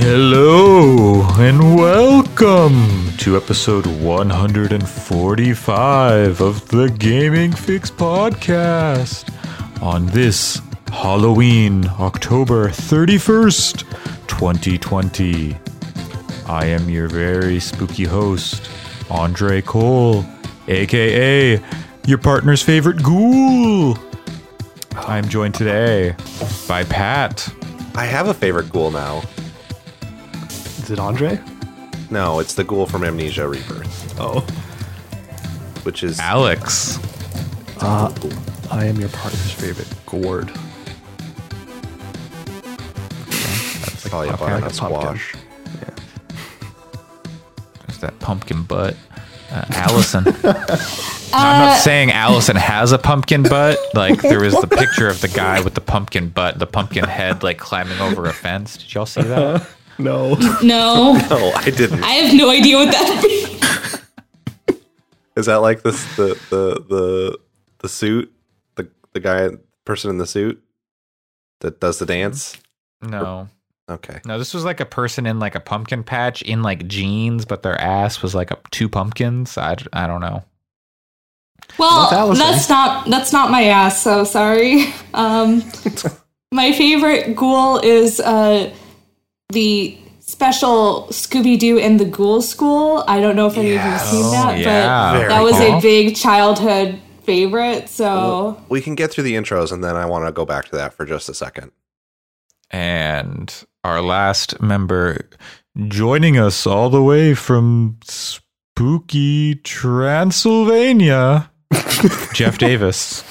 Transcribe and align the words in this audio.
Hello 0.00 1.26
and 1.38 1.76
welcome 1.76 3.10
to 3.16 3.36
episode 3.36 3.84
145 3.84 6.40
of 6.40 6.68
the 6.68 6.88
Gaming 7.00 7.50
Fix 7.50 7.90
podcast. 7.90 9.28
On 9.82 10.06
this 10.06 10.62
Halloween, 10.92 11.84
October 11.98 12.68
31st, 12.68 13.82
2020, 14.28 15.56
I 16.46 16.66
am 16.66 16.88
your 16.88 17.08
very 17.08 17.58
spooky 17.58 18.04
host, 18.04 18.70
Andre 19.10 19.60
Cole, 19.60 20.24
aka 20.68 21.60
your 22.06 22.18
partner's 22.18 22.62
favorite 22.62 23.02
ghoul. 23.02 23.98
I'm 24.94 25.28
joined 25.28 25.56
today 25.56 26.14
by 26.68 26.84
Pat. 26.84 27.52
I 27.96 28.04
have 28.04 28.28
a 28.28 28.34
favorite 28.34 28.70
ghoul 28.70 28.92
now. 28.92 29.24
Is 30.88 30.92
it 30.92 30.98
Andre? 31.00 31.38
No, 32.10 32.38
it's 32.38 32.54
the 32.54 32.64
ghoul 32.64 32.86
from 32.86 33.04
Amnesia 33.04 33.46
Rebirth, 33.46 34.18
Oh. 34.18 34.40
which 35.82 36.02
is 36.02 36.18
Alex. 36.18 36.98
Uh, 37.82 38.10
I 38.70 38.86
am 38.86 38.98
your 38.98 39.10
partner's 39.10 39.52
favorite 39.52 39.86
gourd. 40.06 40.48
that's 43.26 44.08
probably 44.08 44.30
okay, 44.30 44.44
a 44.44 44.46
like 44.46 44.62
like 44.62 44.70
a 44.70 44.74
squash. 44.74 45.34
There's 47.86 47.98
that 47.98 48.18
pumpkin 48.20 48.62
butt. 48.62 48.96
Uh, 49.50 49.66
Allison. 49.72 50.24
I'm 51.34 51.66
not 51.66 51.80
saying 51.80 52.12
Allison 52.12 52.56
has 52.56 52.92
a 52.92 52.98
pumpkin 52.98 53.42
butt. 53.42 53.78
Like 53.92 54.22
there 54.22 54.40
was 54.40 54.58
the 54.58 54.66
picture 54.78 55.08
of 55.08 55.20
the 55.20 55.28
guy 55.28 55.60
with 55.60 55.74
the 55.74 55.82
pumpkin 55.82 56.30
butt, 56.30 56.58
the 56.58 56.66
pumpkin 56.66 57.04
head, 57.04 57.42
like 57.42 57.58
climbing 57.58 58.00
over 58.00 58.24
a 58.24 58.32
fence. 58.32 58.78
Did 58.78 58.94
y'all 58.94 59.04
see 59.04 59.20
that? 59.20 59.68
No. 59.98 60.34
No, 60.62 61.12
No, 61.30 61.52
I 61.56 61.70
didn't. 61.70 62.02
I 62.02 62.10
have 62.12 62.34
no 62.34 62.50
idea 62.50 62.76
what 62.76 62.92
that 62.92 63.22
means. 63.22 64.78
Is 65.36 65.46
that 65.46 65.56
like 65.56 65.82
this 65.82 66.04
the 66.16 66.38
the 66.50 66.84
the 66.88 67.38
the 67.78 67.88
suit? 67.88 68.32
The 68.74 68.88
the 69.12 69.20
guy 69.20 69.48
person 69.84 70.10
in 70.10 70.18
the 70.18 70.26
suit 70.26 70.62
that 71.60 71.80
does 71.80 71.98
the 71.98 72.06
dance? 72.06 72.56
No. 73.02 73.48
Okay. 73.90 74.20
No, 74.26 74.38
this 74.38 74.52
was 74.52 74.64
like 74.64 74.80
a 74.80 74.84
person 74.84 75.26
in 75.26 75.38
like 75.38 75.54
a 75.54 75.60
pumpkin 75.60 76.04
patch 76.04 76.42
in 76.42 76.62
like 76.62 76.86
jeans, 76.88 77.44
but 77.44 77.62
their 77.62 77.80
ass 77.80 78.20
was 78.20 78.34
like 78.34 78.50
a, 78.50 78.58
two 78.70 78.88
pumpkins. 78.88 79.56
I, 79.56 79.76
I 79.92 80.06
don't 80.06 80.20
know. 80.20 80.44
Well, 81.78 82.10
That's 82.10 82.38
that's 82.38 82.68
not 82.68 83.06
that's 83.08 83.32
not 83.32 83.50
my 83.50 83.64
ass. 83.64 84.02
So 84.02 84.24
sorry. 84.24 84.86
Um, 85.14 85.64
my 86.52 86.70
favorite 86.72 87.34
ghoul 87.34 87.78
is 87.78 88.20
uh, 88.20 88.72
the 89.50 89.96
special 90.20 91.06
Scooby 91.10 91.58
Doo 91.58 91.78
and 91.78 91.98
the 91.98 92.04
Ghoul 92.04 92.42
School. 92.42 93.02
I 93.08 93.20
don't 93.20 93.34
know 93.34 93.46
if 93.46 93.56
any 93.56 93.68
of 93.68 93.72
you 93.74 93.78
have 93.78 94.00
seen 94.02 94.30
that, 94.30 94.54
oh, 94.54 94.56
yeah. 94.56 95.12
but 95.12 95.18
Very 95.18 95.28
that 95.30 95.42
was 95.42 95.56
cool. 95.56 95.78
a 95.78 95.80
big 95.80 96.16
childhood 96.16 97.00
favorite. 97.22 97.88
So 97.88 98.62
We 98.68 98.80
can 98.82 98.94
get 98.94 99.10
through 99.10 99.24
the 99.24 99.34
intros 99.34 99.72
and 99.72 99.82
then 99.82 99.96
I 99.96 100.04
want 100.06 100.26
to 100.26 100.32
go 100.32 100.44
back 100.44 100.66
to 100.66 100.76
that 100.76 100.92
for 100.92 101.06
just 101.06 101.28
a 101.28 101.34
second. 101.34 101.72
And 102.70 103.52
our 103.84 104.02
last 104.02 104.60
member 104.60 105.28
joining 105.86 106.36
us 106.38 106.66
all 106.66 106.90
the 106.90 107.02
way 107.02 107.32
from 107.34 107.98
spooky 108.04 109.54
Transylvania, 109.56 111.50
Jeff 112.34 112.58
Davis. 112.58 113.24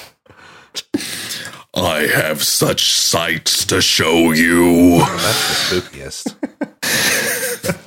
I 1.84 2.06
have 2.06 2.42
such 2.42 2.90
sights 2.92 3.64
to 3.66 3.80
show 3.80 4.32
you. 4.32 4.98
That's 4.98 5.70
the 5.70 5.80
spookiest. 5.80 6.34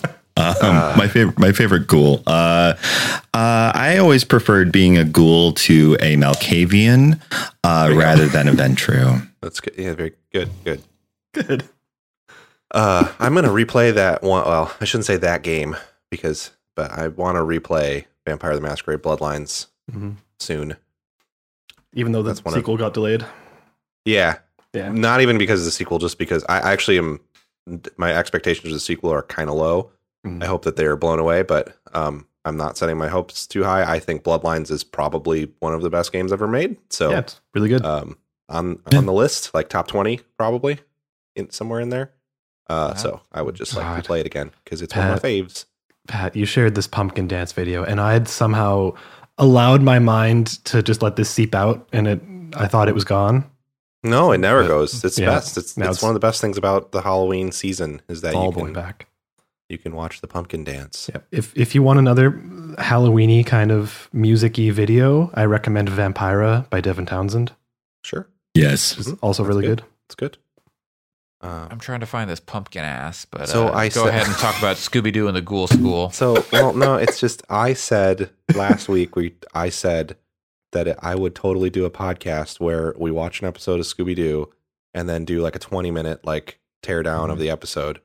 Um, 0.38 0.98
my 0.98 1.08
favorite, 1.08 1.38
my 1.38 1.52
favorite 1.52 1.86
ghoul. 1.86 2.24
Uh, 2.26 2.74
uh, 3.32 3.72
I 3.76 3.98
always 4.00 4.24
preferred 4.24 4.72
being 4.72 4.98
a 4.98 5.04
ghoul 5.04 5.54
to 5.54 5.96
a 6.00 6.16
Malkavian 6.16 7.22
uh, 7.64 7.94
rather 7.96 8.26
than 8.28 8.48
a 8.48 8.52
Ventrue. 8.52 9.28
That's 9.42 9.60
good. 9.60 9.76
Yeah, 9.78 9.94
very 9.94 10.14
good. 10.34 10.50
Good. 10.64 10.82
Good. 11.34 11.64
Uh, 12.72 13.12
I'm 13.20 13.36
gonna 13.36 13.50
replay 13.50 13.94
that 13.94 14.24
one. 14.24 14.44
Well, 14.46 14.74
I 14.82 14.86
shouldn't 14.86 15.06
say 15.06 15.18
that 15.18 15.44
game 15.44 15.76
because, 16.10 16.52
but 16.76 16.90
I 16.92 17.10
want 17.10 17.36
to 17.36 17.42
replay 17.42 18.06
Vampire 18.26 18.56
the 18.56 18.62
Masquerade 18.62 19.02
Bloodlines 19.04 19.68
Mhm. 19.92 20.16
soon. 20.40 20.76
Even 21.94 22.14
though 22.14 22.24
the 22.24 22.30
That's 22.32 22.44
one 22.44 22.54
of- 22.56 22.60
sequel 22.60 22.78
got 22.78 22.96
delayed. 22.96 23.26
Yeah, 24.06 24.38
Yeah. 24.74 24.90
not 24.92 25.22
even 25.22 25.38
because 25.38 25.62
of 25.62 25.66
the 25.66 25.72
sequel, 25.72 26.00
just 26.00 26.18
because 26.18 26.44
I 26.50 26.58
actually 26.60 26.98
am. 26.98 27.20
My 27.98 28.14
expectations 28.16 28.68
of 28.68 28.74
the 28.74 28.80
sequel 28.80 29.12
are 29.14 29.22
kind 29.24 29.48
of 29.50 29.56
low. 29.56 29.92
Mm. 30.26 30.44
I 30.44 30.48
hope 30.48 30.64
that 30.66 30.76
they 30.78 30.86
are 30.86 30.96
blown 30.98 31.20
away, 31.20 31.44
but 31.44 31.76
um, 31.94 32.26
I'm 32.44 32.58
not 32.58 32.76
setting 32.78 32.98
my 32.98 33.08
hopes 33.08 33.46
too 33.46 33.64
high. 33.64 33.84
I 33.90 34.00
think 34.00 34.24
Bloodlines 34.24 34.72
is 34.72 34.84
probably 34.84 35.52
one 35.60 35.74
of 35.74 35.82
the 35.84 35.90
best 35.90 36.12
games 36.12 36.34
ever 36.34 36.48
made. 36.48 36.78
So 36.90 37.12
Yeah, 37.12 37.20
it's 37.20 37.40
really 37.54 37.70
good. 37.70 37.86
um, 37.86 38.18
on 38.50 38.80
on 38.96 39.06
the 39.06 39.14
list, 39.14 39.54
like 39.54 39.70
top 39.70 39.88
twenty, 39.88 40.20
probably 40.38 40.80
in 41.36 41.52
somewhere 41.52 41.80
in 41.80 41.90
there. 41.90 42.12
Uh, 42.70 42.90
Wow. 42.90 42.94
so 42.96 43.22
I 43.32 43.42
would 43.42 43.56
just 43.56 43.76
like 43.76 43.86
God. 43.86 43.98
to 43.98 44.04
play 44.04 44.20
it 44.22 44.26
again 44.26 44.52
because 44.64 44.82
it's 44.82 44.96
one 44.96 45.08
of 45.12 45.22
my 45.24 45.30
faves. 45.30 45.66
Pat, 46.08 46.36
you 46.36 46.46
shared 46.46 46.74
this 46.74 46.88
pumpkin 46.88 47.28
dance 47.28 47.52
video, 47.52 47.84
and 47.84 48.02
I 48.02 48.14
had 48.14 48.28
somehow 48.28 48.94
allowed 49.38 49.82
my 49.84 50.00
mind 50.00 50.64
to 50.66 50.82
just 50.82 51.02
let 51.04 51.16
this 51.16 51.30
seep 51.30 51.54
out, 51.54 51.88
and 51.94 52.08
it. 52.08 52.22
I 52.56 52.68
thought 52.68 52.90
it 52.90 52.96
was 52.96 53.04
gone. 53.06 53.50
No, 54.04 54.32
it 54.32 54.40
never 54.40 54.62
But- 54.64 54.68
goes. 54.70 55.04
It's 55.04 55.16
the 55.16 55.24
yeah, 55.24 55.30
best. 55.30 55.58
It's, 55.58 55.70
it's 55.72 55.78
it's- 55.78 56.02
one 56.02 56.10
of 56.10 56.14
the 56.16 56.20
best 56.28 56.42
things 56.42 56.58
about 56.58 56.92
the 56.92 57.02
Halloween 57.02 57.52
season 57.52 58.02
is 58.10 58.22
that 58.22 58.34
all 58.34 58.48
you 58.48 58.52
can 58.52 58.74
back. 58.74 59.08
you 59.70 59.78
can 59.78 59.94
watch 59.96 60.22
the 60.22 60.28
pumpkin 60.28 60.64
dance. 60.64 61.10
Yeah. 61.14 61.22
If 61.32 61.56
if 61.56 61.76
you 61.76 61.84
want 61.84 62.00
another 62.00 62.32
Halloweeny 62.80 63.46
kind 63.46 63.72
of 63.72 64.10
musicy 64.14 64.70
video, 64.72 65.30
I 65.36 65.46
recommend 65.46 65.90
Vampira 65.90 66.70
by 66.70 66.82
Devin 66.82 67.06
Townsend. 67.06 67.52
Sure, 68.04 68.28
Yes. 68.56 68.98
It's 68.98 69.12
also 69.22 69.44
really 69.44 69.62
good. 69.68 69.82
good. 69.82 69.86
it's 70.08 70.16
good. 70.16 70.38
Um, 71.42 71.68
I'm 71.72 71.80
trying 71.80 72.00
to 72.02 72.06
find 72.06 72.30
this 72.30 72.40
pumpkin 72.40 72.84
ass, 72.84 73.26
but 73.26 73.50
So 73.50 73.68
uh, 73.68 73.72
I 73.72 73.90
go 73.90 74.06
said- 74.06 74.10
ahead 74.10 74.28
and 74.28 74.36
talk 74.38 74.58
about 74.60 74.78
Scooby 74.78 75.12
Doo 75.14 75.28
and 75.28 75.36
the 75.36 75.42
Ghoul 75.42 75.68
School. 75.68 76.10
So, 76.14 76.44
well, 76.52 76.74
no, 76.74 76.96
it's 76.96 77.20
just 77.20 77.44
I 77.50 77.74
said 77.74 78.30
last 78.56 78.88
week 78.90 79.16
we 79.16 79.34
I 79.54 79.70
said 79.70 80.18
that 80.72 81.04
I 81.04 81.16
would 81.16 81.36
totally 81.36 81.70
do 81.70 81.86
a 81.86 81.90
podcast 81.92 82.60
where 82.60 82.94
we 82.98 83.12
watch 83.12 83.42
an 83.42 83.48
episode 83.48 83.80
of 83.80 83.86
Scooby 83.86 84.16
Doo 84.16 84.50
and 84.94 85.08
then 85.10 85.26
do 85.26 85.42
like 85.42 85.56
a 85.56 85.60
20 85.60 85.92
minute 85.92 86.26
like 86.26 86.60
tear 86.84 87.04
down 87.04 87.24
Mm-hmm. 87.24 87.32
of 87.32 87.40
the 87.40 87.50
episode. 87.50 88.02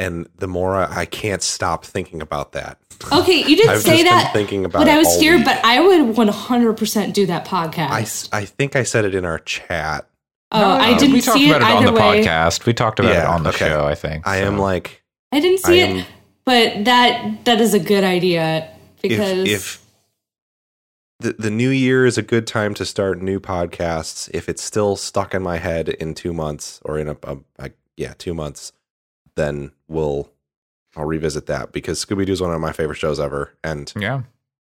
And 0.00 0.28
the 0.36 0.46
more 0.46 0.76
I, 0.76 1.00
I 1.00 1.04
can't 1.06 1.42
stop 1.42 1.84
thinking 1.84 2.22
about 2.22 2.52
that. 2.52 2.78
okay, 3.12 3.38
you 3.48 3.56
didn't 3.56 3.78
say 3.80 3.90
just 3.90 4.04
been 4.04 4.04
that. 4.06 4.32
thinking 4.32 4.64
about 4.64 4.78
But 4.80 4.88
it 4.88 4.94
I 4.94 4.98
was 4.98 5.08
all 5.08 5.18
scared. 5.18 5.36
week. 5.38 5.44
But 5.46 5.64
I 5.64 5.80
would 5.80 6.14
100% 6.16 7.12
do 7.12 7.26
that 7.26 7.44
podcast. 7.46 8.28
I 8.32 8.44
think 8.44 8.76
I 8.76 8.84
said 8.84 9.04
it 9.04 9.14
in 9.14 9.24
our 9.24 9.38
chat. 9.40 10.08
oh, 10.52 10.62
I 10.64 10.96
didn't 10.98 11.14
we 11.14 11.20
talked 11.20 11.38
see 11.38 11.50
about 11.50 11.62
it 11.62 11.64
it 11.68 11.76
on 11.76 11.84
the 11.84 11.92
way. 11.92 12.22
podcast. 12.24 12.64
We 12.64 12.74
talked 12.74 13.00
about 13.00 13.12
it 13.16 13.24
on 13.24 13.42
the 13.42 13.48
okay. 13.50 13.68
show, 13.68 13.86
I 13.86 13.94
think. 13.96 14.26
I 14.26 14.38
am 14.38 14.56
like 14.58 15.02
I 15.32 15.40
didn't 15.40 15.58
see 15.60 15.82
I 15.82 15.86
it, 15.86 15.90
am- 15.96 16.06
but 16.44 16.84
that 16.86 17.44
that 17.44 17.60
is 17.60 17.74
a 17.74 17.80
good 17.80 18.04
idea 18.04 18.70
because 19.02 19.20
if 19.48 19.48
if 19.48 19.84
the 21.20 21.32
the 21.38 21.50
new 21.50 21.70
year 21.70 22.06
is 22.06 22.16
a 22.18 22.22
good 22.22 22.46
time 22.46 22.74
to 22.74 22.84
start 22.84 23.20
new 23.20 23.40
podcasts, 23.40 24.30
if 24.32 24.48
it's 24.48 24.62
still 24.62 24.96
stuck 24.96 25.34
in 25.34 25.42
my 25.42 25.56
head 25.58 25.88
in 25.88 26.14
two 26.14 26.32
months 26.32 26.80
or 26.84 26.98
in 26.98 27.08
a, 27.08 27.16
a, 27.24 27.36
a 27.58 27.70
yeah 27.96 28.14
two 28.18 28.34
months, 28.34 28.72
then 29.34 29.72
we'll 29.88 30.30
I'll 30.96 31.04
revisit 31.04 31.46
that 31.46 31.72
because 31.72 32.04
Scooby 32.04 32.24
Doo 32.26 32.32
is 32.32 32.40
one 32.40 32.52
of 32.52 32.60
my 32.60 32.72
favorite 32.72 32.96
shows 32.98 33.18
ever, 33.20 33.52
and 33.64 33.92
Yeah. 33.96 34.22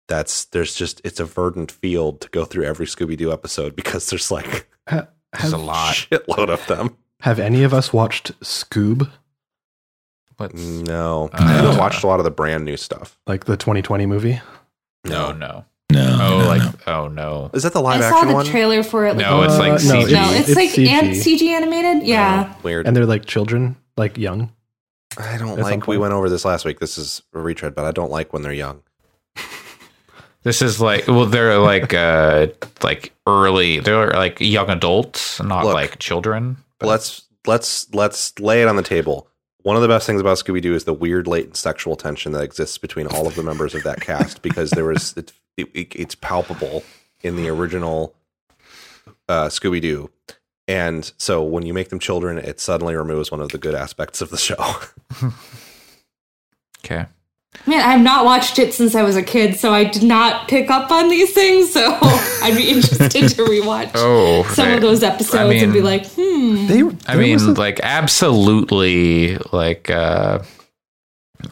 that's 0.08 0.44
there's 0.46 0.74
just 0.74 1.00
it's 1.04 1.20
a 1.20 1.24
verdant 1.24 1.70
field 1.72 2.20
to 2.22 2.28
go 2.30 2.44
through 2.44 2.64
every 2.64 2.86
Scooby 2.86 3.16
Doo 3.16 3.32
episode 3.32 3.74
because 3.76 4.08
there's 4.10 4.30
like 4.30 4.68
Ha- 4.88 5.08
There's 5.32 5.52
a 5.52 5.56
have, 5.58 5.66
lot. 5.66 5.94
shitload 5.94 6.48
of 6.48 6.64
them. 6.68 6.96
have 7.20 7.38
any 7.40 7.62
of 7.64 7.74
us 7.74 7.92
watched 7.92 8.38
Scoob, 8.40 9.10
But 10.36 10.54
No, 10.54 11.28
Uh, 11.32 11.38
I 11.38 11.52
haven't 11.54 11.76
watched 11.78 12.04
a 12.04 12.06
lot 12.06 12.20
of 12.20 12.24
the 12.24 12.30
brand 12.30 12.64
new 12.64 12.76
stuff. 12.76 13.18
like 13.26 13.44
the 13.46 13.56
2020 13.56 14.06
movie? 14.06 14.40
no, 15.04 15.32
no. 15.32 15.64
No. 15.96 16.18
Oh, 16.20 16.38
no, 16.40 16.46
like 16.48 16.62
no. 16.62 16.92
oh 16.92 17.08
no. 17.08 17.50
Is 17.52 17.62
that 17.64 17.72
the 17.72 17.82
I 17.82 17.96
live 17.98 18.02
saw 18.04 18.16
action 18.16 18.28
the 18.28 18.34
one? 18.34 18.46
trailer 18.46 18.82
for 18.82 19.06
it. 19.06 19.16
Like, 19.16 19.26
No, 19.26 19.42
it's 19.42 19.58
like 19.58 19.72
no, 19.72 19.76
CG. 20.06 20.12
no, 20.12 20.30
it's, 20.32 20.48
It's 20.48 20.56
like 20.56 20.70
CG. 20.70 20.88
an- 20.88 21.10
CG 21.14 21.42
animated. 21.48 22.06
Yeah, 22.06 22.52
Oh, 22.54 22.60
weird. 22.62 22.86
And 22.86 22.96
they're 22.96 23.06
like 23.06 23.24
children, 23.26 23.76
like 23.96 24.16
young. 24.18 24.52
I 25.18 25.38
don't 25.38 25.58
At 25.58 25.64
like. 25.64 25.86
We 25.86 25.98
went 25.98 26.12
over 26.12 26.28
this 26.28 26.44
last 26.44 26.64
week. 26.64 26.78
This 26.78 26.98
is 26.98 27.22
a 27.34 27.38
retread, 27.38 27.74
but 27.74 27.84
I 27.86 27.90
don't 27.92 28.10
like 28.10 28.32
when 28.32 28.42
they're 28.42 28.52
young. 28.52 28.82
This 30.42 30.62
is 30.62 30.80
like 30.80 31.08
well, 31.08 31.26
they're 31.26 31.58
like 31.58 31.92
uh 31.92 32.46
like 32.82 33.12
early. 33.26 33.80
They're 33.80 34.10
like 34.12 34.40
young 34.40 34.70
adults, 34.70 35.42
not 35.42 35.64
Look. 35.64 35.74
like 35.74 35.98
children. 35.98 36.58
But- 36.78 36.86
let's 36.86 37.22
let's 37.48 37.92
let's 37.92 38.38
lay 38.38 38.62
it 38.62 38.68
on 38.68 38.76
the 38.76 38.82
table. 38.84 39.28
One 39.62 39.74
of 39.74 39.82
the 39.82 39.88
best 39.88 40.06
things 40.06 40.20
about 40.20 40.38
Scooby 40.38 40.62
Doo 40.62 40.74
is 40.76 40.84
the 40.84 40.92
weird 40.94 41.26
latent 41.26 41.56
sexual 41.56 41.96
tension 41.96 42.30
that 42.30 42.44
exists 42.44 42.78
between 42.78 43.08
all 43.08 43.26
of 43.26 43.34
the 43.34 43.42
members 43.42 43.74
of 43.74 43.82
that 43.82 44.00
cast 44.00 44.40
because 44.42 44.70
there 44.70 44.84
was 44.84 45.14
it, 45.16 45.32
it, 45.56 45.68
it's 45.94 46.14
palpable 46.14 46.84
in 47.22 47.36
the 47.36 47.48
original 47.48 48.14
uh, 49.28 49.46
Scooby 49.46 49.80
Doo. 49.80 50.10
And 50.68 51.10
so 51.16 51.42
when 51.42 51.64
you 51.64 51.72
make 51.72 51.90
them 51.90 51.98
children, 52.00 52.38
it 52.38 52.58
suddenly 52.60 52.94
removes 52.96 53.30
one 53.30 53.40
of 53.40 53.50
the 53.50 53.58
good 53.58 53.74
aspects 53.74 54.20
of 54.20 54.30
the 54.30 54.36
show. 54.36 54.76
Okay. 56.84 57.06
Man, 57.66 57.80
I've 57.80 58.02
not 58.02 58.24
watched 58.24 58.58
it 58.58 58.74
since 58.74 58.94
I 58.94 59.02
was 59.02 59.16
a 59.16 59.22
kid, 59.22 59.56
so 59.56 59.72
I 59.72 59.84
did 59.84 60.02
not 60.02 60.46
pick 60.46 60.70
up 60.70 60.90
on 60.92 61.08
these 61.08 61.32
things. 61.32 61.72
So 61.72 61.80
I'd 62.42 62.54
be 62.56 62.68
interested 62.68 63.08
to 63.10 63.44
rewatch 63.44 63.90
Oh, 63.94 64.44
some 64.54 64.70
of 64.72 64.82
those 64.82 65.02
episodes 65.02 65.62
and 65.62 65.72
be 65.72 65.80
like, 65.80 66.06
hmm. 66.06 66.66
They, 66.66 66.82
I 67.06 67.16
mean, 67.16 67.40
a- 67.40 67.52
like 67.52 67.80
absolutely, 67.82 69.36
like 69.52 69.90
uh 69.90 70.40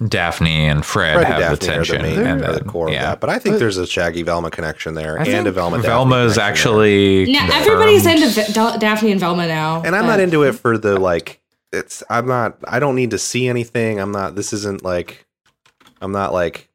Daphne 0.08 0.68
and 0.68 0.84
Fred, 0.84 1.14
Fred 1.14 1.26
have 1.26 1.42
and 1.42 1.52
the 1.52 1.56
tension, 1.56 1.96
the 1.96 2.02
main 2.02 2.18
and 2.18 2.42
are 2.42 2.52
the 2.52 2.58
then, 2.60 2.68
core 2.68 2.88
of 2.88 2.92
yeah. 2.94 3.02
that. 3.10 3.20
But 3.20 3.30
I 3.30 3.38
think 3.38 3.58
there's 3.58 3.76
a 3.76 3.86
Shaggy 3.86 4.22
Velma 4.22 4.50
connection 4.50 4.94
there, 4.94 5.18
I 5.18 5.24
and 5.24 5.28
a 5.28 5.42
think 5.44 5.54
Velma. 5.54 5.76
Daphne 5.76 5.88
Velma's 5.88 6.38
actually 6.38 7.26
Now 7.32 7.48
everybody's 7.52 8.06
into 8.06 8.28
V- 8.28 8.52
Daphne 8.78 9.12
and 9.12 9.20
Velma 9.20 9.46
now, 9.46 9.82
and 9.84 9.94
I'm 9.94 10.02
but- 10.02 10.08
not 10.08 10.20
into 10.20 10.42
it 10.42 10.52
for 10.52 10.78
the 10.78 10.98
like. 10.98 11.40
It's 11.72 12.02
I'm 12.08 12.26
not. 12.26 12.56
I 12.68 12.78
don't 12.78 12.94
need 12.94 13.10
to 13.10 13.18
see 13.18 13.48
anything. 13.48 13.98
I'm 13.98 14.12
not. 14.12 14.36
This 14.36 14.52
isn't 14.52 14.84
like. 14.84 15.26
I'm 16.00 16.12
not 16.12 16.32
like. 16.32 16.70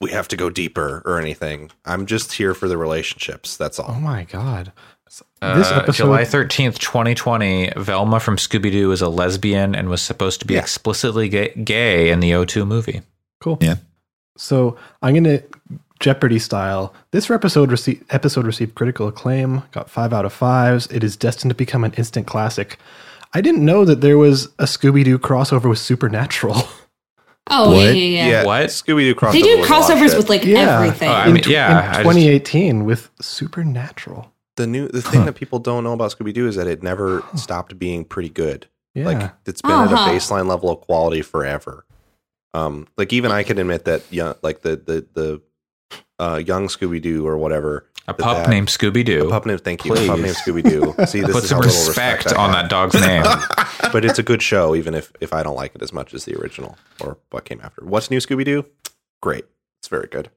We 0.00 0.10
have 0.12 0.28
to 0.28 0.36
go 0.36 0.48
deeper 0.50 1.02
or 1.04 1.20
anything. 1.20 1.70
I'm 1.84 2.06
just 2.06 2.32
here 2.32 2.54
for 2.54 2.66
the 2.68 2.76
relationships. 2.76 3.56
That's 3.56 3.78
all. 3.78 3.90
oh 3.90 4.00
my 4.00 4.24
god, 4.24 4.72
Uh, 5.42 5.58
this 5.58 5.70
episode. 5.70 6.04
July 6.04 6.22
13th, 6.22 6.78
2020, 6.78 7.72
Velma 7.76 8.18
from 8.20 8.36
Scooby 8.36 8.70
Doo 8.72 8.90
is 8.92 9.02
a 9.02 9.08
lesbian 9.08 9.74
and 9.74 9.88
was 9.88 10.00
supposed 10.02 10.40
to 10.40 10.46
be 10.46 10.54
Yeah. 10.54 10.60
explicitly 10.60 11.28
gay, 11.28 11.50
gay 11.64 12.10
in 12.10 12.20
the 12.20 12.30
O2 12.32 12.66
movie. 12.66 13.02
Cool. 13.40 13.58
Yeah. 13.60 13.76
So 14.36 14.76
I'm 15.02 15.14
gonna 15.14 15.40
Jeopardy 16.00 16.38
style. 16.38 16.92
This 17.12 17.30
episode 17.30 17.70
received 17.70 18.04
episode 18.12 18.46
received 18.46 18.74
critical 18.74 19.06
acclaim, 19.08 19.62
got 19.70 19.88
five 19.88 20.12
out 20.12 20.24
of 20.24 20.32
fives. 20.32 20.86
It 20.88 21.04
is 21.04 21.16
destined 21.16 21.50
to 21.50 21.54
become 21.54 21.84
an 21.84 21.92
instant 21.94 22.26
classic. 22.26 22.78
I 23.32 23.40
didn't 23.40 23.64
know 23.64 23.84
that 23.84 24.00
there 24.00 24.18
was 24.18 24.46
a 24.58 24.64
Scooby 24.64 25.04
Doo 25.04 25.18
crossover 25.18 25.68
with 25.68 25.78
Supernatural. 25.78 26.56
Oh 27.50 27.72
yeah, 27.72 27.76
What? 27.88 27.96
yeah, 27.96 28.26
yeah. 28.28 28.44
What? 28.46 28.66
Scooby 28.68 29.00
Doo 29.00 29.14
crossover. 29.14 29.32
They 29.32 29.42
do 29.42 29.58
was 29.58 29.68
a 29.68 29.72
lot 29.72 29.90
of 29.90 29.98
crossovers 29.98 30.16
with 30.16 30.30
like 30.30 30.44
Yeah. 30.46 30.76
everything. 30.76 31.10
Oh, 31.10 31.12
I 31.12 31.26
in 31.26 31.34
mean, 31.34 31.42
tw- 31.42 31.48
yeah, 31.48 31.70
in 31.72 31.76
I 31.76 31.88
just- 31.88 31.98
2018 32.00 32.84
with 32.86 33.10
Supernatural. 33.20 34.32
The 34.56 34.66
new. 34.66 34.88
The 34.88 35.02
thing 35.02 35.24
that 35.24 35.34
people 35.34 35.58
don't 35.58 35.84
know 35.84 35.92
about 35.92 36.10
Scooby 36.16 36.32
Doo 36.32 36.46
is 36.48 36.56
that 36.56 36.66
it 36.66 36.82
never 36.82 37.22
stopped 37.36 37.78
being 37.78 38.04
pretty 38.04 38.28
good. 38.30 38.66
Yeah. 38.94 39.06
Like 39.06 39.32
it's 39.46 39.60
been 39.62 39.70
at 39.72 39.92
Uh-huh. 39.92 40.10
a 40.10 40.14
baseline 40.14 40.46
level 40.48 40.70
of 40.70 40.80
quality 40.82 41.22
forever. 41.22 41.84
Um, 42.54 42.86
like 42.96 43.12
even 43.12 43.32
I 43.32 43.42
can 43.42 43.58
admit 43.58 43.84
that, 43.86 44.02
young, 44.12 44.34
like 44.42 44.62
the 44.62 44.76
the 44.76 45.06
the 45.14 45.42
uh, 46.20 46.36
young 46.44 46.68
Scooby 46.68 47.02
Doo 47.02 47.26
or 47.26 47.36
whatever, 47.36 47.86
A 48.06 48.12
that 48.12 48.18
pup 48.18 48.36
that- 48.44 48.48
named 48.48 48.68
Scooby 48.68 49.04
Doo. 49.04 49.26
a 49.26 49.30
pup 49.30 49.46
named 49.46 49.62
thank 49.62 49.84
you, 49.84 49.92
a 49.92 50.06
pup 50.06 50.20
named 50.20 50.36
Scooby 50.36 50.62
Doo. 50.62 50.94
See, 51.06 51.20
this 51.22 51.32
Put 51.32 51.42
is 51.42 51.48
some 51.48 51.56
how 51.58 51.64
little 51.66 51.86
respect 51.88 52.32
on 52.32 52.52
that 52.52 52.70
dog's 52.70 52.94
name. 53.00 53.24
but 53.92 54.04
it's 54.04 54.20
a 54.20 54.22
good 54.22 54.40
show, 54.42 54.76
even 54.76 54.94
if 54.94 55.10
if 55.20 55.32
I 55.32 55.42
don't 55.42 55.56
like 55.56 55.74
it 55.74 55.82
as 55.82 55.92
much 55.92 56.14
as 56.14 56.24
the 56.26 56.36
original 56.38 56.78
or 57.00 57.18
what 57.30 57.44
came 57.44 57.60
after. 57.60 57.84
What's 57.84 58.08
new, 58.12 58.18
Scooby 58.18 58.44
Doo? 58.44 58.64
Great, 59.20 59.46
it's 59.80 59.88
very 59.88 60.06
good. 60.06 60.30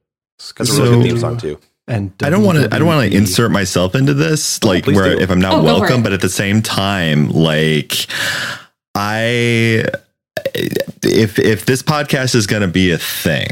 That's 0.56 0.76
a 0.76 0.82
really 0.82 0.96
good 0.96 1.02
theme 1.04 1.18
song 1.18 1.36
too. 1.36 1.60
And 1.88 2.12
I 2.22 2.28
don't 2.30 2.44
want 2.44 2.58
to. 2.58 2.64
I 2.74 2.78
don't 2.78 2.86
want 2.86 3.10
to 3.10 3.16
insert 3.16 3.50
myself 3.50 3.94
into 3.94 4.12
this, 4.14 4.62
like 4.62 4.84
please 4.84 4.94
where 4.96 5.16
do. 5.16 5.20
if 5.22 5.30
I'm 5.30 5.40
not 5.40 5.54
Oh, 5.54 5.62
welcome, 5.62 6.02
but 6.02 6.12
at 6.12 6.20
the 6.20 6.28
same 6.28 6.60
time, 6.62 7.30
like 7.30 8.06
I, 8.94 9.84
if 11.02 11.38
if 11.38 11.64
this 11.66 11.82
podcast 11.82 12.34
is 12.34 12.46
going 12.46 12.62
to 12.62 12.68
be 12.68 12.90
a 12.90 12.98
thing, 12.98 13.50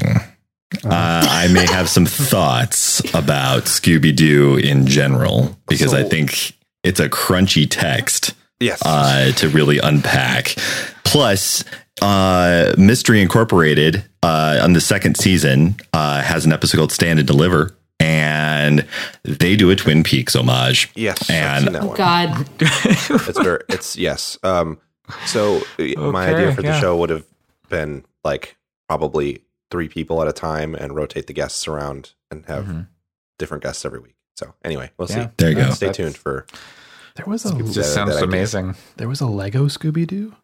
Uh-huh. 0.84 0.88
uh, 0.88 1.26
I 1.28 1.48
may 1.52 1.66
have 1.66 1.88
some 1.88 2.06
thoughts 2.30 3.00
about 3.14 3.64
Scooby 3.64 4.14
Doo 4.14 4.56
in 4.56 4.86
general 4.86 5.56
because 5.68 5.94
I 5.94 6.02
think 6.02 6.52
it's 6.82 7.00
a 7.00 7.08
crunchy 7.08 7.66
text 7.68 8.34
Yes, 8.60 8.82
uh, 8.84 9.32
to 9.36 9.48
really 9.48 9.78
unpack. 9.78 10.56
Plus, 11.04 11.62
uh, 12.02 12.74
Mystery 12.76 13.20
Incorporated 13.22 14.04
uh, 14.22 14.58
on 14.62 14.72
the 14.72 14.80
second 14.80 15.16
season 15.16 15.76
uh, 15.92 16.20
has 16.22 16.44
an 16.46 16.52
episode 16.52 16.78
called 16.78 16.92
Stand 16.92 17.18
and 17.18 17.26
Deliver, 17.28 17.75
and 18.06 18.86
they 19.24 19.56
do 19.56 19.70
a 19.70 19.76
Twin 19.76 20.02
Peaks 20.04 20.34
homage. 20.36 20.90
yes, 20.94 21.28
I've 21.28 21.36
and- 21.36 21.64
seen 21.64 21.72
that 21.72 21.82
oh 21.82 21.86
one. 21.88 21.96
God, 21.96 22.48
it's 22.60 23.38
very 23.40 23.62
it's 23.68 23.96
yes 23.96 24.38
um 24.42 24.78
so 25.26 25.58
uh, 25.78 26.10
my 26.10 26.28
idea 26.28 26.46
Okay, 26.46 26.54
for 26.54 26.62
the 26.62 26.68
yeah. 26.68 26.80
show 26.80 26.96
would 26.96 27.10
have 27.10 27.24
been 27.68 28.04
like 28.24 28.56
probably 28.88 29.42
three 29.70 29.88
people 29.88 30.22
at 30.22 30.28
a 30.28 30.32
time 30.32 30.74
and 30.74 30.94
rotate 30.94 31.26
the 31.26 31.32
guests 31.32 31.66
around 31.68 32.12
and 32.30 32.44
have 32.46 32.64
Mhm. 32.66 32.86
different 33.38 33.62
guests 33.62 33.84
every 33.84 33.98
week 34.00 34.14
so 34.36 34.54
anyway 34.64 34.90
we'll 34.98 35.08
Yeah. 35.10 35.26
see 35.26 35.30
There 35.38 35.50
you 35.50 35.56
go. 35.56 35.70
stay 35.70 35.86
That's- 35.86 35.96
tuned 35.96 36.16
for 36.16 36.46
There 37.16 37.26
was 37.26 37.44
a 37.44 37.50
Scooby- 37.50 37.72
Just 37.72 37.76
that- 37.76 37.84
sounds 37.94 38.14
that 38.14 38.24
amazing. 38.24 38.76
there 38.96 39.08
was 39.08 39.20
a 39.20 39.26
Lego 39.26 39.66
Scooby 39.66 40.06
Doo. 40.06 40.34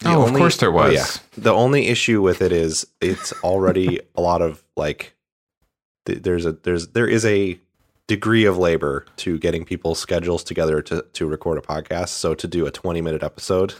The 0.00 0.10
Oh, 0.10 0.22
of 0.26 0.34
course 0.34 0.56
there 0.58 0.68
oh, 0.70 0.72
was. 0.72 0.92
yeah. 0.94 1.06
the 1.36 1.52
only 1.52 1.88
issue 1.88 2.20
with 2.22 2.40
it 2.42 2.52
is 2.52 2.86
it's 3.00 3.32
already 3.42 4.00
a 4.14 4.20
lot 4.20 4.40
of 4.42 4.62
like 4.76 5.15
th- 6.06 6.22
there's 6.22 6.46
a 6.46 6.52
there's 6.52 6.88
there 6.88 7.06
is 7.06 7.24
a 7.26 7.58
degree 8.06 8.44
of 8.44 8.56
labor 8.56 9.04
to 9.16 9.38
getting 9.38 9.64
people's 9.64 9.98
schedules 9.98 10.42
together 10.44 10.80
to 10.82 11.04
to 11.12 11.26
record 11.26 11.58
a 11.58 11.60
podcast 11.60 12.08
so 12.10 12.34
to 12.34 12.46
do 12.46 12.64
a 12.66 12.70
20 12.70 13.00
minute 13.00 13.22
episode 13.22 13.74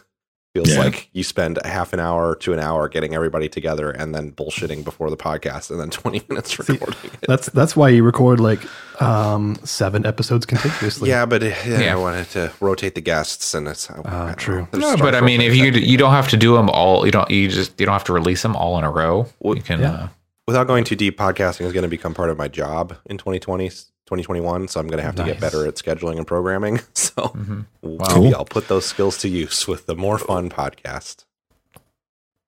feels 0.52 0.70
Yeah. 0.72 0.80
like 0.80 1.08
you 1.12 1.22
spend 1.22 1.58
a 1.64 1.68
half 1.68 1.92
an 1.92 2.00
hour 2.00 2.34
to 2.36 2.52
an 2.54 2.58
hour 2.58 2.88
getting 2.88 3.14
everybody 3.14 3.46
together 3.48 3.90
and 3.90 4.14
then 4.14 4.32
bullshitting 4.32 4.84
before 4.84 5.10
the 5.10 5.16
podcast 5.16 5.70
and 5.70 5.78
then 5.78 5.90
20 6.02 6.22
minutes 6.28 6.58
recording 6.58 6.96
it. 7.04 7.12
That's 7.28 7.46
that's 7.50 7.76
why 7.76 7.90
you 7.90 8.02
record 8.02 8.40
like 8.40 8.60
um, 9.00 9.56
seven 9.64 10.04
episodes 10.06 10.46
contiguously. 10.46 11.10
yeah 11.10 11.26
but 11.26 11.42
uh, 11.42 11.46
yeah, 11.66 11.80
Yeah. 11.80 11.92
i 11.92 11.96
wanted 11.96 12.28
to 12.30 12.50
rotate 12.60 12.94
the 12.94 13.02
guests 13.02 13.54
and 13.54 13.68
it's 13.68 13.88
I 13.90 14.32
true. 14.36 14.66
No, 14.72 14.96
but 14.96 15.14
I 15.14 15.20
mean, 15.20 15.40
if 15.42 15.54
you 15.54 15.66
you 15.72 15.98
don't 15.98 16.12
have 16.12 16.28
to 16.30 16.36
do 16.38 16.54
them 16.56 16.70
all, 16.70 17.04
you 17.06 17.12
don't 17.12 17.30
you 17.30 17.48
just 17.48 17.78
you 17.78 17.86
don't 17.86 17.92
have 17.92 18.04
to 18.04 18.12
release 18.14 18.40
them 18.42 18.56
all 18.56 18.78
in 18.78 18.84
a 18.84 18.90
row. 18.90 19.26
Well, 19.40 19.56
You 19.56 19.62
can. 19.62 19.80
yeah. 19.80 19.92
Uh, 19.92 20.08
without 20.46 20.66
going 20.66 20.84
too 20.84 20.96
deep, 20.96 21.18
podcasting 21.18 21.66
is 21.66 21.72
going 21.72 21.82
to 21.82 21.88
become 21.88 22.14
part 22.14 22.30
of 22.30 22.36
my 22.38 22.48
job 22.48 22.96
in 23.06 23.18
2020, 23.18 23.68
2021. 23.68 24.68
So 24.68 24.80
I'm 24.80 24.86
going 24.86 24.98
to 24.98 25.02
have 25.04 25.16
to 25.16 25.24
get 25.24 25.40
better 25.40 25.66
at 25.66 25.74
scheduling 25.76 26.16
and 26.18 26.26
programming. 26.26 26.80
So 26.94 27.28
mhm. 27.28 27.64
maybe 27.82 28.34
I'll 28.34 28.44
put 28.44 28.68
those 28.68 28.84
skills 28.84 29.16
to 29.18 29.28
use 29.28 29.66
with 29.66 29.86
the 29.86 29.94
more 29.94 30.18
fun 30.18 30.50
podcast. 30.50 31.24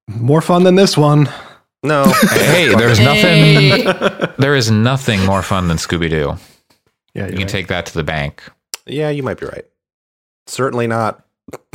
More 0.06 0.42
fun 0.42 0.64
than 0.64 0.74
this 0.74 0.94
one. 0.96 1.28
No, 1.82 2.04
Hey, 2.32 2.74
there's 2.74 2.98
Hey. 2.98 3.84
nothing. 3.84 4.34
There 4.38 4.54
is 4.54 4.70
nothing 4.70 5.24
more 5.24 5.42
fun 5.42 5.68
than 5.68 5.78
Scooby 5.78 6.10
Doo. 6.10 6.36
Yeah, 7.14 7.24
You 7.26 7.30
can 7.32 7.38
right. 7.40 7.48
take 7.48 7.68
that 7.68 7.86
to 7.86 7.94
the 7.94 8.04
bank. 8.04 8.42
yeah, 8.86 9.08
you 9.08 9.22
might 9.22 9.40
be 9.40 9.46
right. 9.46 9.64
Certainly 10.46 10.86
not 10.88 11.24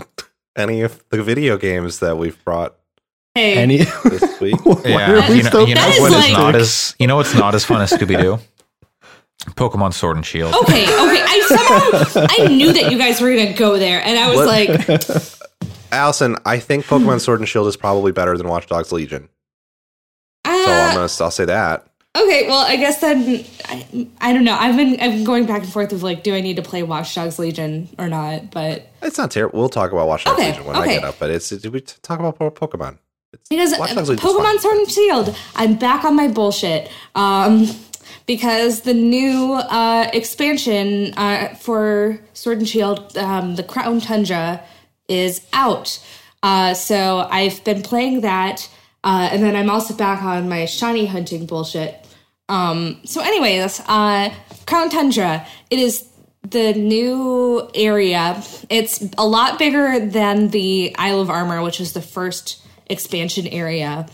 any 0.56 0.82
of 0.82 1.04
the 1.10 1.24
video 1.24 1.58
games 1.58 2.00
that 2.00 2.18
we've 2.18 2.44
brought 2.46 2.76
hey, 3.36 3.56
any. 3.58 3.78
this 4.06 4.40
week. 4.40 4.56
Why 4.66 4.82
Yeah, 4.86 5.26
are 5.26 5.30
we 5.30 5.38
you 5.38 5.44
know, 5.44 5.50
so 5.50 5.66
you 5.66 5.76
know 5.76 5.82
That 5.82 5.94
is 5.96 6.00
what 6.02 6.12
is 6.12 6.18
like- 6.18 6.34
not 6.34 6.56
as 6.56 6.96
you 7.00 7.08
know 7.08 7.16
what's 7.18 7.34
not 7.36 7.56
as 7.56 7.66
fun 7.66 7.82
as 7.82 7.92
Scooby 7.92 8.20
Doo. 8.22 8.40
Pokemon 9.56 9.94
Sword 9.94 10.16
and 10.16 10.26
Shield. 10.26 10.54
okay, 10.56 10.84
okay. 10.84 11.22
I 11.26 12.04
somehow 12.06 12.28
I 12.30 12.48
knew 12.48 12.72
that 12.72 12.92
you 12.92 12.98
guys 12.98 13.20
were 13.20 13.30
gonna 13.36 13.54
go 13.54 13.78
there, 13.78 14.02
and 14.02 14.18
I 14.18 14.30
was 14.30 14.38
What? 14.38 14.48
like, 14.48 15.70
Allison, 15.92 16.38
I 16.46 16.60
think 16.60 16.86
Pokemon 16.86 17.20
Sword 17.20 17.40
and 17.40 17.48
Shield 17.50 17.68
is 17.68 17.76
probably 17.76 18.12
better 18.14 18.38
than 18.38 18.48
Watch 18.48 18.68
Dogs 18.68 18.92
Legion. 18.94 19.28
So 20.46 20.52
I'm 20.52 20.66
ah, 20.68 20.92
gonna, 20.94 21.02
I'll 21.02 21.32
say 21.32 21.46
that. 21.46 21.86
okay. 22.18 22.48
Well, 22.48 22.66
I 22.66 22.78
guess 22.78 23.02
then 23.02 23.46
I, 23.66 24.08
I 24.22 24.34
don't 24.34 24.44
know. 24.46 24.56
I've 24.56 24.78
been 24.78 24.98
I've 25.02 25.12
been 25.12 25.24
going 25.26 25.46
back 25.46 25.64
and 25.64 25.72
forth 25.72 25.92
of 25.92 26.04
like, 26.04 26.24
do 26.24 26.34
I 26.34 26.40
need 26.42 26.56
to 26.56 26.62
play 26.62 26.84
Watch 26.84 27.14
Dogs 27.14 27.38
Legion 27.38 27.90
or 28.00 28.08
not? 28.08 28.50
But 28.52 28.88
It's 29.02 29.18
not 29.18 29.30
terrible. 29.32 29.60
We'll 29.60 29.70
talk 29.70 29.92
about 29.92 30.08
Watch 30.08 30.24
Dogs 30.24 30.40
Okay, 30.40 30.52
Legion 30.52 30.66
when 30.66 30.76
I 30.78 30.82
okay. 30.84 30.94
get 30.96 31.04
up, 31.04 31.16
but 31.20 31.30
it's 31.32 31.52
we 31.52 31.82
talk 31.82 32.20
about 32.20 32.38
po- 32.40 32.52
Pokemon. 32.52 32.98
It's, 33.34 33.50
because 33.50 33.78
Watch 33.78 33.96
Dogs 33.96 34.10
Legion's 34.10 34.34
Pokemon. 34.34 34.60
Sword 34.60 34.78
and 34.78 34.92
Shield, 34.92 35.36
I'm 35.56 35.76
back 35.76 36.04
on 36.04 36.16
my 36.16 36.28
bullshit. 36.28 36.90
Um, 37.16 37.68
because 38.26 38.82
the 38.82 38.94
new 38.94 39.54
uh, 39.54 40.10
expansion 40.14 41.14
uh, 41.18 41.56
for 41.56 42.20
Sword 42.34 42.60
and 42.60 42.68
Shield, 42.68 43.18
um, 43.18 43.56
the 43.56 43.64
Crown 43.64 44.00
Tundra, 44.00 44.64
is 45.08 45.46
out. 45.52 46.04
Uh, 46.42 46.74
so 46.74 47.28
I've 47.30 47.64
been 47.64 47.82
playing 47.82 48.22
that, 48.22 48.70
uh, 49.04 49.30
and 49.32 49.44
then 49.44 49.56
I'm 49.56 49.70
also 49.70 49.94
back 49.94 50.24
on 50.24 50.48
my 50.48 50.66
shiny 50.66 51.06
hunting 51.06 51.46
bullshit. 51.46 52.06
Um, 52.50 53.00
so, 53.06 53.22
anyways, 53.22 53.82
uh, 53.88 54.34
Crown 54.68 54.90
Tundra, 54.90 55.46
it 55.70 55.80
is 55.80 56.08
the 56.44 56.74
new 56.74 57.70
area. 57.74 58.42
It's 58.70 59.04
a 59.18 59.26
lot 59.26 59.58
bigger 59.58 60.00
than 60.00 60.50
the 60.50 60.94
Isle 60.98 61.22
of 61.22 61.30
Armor, 61.30 61.62
which 61.62 61.80
is 61.80 61.94
the 61.94 62.02
first 62.02 62.63
expansion 62.94 63.48
area. 63.48 64.08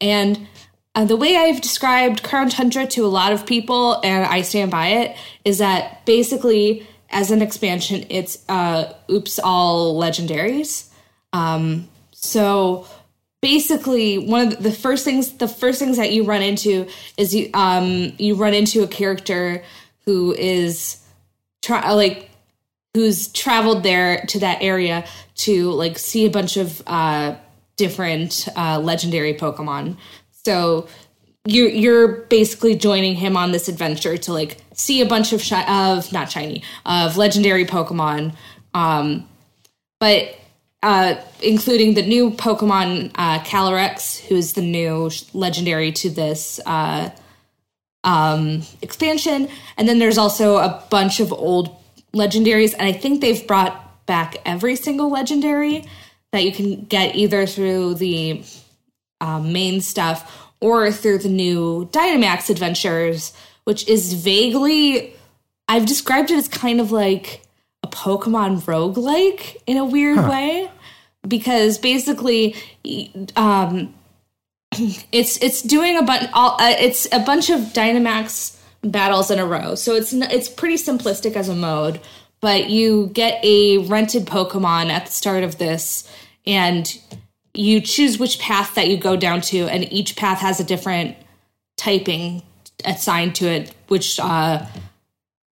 And 0.00 0.46
uh, 0.94 1.04
the 1.04 1.16
way 1.16 1.36
I've 1.36 1.60
described 1.60 2.22
Crown 2.22 2.50
Tundra 2.50 2.86
to 2.88 3.04
a 3.04 3.08
lot 3.08 3.32
of 3.32 3.46
people, 3.46 4.00
and 4.04 4.26
I 4.26 4.42
stand 4.42 4.70
by 4.70 4.88
it, 4.88 5.16
is 5.44 5.58
that 5.58 6.04
basically, 6.04 6.86
as 7.10 7.30
an 7.30 7.42
expansion, 7.42 8.04
it's 8.10 8.44
uh, 8.48 8.92
oops 9.10 9.38
all 9.42 9.98
legendaries. 10.00 10.90
Um, 11.32 11.88
so 12.12 12.86
basically, 13.40 14.18
one 14.18 14.48
of 14.48 14.62
the 14.62 14.70
first 14.70 15.04
things 15.04 15.32
the 15.32 15.48
first 15.48 15.78
things 15.78 15.96
that 15.96 16.12
you 16.12 16.24
run 16.24 16.42
into 16.42 16.86
is 17.16 17.34
you 17.34 17.50
um, 17.54 18.12
you 18.18 18.36
run 18.36 18.54
into 18.54 18.82
a 18.82 18.86
character 18.86 19.64
who 20.04 20.32
is 20.32 21.04
try 21.62 21.92
like 21.92 22.30
who's 22.94 23.28
traveled 23.28 23.82
there 23.82 24.24
to 24.26 24.38
that 24.38 24.62
area 24.62 25.04
to 25.34 25.72
like 25.72 25.98
see 25.98 26.24
a 26.24 26.30
bunch 26.30 26.56
of 26.56 26.82
uh, 26.86 27.34
different 27.76 28.48
uh, 28.56 28.78
legendary 28.80 29.34
Pokemon. 29.34 29.96
So 30.44 30.88
you're 31.46 31.68
you're 31.68 32.08
basically 32.08 32.74
joining 32.74 33.14
him 33.16 33.36
on 33.36 33.52
this 33.52 33.68
adventure 33.68 34.16
to 34.16 34.32
like 34.32 34.58
see 34.72 35.00
a 35.00 35.06
bunch 35.06 35.32
of 35.32 35.42
shi- 35.42 35.66
of 35.68 36.10
not 36.12 36.30
shiny 36.30 36.62
of 36.86 37.16
legendary 37.16 37.64
Pokemon, 37.66 38.34
um, 38.72 39.28
but 40.00 40.36
uh, 40.82 41.14
including 41.42 41.94
the 41.94 42.02
new 42.02 42.30
Pokemon 42.30 43.10
uh, 43.14 43.38
Calyrex, 43.40 44.20
who's 44.20 44.52
the 44.52 44.62
new 44.62 45.10
legendary 45.32 45.92
to 45.92 46.10
this 46.10 46.60
uh, 46.66 47.10
um, 48.04 48.62
expansion, 48.82 49.48
and 49.76 49.88
then 49.88 49.98
there's 49.98 50.18
also 50.18 50.56
a 50.56 50.84
bunch 50.90 51.20
of 51.20 51.32
old 51.32 51.74
legendaries, 52.14 52.74
and 52.78 52.86
I 52.86 52.92
think 52.92 53.20
they've 53.20 53.46
brought 53.46 54.06
back 54.06 54.36
every 54.44 54.76
single 54.76 55.10
legendary 55.10 55.84
that 56.34 56.44
you 56.44 56.52
can 56.52 56.84
get 56.84 57.14
either 57.14 57.46
through 57.46 57.94
the 57.94 58.42
um, 59.20 59.52
main 59.52 59.80
stuff 59.80 60.50
or 60.60 60.90
through 60.90 61.18
the 61.18 61.28
new 61.28 61.86
Dynamax 61.92 62.50
adventures, 62.50 63.32
which 63.64 63.88
is 63.88 64.12
vaguely, 64.12 65.14
I've 65.68 65.86
described 65.86 66.30
it 66.30 66.36
as 66.36 66.48
kind 66.48 66.80
of 66.80 66.92
like 66.92 67.42
a 67.82 67.86
Pokemon 67.86 68.62
roguelike 68.62 69.56
in 69.66 69.76
a 69.76 69.84
weird 69.84 70.28
way. 70.28 70.70
Because 71.26 71.78
basically, 71.78 72.54
um, 73.34 73.94
it's 75.10 75.42
it's 75.42 75.62
doing 75.62 75.96
a 75.96 76.02
bunch. 76.02 76.28
Uh, 76.34 76.74
it's 76.78 77.08
a 77.12 77.20
bunch 77.20 77.48
of 77.48 77.60
Dynamax 77.72 78.58
battles 78.82 79.30
in 79.30 79.38
a 79.38 79.46
row. 79.46 79.74
So 79.74 79.94
it's 79.94 80.12
it's 80.12 80.50
pretty 80.50 80.76
simplistic 80.76 81.34
as 81.34 81.48
a 81.48 81.54
mode, 81.54 81.98
but 82.42 82.68
you 82.68 83.06
get 83.14 83.42
a 83.42 83.78
rented 83.78 84.26
Pokemon 84.26 84.90
at 84.90 85.06
the 85.06 85.12
start 85.12 85.44
of 85.44 85.56
this, 85.56 86.06
and 86.46 86.98
you 87.54 87.80
choose 87.80 88.18
which 88.18 88.38
path 88.38 88.74
that 88.74 88.88
you 88.88 88.96
go 88.96 89.16
down 89.16 89.40
to, 89.40 89.68
and 89.68 89.90
each 89.92 90.16
path 90.16 90.40
has 90.40 90.60
a 90.60 90.64
different 90.64 91.16
typing 91.76 92.42
assigned 92.84 93.34
to 93.36 93.46
it, 93.46 93.74
which 93.88 94.18
uh, 94.20 94.64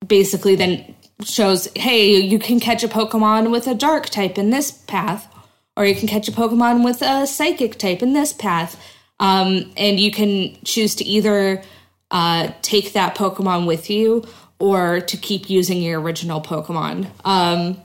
basically 0.06 0.56
then 0.56 0.94
shows, 1.24 1.68
hey, 1.76 2.18
you 2.18 2.38
can 2.38 2.58
catch 2.60 2.82
a 2.82 2.88
Pokemon 2.88 3.50
with 3.50 3.66
a 3.66 3.74
Dark 3.74 4.08
type 4.08 4.36
in 4.38 4.50
this 4.50 4.72
path, 4.72 5.32
or 5.76 5.86
you 5.86 5.94
can 5.94 6.08
catch 6.08 6.28
a 6.28 6.32
Pokemon 6.32 6.84
with 6.84 7.02
a 7.02 7.26
Psychic 7.26 7.78
type 7.78 8.02
in 8.02 8.12
this 8.12 8.32
path, 8.32 8.82
um, 9.20 9.72
and 9.76 10.00
you 10.00 10.10
can 10.10 10.56
choose 10.64 10.96
to 10.96 11.04
either 11.04 11.62
uh, 12.10 12.50
take 12.62 12.92
that 12.92 13.16
Pokemon 13.16 13.66
with 13.66 13.88
you 13.88 14.24
or 14.58 15.00
to 15.00 15.16
keep 15.16 15.48
using 15.48 15.80
your 15.80 16.00
original 16.00 16.40
Pokemon. 16.40 17.08
Um, 17.24 17.80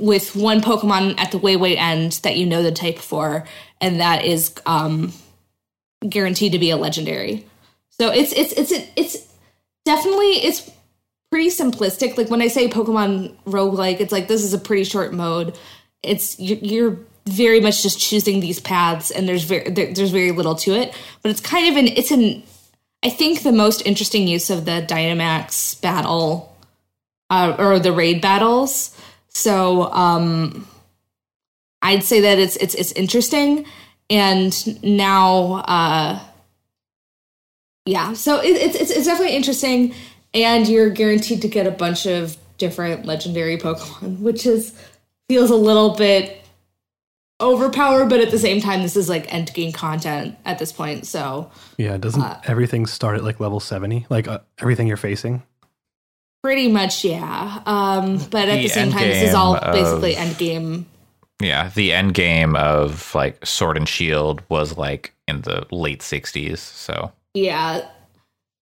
with 0.00 0.34
one 0.34 0.60
Pokemon 0.60 1.18
at 1.18 1.30
the 1.30 1.38
way 1.38 1.56
way 1.56 1.76
end 1.76 2.12
that 2.22 2.36
you 2.36 2.46
know 2.46 2.62
the 2.62 2.72
type 2.72 2.98
for, 2.98 3.46
and 3.80 4.00
that 4.00 4.24
is 4.24 4.54
um, 4.66 5.12
guaranteed 6.08 6.52
to 6.52 6.58
be 6.58 6.70
a 6.70 6.76
legendary. 6.76 7.46
So 7.90 8.10
it's 8.10 8.32
it's 8.32 8.52
it's 8.52 8.72
it's 8.96 9.28
definitely 9.84 10.32
it's 10.44 10.70
pretty 11.30 11.50
simplistic. 11.50 12.16
Like 12.16 12.30
when 12.30 12.42
I 12.42 12.48
say 12.48 12.68
Pokemon 12.68 13.34
roguelike, 13.44 14.00
it's 14.00 14.12
like 14.12 14.28
this 14.28 14.42
is 14.42 14.54
a 14.54 14.58
pretty 14.58 14.84
short 14.84 15.12
mode. 15.12 15.56
It's 16.02 16.38
you're, 16.40 16.98
very 17.26 17.60
much 17.60 17.82
just 17.82 18.00
choosing 18.00 18.40
these 18.40 18.58
paths, 18.58 19.10
and 19.10 19.28
there's 19.28 19.44
very 19.44 19.70
there's 19.70 20.10
very 20.10 20.32
little 20.32 20.54
to 20.56 20.72
it. 20.72 20.94
But 21.22 21.30
it's 21.30 21.40
kind 21.40 21.68
of 21.68 21.76
an 21.76 21.88
it's 21.88 22.10
an 22.10 22.42
I 23.02 23.10
think 23.10 23.42
the 23.42 23.52
most 23.52 23.86
interesting 23.86 24.26
use 24.26 24.50
of 24.50 24.64
the 24.64 24.84
Dynamax 24.88 25.80
battle 25.80 26.56
uh, 27.28 27.54
or 27.58 27.78
the 27.78 27.92
raid 27.92 28.20
battles. 28.20 28.96
So 29.30 29.90
um, 29.92 30.66
I'd 31.82 32.04
say 32.04 32.20
that 32.20 32.38
it's 32.38 32.56
it's 32.56 32.74
it's 32.74 32.92
interesting, 32.92 33.64
and 34.08 34.82
now 34.82 35.62
uh, 35.66 36.20
yeah, 37.86 38.12
so 38.12 38.40
it, 38.40 38.50
it's 38.50 38.76
it's 38.76 38.90
it's 38.90 39.06
definitely 39.06 39.36
interesting, 39.36 39.94
and 40.34 40.68
you're 40.68 40.90
guaranteed 40.90 41.42
to 41.42 41.48
get 41.48 41.66
a 41.66 41.70
bunch 41.70 42.06
of 42.06 42.36
different 42.58 43.06
legendary 43.06 43.56
Pokemon, 43.56 44.18
which 44.20 44.46
is 44.46 44.74
feels 45.28 45.50
a 45.50 45.56
little 45.56 45.94
bit 45.94 46.40
overpowered, 47.40 48.08
but 48.08 48.20
at 48.20 48.30
the 48.30 48.38
same 48.38 48.60
time, 48.60 48.82
this 48.82 48.96
is 48.96 49.08
like 49.08 49.32
end 49.32 49.52
game 49.54 49.72
content 49.72 50.36
at 50.44 50.58
this 50.58 50.72
point. 50.72 51.06
So 51.06 51.50
Yeah, 51.78 51.96
doesn't 51.96 52.22
everything 52.44 52.86
start 52.86 53.16
at 53.16 53.24
like 53.24 53.40
level 53.40 53.60
70? 53.60 54.06
Like 54.10 54.28
uh, 54.28 54.40
everything 54.58 54.86
you're 54.86 54.96
facing? 54.96 55.42
Pretty 56.42 56.68
much, 56.68 57.04
yeah. 57.04 57.62
Um, 57.66 58.18
but 58.30 58.48
at 58.48 58.56
The 58.56 58.62
the 58.62 58.68
same 58.68 58.90
time, 58.90 59.08
this 59.08 59.28
is 59.28 59.34
all 59.34 59.56
of- 59.56 59.72
basically 59.72 60.16
end 60.16 60.38
game. 60.38 60.86
Yeah, 61.40 61.70
the 61.74 61.92
end 61.92 62.12
game 62.14 62.54
of 62.54 63.14
like 63.14 63.44
Sword 63.46 63.76
and 63.78 63.88
Shield 63.88 64.42
was 64.50 64.76
like 64.76 65.14
in 65.26 65.40
the 65.42 65.66
late 65.70 66.00
'60s. 66.00 66.58
So 66.58 67.12
Yeah. 67.34 67.82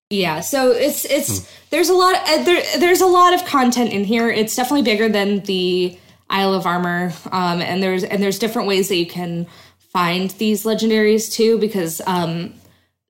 Yeah, 0.09 0.39
so 0.39 0.71
it's 0.71 1.03
it's 1.03 1.51
there's 1.69 1.89
a 1.89 1.93
lot 1.93 2.15
uh, 2.15 2.43
there 2.43 2.63
there's 2.79 3.01
a 3.01 3.05
lot 3.07 3.33
of 3.33 3.43
content 3.45 3.91
in 3.91 4.05
here. 4.05 4.29
It's 4.29 4.55
definitely 4.55 4.83
bigger 4.83 5.09
than 5.09 5.41
the 5.41 5.97
Isle 6.29 6.53
of 6.53 6.65
Armor, 6.65 7.11
um, 7.31 7.61
and 7.61 7.83
there's 7.83 8.05
and 8.05 8.23
there's 8.23 8.39
different 8.39 8.69
ways 8.69 8.87
that 8.87 8.95
you 8.95 9.05
can 9.05 9.47
find 9.91 10.29
these 10.31 10.63
legendaries 10.63 11.29
too. 11.33 11.57
Because 11.57 11.99
um, 12.07 12.53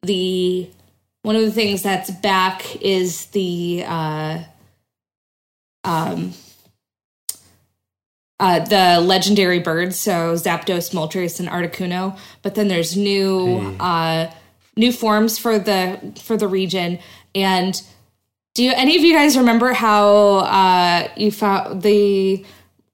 the 0.01 0.67
one 1.21 1.35
of 1.35 1.43
the 1.43 1.51
things 1.51 1.83
that's 1.83 2.09
back 2.09 2.81
is 2.81 3.25
the 3.27 3.83
uh, 3.85 4.39
um, 5.87 6.33
uh, 8.39 8.59
the 8.59 9.01
legendary 9.01 9.59
birds, 9.59 9.95
so 9.99 10.33
Zapdos, 10.35 10.93
Moltres, 10.93 11.39
and 11.39 11.49
Articuno. 11.49 12.17
But 12.43 12.55
then 12.55 12.67
there's 12.67 12.95
new 12.95 13.75
uh, 13.79 14.31
new 14.75 14.91
forms 14.91 15.39
for 15.39 15.57
the 15.57 16.13
for 16.23 16.37
the 16.37 16.47
region. 16.47 16.99
And 17.33 17.81
do 18.53 18.63
you, 18.63 18.73
any 18.75 18.95
of 18.95 19.03
you 19.03 19.13
guys 19.13 19.37
remember 19.37 19.73
how 19.73 20.37
uh, 20.37 21.07
you 21.17 21.31
found 21.31 21.81
the 21.81 22.45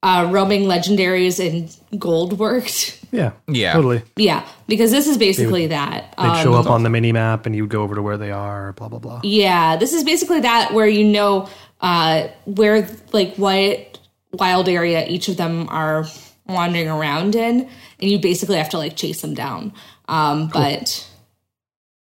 uh, 0.02 0.28
roaming 0.30 0.62
legendaries 0.64 1.40
in 1.40 1.68
Gold 1.98 2.38
worked? 2.38 3.00
Yeah. 3.12 3.30
Yeah. 3.46 3.72
Totally. 3.74 4.02
yeah, 4.16 4.44
because 4.66 4.90
this 4.90 5.06
is 5.06 5.16
basically 5.16 5.68
that. 5.68 6.12
They'd 6.18 6.24
Um, 6.24 6.42
show 6.42 6.54
up 6.54 6.66
on 6.66 6.82
the 6.82 6.90
mini 6.90 7.12
map 7.12 7.46
and 7.46 7.54
you'd 7.54 7.70
go 7.70 7.82
over 7.82 7.94
to 7.94 8.02
where 8.02 8.16
they 8.18 8.32
are, 8.32 8.72
blah, 8.72 8.88
blah, 8.88 8.98
blah. 8.98 9.20
Yeah, 9.22 9.76
this 9.76 9.92
is 9.92 10.02
basically 10.02 10.40
that 10.40 10.74
where 10.74 10.88
you 10.88 11.04
know 11.04 11.48
uh, 11.80 12.28
where 12.46 12.88
like 13.12 13.34
what 13.36 13.98
wild 14.32 14.68
area 14.68 15.06
each 15.06 15.28
of 15.28 15.36
them 15.36 15.68
are 15.70 16.04
wandering 16.46 16.88
around 16.88 17.34
in, 17.34 17.68
and 18.00 18.10
you 18.10 18.18
basically 18.18 18.56
have 18.56 18.68
to 18.70 18.78
like 18.78 18.96
chase 18.96 19.20
them 19.22 19.34
down. 19.34 19.72
Um, 20.08 20.48
But 20.48 21.08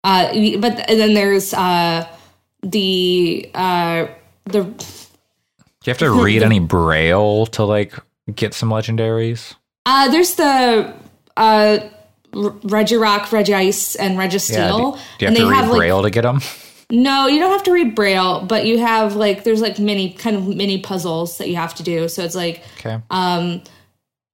uh, 0.05 0.29
but 0.59 0.89
and 0.89 1.00
then 1.00 1.15
there's 1.15 1.53
uh, 1.53 2.07
the 2.62 3.50
uh, 3.55 4.07
the 4.45 4.62
Do 4.65 4.75
you 5.85 5.91
have 5.91 5.99
to 5.99 6.11
read 6.25 6.43
any 6.43 6.59
braille 6.61 7.47
to 7.47 7.65
like 7.65 7.95
get 8.35 8.55
some 8.55 8.71
legendaries? 8.71 9.55
uh, 9.87 10.09
there's 10.11 10.35
the 10.37 10.95
uh, 11.37 11.79
Regirock, 12.33 13.23
Regice, 13.33 13.97
and 13.99 14.17
Registeel, 14.17 14.97
Yeah. 15.19 15.27
Do, 15.27 15.27
do 15.27 15.27
you 15.27 15.27
have 15.27 15.29
and 15.29 15.37
to 15.37 15.43
they 15.43 15.49
read 15.49 15.55
have 15.57 15.69
like 15.71 15.79
braille 15.79 16.03
to 16.03 16.11
get 16.11 16.23
them? 16.23 16.41
No, 16.90 17.26
you 17.28 17.38
don't 17.38 17.52
have 17.52 17.62
to 17.64 17.73
read 17.73 17.94
braille, 17.94 18.44
but 18.44 18.66
you 18.66 18.78
have 18.78 19.14
like 19.16 19.44
there's 19.44 19.61
like 19.61 19.78
many 19.78 20.12
kind 20.12 20.37
of 20.37 20.49
mini 20.49 20.80
puzzles 20.80 21.38
that 21.38 21.49
you 21.49 21.56
have 21.56 21.75
to 21.76 21.82
do. 21.82 22.09
So 22.09 22.25
it's 22.25 22.35
like 22.35 22.62
Okay. 22.78 23.00
um 23.11 23.62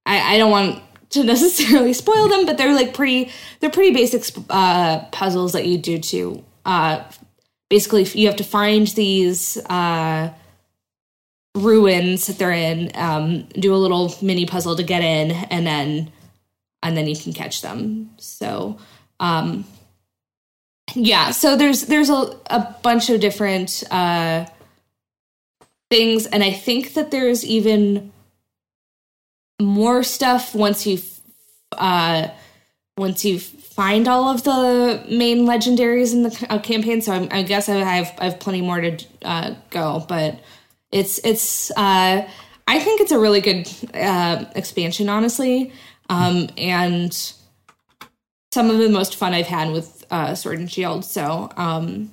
I, 0.05 0.35
I 0.35 0.37
don't 0.37 0.51
want 0.51 0.81
to 1.11 1.23
necessarily 1.33 1.93
spoil 1.93 2.27
them, 2.29 2.45
but 2.45 2.57
they're 2.57 2.73
like 2.73 2.93
pretty 2.93 3.31
they're 3.59 3.69
pretty 3.69 3.93
basic 3.93 4.23
uh, 4.49 4.99
puzzles 5.11 5.53
that 5.53 5.65
you 5.67 5.77
do 5.77 5.99
to 5.99 6.43
uh, 6.65 7.03
basically 7.69 8.03
you 8.03 8.27
have 8.27 8.37
to 8.37 8.43
find 8.43 8.87
these 8.87 9.57
uh, 9.69 10.33
ruins 11.55 12.27
that 12.27 12.37
they're 12.37 12.51
in, 12.51 12.91
um, 12.95 13.43
do 13.59 13.73
a 13.73 13.77
little 13.77 14.13
mini 14.21 14.45
puzzle 14.45 14.75
to 14.75 14.83
get 14.83 15.01
in, 15.01 15.31
and 15.31 15.65
then 15.65 16.11
and 16.83 16.95
then 16.97 17.07
you 17.07 17.15
can 17.15 17.33
catch 17.33 17.61
them. 17.61 18.11
So 18.17 18.77
um, 19.19 19.65
yeah, 20.95 21.31
so 21.31 21.55
there's 21.55 21.83
there's 21.83 22.09
a, 22.09 22.37
a 22.49 22.75
bunch 22.81 23.09
of 23.09 23.19
different 23.19 23.83
uh, 23.91 24.45
things, 25.89 26.25
and 26.27 26.43
I 26.43 26.51
think 26.51 26.93
that 26.93 27.11
there's 27.11 27.45
even 27.45 28.11
more 29.61 30.03
stuff 30.03 30.55
once 30.55 30.85
you 30.87 30.99
uh, 31.73 32.29
once 32.97 33.25
you 33.25 33.39
find 33.39 34.07
all 34.07 34.29
of 34.29 34.43
the 34.43 35.05
main 35.09 35.45
legendaries 35.45 36.13
in 36.13 36.23
the 36.23 36.47
uh, 36.49 36.59
campaign. 36.59 37.01
So 37.01 37.11
I'm, 37.11 37.27
I 37.31 37.43
guess 37.43 37.69
I 37.69 37.75
have 37.75 38.13
I 38.19 38.25
have 38.25 38.39
plenty 38.39 38.61
more 38.61 38.81
to 38.81 39.05
uh, 39.23 39.55
go, 39.69 40.05
but 40.07 40.39
it's 40.91 41.19
it's 41.23 41.71
uh, 41.71 42.27
I 42.67 42.79
think 42.79 43.01
it's 43.01 43.11
a 43.11 43.19
really 43.19 43.41
good 43.41 43.69
uh, 43.93 44.45
expansion, 44.55 45.09
honestly, 45.09 45.71
um, 46.09 46.49
and 46.57 47.13
some 48.51 48.69
of 48.69 48.77
the 48.77 48.89
most 48.89 49.15
fun 49.15 49.33
I've 49.33 49.47
had 49.47 49.71
with 49.71 49.96
uh, 50.11 50.35
Sword 50.35 50.59
and 50.59 50.71
Shield. 50.71 51.05
So 51.05 51.51
um, 51.57 52.11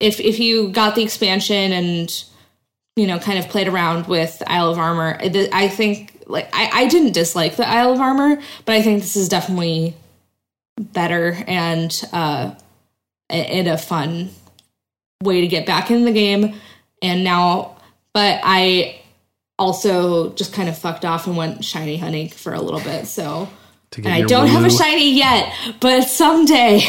if 0.00 0.20
if 0.20 0.38
you 0.38 0.70
got 0.70 0.94
the 0.94 1.02
expansion 1.02 1.72
and 1.72 2.24
you 2.96 3.06
know, 3.06 3.18
kind 3.18 3.38
of 3.38 3.48
played 3.48 3.68
around 3.68 4.06
with 4.06 4.42
Isle 4.46 4.70
of 4.70 4.78
Armor. 4.78 5.16
I 5.20 5.48
I 5.52 5.68
think 5.68 6.22
like 6.26 6.48
I, 6.52 6.70
I 6.72 6.88
didn't 6.88 7.12
dislike 7.12 7.56
the 7.56 7.68
Isle 7.68 7.92
of 7.92 8.00
Armor, 8.00 8.40
but 8.64 8.74
I 8.74 8.82
think 8.82 9.02
this 9.02 9.16
is 9.16 9.28
definitely 9.28 9.94
better 10.78 11.36
and 11.46 12.02
uh 12.12 12.54
and 13.30 13.68
a 13.68 13.78
fun 13.78 14.30
way 15.22 15.40
to 15.40 15.46
get 15.46 15.66
back 15.66 15.90
in 15.90 16.04
the 16.04 16.12
game. 16.12 16.54
And 17.02 17.24
now, 17.24 17.76
but 18.12 18.40
I 18.42 19.00
also 19.58 20.32
just 20.34 20.52
kind 20.52 20.68
of 20.68 20.78
fucked 20.78 21.04
off 21.04 21.26
and 21.26 21.36
went 21.36 21.64
shiny 21.64 21.96
hunting 21.96 22.28
for 22.28 22.54
a 22.54 22.60
little 22.60 22.80
bit. 22.80 23.06
So 23.06 23.48
and 23.96 24.08
I 24.08 24.22
don't 24.22 24.48
have 24.48 24.64
a 24.64 24.70
shiny 24.70 25.12
yet, 25.12 25.52
but 25.80 26.02
someday, 26.02 26.82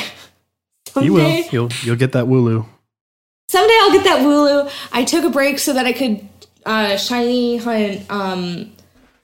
someday, 1.03 1.05
You 1.05 1.13
will. 1.13 1.45
You'll 1.51 1.69
you'll 1.83 1.95
get 1.95 2.11
that 2.13 2.25
Wooloo. 2.25 2.65
someday 3.49 3.77
I'll 3.81 3.91
get 3.91 4.03
that 4.05 4.19
Wooloo. 4.25 4.71
I 4.91 5.03
took 5.03 5.23
a 5.25 5.29
break 5.29 5.59
so 5.59 5.73
that 5.73 5.85
I 5.85 5.93
could 5.93 6.27
uh, 6.65 6.97
shiny 6.97 7.57
hunt 7.57 8.09
um, 8.09 8.71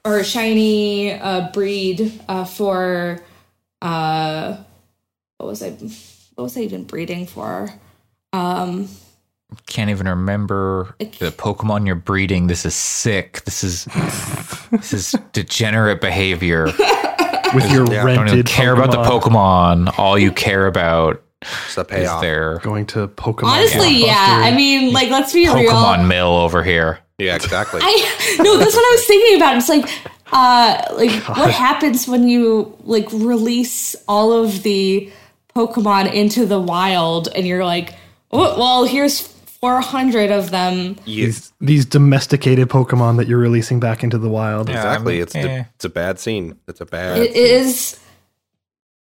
or 0.05 0.23
shiny 0.23 1.11
uh, 1.13 1.49
breed 1.51 2.21
uh, 2.27 2.45
for 2.45 3.19
uh, 3.81 4.57
what 5.37 5.47
was 5.47 5.63
I 5.63 5.71
what 6.35 6.43
was 6.43 6.57
I 6.57 6.61
even 6.61 6.83
breeding 6.83 7.25
for? 7.25 7.69
Um, 8.33 8.87
Can't 9.67 9.89
even 9.89 10.07
remember 10.07 10.95
the 10.99 11.31
Pokemon 11.31 11.85
you're 11.85 11.95
breeding. 11.95 12.47
This 12.47 12.65
is 12.65 12.75
sick. 12.75 13.41
This 13.45 13.63
is 13.63 13.85
this 14.71 14.93
is 14.93 15.11
degenerate 15.33 15.99
behavior. 16.01 16.65
With 17.53 17.69
your 17.69 17.91
Yeah. 17.91 18.05
rented 18.05 18.27
Don't 18.27 18.29
even 18.29 18.43
care 18.45 18.73
about 18.73 18.91
the 18.91 18.97
Pokemon 18.99 19.87
Pokemon. 19.87 19.99
All 19.99 20.17
you 20.17 20.31
care 20.31 20.67
about 20.67 21.21
It's 21.41 21.75
the 21.75 21.81
is 21.81 21.87
payoff. 21.87 22.21
their 22.21 22.59
going 22.59 22.85
to 22.87 23.07
Pokemon. 23.07 23.43
honestly, 23.45 24.05
yeah. 24.05 24.41
I 24.43 24.55
mean, 24.55 24.93
like, 24.93 25.09
let's 25.09 25.33
be 25.33 25.45
Pokemon 25.45 25.55
real. 25.55 25.71
Pokemon 25.71 26.07
Mill 26.07 26.35
over 26.35 26.63
here. 26.63 26.99
Yeah, 27.17 27.35
exactly. 27.35 27.81
I 27.83 28.37
no, 28.39 28.57
that's 28.57 28.75
what 28.75 28.85
I 28.85 28.95
was 28.95 29.05
thinking 29.05 29.37
about. 29.37 29.57
It's 29.57 29.69
like, 29.69 29.89
uh, 30.31 30.83
like 30.95 31.11
what 31.37 31.51
happens 31.51 32.07
when 32.07 32.27
you 32.27 32.77
like 32.83 33.11
release 33.11 33.95
all 34.07 34.33
of 34.33 34.63
the 34.63 35.11
Pokemon 35.55 36.13
into 36.13 36.45
the 36.45 36.59
wild, 36.59 37.27
and 37.35 37.45
you're 37.47 37.65
like, 37.65 37.95
oh, 38.31 38.57
well, 38.57 38.85
here's 38.85 39.19
400 39.19 40.31
of 40.31 40.49
them. 40.51 40.95
You- 41.05 41.25
these 41.25 41.53
these 41.59 41.85
domesticated 41.85 42.69
Pokemon 42.69 43.17
that 43.17 43.27
you're 43.27 43.39
releasing 43.39 43.79
back 43.79 44.03
into 44.03 44.17
the 44.17 44.29
wild. 44.29 44.69
Yeah. 44.69 44.75
exactly. 44.75 45.15
I'm- 45.15 45.23
It's 45.23 45.35
eh. 45.35 45.41
the, 45.41 45.65
it's 45.75 45.85
a 45.85 45.89
bad 45.89 46.19
scene. 46.19 46.57
It's 46.67 46.81
a 46.81 46.85
bad. 46.85 47.19
It 47.19 47.35
is. 47.35 47.99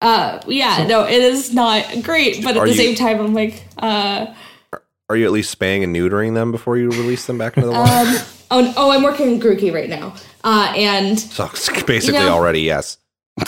Uh, 0.06 0.40
yeah, 0.48 0.86
no, 0.86 1.04
it 1.06 1.20
is 1.22 1.52
not 1.54 1.84
great, 2.04 2.44
but 2.44 2.56
at 2.56 2.62
the 2.64 2.70
you- 2.70 2.76
same 2.76 2.96
time, 2.96 3.20
I'm 3.20 3.34
like, 3.34 3.64
uh, 3.80 4.28
Are 5.10 5.16
you 5.16 5.26
at 5.26 5.32
least 5.32 5.50
spaying 5.50 5.84
and 5.84 5.96
neutering 5.96 6.36
them 6.36 6.52
before 6.52 6.78
you 6.78 6.90
release 6.90 7.26
them 7.26 7.40
back 7.40 7.58
into 7.58 7.68
the 7.70 7.74
wild? 7.74 8.08
um, 8.08 8.16
oh, 8.52 8.74
oh, 8.78 8.92
I'm 8.92 9.02
working 9.02 9.30
on 9.34 9.40
Grookey 9.42 9.74
right 9.74 9.90
now, 9.90 10.14
uh, 10.44 10.72
and 10.76 11.20
so 11.20 11.48
basically, 11.88 12.20
you 12.20 12.26
know- 12.26 12.34
already 12.36 12.62
yes. 12.62 12.98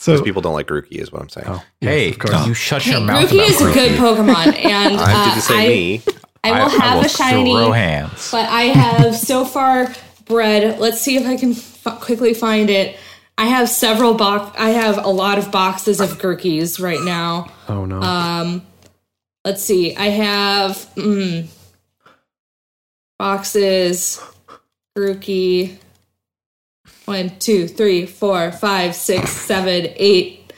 So 0.00 0.22
People 0.22 0.42
don't 0.42 0.52
like 0.54 0.68
Grookey, 0.68 0.92
is 1.00 1.10
what 1.10 1.20
I'm 1.20 1.28
saying. 1.28 1.46
yes, 1.48 1.64
Hey, 1.80 2.10
of 2.10 2.18
course. 2.20 2.46
you 2.46 2.54
shut 2.54 2.82
hey, 2.82 2.92
your 2.92 3.00
mouth 3.00 3.28
Grookey 3.28 3.34
about 3.34 3.48
is 3.48 3.60
a 3.60 3.72
good 3.72 3.90
Pokemon, 3.98 4.54
and 4.64 4.96
uh, 4.96 5.02
I 5.04 5.28
didn't 5.30 5.42
say 5.42 5.64
I, 5.64 5.68
me. 5.68 6.02
I 6.44 6.50
will 6.52 6.58
I- 6.58 6.64
I 6.66 6.68
have 6.86 6.98
will 6.98 7.04
a 7.04 7.08
shiny. 7.08 7.52
Throw 7.52 7.72
hands. 7.72 8.30
But 8.30 8.48
I 8.48 8.62
have 8.62 9.16
so 9.16 9.44
far 9.44 9.92
bred. 10.24 10.78
Let's 10.78 11.00
see 11.00 11.16
if 11.16 11.26
I 11.26 11.36
can 11.36 11.50
f- 11.50 11.98
quickly 12.00 12.32
find 12.32 12.70
it. 12.70 12.96
I 13.38 13.46
have 13.46 13.68
several 13.68 14.14
box. 14.14 14.54
I 14.58 14.70
have 14.70 14.98
a 15.04 15.08
lot 15.08 15.38
of 15.38 15.50
boxes 15.52 16.00
of 16.00 16.18
Grookeys 16.18 16.82
right 16.82 17.00
now. 17.00 17.50
oh 17.68 17.84
no. 17.86 18.02
Um, 18.02 18.66
let's 19.44 19.62
see. 19.62 19.94
I 19.96 20.06
have 20.08 20.72
mm, 20.96 21.46
boxes. 23.18 24.20
Grookey. 24.96 25.76
One, 27.04 27.30
two, 27.38 27.68
three, 27.68 28.04
four, 28.06 28.50
five, 28.52 28.94
six, 28.94 29.30
seven, 29.30 29.92
eight. 29.96 30.52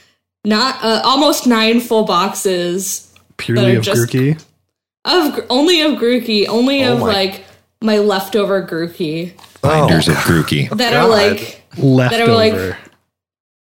Not 0.44 0.82
uh, 0.82 1.02
almost 1.04 1.46
nine 1.46 1.80
full 1.80 2.04
boxes 2.04 3.12
Purely 3.36 3.76
of 3.76 3.84
just- 3.84 4.10
Grookey. 4.10 4.42
of 5.04 5.38
only 5.50 5.82
of 5.82 5.98
Grookey, 5.98 6.48
only 6.48 6.82
Oh 6.84 6.94
of 6.94 7.00
my- 7.00 7.06
like 7.06 7.44
my 7.82 7.98
leftover 7.98 8.66
Grookey 8.66 9.32
Binders 9.62 10.08
Oh. 10.08 10.12
of 10.12 10.18
Grookey. 10.18 10.70
that 10.70 10.92
God. 10.92 11.04
are 11.04 11.08
like 11.08 11.59
Leftover. 11.78 12.32
like- 12.34 12.76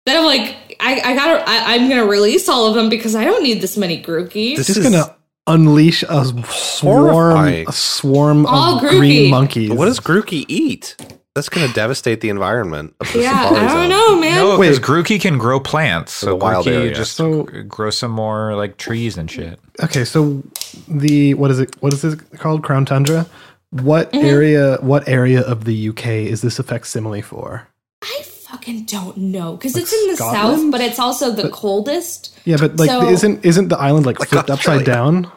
that 0.06 0.16
I'm 0.16 0.26
like 0.26 0.78
I, 0.80 1.02
I 1.04 1.16
gotta 1.16 1.44
I, 1.50 1.76
I'm 1.76 1.90
gonna 1.90 2.06
release 2.06 2.48
all 2.48 2.68
of 2.68 2.76
them 2.76 2.88
because 2.90 3.14
I 3.16 3.26
don't 3.26 3.44
need 3.44 3.60
this 3.62 3.76
many 3.78 4.02
Grookey. 4.02 4.56
This 4.56 4.68
just 4.68 4.80
is 4.80 4.84
gonna 4.90 5.14
unleash 5.48 6.04
a 6.04 6.24
swarm, 6.50 7.10
horrifying. 7.12 7.68
a 7.68 7.72
swarm 7.74 8.46
All 8.46 8.78
of 8.78 8.84
Grookey. 8.84 8.98
green 9.00 9.32
monkeys. 9.32 9.70
What 9.72 9.86
does 9.86 10.00
Grookey 10.00 10.46
eat? 10.48 10.96
That's 11.36 11.50
going 11.50 11.68
to 11.68 11.74
devastate 11.76 12.22
the 12.22 12.30
environment 12.30 12.96
of 13.00 13.14
the 13.14 13.22
yeah, 13.22 13.32
I 13.36 13.50
don't 13.52 13.70
zone. 13.70 13.90
know, 13.90 14.20
man. 14.20 14.36
No, 14.38 14.58
Wait. 14.58 14.70
because 14.70 14.80
Grookey 14.84 15.22
can 15.22 15.38
grow 15.38 15.60
plants. 15.60 16.12
So 16.12 16.30
the 16.30 16.36
wild 16.36 16.66
Grookey 16.66 16.72
area. 16.74 16.96
just 16.96 17.14
So- 17.14 17.44
grow 17.44 17.92
some 17.92 18.10
more 18.10 18.56
like 18.56 18.78
trees 18.78 19.18
and 19.20 19.30
shit. 19.30 19.60
Okay, 19.84 20.04
so 20.04 20.42
the 20.88 21.36
what 21.36 21.52
is 21.52 21.60
it? 21.60 21.76
What 21.80 21.94
is 21.94 22.04
it 22.04 22.20
called? 22.40 22.64
Crown 22.64 22.86
tundra. 22.86 23.28
What 23.70 24.12
Mm-hmm. 24.14 24.26
area? 24.26 24.78
What 24.82 25.08
area 25.08 25.42
of 25.42 25.66
the 25.66 25.90
UK 25.90 26.08
is 26.26 26.42
this 26.42 26.58
effect 26.58 26.88
simile 26.88 27.22
for? 27.22 27.68
I 28.10 28.22
fucking 28.24 28.86
don't 28.86 29.18
know 29.18 29.56
because 29.58 29.76
Like 29.76 29.84
it's 29.84 29.94
in 29.94 30.08
the 30.10 30.16
Scotland? 30.16 30.62
south, 30.62 30.72
but 30.72 30.82
it's 30.82 31.00
also 31.00 31.32
the 31.32 31.50
coldest. 31.50 32.38
Yeah, 32.46 32.58
but 32.58 32.78
like, 32.78 32.90
So- 32.90 33.08
isn't 33.10 33.46
isn't 33.46 33.68
the 33.68 33.78
island 33.78 34.06
like, 34.06 34.20
Like 34.20 34.30
flipped 34.30 34.50
upside 34.50 34.86
down? 34.86 35.30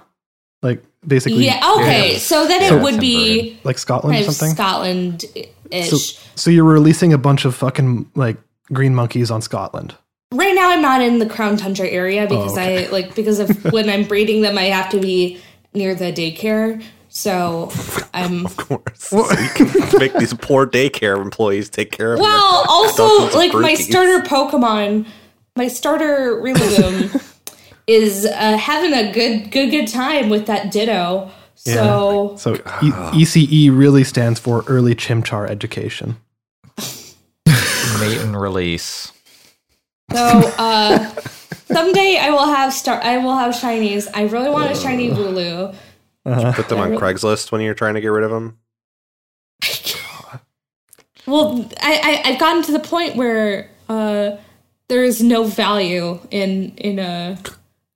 Like 0.62 0.82
basically, 1.06 1.46
Yeah, 1.46 1.60
okay. 1.78 2.12
Yeah. 2.12 2.18
So 2.18 2.46
then 2.46 2.60
Yeah, 2.62 2.76
it 2.78 2.82
would 2.82 3.00
be 3.00 3.58
like 3.64 3.78
Scotland 3.78 4.14
kind 4.14 4.28
or 4.28 4.32
something. 4.32 4.54
Scotland 4.54 5.24
ish. 5.70 5.90
So, 5.90 6.20
so 6.36 6.50
you're 6.50 6.64
releasing 6.64 7.12
a 7.12 7.18
bunch 7.18 7.44
of 7.44 7.54
fucking 7.54 8.10
like 8.14 8.36
green 8.72 8.94
monkeys 8.94 9.30
on 9.30 9.42
Scotland. 9.42 9.94
Right 10.32 10.54
now, 10.54 10.70
I'm 10.70 10.82
not 10.82 11.02
in 11.02 11.18
the 11.18 11.26
Crown 11.26 11.56
Tundra 11.56 11.88
area 11.88 12.22
oh, 12.22 12.26
because 12.28 12.56
Oh, 12.56 12.60
okay. 12.60 12.86
I 12.86 12.90
like 12.90 13.14
because 13.16 13.40
of 13.40 13.64
when 13.72 13.88
I'm 13.90 14.04
breeding 14.04 14.42
them, 14.42 14.56
I 14.58 14.64
have 14.64 14.90
to 14.90 15.00
be 15.00 15.40
near 15.74 15.94
the 15.94 16.12
daycare. 16.12 16.80
So 17.10 17.70
I'm 18.14 18.46
Of 18.46 18.56
course. 18.56 18.82
So 18.98 19.28
you 19.30 19.48
can 19.50 19.98
make 19.98 20.14
these 20.14 20.32
poor 20.32 20.66
daycare 20.66 21.20
employees 21.20 21.68
take 21.68 21.90
care 21.90 22.14
of 22.14 22.18
your 22.18 22.28
well. 22.28 22.64
Also, 22.68 23.36
like 23.36 23.52
my 23.52 23.74
starter 23.74 24.20
Pokemon, 24.26 25.06
my 25.56 25.66
starter 25.68 26.40
Rillaboom 26.40 27.20
is 27.86 28.24
uh, 28.24 28.56
having 28.56 28.94
a 28.94 29.12
good, 29.12 29.50
good, 29.50 29.70
good 29.70 29.88
time 29.88 30.30
with 30.30 30.46
that 30.46 30.70
Ditto. 30.70 31.30
So 31.56 32.36
So 32.38 32.54
e- 32.54 32.92
ECE 33.12 33.76
really 33.76 34.04
stands 34.04 34.40
for 34.40 34.64
early 34.66 34.94
chimchar 34.94 35.50
education. 35.50 36.16
Mate 38.00 38.18
and 38.18 38.40
release. 38.40 39.12
So 40.12 40.22
uh 40.58 41.12
someday 41.66 42.18
I 42.20 42.30
will 42.30 42.46
have 42.46 42.72
star 42.72 43.00
I 43.02 43.18
will 43.18 43.36
have 43.36 43.52
shinies. 43.54 44.08
I 44.14 44.22
really 44.22 44.48
want 44.48 44.70
a 44.70 44.74
shiny 44.74 45.10
Wooloo. 46.26 46.54
Put 46.54 46.68
them 46.68 46.78
on 46.78 46.92
Craigslist 46.92 47.50
when 47.52 47.60
you're 47.60 47.74
trying 47.74 47.94
to 47.94 48.00
get 48.00 48.08
rid 48.08 48.24
of 48.24 48.30
them. 48.30 48.58
Well, 51.26 51.68
I, 51.80 52.22
I 52.24 52.30
I've 52.30 52.40
gotten 52.40 52.62
to 52.64 52.72
the 52.72 52.80
point 52.80 53.14
where 53.14 53.70
uh 53.88 54.32
there 54.88 55.04
is 55.04 55.22
no 55.22 55.44
value 55.44 56.18
in 56.30 56.72
in 56.76 56.98
a 56.98 57.38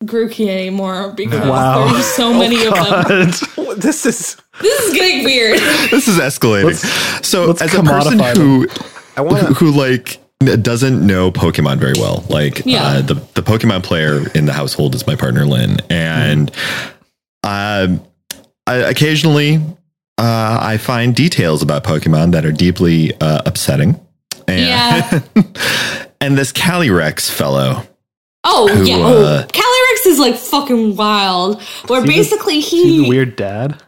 Grookey 0.05 0.47
anymore 0.49 1.13
because 1.17 1.49
Wow. 1.49 1.91
there's 1.93 2.05
so 2.07 2.33
many 2.39 2.65
of 2.67 2.75
them. 2.75 3.31
This 3.81 4.07
is. 4.07 4.37
This 4.61 4.81
is 4.85 4.95
getting 4.95 5.25
weird. 5.25 5.59
This 5.91 6.07
is 6.07 6.19
escalating. 6.19 6.77
so, 7.25 7.47
let's 7.47 7.61
as 7.63 7.75
a 7.75 7.83
person 7.83 8.21
who, 8.37 8.69
I 9.17 9.21
want 9.23 9.39
who, 9.41 9.49
to. 9.49 9.55
who 9.55 9.71
like 9.73 10.21
doesn't 10.63 11.05
know 11.05 11.33
Pokemon 11.33 11.79
very 11.79 11.95
well, 11.97 12.25
like 12.29 12.63
Yeah. 12.65 12.85
uh, 12.85 13.01
the 13.03 13.15
the 13.15 13.43
Pokemon 13.43 13.83
player 13.83 14.29
in 14.37 14.45
the 14.45 14.53
household 14.53 14.95
is 14.95 15.07
my 15.09 15.17
partner 15.17 15.45
Lynn, 15.45 15.79
and 15.91 16.53
um, 17.43 18.01
I, 18.67 18.77
occasionally 18.77 19.57
uh, 20.19 20.59
I 20.61 20.79
find 20.79 21.15
details 21.15 21.63
about 21.63 21.85
Pokemon 21.85 22.33
that 22.33 22.45
are 22.47 22.53
deeply 22.53 23.13
uh, 23.21 23.43
upsetting. 23.47 24.01
And, 24.49 24.61
Yeah. 24.61 25.21
and 26.21 26.37
this 26.39 26.53
Calyrex 26.53 27.31
fellow, 27.31 27.87
Oh 28.47 28.69
Who, 28.69 28.85
yeah. 28.85 28.97
uh, 28.97 29.01
oh, 29.01 29.47
Calyrex 29.49 30.07
is 30.11 30.19
like 30.19 30.37
fucking 30.37 30.97
wild. 30.97 31.63
Where 31.89 32.01
See 32.03 32.07
the- 32.07 32.13
basically 32.13 32.61
See 32.61 32.83
he 32.99 33.03
the 33.03 33.09
weird 33.09 33.37
dad? 33.37 33.83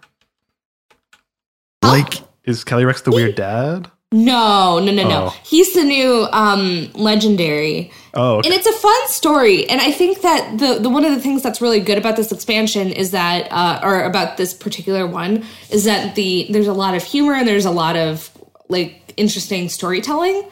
like 1.83 2.15
Is 2.45 2.65
Calyrex 2.65 3.03
the 3.05 3.11
weird 3.13 3.35
dad? 3.35 3.91
No, 4.13 4.79
no, 4.79 4.93
no, 4.93 5.09
no. 5.09 5.27
Oh. 5.27 5.37
He's 5.43 5.75
the 5.75 5.83
new 5.83 6.29
um 6.31 6.91
legendary. 6.95 7.91
Oh, 8.15 8.37
okay. 8.37 8.49
And 8.49 8.57
it's 8.57 8.67
a 8.67 8.73
fun 8.73 9.09
story, 9.09 9.69
and 9.69 9.81
I 9.81 9.91
think 9.91 10.23
that 10.23 10.59
the, 10.59 10.79
the 10.79 10.89
one 10.89 11.05
of 11.05 11.13
the 11.13 11.21
things 11.21 11.43
that's 11.43 11.61
really 11.61 11.81
good 11.81 11.99
about 11.99 12.17
this 12.17 12.31
expansion 12.31 12.93
is 12.93 13.11
that, 13.11 13.49
uh, 13.51 13.81
or 13.83 14.05
about 14.05 14.37
this 14.37 14.55
particular 14.55 15.07
one, 15.07 15.45
is 15.71 15.85
that 15.85 16.15
the 16.15 16.47
there's 16.51 16.69
a 16.69 16.73
lot 16.73 16.95
of 16.95 17.03
humor 17.03 17.35
and 17.35 17.49
there's 17.49 17.65
a 17.65 17.71
lot 17.71 17.97
of 17.97 18.31
like 18.69 19.13
interesting 19.17 19.69
storytelling. 19.69 20.49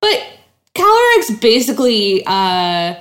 But 0.00 0.22
Calyrex 0.74 1.40
basically 1.40 2.24
uh, 2.26 2.96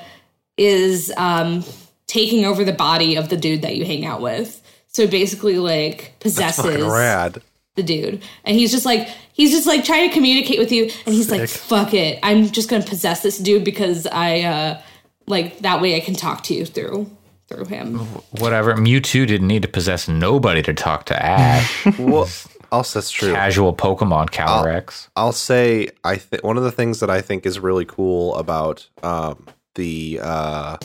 is 0.58 1.12
um, 1.17 1.63
taking 2.08 2.45
over 2.45 2.63
the 2.63 2.73
body 2.73 3.15
of 3.15 3.30
the 3.30 3.38
dude 3.38 3.63
that 3.63 3.75
you 3.75 3.86
hang 3.86 4.06
out 4.06 4.21
with. 4.21 4.62
So 4.88 5.08
basically 5.08 5.58
like 5.58 5.97
Fucking 5.97 6.15
possesses 6.19 6.84
rad. 6.84 7.41
The 7.79 7.83
dude, 7.83 8.21
and 8.43 8.55
he's 8.57 8.71
just 8.71 8.85
like 8.85 9.07
he's 9.33 9.51
just 9.51 9.65
like 9.65 9.83
trying 9.85 10.09
to 10.09 10.13
communicate 10.13 10.59
with 10.59 10.71
you, 10.71 10.83
and 11.05 11.15
he's 11.15 11.31
like, 11.31 11.47
"Fuck 11.49 11.93
it, 11.93 12.19
I'm 12.21 12.49
just 12.49 12.69
gonna 12.69 12.83
possess 12.85 13.23
this 13.23 13.37
dude 13.37 13.63
because 13.63 14.05
I 14.07 14.41
uh 14.41 14.81
like 15.27 15.59
that 15.59 15.81
way 15.81 15.95
I 15.95 16.01
can 16.01 16.15
talk 16.15 16.43
to 16.43 16.53
you 16.53 16.65
through 16.65 17.09
through 17.47 17.65
him." 17.65 17.99
Whatever. 18.31 18.75
Mewtwo 18.75 19.25
didn't 19.25 19.47
need 19.47 19.61
to 19.61 19.67
possess 19.67 20.07
nobody 20.07 20.61
to 20.63 20.73
talk 20.73 21.05
to 21.05 21.23
Ash. 21.23 21.85
Well, 21.97 22.29
also 22.71 22.99
that's 22.99 23.11
true. 23.11 23.33
Casual 23.33 23.75
Pokemon 23.75 24.29
Calyrex. 24.29 25.07
I'll 25.15 25.31
say 25.31 25.89
I 26.03 26.17
think 26.17 26.43
one 26.43 26.57
of 26.57 26.63
the 26.63 26.71
things 26.71 26.99
that 26.99 27.09
I 27.09 27.21
think 27.21 27.45
is 27.45 27.59
really 27.59 27.85
cool 27.85 28.35
about 28.35 28.87
um, 29.01 29.47
the 29.75 30.19
uh, 30.21 30.77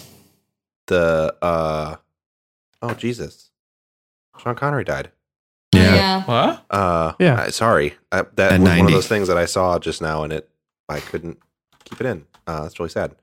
the 0.86 1.34
uh, 1.42 1.96
oh 2.82 2.94
Jesus, 2.94 3.50
Sean 4.38 4.54
Connery 4.54 4.84
died. 4.84 5.10
Yeah. 5.84 6.24
What? 6.24 6.64
Uh, 6.70 7.12
Yeah. 7.18 7.34
uh, 7.42 7.50
sorry, 7.50 7.94
uh, 8.12 8.24
that 8.36 8.52
At 8.52 8.60
was 8.60 8.68
one 8.70 8.86
of 8.86 8.92
those 8.92 9.08
things 9.08 9.28
that 9.28 9.36
I 9.36 9.46
saw 9.46 9.78
just 9.78 10.00
now, 10.02 10.22
and 10.24 10.32
it 10.32 10.48
I 10.88 11.00
couldn't 11.00 11.38
keep 11.84 12.00
it 12.00 12.06
in. 12.06 12.24
Uh, 12.46 12.62
that's 12.62 12.78
really 12.78 12.90
sad. 12.90 13.14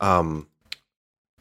Um, 0.00 0.46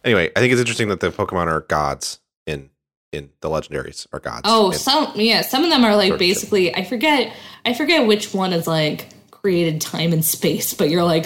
anyway, 0.04 0.32
I 0.36 0.40
think 0.40 0.52
it's 0.52 0.60
interesting 0.60 0.90
that 0.90 1.00
the 1.00 1.10
Pokemon 1.12 1.48
are 1.48 1.62
gods 1.62 2.20
in 2.46 2.70
in 3.12 3.30
the 3.42 3.50
legendaries 3.50 4.06
are 4.14 4.20
gods. 4.20 4.42
Oh, 4.46 4.72
in- 4.72 4.78
some 4.78 5.12
yeah, 5.16 5.42
some 5.42 5.64
of 5.64 5.70
them 5.70 5.84
are 5.84 5.96
like 5.96 6.10
Sort 6.10 6.14
of 6.16 6.20
basically 6.20 6.76
I 6.76 6.84
forget 6.84 7.34
I 7.66 7.74
forget 7.74 8.06
which 8.08 8.34
one 8.34 8.54
is 8.54 8.68
like 8.68 9.10
created 9.32 9.80
time 9.82 10.12
and 10.14 10.24
space, 10.26 10.74
but 10.74 10.90
you're 10.90 11.04
like 11.04 11.26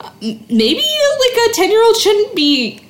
uh, 0.00 0.10
maybe 0.22 0.82
like 0.82 1.50
a 1.50 1.52
ten 1.54 1.70
year 1.70 1.82
old 1.82 1.96
shouldn't 1.96 2.34
be 2.36 2.80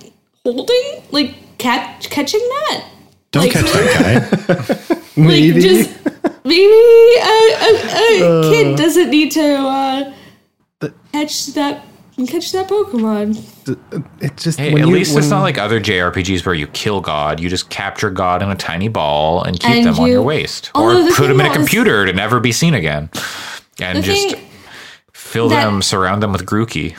holding 0.44 1.02
like 1.10 1.58
catch 1.58 2.10
catching 2.10 2.40
that. 2.40 2.84
Don't 3.30 3.42
Like- 3.44 3.52
catch 3.52 3.72
that 3.72 4.88
guy. 4.88 4.96
Like 5.18 5.54
just 5.62 5.90
maybe 6.44 6.72
a, 7.22 7.56
a, 7.60 8.20
a 8.22 8.50
kid 8.50 8.76
doesn't 8.78 9.10
need 9.10 9.30
to 9.32 9.42
uh, 9.42 10.14
The- 10.80 10.94
catch 11.12 11.46
that 11.48 11.84
catch 12.26 12.50
that 12.52 12.68
Pokemon. 12.68 13.36
It's 14.20 14.42
just 14.42 14.58
Hey, 14.58 14.72
when 14.72 14.82
at 14.82 14.88
you- 14.88 14.94
least 14.94 15.16
it's 15.16 15.28
not 15.30 15.42
like 15.42 15.58
other 15.58 15.80
JRPGs 15.80 16.44
where 16.46 16.54
you 16.54 16.66
kill 16.68 17.00
God. 17.00 17.38
You 17.40 17.48
just 17.48 17.70
capture 17.70 18.10
God 18.10 18.42
in 18.42 18.50
a 18.50 18.56
tiny 18.56 18.88
ball 18.88 19.42
and 19.44 19.58
keep 19.58 19.70
And 19.70 19.86
them 19.86 19.98
on 20.00 20.08
your 20.10 20.22
waist. 20.22 20.70
Or 20.74 20.92
put 21.14 21.28
them 21.28 21.40
in 21.40 21.46
a 21.46 21.48
was- 21.50 21.56
computer 21.56 22.06
to 22.06 22.12
never 22.12 22.40
be 22.40 22.52
seen 22.52 22.74
again. 22.74 23.10
And 23.80 24.02
just 24.02 24.30
thing 24.30 24.44
fill 25.12 25.48
that- 25.50 25.64
them, 25.64 25.82
surround 25.82 26.22
them 26.22 26.32
with 26.32 26.44
Grookey. 26.46 26.94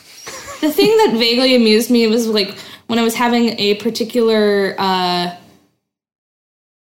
the 0.61 0.71
thing 0.71 0.95
that 0.97 1.15
vaguely 1.17 1.55
amused 1.55 1.89
me 1.89 2.07
was 2.07 2.27
like 2.27 2.55
when 2.87 2.97
I 2.99 3.03
was 3.03 3.15
having 3.15 3.49
a 3.59 3.75
particular 3.75 4.75
uh, 4.77 5.35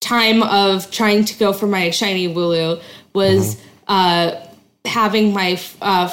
time 0.08 0.42
of 0.42 0.90
trying 0.90 1.22
to 1.22 1.38
go 1.38 1.52
for 1.52 1.66
my 1.66 1.90
shiny 1.90 2.32
Wooloo 2.32 2.80
was 3.12 3.60
uh, 3.88 4.34
having 4.86 5.34
my 5.34 5.60
uh, 5.82 6.08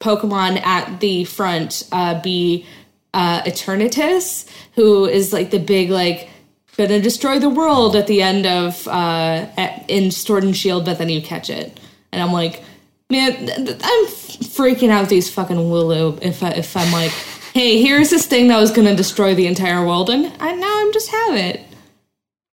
Pokemon 0.00 0.60
at 0.64 1.00
the 1.00 1.24
front 1.24 1.88
uh, 1.90 2.20
be 2.20 2.66
uh, 3.14 3.40
Eternatus, 3.42 4.46
who 4.74 5.06
is 5.06 5.32
like 5.32 5.50
the 5.50 5.58
big 5.58 5.88
like 5.88 6.28
gonna 6.76 7.00
destroy 7.00 7.38
the 7.38 7.48
world 7.48 7.96
at 7.96 8.06
the 8.06 8.20
end 8.20 8.44
of 8.46 8.86
uh, 8.88 9.46
at, 9.56 9.88
in 9.88 10.10
Sword 10.10 10.44
and 10.44 10.56
Shield, 10.56 10.84
but 10.84 10.98
then 10.98 11.08
you 11.08 11.22
catch 11.22 11.48
it, 11.48 11.80
and 12.12 12.22
I'm 12.22 12.32
like, 12.32 12.62
man, 13.08 13.48
I'm 13.48 14.06
freaking 14.06 14.90
out 14.90 15.08
these 15.08 15.32
fucking 15.32 15.56
Wooloo 15.56 16.18
if 16.20 16.42
I, 16.42 16.50
if 16.50 16.76
I'm 16.76 16.92
like, 16.92 17.12
hey, 17.54 17.80
here's 17.80 18.10
this 18.10 18.26
thing 18.26 18.48
that 18.48 18.60
was 18.60 18.70
gonna 18.70 18.96
destroy 18.96 19.34
the 19.34 19.46
entire 19.46 19.86
world, 19.86 20.10
and 20.10 20.26
I, 20.40 20.54
now 20.54 20.80
I'm 20.80 20.92
just 20.92 21.10
have 21.10 21.36
it. 21.36 21.62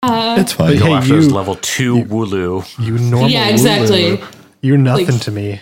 Uh, 0.02 0.36
it's 0.38 0.52
fine. 0.52 0.78
Go 0.78 0.86
Hey, 0.86 0.92
after 0.94 1.08
you- 1.14 1.20
those 1.22 1.30
level 1.32 1.56
two 1.56 1.96
Wooloo. 2.04 2.64
you 2.78 2.98
normal. 2.98 3.28
Yeah, 3.30 3.48
exactly. 3.48 4.16
Wooloo, 4.16 4.34
You're 4.62 4.76
nothing 4.78 5.06
Like- 5.06 5.20
to 5.22 5.30
me. 5.30 5.60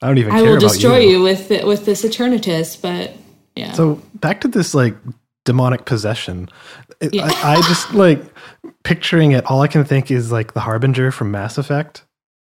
I 0.00 0.06
don't 0.06 0.18
even 0.18 0.30
care 0.30 0.30
about 0.30 0.32
it. 0.32 0.38
I 0.38 0.42
will 0.42 0.58
about 0.58 0.60
destroy 0.72 0.98
you, 0.98 1.22
with 1.22 1.50
it, 1.50 1.66
with 1.66 1.84
this 1.84 2.04
Eternatus, 2.04 2.80
but 2.80 3.12
yeah. 3.56 3.72
So 3.72 4.00
back 4.14 4.40
to 4.42 4.48
this 4.48 4.72
like 4.74 4.94
demonic 5.44 5.84
possession. 5.86 6.48
It- 7.00 7.14
Yeah. 7.14 7.30
I, 7.42 7.54
I 7.54 7.62
just 7.62 7.92
like 7.94 8.22
picturing 8.84 9.32
it. 9.32 9.44
All 9.46 9.60
I 9.62 9.66
can 9.66 9.84
think 9.84 10.10
is 10.10 10.30
like 10.30 10.52
the 10.54 10.60
Harbinger 10.60 11.10
from 11.10 11.30
Mass 11.30 11.58
Effect, 11.58 12.04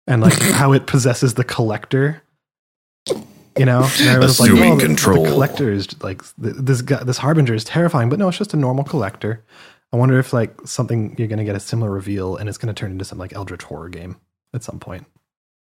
and 0.05 0.21
like 0.21 0.39
how 0.39 0.73
it 0.73 0.85
possesses 0.85 1.33
the 1.35 1.43
Collector. 1.43 2.21
You 3.57 3.65
know, 3.65 3.89
and 3.99 4.09
I 4.09 4.19
was 4.19 4.39
like, 4.39 4.51
Assuming 4.51 4.73
oh, 4.73 4.75
the- 4.77 4.85
control. 4.85 5.23
The 5.23 5.31
Collector 5.31 5.71
is 5.71 5.87
like 6.03 6.21
th- 6.41 6.55
this 6.57 6.81
guy. 6.81 7.03
This 7.03 7.17
Harbinger 7.17 7.53
is 7.55 7.63
terrifying, 7.63 8.09
but 8.09 8.19
no, 8.19 8.27
it's 8.29 8.37
just 8.37 8.53
a 8.53 8.57
normal 8.57 8.83
Collector. 8.83 9.43
I 9.91 9.97
wonder 9.97 10.19
if 10.19 10.33
like 10.33 10.55
something 10.65 11.15
you're 11.17 11.27
going 11.27 11.39
to 11.39 11.45
get 11.45 11.55
a 11.55 11.59
similar 11.59 11.91
reveal, 11.91 12.35
and 12.35 12.47
it's 12.47 12.57
going 12.57 12.73
to 12.73 12.79
turn 12.79 12.91
into 12.91 13.05
some 13.05 13.17
like 13.17 13.33
Eldritch 13.33 13.63
horror 13.63 13.89
game 13.89 14.17
at 14.53 14.63
some 14.63 14.79
point. 14.79 15.05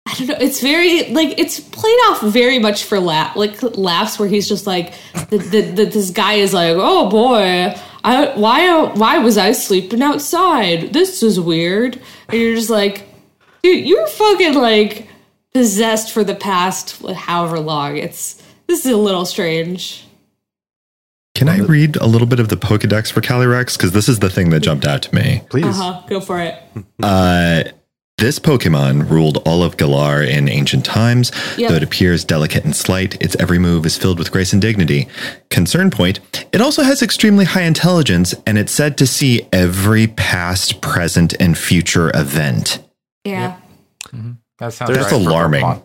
I 0.07 0.14
don't 0.14 0.29
know. 0.29 0.37
It's 0.40 0.61
very 0.61 1.11
like 1.11 1.38
it's 1.38 1.61
played 1.61 1.99
off 2.09 2.23
very 2.23 2.59
much 2.59 2.85
for 2.85 2.99
laugh, 2.99 3.37
like 3.37 3.62
laughs, 3.77 4.18
where 4.18 4.29
he's 4.29 4.49
just 4.49 4.66
like, 4.66 4.94
the, 5.29 5.38
the, 5.38 5.61
the, 5.61 5.85
this 5.85 6.11
guy 6.11 6.35
is 6.35 6.53
like, 6.53 6.75
oh 6.77 7.09
boy, 7.09 7.77
I 8.03 8.33
why 8.35 8.92
why 8.94 9.18
was 9.18 9.38
I 9.38 9.53
sleeping 9.53 10.03
outside? 10.03 10.92
This 10.92 11.23
is 11.23 11.38
weird. 11.38 12.01
And 12.29 12.40
you're 12.40 12.57
just 12.57 12.70
like, 12.70 13.07
dude, 13.62 13.87
you're 13.87 14.07
fucking 14.07 14.55
like 14.55 15.07
possessed 15.55 16.11
for 16.11 16.25
the 16.25 16.35
past 16.35 17.01
however 17.14 17.61
long. 17.61 17.96
It's 17.96 18.42
this 18.66 18.85
is 18.85 18.92
a 18.92 18.96
little 18.96 19.25
strange. 19.25 20.07
Can 21.40 21.48
I 21.48 21.57
read 21.61 21.96
a 21.96 22.07
little 22.07 22.26
bit 22.26 22.38
of 22.38 22.50
the 22.50 22.57
Pokedex 22.59 23.11
for 23.11 23.22
Calyrex? 23.22 23.74
Because 23.74 23.92
this 23.92 24.11
is 24.11 24.18
the 24.18 24.29
thing 24.29 24.50
that 24.50 24.61
jumped 24.61 24.85
out 24.85 25.00
to 25.00 25.14
me. 25.14 25.40
Please, 25.48 25.64
Uh 25.64 25.72
huh. 25.72 26.03
Go 26.07 26.20
for 26.20 26.38
it. 26.38 26.55
Uh, 27.03 27.62
this 28.18 28.38
Pokemon 28.38 29.09
ruled 29.09 29.38
all 29.46 29.62
of 29.62 29.79
Galar 29.79 30.22
in 30.22 30.50
ancient 30.50 30.85
times. 30.85 31.33
Yep. 31.57 31.70
Though 31.70 31.76
it 31.76 31.83
appears 31.83 32.26
delicate 32.26 32.66
and 32.66 32.76
slight, 32.76 33.14
its 33.22 33.35
every 33.37 33.59
move 33.59 33.87
is 33.87 33.96
filled 33.96 34.18
with 34.18 34.31
grace 34.31 34.53
and 34.53 34.61
dignity. 34.61 35.09
Concern 35.48 35.90
point, 35.90 36.20
it 36.53 36.61
also 36.61 36.83
has 36.83 37.00
extremely 37.00 37.46
high 37.46 37.62
intelligence, 37.62 38.35
and 38.46 38.59
it's 38.59 38.72
said 38.72 38.98
to 38.98 39.07
see 39.07 39.48
every 39.50 40.09
past, 40.09 40.83
present, 40.83 41.33
and 41.40 41.57
future 41.57 42.14
event. 42.14 42.87
Yeah. 43.24 43.57
That 44.59 44.74
sounds 44.74 44.90
There's 44.90 45.05
right 45.05 45.09
for 45.09 45.14
alarming. 45.14 45.64
Pokemon. 45.64 45.83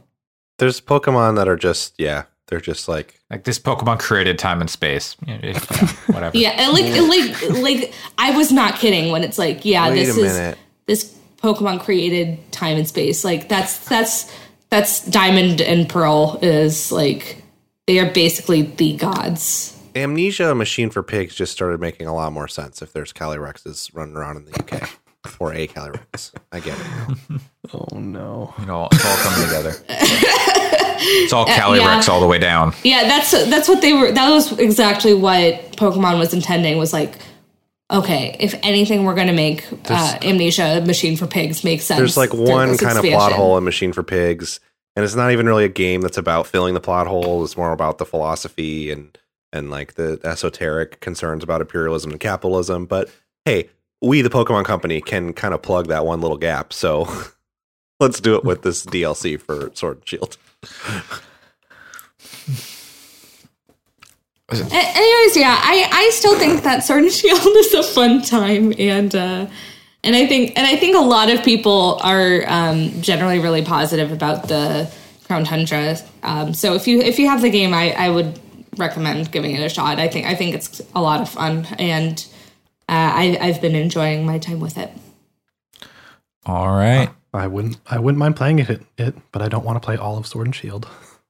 There's 0.58 0.82
Pokemon 0.82 1.38
that 1.38 1.48
are 1.48 1.56
just 1.56 1.94
yeah, 1.98 2.24
they're 2.48 2.62
just 2.62 2.88
like 2.88 3.20
Like 3.30 3.44
this 3.44 3.58
Pokemon 3.60 4.00
created 4.00 4.38
time 4.40 4.62
and 4.62 4.70
space. 4.70 5.16
Yeah, 5.26 5.36
it- 5.42 5.56
yeah, 5.56 5.88
whatever. 6.14 6.38
Yeah, 6.38 6.50
and 6.52 6.74
like, 6.74 6.86
and 6.86 7.08
like, 7.10 7.62
like, 7.82 7.94
I 8.18 8.36
was 8.38 8.52
not 8.52 8.76
kidding 8.80 9.12
when 9.12 9.24
it's 9.24 9.38
like, 9.38 9.66
yeah, 9.66 9.90
Wait 9.90 9.96
this 10.06 10.18
a 10.18 10.22
is 10.24 10.34
minute. 10.34 10.58
this 10.86 11.18
Pokemon 11.38 11.82
created 11.82 12.40
time 12.52 12.78
and 12.78 12.88
space. 12.88 13.24
Like 13.24 13.50
that's 13.50 13.80
that's 13.88 14.32
that's 14.70 15.06
Diamond 15.06 15.62
and 15.62 15.88
Pearl 15.88 16.40
is 16.42 16.92
like 16.92 17.44
they 17.88 18.00
are 18.00 18.10
basically 18.12 18.64
the 18.64 18.96
gods. 18.98 19.72
Amnesia 19.96 20.54
Machine 20.56 20.90
for 20.90 21.04
Pigs 21.04 21.36
just 21.36 21.52
started 21.54 21.80
making 21.80 22.06
a 22.08 22.14
lot 22.14 22.34
more 22.34 22.48
sense 22.50 22.82
if 22.82 22.92
there's 22.94 23.14
Calyrexes 23.14 23.92
running 23.94 24.16
around 24.16 24.38
in 24.38 24.46
the 24.46 24.60
UK. 24.60 24.90
Or 25.40 25.54
a 25.54 25.68
Calyrex. 25.68 26.34
I 26.52 26.60
get 26.60 26.78
it. 26.78 27.42
oh 27.74 27.98
no. 27.98 28.54
You 28.60 28.66
know, 28.68 28.88
it's 28.92 29.06
all 29.06 29.18
coming 29.18 29.48
together. 29.48 29.74
it's 30.98 31.34
all 31.34 31.46
Calyrex 31.46 32.08
yeah. 32.08 32.14
all 32.14 32.20
the 32.20 32.28
way 32.28 32.40
down. 32.40 32.74
Yeah, 32.84 33.04
that's 33.04 33.32
that's 33.32 33.68
what 33.68 33.82
they 33.82 33.94
were. 33.94 34.12
That 34.12 34.30
was 34.30 34.58
exactly 34.60 35.14
what 35.14 35.74
Pokemon 35.74 36.20
was 36.20 36.34
intending. 36.34 36.78
Was 36.78 36.94
like, 36.94 37.16
okay, 37.92 38.36
if 38.40 38.54
anything, 38.64 39.04
we're 39.04 39.16
gonna 39.16 39.34
make 39.34 39.66
uh, 39.90 40.18
Amnesia 40.22 40.84
Machine 40.86 41.18
for 41.18 41.28
Pigs 41.28 41.64
make 41.64 41.82
sense. 41.82 41.98
There's 41.98 42.18
like 42.18 42.34
one 42.34 42.70
this 42.70 42.82
kind 42.82 42.98
of 42.98 43.06
plot 43.06 43.32
hole 43.32 43.58
in 43.58 43.64
Machine 43.64 43.94
for 43.94 44.04
Pigs, 44.04 44.60
and 44.96 45.04
it's 45.04 45.16
not 45.16 45.32
even 45.32 45.46
really 45.46 45.66
a 45.66 45.70
game 45.70 46.02
that's 46.02 46.18
about 46.18 46.48
filling 46.48 46.74
the 46.74 46.82
plot 46.82 47.08
hole. 47.08 47.44
It's 47.44 47.58
more 47.58 47.72
about 47.72 47.98
the 47.98 48.06
philosophy 48.06 48.92
and 48.92 49.18
and 49.52 49.70
like 49.72 49.96
the 49.96 50.20
esoteric 50.24 51.00
concerns 51.00 51.44
about 51.44 51.62
imperialism 51.62 52.12
and 52.12 52.20
capitalism. 52.20 52.86
But 52.86 53.10
hey, 53.46 53.70
we 54.02 54.22
the 54.22 54.30
Pokemon 54.30 54.66
Company 54.66 55.02
can 55.02 55.34
kind 55.34 55.54
of 55.54 55.62
plug 55.62 55.88
that 55.88 56.06
one 56.06 56.22
little 56.22 56.38
gap. 56.38 56.74
So 56.74 57.08
let's 58.00 58.20
do 58.20 58.36
it 58.36 58.44
with 58.44 58.62
this 58.62 58.86
DLC 58.86 59.40
for 59.40 59.72
Sword 59.74 59.98
and 59.98 60.08
Shield. 60.08 60.38
Anyways, 64.52 65.38
yeah, 65.38 65.60
I, 65.60 65.90
I 65.92 66.10
still 66.14 66.38
think 66.38 66.64
that 66.64 66.84
Sword 66.84 67.04
and 67.04 67.12
Shield 67.12 67.40
is 67.46 67.74
a 67.74 67.84
fun 67.84 68.22
time, 68.22 68.74
and 68.78 69.14
uh, 69.16 69.48
and 70.04 70.16
I 70.16 70.28
think 70.28 70.54
and 70.56 70.68
I 70.68 70.76
think 70.76 70.96
a 70.96 71.02
lot 71.02 71.30
of 71.30 71.44
people 71.44 72.00
are 72.04 72.44
um, 72.48 73.02
generally 73.02 73.40
really 73.40 73.64
positive 73.64 74.12
about 74.12 74.48
the 74.48 74.92
Crown 75.26 75.46
Tundra. 75.46 75.98
Um, 76.22 76.54
so 76.54 76.76
if 76.76 76.88
you 76.88 77.00
if 77.00 77.18
you 77.18 77.28
have 77.28 77.42
the 77.42 77.50
game, 77.50 77.74
I, 77.74 77.92
I 77.94 78.10
would 78.10 78.40
recommend 78.78 79.32
giving 79.32 79.52
it 79.52 79.62
a 79.62 79.70
shot. 79.70 80.00
I 80.00 80.08
think 80.08 80.28
I 80.28 80.36
think 80.36 80.54
it's 80.54 80.80
a 80.94 81.02
lot 81.02 81.22
of 81.22 81.30
fun, 81.30 81.66
and 81.80 82.26
uh, 82.88 82.92
I 82.92 83.38
I've 83.42 83.62
been 83.62 83.76
enjoying 83.76 84.28
my 84.28 84.38
time 84.38 84.60
with 84.60 84.78
it. 84.78 84.92
All 86.46 86.68
right. 86.68 87.10
I 87.36 87.48
wouldn't. 87.48 87.78
I 87.88 88.00
wouldn't 88.00 88.20
mind 88.20 88.36
playing 88.36 88.60
it, 88.60 88.82
it, 88.98 89.16
but 89.32 89.42
I 89.42 89.48
don't 89.48 89.66
want 89.66 89.82
to 89.82 89.86
play 89.86 89.98
all 89.98 90.18
of 90.18 90.28
Sword 90.28 90.48
and 90.48 90.56
Shield. 90.56 90.88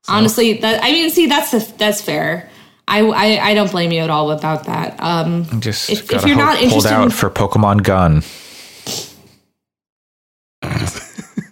Honestly, 0.07 0.53
that 0.59 0.83
I 0.83 0.91
mean, 0.91 1.09
see, 1.09 1.25
that's 1.27 1.51
the, 1.51 1.73
that's 1.77 2.01
fair. 2.01 2.49
I, 2.87 2.99
I 3.01 3.49
I 3.49 3.53
don't 3.55 3.71
blame 3.71 3.91
you 3.91 4.01
at 4.01 4.09
all 4.11 4.31
about 4.31 4.65
that. 4.65 5.01
Um, 5.01 5.45
Just 5.59 5.89
If- 5.89 6.11
if 6.11 6.25
you're 6.25 6.35
hold, 6.35 6.37
not 6.37 6.57
hold 6.57 6.63
interested 6.63 6.93
out 6.93 7.03
in- 7.05 7.09
for 7.09 7.29
Pokemon 7.31 7.81
Gun. 7.83 8.21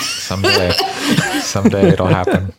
someday, 0.00 0.72
someday 1.40 1.88
it'll 1.90 2.06
happen. 2.06 2.52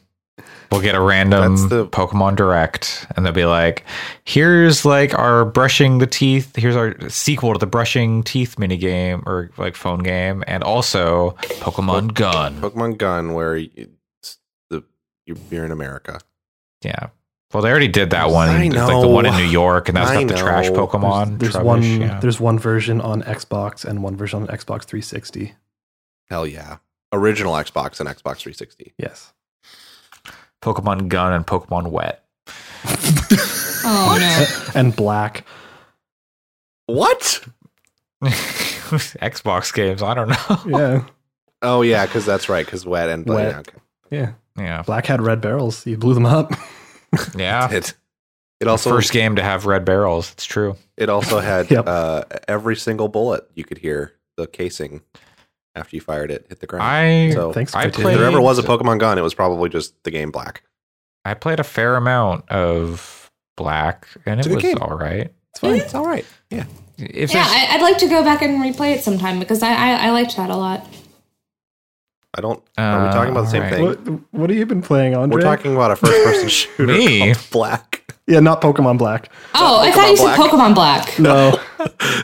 We'll 0.72 0.82
get 0.82 0.96
a 0.96 1.02
random 1.02 1.56
That's 1.56 1.70
the- 1.70 1.88
Pokemon 1.88 2.36
Direct, 2.36 3.06
and 3.16 3.26
they'll 3.26 3.34
be 3.34 3.46
like, 3.46 3.86
"Here's 4.24 4.86
like 4.86 5.18
our 5.18 5.46
brushing 5.46 6.00
the 6.00 6.08
teeth. 6.08 6.56
Here's 6.56 6.76
our 6.76 6.96
sequel 7.10 7.54
to 7.54 7.60
the 7.60 7.68
brushing 7.68 8.24
teeth 8.24 8.58
mini 8.60 8.78
game 8.78 9.24
or 9.26 9.50
like 9.58 9.76
phone 9.76 10.00
game, 10.00 10.44
and 10.48 10.64
also 10.64 11.32
Pokemon 11.62 12.14
Gun." 12.14 12.62
Pokemon 12.62 12.98
Gun, 12.98 13.34
where 13.34 13.56
it's 13.58 14.38
the 14.70 14.84
you're, 15.26 15.38
you're 15.52 15.66
in 15.66 15.72
America. 15.72 16.20
Yeah. 16.84 17.08
Well, 17.54 17.62
they 17.64 17.70
already 17.70 17.88
did 17.88 18.10
that 18.10 18.32
one, 18.32 18.50
I 18.50 18.68
like 18.68 19.02
the 19.02 19.08
one 19.08 19.26
in 19.26 19.34
New 19.38 19.44
York, 19.46 19.88
and 19.88 19.96
that's 19.96 20.10
I 20.10 20.24
got 20.24 20.28
the 20.28 20.36
trash 20.36 20.70
know. 20.70 20.88
Pokemon. 20.88 21.40
There's 21.40 21.54
Trubbish, 21.54 21.64
one. 21.64 21.84
yeah. 22.02 22.20
There's 22.20 22.38
one 22.40 22.60
version 22.60 23.00
on 23.00 23.22
Xbox 23.22 23.86
and 23.86 24.04
one 24.04 24.18
version 24.18 24.42
on 24.42 24.48
Xbox 24.48 24.84
360. 24.84 25.54
Hell 26.30 26.46
yeah, 26.46 26.78
original 27.14 27.54
Xbox 27.54 28.02
and 28.02 28.10
Xbox 28.10 28.38
360. 28.40 28.94
Yes. 28.98 29.32
Pokemon 30.66 31.08
Gun 31.10 31.32
and 31.32 31.46
Pokemon 31.46 31.92
Wet. 31.92 32.24
oh 33.86 34.18
no. 34.20 34.72
And 34.80 34.96
Black. 34.96 35.46
What? 36.88 37.46
Xbox 38.24 39.74
games. 39.74 40.02
I 40.02 40.14
don't 40.16 40.30
know. 40.30 40.60
Yeah. 40.80 41.06
Oh 41.62 41.82
yeah, 41.84 42.06
because 42.06 42.26
that's 42.26 42.50
right. 42.50 42.66
Because 42.66 42.86
wet 42.86 43.10
and 43.10 43.26
Wet. 43.28 43.52
yeah, 43.52 43.60
okay. 43.60 43.78
Yeah. 44.12 44.32
Yeah. 44.58 44.82
Black 44.84 45.06
had 45.06 45.22
red 45.22 45.40
barrels. 45.42 45.86
You 45.86 45.98
blew 45.98 46.14
them 46.14 46.26
up. 46.26 46.52
Yeah. 47.36 47.72
It 47.72 47.94
it 48.60 48.68
also 48.68 48.90
First 48.90 49.12
game 49.14 49.36
to 49.36 49.44
have 49.44 49.66
red 49.66 49.86
barrels. 49.86 50.32
It's 50.32 50.46
true. 50.46 50.76
it 50.98 51.10
also 51.10 51.40
had 51.40 51.70
Yep. 51.72 51.88
uh, 51.88 52.24
every 52.48 52.76
single 52.76 53.08
bullet 53.08 53.50
you 53.54 53.64
could 53.64 53.78
hear 53.78 54.14
the 54.38 54.48
casing 54.48 55.02
after 55.76 55.96
you 55.96 56.02
fired 56.02 56.32
it 56.32 56.46
hit 56.50 56.60
the 56.60 56.68
ground. 56.68 56.84
I 56.84 57.32
so 57.34 57.52
Thanks, 57.54 57.76
I 57.76 57.86
if 57.86 57.96
there 57.96 58.24
ever 58.26 58.42
was 58.42 58.58
a 58.60 58.64
Pokemon 58.64 59.00
Gun, 59.00 59.18
it 59.18 59.22
was 59.22 59.34
probably 59.34 59.70
just 59.70 60.02
the 60.04 60.12
game 60.12 60.32
Black. 60.32 60.64
I 61.26 61.34
played 61.34 61.60
a 61.60 61.64
fair 61.64 61.96
amount 61.96 62.50
of 62.50 63.32
Black, 63.58 64.08
and 64.26 64.40
It's 64.40 64.48
it 64.48 64.54
was 64.56 64.64
game. 64.64 64.78
all 64.80 64.98
right. 64.98 65.34
It's 65.52 65.60
fine. 65.60 65.76
It's 65.76 65.96
all 65.96 66.06
right. 66.06 66.26
Yeah. 66.50 66.66
If 66.98 67.34
Yeah, 67.34 67.44
I, 67.46 67.68
I'd 67.76 67.82
like 67.82 67.98
to 68.00 68.08
go 68.08 68.24
back 68.24 68.42
and 68.42 68.62
replay 68.62 68.94
it 68.96 69.04
sometime 69.04 69.40
because 69.40 69.62
I 69.64 69.74
I, 69.74 70.08
I 70.08 70.12
liked 70.12 70.36
that 70.38 70.50
a 70.50 70.56
lot. 70.56 70.86
I 72.38 72.42
don't. 72.42 72.62
Are 72.78 73.02
we 73.02 73.08
Uh, 73.08 73.14
talking 73.14 73.32
about 73.32 73.42
the 73.46 73.50
same 73.50 73.64
alright. 73.64 73.98
thing? 73.98 74.14
What, 74.14 74.22
what 74.32 74.50
have 74.50 74.60
you 74.60 74.66
been 74.66 74.82
playing, 74.82 75.16
Andre? 75.16 75.38
We're 75.38 75.42
talking 75.42 75.74
about 75.74 75.92
a 75.92 75.96
first-person 75.96 76.50
shooter 76.50 76.86
Me? 76.92 77.20
called 77.34 77.48
Black. 77.52 78.15
Yeah, 78.28 78.40
not 78.40 78.60
Pokemon 78.60 78.98
Black. 78.98 79.30
Oh, 79.54 79.82
I 79.82 79.92
thought 79.92 80.10
you 80.10 80.18
said 80.18 80.36
Pokemon 80.36 80.74
Pokemon 80.74 80.76
Black. 80.76 81.20
No. 81.20 81.60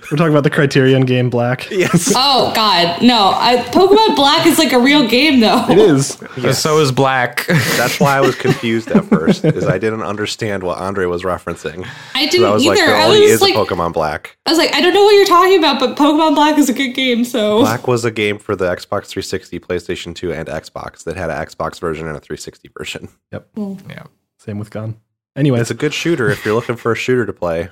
We're 0.09 0.17
talking 0.17 0.31
about 0.31 0.43
the 0.43 0.49
Criterion 0.49 1.05
game 1.05 1.29
Black. 1.29 1.69
Yes. 1.69 2.11
Oh 2.15 2.51
God, 2.55 3.03
no! 3.03 3.33
I, 3.35 3.57
Pokemon 3.57 4.15
Black 4.15 4.47
is 4.47 4.57
like 4.57 4.71
a 4.73 4.79
real 4.79 5.07
game, 5.07 5.39
though. 5.41 5.63
It 5.69 5.77
is. 5.77 6.17
so 6.59 6.79
is 6.79 6.91
Black. 6.91 7.45
That's 7.77 7.99
why 7.99 8.17
I 8.17 8.21
was 8.21 8.33
confused 8.35 8.89
at 8.89 9.05
first, 9.05 9.45
is 9.45 9.65
I 9.67 9.77
didn't 9.77 10.01
understand 10.01 10.63
what 10.63 10.79
Andre 10.79 11.05
was 11.05 11.21
referencing. 11.21 11.87
I 12.15 12.25
didn't 12.27 12.47
I 12.47 12.51
was 12.51 12.63
either. 12.63 12.69
like, 12.75 12.79
there 12.79 12.95
I 12.95 13.03
already 13.03 13.21
was 13.21 13.31
is 13.33 13.41
like, 13.41 13.53
a 13.53 13.57
Pokemon 13.57 13.93
Black. 13.93 14.37
I 14.47 14.51
was 14.51 14.57
like, 14.57 14.73
I 14.73 14.81
don't 14.81 14.93
know 14.95 15.03
what 15.03 15.11
you're 15.11 15.25
talking 15.25 15.59
about, 15.59 15.79
but 15.79 15.95
Pokemon 15.97 16.33
Black 16.33 16.57
is 16.57 16.69
a 16.69 16.73
good 16.73 16.93
game. 16.93 17.23
So 17.23 17.59
Black 17.59 17.87
was 17.87 18.05
a 18.05 18.11
game 18.11 18.39
for 18.39 18.55
the 18.55 18.65
Xbox 18.65 19.07
360, 19.07 19.59
PlayStation 19.59 20.15
2, 20.15 20.33
and 20.33 20.47
Xbox 20.47 21.03
that 21.03 21.15
had 21.15 21.29
an 21.29 21.45
Xbox 21.45 21.79
version 21.79 22.07
and 22.07 22.17
a 22.17 22.19
360 22.19 22.71
version. 22.75 23.09
Yep. 23.31 23.47
Hmm. 23.55 23.73
Yeah. 23.89 24.03
Same 24.37 24.57
with 24.57 24.71
Gun. 24.71 24.97
Anyways, 25.35 25.61
It's 25.61 25.71
a 25.71 25.75
good 25.75 25.93
shooter 25.93 26.29
if 26.29 26.43
you're 26.45 26.53
looking 26.55 26.75
for 26.75 26.91
a 26.91 26.95
shooter 26.95 27.25
to 27.25 27.33
play 27.33 27.69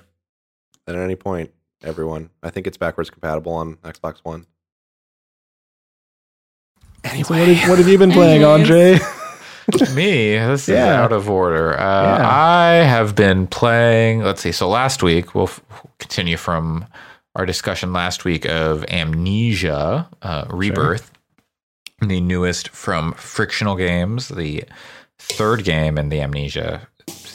at 0.87 0.95
any 0.95 1.15
point, 1.15 1.51
everyone. 1.83 2.29
I 2.41 2.49
think 2.49 2.67
it's 2.67 2.77
backwards 2.77 3.09
compatible 3.09 3.51
on 3.53 3.75
Xbox 3.77 4.19
One. 4.23 4.45
so 7.05 7.11
what, 7.27 7.39
have, 7.47 7.69
what 7.69 7.77
have 7.77 7.87
you 7.87 7.97
been 7.97 8.11
playing, 8.13 8.43
Anyways. 8.43 8.69
Andre? 8.71 8.99
Me, 9.93 10.35
this 10.35 10.67
is 10.67 10.75
out 10.75 11.11
of 11.11 11.29
order. 11.29 11.73
Uh, 11.79 12.17
Yeah. 12.17 12.27
I 12.27 12.71
have 12.85 13.15
been 13.15 13.45
playing. 13.45 14.23
Let's 14.23 14.41
see. 14.41 14.51
So 14.51 14.67
last 14.67 15.03
week, 15.03 15.35
we'll 15.35 15.43
f- 15.43 15.61
continue 15.99 16.37
from 16.37 16.87
our 17.35 17.45
discussion 17.45 17.93
last 17.93 18.25
week 18.25 18.45
of 18.47 18.83
Amnesia 18.85 20.09
uh, 20.23 20.45
Rebirth, 20.49 21.11
the 22.01 22.19
newest 22.19 22.69
from 22.69 23.13
Frictional 23.13 23.75
Games, 23.75 24.29
the 24.29 24.63
third 25.19 25.63
game 25.63 25.99
in 25.99 26.09
the 26.09 26.19
Amnesia 26.21 26.87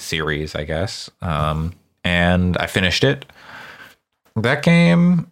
series, 0.04 0.54
I 0.54 0.64
guess. 0.64 1.10
Um, 1.20 1.74
and 2.04 2.56
I 2.58 2.66
finished 2.66 3.04
it. 3.04 3.24
That 4.36 4.62
game, 4.62 5.30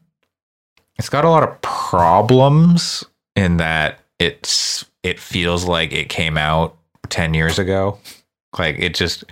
it's 0.99 1.09
got 1.09 1.25
a 1.25 1.31
lot 1.31 1.43
of 1.43 1.61
problems 1.63 3.05
in 3.37 3.59
that 3.59 4.01
it's 4.19 4.85
it 5.03 5.19
feels 5.19 5.65
like 5.65 5.93
it 5.93 6.09
came 6.09 6.39
out 6.39 6.77
10 7.09 7.35
years 7.35 7.59
ago. 7.59 7.99
Like 8.59 8.77
it 8.79 8.95
just 8.95 9.25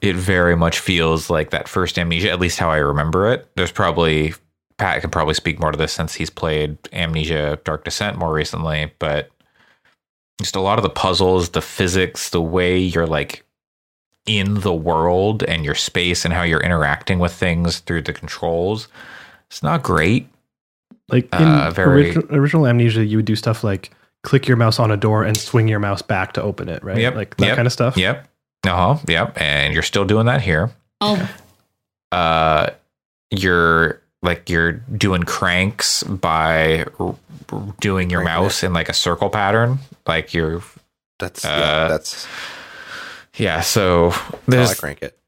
it 0.00 0.16
very 0.16 0.56
much 0.56 0.78
feels 0.78 1.28
like 1.28 1.50
that 1.50 1.68
first 1.68 1.98
amnesia, 1.98 2.30
at 2.30 2.40
least 2.40 2.58
how 2.58 2.70
I 2.70 2.76
remember 2.76 3.30
it. 3.32 3.48
There's 3.56 3.72
probably 3.72 4.34
Pat 4.78 5.00
can 5.00 5.10
probably 5.10 5.34
speak 5.34 5.58
more 5.58 5.72
to 5.72 5.78
this 5.78 5.92
since 5.92 6.14
he's 6.14 6.30
played 6.30 6.78
Amnesia 6.92 7.58
Dark 7.64 7.84
Descent 7.84 8.16
more 8.16 8.32
recently, 8.32 8.92
but 9.00 9.28
just 10.40 10.54
a 10.54 10.60
lot 10.60 10.78
of 10.78 10.84
the 10.84 10.90
puzzles, 10.90 11.50
the 11.50 11.60
physics, 11.60 12.30
the 12.30 12.40
way 12.40 12.78
you're 12.78 13.06
like 13.06 13.44
in 14.28 14.60
the 14.60 14.72
world 14.74 15.42
and 15.42 15.64
your 15.64 15.74
space 15.74 16.24
and 16.24 16.34
how 16.34 16.42
you're 16.42 16.60
interacting 16.62 17.18
with 17.18 17.32
things 17.32 17.78
through 17.80 18.02
the 18.02 18.12
controls. 18.12 18.86
It's 19.50 19.62
not 19.62 19.82
great. 19.82 20.28
Like 21.08 21.24
in 21.34 21.42
Uh, 21.42 21.70
very- 21.70 22.10
original, 22.10 22.36
original 22.36 22.66
Amnesia, 22.66 23.04
you 23.04 23.16
would 23.16 23.24
do 23.24 23.34
stuff 23.34 23.64
like 23.64 23.90
click 24.22 24.46
your 24.46 24.56
mouse 24.58 24.78
on 24.78 24.90
a 24.90 24.96
door 24.96 25.24
and 25.24 25.36
swing 25.36 25.66
your 25.68 25.78
mouse 25.78 26.02
back 26.02 26.32
to 26.34 26.42
open 26.42 26.68
it, 26.68 26.84
right? 26.84 26.98
Yep, 26.98 27.14
Like 27.14 27.36
that 27.38 27.46
yep, 27.46 27.56
kind 27.56 27.66
of 27.66 27.72
stuff. 27.72 27.96
Yep. 27.96 28.28
Uh 28.66 28.76
huh. 28.94 28.98
Yep. 29.08 29.40
And 29.40 29.72
you're 29.72 29.82
still 29.82 30.04
doing 30.04 30.26
that 30.26 30.42
here. 30.42 30.70
oh, 31.00 31.28
uh 32.12 32.70
you're 33.30 34.00
like 34.22 34.48
you're 34.50 34.72
doing 34.72 35.22
cranks 35.22 36.02
by 36.02 36.84
r- 36.98 37.14
r- 37.52 37.74
doing 37.80 38.10
your 38.10 38.22
Cranking 38.22 38.42
mouse 38.44 38.62
in 38.62 38.72
like 38.72 38.88
a 38.88 38.94
circle 38.94 39.28
pattern 39.30 39.78
like 40.06 40.32
you're 40.34 40.62
That's 41.18 41.44
Uh, 41.44 41.48
yeah, 41.48 41.88
that's 41.88 42.26
yeah 43.38 43.60
so 43.60 44.10
how 44.10 44.28
I 44.34 44.38
there's 44.46 44.78
crank 44.80 45.02
it. 45.02 45.18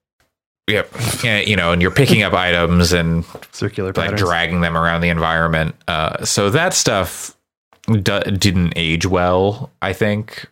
yep 0.68 0.90
yeah, 1.24 1.40
you 1.40 1.56
know 1.56 1.72
and 1.72 1.80
you're 1.82 1.90
picking 1.90 2.22
up 2.22 2.32
items 2.32 2.92
and 2.92 3.24
Circular 3.52 3.88
like 3.88 3.96
patterns. 3.96 4.20
dragging 4.20 4.60
them 4.60 4.76
around 4.76 5.00
the 5.00 5.08
environment 5.08 5.74
uh 5.88 6.24
so 6.24 6.50
that 6.50 6.74
stuff 6.74 7.36
d- 7.86 8.20
didn't 8.36 8.72
age 8.76 9.06
well 9.06 9.70
i 9.82 9.92
think 9.92 10.46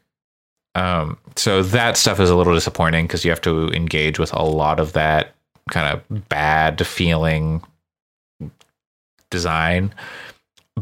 um 0.74 1.16
so 1.36 1.62
that 1.62 1.96
stuff 1.96 2.18
is 2.20 2.30
a 2.30 2.36
little 2.36 2.54
disappointing 2.54 3.06
because 3.06 3.24
you 3.24 3.30
have 3.30 3.40
to 3.40 3.68
engage 3.68 4.18
with 4.18 4.32
a 4.32 4.42
lot 4.42 4.80
of 4.80 4.92
that 4.94 5.34
kind 5.70 5.86
of 6.10 6.28
bad 6.28 6.84
feeling 6.86 7.62
design 9.30 9.94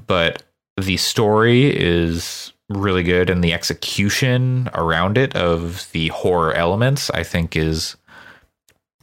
but 0.07 0.43
the 0.77 0.97
story 0.97 1.65
is 1.77 2.53
really 2.68 3.02
good 3.02 3.31
and 3.31 3.44
the 3.44 3.52
execution 3.52 4.68
around 4.74 5.16
it 5.16 5.35
of 5.37 5.90
the 5.92 6.09
horror 6.09 6.52
elements 6.55 7.11
i 7.11 7.22
think 7.22 7.55
is 7.55 7.96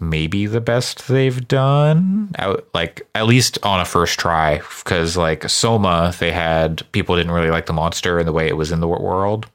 maybe 0.09 0.45
the 0.45 0.61
best 0.61 1.07
they've 1.07 1.47
done. 1.47 2.31
Out 2.37 2.67
like 2.73 3.07
at 3.15 3.25
least 3.25 3.57
on 3.63 3.79
a 3.79 3.85
first 3.85 4.19
try 4.19 4.57
because 4.83 5.17
like 5.17 5.49
soma 5.49 6.13
they 6.19 6.31
had 6.31 6.89
people 6.91 7.15
didn't 7.15 7.31
really 7.31 7.49
like 7.49 7.65
the 7.65 7.73
monster 7.73 8.19
and 8.19 8.27
the 8.27 8.33
way 8.33 8.47
it 8.47 8.57
was 8.57 8.71
in 8.71 8.79
the 8.79 8.87
world. 8.87 9.47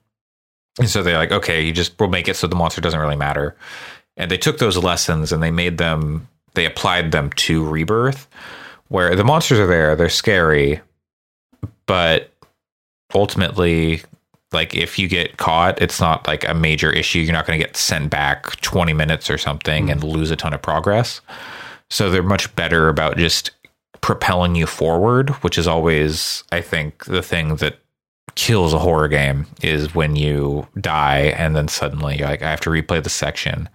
And 0.79 0.88
so 0.88 1.03
they're 1.03 1.18
like 1.18 1.33
okay 1.33 1.62
you 1.62 1.73
just 1.73 1.99
we'll 1.99 2.09
make 2.09 2.29
it 2.29 2.37
so 2.37 2.47
the 2.47 2.57
monster 2.57 2.81
doesn't 2.81 3.01
really 3.01 3.16
matter. 3.16 3.57
And 4.16 4.31
they 4.31 4.38
took 4.38 4.59
those 4.59 4.77
lessons 4.77 5.33
and 5.33 5.42
they 5.42 5.51
made 5.51 5.79
them 5.79 6.29
they 6.55 6.66
applied 6.66 7.12
them 7.12 7.31
to 7.33 7.64
rebirth 7.64 8.29
where 8.88 9.14
the 9.14 9.25
monsters 9.25 9.59
are 9.59 9.66
there 9.66 9.94
they're 9.94 10.09
scary 10.09 10.81
but 11.87 12.33
ultimately 13.14 14.03
like 14.53 14.75
if 14.75 14.99
you 14.99 15.09
get 15.09 15.37
caught 15.37 15.81
it's 15.83 16.01
not 16.01 16.27
like 16.27 16.47
a 16.49 16.55
major 16.55 16.90
issue. 16.90 17.21
You're 17.21 17.33
not 17.33 17.47
going 17.47 17.59
to 17.59 17.64
get 17.64 17.77
sent 17.77 18.11
back 18.11 18.57
20 18.61 18.92
minutes 18.92 19.29
or 19.31 19.38
something 19.38 19.90
and 19.90 20.01
mm. 20.01 20.11
lose 20.11 20.31
a 20.31 20.37
ton 20.37 20.55
of 20.55 20.62
progress. 20.62 21.21
So 21.90 22.11
they're 22.11 22.23
much 22.23 22.55
better 22.57 22.88
about 22.88 23.16
just 23.16 23.51
propelling 24.01 24.55
you 24.55 24.64
forward 24.64 25.31
which 25.42 25.59
is 25.59 25.66
always 25.66 26.44
i 26.53 26.61
think 26.61 27.05
the 27.07 27.23
thing 27.23 27.57
that 27.57 27.81
kills 28.37 28.73
a 28.73 28.79
horror 28.79 29.09
game 29.09 29.44
is 29.61 29.92
when 29.92 30.14
you 30.14 30.64
die 30.81 31.35
and 31.37 31.57
then 31.57 31.66
suddenly 31.66 32.16
you're 32.16 32.29
like 32.29 32.40
i 32.40 32.49
have 32.49 32.61
to 32.61 32.71
replay 32.71 33.03
the 33.03 33.11
section. 33.11 33.68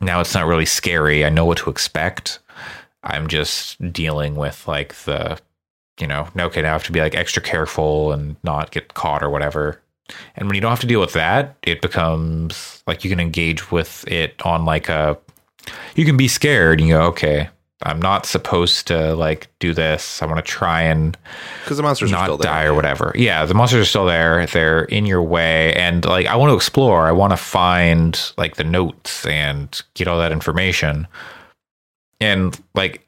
Now 0.00 0.20
it's 0.20 0.34
not 0.34 0.46
really 0.46 0.66
scary. 0.66 1.24
I 1.24 1.30
know 1.30 1.44
what 1.44 1.58
to 1.58 1.70
expect. 1.70 2.38
I'm 3.02 3.28
just 3.28 3.80
dealing 3.92 4.34
with 4.36 4.66
like 4.66 4.94
the 5.04 5.38
you 6.00 6.06
know, 6.06 6.28
no 6.34 6.46
okay, 6.46 6.62
now 6.62 6.70
I 6.70 6.72
have 6.72 6.84
to 6.84 6.92
be 6.92 7.00
like 7.00 7.14
extra 7.14 7.42
careful 7.42 8.12
and 8.12 8.36
not 8.42 8.70
get 8.70 8.94
caught 8.94 9.22
or 9.22 9.30
whatever. 9.30 9.80
and 10.36 10.46
when 10.48 10.54
you 10.54 10.60
don't 10.60 10.70
have 10.70 10.80
to 10.80 10.86
deal 10.86 11.00
with 11.00 11.12
that, 11.14 11.56
it 11.62 11.80
becomes 11.80 12.82
like 12.86 13.02
you 13.04 13.10
can 13.10 13.20
engage 13.20 13.70
with 13.70 14.06
it 14.08 14.40
on 14.44 14.64
like 14.64 14.88
a 14.88 15.18
you 15.96 16.04
can 16.04 16.16
be 16.16 16.28
scared 16.28 16.78
and 16.80 16.88
you 16.88 16.94
go, 16.94 17.02
okay, 17.06 17.48
I'm 17.82 18.00
not 18.00 18.24
supposed 18.24 18.86
to 18.86 19.14
like 19.16 19.48
do 19.58 19.74
this. 19.74 20.22
I 20.22 20.26
want 20.26 20.38
to 20.38 20.42
try 20.42 20.80
and 20.82 21.16
Because 21.64 21.76
the 21.76 21.82
monsters 21.82 22.10
are 22.12 22.16
still 22.24 22.36
not 22.36 22.42
there. 22.42 22.52
die 22.52 22.64
or 22.64 22.74
whatever. 22.74 23.12
Yeah, 23.14 23.44
the 23.44 23.54
monsters 23.54 23.82
are 23.82 23.88
still 23.88 24.06
there. 24.06 24.46
They're 24.46 24.84
in 24.84 25.06
your 25.06 25.22
way, 25.22 25.74
and 25.74 26.04
like 26.04 26.26
I 26.26 26.36
want 26.36 26.50
to 26.50 26.54
explore. 26.54 27.06
I 27.06 27.12
want 27.12 27.32
to 27.32 27.36
find 27.36 28.32
like 28.38 28.56
the 28.56 28.64
notes 28.64 29.26
and 29.26 29.82
get 29.94 30.08
all 30.08 30.18
that 30.18 30.32
information. 30.32 31.06
And 32.20 32.58
like 32.74 33.05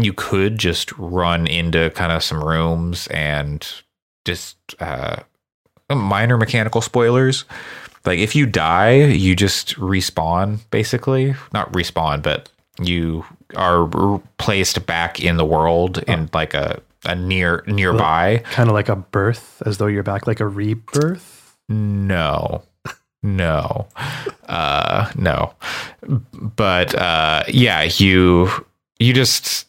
you 0.00 0.12
could 0.12 0.58
just 0.58 0.92
run 0.98 1.46
into 1.46 1.90
kind 1.90 2.12
of 2.12 2.22
some 2.22 2.42
rooms 2.42 3.06
and 3.08 3.66
just 4.24 4.56
uh 4.80 5.16
minor 5.94 6.36
mechanical 6.36 6.80
spoilers. 6.80 7.44
Like 8.04 8.18
if 8.18 8.34
you 8.34 8.46
die, 8.46 8.96
you 8.96 9.34
just 9.36 9.76
respawn 9.76 10.58
basically. 10.70 11.34
Not 11.52 11.72
respawn, 11.72 12.22
but 12.22 12.50
you 12.80 13.24
are 13.56 14.20
placed 14.38 14.84
back 14.86 15.20
in 15.20 15.36
the 15.36 15.44
world 15.44 15.98
in 16.04 16.28
like 16.32 16.54
a 16.54 16.80
a 17.06 17.14
near 17.14 17.62
nearby. 17.66 18.38
Kind 18.50 18.68
of 18.68 18.74
like 18.74 18.88
a 18.88 18.96
birth, 18.96 19.62
as 19.66 19.78
though 19.78 19.86
you're 19.86 20.02
back, 20.02 20.26
like 20.26 20.40
a 20.40 20.46
rebirth. 20.48 21.56
No. 21.68 22.62
No. 23.22 23.86
Uh 24.48 25.10
no. 25.14 25.54
But 26.02 26.94
uh 26.94 27.44
yeah, 27.48 27.82
you 27.82 28.50
you 28.98 29.12
just 29.12 29.66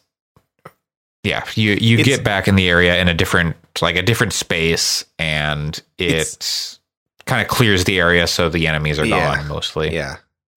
yeah, 1.26 1.44
you 1.54 1.72
you 1.72 1.98
It's- 1.98 2.06
get 2.16 2.24
back 2.24 2.48
in 2.48 2.54
the 2.56 2.68
area 2.68 2.98
in 3.00 3.08
a 3.08 3.14
different 3.14 3.56
like 3.82 3.96
a 3.96 4.02
different 4.02 4.32
space 4.32 5.04
and 5.18 5.82
it 5.98 6.78
kind 7.26 7.42
of 7.42 7.48
clears 7.48 7.84
the 7.84 7.98
area 7.98 8.26
so 8.26 8.48
the 8.48 8.66
enemies 8.66 8.98
are 8.98 9.04
Yeah. 9.06 9.36
gone 9.36 9.48
mostly. 9.48 9.92
Yeah. 9.94 10.16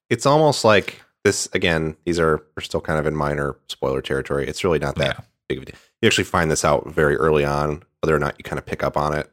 It's 0.10 0.26
almost 0.26 0.64
like 0.64 1.02
this 1.26 1.50
again, 1.54 1.98
these 2.06 2.20
are 2.20 2.38
we're 2.56 2.62
still 2.64 2.82
kind 2.82 3.00
of 3.00 3.06
in 3.06 3.16
minor 3.16 3.56
spoiler 3.68 4.02
territory. 4.02 4.48
It's 4.48 4.64
really 4.64 4.80
not 4.80 4.96
that 4.96 5.16
Yeah. 5.18 5.24
big 5.50 5.58
of 5.58 5.64
a 5.64 5.66
deal. 5.66 5.76
You 6.02 6.08
actually 6.08 6.24
find 6.24 6.50
this 6.50 6.64
out 6.64 6.88
very 6.90 7.16
early 7.18 7.44
on, 7.44 7.84
whether 8.02 8.16
or 8.16 8.20
not 8.20 8.36
you 8.38 8.44
kind 8.44 8.58
of 8.60 8.66
pick 8.66 8.84
up 8.84 8.96
on 8.96 9.14
it. 9.14 9.30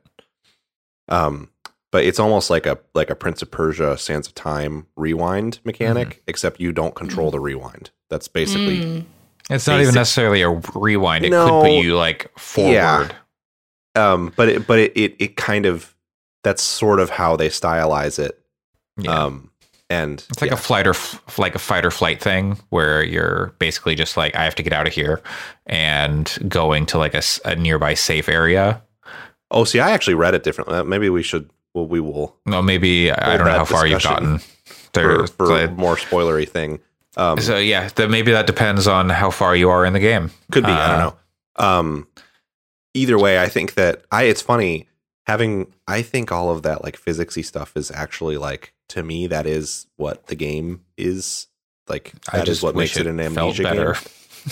Um 1.09 1.51
but 1.93 2.05
it's 2.05 2.19
almost 2.19 2.51
like 2.51 2.67
a 2.67 2.79
like 2.95 3.11
a 3.11 3.15
Prince 3.15 3.41
of 3.43 3.51
Persia 3.51 3.97
Sands 3.97 4.27
of 4.27 4.35
Time 4.35 4.87
rewind 4.97 5.61
mechanic, 5.65 6.09
Mm-hmm. 6.09 6.21
except 6.27 6.61
you 6.61 6.73
don't 6.73 6.95
control 6.95 7.31
the 7.31 7.41
rewind. 7.41 7.91
That's 8.11 8.29
basically 8.29 8.79
Mm. 8.81 9.05
It's 9.51 9.67
not 9.67 9.81
even 9.81 9.95
necessarily 9.95 10.43
a 10.43 10.51
rewind. 10.75 11.25
It 11.25 11.31
No. 11.31 11.47
could 11.63 11.69
put 11.69 11.85
you 11.85 11.97
like 11.97 12.31
forward. 12.39 12.73
Yeah. 12.73 13.09
um 13.95 14.33
but 14.37 14.49
it 14.49 14.67
but 14.67 14.79
it, 14.79 14.97
it 14.97 15.17
it 15.19 15.37
kind 15.37 15.67
of 15.67 15.95
that's 16.45 16.63
sort 16.63 17.01
of 17.01 17.11
how 17.11 17.37
they 17.37 17.49
stylize 17.49 18.19
it. 18.19 18.39
Yeah. 18.97 19.25
Um 19.25 19.51
and 19.89 20.25
It's 20.31 20.41
like 20.43 20.51
yeah. 20.51 20.57
a 20.57 20.61
flight 20.61 20.87
or 20.87 20.91
f- 20.91 21.39
like 21.39 21.55
a 21.55 21.61
fight 21.61 21.85
or 21.85 21.93
flight 21.93 22.21
thing 22.21 22.59
where 22.71 23.05
you're 23.05 23.55
basically 23.61 23.95
just 23.95 24.17
like 24.17 24.35
I 24.35 24.43
have 24.45 24.57
to 24.57 24.63
get 24.65 24.73
out 24.73 24.87
of 24.89 24.93
here 24.93 25.23
and 25.67 26.37
going 26.49 26.87
to 26.87 26.99
like 26.99 27.15
a, 27.15 27.23
a 27.45 27.55
nearby 27.55 27.95
safe 27.95 28.29
area. 28.29 28.83
Oh, 29.53 29.63
see, 29.63 29.79
I 29.79 29.91
actually 29.93 30.15
read 30.15 30.35
it 30.35 30.43
differently. 30.43 30.77
Uh, 30.77 30.83
Maybe 30.85 31.09
we 31.09 31.23
should. 31.23 31.51
Well, 31.73 31.87
we 31.87 32.01
will 32.01 32.35
No, 32.47 32.63
maybe 32.63 33.13
I 33.13 33.37
don't 33.37 33.47
know 33.47 33.53
how 33.53 33.65
far 33.65 33.87
you've 33.87 34.03
gotten. 34.03 34.41
There, 34.93 35.27
for 35.29 35.47
the- 35.47 35.69
more 35.77 35.95
spoilery 35.97 36.49
thing. 36.49 36.81
Um, 37.17 37.41
so 37.41 37.57
yeah, 37.57 37.89
that 37.97 38.11
maybe 38.11 38.33
that 38.33 38.47
depends 38.47 38.87
on 38.87 39.09
how 39.09 39.31
far 39.31 39.57
you 39.57 39.71
are 39.71 39.85
in 39.85 39.93
the 39.93 40.01
game. 40.01 40.31
could 40.51 40.65
be. 40.65 40.71
I 40.71 40.89
don't 40.89 40.97
uh, 40.97 41.11
know. 41.11 41.17
Um, 41.57 42.09
either 42.95 43.19
way, 43.19 43.41
I 43.41 43.49
think 43.49 43.75
that 43.75 44.05
I. 44.11 44.25
It's 44.25 44.43
funny 44.43 44.89
having. 45.27 45.73
I 45.89 46.03
think 46.03 46.31
all 46.31 46.51
of 46.51 46.63
that 46.63 46.85
like 46.85 47.01
physicsy 47.01 47.45
stuff 47.45 47.77
is 47.77 47.91
actually 47.91 48.37
like 48.37 48.75
to 48.91 49.03
me 49.03 49.27
that 49.29 49.47
is 49.47 49.87
what 49.97 50.27
the 50.27 50.35
game 50.35 50.83
is. 50.97 51.47
Like 51.89 52.13
I 52.33 52.39
that 52.39 52.49
is 52.49 52.63
what 52.63 52.77
makes 52.77 52.97
it 52.97 53.07
an 53.07 53.21
amnesia 53.21 53.63
game. 53.63 53.95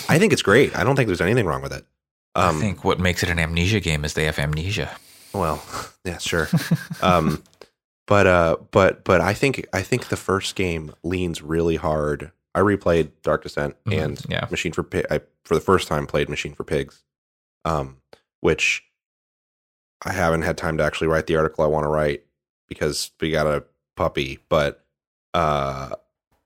I 0.09 0.19
think 0.19 0.33
it's 0.33 0.41
great. 0.41 0.75
I 0.75 0.83
don't 0.83 0.95
think 0.95 1.07
there's 1.07 1.21
anything 1.21 1.45
wrong 1.45 1.61
with 1.61 1.73
it. 1.73 1.85
Um, 2.35 2.57
I 2.57 2.59
think 2.59 2.83
what 2.83 2.99
makes 2.99 3.23
it 3.23 3.29
an 3.29 3.39
amnesia 3.39 3.79
game 3.79 4.03
is 4.03 4.13
they 4.13 4.25
have 4.25 4.39
amnesia. 4.39 4.91
Well, 5.33 5.63
yeah, 6.05 6.17
sure. 6.17 6.49
um, 7.01 7.43
but 8.07 8.27
uh, 8.27 8.57
but 8.71 9.03
but 9.03 9.21
I 9.21 9.33
think 9.33 9.67
I 9.73 9.81
think 9.81 10.09
the 10.09 10.17
first 10.17 10.55
game 10.55 10.93
leans 11.03 11.41
really 11.41 11.77
hard. 11.77 12.31
I 12.55 12.59
replayed 12.61 13.11
Dark 13.21 13.43
Descent 13.43 13.75
Mhm, 13.85 14.01
and 14.03 14.25
yeah. 14.29 14.47
Machine 14.49 14.71
for 14.71 14.81
Pig. 14.81 15.05
I 15.11 15.19
for 15.43 15.53
the 15.53 15.61
first 15.61 15.87
time 15.87 16.07
played 16.07 16.29
Machine 16.29 16.55
for 16.55 16.63
Pigs, 16.63 17.03
um, 17.65 17.97
which 18.39 18.83
I 20.03 20.11
haven't 20.13 20.41
had 20.43 20.57
time 20.57 20.77
to 20.77 20.83
actually 20.83 21.07
write 21.07 21.27
the 21.27 21.35
article 21.35 21.63
I 21.63 21.67
want 21.67 21.83
to 21.83 21.89
write 21.89 22.23
because 22.67 23.11
we 23.19 23.29
got 23.29 23.45
a 23.45 23.63
puppy. 23.95 24.39
But 24.49 24.83
uh, 25.33 25.95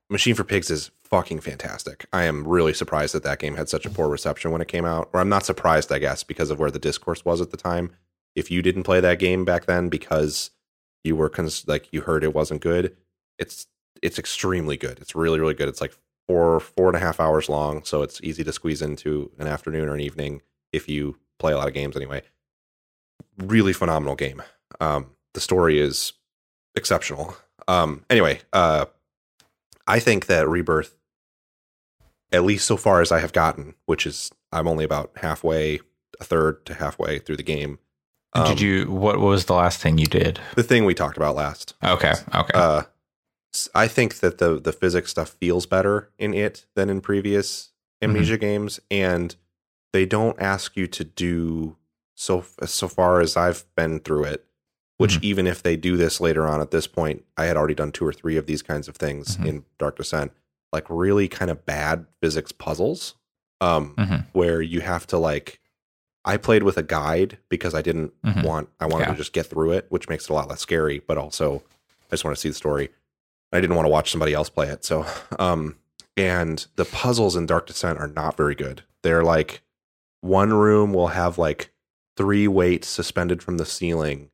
Machine 0.10 0.36
for 0.36 0.44
Pigs 0.44 0.70
is 0.72 0.92
fucking 1.04 1.40
fantastic. 1.42 2.06
I 2.12 2.24
am 2.24 2.48
really 2.48 2.74
surprised 2.74 3.14
that 3.16 3.24
that 3.24 3.40
game 3.40 3.56
had 3.56 3.70
such 3.70 3.86
a 3.86 3.90
poor 3.90 4.10
reception 4.10 4.52
when 4.52 4.62
it 4.62 4.68
came 4.68 4.86
out. 4.86 5.10
Or 5.14 5.20
I'm 5.20 5.30
not 5.30 5.46
surprised, 5.46 5.92
I 5.92 6.00
guess, 6.00 6.24
because 6.24 6.50
of 6.50 6.60
where 6.60 6.72
the 6.72 6.80
discourse 6.80 7.24
was 7.24 7.40
at 7.42 7.52
the 7.52 7.58
time. 7.58 7.92
If 8.36 8.50
you 8.52 8.62
didn't 8.62 8.84
play 8.84 9.00
that 9.00 9.20
game 9.20 9.46
back 9.46 9.66
then 9.66 9.90
because 9.90 10.52
you 11.04 11.16
were 11.16 11.30
cons- 11.30 11.68
like 11.68 11.88
you 11.92 12.02
heard 12.02 12.24
it 12.24 12.34
wasn't 12.34 12.62
good, 12.62 12.96
it's 13.38 13.68
it's 14.02 14.20
extremely 14.20 14.78
good. 14.78 15.00
It's 15.00 15.16
really 15.16 15.40
really 15.40 15.54
good. 15.54 15.70
It's 15.70 15.82
like 15.82 15.94
four 16.28 16.60
four 16.60 16.88
and 16.88 16.96
a 16.96 17.00
half 17.00 17.20
hours 17.20 17.50
long, 17.50 17.84
so 17.84 18.02
it's 18.02 18.22
easy 18.24 18.44
to 18.44 18.54
squeeze 18.54 18.82
into 18.82 19.32
an 19.40 19.48
afternoon 19.48 19.90
or 19.90 19.94
an 19.96 20.02
evening 20.02 20.42
if 20.72 20.88
you 20.88 21.18
play 21.40 21.54
a 21.54 21.58
lot 21.58 21.68
of 21.68 21.74
games 21.74 21.96
anyway. 21.96 22.22
Really 23.38 23.74
phenomenal 23.74 24.16
game. 24.16 24.42
Um, 24.80 25.12
the 25.34 25.40
story 25.40 25.80
is 25.80 26.14
exceptional. 26.76 27.36
Um, 27.68 28.04
anyway, 28.10 28.42
uh, 28.54 28.86
I 29.88 30.00
think 30.00 30.26
that 30.28 30.48
Rebirth, 30.48 30.96
at 32.32 32.44
least 32.44 32.66
so 32.66 32.78
far 32.78 33.02
as 33.02 33.12
I 33.12 33.20
have 33.20 33.34
gotten, 33.34 33.76
which 33.86 34.06
is 34.06 34.32
I'm 34.52 34.68
only 34.68 34.84
about 34.84 35.12
halfway, 35.18 35.80
a 36.20 36.24
third 36.24 36.66
to 36.68 36.74
halfway 36.76 37.20
through 37.20 37.38
the 37.38 37.44
game. 37.44 37.80
um, 38.34 38.48
did 38.48 38.62
you? 38.62 38.92
What 38.92 39.20
was 39.20 39.46
the 39.46 39.54
last 39.54 39.82
thing 39.82 39.98
you 39.98 40.06
did? 40.08 40.40
the 40.56 40.64
thing 40.64 40.86
we 40.86 40.94
talked 40.94 41.18
about 41.18 41.36
last? 41.36 41.74
Okay, 41.84 42.14
okay. 42.36 42.52
Uh, 42.54 42.84
I 43.74 43.88
think 43.88 44.16
that 44.20 44.38
the 44.38 44.60
the 44.60 44.72
physics 44.74 45.12
stuff 45.12 45.30
feels 45.30 45.66
better 45.66 46.10
in 46.18 46.34
it 46.34 46.66
than 46.76 46.90
in 46.90 47.02
previous 47.02 47.72
Amnesia 48.02 48.38
games, 48.38 48.80
and 48.92 49.36
they 49.92 50.06
don't 50.06 50.40
ask 50.40 50.78
you 50.78 50.88
to 50.88 51.04
do 51.04 51.76
so 52.16 52.46
so 52.66 52.88
far 52.88 53.22
as 53.22 53.36
I've 53.36 53.66
been 53.76 54.00
through 54.00 54.26
it. 54.26 54.46
Which 54.98 55.18
even 55.22 55.48
if 55.48 55.64
they 55.64 55.78
do 55.78 55.96
this 55.96 56.20
later 56.20 56.46
on 56.46 56.60
at 56.60 56.72
this 56.72 56.86
point, 56.86 57.24
I 57.38 57.46
had 57.46 57.56
already 57.56 57.74
done 57.74 57.94
two 57.94 58.06
or 58.06 58.12
three 58.12 58.36
of 58.36 58.48
these 58.48 58.62
kinds 58.62 58.90
of 58.90 58.98
things 58.98 59.38
Mhm. 59.38 59.46
in 59.46 59.66
Dark 59.78 59.96
Descent, 59.96 60.34
like 60.74 60.86
really 60.90 61.30
kind 61.30 61.50
of 61.50 61.66
bad 61.66 62.06
physics 62.22 62.52
puzzles, 62.52 63.16
um, 63.62 63.96
Mhm. 63.98 64.26
where 64.34 64.62
you 64.62 64.82
have 64.82 65.08
to 65.08 65.18
like. 65.18 65.62
I 66.26 66.36
played 66.36 66.64
with 66.64 66.78
a 66.78 66.84
guide 66.84 67.38
because 67.48 67.74
I 67.74 67.82
didn't 67.82 68.12
Mhm. 68.24 68.44
want 68.44 68.70
I 68.82 68.88
wanted 68.88 69.06
Yeah. 69.06 69.12
to 69.14 69.18
just 69.18 69.32
get 69.32 69.46
through 69.46 69.72
it, 69.72 69.86
which 69.88 70.10
makes 70.10 70.26
it 70.26 70.32
a 70.32 70.34
lot 70.34 70.50
less 70.50 70.60
scary, 70.60 71.00
but 71.00 71.18
also 71.18 71.64
I 72.02 72.10
just 72.12 72.26
want 72.26 72.36
to 72.36 72.42
see 72.42 72.50
the 72.50 72.56
story. 72.56 72.90
I 73.52 73.60
didn't 73.60 73.76
want 73.76 73.86
to 73.86 73.92
watch 73.92 74.12
somebody 74.12 74.34
else 74.34 74.50
play 74.50 74.68
it. 74.68 74.86
So, 74.86 75.06
um, 75.40 75.76
and 76.16 76.66
the 76.76 76.86
puzzles 76.86 77.36
in 77.36 77.46
Dark 77.46 77.68
Descent 77.68 78.00
are 78.00 78.08
not 78.08 78.38
very 78.38 78.56
good. 78.56 78.84
They're 79.04 79.24
like 79.24 79.62
one 80.22 80.54
room 80.54 80.94
will 80.94 81.08
have 81.08 81.38
like 81.38 81.72
three 82.18 82.48
weights 82.48 82.88
suspended 82.88 83.42
from 83.42 83.58
the 83.58 83.66
ceiling, 83.66 84.30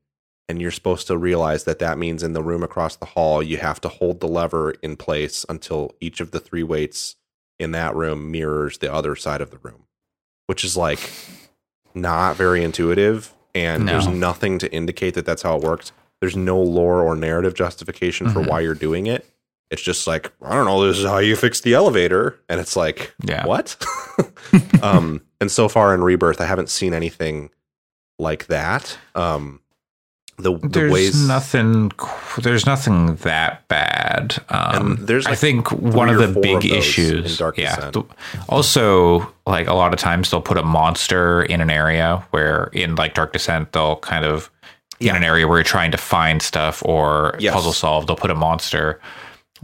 and 0.50 0.60
you're 0.60 0.72
supposed 0.72 1.08
to 1.08 1.18
realize 1.18 1.64
that 1.66 1.80
that 1.80 1.98
means 1.98 2.24
in 2.24 2.34
the 2.34 2.44
room 2.44 2.64
across 2.64 2.96
the 2.96 3.06
hall, 3.06 3.44
you 3.44 3.58
have 3.58 3.80
to 3.82 3.88
hold 3.88 4.20
the 4.20 4.28
lever 4.28 4.72
in 4.82 4.96
place 4.96 5.46
until 5.48 5.92
each 6.02 6.20
of 6.20 6.32
the 6.32 6.40
three 6.40 6.64
weights 6.64 7.16
in 7.60 7.72
that 7.72 7.96
room 7.96 8.32
mirrors 8.32 8.80
the 8.80 8.92
other 8.92 9.16
side 9.16 9.42
of 9.42 9.52
the 9.52 9.60
room, 9.60 9.86
which 10.48 10.64
is 10.64 10.76
like 10.76 11.12
not 11.94 12.36
very 12.36 12.64
intuitive. 12.64 13.34
And 13.54 13.88
there's 13.88 14.08
nothing 14.08 14.60
to 14.60 14.74
indicate 14.74 15.14
that 15.14 15.26
that's 15.26 15.44
how 15.44 15.56
it 15.56 15.64
works. 15.64 15.94
There's 16.22 16.36
no 16.36 16.60
lore 16.62 17.02
or 17.04 17.16
narrative 17.16 17.54
justification 17.54 18.30
for 18.30 18.42
Mhm. 18.42 18.48
why 18.50 18.60
you're 18.62 18.74
doing 18.74 19.08
it. 19.08 19.26
It's 19.72 19.82
just 19.82 20.08
like, 20.08 20.32
I 20.44 20.54
don't 20.54 20.66
know, 20.66 20.86
this 20.88 20.98
is 21.00 21.06
how 21.06 21.18
you 21.18 21.36
fix 21.36 21.62
the 21.62 21.74
elevator. 21.74 22.40
And 22.50 22.60
it's 22.60 22.76
like, 22.76 23.14
Yeah. 23.24 23.46
what? 23.46 23.76
um, 24.82 25.22
and 25.42 25.52
so 25.52 25.68
far 25.68 25.94
in 25.94 26.04
Rebirth, 26.04 26.40
I 26.40 26.46
haven't 26.46 26.70
seen 26.70 26.94
anything 26.94 27.50
like 28.20 28.46
that. 28.48 28.98
Um, 29.16 29.60
the, 30.38 30.58
the 30.58 30.68
there's 30.68 30.92
ways 30.92 31.28
nothing. 31.28 31.92
There's 32.40 32.66
nothing 32.66 33.16
that 33.18 33.66
bad. 33.70 34.38
Um, 34.50 34.98
there's, 35.00 35.26
I 35.26 35.36
think 35.36 35.72
one 35.72 36.10
of 36.10 36.18
the 36.18 36.40
big 36.40 36.58
of 36.58 36.66
issues. 36.66 37.38
Dark 37.38 37.58
yeah. 37.58 37.90
Th- 37.92 38.06
also, 38.50 39.34
like 39.48 39.68
a 39.68 39.74
lot 39.74 39.94
of 39.94 40.00
times 40.00 40.30
they'll 40.32 40.42
put 40.42 40.58
a 40.58 40.64
monster 40.64 41.42
in 41.44 41.62
an 41.62 41.70
area 41.70 42.26
where 42.32 42.66
in 42.74 42.96
like 42.96 43.14
Dark 43.14 43.32
Descent 43.34 43.72
they'll 43.72 43.96
kind 43.98 44.26
of 44.26 44.52
in 45.00 45.16
an 45.16 45.24
area 45.24 45.48
where 45.48 45.58
you're 45.58 45.64
trying 45.64 45.92
to 45.92 45.98
find 45.98 46.42
stuff 46.42 46.82
or 46.86 47.36
Yes. 47.40 47.54
puzzle 47.54 47.74
solve. 47.74 48.08
They'll 48.08 48.16
put 48.16 48.32
a 48.32 48.36
monster 48.36 49.00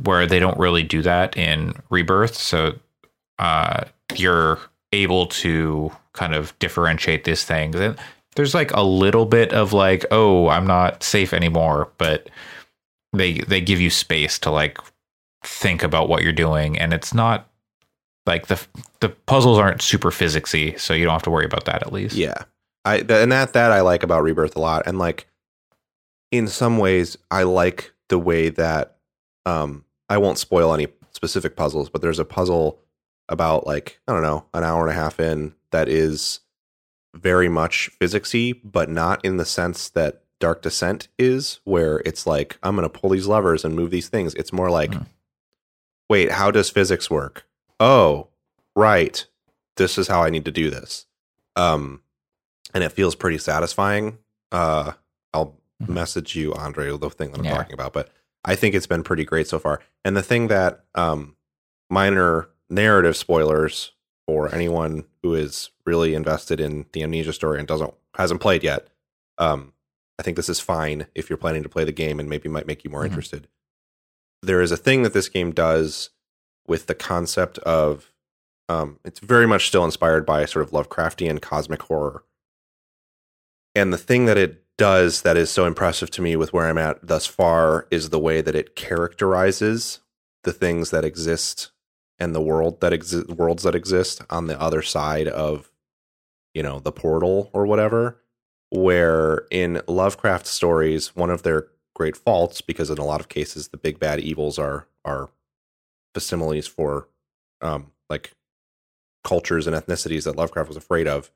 where 0.03 0.25
they 0.27 0.39
don't 0.39 0.57
really 0.57 0.83
do 0.83 1.01
that 1.01 1.37
in 1.37 1.73
Rebirth. 1.89 2.35
So 2.35 2.73
uh, 3.39 3.85
you're 4.15 4.59
able 4.91 5.27
to 5.27 5.91
kind 6.13 6.33
of 6.35 6.57
differentiate 6.59 7.23
these 7.23 7.43
things. 7.45 7.75
And 7.75 7.97
there's 8.35 8.53
like 8.53 8.71
a 8.73 8.83
little 8.83 9.25
bit 9.25 9.53
of 9.53 9.73
like, 9.73 10.05
oh, 10.11 10.47
I'm 10.49 10.67
not 10.67 11.03
safe 11.03 11.33
anymore, 11.33 11.89
but 11.97 12.29
they 13.13 13.33
they 13.39 13.59
give 13.61 13.79
you 13.81 13.89
space 13.89 14.39
to 14.39 14.51
like 14.51 14.77
think 15.43 15.83
about 15.83 16.07
what 16.07 16.23
you're 16.23 16.31
doing, 16.31 16.77
and 16.79 16.93
it's 16.93 17.13
not 17.13 17.49
like 18.25 18.47
the 18.47 18.61
the 19.01 19.09
puzzles 19.09 19.57
aren't 19.57 19.81
super 19.81 20.11
physicsy, 20.11 20.79
so 20.79 20.93
you 20.93 21.03
don't 21.03 21.11
have 21.13 21.23
to 21.23 21.31
worry 21.31 21.45
about 21.45 21.65
that 21.65 21.81
at 21.83 21.91
least. 21.91 22.15
Yeah, 22.15 22.43
I 22.85 22.97
and 22.97 23.31
that 23.31 23.53
that 23.53 23.71
I 23.71 23.81
like 23.81 24.03
about 24.03 24.23
Rebirth 24.23 24.55
a 24.55 24.59
lot, 24.59 24.83
and 24.87 24.97
like 24.97 25.27
in 26.31 26.47
some 26.47 26.77
ways, 26.77 27.17
I 27.29 27.43
like 27.43 27.93
the 28.09 28.19
way 28.19 28.49
that 28.49 28.97
um 29.45 29.85
I 30.09 30.17
won't 30.17 30.37
spoil 30.37 30.73
any 30.73 30.87
specific 31.11 31.55
puzzles, 31.55 31.89
but 31.89 32.01
there's 32.01 32.19
a 32.19 32.25
puzzle 32.25 32.79
about 33.29 33.65
like 33.67 33.99
I 34.07 34.13
don't 34.13 34.23
know 34.23 34.45
an 34.53 34.63
hour 34.63 34.81
and 34.81 34.91
a 34.91 34.99
half 34.99 35.19
in 35.19 35.53
that 35.71 35.87
is 35.87 36.39
very 37.13 37.49
much 37.49 37.89
physicsy, 37.99 38.59
but 38.63 38.89
not 38.89 39.23
in 39.23 39.37
the 39.37 39.45
sense 39.45 39.89
that 39.89 40.23
Dark 40.39 40.61
Descent 40.61 41.07
is, 41.19 41.59
where 41.65 42.01
it's 42.05 42.25
like 42.25 42.57
I'm 42.63 42.75
going 42.75 42.89
to 42.89 42.99
pull 42.99 43.09
these 43.11 43.27
levers 43.27 43.63
and 43.63 43.75
move 43.75 43.91
these 43.91 44.09
things. 44.09 44.33
It's 44.35 44.51
more 44.53 44.69
like, 44.71 44.93
Hmm. 44.93 45.03
wait, 46.09 46.31
how 46.31 46.51
does 46.51 46.69
physics 46.69 47.09
work? 47.11 47.45
Oh, 47.79 48.27
right, 48.75 49.25
this 49.77 49.97
is 49.97 50.07
how 50.07 50.23
I 50.23 50.29
need 50.29 50.45
to 50.45 50.51
do 50.51 50.69
this. 50.69 51.05
Um, 51.55 52.01
and 52.73 52.83
it 52.83 52.89
feels 52.91 53.15
pretty 53.15 53.37
satisfying. 53.37 54.17
Uh, 54.51 54.93
I'll 55.33 55.57
Mhm. 55.81 55.89
message 55.89 56.35
you, 56.35 56.53
Andre, 56.53 56.95
the 56.97 57.09
thing 57.09 57.31
that 57.31 57.39
I'm 57.39 57.45
Yeah. 57.45 57.57
talking 57.57 57.73
about, 57.73 57.93
but 57.93 58.11
I 58.43 58.55
think 58.55 58.75
it's 58.75 58.87
been 58.87 59.03
pretty 59.03 59.23
great 59.25 59.47
so 59.47 59.59
far. 59.59 59.81
And 60.03 60.15
the 60.17 60.21
thing 60.23 60.47
that 60.47 60.85
um, 60.95 61.35
minor 61.89 62.49
narrative 62.69 63.15
spoilers 63.17 63.91
for 64.27 64.53
anyone 64.53 65.05
who 65.23 65.33
is 65.35 65.69
really 65.85 66.13
invested 66.15 66.59
in 66.59 66.85
the 66.93 67.03
amnesia 67.03 67.33
story 67.33 67.59
and 67.59 67.67
doesn't 67.67 67.93
hasn't 68.15 68.41
played 68.41 68.63
yet. 68.63 68.87
Um, 69.37 69.73
I 70.19 70.23
think 70.23 70.35
this 70.37 70.49
is 70.49 70.59
fine 70.59 71.07
if 71.15 71.29
you're 71.29 71.37
planning 71.37 71.63
to 71.63 71.69
play 71.69 71.83
the 71.85 71.91
game 71.91 72.19
and 72.19 72.29
maybe 72.29 72.47
might 72.49 72.67
make 72.67 72.83
you 72.83 72.89
more 72.89 73.01
Mhm. 73.01 73.05
interested. 73.07 73.47
There 74.41 74.61
is 74.61 74.71
a 74.71 74.77
thing 74.77 75.03
that 75.03 75.13
this 75.13 75.29
game 75.29 75.51
does 75.51 76.09
with 76.67 76.87
the 76.87 76.95
concept 76.95 77.57
of 77.59 78.11
um, 78.69 78.99
it's 79.03 79.19
very 79.19 79.45
much 79.47 79.67
still 79.67 79.83
inspired 79.83 80.25
by 80.25 80.45
sort 80.45 80.63
of 80.63 80.71
Lovecraftian 80.71 81.41
cosmic 81.41 81.81
horror. 81.83 82.23
And 83.75 83.93
the 83.93 83.97
thing 83.97 84.25
that 84.25 84.37
it 84.37 84.63
does 84.77 85.21
that 85.21 85.37
is 85.37 85.51
so 85.51 85.65
impressive 85.65 86.09
to 86.11 86.21
me 86.21 86.35
with 86.35 86.53
where 86.53 86.67
I'm 86.67 86.77
at 86.77 87.05
thus 87.05 87.25
far 87.25 87.87
is 87.91 88.09
the 88.09 88.19
way 88.19 88.41
that 88.41 88.55
it 88.55 88.75
characterizes 88.75 89.99
the 90.43 90.53
things 90.53 90.89
that 90.89 91.05
exist 91.05 91.71
and 92.19 92.33
the 92.33 92.41
world 92.41 92.81
that 92.81 92.93
exist 92.93 93.27
worlds 93.29 93.63
that 93.63 93.75
exist 93.75 94.21
on 94.29 94.47
the 94.47 94.59
other 94.59 94.81
side 94.81 95.27
of 95.27 95.71
you 96.53 96.63
know 96.63 96.79
the 96.79 96.91
portal 96.91 97.49
or 97.53 97.65
whatever 97.65 98.21
where 98.69 99.45
in 99.51 99.81
lovecraft 99.87 100.47
stories 100.47 101.15
one 101.15 101.29
of 101.29 101.43
their 101.43 101.67
great 101.95 102.15
faults 102.15 102.61
because 102.61 102.89
in 102.89 102.97
a 102.97 103.05
lot 103.05 103.19
of 103.19 103.29
cases 103.29 103.67
the 103.67 103.77
big 103.77 103.99
bad 103.99 104.19
evils 104.19 104.57
are 104.57 104.87
are 105.05 105.29
facsimiles 106.15 106.67
for 106.67 107.07
um 107.61 107.91
like 108.09 108.31
cultures 109.23 109.67
and 109.67 109.75
ethnicities 109.75 110.23
that 110.23 110.35
lovecraft 110.35 110.67
was 110.67 110.77
afraid 110.77 111.07
of 111.07 111.31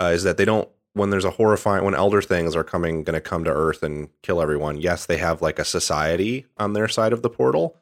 uh, 0.00 0.06
is 0.06 0.22
that 0.22 0.36
they 0.36 0.44
don't 0.44 0.68
when 0.96 1.10
there's 1.10 1.24
a 1.26 1.30
horrifying 1.32 1.84
when 1.84 1.94
elder 1.94 2.22
things 2.22 2.56
are 2.56 2.64
coming 2.64 3.04
going 3.04 3.14
to 3.14 3.20
come 3.20 3.44
to 3.44 3.50
earth 3.52 3.82
and 3.82 4.08
kill 4.22 4.40
everyone 4.40 4.76
yes 4.80 5.04
they 5.06 5.18
have 5.18 5.42
like 5.42 5.58
a 5.58 5.64
society 5.64 6.46
on 6.56 6.72
their 6.72 6.88
side 6.88 7.12
of 7.12 7.22
the 7.22 7.30
portal 7.30 7.76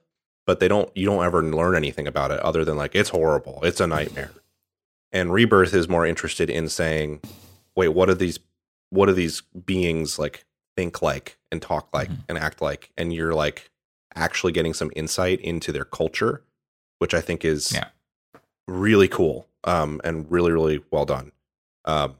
but 0.46 0.58
they 0.60 0.68
don't 0.68 0.90
you 0.96 1.06
don't 1.06 1.24
ever 1.24 1.42
learn 1.42 1.74
anything 1.76 2.06
about 2.06 2.30
it 2.30 2.40
other 2.40 2.64
than 2.64 2.76
like 2.76 2.94
it's 2.94 3.10
horrible 3.10 3.60
it's 3.62 3.80
a 3.80 3.86
nightmare 3.86 4.30
and 5.12 5.32
rebirth 5.32 5.72
is 5.74 5.88
more 5.88 6.04
interested 6.06 6.50
in 6.50 6.68
saying 6.68 7.20
wait 7.76 7.88
what 7.88 8.08
are 8.08 8.14
these 8.14 8.38
what 8.90 9.06
do 9.06 9.12
these 9.12 9.40
beings 9.64 10.18
like 10.18 10.44
think 10.76 11.00
like 11.00 11.38
and 11.52 11.62
talk 11.62 11.88
like 11.92 12.08
Mhm. 12.10 12.18
and 12.28 12.38
act 12.38 12.60
like 12.60 12.90
and 12.96 13.12
you're 13.14 13.34
like 13.34 13.70
actually 14.16 14.52
getting 14.52 14.74
some 14.74 14.90
insight 14.96 15.40
into 15.40 15.70
their 15.72 15.84
culture 15.84 16.42
which 16.98 17.14
i 17.14 17.20
think 17.20 17.44
is 17.44 17.72
Yeah. 17.72 17.88
really 18.66 19.08
cool 19.08 19.46
um 19.64 20.00
and 20.04 20.30
really 20.30 20.50
really 20.52 20.82
well 20.90 21.04
done 21.04 21.30
um 21.84 22.16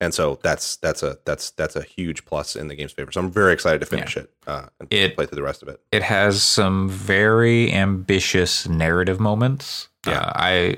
and 0.00 0.14
so 0.14 0.38
that's 0.42 0.76
that's 0.76 1.02
a 1.02 1.18
that's 1.24 1.50
that's 1.52 1.74
a 1.76 1.82
huge 1.82 2.24
plus 2.24 2.54
in 2.56 2.68
the 2.68 2.74
game's 2.74 2.92
favor 2.92 3.10
so 3.12 3.20
i'm 3.20 3.30
very 3.30 3.52
excited 3.52 3.80
to 3.80 3.86
finish 3.86 4.16
it 4.16 4.30
uh 4.46 4.66
and 4.80 4.92
It- 4.92 5.16
play 5.16 5.26
through 5.26 5.36
the 5.36 5.42
rest 5.42 5.62
of 5.62 5.68
it 5.68 5.80
it 5.92 6.02
has 6.02 6.42
some 6.42 6.88
very 6.88 7.72
ambitious 7.72 8.68
narrative 8.68 9.18
moments. 9.20 9.88
Yeah. 10.06 10.20
Uh, 10.20 10.32
I 10.36 10.76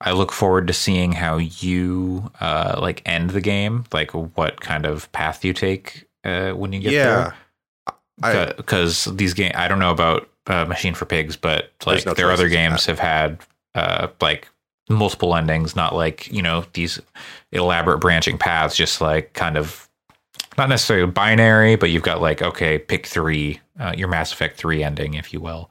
I 0.00 0.10
look 0.12 0.32
forward 0.32 0.66
to 0.66 0.72
seeing 0.72 1.12
how 1.12 1.36
you 1.38 2.32
uh, 2.40 2.76
like 2.82 3.02
end 3.06 3.30
the 3.30 3.40
game, 3.40 3.84
like 3.92 4.10
what 4.10 4.60
kind 4.60 4.84
of 4.84 5.10
path 5.12 5.44
you 5.44 5.52
take 5.52 6.06
uh, 6.24 6.50
when 6.50 6.72
you 6.72 6.80
get 6.80 6.90
there. 6.90 7.34
yeah 7.88 7.92
there. 8.18 8.54
Because 8.56 9.04
these 9.04 9.32
game, 9.32 9.52
I 9.54 9.68
don't 9.68 9.78
know 9.78 9.92
about 9.92 10.28
uh, 10.48 10.64
Machine 10.64 10.94
for 10.94 11.04
Pigs, 11.06 11.36
but 11.36 11.70
like 11.86 12.04
no 12.04 12.14
their 12.14 12.32
other 12.32 12.48
games 12.48 12.84
have 12.86 12.98
had 12.98 13.38
uh, 13.76 14.08
like 14.20 14.48
multiple 14.92 15.34
endings, 15.34 15.76
not 15.76 15.94
like 15.94 16.30
you 16.32 16.42
know 16.42 16.64
these 16.72 17.00
elaborate 17.50 17.98
branching 17.98 18.38
paths, 18.38 18.76
just 18.76 19.00
like 19.00 19.32
kind 19.32 19.56
of 19.56 19.88
not 20.58 20.68
necessarily 20.68 21.10
binary, 21.10 21.76
but 21.76 21.90
you've 21.90 22.02
got 22.02 22.20
like 22.20 22.42
okay, 22.42 22.78
pick 22.78 23.06
three, 23.06 23.60
uh, 23.78 23.94
your 23.96 24.08
Mass 24.08 24.32
Effect 24.32 24.56
three 24.56 24.82
ending, 24.82 25.14
if 25.14 25.32
you 25.32 25.40
will. 25.40 25.70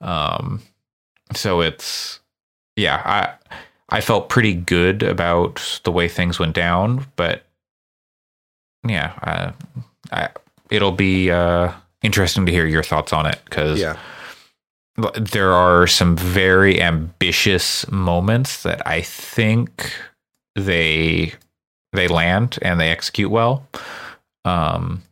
Um, 0.00 0.62
so 1.34 1.60
it's 1.60 2.20
yeah, 2.76 3.02
I 3.04 3.96
I 3.96 4.00
felt 4.00 4.28
pretty 4.28 4.54
good 4.54 5.02
about 5.02 5.80
the 5.84 5.92
way 5.92 6.08
things 6.08 6.38
went 6.38 6.54
down, 6.54 7.06
but 7.16 7.44
yeah, 8.86 9.12
uh, 9.22 9.52
I, 10.12 10.28
it'll 10.70 10.92
be 10.92 11.30
uh, 11.30 11.72
interesting 12.02 12.46
to 12.46 12.52
hear 12.52 12.66
your 12.66 12.82
thoughts 12.82 13.12
on 13.12 13.26
it 13.26 13.40
because 13.44 13.80
yeah 13.80 13.96
there 15.14 15.52
are 15.52 15.86
some 15.86 16.16
very 16.16 16.80
ambitious 16.82 17.88
moments 17.90 18.62
that 18.64 18.84
I 18.86 19.00
think 19.02 19.92
they 20.56 21.32
they 21.92 22.08
land 22.08 22.58
and 22.62 22.80
they 22.80 22.90
execute 22.90 23.30
well. 23.30 23.66
Um, 24.44 25.02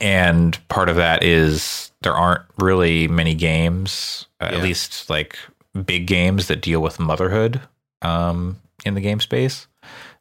and 0.00 0.58
part 0.68 0.88
of 0.88 0.96
that 0.96 1.22
is 1.22 1.90
there 2.02 2.14
aren't 2.14 2.42
really 2.58 3.08
many 3.08 3.34
games, 3.34 4.26
Yeah. 4.40 4.48
at 4.48 4.62
least 4.62 5.08
like 5.10 5.36
big 5.84 6.06
games 6.06 6.48
that 6.48 6.60
deal 6.60 6.80
with 6.80 7.00
motherhood 7.00 7.60
um, 8.02 8.60
in 8.84 8.94
the 8.94 9.00
game 9.00 9.20
space. 9.20 9.66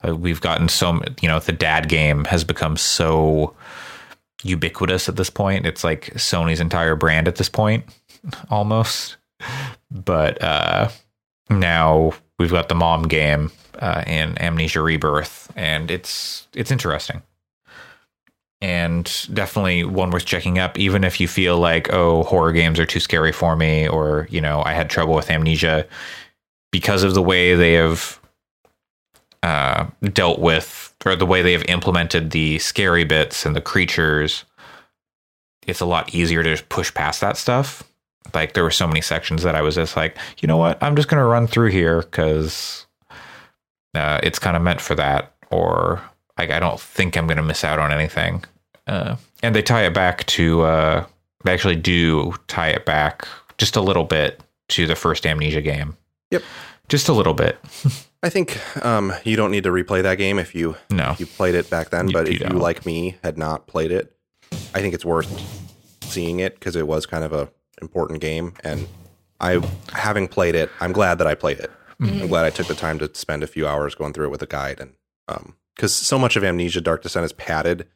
Uh, 0.06 0.16
we've 0.16 0.42
gotten 0.42 0.70
so 0.70 1.02
you 1.22 1.28
know 1.28 1.40
the 1.40 1.52
dad 1.52 1.88
game 1.90 2.26
has 2.26 2.44
become 2.44 2.78
so 2.78 3.54
ubiquitous 4.44 5.10
at 5.10 5.16
this 5.16 5.30
point. 5.30 5.66
It's 5.66 5.84
like 5.84 6.14
Sony's 6.16 6.60
entire 6.60 6.96
brand 6.96 7.28
at 7.28 7.36
this 7.36 7.50
point, 7.50 7.84
almost. 8.50 9.18
But 9.92 10.42
uh, 10.42 10.90
now 11.50 12.14
we've 12.40 12.52
got 12.52 12.70
the 12.70 12.76
mom 12.76 13.04
game 13.04 13.52
uh, 13.80 14.04
in 14.08 14.40
Amnesia 14.42 14.82
Rebirth, 14.82 15.52
and 15.56 15.92
it's 15.92 16.48
it's 16.54 16.72
interesting, 16.72 17.22
and 18.62 19.06
definitely 19.34 19.84
one 19.84 20.10
worth 20.10 20.26
checking 20.26 20.60
up. 20.60 20.78
Even 20.78 21.04
if 21.04 21.20
you 21.20 21.28
feel 21.28 21.58
like 21.58 21.92
oh 21.92 22.24
horror 22.24 22.52
games 22.52 22.80
are 22.80 22.86
too 22.86 23.00
scary 23.00 23.32
for 23.32 23.56
me, 23.56 23.88
or 23.88 24.28
you 24.30 24.42
know 24.42 24.64
I 24.64 24.74
had 24.74 24.90
trouble 24.90 25.14
with 25.14 25.30
Amnesia 25.30 25.86
because 26.72 27.04
of 27.04 27.14
the 27.14 27.22
way 27.22 27.56
they 27.56 27.74
have 27.74 28.20
uh, 29.44 29.86
dealt 30.12 30.40
with 30.40 30.94
or 31.06 31.16
the 31.16 31.26
way 31.26 31.42
they 31.42 31.54
have 31.54 31.64
implemented 31.66 32.32
the 32.32 32.58
scary 32.60 33.04
bits 33.04 33.46
and 33.46 33.56
the 33.56 33.62
creatures, 33.62 34.44
it's 35.68 35.82
a 35.82 35.86
lot 35.86 36.14
easier 36.16 36.42
to 36.42 36.52
just 36.52 36.68
push 36.68 36.94
past 36.94 37.22
that 37.22 37.38
stuff. 37.38 37.84
Like 38.34 38.54
there 38.54 38.64
were 38.64 38.72
so 38.72 38.88
many 38.88 39.02
sections 39.02 39.44
that 39.44 39.56
I 39.56 39.62
was 39.62 39.76
just 39.76 39.96
like, 39.96 40.18
you 40.40 40.48
know 40.48 40.58
what, 40.58 40.82
I'm 40.82 40.96
just 40.96 41.08
going 41.08 41.22
to 41.22 41.26
run 41.28 41.48
through 41.48 41.70
here 41.70 42.02
because 42.02 42.86
uh, 43.94 44.20
it's 44.24 44.40
kind 44.40 44.58
of 44.58 44.64
meant 44.64 44.82
for 44.82 44.96
that, 44.96 45.34
or 45.52 46.02
like 46.38 46.50
I 46.50 46.60
don't 46.60 46.80
think 46.80 47.16
I'm 47.18 47.28
going 47.28 47.38
to 47.38 47.44
miss 47.44 47.64
out 47.64 47.80
on 47.80 47.92
anything. 47.92 48.44
Uh, 48.88 49.16
and 49.42 49.56
they 49.56 49.62
tie 49.62 49.84
it 49.86 49.94
back 49.94 50.26
to, 50.28 50.62
uh, 50.62 51.06
they 51.44 51.54
actually 51.54 51.76
do 51.76 52.34
tie 52.48 52.70
it 52.70 52.86
back 52.86 53.28
just 53.58 53.76
a 53.76 53.82
little 53.82 54.04
bit 54.04 54.42
to 54.70 54.86
the 54.88 54.96
first 54.96 55.26
Amnesia 55.26 55.62
game. 55.62 55.96
Yep. 56.32 56.44
Just 56.90 57.08
a 57.10 57.14
little 57.14 57.34
bit. 57.34 57.58
I 58.22 58.30
think 58.30 58.60
um, 58.86 59.14
you 59.24 59.36
don't 59.36 59.52
need 59.52 59.64
to 59.64 59.70
replay 59.72 60.02
that 60.04 60.18
game 60.18 60.40
if 60.40 60.54
you 60.56 60.76
No. 60.92 61.12
if 61.12 61.20
you 61.20 61.26
played 61.26 61.56
it 61.56 61.70
back 61.70 61.90
then. 61.90 62.08
You- 62.08 62.14
but 62.14 62.28
you 62.28 62.34
if 62.34 62.40
you 62.42 62.48
don't. 62.50 62.60
like 62.60 62.86
me 62.86 63.18
had 63.24 63.38
not 63.38 63.66
played 63.68 63.92
it, 63.92 64.16
I 64.74 64.82
think 64.82 64.94
it's 64.94 65.06
worth 65.06 65.30
seeing 66.02 66.40
it 66.40 66.56
because 66.56 66.76
it 66.76 66.88
was 66.88 67.06
kind 67.06 67.24
of 67.24 67.34
a 67.34 67.50
important 67.82 68.22
game. 68.22 68.54
And 68.64 68.88
I, 69.40 69.62
having 69.94 70.28
played 70.28 70.56
it, 70.56 70.70
I'm 70.80 70.92
glad 70.94 71.18
that 71.18 71.28
I 71.28 71.36
played 71.36 71.60
it. 71.60 71.72
Mm-hmm. 72.02 72.22
I'm 72.24 72.28
glad 72.28 72.46
I 72.46 72.50
took 72.50 72.68
the 72.68 72.76
time 72.76 73.00
to 73.00 73.10
spend 73.14 73.44
a 73.44 73.48
few 73.48 73.68
hours 73.68 73.96
going 73.96 74.14
through 74.14 74.26
it 74.26 74.32
with 74.32 74.42
a 74.42 74.48
guide. 74.48 74.80
And 74.80 75.54
because 75.76 75.94
so 75.94 76.18
much 76.20 76.36
of 76.36 76.44
Amnesia 76.44 76.82
Dark 76.82 77.04
Descent 77.04 77.26
is 77.26 77.34
padded 77.34 77.88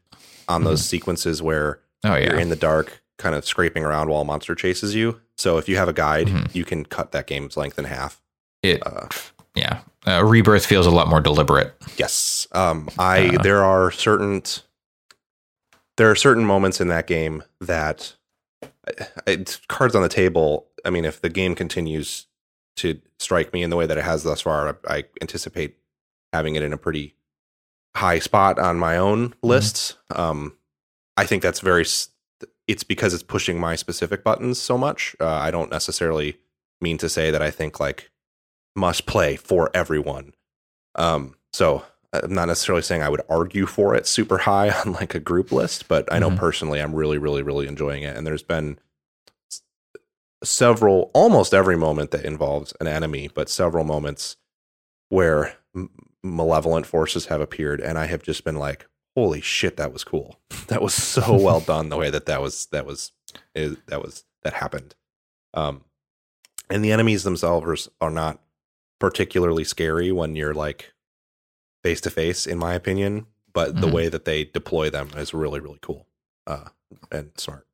on 0.47 0.63
those 0.63 0.83
sequences 0.85 1.41
where 1.41 1.79
Oh 2.03 2.15
yeah. 2.15 2.31
you're 2.31 2.39
in 2.39 2.49
the 2.49 2.55
dark, 2.55 3.01
kind 3.17 3.35
of 3.35 3.45
scraping 3.45 3.83
around 3.83 4.09
while 4.09 4.21
a 4.21 4.25
monster 4.25 4.55
chases 4.55 4.95
you. 4.95 5.19
So 5.37 5.57
if 5.57 5.67
you 5.69 5.75
have 5.77 5.87
a 5.89 5.93
guide, 5.93 6.27
Mhm. 6.27 6.55
you 6.55 6.63
can 6.65 6.85
cut 6.85 7.11
that 7.11 7.27
game's 7.27 7.55
length 7.57 7.77
in 7.77 7.85
half. 7.85 8.21
it 8.63 8.81
Uh, 8.85 9.07
yeah, 9.55 9.79
uh, 10.07 10.23
Rebirth 10.23 10.65
feels 10.65 10.85
a 10.85 10.91
lot 10.91 11.07
more 11.09 11.19
deliberate. 11.21 11.73
Yes. 11.97 12.47
Um, 12.53 12.89
I 12.97 13.37
there 13.43 13.63
are 13.63 13.91
certain 13.91 14.43
there 15.97 16.09
are 16.09 16.15
certain 16.15 16.45
moments 16.45 16.79
in 16.79 16.87
that 16.87 17.07
game 17.07 17.43
that 17.59 18.15
it's 19.27 19.57
cards 19.67 19.95
on 19.95 20.01
the 20.01 20.09
table. 20.09 20.67
I 20.85 20.89
mean, 20.89 21.05
if 21.05 21.21
the 21.21 21.29
game 21.29 21.55
continues 21.55 22.27
to 22.77 22.99
strike 23.19 23.53
me 23.53 23.63
in 23.63 23.69
the 23.69 23.75
way 23.75 23.85
that 23.85 23.97
it 23.97 24.03
has 24.03 24.23
thus 24.23 24.41
far, 24.41 24.77
I, 24.87 24.97
I 24.97 25.03
anticipate 25.21 25.77
having 26.31 26.55
it 26.55 26.63
in 26.63 26.73
a 26.73 26.77
pretty 26.77 27.15
high 27.95 28.19
spot 28.19 28.59
on 28.59 28.77
my 28.77 28.97
own 28.97 29.33
lists. 29.43 29.97
Um, 30.15 30.55
I 31.17 31.25
think 31.25 31.43
that's 31.43 31.59
very. 31.59 31.85
It's 32.67 32.83
because 32.83 33.13
it's 33.13 33.23
pushing 33.23 33.59
my 33.59 33.75
specific 33.75 34.23
buttons 34.23 34.61
so 34.61 34.77
much. 34.77 35.15
Uh, 35.19 35.27
I 35.27 35.51
don't 35.51 35.71
necessarily 35.71 36.37
mean 36.81 36.97
to 36.99 37.09
say 37.09 37.31
that 37.31 37.41
I 37.41 37.51
think 37.51 37.79
like 37.79 38.11
must 38.75 39.05
play 39.05 39.35
for 39.35 39.69
everyone. 39.73 40.33
Um, 40.95 41.35
so 41.51 41.83
I'm 42.13 42.33
not 42.33 42.47
necessarily 42.47 42.81
saying 42.81 43.03
I 43.03 43.09
would 43.09 43.21
argue 43.29 43.65
for 43.67 43.93
it 43.95 44.07
super 44.07 44.39
high 44.39 44.69
on 44.85 44.93
like 44.93 45.13
a 45.15 45.19
group 45.19 45.51
list, 45.51 45.87
but 45.87 46.11
I 46.11 46.19
know 46.19 46.31
Mhm. 46.31 46.37
personally 46.37 46.79
I'm 46.81 46.95
really, 46.95 47.17
really, 47.17 47.43
really 47.43 47.67
enjoying 47.67 48.03
it. 48.03 48.15
And 48.17 48.25
there's 48.25 48.43
been 48.43 48.79
several, 50.43 51.11
almost 51.13 51.53
every 51.53 51.75
moment 51.75 52.11
that 52.11 52.25
involves 52.25 52.73
an 52.79 52.87
enemy, 52.87 53.29
but 53.33 53.49
several 53.49 53.83
moments 53.83 54.37
where 55.09 55.57
m- 55.75 55.89
malevolent 56.23 56.85
forces 56.85 57.27
have 57.27 57.41
appeared, 57.41 57.81
and 57.81 57.97
I 57.97 58.05
have 58.05 58.23
just 58.23 58.43
been 58.43 58.55
like, 58.55 58.87
"Holy 59.15 59.41
shit, 59.41 59.77
that 59.77 59.93
was 59.93 60.03
cool! 60.03 60.39
That 60.67 60.81
was 60.83 60.93
so 60.93 61.35
well 61.35 61.61
done. 61.61 61.89
The 61.89 61.97
way 61.97 62.09
that 62.11 62.27
that 62.27 62.41
was 62.41 62.67
that 62.67 62.85
was 62.85 63.11
is, 63.55 63.75
that 63.87 64.01
was 64.03 64.23
that 64.43 64.53
happened." 64.53 64.95
Um, 65.53 65.83
and 66.69 66.83
the 66.85 66.91
enemies 66.91 67.23
themselves 67.23 67.89
are 67.99 68.11
not 68.11 68.39
particularly 68.99 69.63
scary 69.63 70.11
when 70.11 70.35
you're 70.35 70.53
like 70.53 70.93
face 71.83 72.01
to 72.01 72.09
face, 72.09 72.45
in 72.47 72.57
my 72.57 72.73
opinion. 72.73 73.25
But 73.53 73.81
the 73.81 73.87
Mhm. 73.87 73.91
way 73.93 74.09
that 74.09 74.25
they 74.25 74.45
deploy 74.45 74.89
them 74.89 75.09
is 75.17 75.33
really, 75.33 75.59
really 75.59 75.79
cool 75.81 76.05
uh, 76.47 76.69
and 77.11 77.31
smart. 77.37 77.65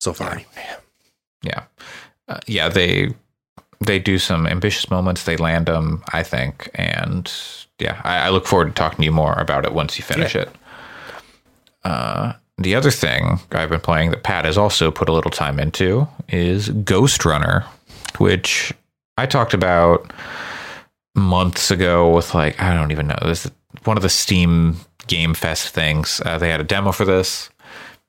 So 0.00 0.12
far, 0.12 0.28
Yeah. 0.28 0.32
anyway. 0.34 0.76
Yeah, 1.42 1.62
uh, 2.28 2.40
yeah. 2.46 2.68
They 2.68 3.14
they 3.84 3.98
do 3.98 4.16
some 4.18 4.46
ambitious 4.46 4.88
moments. 4.90 5.24
They 5.24 5.36
land 5.36 5.66
them, 5.66 6.04
I 6.12 6.22
think, 6.22 6.70
and 6.74 7.32
yeah, 7.80 8.00
I, 8.04 8.26
I 8.26 8.28
look 8.28 8.46
forward 8.46 8.66
to 8.66 8.72
talking 8.74 8.98
to 8.98 9.04
you 9.04 9.10
more 9.12 9.32
about 9.34 9.64
it 9.64 9.72
once 9.72 9.98
you 9.98 10.04
finish 10.04 10.36
it. 10.36 10.48
Uh, 11.84 12.34
the 12.58 12.74
other 12.76 12.90
thing 12.92 13.40
I've 13.50 13.70
been 13.70 13.80
playing 13.80 14.10
that 14.10 14.22
Pat 14.22 14.44
has 14.44 14.56
also 14.56 14.90
put 14.92 15.08
a 15.08 15.12
little 15.12 15.30
time 15.32 15.58
into 15.58 16.06
is 16.28 16.68
Ghost 16.68 17.24
Runner, 17.24 17.64
which 18.18 18.72
I 19.18 19.26
talked 19.26 19.52
about 19.54 20.12
months 21.14 21.70
ago 21.70 22.14
with 22.14 22.34
like 22.34 22.60
I 22.60 22.74
don't 22.74 22.90
even 22.90 23.08
know 23.08 23.18
this 23.22 23.46
is 23.46 23.52
one 23.84 23.96
of 23.96 24.02
the 24.02 24.08
Steam 24.08 24.76
Game 25.06 25.34
Fest 25.34 25.68
things. 25.68 26.20
Uh, 26.24 26.38
they 26.38 26.50
had 26.50 26.60
a 26.60 26.64
demo 26.64 26.92
for 26.92 27.04
this. 27.04 27.50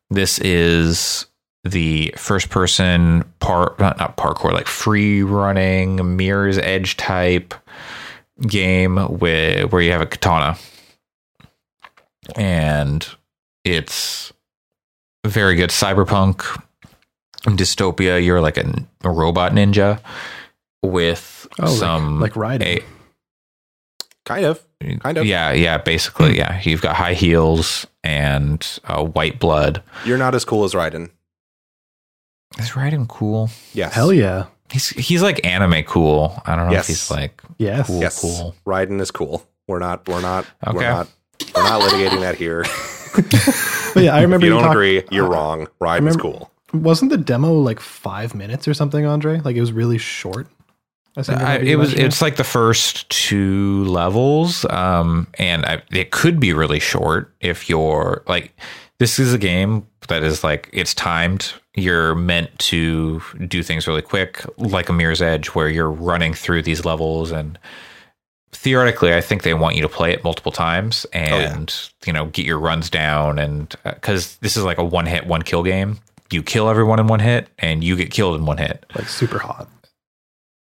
This 0.09 0.39
is 0.39 1.25
the 1.63 2.13
first 2.17 2.49
person 2.49 3.23
part 3.39 3.79
not, 3.79 3.97
not 3.97 4.17
parkour 4.17 4.51
like 4.51 4.67
free 4.67 5.23
running 5.23 6.17
mirror's 6.17 6.57
edge 6.57 6.97
type 6.97 7.53
game 8.41 8.97
where 8.97 9.65
where 9.67 9.81
you 9.81 9.91
have 9.91 10.01
a 10.01 10.05
katana 10.05 10.57
and 12.35 13.07
it's 13.63 14.33
very 15.25 15.55
good 15.55 15.69
cyberpunk 15.69 16.61
dystopia 17.43 18.23
you're 18.23 18.41
like 18.41 18.57
a, 18.57 18.85
a 19.03 19.09
robot 19.09 19.53
ninja 19.53 20.01
with 20.83 21.47
Oh, 21.59 21.67
some 21.67 22.19
like 22.19 22.35
riding. 22.35 22.79
a- 22.79 22.83
kind 24.25 24.45
of. 24.45 24.63
Kind 25.01 25.17
of. 25.17 25.25
yeah 25.25 25.51
yeah 25.53 25.77
basically 25.77 26.37
yeah 26.37 26.59
you've 26.63 26.81
got 26.81 26.97
high 26.97 27.13
heels 27.13 27.87
and 28.03 28.67
uh, 28.85 29.01
white 29.03 29.39
blood 29.39 29.81
You're 30.03 30.17
not 30.17 30.35
as 30.35 30.43
cool 30.43 30.65
as 30.65 30.73
Raiden. 30.73 31.09
is 32.59 32.71
Raiden 32.71 33.07
cool 33.07 33.49
Yes. 33.73 33.93
Hell 33.93 34.11
yeah. 34.11 34.47
He's 34.69 34.89
he's 34.89 35.21
like 35.21 35.45
anime 35.45 35.83
cool. 35.83 36.41
I 36.45 36.55
don't 36.55 36.65
know 36.67 36.71
Yes. 36.73 36.81
if 36.83 36.87
he's 36.87 37.11
like 37.11 37.41
Yes. 37.57 37.87
cool. 37.87 38.01
Yes. 38.01 38.19
Cool. 38.21 38.55
Raiden 38.65 38.99
is 38.99 39.11
cool. 39.11 39.47
We're 39.67 39.79
not. 39.79 40.07
We're 40.09 40.21
not. 40.21 40.45
Okay. 40.67 40.75
We're 40.77 40.81
not. 40.83 41.07
We're 41.55 41.63
not 41.63 41.81
litigating 41.81 42.19
that 42.21 42.35
here. 42.35 42.65
But 43.93 44.01
yeah, 44.03 44.15
I 44.15 44.17
If 44.17 44.23
remember 44.23 44.47
you 44.47 44.53
you 44.53 44.55
don't 44.57 44.63
talk- 44.63 44.71
agree, 44.71 45.03
you're 45.11 45.29
wrong. 45.29 45.67
Raiden's 45.79 45.99
remember- 46.17 46.21
cool. 46.21 46.51
Wasn't 46.73 47.11
the 47.11 47.17
demo 47.17 47.53
like 47.53 47.79
five 47.79 48.33
minutes 48.33 48.67
or 48.67 48.73
something, 48.73 49.05
Andre? 49.05 49.39
Like 49.39 49.55
it 49.55 49.61
was 49.61 49.71
really 49.71 49.99
short. 49.99 50.47
I 51.15 51.23
think 51.23 51.39
I 51.39 51.41
I, 51.41 51.45
remember 51.53 51.65
you 51.65 51.73
it 51.73 51.79
was 51.79 51.93
it's 51.93 52.21
like 52.21 52.37
the 52.37 52.43
first 52.43 53.09
two 53.09 53.85
levels, 53.85 54.65
um, 54.69 55.27
and 55.35 55.65
I, 55.65 55.83
it 55.91 56.11
could 56.11 56.39
be 56.39 56.53
really 56.53 56.79
short 56.79 57.33
if 57.39 57.69
you're 57.69 58.23
like 58.27 58.57
this 58.99 59.19
is 59.19 59.33
a 59.33 59.37
game 59.37 59.87
that 60.07 60.23
is 60.23 60.43
like 60.43 60.69
it's 60.73 60.93
timed. 60.93 61.53
You're 61.75 62.15
meant 62.15 62.57
to 62.59 63.21
do 63.47 63.63
things 63.63 63.87
really 63.87 64.01
quick, 64.01 64.43
like 64.57 64.89
a 64.89 64.93
Mirror's 64.93 65.21
Edge, 65.21 65.47
where 65.47 65.69
you're 65.69 65.89
running 65.89 66.33
through 66.33 66.63
these 66.63 66.85
levels 66.85 67.31
and. 67.31 67.57
Theoretically, 68.55 69.15
I 69.15 69.19
think 69.19 69.41
they 69.41 69.55
want 69.55 69.75
you 69.75 69.81
to 69.81 69.89
play 69.89 70.13
it 70.13 70.23
multiple 70.23 70.51
times 70.51 71.07
and 71.11 71.73
you 72.05 72.13
know 72.13 72.27
get 72.27 72.45
your 72.45 72.59
runs 72.59 72.87
down, 72.87 73.39
and 73.39 73.75
because 73.83 74.37
this 74.37 74.55
is 74.55 74.63
like 74.63 74.77
a 74.77 74.83
one 74.85 75.07
hit, 75.07 75.25
one 75.25 75.41
kill 75.41 75.63
game, 75.63 75.97
you 76.29 76.43
kill 76.43 76.69
everyone 76.69 76.99
in 76.99 77.07
one 77.07 77.19
hit, 77.19 77.47
and 77.57 77.83
you 77.83 77.97
get 77.97 78.11
killed 78.11 78.35
in 78.35 78.45
one 78.45 78.59
hit. 78.59 78.85
like 78.95 79.09
super 79.09 79.39
hot. 79.39 79.67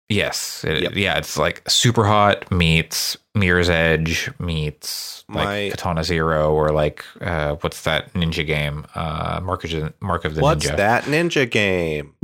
Yes. 0.08 0.64
It, 0.64 0.82
Yep. 0.82 0.92
Yeah, 0.96 1.18
it's 1.18 1.36
like 1.36 1.62
Super 1.68 2.04
Hot 2.06 2.50
meets 2.50 3.16
Mirror's 3.34 3.68
Edge 3.68 4.30
meets 4.38 5.24
My- 5.28 5.44
like 5.44 5.70
Katana 5.72 6.02
Zero 6.04 6.52
or 6.54 6.70
like 6.70 7.04
uh 7.20 7.56
what's 7.60 7.82
that 7.82 8.12
ninja 8.14 8.46
game? 8.46 8.86
Uh 8.94 9.40
Mark 9.42 9.64
of 9.64 9.70
the, 9.70 9.92
Mark 10.00 10.24
of 10.24 10.34
the 10.34 10.40
What's 10.40 10.66
Ninja. 10.66 10.76
that 10.76 11.04
ninja 11.04 11.50
game? 11.50 12.14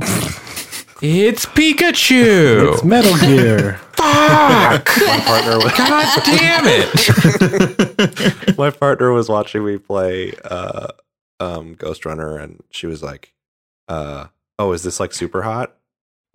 It's 1.01 1.45
Pikachu. 1.45 2.73
It's 2.73 2.83
Metal 2.83 3.15
Gear. 3.17 3.73
Fuck. 3.95 4.89
My 5.07 5.21
partner 5.25 5.57
was 5.57 5.73
God 5.73 6.23
damn 6.25 6.63
it. 6.65 8.57
my 8.57 8.69
partner 8.71 9.11
was 9.11 9.27
watching 9.29 9.65
me 9.65 9.77
play 9.77 10.33
uh, 10.45 10.87
um, 11.39 11.73
Ghost 11.75 12.05
Runner, 12.05 12.37
and 12.37 12.61
she 12.71 12.87
was 12.87 13.01
like, 13.03 13.33
uh, 13.87 14.27
"Oh, 14.59 14.71
is 14.73 14.83
this 14.83 14.99
like 14.99 15.13
super 15.13 15.41
hot?" 15.41 15.75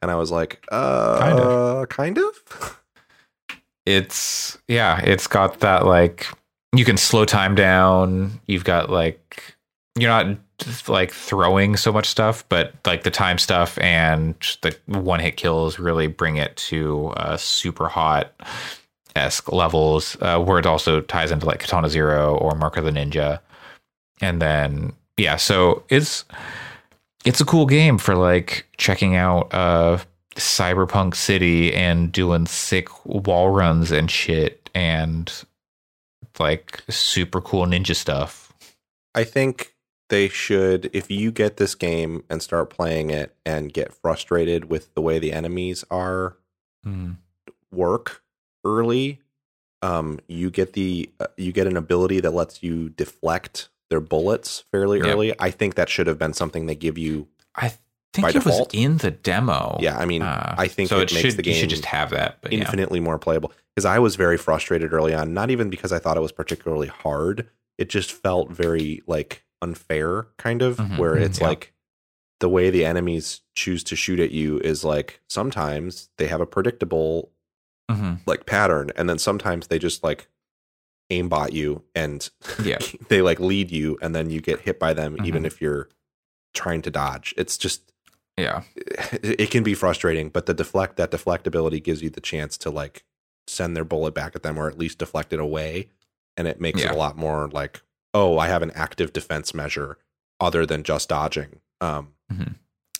And 0.02 0.10
I 0.10 0.14
was 0.16 0.30
like, 0.30 0.64
"Uh, 0.70 1.18
Kind 1.18 1.38
of, 1.40 1.88
kind 1.88 2.18
of." 2.18 2.80
It's 3.86 4.58
yeah, 4.68 5.00
it's 5.00 5.26
got 5.26 5.60
that 5.60 5.86
like 5.86 6.26
you 6.74 6.84
can 6.84 6.96
slow 6.96 7.24
time 7.24 7.54
down. 7.54 8.40
You've 8.46 8.64
got 8.64 8.90
like 8.90 9.56
you're 9.98 10.10
not 10.10 10.38
like 10.88 11.10
throwing 11.10 11.76
so 11.76 11.92
much 11.92 12.06
stuff, 12.06 12.44
but 12.48 12.74
like 12.86 13.02
the 13.02 13.10
time 13.10 13.38
stuff 13.38 13.78
and 13.78 14.34
the 14.62 14.76
one 14.86 15.20
hit 15.20 15.36
kills 15.36 15.78
really 15.78 16.06
bring 16.06 16.36
it 16.36 16.56
to 16.56 17.08
uh, 17.16 17.36
super 17.36 17.88
hot 17.88 18.32
esque 19.16 19.50
levels, 19.52 20.16
uh, 20.20 20.38
where 20.38 20.58
it 20.58 20.66
also 20.66 21.00
ties 21.00 21.30
into 21.30 21.46
like 21.46 21.60
Katana 21.60 21.88
Zero 21.88 22.36
or 22.36 22.54
Mark 22.54 22.76
of 22.76 22.84
the 22.84 22.90
Ninja, 22.92 23.40
and 24.20 24.40
then 24.40 24.92
yeah, 25.16 25.36
so 25.36 25.82
it's 25.88 26.24
it's 27.24 27.40
a 27.40 27.44
cool 27.44 27.66
game 27.66 27.98
for 27.98 28.16
like 28.16 28.66
checking 28.76 29.14
out 29.16 29.52
uh 29.52 29.98
cyberpunk 30.36 31.14
city 31.14 31.74
and 31.74 32.12
doing 32.12 32.46
sick 32.46 32.88
wall 33.04 33.50
runs 33.50 33.90
and 33.90 34.10
shit 34.10 34.70
and 34.74 35.44
like 36.38 36.82
super 36.88 37.40
cool 37.40 37.66
ninja 37.66 37.94
stuff. 37.94 38.52
I 39.14 39.24
think 39.24 39.74
they 40.08 40.28
should, 40.28 40.88
if 40.92 41.10
you 41.10 41.30
get 41.32 41.56
this 41.56 41.74
game 41.74 42.24
and 42.30 42.42
start 42.42 42.70
playing 42.70 43.10
it 43.10 43.34
and 43.44 43.72
get 43.72 43.92
frustrated 43.92 44.70
with 44.70 44.94
the 44.94 45.00
way 45.02 45.18
the 45.18 45.32
enemies 45.32 45.84
are 45.90 46.36
Hmm. 46.84 47.12
work 47.70 48.22
early, 48.64 49.20
um, 49.82 50.18
you 50.28 50.50
get 50.50 50.72
the 50.72 51.10
uh, 51.20 51.26
you 51.36 51.52
get 51.52 51.66
an 51.66 51.76
ability 51.76 52.20
that 52.20 52.30
lets 52.32 52.62
you 52.62 52.88
deflect 52.88 53.68
their 53.90 54.00
bullets 54.00 54.64
fairly 54.70 54.98
Yep. 54.98 55.06
early. 55.08 55.34
I 55.38 55.50
think 55.50 55.74
that 55.74 55.88
should 55.88 56.06
have 56.06 56.18
been 56.18 56.32
something 56.32 56.66
they 56.66 56.74
give 56.76 56.96
you. 56.96 57.28
I 57.54 57.74
think 58.14 58.28
it 58.28 58.34
was 58.36 58.44
default? 58.44 58.74
in 58.74 58.96
the 58.98 59.10
demo. 59.10 59.76
Yeah, 59.80 59.98
I 59.98 60.04
mean, 60.06 60.22
Uh, 60.22 60.54
I 60.56 60.68
think 60.68 60.88
so. 60.88 60.98
it 61.00 61.10
It, 61.10 61.14
makes 61.14 61.20
should 61.34 61.36
the 61.44 61.48
you 61.48 61.54
should 61.54 61.62
game 61.68 61.70
just 61.70 61.84
have 61.86 62.10
that. 62.10 62.38
But 62.40 62.52
yeah. 62.52 62.60
infinitely 62.60 63.00
more 63.00 63.18
playable 63.18 63.52
because 63.74 63.84
I 63.84 63.98
was 63.98 64.16
very 64.16 64.36
frustrated 64.38 64.92
early 64.92 65.12
on. 65.12 65.34
Not 65.34 65.50
even 65.50 65.68
because 65.70 65.92
I 65.92 65.98
thought 65.98 66.16
it 66.16 66.20
was 66.20 66.32
particularly 66.32 66.88
hard. 66.88 67.48
It 67.78 67.88
just 67.88 68.12
felt 68.12 68.50
very 68.50 69.02
like 69.06 69.44
unfair, 69.62 70.28
kind 70.38 70.62
of, 70.62 70.76
Mhm. 70.76 70.96
where 70.98 71.14
Mhm. 71.16 71.22
it's 71.22 71.40
Yeah. 71.40 71.48
like 71.48 71.72
the 72.38 72.48
way 72.48 72.70
the 72.70 72.84
enemies 72.84 73.42
choose 73.54 73.84
to 73.84 73.94
shoot 73.96 74.18
at 74.20 74.30
you 74.30 74.58
is 74.60 74.82
like 74.84 75.20
sometimes 75.28 76.08
they 76.16 76.26
have 76.28 76.40
a 76.40 76.46
predictable 76.46 77.30
hmm 77.90 78.14
like 78.24 78.46
pattern, 78.46 78.90
and 78.96 79.08
then 79.10 79.18
sometimes 79.18 79.66
they 79.66 79.78
just 79.78 80.04
like 80.04 80.28
aimbot 81.10 81.52
you 81.52 81.82
and 81.94 82.28
Yeah. 82.62 82.78
they 83.08 83.22
like 83.22 83.40
lead 83.40 83.70
you, 83.70 83.98
and 84.02 84.14
then 84.14 84.30
you 84.30 84.40
get 84.40 84.60
hit 84.60 84.78
by 84.78 84.94
them, 84.94 85.16
even 85.24 85.42
Mhm. 85.42 85.46
if 85.46 85.60
you're 85.60 85.88
trying 86.54 86.82
to 86.82 86.90
dodge. 86.90 87.34
It's 87.36 87.56
just 87.58 87.92
Yeah. 88.36 88.62
it 88.76 89.40
it 89.40 89.50
can 89.50 89.62
be 89.62 89.74
frustrating, 89.74 90.28
but 90.30 90.46
the 90.46 90.54
deflect 90.54 90.96
that 90.96 91.10
deflect 91.10 91.46
ability 91.46 91.80
gives 91.80 92.02
you 92.02 92.10
the 92.10 92.20
chance 92.20 92.56
to 92.58 92.70
like 92.70 93.04
send 93.46 93.76
their 93.76 93.84
bullet 93.84 94.14
back 94.14 94.34
at 94.36 94.42
them 94.42 94.58
or 94.58 94.68
at 94.68 94.78
least 94.78 94.98
deflect 94.98 95.32
it 95.32 95.40
away. 95.40 95.88
And 96.36 96.46
it 96.48 96.60
makes 96.60 96.80
Yeah. 96.80 96.90
it 96.90 96.94
a 96.94 96.98
lot 96.98 97.16
more 97.16 97.48
like, 97.48 97.82
oh, 98.14 98.38
I 98.38 98.46
have 98.48 98.62
an 98.62 98.70
active 98.72 99.12
defense 99.12 99.52
measure 99.52 99.98
other 100.40 100.64
than 100.64 100.82
just 100.84 101.08
dodging. 101.08 101.60
Um, 101.80 102.14
Mhm. 102.32 102.54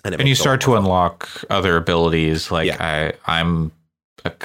and, 0.05 0.15
and 0.15 0.21
you 0.21 0.25
makes 0.25 0.39
it 0.39 0.43
a 0.43 0.43
start 0.43 0.61
to 0.63 0.77
unlock 0.77 1.29
other 1.51 1.77
abilities 1.77 2.51
like 2.51 2.67
Yeah. 2.67 2.77
i 3.27 3.39
i'm 3.41 3.71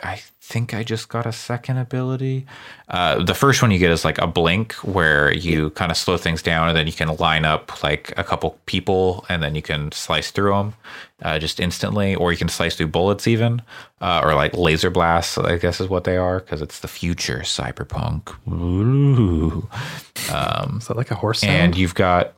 i 0.03 0.19
think 0.41 0.73
i 0.73 0.83
just 0.83 1.09
got 1.09 1.25
a 1.25 1.31
second 1.31 1.77
ability. 1.77 2.45
Uh 2.87 3.23
the 3.23 3.33
first 3.33 3.61
one 3.61 3.71
you 3.71 3.79
get 3.79 3.89
is 3.91 4.05
like 4.05 4.17
a 4.19 4.27
blink 4.27 4.73
where 4.83 5.33
you 5.33 5.71
kind 5.71 5.91
of 5.91 5.97
slow 5.97 6.17
things 6.17 6.41
down 6.43 6.67
and 6.69 6.77
then 6.77 6.85
you 6.87 6.93
can 6.93 7.15
line 7.17 7.45
up 7.45 7.83
like 7.83 8.13
a 8.15 8.23
couple 8.23 8.57
people 8.67 9.25
and 9.27 9.41
then 9.41 9.55
you 9.55 9.61
can 9.61 9.91
slice 9.91 10.29
through 10.31 10.51
them 10.51 10.73
uh, 11.23 11.39
just 11.39 11.59
instantly. 11.59 12.13
Or 12.15 12.31
you 12.31 12.37
can 12.37 12.49
slice 12.49 12.75
through 12.75 12.87
bullets 12.87 13.27
even 13.27 13.61
uh, 14.01 14.21
or 14.23 14.35
like 14.35 14.53
laser 14.53 14.89
blasts 14.91 15.37
i 15.37 15.57
guess 15.57 15.79
is 15.81 15.89
what 15.89 16.03
they 16.03 16.17
are 16.17 16.39
because 16.39 16.61
it's 16.61 16.79
the 16.79 16.87
future 16.87 17.39
cyberpunk. 17.39 18.29
Ooh. 18.47 19.67
um 20.31 20.77
Is 20.79 20.87
that 20.87 20.97
like 20.97 21.11
a 21.11 21.15
horse 21.15 21.39
sound? 21.39 21.51
and 21.53 21.75
you've 21.77 21.95
got 21.95 22.33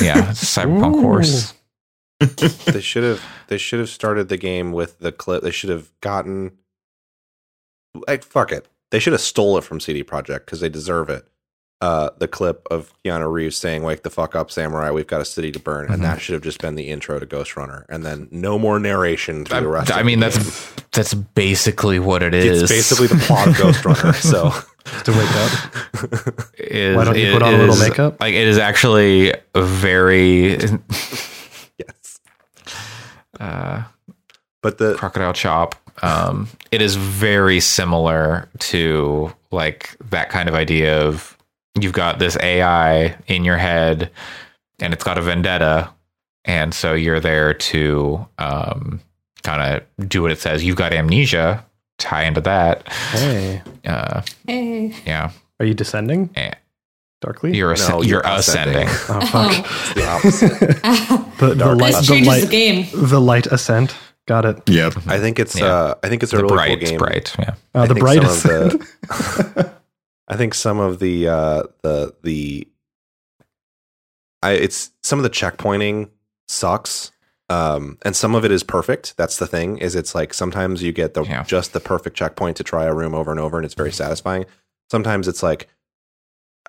yeah 0.00 0.30
cyberpunk 0.32 1.00
horse 1.00 1.52
they 2.20 2.80
should 2.80 3.04
have 3.04 3.22
they 3.48 3.58
should 3.58 3.78
have 3.80 3.88
started 3.90 4.28
the 4.28 4.36
game 4.38 4.72
with 4.72 4.98
the 5.00 5.12
clip. 5.12 5.42
They 5.42 5.50
should 5.50 5.70
have 5.70 5.90
gotten 6.00 6.52
like 8.08 8.22
fuck 8.22 8.52
it. 8.52 8.66
They 8.90 8.98
should 8.98 9.12
have 9.12 9.20
stole 9.22 9.58
it 9.58 9.64
from 9.64 9.80
CD 9.80 10.02
Projekt 10.04 10.40
because 10.46 10.60
they 10.60 10.68
deserve 10.68 11.08
it. 11.10 11.26
Uh, 11.82 12.08
the 12.16 12.26
clip 12.28 12.66
of 12.70 12.94
Keanu 13.04 13.30
Reeves 13.30 13.56
saying 13.58 13.82
"Wake 13.82 14.02
the 14.02 14.08
fuck 14.08 14.34
up, 14.34 14.50
samurai! 14.50 14.90
We've 14.90 15.06
got 15.06 15.20
a 15.20 15.26
city 15.26 15.52
to 15.52 15.58
burn," 15.58 15.86
and 15.92 15.98
Mhm. 15.98 16.02
that 16.04 16.22
should 16.22 16.32
have 16.32 16.42
just 16.42 16.58
been 16.62 16.74
the 16.74 16.88
intro 16.88 17.18
to 17.18 17.26
Ghost 17.26 17.54
Runner, 17.54 17.84
and 17.90 18.02
then 18.02 18.28
no 18.30 18.58
more 18.58 18.78
narration 18.80 19.44
through 19.44 19.60
the 19.60 19.68
rest. 19.68 19.90
I, 19.92 19.96
I 19.96 20.00
of 20.00 20.06
mean, 20.06 20.20
the 20.20 20.26
that's 20.30 20.38
game. 20.74 20.84
that's 20.92 21.12
basically 21.12 21.98
what 21.98 22.22
it 22.22 22.32
is. 22.32 22.62
it's 22.62 22.72
basically 22.72 23.08
the 23.08 23.16
plot 23.26 23.48
of 23.48 23.58
Ghost 23.58 23.84
Runner. 23.84 24.12
So 24.14 24.52
to 25.04 25.12
wake 25.12 25.36
up. 25.36 26.50
Is- 26.58 26.96
Why 26.96 27.04
don't 27.04 27.18
you 27.18 27.26
it 27.26 27.32
put 27.34 27.42
on 27.42 27.52
a 27.52 27.58
little 27.58 27.74
is- 27.74 27.80
makeup? 27.86 28.20
Like 28.20 28.32
it 28.32 28.48
is 28.48 28.56
actually 28.56 29.34
very 29.54 30.52
yes, 30.52 30.72
uh, 33.40 33.82
but 34.62 34.78
the 34.78 34.94
crocodile 34.94 35.32
chop. 35.32 35.74
Um, 36.02 36.48
it 36.70 36.82
is 36.82 36.96
very 36.96 37.60
similar 37.60 38.48
to 38.58 39.32
like 39.50 39.96
that 40.10 40.28
kind 40.28 40.48
of 40.48 40.54
idea 40.54 41.00
of 41.06 41.36
you've 41.80 41.92
got 41.94 42.18
this 42.18 42.36
AI 42.42 43.16
in 43.26 43.44
your 43.44 43.56
head, 43.56 44.10
and 44.80 44.92
it's 44.92 45.04
got 45.04 45.16
a 45.18 45.22
vendetta, 45.22 45.88
and 46.44 46.74
so 46.74 46.92
you're 46.94 47.20
there 47.20 47.54
to 47.54 48.26
um, 48.38 49.00
kind 49.42 49.82
of 49.98 50.08
do 50.08 50.20
what 50.22 50.30
it 50.32 50.38
says. 50.38 50.62
You've 50.64 50.76
got 50.76 50.92
amnesia. 50.92 51.64
Tie 51.98 52.24
into 52.24 52.42
that. 52.42 52.86
Hey, 52.92 53.62
Uh, 53.86 54.20
Hey. 54.46 54.94
yeah, 55.06 55.30
are 55.58 55.64
you 55.66 55.72
descending 55.72 56.28
Eh. 56.36 56.52
Darkly? 57.26 57.56
you're 57.56 57.74
asc- 57.74 57.88
No, 57.88 58.02
you're, 58.02 58.22
you're 58.24 58.26
ascending. 58.26 58.86
ascending. 58.88 59.22
oh 59.22 59.26
fuck. 59.26 59.66
it's 59.68 59.94
the 59.94 60.06
opposite. 60.08 61.38
the, 61.38 61.54
the 61.54 61.74
light, 61.74 61.92
This 61.94 62.00
the 62.08 62.14
changes 62.14 62.34
the 62.34 62.40
light, 62.40 62.50
game. 62.50 62.86
the 62.94 63.20
light 63.20 63.46
ascent. 63.48 63.96
Got 64.26 64.44
it. 64.44 64.68
Yep. 64.68 64.94
I 65.06 65.18
think 65.18 65.38
it's 65.38 65.58
Yeah. 65.58 65.66
uh, 65.66 65.94
I 66.02 66.08
think 66.08 66.22
it's 66.22 66.32
a 66.32 66.36
the 66.36 66.42
really 66.42 66.54
bright, 66.56 66.80
cool 66.80 66.88
game. 66.88 66.98
bright. 66.98 67.34
Yeah. 67.38 67.54
Uh, 67.74 67.80
I 67.82 67.86
the 67.86 67.94
think 67.94 68.00
bright 68.00 68.22
some 68.22 68.24
of 68.24 68.36
ascent. 68.74 68.80
the- 69.52 69.72
I 70.28 70.36
think 70.36 70.54
some 70.54 70.78
of 70.80 70.98
the 70.98 71.28
uh 71.28 71.62
the 71.82 72.14
the 72.22 72.66
I 74.42 74.52
it's 74.52 74.90
some 75.02 75.18
of 75.18 75.22
the 75.22 75.30
checkpointing 75.30 76.10
sucks. 76.48 77.12
Um 77.48 77.98
and 78.02 78.16
some 78.16 78.34
of 78.34 78.44
it 78.44 78.50
is 78.50 78.64
perfect. 78.64 79.16
That's 79.16 79.38
the 79.38 79.46
thing 79.46 79.78
is 79.78 79.94
it's 79.94 80.14
like 80.14 80.34
sometimes 80.34 80.82
you 80.82 80.90
get 80.92 81.14
the 81.14 81.22
Yeah. 81.22 81.44
just 81.44 81.72
the 81.72 81.80
perfect 81.80 82.16
checkpoint 82.16 82.56
to 82.56 82.64
try 82.64 82.84
a 82.86 82.94
room 82.94 83.14
over 83.14 83.30
and 83.30 83.38
over 83.38 83.56
and 83.56 83.64
it's 83.64 83.74
very 83.74 83.92
satisfying. 83.92 84.44
Sometimes 84.90 85.28
it's 85.28 85.42
like 85.44 85.68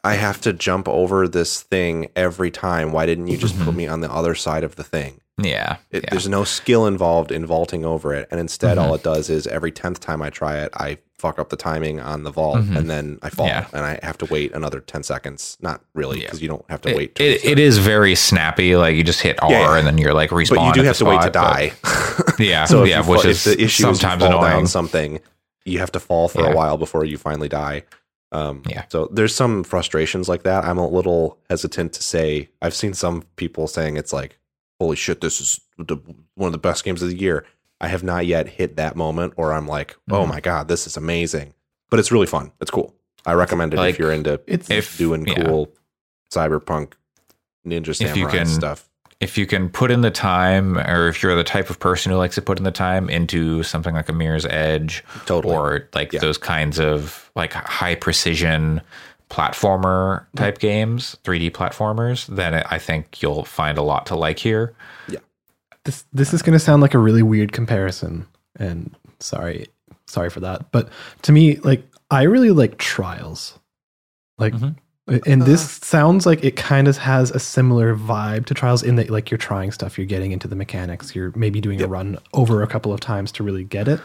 I 0.08 0.16
have 0.16 0.42
to 0.42 0.54
jump 0.54 0.88
over 0.88 1.28
this 1.28 1.62
thing 1.62 2.08
every 2.16 2.52
time. 2.52 2.92
Why 2.92 3.06
didn't 3.06 3.28
you 3.28 3.38
just 3.38 3.58
put 3.60 3.74
Mhm. 3.74 3.78
me 3.78 3.88
on 3.88 4.02
the 4.02 4.12
other 4.12 4.36
side 4.36 4.64
of 4.64 4.76
the 4.76 4.84
thing? 4.84 5.22
Yeah. 5.40 5.78
It, 5.92 6.04
yeah. 6.04 6.10
There's 6.12 6.28
no 6.28 6.44
skill 6.44 6.88
involved 6.88 7.32
in 7.32 7.46
vaulting 7.46 7.86
over 7.86 8.14
it, 8.14 8.28
and 8.32 8.40
instead, 8.40 8.78
Mhm. 8.78 8.82
all 8.82 8.96
it 8.96 9.04
does 9.04 9.30
is 9.30 9.46
every 9.48 9.72
tenth 9.72 10.00
time 10.00 10.22
I 10.22 10.30
try 10.32 10.58
it, 10.58 10.72
I 10.74 10.98
fuck 11.20 11.38
up 11.40 11.50
the 11.50 11.56
timing 11.56 12.00
on 12.00 12.24
the 12.24 12.32
vault, 12.32 12.58
Mhm. 12.58 12.76
and 12.78 12.90
then 12.90 13.20
I 13.22 13.30
fall, 13.30 13.46
Yeah. 13.48 13.66
and 13.74 13.84
I 13.86 14.00
have 14.04 14.18
to 14.20 14.26
wait 14.26 14.54
another 14.54 14.80
ten 14.80 15.04
seconds. 15.04 15.58
Not 15.62 15.82
really, 15.94 16.18
Yeah. 16.20 16.26
because 16.26 16.42
you 16.42 16.48
don't 16.48 16.66
have 16.70 16.82
to 16.82 16.90
It, 16.90 16.98
wait. 16.98 17.20
it, 17.20 17.44
it 17.46 17.60
is 17.60 17.78
very 17.78 18.16
snappy. 18.16 18.76
Like 18.76 18.96
you 18.96 19.04
just 19.04 19.22
hit 19.22 19.38
R 19.44 19.52
Yeah, 19.52 19.60
yeah. 19.60 19.78
and 19.78 19.86
then 19.88 19.98
you're 20.00 20.14
like 20.14 20.30
respawn. 20.32 20.56
but 20.56 20.68
you 20.68 20.74
do 20.82 20.84
have 20.84 20.98
to 20.98 21.06
wait 21.06 21.22
to 21.22 21.30
spot, 21.30 21.34
die. 21.34 21.74
Yeah. 22.40 22.66
so 22.66 22.84
yeah. 22.84 23.04
you 23.04 23.10
Which 23.12 23.26
is 23.26 23.44
the 23.44 23.62
issue 23.62 23.84
sometimes 23.84 24.22
is 24.24 24.28
you 24.28 24.32
fall 24.32 24.40
annoying. 24.44 24.58
down 24.60 24.68
something, 24.68 25.20
you 25.66 25.80
have 25.80 25.92
to 25.94 26.00
fall 26.00 26.28
for 26.30 26.42
Yeah. 26.42 26.52
a 26.52 26.56
while 26.56 26.78
before 26.78 27.04
you 27.06 27.18
finally 27.18 27.50
die. 27.50 27.84
Um, 28.32 28.64
Yeah. 28.68 28.84
So 28.90 29.08
there's 29.12 29.34
some 29.36 29.64
frustrations 29.64 30.28
like 30.28 30.44
that. 30.44 30.66
I'm 30.66 30.78
a 30.78 30.88
little 30.88 31.38
hesitant 31.50 31.94
to 31.94 32.04
say. 32.04 32.50
I've 32.62 32.74
seen 32.76 32.94
some 32.94 33.24
people 33.38 33.68
saying 33.68 33.96
it's 33.98 34.12
like, 34.14 34.38
"Holy 34.80 34.96
shit, 34.98 35.22
this 35.22 35.40
is 35.40 35.62
the, 35.78 35.98
one 36.36 36.48
of 36.48 36.52
the 36.52 36.58
best 36.58 36.84
games 36.84 37.02
of 37.02 37.10
the 37.10 37.18
year." 37.18 37.46
I 37.80 37.88
have 37.90 38.04
not 38.04 38.26
yet 38.26 38.50
hit 38.50 38.76
that 38.78 38.96
moment, 38.96 39.34
or 39.38 39.54
I'm 39.54 39.68
like, 39.68 39.96
"Oh 40.10 40.26
Mhm. 40.26 40.30
my 40.30 40.40
god, 40.42 40.68
this 40.68 40.88
is 40.88 40.98
amazing!" 40.98 41.54
But 41.90 42.00
it's 42.00 42.12
really 42.12 42.26
fun. 42.28 42.52
It's 42.60 42.72
cool. 42.72 42.94
I 43.26 43.34
recommend 43.34 43.74
it 43.74 43.78
Like, 43.78 43.94
if 43.94 44.00
you're 44.00 44.12
into 44.12 44.42
It's 44.48 44.70
if 44.70 44.98
doing 44.98 45.26
yeah. 45.28 45.44
cool 45.46 45.72
cyberpunk 46.34 46.94
ninja 47.66 47.90
If 47.90 48.02
you 48.02 48.08
samurai 48.08 48.32
can- 48.32 48.46
stuff. 48.48 48.90
If 49.20 49.38
you 49.38 49.46
can 49.48 49.70
put 49.70 49.90
in 49.92 50.02
the 50.02 50.12
time, 50.12 50.78
or 50.78 51.08
if 51.08 51.24
you're 51.24 51.36
the 51.36 51.44
type 51.44 51.70
of 51.70 51.80
person 51.80 52.12
who 52.12 52.18
likes 52.18 52.36
to 52.36 52.42
put 52.42 52.58
in 52.60 52.64
the 52.64 52.72
time 52.72 53.10
into 53.10 53.64
something 53.64 53.96
like 53.96 54.10
a 54.10 54.14
Mirror's 54.14 54.46
Edge, 54.46 55.04
Totally. 55.26 55.56
or 55.56 55.90
like 55.94 56.14
Yeah. 56.14 56.20
those 56.20 56.38
kinds 56.38 56.80
of 56.80 57.32
like 57.36 57.54
high 57.54 57.96
precision 57.96 58.82
platformer 59.30 60.26
type 60.36 60.60
games, 60.60 61.18
3D 61.24 61.50
platformers, 61.52 62.28
then 62.28 62.54
I 62.54 62.78
think 62.78 63.22
you'll 63.22 63.44
find 63.44 63.78
a 63.78 63.82
lot 63.82 64.06
to 64.08 64.16
like 64.16 64.40
here. 64.40 64.74
Yeah. 65.10 65.20
This 65.84 66.06
this 66.14 66.34
is 66.34 66.42
going 66.42 66.54
to 66.54 66.60
sound 66.60 66.82
like 66.82 66.94
a 66.94 67.00
really 67.00 67.24
weird 67.24 67.52
comparison 67.54 68.26
and 68.60 68.96
sorry 69.20 69.68
sorry 70.08 70.30
for 70.30 70.40
that 70.42 70.72
but 70.72 70.90
to 71.22 71.32
me 71.32 71.58
like 71.58 71.84
i 72.12 72.24
really 72.24 72.50
like 72.52 72.78
trials 72.78 73.58
like 74.38 74.54
Mhm. 74.54 74.76
And 75.26 75.44
this 75.44 75.72
sounds 75.84 76.26
like 76.26 76.44
it 76.44 76.56
kind 76.56 76.88
of 76.88 76.98
has 76.98 77.32
a 77.32 77.40
similar 77.40 77.96
vibe 77.96 78.46
to 78.48 78.54
trials 78.54 78.84
in 78.84 78.96
that 78.96 79.10
like 79.10 79.32
you're 79.32 79.38
trying 79.38 79.72
stuff 79.72 79.98
you're 79.98 80.08
getting 80.08 80.32
into 80.32 80.48
the 80.48 80.56
mechanics 80.56 81.16
you're 81.16 81.32
maybe 81.36 81.62
doing 81.62 81.82
a 81.82 81.88
run 81.88 82.18
over 82.34 82.62
a 82.62 82.68
couple 82.68 82.92
of 82.94 83.00
times 83.00 83.32
to 83.32 83.44
really 83.44 83.64
get 83.64 83.88
it 83.88 84.00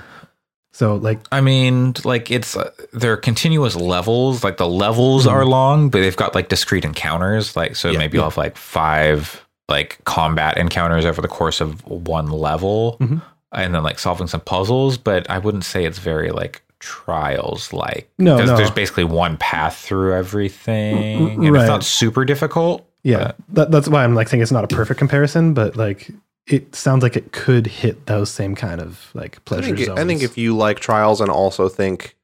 so 0.75 0.95
like 0.97 1.19
I 1.31 1.43
mean, 1.43 1.93
like 2.05 2.31
it's 2.31 2.57
uh, 2.57 2.71
they're 2.95 3.19
continuous 3.19 3.77
levels. 3.77 4.43
Like 4.43 4.57
the 4.57 4.67
levels 4.67 5.27
are 5.27 5.45
long, 5.45 5.91
but 5.91 5.99
they've 6.01 6.17
got 6.17 6.35
like 6.35 6.49
discrete 6.49 6.87
encounters. 6.87 7.55
Like 7.57 7.77
so, 7.77 7.91
Yeah. 7.91 7.99
maybe 7.99 8.17
you'll 8.17 8.25
have 8.25 8.39
like 8.39 8.57
five 8.57 9.45
like 9.69 9.99
combat 10.05 10.57
encounters 10.57 11.05
over 11.05 11.21
the 11.21 11.29
course 11.29 11.61
of 11.61 11.85
one 11.87 12.29
level, 12.31 12.97
Mhm. 13.03 13.21
and 13.53 13.75
then 13.75 13.83
like 13.83 13.99
solving 13.99 14.27
some 14.29 14.41
puzzles. 14.41 14.97
But 14.97 15.29
I 15.29 15.37
wouldn't 15.37 15.65
say 15.65 15.85
it's 15.85 15.99
very 15.99 16.31
like 16.31 16.63
trials 16.83 17.73
like 17.73 18.11
No, 18.19 18.37
because 18.37 18.51
no. 18.51 18.57
there's 18.57 18.71
basically 18.73 19.05
one 19.05 19.37
path 19.37 19.77
through 19.79 20.15
everything, 20.15 21.31
and 21.31 21.53
right. 21.53 21.63
it's 21.63 21.69
not 21.69 21.85
super 21.85 22.25
difficult. 22.25 22.85
yeah 23.05 23.33
that, 23.51 23.71
that's 23.71 23.89
why 23.89 24.05
i'm 24.05 24.15
like 24.15 24.29
saying 24.29 24.43
it's 24.43 24.53
not 24.53 24.65
a 24.65 24.69
perfect 24.69 24.99
comparison 24.99 25.55
but 25.55 25.77
like 25.77 26.11
it 26.49 26.75
sounds 26.75 27.03
like 27.05 27.17
it 27.17 27.33
could 27.33 27.67
hit 27.69 28.07
those 28.07 28.31
same 28.31 28.55
kind 28.57 28.81
of 28.81 29.11
like 29.15 29.39
I 29.51 29.61
think, 29.61 29.79
zones 29.79 29.99
I 30.01 30.05
think 30.05 30.23
if 30.23 30.37
you 30.37 30.57
like 30.57 30.81
trials 30.81 31.21
and 31.21 31.31
also 31.31 31.69
think 31.69 32.17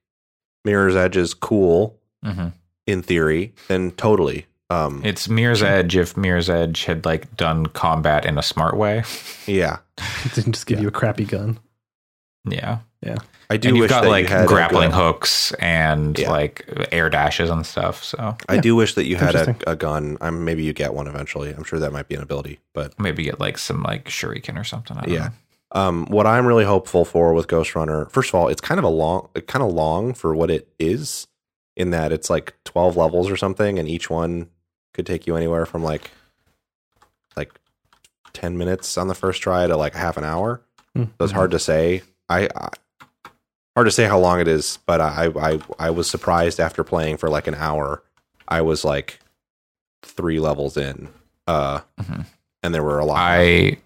Mirror's 0.65 0.97
Edge 0.97 1.17
is 1.17 1.35
cool 1.35 1.97
hmm 2.25 2.49
in 2.87 3.03
theory, 3.03 3.53
then 3.69 3.91
totally. 3.93 4.47
Um, 4.71 5.03
It's 5.05 5.29
Mirror's 5.29 5.63
Edge 5.63 5.95
if 5.95 6.17
Mirror's 6.17 6.49
Edge 6.49 6.85
had 6.87 7.05
like 7.05 7.37
done 7.37 7.67
combat 7.67 8.25
in 8.25 8.39
a 8.39 8.43
smart 8.43 8.79
way. 8.79 9.03
yeah, 9.47 9.79
it 10.25 10.33
didn't 10.35 10.53
just 10.55 10.67
give 10.67 10.81
you 10.81 10.89
a 10.89 10.91
crappy 10.91 11.25
gun 11.27 11.59
Yeah, 12.49 12.79
Yeah. 13.03 13.17
I 13.51 13.57
do 13.57 13.69
and 13.69 13.79
you've 13.79 13.89
got 13.89 14.03
that 14.03 14.09
like 14.11 14.29
you 14.29 14.35
had 14.35 14.47
grappling 14.47 14.91
good- 14.91 14.97
hooks 14.97 15.53
and 15.53 16.19
Yeah. 16.19 16.31
like 16.31 16.69
air 16.93 17.09
dashes 17.09 17.49
and 17.49 17.65
stuff. 17.65 18.05
So 18.05 18.37
I 18.49 18.57
Yeah. 18.57 18.61
do 18.61 18.77
wish 18.77 18.95
that 18.95 19.07
you 19.07 19.17
had 19.17 19.35
a, 19.35 19.57
a 19.67 19.75
gun. 19.77 20.19
I'm 20.21 20.45
maybe 20.45 20.63
you 20.65 20.73
get 20.75 20.93
one 20.93 21.07
eventually. 21.07 21.53
I'm 21.55 21.65
sure 21.65 21.79
that 21.79 21.93
might 21.93 22.09
be 22.09 22.15
an 22.15 22.23
ability, 22.23 22.61
but 22.75 22.99
maybe 23.01 23.23
get 23.25 23.41
like 23.41 23.57
some 23.57 23.83
like 23.83 24.05
shuriken 24.07 24.61
or 24.61 24.65
something. 24.65 24.97
I 24.99 25.01
don't 25.03 25.13
Yeah. 25.15 25.19
know. 25.25 25.31
um, 25.81 26.07
what 26.07 26.27
I'm 26.27 26.47
really 26.47 26.65
hopeful 26.65 27.05
for 27.05 27.33
with 27.35 27.47
Ghost 27.49 27.75
Runner, 27.75 28.07
first 28.07 28.31
of 28.31 28.35
all, 28.35 28.49
it's 28.49 28.61
kind 28.61 28.79
of 28.79 28.85
a 28.85 28.89
long, 28.89 29.29
kind 29.47 29.63
of 29.63 29.71
long 29.73 30.15
for 30.15 30.35
what 30.35 30.51
it 30.51 30.67
is, 30.79 31.27
in 31.77 31.91
that 31.91 32.11
it's 32.11 32.29
like 32.31 32.55
12 32.65 32.97
levels 32.97 33.31
or 33.31 33.37
something, 33.37 33.79
and 33.79 33.87
each 33.89 34.09
one 34.11 34.49
could 34.95 35.05
take 35.07 35.27
you 35.27 35.37
anywhere 35.37 35.65
from 35.67 35.83
like 35.85 36.11
like 37.37 37.53
10 38.33 38.57
minutes 38.59 38.97
on 38.99 39.09
the 39.09 39.15
first 39.15 39.43
try 39.43 39.67
to 39.67 39.77
like 39.77 39.95
half 39.95 40.17
an 40.17 40.25
hour. 40.25 40.61
So 40.97 41.07
it's 41.21 41.33
hard 41.33 41.51
to 41.53 41.59
say. 41.59 42.03
I, 42.29 42.49
I 42.55 42.69
hard 43.79 43.87
to 43.87 43.93
say 43.93 44.07
how 44.09 44.19
long 44.19 44.41
it 44.41 44.49
is, 44.49 44.79
but 44.87 45.01
I, 45.01 45.31
I 45.41 45.61
I 45.79 45.91
was 45.91 46.11
surprised 46.11 46.59
after 46.59 46.83
playing 46.83 47.17
for 47.19 47.29
like 47.31 47.47
an 47.47 47.55
hour. 47.55 48.03
I 48.49 48.61
was 48.63 48.85
like 48.85 49.21
three 50.03 50.41
levels 50.41 50.77
in, 50.77 51.09
uh, 51.47 51.81
Mhm. 52.01 52.27
and 52.65 52.75
there 52.75 52.83
were 52.83 52.99
a 52.99 53.05
lot. 53.05 53.19
I 53.21 53.77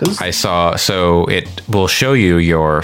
Does- 0.00 0.20
I 0.20 0.30
saw 0.32 0.74
so 0.76 1.26
it 1.26 1.46
will 1.68 1.86
show 1.88 2.14
you 2.14 2.38
your 2.38 2.82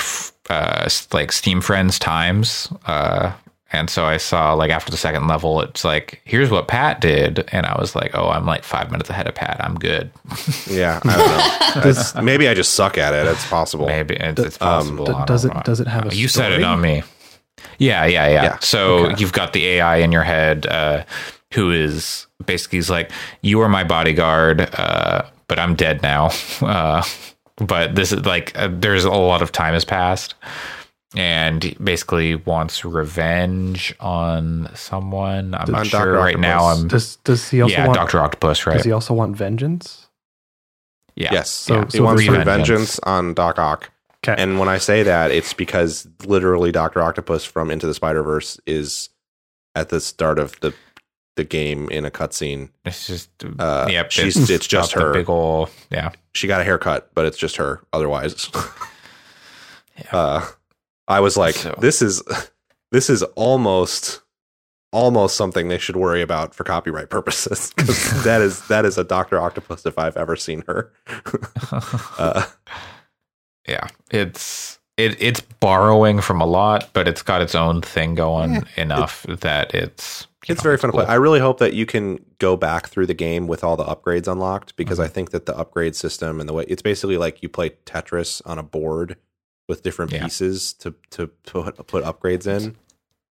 uh, 0.49 0.89
like 1.13 1.33
Steam 1.33 1.61
Friends 1.61 1.99
times. 1.99 2.69
Uh, 2.87 3.33
and 3.73 3.91
so 3.91 4.05
I 4.07 4.17
saw 4.17 4.55
like 4.55 4.71
after 4.71 4.91
the 4.91 4.97
second 4.97 5.27
level, 5.29 5.61
it's 5.61 5.85
like, 5.85 6.21
here's 6.25 6.51
what 6.51 6.69
Pat 6.69 7.01
did. 7.01 7.45
And 7.53 7.67
I 7.67 7.79
was 7.79 7.95
like, 7.95 8.13
oh, 8.15 8.29
I'm 8.31 8.47
like 8.47 8.65
five 8.65 8.91
minutes 8.91 9.11
ahead 9.11 9.27
of 9.29 9.35
Pat. 9.35 9.57
I'm 9.61 9.75
good. 9.77 10.11
Yeah, 10.71 11.01
I 11.05 11.17
don't 11.17 11.85
know. 11.85 11.89
It's- 11.91 12.15
maybe 12.23 12.49
I 12.49 12.55
just 12.55 12.75
suck 12.75 12.97
at 12.99 13.13
it. 13.15 13.27
It's 13.27 13.47
possible. 13.49 13.87
Maybe 13.87 14.15
it's, 14.17 14.41
it's 14.41 14.59
possible. 14.59 15.05
d- 15.07 15.13
I 15.13 15.15
don't 15.19 15.27
does 15.27 15.45
it- 15.45 15.55
know. 15.55 15.63
does 15.65 15.81
it 15.81 15.87
have 15.89 16.13
a 16.13 16.15
You 16.15 16.29
said 16.29 16.53
it 16.53 16.63
on 16.63 16.81
me. 16.81 17.03
Yeah, 17.79 18.07
yeah, 18.07 18.29
yeah. 18.29 18.43
Yeah. 18.45 18.59
So 18.61 19.11
you've 19.17 19.33
got 19.33 19.53
the 19.53 19.67
AI 19.67 19.97
in 19.99 20.13
your 20.13 20.23
head 20.25 20.67
uh, 20.67 21.05
who 21.55 21.71
is 21.71 22.27
basically 22.47 22.79
he's 22.79 22.91
like, 22.91 23.11
you 23.43 23.61
are 23.61 23.69
my 23.69 23.85
bodyguard, 23.85 24.61
uh, 24.75 25.23
but 25.49 25.59
I'm 25.59 25.75
dead 25.75 26.03
now. 26.03 26.31
Uh, 26.63 27.03
but 27.57 27.97
this 27.97 28.13
is 28.13 28.25
like, 28.25 28.57
uh, 28.57 28.69
there's 28.71 29.05
a 29.05 29.11
lot 29.11 29.43
of 29.43 29.51
time 29.51 29.75
has 29.75 29.85
passed. 29.85 30.35
And 31.17 31.63
he 31.65 31.75
basically 31.83 32.35
wants 32.35 32.85
revenge 32.85 33.95
on 33.99 34.69
someone. 34.75 35.55
I'm 35.55 35.71
not 35.73 35.87
sure 35.87 36.01
Dr. 36.01 36.13
right 36.13 36.39
now. 36.39 36.67
I'm 36.67 36.87
Does 36.89 37.17
does 37.25 37.49
he 37.49 37.63
also 37.63 37.73
yeah, 37.75 37.87
want 37.87 37.97
Doctor 37.97 38.21
Octopus, 38.21 38.67
right? 38.67 38.77
does 38.77 38.85
he 38.85 38.93
also 38.93 39.15
want 39.15 39.35
vengeance? 39.37 40.07
yeah, 41.17 41.33
Yes. 41.33 41.51
So- 41.51 41.75
yeah. 41.77 41.85
he 41.91 42.01
wants 42.01 42.27
there's- 42.27 42.45
vengeance 42.45 42.99
on 43.01 43.33
Doc 43.35 43.59
Ock. 43.59 43.91
Okay. 44.27 44.41
And 44.43 44.59
when 44.59 44.69
I 44.69 44.79
say 44.79 45.03
that, 45.05 45.31
it's 45.31 45.53
because 45.55 46.07
literally 46.27 46.73
Doctor 46.73 47.01
Octopus 47.01 47.45
from 47.45 47.71
Into 47.71 47.87
the 47.87 47.95
Spider 47.95 48.23
Verse 48.23 48.61
is 48.67 49.09
at 49.75 49.89
the 49.89 50.01
start 50.01 50.39
of 50.39 50.59
the 50.61 50.75
the 51.37 51.45
game 51.45 51.89
in 51.91 52.05
a 52.05 52.11
cutscene. 52.11 52.69
It's 52.85 53.07
just 53.07 53.31
Uh, 53.61 53.87
yep. 53.89 54.11
she's- 54.11 54.51
it's 54.51 54.67
just 54.67 54.93
got 54.93 55.01
the 55.01 55.07
her. 55.07 55.13
big 55.15 55.31
ol' 55.31 55.71
yeah. 55.91 56.11
She 56.35 56.47
got 56.49 56.61
a 56.61 56.65
haircut, 56.65 57.11
but 57.15 57.25
it's 57.27 57.39
just 57.39 57.57
her. 57.57 57.81
Otherwise, 57.93 58.51
uh, 60.13 60.45
I 61.09 61.21
was 61.21 61.37
like, 61.37 61.55
So- 61.57 61.75
this 61.81 62.01
is 62.03 62.23
this 62.93 63.11
is 63.11 63.23
almost 63.35 64.21
almost 64.91 65.37
something 65.37 65.69
they 65.69 65.77
should 65.79 65.97
worry 65.97 66.23
about 66.23 66.55
for 66.55 66.65
copyright 66.65 67.11
purposes 67.11 67.73
'Cause 67.77 68.23
that 68.25 68.41
is 68.41 68.67
that 68.69 68.85
is 68.87 68.97
a 68.97 69.05
Doctor 69.05 69.39
Octopus 69.41 69.85
if 69.85 69.99
I've 69.99 70.17
ever 70.17 70.35
seen 70.37 70.65
her. 70.67 70.91
uh, 72.19 72.47
yeah 73.69 73.87
it's 74.11 74.79
it 74.97 75.21
it's 75.21 75.41
borrowing 75.41 76.21
from 76.21 76.41
a 76.41 76.47
lot 76.47 76.89
but 76.95 77.07
it's 77.07 77.23
got 77.23 77.43
its 77.43 77.55
own 77.55 77.83
thing 77.83 78.15
going 78.15 78.65
enough 78.77 79.25
that 79.29 79.75
it's 79.75 80.27
it's 80.49 80.61
know, 80.61 80.69
very 80.69 80.79
fun 80.79 80.89
to 80.89 80.93
play. 80.97 81.05
I 81.05 81.17
really 81.17 81.41
hope 81.41 81.59
that 81.59 81.75
you 81.75 81.85
can 81.85 82.25
go 82.39 82.57
back 82.57 82.87
through 82.89 83.07
the 83.07 83.13
game 83.15 83.47
with 83.49 83.63
all 83.63 83.77
the 83.77 83.85
upgrades 83.85 84.27
unlocked 84.31 84.77
because 84.77 84.99
Mm-hmm. 84.99 85.05
I 85.05 85.09
think 85.09 85.31
that 85.33 85.45
the 85.47 85.55
upgrade 85.59 85.97
system 85.97 86.41
and 86.41 86.49
the 86.49 86.55
way 86.55 86.65
it's 86.69 86.81
basically 86.81 87.19
like 87.19 87.43
you 87.43 87.49
play 87.51 87.71
Tetris 87.85 88.41
on 88.47 88.59
a 88.59 88.63
board 88.63 89.17
with 89.69 89.83
different 89.83 90.13
Yeah. 90.13 90.25
pieces 90.25 90.73
to 90.75 90.95
to 91.11 91.27
put 91.29 91.87
put 91.87 92.05
upgrades 92.05 92.47
in. 92.47 92.77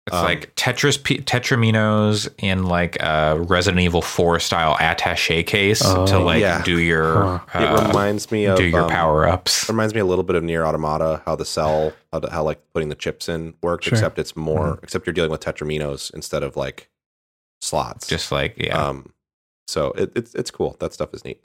it's 0.06 0.16
um, 0.16 0.24
like 0.24 0.56
tetris 0.56 1.02
P- 1.04 1.20
tetraminos 1.20 2.30
in 2.38 2.64
like 2.64 2.96
a 3.02 3.38
resident 3.40 3.82
evil 3.82 4.02
4 4.02 4.40
style 4.40 4.78
attache 4.80 5.44
case 5.44 5.82
Oh, 5.84 6.06
to 6.08 6.20
like 6.20 6.40
yeah. 6.42 6.62
do 6.64 6.80
your 6.80 7.40
Huh. 7.48 7.60
It 7.60 7.66
uh, 7.68 7.88
reminds 7.88 8.32
me 8.32 8.46
of 8.46 8.58
do 8.58 8.64
your 8.66 8.84
um, 8.84 8.90
power-ups 8.90 9.64
It 9.64 9.70
Reminds 9.70 9.94
me 9.94 10.00
a 10.00 10.06
little 10.06 10.24
bit 10.24 10.36
of 10.38 10.44
Nier 10.44 10.66
Automata, 10.66 11.22
how 11.26 11.36
the 11.36 11.44
cell, 11.46 11.92
how, 12.14 12.20
the, 12.20 12.30
how 12.32 12.44
like 12.44 12.62
putting 12.74 12.88
the 12.90 12.96
chips 12.96 13.28
in 13.28 13.54
worked, 13.62 13.84
Sure. 13.86 13.94
except 13.94 14.18
it's 14.20 14.36
more, 14.38 14.76
Mm-hmm. 14.76 14.84
except 14.84 15.06
you're 15.08 15.14
dealing 15.14 15.32
with 15.32 15.42
tetraminos 15.42 16.14
instead 16.14 16.44
of 16.44 16.56
like 16.56 16.90
slots. 17.62 18.08
just 18.08 18.32
like 18.32 18.54
yeah 18.58 18.78
um, 18.78 19.12
so 19.68 19.92
it, 19.98 20.14
it's 20.16 20.34
it's 20.36 20.52
cool. 20.52 20.78
That 20.80 20.94
stuff 20.94 21.14
is 21.14 21.26
neat. 21.26 21.44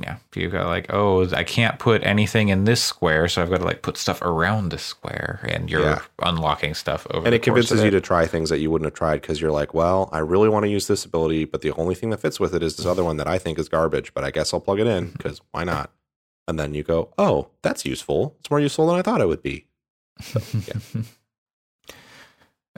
Yeah 0.00 0.16
you 0.34 0.48
got 0.48 0.66
like 0.66 0.86
oh 0.90 1.28
i 1.34 1.44
can't 1.44 1.78
put 1.78 2.02
anything 2.02 2.48
in 2.48 2.64
this 2.64 2.82
square 2.82 3.28
so 3.28 3.42
i've 3.42 3.50
got 3.50 3.58
to 3.58 3.64
like 3.64 3.82
put 3.82 3.98
stuff 3.98 4.22
around 4.22 4.70
this 4.70 4.82
square 4.82 5.40
and 5.50 5.70
you're 5.70 5.82
Yeah. 5.82 6.02
unlocking 6.20 6.72
stuff 6.72 7.06
over 7.10 7.26
and 7.26 7.32
the 7.32 7.36
it 7.36 7.42
convinces 7.42 7.82
you 7.84 7.90
to 7.90 8.00
try 8.00 8.26
things 8.26 8.48
that 8.48 8.58
you 8.60 8.70
wouldn't 8.70 8.86
have 8.86 8.94
tried 8.94 9.20
because 9.20 9.40
you're 9.40 9.50
like, 9.50 9.74
well, 9.74 10.08
I 10.12 10.18
really 10.20 10.48
want 10.48 10.64
to 10.64 10.70
use 10.70 10.86
this 10.86 11.04
ability, 11.04 11.44
but 11.44 11.60
the 11.60 11.72
only 11.72 11.94
thing 11.94 12.08
that 12.10 12.20
fits 12.20 12.40
with 12.40 12.54
it 12.54 12.62
is 12.62 12.76
this 12.76 12.86
other 12.86 13.04
one 13.04 13.18
that 13.18 13.26
I 13.28 13.38
think 13.38 13.58
is 13.58 13.68
garbage, 13.68 14.14
but 14.14 14.24
I 14.24 14.30
guess 14.30 14.54
I'll 14.54 14.60
plug 14.60 14.80
it 14.80 14.86
in 14.86 15.10
because 15.10 15.40
why 15.50 15.64
not? 15.64 15.90
And 16.48 16.58
then 16.58 16.72
you 16.74 16.82
go, 16.82 17.12
oh, 17.18 17.48
that's 17.62 17.84
useful. 17.84 18.36
It's 18.40 18.50
more 18.50 18.60
useful 18.60 18.86
than 18.86 18.96
I 18.96 19.02
thought 19.02 19.20
it 19.20 19.28
would 19.28 19.42
be. 19.42 19.66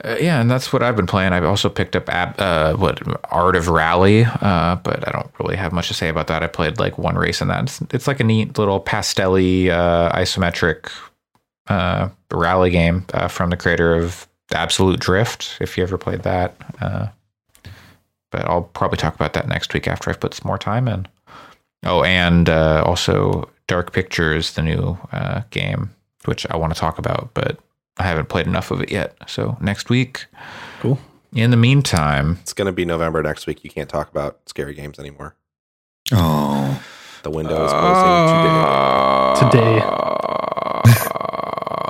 Uh, 0.03 0.17
yeah, 0.19 0.41
and 0.41 0.51
that's 0.51 0.73
what 0.73 0.83
I've 0.83 0.97
been 0.97 1.07
playing. 1.07 1.31
I've 1.31 1.45
also 1.45 1.69
picked 1.69 1.95
up 1.95 2.09
uh, 2.09 2.75
what 2.75 3.01
Art 3.31 3.55
of 3.55 3.69
Rally, 3.69 4.25
uh, 4.25 4.75
but 4.75 5.07
I 5.07 5.11
don't 5.11 5.31
really 5.39 5.55
have 5.55 5.71
much 5.71 5.87
to 5.87 5.93
say 5.93 6.09
about 6.09 6.27
that. 6.27 6.43
I 6.43 6.47
played 6.47 6.79
like 6.79 6.97
one 6.97 7.15
race 7.15 7.39
in 7.41 7.47
that. 7.47 7.63
It's, 7.63 7.81
it's 7.93 8.07
like 8.07 8.19
a 8.19 8.25
neat 8.25 8.57
little 8.57 8.81
pastelly 8.81 9.69
uh, 9.69 10.11
isometric 10.11 10.91
uh, 11.67 12.09
rally 12.29 12.71
game 12.71 13.05
uh, 13.13 13.29
from 13.29 13.51
the 13.51 13.57
creator 13.57 13.95
of 13.95 14.27
Absolute 14.53 14.99
Drift. 14.99 15.57
If 15.61 15.77
you 15.77 15.83
ever 15.83 15.97
played 15.97 16.23
that, 16.23 16.55
but 18.31 18.45
I'll 18.49 18.63
probably 18.63 18.97
talk 18.97 19.15
about 19.15 19.31
that 19.33 19.47
next 19.47 19.73
week 19.73 19.87
after 19.87 20.09
I've 20.09 20.19
put 20.19 20.33
some 20.33 20.47
more 20.47 20.57
time 20.57 20.89
in. 20.89 21.07
Oh, 21.85 22.03
and 22.03 22.49
also 22.49 23.49
Dark 23.67 23.93
Pictures, 23.93 24.55
the 24.55 24.61
new 24.61 24.97
game, 25.51 25.95
which 26.25 26.45
I 26.49 26.57
want 26.57 26.73
to 26.73 26.79
talk 26.79 26.97
about, 26.97 27.29
but 27.33 27.59
I 27.97 28.03
haven't 28.03 28.27
played 28.29 28.47
enough 28.47 28.71
of 28.71 28.81
it 28.81 28.91
yet. 28.91 29.15
So 29.27 29.57
next 29.61 29.89
week. 29.89 30.25
Cool. 30.81 30.99
In 31.33 31.51
the 31.51 31.57
meantime, 31.57 32.37
It's 32.41 32.53
going 32.53 32.67
to 32.67 32.71
be 32.71 32.85
November 32.85 33.21
next 33.21 33.45
week. 33.47 33.63
You 33.63 33.69
can't 33.69 33.89
talk 33.89 34.09
about 34.09 34.39
scary 34.47 34.73
games 34.73 34.99
anymore. 34.99 35.35
Oh, 36.13 36.81
The 37.23 37.29
window 37.29 37.65
is 37.65 37.71
closing 37.73 39.51
today. 39.51 39.79
Today. 39.81 39.81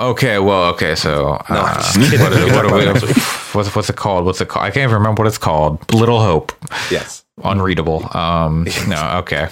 okay, 0.00 0.38
well, 0.38 0.64
okay, 0.74 0.94
so 0.96 1.40
No, 1.50 1.56
uh, 1.56 1.62
I'm 1.62 1.74
just 1.76 1.94
kidding. 1.94 2.20
what, 2.24 2.30
We 2.32 2.36
can 2.38 2.54
what 2.54 2.62
talk 2.62 2.72
are 2.72 2.76
we, 2.76 2.82
it 2.82 2.92
next 2.92 3.02
week. 3.06 3.16
what's, 3.54 3.74
what's 3.76 3.90
it 3.90 3.96
called? 3.96 4.24
What's 4.24 4.40
it 4.40 4.48
called? 4.48 4.64
I 4.64 4.70
can't 4.70 4.84
even 4.84 4.94
remember 4.94 5.22
what 5.22 5.28
it's 5.28 5.38
called. 5.38 5.92
Little 5.94 6.20
Hope. 6.20 6.52
Yes. 6.90 7.24
unreadable. 7.44 8.14
Um, 8.16 8.66
no, 8.88 9.18
okay. 9.18 9.48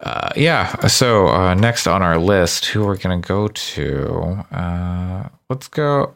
Uh, 0.00 0.30
yeah. 0.36 0.86
So 0.86 1.28
uh, 1.28 1.54
next 1.54 1.86
on 1.86 2.02
our 2.02 2.18
list, 2.18 2.66
who 2.66 2.84
we're 2.84 2.96
gonna 2.96 3.18
go 3.18 3.48
to? 3.48 4.44
Uh, 4.52 5.28
let's 5.48 5.68
go, 5.68 6.14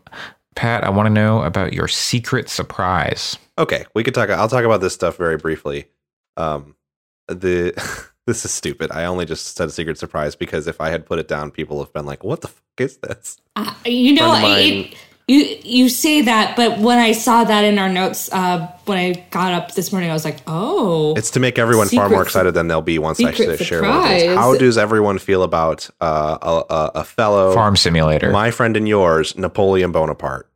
Pat. 0.55 0.85
I 0.85 0.91
want 0.91 1.07
to 1.07 1.11
know 1.11 1.43
about 1.43 1.73
your 1.73 1.89
secret 1.89 2.49
surprise. 2.49 3.39
Okay, 3.59 3.85
we 3.95 4.05
could 4.05 4.15
talk. 4.15 4.31
I'll 4.31 4.49
talk 4.49 4.65
about 4.65 4.81
this 4.81 4.95
stuff 4.95 5.17
very 5.17 5.37
briefly. 5.37 5.87
Um, 6.37 6.77
the 7.29 7.73
this 8.27 8.45
is 8.45 8.51
stupid. 8.51 8.91
I 8.93 9.05
only 9.05 9.25
just 9.25 9.57
said 9.57 9.69
a 9.69 9.73
secret 9.73 9.99
surprise 9.99 10.37
because 10.37 10.67
if 10.67 10.81
I 10.81 10.91
had 10.91 11.07
put 11.07 11.19
it 11.19 11.29
down, 11.29 11.51
people 11.51 11.79
have 11.83 11.93
been 11.93 12.07
like, 12.07 12.23
"What 12.23 12.43
the 12.43 12.49
fuck 12.49 12.63
is 12.79 12.99
this?" 12.99 13.39
Uh, 13.57 13.73
you 13.85 14.15
know, 14.15 14.31
Friend 14.31 14.45
of 14.45 14.87
it, 14.93 14.97
you 15.31 15.59
you 15.63 15.89
say 15.89 16.23
that, 16.23 16.57
but 16.57 16.79
when 16.79 16.99
I 16.99 17.13
saw 17.13 17.45
that 17.45 17.63
in 17.65 17.79
our 17.79 17.89
notes, 17.89 18.29
uh, 18.33 18.67
when 18.87 18.99
I 18.99 19.13
got 19.31 19.53
up 19.53 19.75
this 19.75 19.93
morning, 19.93 20.11
I 20.11 20.13
was 20.13 20.25
like, 20.25 20.39
oh, 20.47 21.15
It's 21.17 21.31
to 21.33 21.41
make 21.41 21.59
everyone 21.59 21.89
far 21.89 22.09
more 22.09 22.23
excited 22.23 22.55
than 22.55 22.69
they'll 22.69 22.83
be 22.83 22.99
once 22.99 23.21
I 23.21 23.33
secret 23.33 23.61
share 23.61 23.83
what 23.83 24.11
it 24.11 24.15
is. 24.17 24.23
surprise. 24.23 24.37
How 24.39 24.55
does 24.57 24.77
everyone 24.77 25.19
feel 25.19 25.43
about 25.43 25.89
uh, 26.01 26.39
a, 26.43 26.75
a, 26.75 26.91
a 26.97 27.05
fellow 27.05 27.55
Farm 27.55 27.77
Simulator. 27.77 28.31
my 28.31 28.51
friend 28.51 28.77
and 28.77 28.89
yours, 28.89 29.37
Napoleon 29.39 29.93
Bonaparte? 29.93 30.49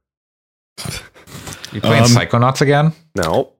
you 1.73 1.81
playing 1.81 2.05
Um, 2.05 2.09
Psychonauts 2.11 2.61
again? 2.61 2.93
No, 3.17 3.53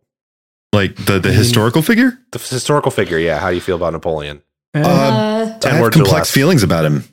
like 0.73 0.97
the 0.97 1.19
the 1.21 1.33
historical 1.33 1.83
figure. 1.83 2.19
the 2.33 2.39
historical 2.39 2.91
figure. 2.91 3.19
Yeah, 3.19 3.39
how 3.39 3.51
do 3.51 3.55
you 3.55 3.61
feel 3.61 3.77
about 3.77 3.93
Napoleon? 3.93 4.43
Uh, 4.75 4.81
uh, 4.81 5.53
I 5.55 5.59
Ten 5.61 5.75
have 5.77 5.93
complex 5.93 6.31
feelings 6.31 6.63
about 6.65 6.85
him. 6.85 7.05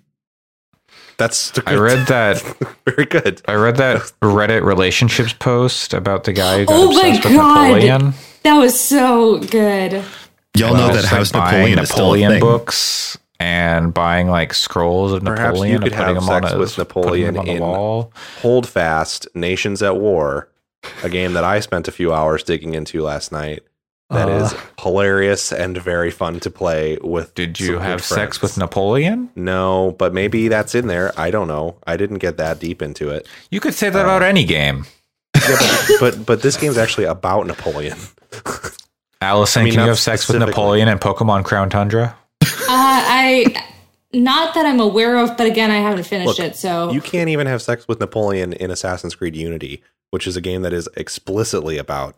That's 1.22 1.54
I 1.68 1.76
read 1.76 2.08
that. 2.08 2.42
very 2.86 3.06
good. 3.06 3.44
I 3.48 3.54
read 3.54 3.76
that 3.78 4.02
Reddit 4.24 4.64
relationships 4.64 5.34
post 5.34 5.94
about 5.94 6.24
the 6.24 6.34
guy 6.34 6.60
who 6.62 6.66
got 6.66 6.74
Oh 6.76 6.92
my 6.94 7.08
obsessed 7.10 7.26
with 7.26 7.34
God. 7.36 7.68
Napoleon. 7.68 8.14
that 8.42 8.58
was 8.58 8.80
so 8.80 9.38
good. 9.38 10.04
Y'all 10.58 10.74
know 10.76 10.88
that 10.88 10.96
it's 10.96 11.04
like 11.04 11.12
House 11.12 11.32
buying 11.32 11.52
Napoleon 11.76 11.80
is 11.80 11.90
still 11.90 12.06
Napoleon 12.14 12.40
books 12.40 13.18
and 13.40 13.94
buying 13.94 14.30
like 14.30 14.56
scrolls 14.56 15.14
of 15.14 15.24
Perhaps 15.24 15.60
you 15.60 15.76
Napoleon 15.78 15.82
could 15.84 15.92
and 15.92 15.96
putting 15.96 16.16
have 16.16 16.24
them 16.26 16.30
on 16.34 16.42
sex 16.42 16.54
a, 16.54 16.58
with 16.58 16.78
Napoleon 16.80 17.38
on 17.38 17.46
the 17.46 17.52
in- 17.52 17.60
wall. 17.62 18.12
Hold 18.42 18.68
Fast, 18.68 19.28
Nations 19.36 19.84
at 19.84 19.98
War, 19.98 20.50
a 21.04 21.10
game 21.10 21.34
that 21.34 21.44
I 21.44 21.60
spent 21.60 21.88
a 21.88 21.92
few 21.92 22.12
hours 22.12 22.42
digging 22.44 22.74
into 22.74 23.04
last 23.04 23.32
night. 23.32 23.62
That 24.12 24.28
Uh. 24.30 24.44
is 24.46 24.56
hilarious 24.82 25.52
and 25.54 25.78
very 25.78 26.12
fun 26.12 26.40
to 26.42 26.50
play 26.52 26.98
with. 27.02 27.34
Did 27.34 27.60
you 27.60 27.74
good 27.74 27.82
have 27.84 28.04
sex 28.04 28.42
with 28.42 28.58
Napoleon? 28.58 29.30
No, 29.36 29.96
but 29.98 30.14
maybe 30.14 30.48
that's 30.50 30.76
in 30.76 30.88
there. 30.88 31.14
I 31.18 31.32
don't 31.32 31.48
know. 31.48 31.78
I 31.88 31.96
didn't 31.98 32.18
get 32.20 32.38
that 32.38 32.60
deep 32.60 32.82
into 32.82 33.10
it. 33.10 33.26
You 33.52 33.60
could 33.60 33.74
say 33.74 33.90
that 33.90 34.00
Uh, 34.00 34.04
about 34.04 34.22
any 34.24 34.44
game. 34.44 34.86
Yeah, 35.50 35.58
but, 35.58 36.00
but 36.00 36.26
but 36.26 36.42
this 36.44 36.56
game's 36.58 36.78
actually 36.78 37.06
about 37.06 37.48
Napoleon. 37.48 37.98
Allison, 39.22 39.62
I 39.62 39.64
mean, 39.66 39.74
can 39.74 39.84
you 39.84 39.88
have 39.90 40.00
sex 40.00 40.28
with. 40.28 40.38
Napoleon 40.38 40.88
in 40.88 40.98
Pokemon 41.00 41.46
Crown 41.46 41.70
Tundra? 41.70 42.16
Uh, 42.44 42.48
I 42.70 43.46
not 44.14 44.54
that 44.56 44.66
I'm 44.66 44.80
aware 44.80 45.18
of, 45.18 45.38
but 45.38 45.48
again, 45.48 45.72
I 45.72 45.78
haven't 45.78 46.04
finished 46.04 46.28
Look, 46.28 46.40
it. 46.40 46.56
So 46.56 46.92
You 46.92 47.02
can't 47.02 47.30
even 47.30 47.48
have 47.48 47.62
sex 47.62 47.88
with 47.88 48.00
Napoleon 48.00 48.54
in 48.54 48.72
Assassin's 48.72 49.16
Creed 49.16 49.36
Unity, 49.36 49.82
which 50.10 50.28
is 50.28 50.36
a 50.36 50.42
game 50.42 50.64
that 50.64 50.74
is 50.74 50.90
explicitly 50.98 51.78
about 51.78 52.16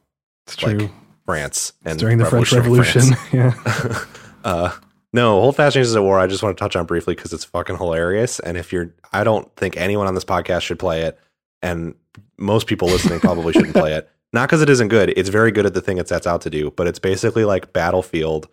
it's 0.48 0.56
true. 0.56 0.90
France 1.26 1.74
and 1.86 1.98
during 2.00 2.18
the 2.18 2.26
French 2.26 2.52
Revolution. 2.52 3.16
Yeah. 3.34 3.54
uh, 4.44 4.76
No, 5.14 5.40
Hold 5.42 5.56
Fast 5.56 5.76
Nations 5.76 5.96
at 5.96 6.04
War. 6.04 6.20
I 6.20 6.28
just 6.28 6.44
want 6.44 6.58
to 6.58 6.62
touch 6.62 6.76
on 6.76 6.86
briefly 6.86 7.16
because 7.16 7.34
it's 7.34 7.46
fucking 7.46 7.78
hilarious. 7.78 8.40
And 8.40 8.58
if 8.58 8.74
you're, 8.74 8.94
I 9.12 9.24
don't 9.24 9.54
think 9.56 9.78
anyone 9.78 10.08
on 10.08 10.16
this 10.16 10.26
podcast 10.26 10.62
should 10.62 10.80
play 10.80 11.04
it, 11.04 11.20
and 11.62 11.96
most 12.38 12.68
people 12.68 12.88
listening 12.88 13.20
probably 13.20 13.54
shouldn't 13.54 13.74
play 13.76 13.94
it. 13.94 14.10
Not 14.34 14.50
because 14.50 14.62
it 14.64 14.70
isn't 14.70 14.88
good. 14.88 15.14
It's 15.16 15.30
very 15.30 15.52
good 15.52 15.66
at 15.68 15.76
the 15.76 15.82
thing 15.82 16.00
it 16.00 16.08
sets 16.08 16.26
out 16.26 16.42
to 16.42 16.50
do, 16.50 16.72
but 16.72 16.88
it's 16.88 16.98
basically 17.00 17.46
like 17.46 17.72
Battlefield, 17.72 18.48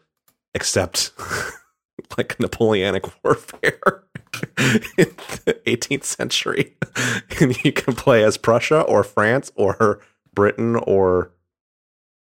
except 0.54 1.12
like 2.18 2.38
Napoleonic 2.38 3.04
warfare 3.24 4.04
in 4.98 5.10
the 5.46 5.58
18th 5.66 6.04
century. 6.04 6.76
and 7.40 7.64
you 7.64 7.72
can 7.72 7.94
play 7.94 8.22
as 8.22 8.36
Prussia 8.36 8.82
or 8.82 9.02
France 9.02 9.50
or 9.54 10.00
Britain 10.34 10.76
or 10.76 11.32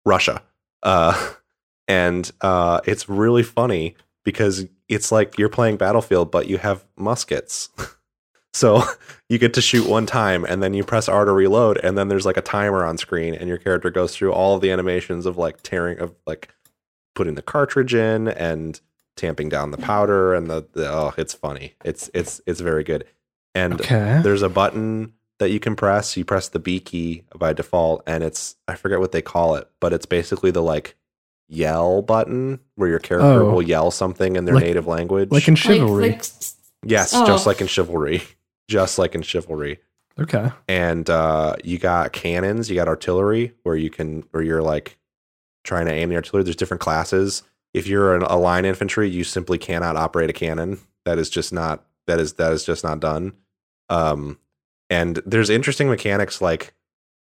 Russia. 0.04 0.42
Uh, 0.82 1.30
and 1.88 2.30
uh, 2.40 2.80
it's 2.86 3.08
really 3.08 3.42
funny 3.42 3.96
because 4.24 4.66
it's 4.88 5.10
like 5.12 5.38
you're 5.38 5.48
playing 5.48 5.76
Battlefield, 5.76 6.30
but 6.30 6.46
you 6.46 6.58
have 6.58 6.84
muskets. 6.96 7.68
so 8.52 8.82
you 9.28 9.38
get 9.38 9.54
to 9.54 9.60
shoot 9.60 9.88
one 9.88 10.06
time 10.06 10.44
and 10.44 10.62
then 10.62 10.74
you 10.74 10.84
press 10.84 11.08
R 11.08 11.24
to 11.24 11.32
reload, 11.32 11.78
and 11.78 11.96
then 11.98 12.08
there's 12.08 12.26
like 12.26 12.36
a 12.36 12.42
timer 12.42 12.84
on 12.84 12.98
screen, 12.98 13.34
and 13.34 13.48
your 13.48 13.58
character 13.58 13.90
goes 13.90 14.14
through 14.16 14.32
all 14.32 14.54
of 14.56 14.60
the 14.60 14.70
animations 14.70 15.26
of 15.26 15.36
like 15.36 15.62
tearing, 15.62 15.98
of 15.98 16.14
like 16.26 16.48
putting 17.14 17.34
the 17.34 17.42
cartridge 17.42 17.94
in 17.94 18.28
and 18.28 18.80
tamping 19.14 19.50
down 19.50 19.70
the 19.70 19.76
powder 19.76 20.32
and 20.32 20.48
the, 20.48 20.66
the 20.72 20.90
oh 20.90 21.12
it's 21.18 21.34
funny 21.34 21.74
it's 21.84 22.08
it's 22.14 22.40
it's 22.46 22.60
very 22.60 22.82
good 22.82 23.04
and 23.54 23.74
Okay. 23.74 24.20
there's 24.22 24.40
a 24.40 24.48
button 24.48 25.12
that 25.42 25.50
you 25.50 25.60
can 25.60 25.76
press 25.76 26.16
you 26.16 26.24
press 26.24 26.48
the 26.48 26.58
b 26.58 26.80
key 26.80 27.22
by 27.36 27.52
default 27.52 28.02
and 28.06 28.22
it's 28.24 28.56
i 28.68 28.74
forget 28.74 29.00
what 29.00 29.12
they 29.12 29.20
call 29.22 29.54
it 29.56 29.68
but 29.80 29.92
it's 29.92 30.06
basically 30.06 30.50
the 30.50 30.62
like 30.62 30.94
yell 31.48 32.00
button 32.02 32.58
where 32.76 32.88
your 32.88 32.98
character 32.98 33.42
Oh. 33.42 33.50
will 33.54 33.62
yell 33.62 33.90
something 33.90 34.36
in 34.36 34.44
their 34.46 34.54
Like- 34.54 34.64
native 34.64 34.86
language 34.86 35.30
Like 35.30 35.48
in 35.48 35.54
chivalry. 35.54 36.10
like, 36.10 36.18
s- 36.20 36.56
yes 36.84 37.12
Oh. 37.14 37.26
just 37.26 37.46
like 37.46 37.60
in 37.60 37.66
chivalry 37.66 38.22
just 38.68 38.98
like 38.98 39.14
in 39.14 39.22
chivalry 39.22 39.78
okay. 40.18 40.50
and 40.68 41.08
uh, 41.10 41.56
you 41.64 41.78
got 41.78 42.12
cannons, 42.12 42.70
you 42.70 42.76
got 42.76 42.88
artillery, 42.88 43.54
where 43.64 43.76
you 43.76 43.90
can, 43.90 44.22
where 44.30 44.42
you're 44.42 44.62
like 44.62 44.98
trying 45.64 45.86
to 45.86 45.92
aim 45.92 46.08
the 46.10 46.16
artillery. 46.16 46.44
There's 46.44 46.56
different 46.56 46.80
classes. 46.80 47.42
If 47.74 47.86
you're 47.86 48.14
an, 48.14 48.22
a 48.22 48.36
line 48.36 48.64
infantry, 48.64 49.08
you 49.10 49.24
simply 49.24 49.58
cannot 49.58 49.96
operate 49.96 50.30
a 50.30 50.32
cannon. 50.34 50.78
That 51.04 51.18
is 51.18 51.28
just 51.30 51.52
not 51.52 51.84
that 52.06 52.18
is 52.20 52.34
that 52.34 52.52
is 52.52 52.64
just 52.64 52.84
not 52.84 53.00
done. 53.00 53.32
Um, 53.90 54.38
and 54.92 55.22
there's 55.24 55.48
interesting 55.48 55.88
mechanics 55.88 56.42
like 56.42 56.74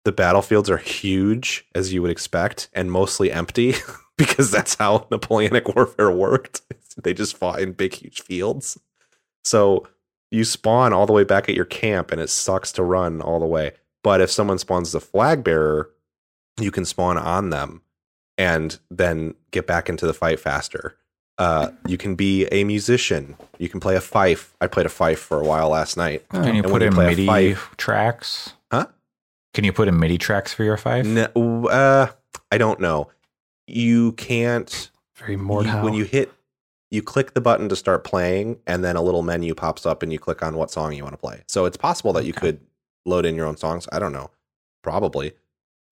the 0.03 0.11
battlefields 0.11 0.69
are 0.69 0.75
huge 0.75 1.65
as 1.73 1.93
you 1.93 2.01
would 2.01 2.11
expect 2.11 2.69
and 2.73 2.91
mostly 2.91 3.31
empty 3.31 3.75
because 4.17 4.51
that's 4.51 4.75
how 4.75 5.07
Napoleonic 5.09 5.73
warfare 5.73 6.11
worked. 6.11 6.61
They 7.01 7.13
just 7.13 7.37
fought 7.37 7.61
in 7.61 7.71
big, 7.71 7.93
huge 7.93 8.21
fields. 8.21 8.77
So 9.45 9.87
you 10.29 10.43
spawn 10.43 10.91
all 10.91 11.05
the 11.05 11.13
way 11.13 11.23
back 11.23 11.47
at 11.47 11.55
your 11.55 11.63
camp 11.63 12.11
and 12.11 12.19
it 12.19 12.29
sucks 12.29 12.73
to 12.73 12.83
run 12.83 13.21
all 13.21 13.39
the 13.39 13.45
way. 13.45 13.71
But 14.03 14.19
if 14.19 14.29
someone 14.29 14.57
spawns 14.57 14.91
the 14.91 14.99
flag 14.99 15.41
bearer, 15.41 15.89
you 16.59 16.69
can 16.69 16.83
spawn 16.83 17.17
on 17.17 17.49
them 17.49 17.81
and 18.37 18.77
then 18.89 19.35
get 19.51 19.67
back 19.67 19.87
into 19.87 20.05
the 20.05 20.13
fight 20.13 20.41
faster. 20.41 20.97
Uh, 21.37 21.69
you 21.87 21.97
can 21.97 22.15
be 22.15 22.45
a 22.51 22.63
musician. 22.63 23.35
You 23.57 23.67
can 23.69 23.79
play 23.79 23.95
a 23.95 24.01
fife. 24.01 24.53
I 24.61 24.67
played 24.67 24.85
a 24.85 24.89
fife 24.89 25.19
for 25.19 25.39
a 25.41 25.43
while 25.43 25.69
last 25.69 25.97
night. 25.97 26.27
Can 26.29 26.43
you 26.55 26.61
And 26.61 26.63
put 26.63 26.71
when 26.73 26.81
you 26.81 26.87
in 26.89 26.95
MIDI 26.95 27.25
fife- 27.25 27.75
tracks? 27.77 28.53
Huh? 28.71 28.87
Can 29.53 29.63
you 29.63 29.73
put 29.73 29.87
in 29.87 29.99
MIDI 29.99 30.17
tracks 30.17 30.53
for 30.53 30.63
your 30.63 30.77
fife? 30.77 31.05
No, 31.05 31.25
uh, 31.67 32.07
I 32.51 32.57
don't 32.57 32.79
know. 32.79 33.09
You 33.67 34.11
can't 34.13 34.91
Very 35.17 35.33
you- 35.33 35.47
when 35.83 35.93
you 35.93 36.03
hit 36.05 36.31
you 36.93 37.01
click 37.01 37.33
the 37.33 37.39
button 37.41 37.69
to 37.69 37.75
start 37.77 38.03
playing 38.03 38.59
and 38.67 38.83
then 38.83 38.97
a 38.97 39.01
little 39.01 39.21
menu 39.23 39.55
pops 39.55 39.85
up 39.85 40.03
and 40.03 40.11
you 40.11 40.19
click 40.19 40.43
on 40.43 40.55
what 40.57 40.69
song 40.69 40.91
you 40.91 41.03
want 41.03 41.13
to 41.13 41.17
play 41.17 41.41
so 41.47 41.63
it's 41.63 41.77
possible 41.77 42.11
that 42.11 42.25
you 42.25 42.33
could 42.33 42.59
load 43.05 43.25
in 43.25 43.33
your 43.33 43.45
own 43.45 43.55
songs 43.55 43.87
i 43.93 43.97
don't 43.99 44.11
know 44.11 44.29
probably 44.83 45.31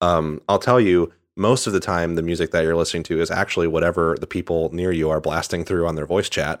um, 0.02 0.42
i'll 0.46 0.58
tell 0.58 0.78
you 0.78 1.10
most 1.40 1.66
of 1.66 1.72
the 1.72 1.80
time 1.80 2.14
the 2.14 2.22
music 2.22 2.50
that 2.52 2.62
you're 2.62 2.76
listening 2.76 3.02
to 3.02 3.20
is 3.20 3.30
actually 3.30 3.66
whatever 3.66 4.16
the 4.20 4.26
people 4.26 4.68
near 4.72 4.92
you 4.92 5.08
are 5.10 5.20
blasting 5.20 5.64
through 5.64 5.86
on 5.86 5.94
their 5.96 6.06
voice 6.06 6.28
chat 6.28 6.60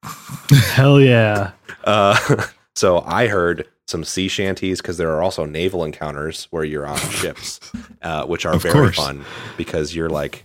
Hell 0.72 1.00
yeah. 1.00 1.52
uh, 1.84 2.46
so 2.76 3.02
i 3.06 3.26
heard 3.26 3.66
some 3.86 4.04
sea 4.04 4.28
shanties 4.28 4.80
because 4.80 4.96
there 4.98 5.10
are 5.10 5.22
also 5.22 5.44
naval 5.44 5.84
encounters 5.84 6.46
where 6.50 6.64
you're 6.64 6.86
on 6.86 6.98
ships 7.10 7.60
uh, 8.02 8.24
which 8.26 8.46
are 8.46 8.54
Of 8.54 8.62
very 8.62 8.74
course. 8.74 8.96
fun 8.96 9.24
because 9.56 9.94
you're 9.96 10.10
like 10.10 10.44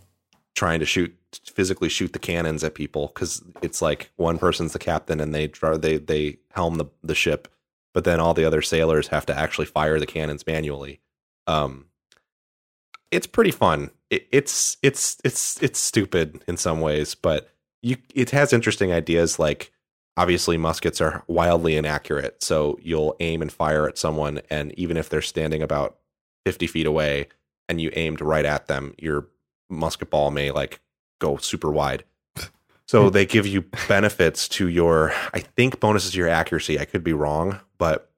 trying 0.56 0.80
to 0.80 0.86
shoot 0.86 1.14
physically 1.54 1.90
shoot 1.90 2.14
the 2.14 2.20
cannons 2.20 2.64
at 2.64 2.74
people 2.76 3.08
because 3.14 3.44
it's 3.62 3.82
like 3.82 4.10
one 4.16 4.38
person's 4.40 4.72
the 4.74 4.80
captain 4.80 5.20
and 5.20 5.36
they 5.36 5.48
try 5.50 5.76
they 5.78 5.98
they 5.98 6.38
helm 6.52 6.76
the 6.76 6.86
the 7.04 7.14
ship 7.16 7.50
but 7.94 8.04
then 8.06 8.20
all 8.22 8.34
the 8.34 8.46
other 8.46 8.62
sailors 8.62 9.10
have 9.10 9.26
to 9.26 9.38
actually 9.38 9.66
fire 9.66 10.00
the 10.00 10.06
cannons 10.06 10.48
manually 10.48 11.02
um 11.46 11.86
it's 13.12 13.28
pretty 13.28 13.52
fun. 13.52 13.92
It, 14.10 14.28
it's 14.32 14.78
it's 14.82 15.18
it's 15.24 15.62
it's 15.62 15.80
stupid 15.80 16.44
in 16.48 16.58
some 16.58 16.80
ways 16.80 17.16
but 17.16 17.50
you 17.82 17.98
it 18.14 18.30
has 18.32 18.54
interesting 18.54 18.92
ideas 18.92 19.40
like 19.40 19.72
obviously 20.16 20.58
muskets 20.58 21.02
are 21.02 21.24
wildly 21.28 21.76
inaccurate 21.76 22.44
so 22.44 22.78
you'll 22.82 23.16
aim 23.20 23.42
and 23.42 23.52
fire 23.52 23.88
at 23.88 23.98
someone 23.98 24.42
and 24.50 24.78
even 24.78 24.96
if 24.96 25.10
they're 25.10 25.22
standing 25.22 25.64
about 25.64 25.98
50 26.46 26.68
feet 26.68 26.86
away 26.86 27.28
and 27.68 27.82
you 27.82 27.90
aimed 27.96 28.22
right 28.22 28.46
at 28.46 28.68
them 28.68 28.94
your 29.00 29.28
musket 29.70 30.12
ball 30.12 30.30
may 30.30 30.52
like 30.52 30.80
go 31.20 31.38
super 31.38 31.72
wide. 31.72 32.04
So 32.88 33.06
hmm. 33.06 33.10
they 33.10 33.26
give 33.26 33.48
you 33.48 33.66
benefits 33.88 34.48
to 34.50 34.68
your 34.68 35.14
i 35.34 35.40
think 35.40 35.80
bonuses 35.80 36.12
to 36.12 36.18
your 36.18 36.30
accuracy. 36.30 36.80
I 36.80 36.86
could 36.86 37.04
be 37.04 37.14
wrong 37.14 37.60
but 37.80 38.12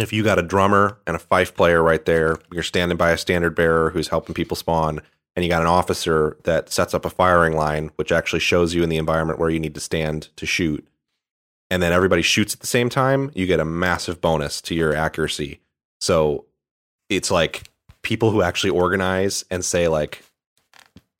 if 0.00 0.12
you 0.12 0.22
got 0.22 0.38
a 0.38 0.42
drummer 0.42 0.98
and 1.06 1.16
a 1.16 1.20
fife 1.20 1.54
player 1.54 1.82
right 1.82 2.04
there 2.04 2.36
you're 2.52 2.62
standing 2.62 2.96
by 2.96 3.10
a 3.10 3.18
standard 3.18 3.54
bearer 3.54 3.90
who's 3.90 4.08
helping 4.08 4.34
people 4.34 4.56
spawn 4.56 5.00
and 5.36 5.44
you 5.44 5.50
got 5.50 5.62
an 5.62 5.68
officer 5.68 6.36
that 6.44 6.70
sets 6.70 6.94
up 6.94 7.04
a 7.04 7.10
firing 7.10 7.54
line 7.54 7.90
which 7.96 8.12
actually 8.12 8.40
shows 8.40 8.74
you 8.74 8.82
in 8.82 8.88
the 8.88 8.96
environment 8.96 9.38
where 9.38 9.50
you 9.50 9.60
need 9.60 9.74
to 9.74 9.80
stand 9.80 10.28
to 10.36 10.46
shoot 10.46 10.86
and 11.70 11.82
then 11.82 11.92
everybody 11.92 12.22
shoots 12.22 12.54
at 12.54 12.60
the 12.60 12.66
same 12.66 12.88
time 12.88 13.30
you 13.34 13.46
get 13.46 13.60
a 13.60 13.64
massive 13.64 14.20
bonus 14.20 14.60
to 14.62 14.74
your 14.74 14.94
accuracy. 14.94 15.60
So 16.00 16.46
it's 17.08 17.30
like 17.30 17.64
people 18.02 18.30
who 18.30 18.42
actually 18.42 18.70
organize 18.70 19.44
and 19.50 19.64
say 19.64 19.88
like 19.88 20.24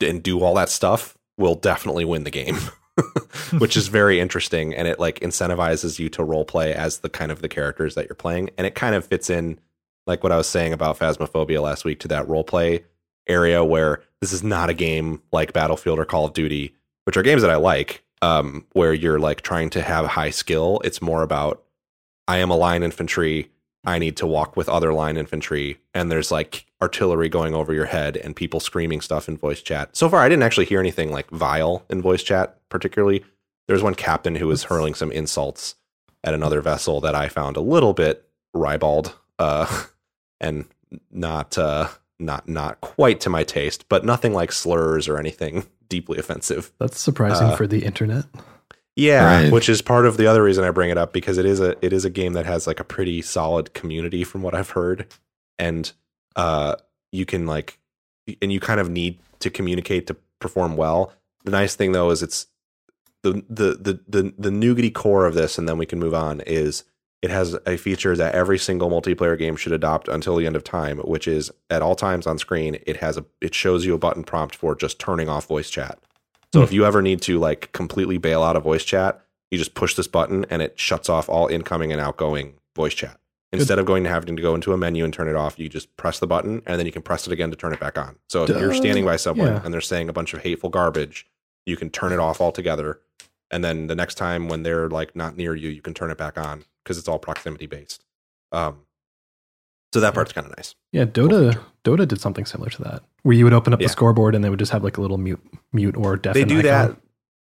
and 0.01 0.23
do 0.23 0.43
all 0.43 0.55
that 0.55 0.69
stuff 0.69 1.17
will 1.37 1.55
definitely 1.55 2.05
win 2.05 2.25
the 2.25 2.31
game 2.31 2.57
which 3.59 3.77
is 3.77 3.89
very 3.89 4.21
interesting 4.21 4.75
and 4.75 4.89
it 4.89 4.99
like 4.99 5.21
incentivizes 5.21 5.99
you 5.99 6.09
to 6.09 6.25
role 6.25 6.45
play 6.45 6.75
as 6.75 6.99
the 6.99 7.09
kind 7.09 7.33
of 7.33 7.43
the 7.43 7.49
characters 7.49 7.95
that 7.95 8.09
you're 8.09 8.15
playing 8.15 8.51
and 8.59 8.67
it 8.67 8.75
kind 8.75 8.95
of 8.95 9.05
fits 9.05 9.31
in 9.31 9.59
like 10.07 10.23
what 10.23 10.33
i 10.33 10.37
was 10.37 10.49
saying 10.49 10.73
about 10.73 10.99
phasmophobia 10.99 11.63
last 11.63 11.85
week 11.85 12.01
to 12.01 12.09
that 12.09 12.29
role 12.29 12.45
play 12.45 12.85
area 13.29 13.65
where 13.65 14.03
this 14.21 14.33
is 14.33 14.43
not 14.43 14.71
a 14.71 14.75
game 14.75 15.23
like 15.33 15.53
battlefield 15.53 15.99
or 15.99 16.05
call 16.05 16.25
of 16.25 16.33
duty 16.33 16.75
which 17.05 17.17
are 17.17 17.23
games 17.23 17.43
that 17.43 17.51
i 17.51 17.57
like 17.57 18.03
um, 18.23 18.67
where 18.73 18.93
you're 18.93 19.19
like 19.19 19.43
trying 19.43 19.71
to 19.71 19.83
have 19.83 20.07
high 20.07 20.31
skill. 20.31 20.81
It's 20.85 21.03
more 21.03 21.23
about 21.23 21.63
i 22.27 22.39
am 22.39 22.51
a 22.51 22.57
line 22.57 22.83
infantry 22.83 23.51
I 23.89 23.99
need 23.99 24.17
to 24.19 24.27
walk 24.27 24.55
with 24.57 24.69
other 24.69 24.93
line 24.93 25.17
infantry, 25.17 25.79
and 25.95 26.11
there's 26.13 26.31
like 26.31 26.67
artillery 26.83 27.29
going 27.31 27.55
over 27.55 27.73
your 27.73 27.87
head 27.87 28.17
and 28.19 28.37
people 28.37 28.61
screaming 28.61 29.01
stuff 29.01 29.29
in 29.29 29.37
voice 29.39 29.63
chat. 29.63 29.97
So 29.97 30.09
far, 30.11 30.21
I 30.21 30.29
didn't 30.29 30.43
actually 30.43 30.67
hear 30.67 30.79
anything 30.79 31.11
like 31.11 31.31
vile 31.31 31.85
in 31.89 32.03
voice 32.03 32.23
chat, 32.23 32.59
particularly. 32.69 33.25
There's 33.67 33.83
one 33.83 33.95
captain 33.95 34.37
who 34.37 34.47
was 34.47 34.65
hurling 34.65 34.95
some 34.95 35.11
insults 35.11 35.75
at 36.23 36.35
another 36.35 36.61
vessel 36.61 37.01
that 37.01 37.15
I 37.15 37.29
found 37.29 37.57
a 37.57 37.61
little 37.63 37.95
bit 37.95 38.29
ribald, 38.53 39.15
uh, 39.39 39.85
and 40.41 40.67
not 41.11 41.57
uh, 41.57 41.89
not 42.19 42.47
not 42.47 42.81
quite 42.83 43.21
to 43.21 43.31
my 43.31 43.43
taste, 43.43 43.89
but 43.89 44.05
nothing 44.05 44.35
like 44.35 44.53
slurs 44.53 45.09
or 45.09 45.19
anything 45.19 45.67
deeply 45.89 46.19
offensive. 46.19 46.73
That's 46.79 47.01
surprising 47.01 47.49
Uh, 47.49 47.57
for 47.57 47.67
the 47.67 47.85
internet. 47.85 48.27
Yeah, 48.99 49.43
Right. 49.45 49.53
which 49.53 49.69
is 49.69 49.81
part 49.81 50.07
of 50.07 50.17
the 50.17 50.27
other 50.27 50.43
reason 50.43 50.65
I 50.65 50.73
bring 50.73 50.91
it 50.91 50.99
up 50.99 51.13
because 51.13 51.39
it 51.39 51.47
is 51.47 51.61
a 51.61 51.77
it 51.85 51.93
is 51.93 52.05
a 52.05 52.11
game 52.11 52.33
that 52.33 52.47
has 52.47 52.67
like 52.67 52.81
a 52.81 52.85
pretty 52.85 53.23
solid 53.23 53.73
community 53.73 54.25
from 54.25 54.43
what 54.43 54.55
I've 54.55 54.71
heard, 54.71 55.07
and 55.59 55.93
uh, 56.35 56.75
you 57.13 57.25
can 57.25 57.47
like, 57.47 57.79
and 58.43 58.53
you 58.53 58.59
kind 58.59 58.81
of 58.81 58.91
need 58.91 59.21
to 59.39 59.51
communicate 59.51 60.09
to 60.09 60.17
perform 60.41 60.77
well. 60.77 61.13
The 61.45 61.53
nice 61.53 61.77
thing 61.77 61.93
though 61.93 62.11
is 62.11 62.23
it's 62.25 62.47
the 63.23 63.45
the 63.49 63.75
the 63.81 64.01
the 64.09 64.35
the 64.37 64.51
nougaty 64.51 64.93
core 64.93 65.27
of 65.27 65.35
this, 65.35 65.59
and 65.59 65.69
then 65.69 65.79
we 65.79 65.87
can 65.87 66.01
move 66.01 66.15
on. 66.15 66.41
Is 66.41 66.83
it 67.23 67.31
has 67.31 67.57
a 67.67 67.77
feature 67.77 68.17
that 68.17 68.35
every 68.35 68.59
single 68.59 68.91
multiplayer 68.91 69.39
game 69.39 69.55
should 69.57 69.73
adopt 69.73 70.09
until 70.09 70.35
the 70.37 70.47
end 70.47 70.57
of 70.57 70.65
time, 70.65 70.99
which 70.99 71.29
is 71.29 71.53
at 71.71 71.83
all 71.83 71.95
times 71.95 72.27
on 72.27 72.39
screen 72.39 72.79
it 72.85 72.97
has 72.97 73.17
a 73.17 73.25
it 73.41 73.55
shows 73.55 73.85
you 73.87 73.95
a 73.95 73.99
button 73.99 74.25
prompt 74.25 74.57
for 74.57 74.75
just 74.75 74.99
turning 74.99 75.29
off 75.29 75.47
voice 75.47 75.71
chat. 75.71 76.01
So 76.53 76.63
if 76.63 76.73
you 76.73 76.85
ever 76.85 77.03
need 77.03 77.21
to 77.23 77.39
like 77.39 77.73
completely 77.73 78.19
bail 78.19 78.43
out 78.43 78.57
of 78.57 78.63
voice 78.63 78.85
chat, 78.85 79.21
you 79.51 79.59
just 79.59 79.75
push 79.75 79.95
this 79.95 80.09
button 80.09 80.47
and 80.51 80.63
it 80.63 80.79
shuts 80.79 81.09
off 81.09 81.29
all 81.29 81.47
incoming 81.47 81.93
and 81.93 82.01
outgoing 82.01 82.55
voice 82.75 82.95
chat. 82.95 83.19
Instead 83.51 83.79
of 83.79 83.87
going 83.87 84.05
to 84.05 84.11
having 84.11 84.37
to 84.37 84.43
go 84.43 84.55
into 84.55 84.75
a 84.75 84.77
menu 84.77 85.05
and 85.05 85.15
turn 85.15 85.27
it 85.27 85.35
off, 85.35 85.59
you 85.59 85.71
just 85.71 85.95
press 85.97 86.19
the 86.19 86.27
button 86.27 86.63
and 86.67 86.79
then 86.79 86.85
you 86.85 86.93
can 86.93 87.01
press 87.01 87.27
it 87.27 87.33
again 87.33 87.51
to 87.51 87.57
turn 87.57 87.73
it 87.73 87.81
back 87.81 87.97
on. 87.97 88.17
So 88.29 88.45
if 88.45 88.51
you're 88.51 88.75
standing 88.75 89.07
by 89.07 89.17
someone 89.17 89.49
Yeah. 89.49 89.63
and 89.65 89.73
they're 89.73 89.81
saying 89.81 90.09
a 90.11 90.13
bunch 90.13 90.35
of 90.35 90.43
hateful 90.43 90.69
garbage, 90.69 91.27
you 91.65 91.77
can 91.77 91.89
turn 91.89 92.13
it 92.13 92.19
off 92.19 92.41
altogether 92.43 93.01
and 93.51 93.65
then 93.65 93.87
the 93.87 93.95
next 93.95 94.17
time 94.17 94.49
when 94.49 94.63
they're 94.63 94.89
like 94.89 95.17
not 95.17 95.37
near 95.37 95.55
you, 95.55 95.69
you 95.69 95.81
can 95.83 95.95
turn 95.95 96.11
it 96.11 96.19
back 96.19 96.39
on 96.39 96.65
because 96.85 96.99
it's 96.99 97.09
all 97.09 97.19
proximity 97.19 97.67
based. 97.67 98.05
Um, 98.53 98.81
so 99.99 100.01
that 100.01 100.15
part's 100.15 100.33
kind 100.33 100.47
of 100.47 100.57
nice. 100.57 100.75
Yeah, 100.93 101.05
Dota 101.05 101.59
Dota 101.85 102.07
did 102.07 102.21
something 102.21 102.45
similar 102.47 102.71
to 102.71 102.83
that, 102.85 103.03
where 103.23 103.35
you 103.37 103.45
would 103.45 103.53
open 103.53 103.73
up 103.73 103.81
Yeah. 103.81 103.87
the 103.87 103.93
scoreboard 103.93 104.35
and 104.35 104.45
they 104.45 104.51
would 104.51 104.59
just 104.59 104.73
have 104.73 104.85
like 104.85 104.97
a 104.97 105.01
little 105.01 105.19
mute 105.19 105.41
mute 105.73 105.97
or 105.97 106.17
deafen. 106.17 106.41
they 106.41 106.45
do 106.49 106.59
icon. 106.61 106.63
that. 106.91 106.97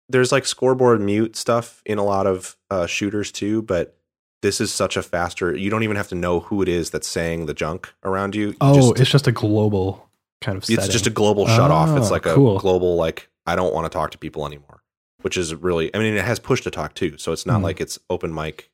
There's 0.09 0.33
like 0.33 0.47
scoreboard 0.47 1.01
mute 1.01 1.37
stuff 1.37 1.83
in 1.85 1.99
a 1.99 2.05
lot 2.05 2.27
of 2.27 2.57
uh, 2.71 2.87
shooters 2.87 3.31
too, 3.31 3.61
but 3.63 3.95
this 4.41 4.61
is 4.61 4.73
such 4.73 4.97
a 4.97 5.03
faster. 5.03 5.55
You 5.55 5.69
don't 5.69 5.83
even 5.83 5.97
have 5.97 6.09
to 6.09 6.15
know 6.15 6.41
who 6.41 6.63
it 6.63 6.69
is 6.69 6.91
that's 6.91 7.09
saying 7.09 7.47
the 7.47 7.55
junk 7.55 7.93
around 8.05 8.35
you. 8.35 8.49
you 8.49 8.57
Oh, 8.61 8.75
just, 8.75 9.01
it's 9.01 9.11
just 9.11 9.27
a 9.27 9.33
global 9.33 10.09
kind 10.41 10.57
of. 10.57 10.63
it's 10.63 10.75
setting. 10.75 10.91
just 10.91 11.07
a 11.07 11.11
global 11.11 11.47
shut 11.47 11.71
off. 11.71 11.97
It's 11.99 12.09
Oh, 12.09 12.11
like 12.13 12.25
a 12.27 12.33
cool. 12.35 12.59
global 12.59 12.97
like 12.97 13.29
I 13.47 13.55
don't 13.57 13.75
want 13.75 13.85
to 13.85 13.91
talk 13.97 14.11
to 14.13 14.19
people 14.19 14.47
anymore, 14.47 14.83
which 15.23 15.37
is 15.37 15.55
really. 15.55 15.95
I 15.95 15.99
mean, 15.99 16.15
it 16.15 16.25
has 16.25 16.39
push 16.39 16.63
to 16.63 16.71
talk 16.71 16.95
too, 16.95 17.19
so 17.19 17.33
it's 17.33 17.45
not 17.45 17.61
Mhm. 17.61 17.65
like 17.65 17.81
it's 17.81 17.99
open 18.09 18.33
mic. 18.33 18.71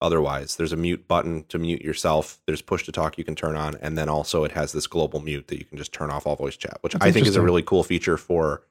Otherwise, 0.00 0.56
there's 0.56 0.72
a 0.72 0.76
mute 0.76 1.08
button 1.08 1.44
to 1.48 1.58
mute 1.58 1.82
yourself. 1.82 2.40
There's 2.46 2.62
push 2.62 2.84
to 2.84 2.92
talk 2.92 3.18
you 3.18 3.24
can 3.24 3.34
turn 3.34 3.56
on, 3.56 3.76
and 3.80 3.98
then 3.98 4.08
also 4.08 4.44
it 4.44 4.52
has 4.52 4.72
this 4.72 4.86
global 4.86 5.20
mute 5.20 5.48
that 5.48 5.58
you 5.58 5.64
can 5.64 5.76
just 5.76 5.92
turn 5.92 6.10
off 6.10 6.26
all 6.26 6.36
voice 6.36 6.56
chat, 6.56 6.78
which 6.82 6.92
That's 6.92 7.04
I 7.04 7.10
think 7.10 7.26
is 7.26 7.36
a 7.36 7.42
really 7.42 7.62
cool 7.62 7.82
feature 7.82 8.16
for. 8.16 8.62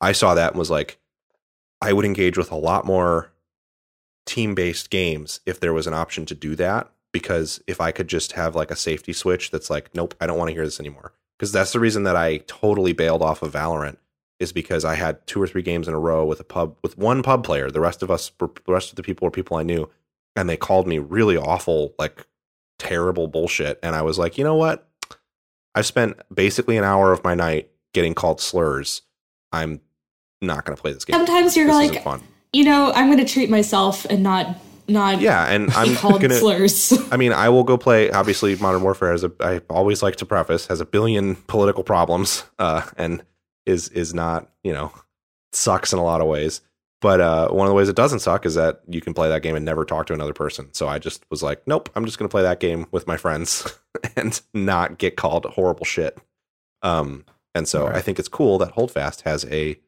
I 0.00 0.12
saw 0.12 0.34
that 0.34 0.52
and 0.52 0.58
was 0.58 0.70
like, 0.70 0.98
I 1.80 1.92
would 1.92 2.04
engage 2.04 2.36
with 2.36 2.52
a 2.52 2.56
lot 2.56 2.84
more 2.84 3.32
team 4.26 4.54
based 4.54 4.90
games 4.90 5.40
if 5.46 5.60
there 5.60 5.72
was 5.72 5.86
an 5.86 5.94
option 5.94 6.26
to 6.26 6.34
do 6.34 6.54
that. 6.56 6.90
Because 7.12 7.62
if 7.66 7.80
I 7.80 7.92
could 7.92 8.08
just 8.08 8.32
have 8.32 8.54
like 8.54 8.70
a 8.70 8.76
safety 8.76 9.14
switch 9.14 9.50
that's 9.50 9.70
like, 9.70 9.94
nope, 9.94 10.14
I 10.20 10.26
don't 10.26 10.36
want 10.36 10.48
to 10.50 10.54
hear 10.54 10.66
this 10.66 10.80
anymore. 10.80 11.12
Because 11.38 11.52
that's 11.52 11.72
the 11.72 11.80
reason 11.80 12.02
that 12.02 12.16
I 12.16 12.38
totally 12.46 12.92
bailed 12.92 13.22
off 13.22 13.42
of 13.42 13.52
Valorant 13.52 13.96
is 14.38 14.52
because 14.52 14.84
I 14.84 14.96
had 14.96 15.26
two 15.26 15.40
or 15.40 15.46
three 15.46 15.62
games 15.62 15.88
in 15.88 15.94
a 15.94 15.98
row 15.98 16.26
with 16.26 16.40
a 16.40 16.44
pub 16.44 16.76
with 16.82 16.98
one 16.98 17.22
pub 17.22 17.42
player. 17.42 17.70
The 17.70 17.80
rest 17.80 18.02
of 18.02 18.10
us, 18.10 18.30
the 18.38 18.50
rest 18.68 18.90
of 18.90 18.96
the 18.96 19.02
people 19.02 19.24
were 19.24 19.30
people 19.30 19.56
I 19.56 19.62
knew, 19.62 19.88
and 20.36 20.48
they 20.48 20.56
called 20.56 20.86
me 20.86 20.98
really 20.98 21.36
awful, 21.36 21.94
like 21.98 22.26
terrible 22.78 23.26
bullshit. 23.28 23.78
And 23.82 23.94
I 23.96 24.02
was 24.02 24.18
like, 24.18 24.38
you 24.38 24.44
know 24.44 24.54
what? 24.56 24.88
I've 25.74 25.86
spent 25.86 26.16
basically 26.32 26.76
an 26.76 26.84
hour 26.84 27.12
of 27.12 27.22
my 27.24 27.34
night 27.34 27.70
getting 27.92 28.14
called 28.14 28.40
slurs. 28.40 29.02
I'm 29.52 29.80
not 30.40 30.64
going 30.64 30.76
to 30.76 30.80
play 30.80 30.92
this 30.92 31.04
game. 31.04 31.14
Sometimes 31.14 31.56
you're 31.56 31.66
this 31.66 32.04
like, 32.04 32.20
you 32.52 32.64
know, 32.64 32.92
I'm 32.94 33.06
going 33.06 33.24
to 33.24 33.30
treat 33.30 33.50
myself 33.50 34.04
and 34.06 34.22
not 34.22 34.56
not 34.88 35.20
Yeah, 35.20 35.46
and 35.46 35.70
I'm 35.72 35.94
called 35.96 36.20
gonna. 36.20 36.36
slurs. 36.36 36.92
I 37.10 37.16
mean, 37.16 37.32
I 37.32 37.48
will 37.48 37.64
go 37.64 37.76
play. 37.76 38.10
Obviously, 38.10 38.54
Modern 38.56 38.82
Warfare 38.82 39.10
has 39.10 39.24
a. 39.24 39.32
I 39.40 39.60
always 39.68 40.02
like 40.02 40.16
to 40.16 40.26
preface 40.26 40.66
has 40.66 40.80
a 40.80 40.86
billion 40.86 41.34
political 41.48 41.82
problems, 41.82 42.44
uh, 42.58 42.82
and 42.96 43.24
is 43.64 43.88
is 43.88 44.14
not 44.14 44.48
you 44.62 44.72
know 44.72 44.92
sucks 45.52 45.92
in 45.92 45.98
a 45.98 46.04
lot 46.04 46.20
of 46.20 46.28
ways. 46.28 46.60
But 47.06 47.20
uh, 47.20 47.48
one 47.50 47.68
of 47.68 47.70
the 47.70 47.74
ways 47.74 47.88
it 47.88 47.94
doesn't 47.94 48.18
suck 48.18 48.44
is 48.46 48.56
that 48.56 48.80
you 48.88 49.00
can 49.00 49.14
play 49.14 49.28
that 49.28 49.40
game 49.42 49.54
and 49.54 49.64
never 49.64 49.84
talk 49.84 50.06
to 50.06 50.12
another 50.12 50.32
person. 50.32 50.74
So 50.74 50.88
I 50.88 50.98
just 50.98 51.24
was 51.30 51.40
like, 51.40 51.64
nope, 51.64 51.88
I'm 51.94 52.04
just 52.04 52.18
going 52.18 52.28
to 52.28 52.32
play 52.32 52.42
that 52.42 52.58
game 52.58 52.86
with 52.90 53.06
my 53.06 53.16
friends 53.16 53.78
and 54.16 54.40
not 54.52 54.98
get 54.98 55.16
called 55.16 55.44
horrible 55.44 55.84
shit. 55.84 56.18
Um, 56.82 57.24
and 57.54 57.68
so 57.68 57.84
Right. 57.86 57.94
I 57.94 58.00
think 58.00 58.18
it's 58.18 58.26
cool 58.26 58.58
that 58.58 58.72
Holdfast 58.72 59.20
has 59.20 59.44
a 59.52 59.78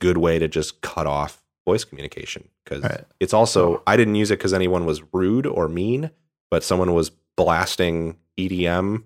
good 0.00 0.18
way 0.18 0.38
to 0.38 0.48
just 0.48 0.82
cut 0.82 1.06
off 1.06 1.42
voice 1.66 1.84
communication 1.84 2.46
because 2.64 2.82
Right. 2.82 3.04
it's 3.20 3.32
also 3.32 3.82
I 3.86 3.96
didn't 3.96 4.16
use 4.16 4.30
it 4.30 4.38
because 4.38 4.52
anyone 4.52 4.84
was 4.84 5.02
rude 5.14 5.46
or 5.46 5.66
mean, 5.66 6.10
but 6.50 6.62
someone 6.62 6.92
was 6.92 7.10
blasting 7.38 8.18
EDM 8.38 9.04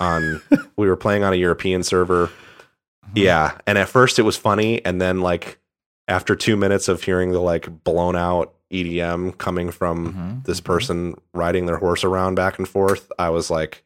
on. 0.00 0.40
we 0.78 0.88
were 0.88 0.96
playing 0.96 1.24
on 1.24 1.34
a 1.34 1.36
European 1.36 1.82
server. 1.82 2.30
Yeah, 3.14 3.58
and 3.66 3.76
at 3.76 3.90
first 3.90 4.18
it 4.18 4.22
was 4.22 4.38
funny, 4.38 4.82
and 4.82 4.98
then 4.98 5.20
like 5.20 5.59
after 6.10 6.36
two 6.36 6.56
minutes 6.56 6.88
of 6.88 7.02
hearing 7.02 7.30
the 7.32 7.40
like 7.40 7.84
blown 7.84 8.16
out 8.16 8.52
EDM 8.70 9.38
coming 9.38 9.70
from 9.70 10.12
Mhm, 10.42 10.44
this 10.44 10.60
mhm. 10.60 10.64
person 10.64 11.14
riding 11.32 11.66
their 11.66 11.78
horse 11.78 12.04
around 12.04 12.34
back 12.34 12.58
and 12.58 12.68
forth, 12.68 13.10
I 13.18 13.30
was 13.30 13.50
like, 13.50 13.82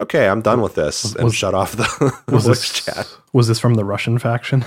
okay, 0.00 0.28
I'm 0.28 0.40
done 0.40 0.60
with 0.62 0.74
this, 0.74 1.14
and 1.14 1.24
Was- 1.24 1.34
shut 1.34 1.54
off 1.54 1.72
the 1.76 1.84
Was 2.32 2.46
voice 2.46 2.58
this 2.60 2.84
chat. 2.84 3.16
was 3.32 3.48
this 3.48 3.60
from 3.60 3.74
the 3.74 3.84
Russian 3.84 4.18
faction? 4.18 4.64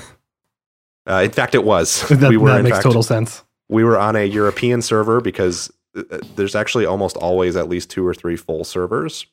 Uh, 1.10 1.22
in 1.24 1.32
fact, 1.32 1.56
it 1.56 1.64
was. 1.64 2.02
that 2.10 2.30
we 2.30 2.38
were 2.38 2.50
that 2.50 2.64
makes 2.64 2.76
fact 2.78 2.84
total 2.84 3.04
sense. 3.04 3.44
we 3.70 3.84
were 3.84 3.98
on 3.98 4.16
a 4.16 4.26
European 4.26 4.82
server 4.82 5.22
because 5.22 5.72
uh, 5.98 6.04
there's 6.36 6.56
actually 6.56 6.86
almost 6.86 7.16
always 7.18 7.56
at 7.56 7.70
least 7.70 7.90
two 7.90 8.06
or 8.06 8.14
three 8.14 8.36
full 8.36 8.64
servers. 8.64 9.26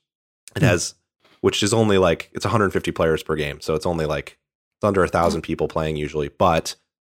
It 0.57 0.61
Hmm. 0.63 0.67
has, 0.69 0.95
which 1.41 1.63
is 1.63 1.75
only 1.75 1.99
like 1.99 2.31
it's 2.33 2.45
150 2.45 2.93
players 2.93 3.23
per 3.25 3.35
game, 3.35 3.61
so 3.61 3.75
it's 3.75 3.87
only 3.87 4.07
like 4.07 4.39
it's 4.79 4.85
under 4.85 5.03
a 5.03 5.09
thousand 5.09 5.43
people 5.43 5.67
playing 5.69 5.97
usually, 5.97 6.29
but 6.29 6.77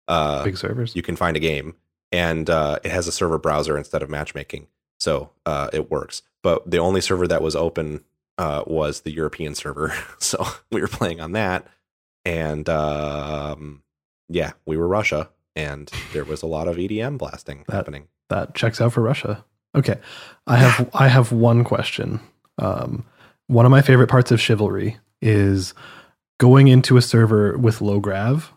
uh, 0.09 0.45
Big 0.45 0.57
servers. 0.57 0.95
you 0.97 1.03
can 1.03 1.17
find 1.17 1.37
a 1.37 1.41
game, 1.41 1.75
and 2.13 2.49
uh, 2.51 2.79
it 2.85 2.91
has 2.91 3.07
a 3.09 3.13
server 3.13 3.39
browser 3.39 3.77
instead 3.79 4.03
of 4.03 4.11
matchmaking, 4.11 4.67
so 4.99 5.31
uh, 5.47 5.69
it 5.73 5.91
works. 5.91 6.23
But 6.43 6.71
the 6.71 6.79
only 6.79 7.01
server 7.01 7.27
that 7.29 7.43
was 7.43 7.57
open 7.57 8.05
uh, 8.39 8.65
was 8.67 9.01
the 9.03 9.13
European 9.13 9.55
server, 9.55 9.95
so 10.19 10.45
we 10.71 10.81
were 10.81 10.89
playing 10.89 11.21
on 11.21 11.33
that, 11.33 11.67
and 12.25 12.69
um, 12.69 13.83
yeah, 14.29 14.53
we 14.67 14.77
were 14.77 14.89
Russia, 14.89 15.31
and 15.57 15.91
there 16.13 16.25
was 16.25 16.43
a 16.43 16.47
lot 16.47 16.69
of 16.69 16.77
EDM 16.77 17.19
blasting 17.19 17.65
That- 17.69 17.77
happening. 17.77 18.09
that 18.31 18.55
checks 18.55 18.81
out 18.81 18.93
for 18.93 19.03
Russia. 19.03 19.45
Okay, 19.77 19.97
I 20.47 20.57
have 20.57 20.89
I 20.95 21.09
have 21.09 21.33
one 21.33 21.65
question. 21.65 22.21
Um, 22.59 23.05
one 23.49 23.65
of 23.67 23.71
my 23.73 23.83
favorite 23.83 24.09
parts 24.09 24.31
of 24.31 24.41
Chivalry 24.41 24.99
is 25.21 25.75
going 26.39 26.69
into 26.69 26.97
a 26.97 27.03
server 27.03 27.59
with 27.59 27.81
low 27.81 27.99
grav, 27.99 28.53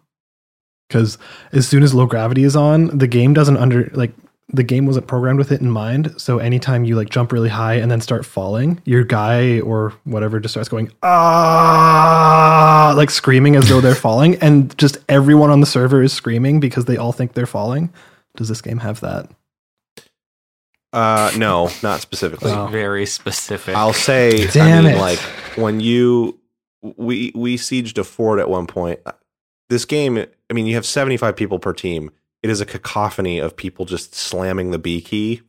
because 0.87 1.17
as 1.51 1.67
soon 1.67 1.83
as 1.83 1.93
low 1.93 2.05
gravity 2.05 2.43
is 2.43 2.55
on, 2.55 2.97
the 2.97 3.07
game 3.07 3.33
doesn't 3.33 3.57
under 3.57 3.89
like 3.93 4.11
the 4.49 4.63
game 4.63 4.85
wasn't 4.85 5.05
programmed 5.07 5.39
with 5.39 5.51
it 5.51 5.59
in 5.59 5.69
mind. 5.69 6.13
So 6.19 6.39
anytime 6.39 6.85
you 6.85 6.95
like 6.95 7.09
jump 7.09 7.33
really 7.33 7.49
high 7.49 7.73
and 7.73 7.91
then 7.91 7.99
start 7.99 8.25
falling, 8.25 8.81
your 8.85 9.03
guy 9.03 9.59
or 9.59 9.93
whatever 10.05 10.39
just 10.39 10.53
starts 10.53 10.69
going 10.69 10.89
ah 11.03 12.93
like 12.95 13.09
screaming 13.09 13.55
as 13.57 13.67
though 13.67 13.81
they're 13.81 13.95
falling, 14.07 14.35
and 14.37 14.77
just 14.77 14.97
everyone 15.09 15.49
on 15.49 15.59
the 15.59 15.65
server 15.65 16.01
is 16.01 16.13
screaming 16.13 16.59
because 16.59 16.85
they 16.85 16.97
all 16.97 17.11
think 17.11 17.33
they're 17.33 17.45
falling. 17.45 17.91
Does 18.35 18.47
this 18.47 18.61
game 18.61 18.79
have 18.79 19.01
that? 19.01 19.29
Uh, 20.93 21.31
no, 21.37 21.69
not 21.83 21.99
specifically. 21.99 22.51
Wow. 22.51 22.67
Very 22.67 23.05
specific. 23.05 23.75
I'll 23.75 23.93
say, 23.93 24.47
Damn 24.47 24.85
I 24.85 24.87
mean, 24.87 24.97
it. 24.97 25.01
like 25.01 25.19
when 25.57 25.79
you 25.79 26.39
we 26.81 27.31
we 27.35 27.57
sieged 27.57 27.97
a 27.97 28.03
fort 28.03 28.39
at 28.39 28.49
one 28.49 28.67
point. 28.67 28.99
This 29.69 29.85
game, 29.85 30.25
I 30.49 30.53
mean, 30.53 30.65
you 30.65 30.75
have 30.75 30.85
seventy 30.85 31.17
five 31.17 31.35
people 31.35 31.59
per 31.59 31.73
team. 31.73 32.11
It 32.43 32.49
is 32.49 32.61
a 32.61 32.65
cacophony 32.65 33.39
of 33.39 33.55
people 33.57 33.85
just 33.85 34.13
slamming 34.15 34.71
the 34.71 34.77
B 34.79 35.01
key, 35.01 35.41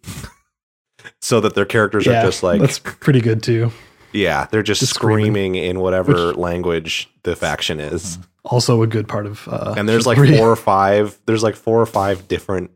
so 1.20 1.40
that 1.40 1.54
their 1.54 1.66
characters 1.66 2.06
are 2.06 2.22
just 2.22 2.42
like, 2.42 2.60
that's 2.60 2.78
pretty 2.78 3.20
good 3.20 3.42
too. 3.42 3.70
yeah, 4.12 4.46
they're 4.50 4.62
just, 4.62 4.80
just 4.80 4.94
screaming. 4.94 5.32
screaming 5.32 5.54
in 5.56 5.80
whatever 5.80 6.28
Which- 6.28 6.36
language 6.36 7.10
the 7.22 7.36
faction 7.36 7.78
is. 7.80 8.18
Also 8.44 8.82
a 8.82 8.86
good 8.86 9.06
part 9.08 9.26
of 9.26 9.46
uh, 9.46 9.74
and 9.76 9.86
there's 9.86 10.06
like 10.06 10.16
four 10.38 10.50
or 10.50 10.56
five 10.56 11.18
there's 11.26 11.42
like 11.42 11.54
four 11.54 11.82
or 11.82 11.86
five 11.86 12.28
different 12.28 12.70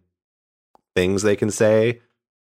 things 0.95 1.23
they 1.23 1.35
can 1.37 1.51
say 1.51 2.01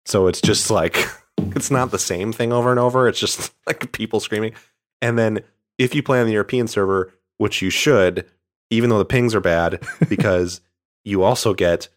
so 0.07 0.27
it's 0.27 0.41
just 0.41 0.71
like 0.71 1.07
it's 1.39 1.71
not 1.71 1.91
the 1.91 1.99
same 1.99 2.33
thing 2.33 2.51
over 2.51 2.71
and 2.71 2.81
over 2.81 3.07
it's 3.07 3.21
just 3.21 3.53
like 3.67 3.93
people 3.93 4.21
screaming 4.21 4.55
and 5.03 5.19
then 5.19 5.41
if 5.77 5.95
you 5.95 6.03
play 6.03 6.19
on 6.19 6.27
the 6.27 6.33
european 6.33 6.67
server 6.67 7.13
which 7.37 7.61
you 7.61 7.69
should 7.69 8.25
even 8.71 8.91
though 8.91 8.99
the 8.99 9.05
pings 9.05 9.35
are 9.35 9.41
bad 9.41 9.83
because 10.09 10.61
you 11.05 11.23
also 11.23 11.55
get 11.55 11.89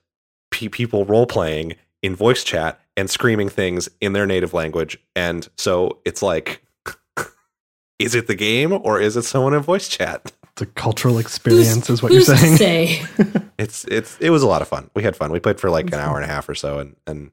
pe- 0.51 0.67
people 0.67 1.05
role 1.05 1.25
playing 1.25 1.75
in 2.01 2.15
voice 2.15 2.43
chat 2.43 2.79
and 2.97 3.09
screaming 3.09 3.49
things 3.49 3.89
in 4.01 4.13
their 4.13 4.25
native 4.25 4.53
language 4.53 4.97
and 5.15 5.47
so 5.57 5.99
it's 6.05 6.21
like 6.21 6.63
is 7.99 8.15
it 8.15 8.27
the 8.27 8.35
game 8.35 8.71
or 8.73 8.99
is 8.99 9.15
it 9.17 9.23
someone 9.23 9.53
in 9.53 9.61
voice 9.61 9.87
chat 9.87 10.31
It's 10.53 10.61
a 10.61 10.65
cultural 10.67 11.17
experience, 11.19 11.89
is 11.89 12.03
what 12.03 12.11
Who's 12.11 12.27
you're 12.27 12.35
to 12.37 12.41
saying. 12.41 12.57
say? 12.57 13.05
it's 13.57 13.85
it's 13.85 14.17
it 14.19 14.29
was 14.29 14.43
a 14.43 14.47
lot 14.47 14.61
of 14.61 14.67
fun. 14.67 14.89
We 14.95 15.01
had 15.03 15.15
fun. 15.15 15.31
We 15.31 15.39
played 15.39 15.59
for 15.59 15.69
like 15.71 15.87
an 15.87 15.95
hour 15.99 16.15
and 16.15 16.25
a 16.25 16.27
half 16.27 16.47
or 16.47 16.53
so, 16.55 16.77
and 16.79 16.95
and 17.07 17.31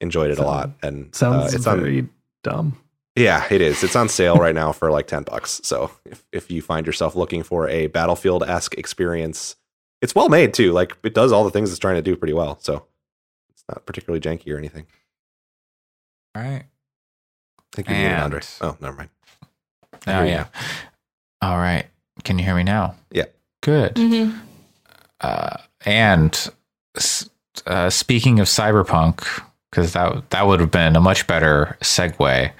enjoyed 0.00 0.30
it 0.32 0.38
a 0.38 0.44
lot. 0.44 0.70
And 0.82 1.14
Sounds 1.14 1.52
uh, 1.52 1.56
it's 1.56 1.64
very 1.64 2.00
on 2.00 2.10
dumb. 2.42 2.78
Yeah, 3.16 3.46
it 3.50 3.60
is. 3.60 3.82
It's 3.82 3.96
on 3.96 4.08
sale 4.08 4.36
right 4.36 4.54
now 4.54 4.72
for 4.72 4.90
like 4.90 5.06
ten 5.06 5.22
bucks. 5.24 5.60
So 5.64 5.90
if 6.04 6.24
if 6.32 6.50
you 6.50 6.62
find 6.62 6.86
yourself 6.86 7.16
looking 7.16 7.42
for 7.42 7.68
a 7.68 7.86
Battlefield 7.88 8.42
esque 8.42 8.74
experience, 8.78 9.56
it's 10.02 10.14
well 10.14 10.28
made 10.28 10.52
too. 10.54 10.72
Like 10.72 10.96
it 11.02 11.14
does 11.14 11.32
all 11.32 11.44
the 11.44 11.50
things 11.50 11.70
it's 11.70 11.78
trying 11.78 11.96
to 11.96 12.02
do 12.02 12.16
pretty 12.16 12.34
well. 12.34 12.58
So 12.60 12.84
it's 13.50 13.64
not 13.68 13.84
particularly 13.86 14.20
janky 14.20 14.52
or 14.52 14.58
anything. 14.58 14.86
All 16.34 16.42
right. 16.42 16.64
I 17.58 17.62
think 17.76 17.88
you 17.88 17.94
muted 17.94 18.12
And- 18.12 18.22
Andre. 18.22 18.40
Oh, 18.60 18.76
never 18.80 18.96
mind. 18.96 19.10
I 20.06 20.12
Oh 20.12 20.16
hear 20.18 20.24
you 20.24 20.30
yeah. 20.30 20.46
All 21.42 21.56
right. 21.56 21.86
Can 22.24 22.38
you 22.38 22.44
hear 22.44 22.54
me 22.54 22.62
now? 22.64 22.94
Yeah. 23.10 23.24
Good. 23.62 23.94
Mhm. 23.94 24.38
Uh, 25.20 25.56
and 25.84 26.50
uh, 27.66 27.90
speaking 27.90 28.38
of 28.40 28.46
cyberpunk, 28.46 29.42
because 29.70 29.92
that 29.94 30.30
that 30.30 30.46
would 30.46 30.60
have 30.60 30.70
been 30.70 30.94
a 30.96 31.00
much 31.00 31.26
better 31.26 31.76
segue. 31.82 32.50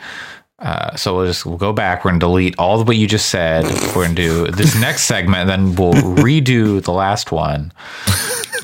Uh, 0.59 0.97
so 0.97 1.17
we'll 1.17 1.27
just 1.27 1.45
we'll 1.45 1.59
go 1.59 1.73
back. 1.73 2.05
We're 2.05 2.13
gonna 2.13 2.21
delete 2.21 2.59
all 2.59 2.81
of 2.81 2.89
what 2.89 2.97
you 2.97 3.07
just 3.07 3.29
said. 3.29 3.65
We're 3.95 4.05
gonna 4.05 4.15
do 4.15 4.47
this 4.47 4.75
next 4.81 5.05
segment, 5.05 5.49
then 5.49 5.75
we'll 5.75 5.93
redo 5.93 6.83
the 6.83 6.93
last 6.93 7.31
one, 7.31 7.73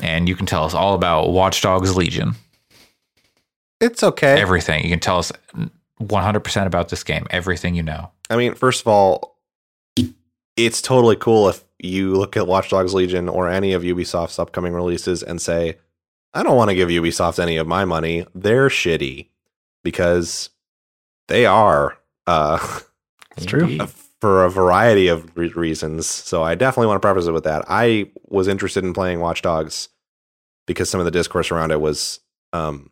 and 0.01 0.27
you 0.27 0.35
can 0.35 0.45
tell 0.45 0.63
us 0.63 0.73
all 0.73 0.95
about 0.95 1.29
Watch 1.31 1.61
Dogs 1.61 1.95
Legion. 1.95 2.33
It's 3.79 4.01
okay. 4.01 4.39
Everything. 4.39 4.83
You 4.83 4.89
can 4.89 5.01
tell 5.01 5.17
us 5.17 5.31
100% 6.01 6.65
about 6.65 6.89
this 6.89 7.03
game. 7.03 7.27
Everything 7.29 7.75
you 7.75 7.83
know. 7.83 8.11
I 8.29 8.37
mean, 8.37 8.53
first 8.53 8.81
of 8.81 8.87
all, 8.87 9.37
it's 10.55 10.81
totally 10.81 11.17
cool 11.17 11.49
if 11.49 11.63
you 11.79 12.15
look 12.15 12.37
at 12.37 12.47
Watch 12.47 12.69
Dogs 12.69 12.93
Legion 12.93 13.27
or 13.27 13.49
any 13.49 13.73
of 13.73 13.83
Ubisoft's 13.83 14.39
upcoming 14.39 14.73
releases 14.73 15.21
and 15.21 15.41
say, 15.41 15.77
I 16.33 16.43
don't 16.43 16.55
want 16.55 16.69
to 16.69 16.75
give 16.75 16.89
Ubisoft 16.89 17.39
any 17.39 17.57
of 17.57 17.67
my 17.67 17.85
money. 17.85 18.25
They're 18.33 18.69
shitty 18.69 19.27
because 19.83 20.49
they 21.33 21.47
are 21.47 21.97
uh, 22.27 22.59
It's 23.35 23.47
true. 23.47 23.79
For 24.21 24.45
a 24.45 24.49
variety 24.49 25.07
of 25.07 25.35
re- 25.35 25.49
reasons. 25.49 26.05
So 26.05 26.43
I 26.43 26.53
definitely 26.53 26.87
want 26.87 27.01
to 27.01 27.05
preface 27.05 27.25
it 27.25 27.31
with 27.31 27.43
that. 27.43 27.65
I 27.67 28.11
was 28.27 28.47
interested 28.47 28.83
in 28.83 28.93
playing 28.93 29.19
Watch 29.19 29.41
Dogs 29.41 29.89
because 30.67 30.89
some 30.91 31.01
of 31.01 31.05
the 31.05 31.11
discourse 31.11 31.51
around 31.51 31.71
it 31.71 31.81
was. 31.81 32.19
Um, 32.53 32.91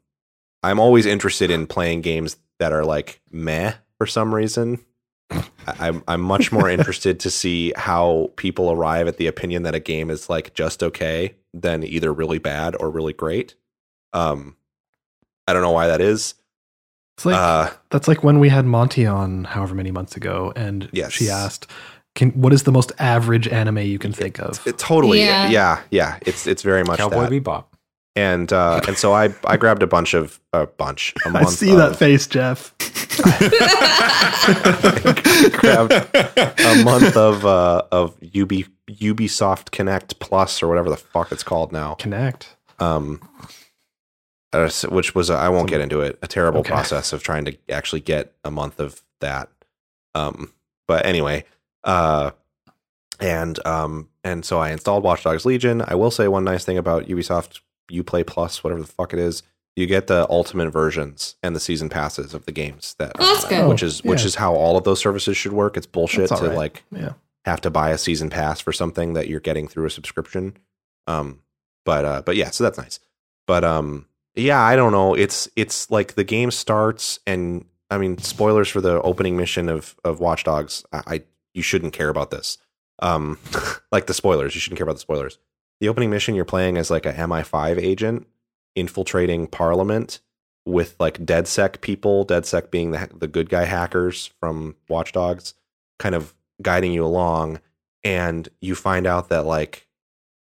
I'm 0.63 0.79
always 0.79 1.05
interested 1.05 1.51
in 1.51 1.67
playing 1.67 2.01
games 2.01 2.37
that 2.59 2.73
are 2.73 2.83
like 2.83 3.21
meh 3.31 3.73
for 3.99 4.07
some 4.07 4.33
reason. 4.33 4.83
I'm 5.67 6.03
I'm 6.07 6.21
much 6.21 6.51
more 6.51 6.67
interested 6.67 7.19
to 7.19 7.29
see 7.29 7.73
how 7.75 8.31
people 8.37 8.71
arrive 8.71 9.07
at 9.07 9.17
the 9.17 9.27
opinion 9.27 9.63
that 9.63 9.75
a 9.75 9.79
game 9.79 10.09
is 10.09 10.29
like 10.29 10.55
just 10.55 10.81
okay 10.81 11.35
than 11.53 11.83
either 11.83 12.11
really 12.11 12.39
bad 12.39 12.75
or 12.79 12.89
really 12.89 13.13
great. 13.13 13.53
Um, 14.13 14.55
I 15.47 15.53
don't 15.53 15.61
know 15.61 15.71
why 15.71 15.87
that 15.87 16.01
is. 16.01 16.33
It's 17.22 17.26
like 17.28 17.36
uh, 17.36 17.69
that's 17.91 18.07
like 18.07 18.24
when 18.24 18.39
we 18.39 18.49
had 18.49 18.65
Monty 18.65 19.05
on 19.05 19.43
however 19.43 19.76
many 19.76 19.91
months 19.91 20.15
ago, 20.17 20.51
and 20.55 20.89
Yes. 20.91 21.11
she 21.13 21.30
asked, 21.30 21.67
"Can 22.15 22.32
what 22.32 22.51
is 22.53 22.63
the 22.63 22.72
most 22.72 22.91
average 22.97 23.47
anime 23.47 23.78
you 23.80 23.99
can 23.99 24.11
think 24.11 24.39
of?" 24.39 24.65
it 24.65 24.80
totally, 24.80 25.19
Yeah. 25.19 25.47
yeah, 25.49 25.82
yeah. 25.91 26.17
It's 26.22 26.47
it's 26.47 26.63
very 26.63 26.84
much 26.84 26.97
Cowboy 26.99 27.30
that. 27.30 27.32
Bebop. 27.32 27.65
and 28.15 28.51
uh, 28.51 28.82
and 28.88 28.97
so 28.97 29.13
I 29.13 29.30
I 29.45 29.57
grabbed 29.57 29.84
a 29.84 29.88
bunch 29.88 30.15
of 30.15 30.39
a 30.51 30.65
bunch. 30.65 31.13
A 31.26 31.30
I 31.30 31.43
month 31.43 31.49
see 31.51 31.76
that 31.76 31.95
face, 31.95 32.26
Jeff. 32.28 32.74
grabbed 35.51 35.91
a 35.93 36.82
month 36.84 37.15
of 37.15 37.45
uh, 37.45 37.84
of 37.91 38.15
UB 38.24 38.51
Ubisoft 38.89 39.72
Connect 39.72 40.19
Plus 40.19 40.61
or 40.63 40.67
whatever 40.67 40.89
the 40.89 40.97
fuck 40.97 41.32
it's 41.32 41.43
called 41.43 41.72
now. 41.72 41.93
Connect. 41.95 42.55
Um, 42.80 43.22
s- 43.43 43.61
which 44.89 45.15
was 45.15 45.29
I 45.29 45.49
won't 45.49 45.69
get 45.69 45.81
into 45.81 46.01
it. 46.01 46.19
A 46.21 46.27
terrible 46.27 46.59
Okay. 46.61 46.69
process 46.71 47.13
of 47.13 47.23
trying 47.23 47.45
to 47.45 47.57
actually 47.69 48.01
get 48.01 48.33
a 48.43 48.51
month 48.51 48.79
of 48.79 49.01
that. 49.21 49.49
Um, 50.15 50.53
but 50.87 51.05
anyway, 51.05 51.45
uh, 51.83 52.31
and 53.19 53.65
um, 53.65 54.09
and 54.23 54.43
so 54.43 54.59
I 54.59 54.71
installed 54.71 55.03
Watch 55.03 55.23
Dogs 55.23 55.45
Legion. 55.45 55.83
I 55.87 55.95
will 55.95 56.11
say 56.11 56.27
one 56.27 56.43
nice 56.43 56.65
thing 56.65 56.77
about 56.77 57.05
Ubisoft 57.07 57.61
UPlay 57.91 58.25
Plus, 58.25 58.63
whatever 58.63 58.81
the 58.81 58.87
fuck 58.87 59.13
it 59.13 59.19
is, 59.19 59.43
you 59.75 59.85
get 59.85 60.07
the 60.07 60.27
ultimate 60.29 60.69
versions 60.71 61.35
and 61.43 61.55
the 61.55 61.59
season 61.59 61.87
passes 61.89 62.33
of 62.33 62.45
the 62.45 62.51
games 62.51 62.95
that 62.99 63.13
Oh, 63.19 63.33
that's 63.33 63.45
good. 63.47 63.69
which 63.69 63.83
is 63.83 64.03
which 64.03 64.25
is 64.25 64.35
how 64.35 64.53
all 64.55 64.75
of 64.77 64.83
those 64.83 64.99
services 64.99 65.37
should 65.37 65.53
work. 65.53 65.77
It's 65.77 65.85
bullshit 65.87 66.27
to 66.29 66.35
all 66.35 66.47
right. 66.47 66.57
like 66.57 66.83
Yeah. 66.91 67.13
have 67.45 67.61
to 67.61 67.69
buy 67.69 67.91
a 67.91 67.97
season 67.97 68.29
pass 68.29 68.59
for 68.59 68.73
something 68.73 69.13
that 69.13 69.27
you're 69.27 69.39
getting 69.39 69.67
through 69.67 69.85
a 69.85 69.89
subscription. 69.91 70.57
Um, 71.07 71.39
but 71.85 72.05
uh, 72.05 72.21
but 72.25 72.35
yeah, 72.35 72.49
so 72.49 72.63
that's 72.63 72.77
nice. 72.77 72.99
But 73.47 73.63
um, 73.63 74.07
yeah, 74.36 74.61
I 74.61 74.75
don't 74.75 74.91
know. 74.91 75.13
It's 75.13 75.49
it's 75.55 75.89
like 75.91 76.13
the 76.15 76.23
game 76.23 76.51
starts, 76.51 77.19
and 77.27 77.65
I 77.89 77.97
mean, 77.97 78.17
spoilers 78.17 78.69
for 78.69 78.82
the 78.82 79.01
opening 79.01 79.38
mission 79.38 79.69
of 79.69 79.95
of 80.03 80.19
Watch 80.19 80.43
Dogs. 80.43 80.86
I, 80.91 81.03
I 81.07 81.21
you 81.53 81.61
shouldn't 81.61 81.93
care 81.93 82.09
about 82.09 82.32
this. 82.32 82.57
Um, 82.99 83.39
like 83.91 84.07
the 84.07 84.13
spoilers, 84.13 84.55
you 84.55 84.61
shouldn't 84.61 84.77
care 84.77 84.86
about 84.86 84.95
the 84.95 84.99
spoilers. 84.99 85.38
The 85.79 85.89
opening 85.89 86.09
mission, 86.09 86.36
you're 86.36 86.45
playing 86.45 86.77
as 86.77 86.91
like 86.91 87.05
a 87.05 87.13
MI5 87.13 87.77
agent 87.82 88.27
infiltrating 88.75 89.47
Parliament 89.47 90.21
with 90.65 90.95
like 90.99 91.25
DedSec 91.25 91.82
people. 91.82 92.25
DedSec 92.25 92.71
being 92.71 92.91
the 92.91 93.09
the 93.13 93.27
good 93.27 93.49
guy 93.49 93.65
hackers 93.65 94.32
from 94.39 94.75
Watch 94.88 95.11
Dogs, 95.11 95.53
kind 95.99 96.15
of 96.15 96.34
guiding 96.61 96.93
you 96.93 97.03
along, 97.03 97.59
and 98.03 98.47
you 98.61 98.75
find 98.75 99.05
out 99.05 99.29
that 99.29 99.45
like 99.45 99.88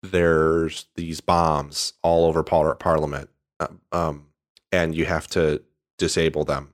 there's 0.04 0.86
these 0.96 1.20
bombs 1.20 1.94
all 2.04 2.26
over 2.26 2.44
par- 2.44 2.76
Parliament, 2.76 3.30
um, 3.92 4.28
and 4.72 4.96
you 4.96 5.06
have 5.06 5.28
to 5.28 5.62
disable 5.98 6.44
them 6.44 6.74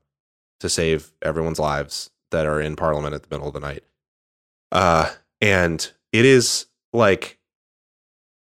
to 0.60 0.70
save 0.70 1.12
everyone's 1.22 1.60
lives 1.60 2.10
that 2.32 2.46
are 2.46 2.62
in 2.62 2.76
Parliament 2.76 3.14
at 3.14 3.24
the 3.24 3.28
middle 3.32 3.48
of 3.48 3.54
the 3.54 3.60
night. 3.60 3.84
Uh, 4.72 5.10
and 5.42 5.92
it 6.12 6.26
is 6.26 6.68
like 6.94 7.38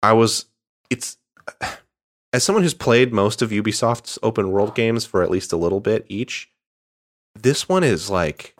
I 0.03 0.12
was. 0.12 0.47
It's 0.91 1.18
as 2.32 2.43
someone 2.43 2.62
who's 2.62 2.74
played 2.74 3.12
most 3.12 3.43
of 3.43 3.51
Ubisoft's 3.51 4.18
open 4.22 4.51
world 4.51 4.74
games 4.74 5.05
for 5.05 5.22
at 5.22 5.30
least 5.30 5.53
a 5.53 5.57
little 5.57 5.80
bit 5.80 6.05
each. 6.09 6.51
This 7.35 7.68
one 7.68 7.85
is 7.85 8.11
like 8.11 8.57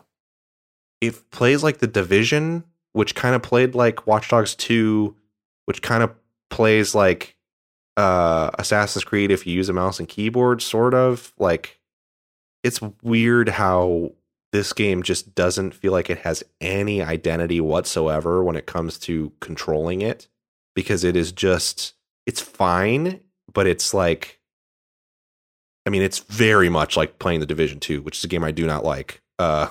it 1.01 1.29
plays 1.31 1.63
like 1.63 1.77
the 1.79 1.87
Division, 1.87 2.63
which 2.93 3.15
kind 3.15 3.35
of 3.35 3.41
played 3.41 3.75
like 3.75 4.07
Watch 4.07 4.29
Dogs 4.29 4.55
2, 4.55 5.15
which 5.65 5.81
kind 5.81 6.03
of 6.03 6.13
plays 6.49 6.95
like 6.95 7.34
uh 7.97 8.51
Assassin's 8.59 9.03
Creed 9.03 9.31
if 9.31 9.45
you 9.47 9.53
use 9.53 9.69
a 9.69 9.73
mouse 9.73 9.99
and 9.99 10.07
keyboard, 10.07 10.61
sort 10.61 10.93
of. 10.93 11.33
Like 11.37 11.79
it's 12.63 12.81
weird 13.03 13.49
how 13.49 14.11
this 14.51 14.73
game 14.73 15.03
just 15.03 15.35
doesn't 15.35 15.73
feel 15.75 15.91
like 15.91 16.09
it 16.09 16.19
has 16.19 16.43
any 16.61 17.01
identity 17.01 17.59
whatsoever 17.59 18.43
when 18.43 18.55
it 18.55 18.65
comes 18.65 18.97
to 18.97 19.31
controlling 19.39 20.01
it 20.01 20.27
because 20.75 21.03
it 21.03 21.15
is 21.15 21.31
just 21.31 21.93
it's 22.25 22.41
fine, 22.41 23.19
but 23.53 23.67
it's 23.67 23.93
like 23.93 24.39
I 25.85 25.91
mean, 25.91 26.01
it's 26.01 26.19
very 26.19 26.69
much 26.69 26.97
like 26.97 27.19
playing 27.19 27.41
the 27.41 27.45
Division 27.45 27.79
2, 27.79 28.01
which 28.01 28.17
is 28.17 28.23
a 28.23 28.27
game 28.27 28.43
I 28.43 28.51
do 28.51 28.65
not 28.65 28.83
like. 28.83 29.21
Uh 29.37 29.69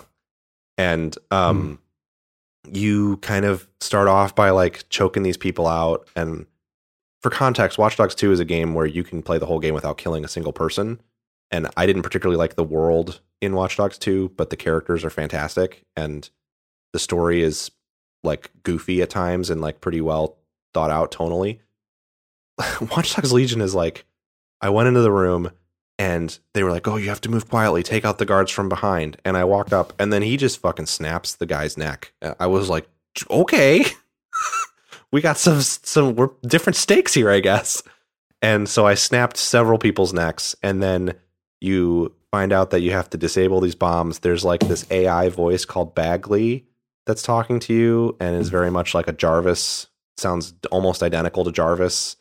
and 0.77 1.17
um 1.31 1.79
you 2.71 3.19
kind 3.19 3.45
of 3.45 3.69
start 3.81 4.09
off 4.09 4.35
by 4.35 4.51
like 4.51 4.89
choking 4.89 5.23
these 5.23 5.37
people 5.37 5.67
out 5.67 6.09
and 6.17 6.47
for 7.25 7.31
context, 7.31 7.79
Watch 7.79 7.97
Dogs 7.97 8.15
2 8.15 8.33
is 8.33 8.41
a 8.41 8.45
game 8.45 8.75
where 8.75 8.85
you 8.85 9.03
can 9.03 9.23
play 9.23 9.39
the 9.39 9.47
whole 9.47 9.59
game 9.59 9.73
without 9.73 9.97
killing 9.97 10.27
a 10.27 10.29
single 10.29 10.53
person. 10.53 11.01
And 11.51 11.71
I 11.75 11.87
didn't 11.87 12.03
particularly 12.03 12.37
like 12.37 12.55
the 12.55 12.63
world 12.63 13.23
in 13.41 13.55
Watch 13.55 13.79
Dogs 13.79 13.97
2, 13.97 14.33
but 14.37 14.51
the 14.51 14.59
characters 14.59 15.07
are 15.07 15.11
fantastic 15.11 15.87
and 15.97 16.29
the 16.93 16.99
story 16.99 17.41
is 17.41 17.71
like 18.25 18.51
goofy 18.63 19.01
at 19.01 19.09
times 19.09 19.49
and 19.49 19.63
like 19.63 19.81
pretty 19.81 20.03
well 20.03 20.37
thought 20.75 20.91
out 20.91 21.13
tonally. 21.13 21.61
Watch 22.95 23.15
Dogs 23.15 23.33
Legion 23.33 23.63
is 23.63 23.75
like 23.75 24.05
I 24.61 24.69
went 24.69 24.89
into 24.89 25.01
the 25.01 25.11
room 25.11 25.51
and 25.99 26.39
they 26.53 26.63
were 26.63 26.73
like, 26.73 26.87
"Oh, 26.87 26.97
you 26.97 27.09
have 27.09 27.23
to 27.23 27.31
move 27.31 27.49
quietly. 27.49 27.83
Take 27.83 28.05
out 28.05 28.19
the 28.19 28.27
guards 28.27 28.51
from 28.51 28.69
behind." 28.69 29.17
And 29.25 29.39
I 29.39 29.45
walked 29.45 29.73
up, 29.73 29.95
and 29.99 30.13
then 30.13 30.21
he 30.21 30.37
just 30.37 30.61
fucking 30.61 30.87
snaps 30.87 31.35
the 31.35 31.47
guy's 31.47 31.79
neck. 31.79 32.13
I 32.39 32.49
was 32.49 32.69
like, 32.69 32.87
"Okay, 33.31 33.87
we 35.15 35.21
got 35.21 35.39
some 35.39 35.61
some 35.61 36.17
we're 36.17 36.31
different 36.43 36.77
stakes 36.77 37.15
here, 37.15 37.31
I 37.31 37.41
guess." 37.41 37.83
And 38.43 38.69
so 38.69 38.87
I 38.87 38.95
snapped 38.95 39.37
several 39.37 39.79
people's 39.79 40.13
necks, 40.13 40.55
and 40.63 40.83
then 40.83 41.15
you 41.61 42.15
find 42.31 42.53
out 42.53 42.71
that 42.71 42.81
you 42.81 42.91
have 42.91 43.09
to 43.11 43.17
disable 43.17 43.61
these 43.61 43.75
bombs. 43.75 44.19
There's 44.19 44.45
like 44.45 44.61
this 44.61 44.85
AI 44.91 45.29
voice 45.29 45.65
called 45.65 45.95
Bagley 45.95 46.67
that's 47.07 47.23
talking 47.23 47.61
to 47.61 47.73
you, 47.73 48.17
and 48.21 48.37
is 48.37 48.51
very 48.51 48.71
much 48.71 48.95
like 48.95 49.09
a 49.09 49.13
Jarvis. 49.13 49.87
Sounds 50.17 50.55
almost 50.71 51.03
identical 51.03 51.45
to 51.45 51.53
Jarvis 51.53 52.17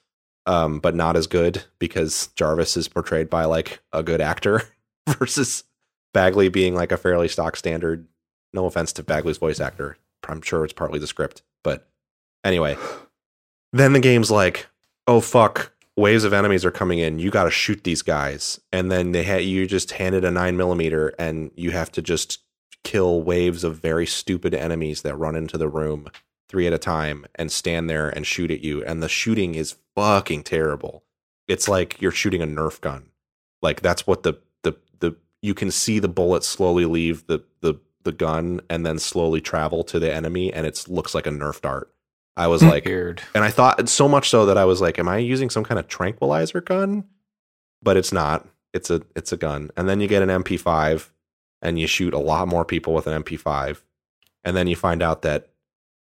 um, 0.46 0.80
but 0.80 0.96
not 0.96 1.16
as 1.16 1.28
good 1.28 1.64
because 1.80 2.28
Jarvis 2.36 2.76
is 2.76 2.88
portrayed 2.88 3.30
by 3.30 3.46
like 3.46 3.82
a 3.92 4.04
good 4.04 4.22
actor 4.22 4.64
versus 5.18 5.64
Bagley 6.14 6.50
being 6.50 6.76
like 6.76 6.92
a 6.92 6.98
fairly 6.98 7.28
stock 7.28 7.56
standard. 7.56 8.08
No 8.54 8.66
offense 8.66 8.94
to 8.94 9.04
Bagley's 9.04 9.38
voice 9.38 9.60
actor. 9.60 9.98
I'm 10.28 10.42
sure 10.42 10.64
it's 10.64 10.74
partly 10.74 11.00
the 11.00 11.08
script, 11.08 11.42
but 11.64 11.90
anyway. 12.44 12.78
Then 13.72 13.94
the 13.94 14.00
game's 14.00 14.30
like, 14.30 14.68
oh 15.08 15.20
fuck, 15.20 15.74
waves 15.96 16.24
of 16.24 16.34
enemies 16.34 16.66
are 16.66 16.72
coming 16.72 17.00
in. 17.00 17.20
You 17.20 17.32
got 17.32 17.46
to 17.46 17.52
shoot 17.52 17.84
these 17.84 18.02
guys, 18.02 18.60
and 18.72 18.92
then 18.92 19.12
they 19.12 19.24
had 19.24 19.44
you 19.44 19.68
just 19.68 19.92
handed 19.92 20.24
a 20.24 20.32
nine 20.32 20.58
millimeter, 20.58 21.14
and 21.20 21.52
you 21.56 21.72
have 21.72 21.92
to 21.94 22.02
just 22.02 22.40
kill 22.84 23.22
waves 23.22 23.64
of 23.64 23.78
very 23.78 24.06
stupid 24.06 24.54
enemies 24.54 25.02
that 25.02 25.16
run 25.16 25.36
into 25.36 25.58
the 25.58 25.70
room 25.70 26.10
three 26.50 26.68
at 26.68 26.74
a 26.74 26.78
time 26.78 27.26
and 27.36 27.52
stand 27.52 27.90
there 27.90 28.10
and 28.10 28.28
shoot 28.28 28.52
at 28.52 28.62
you. 28.62 28.84
And 28.84 29.02
the 29.02 29.10
shooting 29.10 29.56
is 29.56 29.78
fucking 29.96 30.44
terrible. 30.44 31.04
It's 31.48 31.68
like 31.68 32.00
you're 32.02 32.12
shooting 32.12 32.42
a 32.42 32.48
Nerf 32.48 32.80
gun. 32.80 33.10
Like 33.62 33.82
that's 33.82 34.06
what 34.06 34.24
the 34.24 34.36
the 34.62 34.74
the 35.00 35.16
you 35.42 35.54
can 35.54 35.72
see 35.72 36.00
the 36.00 36.08
bullet 36.08 36.44
slowly 36.44 36.86
leave 36.86 37.26
the 37.28 37.44
the 37.62 37.76
the 38.04 38.12
gun 38.12 38.62
and 38.70 38.86
then 38.86 39.00
slowly 39.00 39.42
travel 39.42 39.84
to 39.86 40.00
the 40.00 40.14
enemy, 40.14 40.54
and 40.54 40.68
it 40.68 40.86
looks 40.88 41.16
like 41.16 41.26
a 41.26 41.32
Nerf 41.32 41.62
dart. 41.62 41.90
I 42.36 42.48
was 42.48 42.62
hmm. 42.62 42.70
like, 42.70 42.86
Weird. 42.86 43.22
and 43.36 43.44
I 43.44 43.50
thought 43.50 43.88
so 43.90 44.08
much 44.08 44.30
so 44.30 44.46
that 44.48 44.58
I 44.58 44.66
was 44.66 44.82
like, 44.82 44.98
am 45.00 45.08
I 45.08 45.18
using 45.18 45.50
some 45.50 45.64
kind 45.64 45.80
of 45.80 45.88
tranquilizer 45.88 46.62
gun? 46.62 47.06
But 47.82 47.98
it's 47.98 48.12
not. 48.12 48.48
It's 48.74 48.90
a 48.90 49.02
it's 49.16 49.32
a 49.32 49.38
gun. 49.38 49.70
And 49.78 49.88
then 49.88 50.02
you 50.02 50.08
get 50.08 50.24
an 50.24 50.30
MP5 50.44 51.10
and 51.62 51.78
you 51.80 51.86
shoot 51.86 52.14
a 52.14 52.20
lot 52.20 52.48
more 52.48 52.66
people 52.66 52.94
with 52.94 53.06
an 53.08 53.24
MP5. 53.24 53.82
And 54.44 54.58
then 54.58 54.68
you 54.68 54.76
find 54.76 55.04
out 55.04 55.22
that 55.22 55.50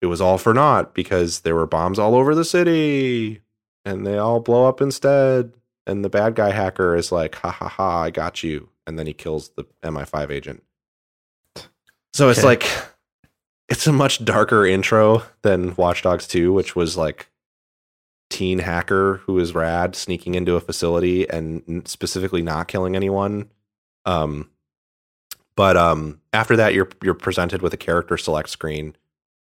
it 0.02 0.06
was 0.08 0.22
all 0.22 0.38
for 0.38 0.54
naught 0.54 0.94
because 0.94 1.42
there 1.42 1.56
were 1.56 1.66
bombs 1.68 2.00
all 2.00 2.16
over 2.16 2.34
the 2.36 2.46
city. 2.46 3.42
and 3.84 4.06
they 4.08 4.18
all 4.18 4.40
blow 4.40 4.66
up 4.68 4.82
instead. 4.82 5.54
And 5.86 6.04
the 6.04 6.10
bad 6.10 6.34
guy 6.36 6.50
hacker 6.52 6.96
is 6.96 7.12
like, 7.12 7.36
ha 7.36 7.52
ha 7.52 7.68
ha, 7.68 8.02
I 8.04 8.10
got 8.10 8.42
you. 8.44 8.70
And 8.88 8.98
then 8.98 9.06
he 9.06 9.14
kills 9.14 9.50
the 9.50 9.66
MI5 9.84 10.32
agent. 10.32 10.64
So 12.14 12.30
it's 12.30 12.40
Okay. 12.40 12.48
like, 12.48 12.68
it's 13.70 13.88
a 13.88 13.94
much 13.94 14.24
darker 14.24 14.66
intro 14.66 15.24
than 15.42 15.76
Watch 15.76 16.04
Dogs 16.04 16.28
2, 16.28 16.54
which 16.54 16.76
was 16.76 16.98
like 16.98 17.30
teen 18.30 18.60
hacker 18.60 19.18
who 19.26 19.38
is 19.40 19.54
rad 19.56 19.96
sneaking 19.96 20.36
into 20.36 20.56
a 20.56 20.62
facility 20.62 21.30
and 21.30 21.88
specifically 21.88 22.42
not 22.42 22.68
killing 22.68 22.96
anyone. 22.96 23.50
Um, 24.06 24.50
but 25.56 25.78
um, 25.78 26.22
after 26.34 26.56
that, 26.58 26.74
you're 26.74 26.90
you're 27.02 27.14
presented 27.14 27.62
with 27.62 27.74
a 27.74 27.78
character 27.78 28.18
select 28.18 28.50
screen 28.50 28.96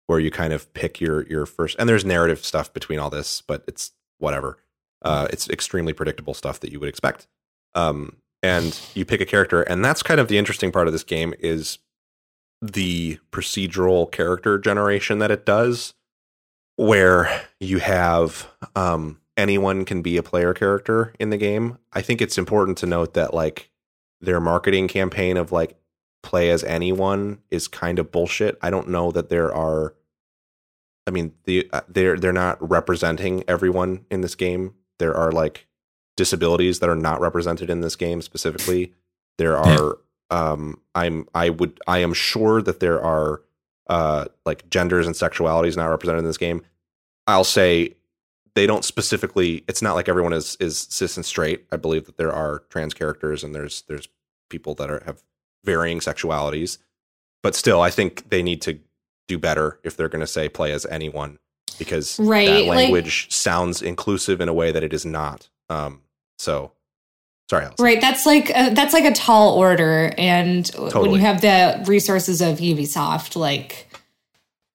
where 0.08 0.20
you 0.20 0.32
kind 0.32 0.54
of 0.54 0.72
pick 0.74 1.02
your 1.02 1.26
your 1.28 1.46
first 1.46 1.76
and 1.80 1.90
there's 1.90 2.06
narrative 2.06 2.46
stuff 2.46 2.72
between 2.74 3.00
all 3.00 3.10
this, 3.10 3.42
but 3.42 3.64
it's 3.68 3.92
whatever. 4.20 4.58
Uh, 5.02 5.28
it's 5.32 5.50
extremely 5.50 5.92
predictable 5.92 6.34
stuff 6.34 6.60
that 6.62 6.72
you 6.72 6.80
would 6.80 6.88
expect. 6.88 7.28
Um, 7.76 8.18
and 8.42 8.80
you 8.94 9.06
pick 9.06 9.22
a 9.22 9.26
character, 9.26 9.64
and 9.64 9.84
that's 9.84 10.04
kind 10.04 10.20
of 10.20 10.28
the 10.28 10.38
interesting 10.38 10.72
part 10.72 10.88
of 10.88 10.94
this 10.94 11.04
game 11.04 11.34
is 11.40 11.80
the 12.64 13.20
procedural 13.30 14.10
character 14.10 14.58
generation 14.58 15.20
that 15.20 15.32
it 15.32 15.46
does, 15.46 15.94
where 16.78 17.44
you 17.60 17.80
have 17.80 18.50
um, 18.76 19.20
anyone 19.36 19.84
can 19.84 20.02
be 20.02 20.16
a 20.16 20.24
player 20.24 20.54
character 20.54 21.14
in 21.20 21.30
the 21.30 21.38
game. 21.38 21.78
I 21.92 22.02
think 22.02 22.22
it's 22.22 22.38
important 22.38 22.78
to 22.80 22.86
note 22.86 23.16
that 23.16 23.34
like 23.34 23.70
their 24.22 24.40
marketing 24.40 24.88
campaign 24.88 25.36
of 25.36 25.52
like 25.52 25.78
play 26.22 26.50
as 26.50 26.64
anyone 26.64 27.40
is 27.52 27.68
kind 27.68 28.00
of 28.00 28.14
bullshit. 28.14 28.58
I 28.62 28.70
don't 28.70 28.88
know 28.88 29.12
that 29.12 29.30
there 29.30 29.54
are. 29.54 29.94
I 31.06 31.12
mean, 31.12 31.34
the 31.44 31.70
uh, 31.74 31.82
they're 31.90 32.18
they're 32.18 32.32
not 32.32 32.58
representing 32.68 33.44
everyone 33.46 34.06
in 34.10 34.22
this 34.22 34.36
game. 34.36 34.76
There 35.00 35.14
are 35.14 35.34
like 35.34 35.68
disabilities 36.16 36.80
that 36.80 36.90
are 36.90 36.96
not 36.96 37.20
represented 37.20 37.70
in 37.70 37.82
this 37.82 37.98
game 37.98 38.22
specifically. 38.22 38.94
There 39.38 39.58
are. 39.58 39.98
Um, 40.34 40.80
I'm. 40.96 41.28
I 41.36 41.50
would. 41.50 41.80
I 41.88 42.00
am 42.00 42.14
sure 42.14 42.62
that 42.62 42.80
there 42.80 43.02
are. 43.02 43.42
Uh, 43.88 44.26
like 44.46 44.70
genders 44.70 45.06
and 45.06 45.14
sexualities 45.16 45.76
not 45.76 45.88
represented 45.88 46.20
in 46.20 46.26
this 46.26 46.38
game. 46.38 46.62
I'll 47.28 47.44
say 47.44 47.96
they 48.56 48.66
don't 48.66 48.86
specifically. 48.86 49.64
It's 49.68 49.82
not 49.82 49.94
like 49.94 50.08
everyone 50.08 50.32
is 50.34 50.56
is 50.60 50.88
cis 50.90 51.18
and 51.18 51.26
straight. 51.26 51.66
I 51.72 51.76
believe 51.76 52.06
that 52.06 52.18
there 52.18 52.32
are 52.32 52.64
trans 52.70 52.94
characters 52.94 53.44
and 53.44 53.54
there's 53.54 53.82
there's 53.90 54.08
people 54.50 54.74
that 54.76 54.90
are 54.90 55.04
have 55.06 55.22
varying 55.66 56.00
sexualities. 56.00 56.78
But 57.44 57.56
still, 57.56 57.82
I 57.82 57.90
think 57.90 58.30
they 58.30 58.42
need 58.42 58.62
to 58.64 58.80
do 59.28 59.38
better 59.38 59.80
if 59.84 59.98
they're 59.98 60.10
going 60.10 60.22
to 60.22 60.28
say 60.28 60.48
play 60.48 60.72
as 60.72 60.86
anyone 60.86 61.38
because 61.78 62.18
Right, 62.20 62.48
that 62.48 62.66
like- 62.66 62.78
language 62.78 63.32
sounds 63.34 63.82
inclusive 63.82 64.40
in 64.40 64.48
a 64.48 64.54
way 64.54 64.72
that 64.72 64.84
it 64.84 64.94
is 64.94 65.06
not. 65.06 65.50
Um, 65.70 66.02
so 66.38 66.72
sorry, 67.54 67.66
Alice. 67.66 67.76
Right, 67.80 68.02
that's 68.02 68.26
like 68.26 68.50
a, 68.50 68.74
that's 68.74 68.94
like 68.94 69.06
a 69.06 69.12
tall 69.14 69.56
order, 69.58 70.14
and 70.18 70.68
when 70.76 71.12
you 71.12 71.20
have 71.20 71.42
the 71.42 71.84
resources 71.88 72.42
of 72.42 72.58
Ubisoft, 72.60 73.36
like 73.36 73.88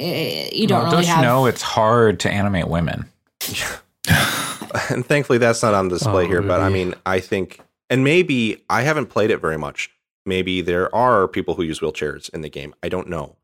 eh, 0.00 0.48
you 0.52 0.66
don't 0.66 0.82
Well, 0.84 0.92
really 0.92 1.04
don't 1.06 1.14
have. 1.14 1.18
you 1.18 1.24
know 1.30 1.46
it's 1.46 1.62
hard 1.62 2.20
to 2.20 2.30
animate 2.30 2.68
women? 2.68 3.10
and 4.90 5.04
thankfully 5.06 5.38
that's 5.38 5.62
not 5.62 5.74
on 5.74 5.88
display 5.88 6.24
Oh, 6.24 6.28
here 6.28 6.42
but 6.42 6.60
i 6.60 6.68
mean 6.68 6.94
i 7.06 7.20
think 7.20 7.60
and 7.90 8.04
maybe 8.04 8.62
i 8.68 8.82
haven't 8.82 9.06
played 9.06 9.30
it 9.30 9.38
very 9.38 9.56
much 9.56 9.90
maybe 10.26 10.60
there 10.60 10.94
are 10.94 11.26
people 11.28 11.54
who 11.54 11.62
use 11.62 11.80
wheelchairs 11.80 12.28
in 12.34 12.42
the 12.42 12.48
game 12.50 12.74
i 12.82 12.88
don't 12.88 13.08
know 13.08 13.36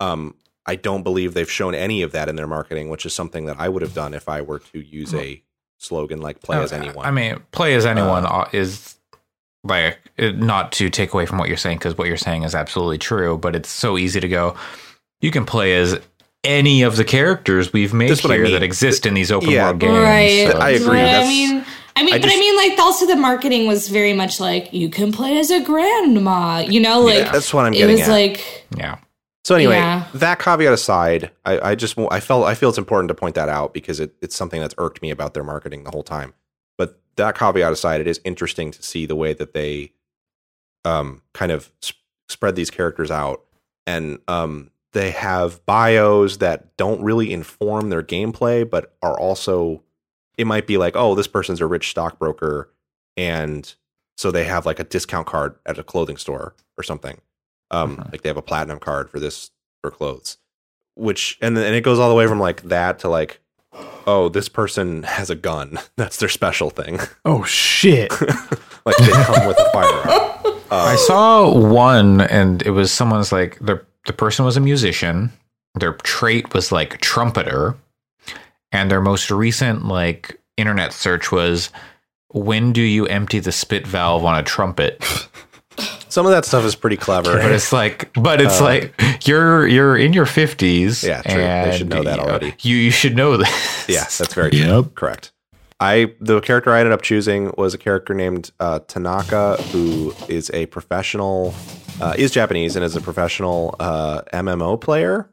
um 0.00 0.34
i 0.66 0.76
don't 0.76 1.02
believe 1.02 1.34
they've 1.34 1.50
shown 1.50 1.74
any 1.74 2.00
of 2.02 2.12
that 2.12 2.28
in 2.28 2.36
their 2.36 2.46
marketing 2.46 2.88
which 2.88 3.04
is 3.04 3.12
something 3.12 3.44
that 3.46 3.56
i 3.58 3.68
would 3.68 3.82
have 3.82 3.94
done 3.94 4.14
if 4.14 4.28
i 4.28 4.40
were 4.40 4.58
to 4.58 4.80
use 4.80 5.12
a 5.14 5.42
slogan 5.80 6.20
like 6.20 6.40
play 6.42 6.56
as 6.62 6.72
Uh, 6.72 6.76
anyone 6.76 7.04
I 7.06 7.10
mean, 7.10 7.40
play 7.52 7.74
as 7.74 7.84
anyone 7.86 8.24
uh, 8.26 8.48
is 8.52 8.94
like 9.64 9.98
not 10.18 10.72
to 10.72 10.88
take 10.90 11.12
away 11.12 11.26
from 11.26 11.38
what 11.38 11.48
you're 11.48 11.56
saying 11.56 11.78
because 11.78 11.96
what 11.98 12.06
you're 12.06 12.16
saying 12.16 12.44
is 12.44 12.54
absolutely 12.54 12.98
true. 12.98 13.36
But 13.38 13.56
it's 13.56 13.68
so 13.70 13.98
easy 13.98 14.20
to 14.20 14.28
go. 14.28 14.54
You 15.20 15.30
can 15.30 15.44
play 15.44 15.74
as 15.76 15.98
any 16.44 16.82
of 16.82 16.96
the 16.96 17.04
characters 17.04 17.72
we've 17.72 17.92
made 17.92 18.10
That's 18.10 18.22
what 18.24 18.30
I 18.30 18.36
here 18.36 18.44
mean. 18.44 18.52
that 18.54 18.62
exist 18.62 19.04
in 19.06 19.14
these 19.14 19.30
open 19.32 19.50
Yeah. 19.50 19.66
world 19.66 19.80
games. 19.80 19.98
Right, 19.98 20.48
So 20.50 20.58
I 20.58 20.70
agree. 20.70 20.86
Right, 21.00 21.14
I 21.16 21.24
mean, 21.24 21.64
I 21.96 22.02
mean, 22.02 22.14
I 22.14 22.18
but 22.18 22.22
just- 22.24 22.36
I 22.36 22.40
mean, 22.40 22.56
like 22.56 22.78
also 22.78 23.06
the 23.06 23.16
marketing 23.16 23.66
was 23.66 23.88
very 23.88 24.12
much 24.14 24.40
like 24.40 24.72
you 24.72 24.88
can 24.88 25.12
play 25.12 25.38
as 25.38 25.50
a 25.50 25.60
grandma, 25.60 26.60
you 26.60 26.80
know, 26.80 27.00
like 27.00 27.18
Yeah. 27.24 27.32
that's 27.32 27.52
what 27.52 27.66
i'm 27.66 27.72
getting. 27.72 27.88
it 27.90 27.92
was 27.92 28.00
at 28.02 28.08
like 28.10 28.66
Yeah. 28.76 28.96
So 29.44 29.54
anyway, 29.54 29.76
Yeah. 29.76 30.06
that 30.14 30.38
caveat 30.38 30.72
aside, 30.72 31.30
I, 31.44 31.70
I 31.70 31.74
just 31.74 31.98
I 32.10 32.20
felt 32.20 32.44
I 32.46 32.54
feel 32.54 32.68
it's 32.68 32.78
important 32.78 33.08
to 33.08 33.14
point 33.14 33.34
that 33.36 33.48
out 33.48 33.72
because 33.72 33.98
it, 34.00 34.14
it's 34.20 34.36
something 34.36 34.60
that's 34.60 34.74
irked 34.78 35.00
me 35.02 35.10
about 35.10 35.34
their 35.34 35.44
marketing 35.44 35.84
the 35.84 35.90
whole 35.90 36.02
time. 36.02 36.34
But 36.76 37.00
that 37.16 37.36
caveat 37.38 37.72
aside, 37.72 38.00
it 38.00 38.06
is 38.06 38.20
interesting 38.24 38.70
to 38.72 38.82
see 38.82 39.06
the 39.06 39.16
way 39.16 39.32
that 39.32 39.54
they 39.54 39.92
um, 40.84 41.22
kind 41.32 41.52
of 41.52 41.70
s- 41.82 41.92
spread 42.28 42.54
these 42.56 42.70
characters 42.70 43.10
out, 43.10 43.42
and 43.86 44.18
um, 44.28 44.70
they 44.92 45.10
have 45.10 45.64
bios 45.66 46.38
that 46.38 46.76
don't 46.76 47.02
really 47.02 47.32
inform 47.32 47.90
their 47.90 48.02
gameplay, 48.02 48.68
but 48.68 48.94
are 49.02 49.18
also 49.18 49.82
it 50.36 50.46
might 50.46 50.66
be 50.66 50.78
like, 50.78 50.96
oh, 50.96 51.14
this 51.14 51.26
person's 51.26 51.60
a 51.60 51.66
rich 51.66 51.90
stockbroker, 51.90 52.70
and 53.16 53.74
so 54.16 54.30
they 54.30 54.44
have 54.44 54.66
like 54.66 54.78
a 54.78 54.84
discount 54.84 55.26
card 55.26 55.54
at 55.64 55.78
a 55.78 55.82
clothing 55.82 56.16
store 56.18 56.54
or 56.76 56.82
something. 56.84 57.20
Um, 57.70 57.96
Mhm. 57.96 58.12
like 58.12 58.22
they 58.22 58.28
have 58.28 58.36
a 58.36 58.42
platinum 58.42 58.78
card 58.80 59.10
for 59.10 59.20
this 59.20 59.50
for 59.82 59.90
clothes, 59.90 60.38
which 60.96 61.38
and 61.40 61.56
then 61.56 61.64
and 61.66 61.74
it 61.74 61.82
goes 61.82 61.98
all 61.98 62.08
the 62.08 62.14
way 62.14 62.26
from 62.26 62.40
like 62.40 62.62
that 62.62 62.98
to 63.00 63.08
like, 63.08 63.40
oh, 64.06 64.28
this 64.28 64.48
person 64.48 65.04
has 65.04 65.30
a 65.30 65.34
gun. 65.36 65.78
That's 65.96 66.16
their 66.16 66.28
special 66.28 66.70
thing. 66.70 66.98
Oh 67.24 67.44
shit! 67.44 68.10
like 68.84 68.96
they 68.98 69.12
come 69.12 69.46
with 69.46 69.58
a 69.58 69.70
firearm. 69.72 70.30
I 70.72 70.94
Uh, 70.94 70.96
saw 70.96 71.58
one, 71.58 72.20
and 72.20 72.62
it 72.62 72.70
was 72.70 72.92
someone's 72.92 73.32
like 73.32 73.58
the 73.60 73.84
the 74.06 74.12
person 74.12 74.44
was 74.44 74.56
a 74.56 74.60
musician. 74.60 75.32
Their 75.74 75.92
trait 75.94 76.52
was 76.54 76.72
like 76.72 77.00
trumpeter, 77.00 77.76
and 78.72 78.90
their 78.90 79.00
most 79.00 79.30
recent 79.30 79.84
like 79.86 80.40
internet 80.56 80.92
search 80.92 81.30
was, 81.32 81.70
"When 82.32 82.72
do 82.72 82.82
you 82.82 83.06
empty 83.06 83.38
the 83.40 83.52
spit 83.52 83.86
valve 83.86 84.24
on 84.24 84.36
a 84.38 84.42
trumpet?" 84.42 85.02
Some 86.10 86.26
of 86.26 86.32
that 86.32 86.44
stuff 86.44 86.64
is 86.64 86.74
pretty 86.74 86.96
clever. 86.96 87.34
But 87.38 87.52
it's 87.52 87.72
like, 87.72 88.12
but 88.14 88.40
it's 88.40 88.60
Uh, 88.60 88.64
like 88.64 89.00
you're 89.26 89.66
you're 89.66 89.96
in 89.96 90.12
your 90.12 90.26
fifties. 90.26 91.02
Yeah, 91.02 91.22
true. 91.22 91.34
They 91.70 91.76
should 91.78 91.88
know 91.88 92.02
that 92.02 92.18
already. 92.18 92.54
You 92.60 92.76
you 92.76 92.90
should 92.90 93.16
know 93.16 93.36
this. 93.36 93.88
Yeah, 93.88 94.04
that's 94.04 94.34
very 94.34 94.50
true. 94.50 94.60
Yep. 94.60 94.94
correct. 94.94 95.32
I 95.80 96.12
the 96.20 96.40
character 96.40 96.70
I 96.72 96.80
ended 96.80 96.92
up 96.92 97.00
choosing 97.02 97.52
was 97.56 97.72
a 97.72 97.78
character 97.78 98.12
named 98.12 98.50
uh, 98.60 98.80
Tanaka, 98.80 99.56
who 99.72 100.12
is 100.28 100.50
a 100.52 100.66
professional, 100.66 101.54
uh, 102.02 102.14
is 102.18 102.30
Japanese 102.32 102.76
and 102.76 102.84
is 102.84 102.96
a 102.96 103.00
professional 103.00 103.74
uh, 103.80 104.20
MMO 104.34 104.78
player. 104.78 105.30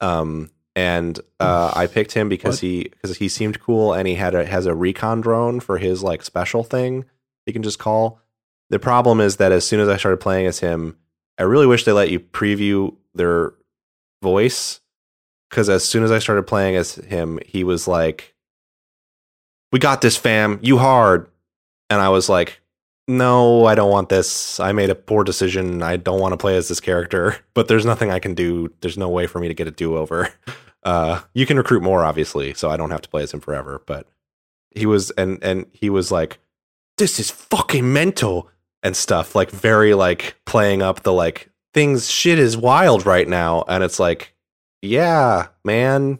Um, 0.00 0.50
and 0.74 1.20
uh, 1.38 1.72
I 1.76 1.86
picked 1.86 2.12
him 2.12 2.28
because 2.28 2.56
What? 2.56 2.60
he 2.62 2.82
because 2.90 3.18
he 3.18 3.28
seemed 3.28 3.60
cool 3.60 3.92
and 3.92 4.08
he 4.08 4.14
had 4.14 4.34
a 4.34 4.44
has 4.46 4.66
a 4.66 4.74
recon 4.74 5.20
drone 5.20 5.60
for 5.60 5.78
his 5.78 6.02
like 6.02 6.22
special 6.22 6.64
thing 6.64 7.04
he 7.46 7.52
can 7.52 7.62
just 7.62 7.78
call. 7.78 8.18
The 8.72 8.78
problem 8.78 9.20
is 9.20 9.36
that 9.36 9.52
as 9.52 9.66
soon 9.66 9.80
as 9.80 9.88
I 9.90 9.98
started 9.98 10.16
playing 10.16 10.46
as 10.46 10.60
him, 10.60 10.96
I 11.36 11.42
really 11.42 11.66
wish 11.66 11.84
they 11.84 11.92
let 11.92 12.10
you 12.10 12.18
preview 12.18 12.96
their 13.14 13.52
voice 14.22 14.80
because 15.50 15.68
as 15.68 15.84
soon 15.84 16.04
as 16.04 16.10
I 16.10 16.18
started 16.18 16.44
playing 16.44 16.76
as 16.76 16.94
him, 16.94 17.38
he 17.44 17.64
was 17.64 17.86
like, 17.86 18.34
"We 19.72 19.78
got 19.78 20.00
this, 20.00 20.16
fam. 20.16 20.58
You 20.62 20.78
hard," 20.78 21.28
and 21.90 22.00
I 22.00 22.08
was 22.08 22.30
like, 22.30 22.62
"No, 23.06 23.66
I 23.66 23.74
don't 23.74 23.90
want 23.90 24.08
this. 24.08 24.58
I 24.58 24.72
made 24.72 24.88
a 24.88 24.94
poor 24.94 25.22
decision. 25.22 25.82
I 25.82 25.98
don't 25.98 26.20
want 26.20 26.32
to 26.32 26.38
play 26.38 26.56
as 26.56 26.68
this 26.68 26.80
character, 26.80 27.36
but 27.54 27.68
there's 27.68 27.84
nothing 27.84 28.10
I 28.10 28.20
can 28.20 28.32
do. 28.32 28.72
There's 28.80 28.96
no 28.96 29.10
way 29.10 29.26
for 29.26 29.38
me 29.38 29.48
to 29.48 29.54
get 29.54 29.68
a 29.68 29.70
do 29.70 29.96
over. 29.98 30.30
Uh, 30.84 31.20
you 31.32 31.46
can 31.46 31.56
recruit 31.56 31.80
more, 31.80 32.04
obviously, 32.04 32.52
so 32.54 32.68
I 32.68 32.76
don't 32.76 32.90
have 32.90 33.02
to 33.02 33.08
play 33.08 33.22
as 33.22 33.32
him 33.32 33.38
forever. 33.38 33.80
But 33.86 34.08
he 34.72 34.84
was, 34.84 35.12
and 35.12 35.38
and 35.40 35.66
he 35.70 35.88
was 35.88 36.10
like, 36.10 36.40
"This 36.98 37.20
is 37.20 37.30
fucking 37.30 37.92
mental." 37.92 38.50
And 38.82 38.96
stuff 38.96 39.34
like 39.36 39.50
very 39.50 39.94
like 39.94 40.34
playing 40.44 40.82
up 40.82 41.02
the 41.04 41.12
like 41.12 41.50
things 41.72 42.10
shit 42.10 42.38
is 42.38 42.56
wild 42.56 43.06
right 43.06 43.28
now, 43.28 43.64
and 43.68 43.84
it's 43.84 44.00
like 44.00 44.34
yeah, 44.82 45.46
man, 45.64 46.18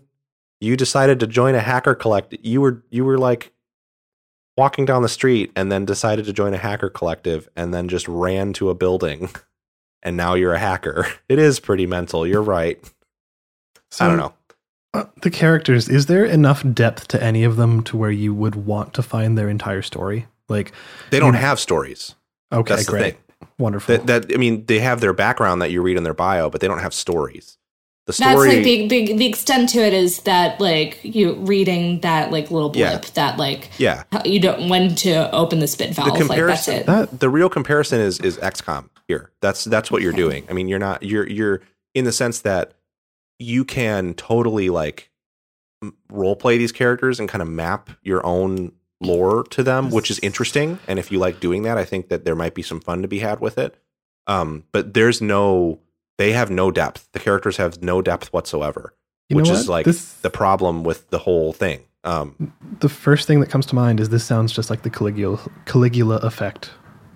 you 0.60 0.76
decided 0.76 1.18
to 1.20 1.26
join 1.26 1.56
a 1.56 1.60
hacker 1.60 1.96
collect. 1.96 2.34
You 2.40 2.60
were 2.60 2.84
you 2.90 3.04
were 3.04 3.18
like 3.18 3.52
walking 4.56 4.84
down 4.84 5.02
the 5.02 5.08
street 5.08 5.50
and 5.56 5.72
then 5.72 5.84
decided 5.84 6.24
to 6.26 6.32
join 6.32 6.54
a 6.54 6.58
hacker 6.58 6.88
collective 6.90 7.48
and 7.56 7.72
then 7.74 7.88
just 7.88 8.06
ran 8.06 8.52
to 8.52 8.70
a 8.70 8.74
building 8.74 9.30
and 10.02 10.16
now 10.16 10.34
you're 10.34 10.54
a 10.54 10.58
hacker. 10.58 11.06
It 11.28 11.38
is 11.38 11.58
pretty 11.58 11.86
mental. 11.86 12.26
You're 12.26 12.42
right. 12.42 12.78
So, 13.90 14.04
I 14.04 14.08
don't 14.08 14.18
know. 14.18 14.34
uh, 14.94 15.04
the 15.22 15.30
characters. 15.30 15.88
Is 15.88 16.06
there 16.06 16.24
enough 16.24 16.64
depth 16.72 17.08
to 17.08 17.22
any 17.22 17.44
of 17.44 17.56
them 17.56 17.82
to 17.84 17.96
where 17.96 18.10
you 18.10 18.32
would 18.34 18.54
want 18.54 18.94
to 18.94 19.02
find 19.02 19.36
their 19.36 19.48
entire 19.48 19.82
story? 19.82 20.26
Like, 20.48 20.72
They 21.10 21.18
don't 21.18 21.34
have 21.34 21.58
stories. 21.58 22.14
Okay, 22.52 22.74
That's 22.74 22.86
the 22.86 22.90
great, 22.92 23.14
thing. 23.14 23.48
wonderful. 23.58 23.96
That 23.98 24.06
that 24.06 24.34
I 24.34 24.38
mean, 24.38 24.66
they 24.66 24.78
have 24.80 25.00
their 25.00 25.12
background 25.12 25.62
that 25.62 25.70
you 25.70 25.82
read 25.82 25.96
in 25.96 26.02
their 26.04 26.14
bio, 26.14 26.50
but 26.50 26.60
they 26.60 26.68
don't 26.68 26.80
have 26.80 26.94
stories. 26.94 27.58
The 28.06 28.12
That's 28.18 28.32
story, 28.32 28.56
like 28.56 28.64
the, 28.64 28.88
the 28.88 29.12
the 29.14 29.26
extent 29.26 29.68
to 29.70 29.78
it 29.78 29.92
is 29.92 30.22
that 30.22 30.60
like 30.60 30.98
you 31.04 31.34
reading 31.34 32.00
that 32.00 32.32
like 32.32 32.50
little 32.50 32.68
blip 32.70 33.04
Yeah. 33.04 33.10
that 33.14 33.38
like 33.38 33.70
yeah. 33.78 34.02
how- 34.10 34.24
you 34.24 34.40
don't 34.40 34.68
when 34.68 34.96
to 34.96 35.30
open 35.32 35.60
the 35.60 35.68
spit 35.68 35.94
valve 35.94 36.08
like 36.08 36.18
that's 36.18 36.28
comparison- 36.28 36.74
it. 36.74 36.86
That 36.86 37.20
the 37.20 37.28
real 37.28 37.48
comparison 37.48 38.00
is 38.00 38.18
is 38.18 38.38
XCOM 38.38 38.88
here. 39.06 39.30
That's 39.40 39.62
that's 39.64 39.88
what 39.90 40.02
you're 40.02 40.12
doing. 40.12 40.44
I 40.50 40.52
mean, 40.52 40.66
you're 40.66 40.80
not 40.80 41.04
you're 41.04 41.28
you're 41.28 41.60
in 41.94 42.04
the 42.04 42.10
sense 42.12 42.40
that 42.40 42.72
you 43.38 43.64
can 43.64 44.14
totally 44.14 44.68
like 44.68 45.08
role 46.10 46.34
play 46.36 46.58
these 46.58 46.72
characters 46.72 47.20
and 47.20 47.28
kind 47.28 47.42
of 47.42 47.48
map 47.48 47.90
your 48.02 48.24
own 48.26 48.72
lore 49.02 49.44
to 49.44 49.62
them, 49.62 49.90
which 49.90 50.10
is 50.10 50.18
interesting. 50.20 50.78
And 50.86 50.98
if 50.98 51.10
you 51.12 51.18
like 51.18 51.40
doing 51.40 51.62
that, 51.62 51.78
I 51.78 51.84
think 51.84 52.08
that 52.08 52.24
there 52.24 52.34
might 52.34 52.54
be 52.54 52.62
some 52.62 52.80
fun 52.80 53.02
to 53.02 53.08
be 53.08 53.18
had 53.18 53.40
with 53.40 53.58
it. 53.58 53.76
Um, 54.26 54.64
but 54.72 54.94
there's 54.94 55.20
no 55.20 55.80
they 56.18 56.32
have 56.32 56.50
no 56.50 56.70
depth. 56.70 57.08
The 57.12 57.18
characters 57.18 57.56
have 57.56 57.82
no 57.82 58.02
depth 58.02 58.32
whatsoever, 58.32 58.94
you 59.28 59.36
which 59.36 59.48
is 59.48 59.66
what? 59.66 59.72
like 59.72 59.86
this, 59.86 60.14
the 60.14 60.30
problem 60.30 60.84
with 60.84 61.10
the 61.10 61.18
whole 61.18 61.52
thing. 61.52 61.80
Um, 62.04 62.52
the 62.80 62.88
first 62.88 63.26
thing 63.26 63.40
that 63.40 63.50
comes 63.50 63.66
to 63.66 63.74
mind 63.74 64.00
is 64.00 64.08
this 64.08 64.24
sounds 64.24 64.52
just 64.52 64.70
like 64.70 64.82
the 64.82 64.90
Caligula 64.90 65.38
Caligula 65.66 66.16
effect. 66.16 66.70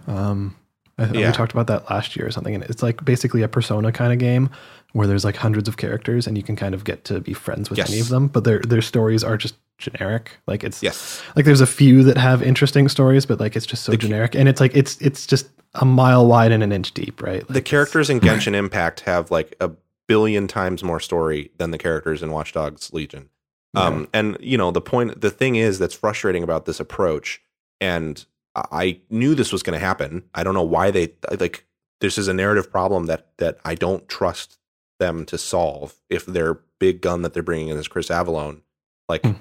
Um, 0.06 0.56
I, 0.98 1.06
Yeah. 1.06 1.26
We 1.28 1.32
talked 1.32 1.52
about 1.52 1.66
that 1.66 1.90
last 1.90 2.16
year 2.16 2.26
or 2.26 2.30
something, 2.30 2.54
and 2.54 2.64
it's 2.64 2.82
like 2.82 3.04
basically 3.04 3.42
a 3.42 3.48
Persona 3.48 3.92
kind 3.92 4.12
of 4.12 4.18
game 4.18 4.50
where 4.96 5.06
there's 5.06 5.24
like 5.24 5.36
hundreds 5.36 5.68
of 5.68 5.76
characters 5.76 6.26
and 6.26 6.36
you 6.36 6.42
can 6.42 6.56
kind 6.56 6.74
of 6.74 6.84
get 6.84 7.04
to 7.04 7.20
be 7.20 7.34
friends 7.34 7.68
with 7.70 7.78
any 7.78 8.00
of 8.00 8.08
them, 8.08 8.28
but 8.28 8.44
their 8.44 8.60
their 8.60 8.82
stories 8.82 9.22
are 9.22 9.36
just 9.36 9.54
generic. 9.78 10.32
Like 10.46 10.64
it's 10.64 10.82
yes, 10.82 11.22
like 11.36 11.44
there's 11.44 11.60
a 11.60 11.66
few 11.66 12.02
that 12.04 12.16
have 12.16 12.42
interesting 12.42 12.88
stories, 12.88 13.26
but 13.26 13.38
like 13.38 13.56
it's 13.56 13.66
just 13.66 13.84
so 13.84 13.92
The- 13.92 13.98
generic, 13.98 14.34
and 14.34 14.48
it's 14.48 14.60
like 14.60 14.74
it's 14.74 14.96
it's 15.02 15.26
just 15.26 15.48
a 15.74 15.84
mile 15.84 16.26
wide 16.26 16.52
and 16.52 16.62
an 16.62 16.72
inch 16.72 16.92
deep, 16.94 17.20
right? 17.22 17.46
the 17.48 17.60
characters 17.60 18.08
in 18.08 18.20
Genshin 18.20 18.54
Impact 18.54 19.00
have 19.00 19.30
like 19.30 19.54
a 19.60 19.70
billion 20.08 20.46
times 20.48 20.82
more 20.82 21.00
story 21.00 21.50
than 21.58 21.70
the 21.72 21.78
characters 21.78 22.22
in 22.22 22.30
Watch 22.30 22.52
Dogs 22.52 22.92
Legion. 22.92 23.28
Um, 23.74 24.08
and 24.14 24.38
you 24.40 24.56
know 24.56 24.70
the 24.70 24.80
point, 24.80 25.20
the 25.20 25.30
thing 25.30 25.56
is 25.56 25.78
that's 25.78 25.94
frustrating 25.94 26.42
about 26.42 26.64
this 26.64 26.80
approach, 26.80 27.42
and 27.78 28.24
I- 28.54 28.64
I 28.72 29.00
knew 29.10 29.34
this 29.34 29.52
was 29.52 29.62
going 29.62 29.78
to 29.78 29.84
happen. 29.84 30.22
I 30.34 30.42
don't 30.42 30.54
know 30.54 30.62
why 30.62 30.90
they 30.90 31.12
like. 31.38 31.66
This 32.00 32.16
is 32.16 32.28
a 32.28 32.32
narrative 32.34 32.70
problem 32.70 33.04
that 33.06 33.26
that 33.36 33.58
I 33.66 33.74
don't 33.74 34.08
trust 34.08 34.56
them 34.98 35.24
to 35.26 35.38
solve. 35.38 35.94
If 36.10 36.26
their 36.26 36.60
big 36.78 37.00
gun 37.00 37.22
that 37.22 37.32
they're 37.34 37.42
bringing 37.42 37.68
in 37.68 37.76
is 37.76 37.88
Chris 37.88 38.08
Avellone, 38.08 38.60
like 39.08 39.22
Hmm. 39.24 39.32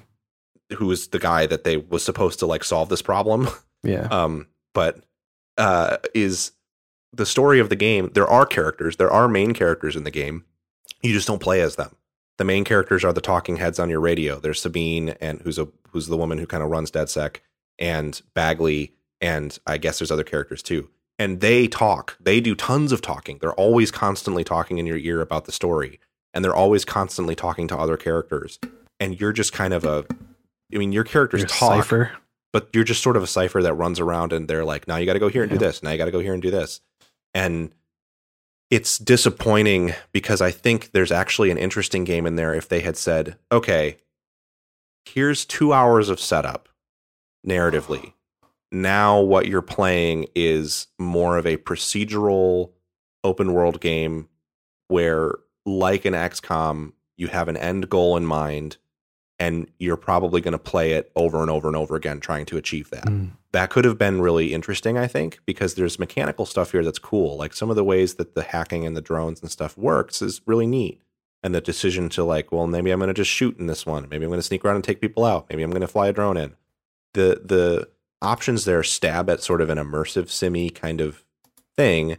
who 0.76 0.90
is 0.90 1.08
the 1.08 1.18
guy 1.18 1.46
that 1.46 1.64
they 1.64 1.76
was 1.76 2.04
supposed 2.04 2.38
to 2.40 2.46
like 2.46 2.64
solve 2.64 2.88
this 2.88 3.02
problem. 3.02 3.48
yeah, 3.82 4.08
um, 4.10 4.46
but 4.74 5.00
uh, 5.58 5.96
is 6.14 6.52
the 7.12 7.26
story 7.26 7.58
of 7.60 7.68
the 7.68 7.76
game. 7.76 8.10
There 8.14 8.26
are 8.28 8.44
characters, 8.46 8.96
there 8.96 9.10
are 9.10 9.28
main 9.28 9.52
characters 9.54 9.96
in 9.96 10.04
the 10.04 10.10
game. 10.10 10.44
You 11.02 11.12
just 11.12 11.26
don't 11.28 11.40
play 11.42 11.60
as 11.60 11.76
them. 11.76 11.96
The 12.38 12.44
main 12.44 12.64
characters 12.64 13.04
are 13.04 13.12
the 13.12 13.20
talking 13.22 13.56
heads 13.56 13.78
on 13.78 13.88
your 13.88 14.00
radio. 14.00 14.38
There's 14.38 14.60
Sabine, 14.60 15.10
and 15.20 15.40
who's 15.42 15.58
a 15.58 15.68
who's 15.90 16.06
the 16.08 16.16
woman 16.16 16.36
who 16.38 16.46
kind 16.46 16.62
of 16.62 16.70
runs 16.70 16.90
DedSec, 16.90 17.36
and 17.78 18.20
Bagley, 18.34 18.92
and 19.20 19.58
I 19.66 19.78
guess 19.78 19.98
there's 19.98 20.10
other 20.10 20.24
characters 20.24 20.62
too. 20.62 20.90
And 21.18 21.40
they 21.40 21.66
talk. 21.66 22.16
They 22.20 22.40
do 22.40 22.54
tons 22.54 22.92
of 22.92 23.00
talking. 23.00 23.38
They're 23.38 23.54
always 23.54 23.90
constantly 23.90 24.44
talking 24.44 24.78
in 24.78 24.86
your 24.86 24.98
ear 24.98 25.20
about 25.20 25.46
the 25.46 25.52
story, 25.52 25.98
and 26.34 26.44
they're 26.44 26.54
always 26.54 26.84
constantly 26.84 27.34
talking 27.34 27.68
to 27.68 27.76
other 27.76 27.96
characters. 27.96 28.58
And 29.00 29.18
you're 29.18 29.32
just 29.32 29.52
kind 29.52 29.72
of 29.72 29.84
a. 29.84 30.04
I 30.74 30.78
mean, 30.78 30.92
your 30.92 31.04
characters 31.04 31.40
Your 31.40 31.48
talk 31.48 31.84
cipher. 31.84 32.12
but 32.52 32.68
you're 32.72 32.84
just 32.84 33.02
sort 33.02 33.16
of 33.16 33.22
a 33.22 33.26
cipher 33.26 33.62
that 33.62 33.74
runs 33.74 34.00
around 34.00 34.32
and 34.32 34.48
they're 34.48 34.64
like, 34.64 34.88
now 34.88 34.96
you 34.96 35.06
got 35.06 35.12
to 35.12 35.18
go 35.20 35.28
here 35.28 35.42
and 35.42 35.50
do 35.50 35.58
this. 35.58 35.82
Now 35.82 35.92
you 35.92 35.98
got 35.98 36.06
to 36.06 36.10
go 36.10 36.18
here 36.18 36.34
and 36.34 36.42
do 36.42 36.50
this. 36.50 36.80
And 37.32 37.70
it's 38.70 38.98
disappointing 38.98 39.94
because 40.10 40.40
I 40.40 40.50
think 40.50 40.90
there's 40.90 41.12
actually 41.12 41.50
an 41.50 41.58
interesting 41.58 42.02
game 42.02 42.26
in 42.26 42.34
there 42.34 42.52
if 42.52 42.68
they 42.68 42.80
had 42.80 42.96
said, 42.96 43.36
okay, 43.52 43.98
here's 45.04 45.44
two 45.44 45.72
hours 45.72 46.08
of 46.08 46.18
setup 46.18 46.68
narratively. 47.46 48.14
Now 48.72 49.20
what 49.20 49.46
you're 49.46 49.62
playing 49.62 50.26
is 50.34 50.88
more 50.98 51.38
of 51.38 51.46
a 51.46 51.56
procedural 51.56 52.72
open 53.22 53.52
world 53.52 53.80
game 53.80 54.28
where, 54.88 55.34
like 55.64 56.04
an 56.04 56.14
XCOM, 56.14 56.92
you 57.16 57.28
have 57.28 57.48
an 57.48 57.56
end 57.56 57.88
goal 57.88 58.16
in 58.16 58.26
mind 58.26 58.76
and 59.38 59.70
you're 59.78 59.96
probably 59.96 60.40
going 60.40 60.52
to 60.52 60.58
play 60.58 60.92
it 60.92 61.10
over 61.14 61.42
and 61.42 61.50
over 61.50 61.66
and 61.68 61.76
over 61.76 61.94
again 61.94 62.20
trying 62.20 62.46
to 62.46 62.56
achieve 62.56 62.90
that. 62.90 63.04
Mm. 63.04 63.32
That 63.52 63.70
could 63.70 63.84
have 63.84 63.98
been 63.98 64.20
really 64.20 64.54
interesting, 64.54 64.96
I 64.96 65.06
think, 65.06 65.40
because 65.44 65.74
there's 65.74 65.98
mechanical 65.98 66.46
stuff 66.46 66.72
here 66.72 66.84
that's 66.84 66.98
cool. 66.98 67.36
Like 67.36 67.54
some 67.54 67.70
of 67.70 67.76
the 67.76 67.84
ways 67.84 68.14
that 68.14 68.34
the 68.34 68.42
hacking 68.42 68.86
and 68.86 68.96
the 68.96 69.02
drones 69.02 69.42
and 69.42 69.50
stuff 69.50 69.76
works 69.76 70.22
is 70.22 70.40
really 70.46 70.66
neat. 70.66 71.02
And 71.42 71.54
the 71.54 71.60
decision 71.60 72.08
to 72.10 72.24
like, 72.24 72.50
well, 72.50 72.66
maybe 72.66 72.90
I'm 72.90 72.98
going 72.98 73.08
to 73.08 73.14
just 73.14 73.30
shoot 73.30 73.58
in 73.58 73.66
this 73.66 73.86
one. 73.86 74.08
Maybe 74.08 74.24
I'm 74.24 74.30
going 74.30 74.38
to 74.38 74.46
sneak 74.46 74.64
around 74.64 74.76
and 74.76 74.84
take 74.84 75.00
people 75.00 75.24
out. 75.24 75.46
Maybe 75.48 75.62
I'm 75.62 75.70
going 75.70 75.80
to 75.80 75.86
fly 75.86 76.08
a 76.08 76.12
drone 76.12 76.36
in. 76.36 76.56
The 77.12 77.40
the 77.44 77.88
options 78.22 78.64
there 78.64 78.82
stab 78.82 79.28
at 79.30 79.42
sort 79.42 79.60
of 79.60 79.70
an 79.70 79.78
immersive 79.78 80.28
simmy 80.30 80.70
kind 80.70 81.00
of 81.00 81.24
thing, 81.76 82.16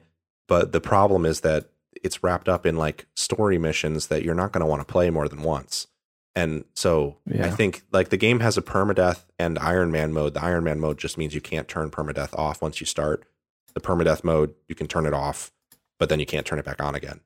but 0.47 0.71
the 0.71 0.81
problem 0.81 1.25
is 1.25 1.41
that 1.41 1.69
it's 2.03 2.23
wrapped 2.23 2.47
up 2.47 2.65
in 2.65 2.77
like 2.77 3.07
story 3.15 3.57
missions 3.57 4.07
that 4.07 4.23
you're 4.23 4.35
not 4.35 4.51
going 4.51 4.61
to 4.61 4.67
want 4.67 4.81
to 4.81 4.91
play 4.91 5.09
more 5.09 5.27
than 5.27 5.41
once. 5.41 5.87
And 6.35 6.65
so 6.75 7.17
I 7.45 7.49
think 7.49 7.81
like 7.91 8.09
the 8.09 8.17
game 8.17 8.41
has 8.41 8.57
a 8.57 8.61
permadeath 8.61 9.25
and 9.39 9.57
Iron 9.57 9.89
Man 9.91 10.13
mode. 10.13 10.35
The 10.35 10.43
Iron 10.43 10.63
Man 10.63 10.79
mode 10.79 10.99
just 10.99 11.17
means 11.17 11.33
you 11.33 11.41
can't 11.41 11.67
turn 11.67 11.89
permadeath 11.89 12.37
off 12.37 12.61
once 12.61 12.79
you 12.79 12.85
start. 12.85 13.25
The 13.73 13.81
permadeath 13.81 14.23
mode, 14.23 14.53
you 14.67 14.75
can 14.75 14.85
turn 14.87 15.07
it 15.07 15.13
off, 15.15 15.51
but 15.97 16.09
then 16.09 16.19
you 16.19 16.27
can't 16.27 16.45
turn 16.45 16.59
it 16.59 16.65
back 16.65 16.81
on 16.81 16.93
again. 16.93 17.21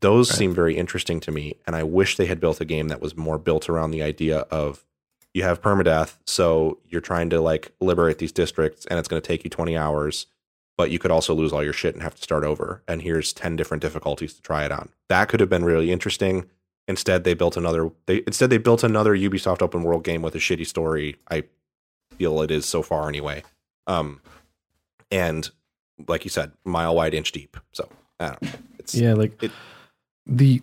Those 0.00 0.30
Right. 0.30 0.38
seem 0.38 0.54
very 0.54 0.76
interesting 0.76 1.18
to 1.20 1.32
me, 1.32 1.56
and 1.66 1.74
I 1.74 1.82
wish 1.82 2.16
they 2.16 2.26
had 2.26 2.40
built 2.40 2.60
a 2.60 2.64
game 2.64 2.86
that 2.88 3.00
was 3.00 3.16
more 3.16 3.38
built 3.38 3.68
around 3.68 3.90
the 3.90 4.02
idea 4.02 4.38
of 4.50 4.84
you 5.34 5.42
have 5.42 5.62
permadeath, 5.62 6.18
so 6.26 6.78
you're 6.88 7.00
trying 7.00 7.30
to 7.30 7.40
like 7.40 7.72
liberate 7.80 8.18
these 8.18 8.32
districts, 8.32 8.86
and 8.86 8.98
it's 8.98 9.08
going 9.08 9.20
to 9.20 9.26
take 9.26 9.44
you 9.44 9.50
20 9.50 9.76
hours, 9.76 10.26
but 10.76 10.90
you 10.90 10.98
could 10.98 11.10
also 11.10 11.34
lose 11.34 11.52
all 11.52 11.62
your 11.64 11.72
shit 11.72 11.94
and 11.94 12.02
have 12.02 12.14
to 12.16 12.22
start 12.22 12.44
over. 12.44 12.82
And 12.86 13.02
here's 13.02 13.32
10 13.32 13.56
different 13.56 13.80
difficulties 13.82 14.34
to 14.34 14.42
try 14.42 14.64
it 14.64 14.72
on. 14.72 14.90
That 15.08 15.28
could 15.28 15.40
have 15.40 15.48
been 15.48 15.64
really 15.64 15.90
interesting. 15.90 16.48
Instead, 16.88 17.24
they 17.24 17.34
built 17.34 17.56
another. 17.56 17.90
They 18.06 18.22
instead 18.26 18.50
they 18.50 18.58
built 18.58 18.82
another 18.82 19.16
Ubisoft 19.16 19.62
open 19.62 19.84
world 19.84 20.02
game 20.04 20.20
with 20.20 20.34
a 20.34 20.38
shitty 20.38 20.66
story. 20.66 21.16
I 21.30 21.44
feel 22.18 22.42
it 22.42 22.50
is 22.50 22.66
so 22.66 22.82
far 22.82 23.08
anyway. 23.08 23.44
Um, 23.86 24.20
and 25.10 25.48
like 26.08 26.24
you 26.24 26.30
said, 26.30 26.52
mile 26.64 26.94
wide, 26.96 27.14
inch 27.14 27.30
deep. 27.32 27.56
So 27.72 27.88
I 28.18 28.26
don't 28.30 28.42
know. 28.42 28.48
It's 28.78 28.94
yeah 28.94 29.14
like 29.14 29.40
it- 29.42 29.52
the 30.26 30.60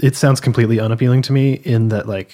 it 0.00 0.16
sounds 0.16 0.40
completely 0.40 0.80
unappealing 0.80 1.20
to 1.22 1.32
me 1.32 1.52
in 1.52 1.88
that 1.88 2.08
like 2.08 2.32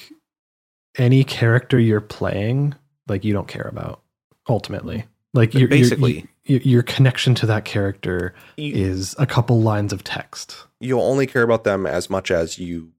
any 0.96 1.24
character 1.24 1.78
you're 1.78 2.00
playing 2.00 2.74
like 3.08 3.24
you 3.24 3.32
don't 3.32 3.48
care 3.48 3.68
about 3.70 4.00
ultimately 4.48 5.04
like 5.32 5.52
you're, 5.54 5.62
you're- 5.62 5.80
Basically. 5.80 6.26
you- 6.44 6.60
your 6.64 6.82
connection 6.82 7.34
to 7.36 7.46
that 7.46 7.64
character 7.64 8.34
you, 8.56 8.72
is 8.74 9.14
a 9.18 9.26
couple 9.26 9.60
lines 9.62 9.92
of 9.92 10.04
text 10.04 10.66
you'll 10.80 11.00
only 11.00 11.26
care 11.26 11.42
about 11.42 11.64
them 11.64 11.86
as 11.86 12.10
much 12.10 12.30
as 12.30 12.58
you 12.58 12.92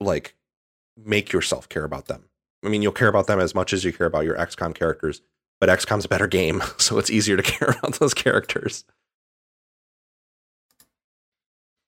like 0.00 0.34
make 0.96 1.32
yourself 1.32 1.68
care 1.68 1.84
about 1.84 2.06
them. 2.06 2.24
I 2.64 2.68
mean, 2.68 2.82
you'll 2.82 2.92
care 2.92 3.08
about 3.08 3.26
them 3.26 3.40
as 3.40 3.54
much 3.54 3.72
as 3.72 3.84
you 3.84 3.92
care 3.92 4.06
about 4.06 4.24
your 4.24 4.36
XCOM 4.36 4.74
characters, 4.74 5.22
but 5.58 5.68
XCOM's 5.70 6.04
a 6.04 6.08
better 6.08 6.26
game, 6.26 6.62
so 6.76 6.98
it's 6.98 7.10
easier 7.10 7.36
to 7.36 7.42
care 7.58 7.70
about 7.70 7.98
those 7.98 8.14
characters. 8.14 8.84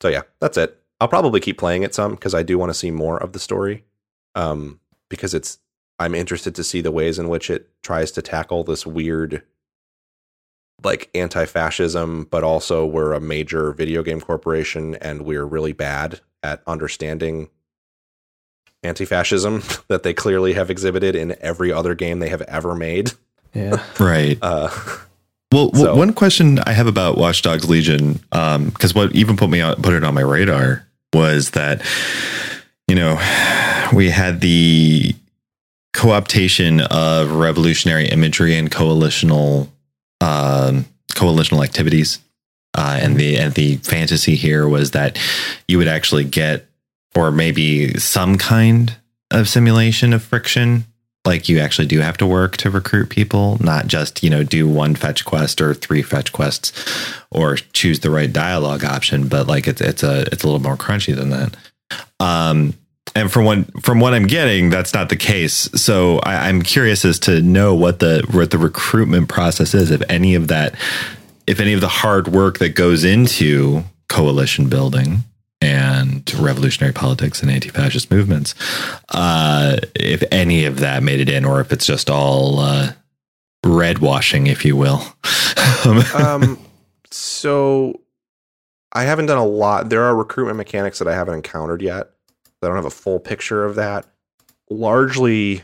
So 0.00 0.08
yeah, 0.08 0.22
that's 0.40 0.56
it. 0.56 0.78
I'll 1.00 1.08
probably 1.08 1.40
keep 1.40 1.58
playing 1.58 1.82
it 1.82 1.94
some 1.94 2.12
because 2.12 2.34
I 2.34 2.42
do 2.42 2.58
want 2.58 2.70
to 2.70 2.74
see 2.74 2.90
more 2.90 3.18
of 3.22 3.32
the 3.32 3.38
story. 3.38 3.84
Um, 4.34 4.80
because 5.12 5.34
it's 5.34 5.58
I'm 5.98 6.14
interested 6.14 6.54
to 6.54 6.64
see 6.64 6.80
the 6.80 6.90
ways 6.90 7.18
in 7.18 7.28
which 7.28 7.50
it 7.50 7.68
tries 7.82 8.10
to 8.12 8.22
tackle 8.22 8.64
this 8.64 8.86
weird 8.86 9.42
like 10.82 11.10
anti-fascism, 11.14 12.24
but 12.30 12.42
also 12.42 12.84
we're 12.86 13.12
a 13.12 13.20
major 13.20 13.72
video 13.72 14.02
game 14.02 14.20
corporation 14.20 14.94
and 14.96 15.22
we're 15.22 15.44
really 15.44 15.72
bad 15.74 16.20
at 16.42 16.62
understanding 16.66 17.50
anti-fascism 18.82 19.62
that 19.88 20.02
they 20.02 20.14
clearly 20.14 20.54
have 20.54 20.70
exhibited 20.70 21.14
in 21.14 21.36
every 21.40 21.70
other 21.72 21.94
game 21.94 22.18
they 22.18 22.30
have 22.30 22.42
ever 22.42 22.74
made. 22.74 23.12
yeah 23.54 23.80
Right. 24.00 24.38
Uh, 24.42 24.70
Well, 25.52 25.68
w- 25.68 25.84
So- 25.84 25.94
one 25.94 26.14
question 26.14 26.58
I 26.60 26.72
have 26.72 26.86
about 26.86 27.18
Watch 27.18 27.42
Dogs 27.42 27.68
Legion, 27.68 28.14
because 28.32 28.94
what 28.94 29.14
even 29.14 29.36
put 29.36 29.50
me 29.50 29.60
on, 29.60 29.76
put 29.82 29.92
it 29.92 30.02
on 30.02 30.14
my 30.14 30.22
radar 30.22 30.88
was 31.12 31.50
that, 31.50 31.82
you 32.88 32.94
know, 32.96 33.16
we 33.92 34.10
had 34.10 34.40
the 34.40 35.14
co-optation 35.92 36.86
of 36.90 37.32
revolutionary 37.32 38.08
imagery 38.08 38.56
and 38.56 38.70
coalitional 38.70 39.68
um, 40.20 40.86
coalitional 41.12 41.64
activities, 41.64 42.20
uh, 42.74 42.98
and 43.00 43.16
the 43.16 43.36
and 43.36 43.54
the 43.54 43.76
fantasy 43.76 44.34
here 44.34 44.68
was 44.68 44.92
that 44.92 45.18
you 45.68 45.78
would 45.78 45.88
actually 45.88 46.24
get, 46.24 46.66
or 47.14 47.30
maybe 47.30 47.98
some 47.98 48.38
kind 48.38 48.96
of 49.30 49.48
simulation 49.48 50.12
of 50.12 50.22
friction 50.22 50.84
like 51.24 51.48
you 51.48 51.60
actually 51.60 51.86
do 51.86 52.00
have 52.00 52.16
to 52.16 52.26
work 52.26 52.56
to 52.58 52.70
recruit 52.70 53.08
people, 53.08 53.56
not 53.60 53.86
just, 53.86 54.22
you 54.22 54.30
know, 54.30 54.42
do 54.42 54.68
one 54.68 54.94
fetch 54.94 55.24
quest 55.24 55.60
or 55.60 55.72
three 55.72 56.02
fetch 56.02 56.32
quests 56.32 56.72
or 57.30 57.56
choose 57.72 58.00
the 58.00 58.10
right 58.10 58.32
dialogue 58.32 58.84
option, 58.84 59.28
but 59.28 59.46
like 59.46 59.68
it's 59.68 59.80
it's 59.80 60.02
a 60.02 60.22
it's 60.32 60.42
a 60.42 60.46
little 60.46 60.62
more 60.62 60.76
crunchy 60.76 61.14
than 61.14 61.30
that. 61.30 61.56
Um, 62.18 62.74
and 63.14 63.30
from 63.30 63.44
what 63.44 63.82
from 63.82 64.00
what 64.00 64.14
I'm 64.14 64.26
getting, 64.26 64.70
that's 64.70 64.94
not 64.94 65.08
the 65.08 65.16
case. 65.16 65.68
So 65.74 66.18
I, 66.20 66.48
I'm 66.48 66.62
curious 66.62 67.04
as 67.04 67.18
to 67.20 67.42
know 67.42 67.74
what 67.74 67.98
the 67.98 68.26
what 68.30 68.50
the 68.50 68.58
recruitment 68.58 69.28
process 69.28 69.74
is, 69.74 69.90
if 69.90 70.02
any 70.08 70.34
of 70.34 70.48
that, 70.48 70.74
if 71.46 71.60
any 71.60 71.72
of 71.72 71.80
the 71.80 71.88
hard 71.88 72.28
work 72.28 72.58
that 72.58 72.70
goes 72.70 73.04
into 73.04 73.84
coalition 74.08 74.68
building 74.68 75.18
and 75.60 76.32
revolutionary 76.34 76.92
politics 76.92 77.42
and 77.42 77.50
anti-fascist 77.50 78.10
movements, 78.10 78.54
uh, 79.10 79.76
if 79.94 80.22
any 80.32 80.64
of 80.64 80.80
that 80.80 81.02
made 81.02 81.20
it 81.20 81.28
in, 81.28 81.44
or 81.44 81.60
if 81.60 81.72
it's 81.72 81.86
just 81.86 82.10
all 82.10 82.58
uh, 82.58 82.92
red 83.64 83.98
washing, 83.98 84.46
if 84.46 84.64
you 84.64 84.76
will. 84.76 85.02
um, 86.14 86.58
so 87.10 88.00
I 88.92 89.04
haven't 89.04 89.26
done 89.26 89.38
a 89.38 89.46
lot. 89.46 89.88
There 89.88 90.02
are 90.02 90.16
recruitment 90.16 90.56
mechanics 90.56 90.98
that 90.98 91.08
I 91.08 91.14
haven't 91.14 91.34
encountered 91.34 91.82
yet. 91.82 92.10
I 92.66 92.70
don't 92.70 92.76
have 92.76 92.84
a 92.84 92.90
full 92.90 93.20
picture 93.20 93.64
of 93.64 93.74
that. 93.76 94.06
Largely, 94.70 95.62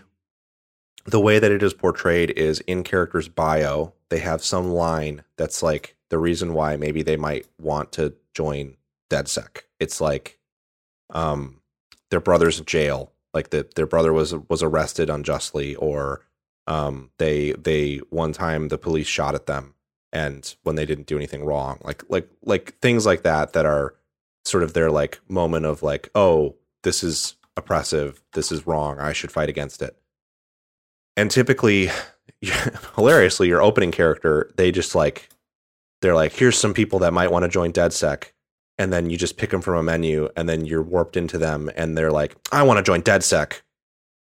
the 1.07 1.21
way 1.21 1.39
that 1.39 1.51
it 1.51 1.63
is 1.63 1.73
portrayed 1.75 2.31
is 2.31 2.61
in 2.61 2.85
character's 2.85 3.29
bio. 3.29 3.95
They 4.11 4.19
have 4.19 4.43
some 4.43 4.71
line 4.71 5.23
that's 5.37 5.63
like 5.63 5.97
the 6.11 6.19
reason 6.19 6.55
why 6.55 6.77
maybe 6.77 7.03
they 7.03 7.17
might 7.17 7.47
want 7.61 7.93
to 7.93 8.15
join 8.35 8.77
DedSec. 9.11 9.63
It's 9.81 10.01
like, 10.01 10.39
um, 11.11 11.61
their 12.11 12.21
brother's 12.21 12.59
in 12.59 12.65
jail. 12.65 13.13
Like 13.35 13.51
that, 13.51 13.75
their 13.75 13.87
brother 13.87 14.13
was 14.13 14.35
was 14.49 14.63
arrested 14.63 15.11
unjustly, 15.11 15.75
or 15.77 16.27
um, 16.67 17.11
they 17.19 17.53
they 17.53 17.99
one 18.11 18.33
time 18.33 18.69
the 18.69 18.79
police 18.79 19.07
shot 19.07 19.35
at 19.35 19.47
them, 19.47 19.75
and 20.13 20.55
when 20.63 20.77
they 20.77 20.87
didn't 20.87 21.07
do 21.07 21.17
anything 21.17 21.45
wrong, 21.45 21.79
like 21.85 22.03
like 22.09 22.29
like 22.43 22.79
things 22.81 23.05
like 23.05 23.23
that 23.23 23.53
that 23.53 23.67
are 23.67 23.95
sort 24.45 24.63
of 24.63 24.73
their 24.73 24.91
like 24.91 25.21
moment 25.29 25.67
of 25.67 25.83
like, 25.83 26.09
oh, 26.15 26.57
this 26.83 27.03
is 27.03 27.37
oppressive, 27.57 28.23
this 28.33 28.53
is 28.53 28.67
wrong, 28.67 28.99
I 28.99 29.13
should 29.13 29.33
fight 29.33 29.49
against 29.49 29.83
it. 29.83 29.97
And 31.17 31.31
typically, 31.31 31.91
hilariously, 32.95 33.49
your 33.49 33.61
opening 33.61 33.91
character, 33.91 34.51
they 34.57 34.71
just 34.71 34.95
like, 34.95 35.29
they're 36.01 36.15
like, 36.15 36.33
here's 36.33 36.57
some 36.57 36.75
people 36.75 37.01
that 37.01 37.13
might 37.13 37.33
want 37.33 37.43
to 37.43 37.49
join 37.49 37.73
DedSec. 37.73 38.27
And 38.79 38.93
then 38.93 39.11
you 39.11 39.17
just 39.17 39.37
pick 39.37 39.51
them 39.51 39.61
from 39.61 39.75
a 39.75 39.83
menu 39.83 40.29
and 40.37 40.49
then 40.49 40.65
you're 40.65 40.83
warped 40.83 41.17
into 41.17 41.37
them 41.37 41.69
and 41.75 41.99
they're 41.99 42.13
like, 42.13 42.37
I 42.53 42.63
want 42.63 42.79
to 42.79 42.85
join 42.85 43.03
DedSec. 43.03 43.63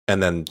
And 0.08 0.22
then 0.22 0.46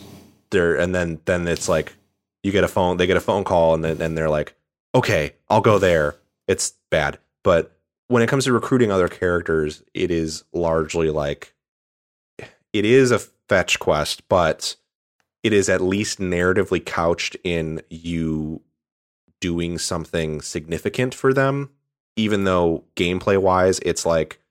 they're, 0.52 0.76
and 0.76 0.94
then, 0.94 1.19
then 1.26 1.48
it's 1.48 1.68
like, 1.68 1.95
you 2.44 2.52
get 2.52 2.64
a 2.64 2.68
phone, 2.68 2.98
they 2.98 3.07
get 3.07 3.18
a 3.18 3.22
phone 3.22 3.44
call 3.44 3.73
and 3.73 3.84
then, 3.84 3.99
and 3.99 4.15
they're 4.15 4.30
like, 4.30 4.56
okay, 4.94 5.34
I'll 5.49 5.61
go 5.61 5.80
there. 5.80 6.15
It's 6.48 6.76
bad. 6.91 7.18
But 7.44 7.76
when 8.07 8.22
it 8.22 8.30
comes 8.30 8.44
to 8.44 8.53
recruiting 8.53 8.91
other 8.91 9.07
characters, 9.07 9.82
it 9.95 10.11
is 10.11 10.44
largely 10.53 11.10
like, 11.10 11.55
it 12.76 12.84
is 12.84 13.10
a 13.10 13.19
fetch 13.19 13.80
quest, 13.80 14.27
but 14.27 14.76
it 15.43 15.53
is 15.53 15.69
at 15.69 15.80
least 15.80 16.19
narratively 16.19 16.85
couched 16.85 17.38
in 17.41 17.81
you 17.89 18.61
doing 19.39 19.77
something 19.77 20.41
significant 20.41 21.15
for 21.15 21.34
them, 21.34 21.69
even 22.18 22.43
though 22.43 22.84
gameplay 22.97 23.38
wise, 23.38 23.80
it's 23.80 24.06
like 24.06 24.41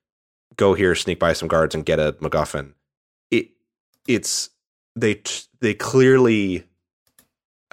go 0.57 0.73
here, 0.73 0.95
sneak 0.95 1.19
by 1.19 1.33
some 1.33 1.47
guards, 1.47 1.75
and 1.75 1.85
get 1.85 1.99
a 1.99 2.13
MacGuffin. 2.13 2.73
It 3.29 3.49
it's 4.07 4.49
they 4.95 5.21
they 5.59 5.75
clearly 5.75 6.63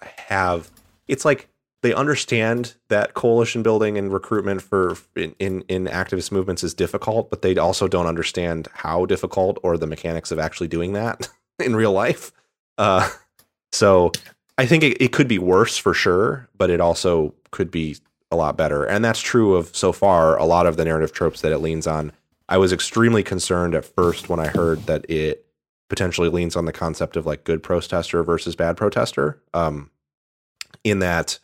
have 0.03 0.71
it's 1.09 1.25
like 1.25 1.49
they 1.83 1.93
understand 1.93 2.75
that 2.89 3.15
coalition 3.15 3.63
building 3.63 3.99
and 3.99 4.13
recruitment 4.13 4.63
for 4.63 4.97
in, 5.17 5.35
in, 5.39 5.63
in 5.69 5.87
activist 5.87 6.31
movements 6.31 6.63
is 6.63 6.75
difficult, 6.75 7.29
but 7.29 7.43
they 7.43 7.57
also 7.57 7.89
don't 7.89 8.07
understand 8.07 8.69
how 8.73 9.05
difficult 9.05 9.59
or 9.63 9.77
the 9.77 9.87
mechanics 9.87 10.31
of 10.31 10.39
actually 10.39 10.69
doing 10.69 10.93
that 10.93 11.29
in 11.59 11.77
real 11.77 11.93
life. 11.93 12.33
Uh, 12.79 13.09
so 13.73 14.13
I 14.57 14.67
think 14.67 14.85
it, 14.85 15.01
it 15.03 15.13
could 15.13 15.29
be 15.29 15.39
worse 15.39 15.77
for 15.77 15.93
sure, 15.93 16.49
but 16.57 16.71
it 16.71 16.81
also 16.81 17.35
could 17.51 17.71
be 17.71 17.97
a 18.31 18.37
lot 18.37 18.57
better. 18.57 18.85
And 18.85 19.05
that's 19.05 19.21
true 19.21 19.57
of 19.57 19.75
so 19.77 19.93
far 19.93 20.39
a 20.39 20.45
lot 20.45 20.67
of 20.67 20.77
the 20.77 20.85
narrative 20.85 21.13
tropes 21.13 21.41
that 21.41 21.53
it 21.53 21.59
leans 21.59 21.87
on. 21.87 22.13
I 22.49 22.59
was 22.59 22.73
extremely 22.73 23.23
concerned 23.23 23.75
at 23.75 23.85
first 23.85 24.29
when 24.29 24.39
I 24.39 24.49
heard 24.49 24.87
that 24.87 25.09
it 25.11 25.47
potentially 25.89 26.29
leans 26.29 26.55
on 26.55 26.65
the 26.65 26.73
concept 26.73 27.17
of 27.17 27.27
like 27.27 27.45
good 27.45 27.63
protester 27.63 28.23
versus 28.23 28.55
bad 28.55 28.77
protester. 28.77 29.43
Um, 29.53 29.91
in 30.85 31.01
that 31.01 31.39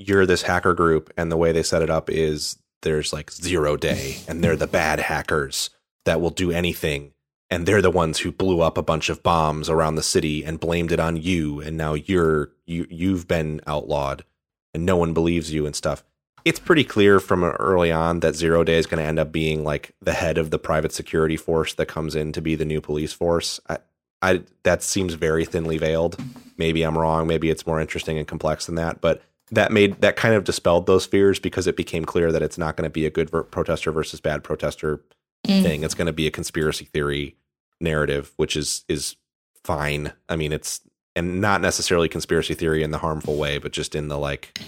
you're 0.00 0.26
this 0.26 0.42
hacker 0.42 0.72
group 0.72 1.12
and 1.16 1.30
the 1.30 1.36
way 1.36 1.52
they 1.52 1.62
set 1.62 1.82
it 1.82 1.90
up 1.90 2.08
is 2.08 2.58
there's 2.82 3.12
like 3.12 3.30
zero 3.30 3.76
day 3.76 4.16
and 4.26 4.42
they're 4.42 4.56
the 4.56 4.66
bad 4.66 4.98
hackers 4.98 5.70
that 6.06 6.20
will 6.20 6.30
do 6.30 6.50
anything. 6.50 7.12
And 7.52 7.66
they're 7.66 7.82
the 7.82 7.90
ones 7.90 8.20
who 8.20 8.30
blew 8.30 8.60
up 8.60 8.78
a 8.78 8.82
bunch 8.82 9.08
of 9.08 9.22
bombs 9.22 9.68
around 9.68 9.96
the 9.96 10.02
city 10.02 10.44
and 10.44 10.60
blamed 10.60 10.92
it 10.92 11.00
on 11.00 11.16
you. 11.16 11.60
And 11.60 11.76
now 11.76 11.94
you're 11.94 12.52
you 12.64 12.86
you've 12.88 13.26
been 13.26 13.60
outlawed 13.66 14.24
and 14.72 14.86
no 14.86 14.96
one 14.96 15.12
believes 15.12 15.52
you 15.52 15.66
and 15.66 15.74
stuff. 15.74 16.04
It's 16.44 16.60
pretty 16.60 16.84
clear 16.84 17.20
from 17.20 17.44
early 17.44 17.92
on 17.92 18.20
that 18.20 18.36
zero 18.36 18.64
day 18.64 18.78
is 18.78 18.86
going 18.86 19.02
to 19.02 19.06
end 19.06 19.18
up 19.18 19.30
being 19.30 19.64
like 19.64 19.94
the 20.00 20.14
head 20.14 20.38
of 20.38 20.50
the 20.50 20.58
private 20.58 20.92
security 20.92 21.36
force 21.36 21.74
that 21.74 21.86
comes 21.86 22.14
in 22.14 22.32
to 22.32 22.40
be 22.40 22.54
the 22.54 22.64
new 22.64 22.80
police 22.80 23.12
force. 23.12 23.60
I, 23.68 23.78
I 24.22 24.42
that 24.62 24.82
seems 24.82 25.14
very 25.14 25.44
thinly 25.44 25.76
veiled. 25.76 26.16
Maybe 26.56 26.82
i'm 26.82 26.96
wrong. 26.96 27.26
Maybe 27.26 27.50
it's 27.50 27.66
more 27.66 27.80
interesting 27.80 28.16
and 28.16 28.28
complex 28.28 28.66
than 28.66 28.76
that. 28.76 29.00
But 29.00 29.22
that 29.50 29.72
made 29.72 30.00
that 30.00 30.16
kind 30.16 30.34
of 30.34 30.44
dispelled 30.44 30.86
those 30.86 31.06
fears 31.06 31.38
because 31.38 31.66
it 31.66 31.76
became 31.76 32.04
clear 32.04 32.30
that 32.32 32.42
it's 32.42 32.58
not 32.58 32.76
going 32.76 32.84
to 32.84 32.92
be 32.92 33.06
a 33.06 33.10
good 33.10 33.30
ver- 33.30 33.42
protester 33.42 33.90
versus 33.90 34.20
bad 34.20 34.44
protester 34.44 35.00
mm. 35.46 35.62
thing. 35.62 35.82
It's 35.82 35.94
going 35.94 36.06
to 36.06 36.12
be 36.12 36.26
a 36.26 36.30
conspiracy 36.30 36.84
theory 36.84 37.36
narrative, 37.80 38.32
which 38.36 38.56
is 38.56 38.84
is 38.88 39.16
fine. 39.64 40.12
I 40.28 40.36
mean, 40.36 40.52
it's 40.52 40.80
and 41.16 41.40
not 41.40 41.60
necessarily 41.60 42.08
conspiracy 42.08 42.54
theory 42.54 42.82
in 42.82 42.92
the 42.92 42.98
harmful 42.98 43.36
way, 43.36 43.58
but 43.58 43.72
just 43.72 43.94
in 43.94 44.08
the 44.08 44.18
like 44.18 44.58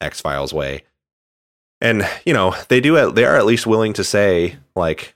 X 0.00 0.20
Files 0.20 0.52
way. 0.52 0.82
And 1.80 2.08
you 2.24 2.32
know, 2.32 2.54
they 2.68 2.80
do 2.80 3.10
they 3.10 3.24
are 3.24 3.36
at 3.36 3.46
least 3.46 3.66
willing 3.66 3.92
to 3.94 4.04
say 4.04 4.56
like 4.76 5.14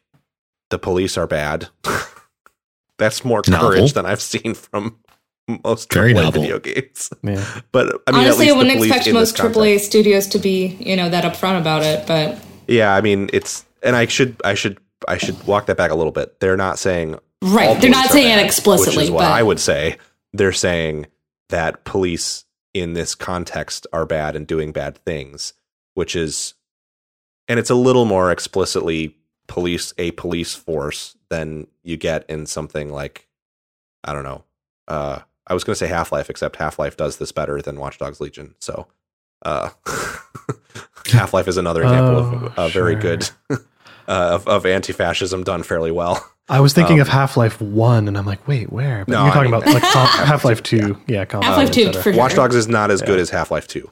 the 0.70 0.78
police 0.78 1.16
are 1.16 1.26
bad. 1.26 1.68
That's 2.98 3.24
more 3.24 3.42
courage 3.42 3.80
Novel. 3.80 3.88
than 3.88 4.06
I've 4.06 4.20
seen 4.20 4.54
from 4.54 4.98
most 5.64 5.92
Very 5.92 6.12
AAA 6.12 6.22
novel. 6.22 6.42
video 6.42 6.58
games. 6.58 7.10
Yeah. 7.22 7.60
But 7.72 8.02
I 8.06 8.12
mean, 8.12 8.20
honestly, 8.22 8.48
I 8.48 8.52
wouldn't 8.52 8.84
expect 8.84 9.12
most 9.12 9.36
AAA 9.36 9.80
studios 9.80 10.26
to 10.28 10.38
be, 10.38 10.76
you 10.80 10.96
know, 10.96 11.08
that 11.08 11.24
upfront 11.24 11.60
about 11.60 11.82
it. 11.82 12.06
But 12.06 12.38
yeah, 12.66 12.94
I 12.94 13.00
mean, 13.00 13.28
it's 13.32 13.64
and 13.82 13.96
I 13.96 14.06
should, 14.06 14.40
I 14.44 14.54
should, 14.54 14.78
I 15.06 15.18
should 15.18 15.42
walk 15.46 15.66
that 15.66 15.76
back 15.76 15.90
a 15.90 15.94
little 15.94 16.12
bit. 16.12 16.40
They're 16.40 16.56
not 16.56 16.78
saying 16.78 17.18
right. 17.42 17.80
They're 17.80 17.90
not 17.90 18.10
saying 18.10 18.36
bad, 18.36 18.42
it 18.42 18.46
explicitly. 18.46 18.96
Which 18.96 19.04
is 19.04 19.10
what 19.10 19.22
but... 19.22 19.32
I 19.32 19.42
would 19.42 19.60
say. 19.60 19.96
They're 20.32 20.52
saying 20.52 21.06
that 21.48 21.84
police 21.84 22.44
in 22.74 22.92
this 22.92 23.14
context 23.14 23.86
are 23.92 24.06
bad 24.06 24.36
and 24.36 24.46
doing 24.46 24.72
bad 24.72 24.96
things, 24.98 25.54
which 25.94 26.14
is, 26.14 26.54
and 27.48 27.58
it's 27.58 27.70
a 27.70 27.74
little 27.74 28.04
more 28.04 28.30
explicitly 28.30 29.16
police 29.46 29.94
a 29.98 30.10
police 30.12 30.54
force 30.54 31.16
than 31.30 31.66
you 31.82 31.96
get 31.96 32.28
in 32.28 32.46
something 32.46 32.92
like 32.92 33.26
I 34.04 34.12
don't 34.12 34.24
know. 34.24 34.44
Uh, 34.86 35.20
I 35.48 35.54
was 35.54 35.64
going 35.64 35.72
to 35.72 35.78
say 35.78 35.86
Half 35.86 36.12
Life, 36.12 36.28
except 36.30 36.56
Half 36.56 36.78
Life 36.78 36.96
does 36.96 37.16
this 37.16 37.32
better 37.32 37.60
than 37.62 37.78
Watch 37.80 37.98
Dogs 37.98 38.20
Legion. 38.20 38.54
So, 38.58 38.86
uh, 39.42 39.70
Half 41.06 41.32
Life 41.32 41.48
is 41.48 41.56
another 41.56 41.82
example 41.82 42.16
oh, 42.16 42.52
of 42.56 42.58
a 42.58 42.70
sure. 42.70 42.82
very 42.82 42.94
good 42.94 43.30
uh, 43.50 43.56
of, 44.06 44.46
of 44.46 44.66
anti 44.66 44.92
fascism 44.92 45.42
done 45.42 45.62
fairly 45.62 45.90
well. 45.90 46.24
I 46.50 46.60
was 46.60 46.72
thinking 46.72 46.96
um, 46.96 47.02
of 47.02 47.08
Half 47.08 47.36
Life 47.36 47.60
One, 47.60 48.08
and 48.08 48.16
I'm 48.16 48.24
like, 48.24 48.46
wait, 48.48 48.72
where? 48.72 49.04
But 49.04 49.12
no, 49.12 49.24
you're 49.24 49.32
talking 49.32 49.54
I 49.54 49.58
mean, 49.58 49.62
about 49.62 49.74
like 49.74 49.82
Half 50.26 50.44
Life 50.44 50.62
Two, 50.62 50.98
yeah. 51.06 51.24
yeah 51.30 51.42
Half 51.42 51.56
Life 51.56 51.70
Two. 51.70 51.92
For 51.92 52.12
Watch 52.12 52.34
Dogs 52.34 52.54
is 52.54 52.68
not 52.68 52.90
as 52.90 53.00
yeah. 53.00 53.06
good 53.06 53.18
as 53.18 53.30
Half 53.30 53.50
Life 53.50 53.68
Two. 53.68 53.90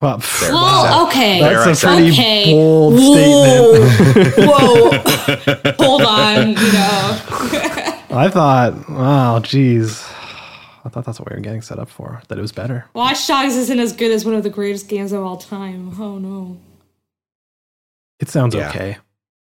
Well, 0.00 0.18
there, 0.40 0.52
well 0.52 1.06
okay. 1.06 1.40
That's 1.40 1.82
a 1.82 1.86
pretty 1.86 2.10
okay. 2.10 2.52
bold 2.52 2.94
Whoa. 2.94 3.86
statement. 3.86 4.48
Whoa. 4.48 5.84
Hold 5.84 6.02
on, 6.02 6.48
you 6.48 6.54
know. 6.54 7.20
I 8.12 8.28
thought, 8.32 8.74
oh, 8.88 9.40
geez. 9.40 10.02
I 10.84 10.88
thought 10.88 11.04
that's 11.04 11.18
what 11.18 11.30
we 11.30 11.36
were 11.36 11.42
getting 11.42 11.62
set 11.62 11.78
up 11.78 11.88
for. 11.88 12.22
That 12.28 12.38
it 12.38 12.40
was 12.40 12.52
better. 12.52 12.86
Watch 12.94 13.26
Dogs 13.26 13.56
isn't 13.56 13.78
as 13.78 13.92
good 13.92 14.10
as 14.10 14.24
one 14.24 14.34
of 14.34 14.42
the 14.42 14.50
greatest 14.50 14.88
games 14.88 15.12
of 15.12 15.22
all 15.22 15.36
time. 15.36 16.00
Oh 16.00 16.18
no. 16.18 16.58
It 18.18 18.28
sounds 18.28 18.54
yeah. 18.54 18.68
okay. 18.68 18.98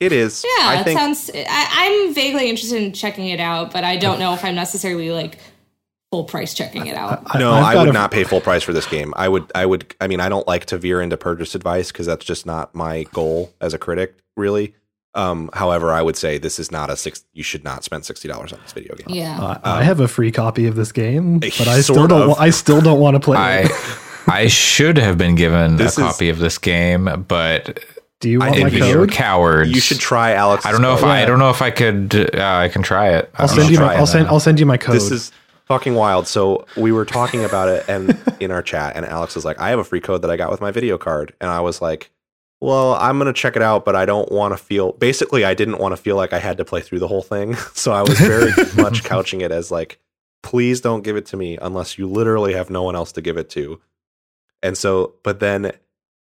It 0.00 0.12
is. 0.12 0.44
Yeah, 0.44 0.68
I 0.68 0.80
it 0.80 0.84
think, 0.84 0.98
sounds. 0.98 1.30
I, 1.34 2.06
am 2.06 2.14
vaguely 2.14 2.48
interested 2.48 2.82
in 2.82 2.92
checking 2.94 3.28
it 3.28 3.38
out, 3.38 3.70
but 3.70 3.84
I 3.84 3.96
don't 3.96 4.18
know 4.18 4.32
if 4.32 4.42
I'm 4.42 4.54
necessarily 4.54 5.10
like 5.10 5.38
full 6.10 6.24
price 6.24 6.54
checking 6.54 6.86
it 6.86 6.96
out. 6.96 7.22
I, 7.26 7.36
I, 7.36 7.38
no, 7.38 7.52
I 7.52 7.76
would 7.76 7.90
a, 7.90 7.92
not 7.92 8.10
pay 8.10 8.24
full 8.24 8.40
price 8.40 8.62
for 8.62 8.72
this 8.72 8.86
game. 8.86 9.12
I 9.14 9.28
would. 9.28 9.52
I 9.54 9.66
would. 9.66 9.94
I 10.00 10.06
mean, 10.06 10.20
I 10.20 10.30
don't 10.30 10.46
like 10.48 10.64
to 10.66 10.78
veer 10.78 11.02
into 11.02 11.18
purchase 11.18 11.54
advice 11.54 11.92
because 11.92 12.06
that's 12.06 12.24
just 12.24 12.46
not 12.46 12.74
my 12.74 13.04
goal 13.12 13.52
as 13.60 13.74
a 13.74 13.78
critic. 13.78 14.16
Really, 14.38 14.74
um, 15.14 15.50
however, 15.52 15.92
I 15.92 16.02
would 16.02 16.16
say 16.16 16.38
this 16.38 16.58
is 16.58 16.70
not 16.70 16.90
a 16.90 16.96
six. 16.96 17.24
You 17.32 17.42
should 17.42 17.64
not 17.64 17.84
spend 17.84 18.04
sixty 18.04 18.28
dollars 18.28 18.52
on 18.52 18.60
this 18.62 18.72
video 18.72 18.94
game. 18.94 19.06
Yeah, 19.08 19.40
uh, 19.40 19.50
um, 19.54 19.60
I 19.64 19.82
have 19.82 20.00
a 20.00 20.08
free 20.08 20.30
copy 20.30 20.66
of 20.66 20.76
this 20.76 20.92
game, 20.92 21.38
but 21.40 21.66
I 21.68 21.80
still 21.80 22.06
don't. 22.06 22.38
I 22.40 22.50
still 22.50 22.80
don't 22.80 23.00
want 23.00 23.14
to 23.16 23.20
play. 23.20 23.36
I 23.36 23.98
I 24.28 24.46
should 24.46 24.98
have 24.98 25.18
been 25.18 25.34
given 25.34 25.76
this 25.76 25.98
a 25.98 26.02
copy 26.02 26.28
is, 26.28 26.36
of 26.36 26.40
this 26.40 26.58
game, 26.58 27.24
but 27.26 27.80
Do 28.20 28.30
you 28.30 28.40
I 28.40 28.48
want 28.50 28.60
my 28.60 28.66
envy 28.66 28.78
You're 28.78 29.06
code? 29.06 29.12
cowards. 29.12 29.70
You 29.70 29.80
should 29.80 29.98
try 29.98 30.32
Alex. 30.34 30.64
I 30.64 30.72
don't 30.72 30.82
know 30.82 30.94
if 30.94 31.02
I, 31.02 31.22
I 31.22 31.24
don't 31.24 31.38
know 31.38 31.50
if 31.50 31.62
I 31.62 31.70
could. 31.70 32.14
Uh, 32.14 32.44
I 32.44 32.68
can 32.68 32.82
try 32.82 33.10
it. 33.14 33.30
I 33.34 33.42
I'll 33.42 33.48
send 33.48 33.70
you. 33.70 33.78
My, 33.78 33.96
I'll 33.96 34.06
send. 34.06 34.28
I'll 34.28 34.40
send 34.40 34.60
you 34.60 34.66
my 34.66 34.76
code. 34.76 34.94
This 34.94 35.10
is 35.10 35.32
fucking 35.66 35.94
wild. 35.94 36.26
So 36.26 36.66
we 36.76 36.92
were 36.92 37.04
talking 37.04 37.44
about 37.44 37.68
it 37.68 37.84
and 37.88 38.16
in 38.40 38.50
our 38.50 38.62
chat, 38.62 38.94
and 38.94 39.04
Alex 39.04 39.34
was 39.34 39.44
like, 39.44 39.58
"I 39.58 39.70
have 39.70 39.80
a 39.80 39.84
free 39.84 40.00
code 40.00 40.22
that 40.22 40.30
I 40.30 40.36
got 40.36 40.50
with 40.52 40.60
my 40.60 40.70
video 40.70 40.98
card," 40.98 41.34
and 41.40 41.50
I 41.50 41.60
was 41.60 41.82
like, 41.82 42.10
"Well, 42.60 42.94
I'm 42.94 43.18
gonna 43.18 43.32
check 43.32 43.56
it 43.56 43.62
out, 43.62 43.84
but 43.84 43.96
I 43.96 44.06
don't 44.06 44.30
want 44.30 44.52
to 44.52 44.58
feel." 44.58 44.92
Basically, 44.92 45.44
I 45.44 45.54
didn't 45.54 45.78
want 45.78 45.92
to 45.92 45.96
feel 45.96 46.16
like 46.16 46.32
I 46.32 46.38
had 46.38 46.56
to 46.58 46.64
play 46.64 46.80
through 46.80 46.98
the 47.00 47.08
whole 47.08 47.22
thing, 47.22 47.54
so 47.74 47.92
I 47.92 48.02
was 48.02 48.18
very 48.18 48.52
much 48.76 49.04
couching 49.04 49.40
it 49.40 49.52
as 49.52 49.70
like, 49.70 49.98
"Please 50.42 50.80
don't 50.80 51.02
give 51.02 51.16
it 51.16 51.26
to 51.26 51.36
me 51.36 51.58
unless 51.60 51.98
you 51.98 52.06
literally 52.06 52.54
have 52.54 52.70
no 52.70 52.82
one 52.82 52.96
else 52.96 53.12
to 53.12 53.20
give 53.20 53.36
it 53.36 53.50
to." 53.50 53.80
And 54.62 54.76
so, 54.76 55.14
but 55.22 55.40
then 55.40 55.72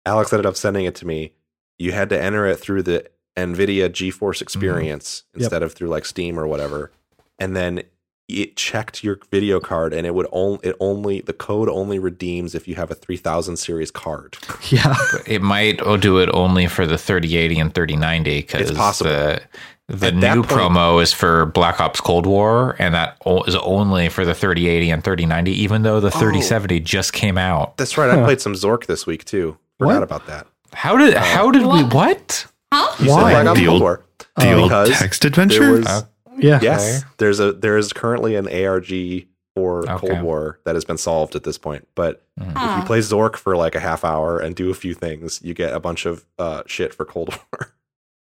Alex 0.06 0.34
ended 0.34 0.46
up 0.46 0.56
sending 0.58 0.86
it 0.86 0.96
to 0.96 1.08
me. 1.08 1.34
You 1.78 1.92
had 1.92 2.10
to 2.10 2.22
enter 2.22 2.46
it 2.46 2.60
through 2.60 2.84
the 2.84 3.10
NVIDIA 3.38 3.90
GeForce 3.90 4.14
mm-hmm. 4.14 4.44
Experience 4.44 5.24
Yep. 5.34 5.42
instead 5.42 5.64
of 5.64 5.74
through 5.74 5.90
like 5.90 6.06
Steam 6.06 6.40
or 6.40 6.48
whatever. 6.48 6.92
And 7.40 7.56
then 7.56 7.84
it 8.30 8.56
checked 8.56 9.04
your 9.04 9.20
video 9.32 9.60
card 9.60 9.94
and 9.94 10.08
it 10.08 10.16
would 10.16 10.28
only 10.32 10.60
it 10.64 10.76
only 10.80 11.22
the 11.22 11.34
code 11.34 11.68
only 11.70 12.00
redeems 12.00 12.56
if 12.56 12.68
you 12.68 12.76
have 12.76 12.90
a 12.90 12.96
3000 12.96 13.58
series 13.58 13.92
card. 13.92 14.38
yeah. 14.70 14.96
It 15.28 15.42
might 15.42 15.80
do 16.00 16.20
it 16.20 16.30
only 16.34 16.68
for 16.68 16.88
the 16.88 16.98
3080 16.98 17.60
and 17.60 17.74
3090 17.74 18.42
because 18.42 18.70
the 19.00 19.42
the 19.90 20.08
At 20.08 20.16
new 20.16 20.44
point- 20.44 20.48
promo 20.48 21.04
is 21.04 21.12
for 21.12 21.46
Black 21.48 21.82
Ops 21.82 22.00
Cold 22.00 22.26
War, 22.26 22.78
and 22.80 22.94
that 22.96 23.18
is 23.46 23.56
only 23.58 24.08
for 24.08 24.24
the 24.24 24.34
3080 24.34 24.90
and 24.90 25.04
3090. 25.04 25.52
Even 25.62 25.82
though 25.84 25.98
Oh. 25.98 26.00
the 26.00 26.10
3070 26.10 26.80
just 26.80 27.12
came 27.12 27.38
out. 27.38 27.76
That's 27.76 27.98
right. 27.98 28.10
I 28.10 28.24
played 28.24 28.40
some 28.40 28.54
Zork 28.54 28.86
this 28.86 29.06
week 29.06 29.26
too. 29.26 29.58
Forgot 29.80 29.94
What? 29.96 30.04
about 30.04 30.28
that. 30.28 30.48
How 30.74 30.96
did 30.98 31.14
uh, 31.14 31.22
how 31.22 31.52
did 31.52 31.64
we 31.64 31.84
What? 31.84 31.94
what? 31.94 32.46
Huh? 32.74 32.96
You 33.00 33.10
said 33.10 33.14
Why? 33.16 33.32
Black 33.32 33.46
Ops 33.48 33.60
The 33.60 33.66
Cold 33.66 33.74
old- 33.74 33.82
War. 33.82 34.06
The 34.38 34.54
old 34.54 34.70
Because 34.70 34.90
text 34.98 35.22
There 35.22 35.28
adventure. 35.30 35.84
Uh, 35.86 36.02
was 36.36 36.44
Yeah. 36.44 36.60
yes, 36.62 37.04
there's 37.18 37.40
a 37.40 37.52
there 37.54 37.78
is 37.78 37.94
currently 37.94 38.36
an 38.36 38.48
ARG 38.48 39.28
for 39.56 39.90
Okay. 39.90 40.08
Cold 40.08 40.22
War 40.24 40.60
that 40.66 40.76
has 40.76 40.84
been 40.86 40.98
solved 40.98 41.36
at 41.36 41.44
this 41.44 41.58
point. 41.58 41.88
But 41.96 42.24
if 42.40 42.48
you 42.48 42.54
Ah. 42.56 42.84
play 42.88 43.00
Zork 43.00 43.36
for 43.36 43.56
like 43.56 43.76
a 43.76 43.80
half 43.80 44.04
hour 44.04 44.40
and 44.40 44.56
do 44.56 44.70
a 44.72 44.74
few 44.74 44.94
things, 44.96 45.40
you 45.44 45.54
get 45.54 45.74
a 45.74 45.80
bunch 45.80 46.06
of 46.08 46.26
uh, 46.40 46.64
shit 46.66 46.94
for 46.94 47.06
Cold 47.06 47.30
War. 47.60 47.72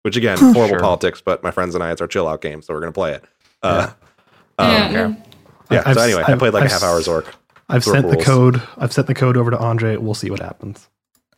Which 0.02 0.16
again, 0.16 0.36
horrible 0.36 0.68
Sure. 0.68 0.80
politics, 0.80 1.22
but 1.24 1.42
my 1.42 1.50
friends 1.50 1.74
and 1.74 1.82
I, 1.82 1.90
it's 1.92 2.00
our 2.02 2.06
chill 2.06 2.28
out 2.28 2.42
game, 2.42 2.60
so 2.60 2.74
we're 2.74 2.80
gonna 2.80 2.92
play 2.92 3.12
it. 3.14 3.24
Uh, 3.62 3.88
Yeah. 4.58 4.64
um, 4.66 4.84
okay. 5.12 5.22
yeah. 5.70 5.82
I've- 5.86 5.94
so 5.94 6.00
anyway, 6.02 6.22
I 6.26 6.32
I've- 6.32 6.38
played 6.38 6.52
like 6.52 6.62
a 6.62 6.64
I've- 6.66 6.72
half 6.74 6.82
hour 6.82 7.00
Zork. 7.00 7.26
I've 7.70 7.82
Zork 7.82 7.92
sent 7.92 8.10
the 8.10 8.16
code. 8.22 8.60
I've 8.76 8.92
sent 8.92 9.06
the 9.06 9.14
code 9.14 9.38
over 9.38 9.50
to 9.50 9.58
Andre. 9.58 9.96
We'll 9.96 10.12
see 10.12 10.30
what 10.30 10.40
happens. 10.40 10.88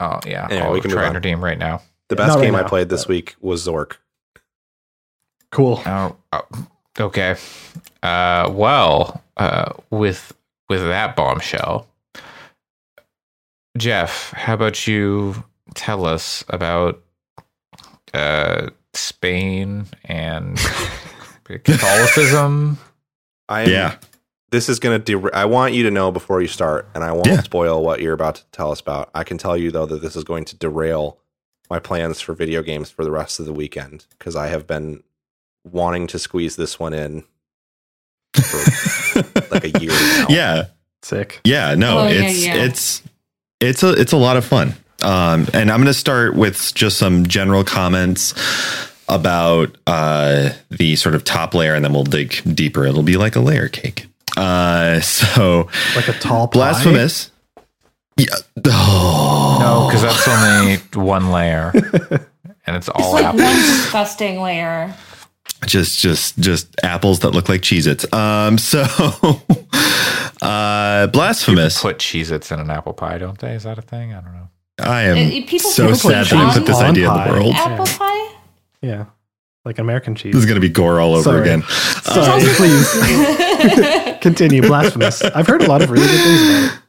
Oh 0.00 0.18
yeah, 0.26 0.46
Anyway, 0.50 0.66
I'll 0.66 0.72
we 0.72 0.80
can 0.80 0.90
try 0.90 1.02
move 1.02 1.06
and 1.14 1.14
redeem 1.24 1.44
right 1.44 1.56
now. 1.58 1.80
The 2.08 2.16
Yeah, 2.16 2.24
best 2.26 2.28
not 2.30 2.34
right 2.40 2.44
game 2.46 2.54
I 2.56 2.64
played 2.64 2.88
this 2.88 3.04
but- 3.04 3.10
week 3.10 3.36
was 3.40 3.64
Zork. 3.64 3.92
Cool. 5.50 5.80
Oh, 5.86 6.16
oh, 6.32 6.42
okay. 6.98 7.36
Uh, 8.02 8.50
well, 8.52 9.22
uh, 9.36 9.72
with 9.90 10.32
with 10.68 10.80
that 10.82 11.16
bombshell, 11.16 11.86
Jeff, 13.76 14.32
how 14.32 14.54
about 14.54 14.86
you 14.86 15.44
tell 15.74 16.04
us 16.06 16.44
about 16.48 17.02
uh, 18.14 18.70
Spain 18.94 19.86
and 20.04 20.58
Catholicism? 21.44 22.78
I 23.48 23.64
yeah. 23.64 23.96
This 24.50 24.68
is 24.68 24.78
gonna. 24.78 24.98
Der- 25.00 25.34
I 25.34 25.44
want 25.44 25.74
you 25.74 25.82
to 25.84 25.90
know 25.90 26.10
before 26.12 26.40
you 26.40 26.48
start, 26.48 26.88
and 26.94 27.02
I 27.04 27.12
won't 27.12 27.26
Yeah. 27.26 27.40
spoil 27.42 27.82
what 27.82 28.00
you're 28.00 28.14
about 28.14 28.36
to 28.36 28.44
tell 28.52 28.70
us 28.70 28.80
about. 28.80 29.10
I 29.14 29.24
can 29.24 29.38
tell 29.38 29.56
you 29.56 29.70
though 29.70 29.86
that 29.86 30.02
this 30.02 30.16
is 30.16 30.24
going 30.24 30.44
to 30.46 30.56
derail 30.56 31.18
my 31.68 31.78
plans 31.80 32.20
for 32.20 32.32
video 32.32 32.62
games 32.62 32.90
for 32.90 33.04
the 33.04 33.10
rest 33.10 33.40
of 33.40 33.46
the 33.46 33.52
weekend 33.52 34.06
because 34.18 34.36
I 34.36 34.46
have 34.46 34.66
been 34.66 35.02
wanting 35.70 36.06
to 36.08 36.18
squeeze 36.18 36.56
this 36.56 36.78
one 36.78 36.94
in 36.94 37.24
for 38.34 39.22
like 39.50 39.64
a 39.64 39.78
year. 39.80 39.90
Now. 39.90 40.26
Yeah. 40.28 40.64
Sick. 41.02 41.40
Yeah, 41.44 41.74
no, 41.76 42.00
Oh, 42.00 42.06
it's 42.08 42.44
yeah. 42.44 42.54
it's 42.64 43.02
it's 43.60 43.82
a 43.84 43.92
it's 43.92 44.12
a 44.12 44.16
lot 44.16 44.36
of 44.36 44.44
fun. 44.44 44.74
Um, 45.02 45.46
and 45.54 45.70
I'm 45.70 45.76
going 45.78 45.86
to 45.86 45.94
start 45.94 46.34
with 46.34 46.74
just 46.74 46.98
some 46.98 47.26
general 47.26 47.62
comments 47.62 48.34
about 49.08 49.76
uh, 49.86 50.50
the 50.70 50.96
sort 50.96 51.14
of 51.14 51.22
top 51.22 51.54
layer, 51.54 51.74
and 51.74 51.84
then 51.84 51.92
we'll 51.92 52.02
dig 52.02 52.42
deeper. 52.56 52.86
It'll 52.86 53.02
be 53.04 53.16
like 53.16 53.36
a 53.36 53.40
layer 53.40 53.68
cake. 53.68 54.06
Uh, 54.36 55.00
so 55.02 55.68
Like 55.94 56.08
a 56.08 56.12
tall 56.14 56.48
pie. 56.48 56.52
blasphemous. 56.58 57.30
Yeah. 58.16 58.34
Oh. 58.64 59.58
No, 59.60 59.86
because 59.86 60.02
that's 60.02 60.26
only 60.26 60.76
one 61.08 61.30
layer, 61.30 61.70
and 62.66 62.74
it's 62.76 62.88
It's 62.88 62.88
all 62.88 63.12
like 63.12 63.26
apples. 63.26 63.42
one 63.42 63.54
disgusting 63.54 64.40
layer. 64.40 64.92
Just 65.64 65.98
just 66.00 66.38
just 66.38 66.68
apples 66.82 67.20
that 67.20 67.30
look 67.30 67.48
like 67.48 67.62
Cheez-Its. 67.62 68.12
Um, 68.12 68.58
so 68.72 68.82
uh, 70.42 71.06
blasphemous. 71.08 71.80
Put 71.80 71.98
Cheez-Its 71.98 72.50
in 72.52 72.60
an 72.60 72.70
apple 72.70 72.92
pie, 72.92 73.18
don't 73.18 73.38
they? 73.38 73.54
Is 73.54 73.62
that 73.64 73.78
a 73.78 73.82
thing? 73.82 74.12
I 74.12 74.20
don't 74.20 74.32
know. 74.34 74.48
I 74.78 75.02
am 75.02 75.16
Uh, 75.16 75.46
people 75.46 75.70
so 75.70 75.88
put 75.88 75.96
sad 75.96 76.26
that 76.26 76.32
I 76.34 76.52
put 76.52 76.66
this 76.66 76.76
on 76.76 76.84
idea 76.90 77.10
in 77.10 77.24
the 77.24 77.30
world. 77.32 77.54
Apple 77.56 77.86
pie? 77.86 78.34
Yeah. 78.82 79.06
Like 79.64 79.78
American 79.78 80.14
cheese. 80.14 80.32
This 80.34 80.40
is 80.40 80.46
going 80.46 80.60
to 80.60 80.60
be 80.60 80.68
gore 80.68 81.00
all 81.00 81.14
over 81.14 81.22
Sorry. 81.24 81.40
again. 81.40 81.62
Sorry, 82.02 82.42
please 82.54 84.18
continue. 84.20 84.62
Blasphemous. 84.62 85.22
I've 85.22 85.46
heard 85.46 85.62
a 85.62 85.66
lot 85.66 85.82
of 85.82 85.90
really 85.90 86.06
good 86.06 86.20
things 86.20 86.42
about 86.42 86.64
it. 86.74 86.80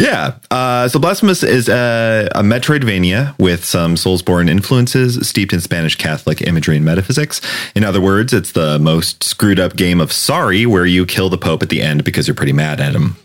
Yeah. 0.00 0.36
Uh, 0.50 0.88
so 0.88 0.98
Blasphemous 0.98 1.42
is 1.42 1.68
a, 1.68 2.26
a 2.34 2.42
Metroidvania 2.42 3.38
with 3.38 3.66
some 3.66 3.96
Soulsborne 3.96 4.48
influences 4.48 5.28
steeped 5.28 5.52
in 5.52 5.60
Spanish 5.60 5.94
Catholic 5.96 6.40
imagery 6.40 6.76
and 6.76 6.84
metaphysics. 6.86 7.42
In 7.74 7.84
other 7.84 8.00
words, 8.00 8.32
it's 8.32 8.52
the 8.52 8.78
most 8.78 9.22
screwed 9.22 9.60
up 9.60 9.76
game 9.76 10.00
of 10.00 10.10
Sorry, 10.10 10.64
where 10.64 10.86
you 10.86 11.04
kill 11.04 11.28
the 11.28 11.36
Pope 11.36 11.62
at 11.62 11.68
the 11.68 11.82
end 11.82 12.02
because 12.02 12.26
you're 12.26 12.34
pretty 12.34 12.54
mad 12.54 12.80
at 12.80 12.94
him. 12.94 13.16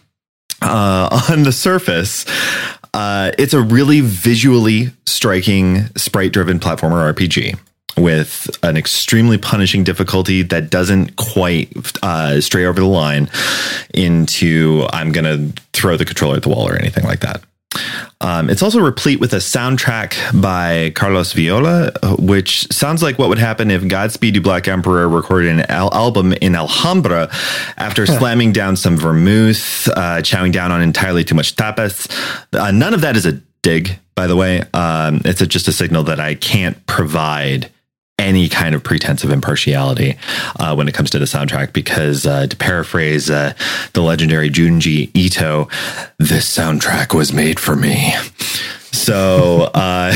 Uh, 0.61 1.22
on 1.30 1.43
the 1.43 1.53
surface, 1.53 2.26
uh, 2.93 3.31
it's 3.38 3.53
a 3.53 3.61
really 3.61 4.02
visually 4.02 4.91
striking, 5.06 5.85
sprite 5.95 6.34
driven 6.34 6.60
platformer 6.60 7.14
RPG 7.14 7.57
with 7.98 8.50
an 8.64 8.78
extremely 8.78 9.38
punishing 9.38 9.84
difficulty 9.84 10.42
that 10.44 10.70
doesn't 10.70 11.16
quite 11.16 11.72
uh, 12.04 12.42
stray 12.42 12.66
over 12.66 12.80
the 12.80 12.88
line 12.88 13.30
into 13.94 14.86
I'm 14.92 15.12
going 15.12 15.26
to 15.26 15.62
throw 15.74 15.98
the 15.98 16.06
controller 16.06 16.38
at 16.38 16.44
the 16.44 16.50
wall 16.50 16.68
or 16.68 16.76
anything 16.76 17.06
like 17.06 17.22
that. 17.22 17.42
Um, 18.22 18.50
it's 18.50 18.64
also 18.64 18.80
replete 18.80 19.20
with 19.20 19.34
a 19.34 19.38
soundtrack 19.38 20.42
by 20.42 20.92
Carlos 20.96 21.34
Viola, 21.34 21.92
which 22.18 22.72
sounds 22.72 23.04
like 23.04 23.20
what 23.20 23.30
would 23.30 23.38
happen 23.38 23.70
if 23.70 23.88
Godspeed 23.88 24.36
You 24.36 24.42
Black 24.42 24.68
Emperor 24.68 25.08
recorded 25.10 25.52
an 25.52 25.62
al- 25.70 25.94
album 25.94 26.34
in 26.34 26.56
Alhambra 26.56 27.30
after 27.78 28.06
slamming 28.06 28.54
down 28.54 28.78
some 28.78 28.98
vermouth, 28.98 29.88
uh, 29.90 30.22
chowing 30.22 30.52
down 30.52 30.72
on 30.72 30.82
entirely 30.82 31.24
too 31.24 31.36
much 31.36 31.56
tapas. 31.56 32.10
Uh, 32.54 32.72
none 32.72 32.94
of 32.94 33.02
that 33.02 33.18
is 33.18 33.26
a 33.26 33.34
dig, 33.62 34.00
by 34.16 34.28
the 34.28 34.36
way. 34.36 34.62
Um, 34.74 35.22
it's 35.26 35.42
a, 35.42 35.48
just 35.48 35.68
a 35.68 35.74
signal 35.74 36.04
that 36.04 36.20
I 36.20 36.36
can't 36.36 36.86
provide 36.88 37.70
any 38.18 38.48
kind 38.48 38.74
of 38.74 38.84
pretense 38.84 39.24
of 39.24 39.30
impartiality 39.30 40.18
uh, 40.60 40.74
when 40.74 40.88
it 40.88 40.94
comes 40.94 41.10
to 41.12 41.20
the 41.20 41.26
soundtrack 41.26 41.74
because 41.74 42.26
uh, 42.26 42.48
to 42.48 42.56
paraphrase 42.56 43.30
uh, 43.30 43.54
the 43.94 44.02
legendary 44.02 44.50
Junji 44.50 45.12
Ito, 45.14 45.68
this 46.18 46.58
soundtrack 46.58 47.14
was 47.14 47.34
made 47.34 47.60
for 47.60 47.76
me. 47.76 48.14
So 48.92 49.70
uh, 49.74 50.14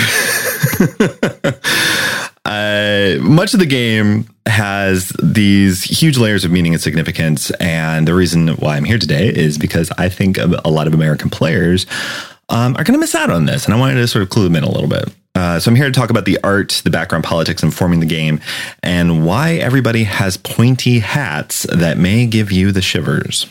uh, 2.46 3.18
much 3.22 3.54
of 3.54 3.60
the 3.60 3.68
game 3.68 4.28
has 4.46 5.12
these 5.22 5.84
huge 5.84 6.18
layers 6.18 6.46
of 6.46 6.52
meaning 6.52 6.74
and 6.74 6.82
significance, 6.82 7.52
and 7.60 8.08
the 8.08 8.16
reason 8.16 8.48
why 8.56 8.78
I'm 8.78 8.86
here 8.86 8.98
today 8.98 9.28
is 9.28 9.58
because 9.58 9.92
I 9.98 10.10
think 10.10 10.38
a 10.38 10.70
lot 10.70 10.88
of 10.88 10.94
American 10.94 11.30
players 11.30 11.86
um, 12.48 12.76
are 12.78 12.84
going 12.84 12.94
to 12.94 13.00
miss 13.00 13.14
out 13.14 13.30
on 13.30 13.46
this, 13.46 13.66
and 13.66 13.74
I 13.74 13.78
wanted 13.78 13.96
to 13.96 14.08
sort 14.08 14.24
of 14.24 14.30
clue 14.30 14.46
them 14.46 14.56
in 14.56 14.64
a 14.64 14.72
little 14.72 14.90
bit. 14.90 15.14
Uh, 15.40 15.58
so 15.58 15.72
I'm 15.72 15.76
here 15.78 15.86
to 15.86 15.92
talk 15.94 16.10
about 16.10 16.26
the 16.26 16.38
art, 16.44 16.82
the 16.84 16.90
background 16.90 17.24
politics 17.24 17.64
informing 17.64 18.02
the 18.02 18.06
game, 18.06 18.42
and 18.84 19.26
why 19.26 19.54
everybody 19.54 20.04
has 20.04 20.36
pointy 20.36 21.00
hats 21.00 21.64
that 21.74 21.98
may 21.98 22.26
give 22.26 22.52
you 22.52 22.74
the 22.74 22.82
shivers. 22.82 23.46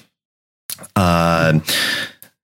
Uh, 0.95 1.61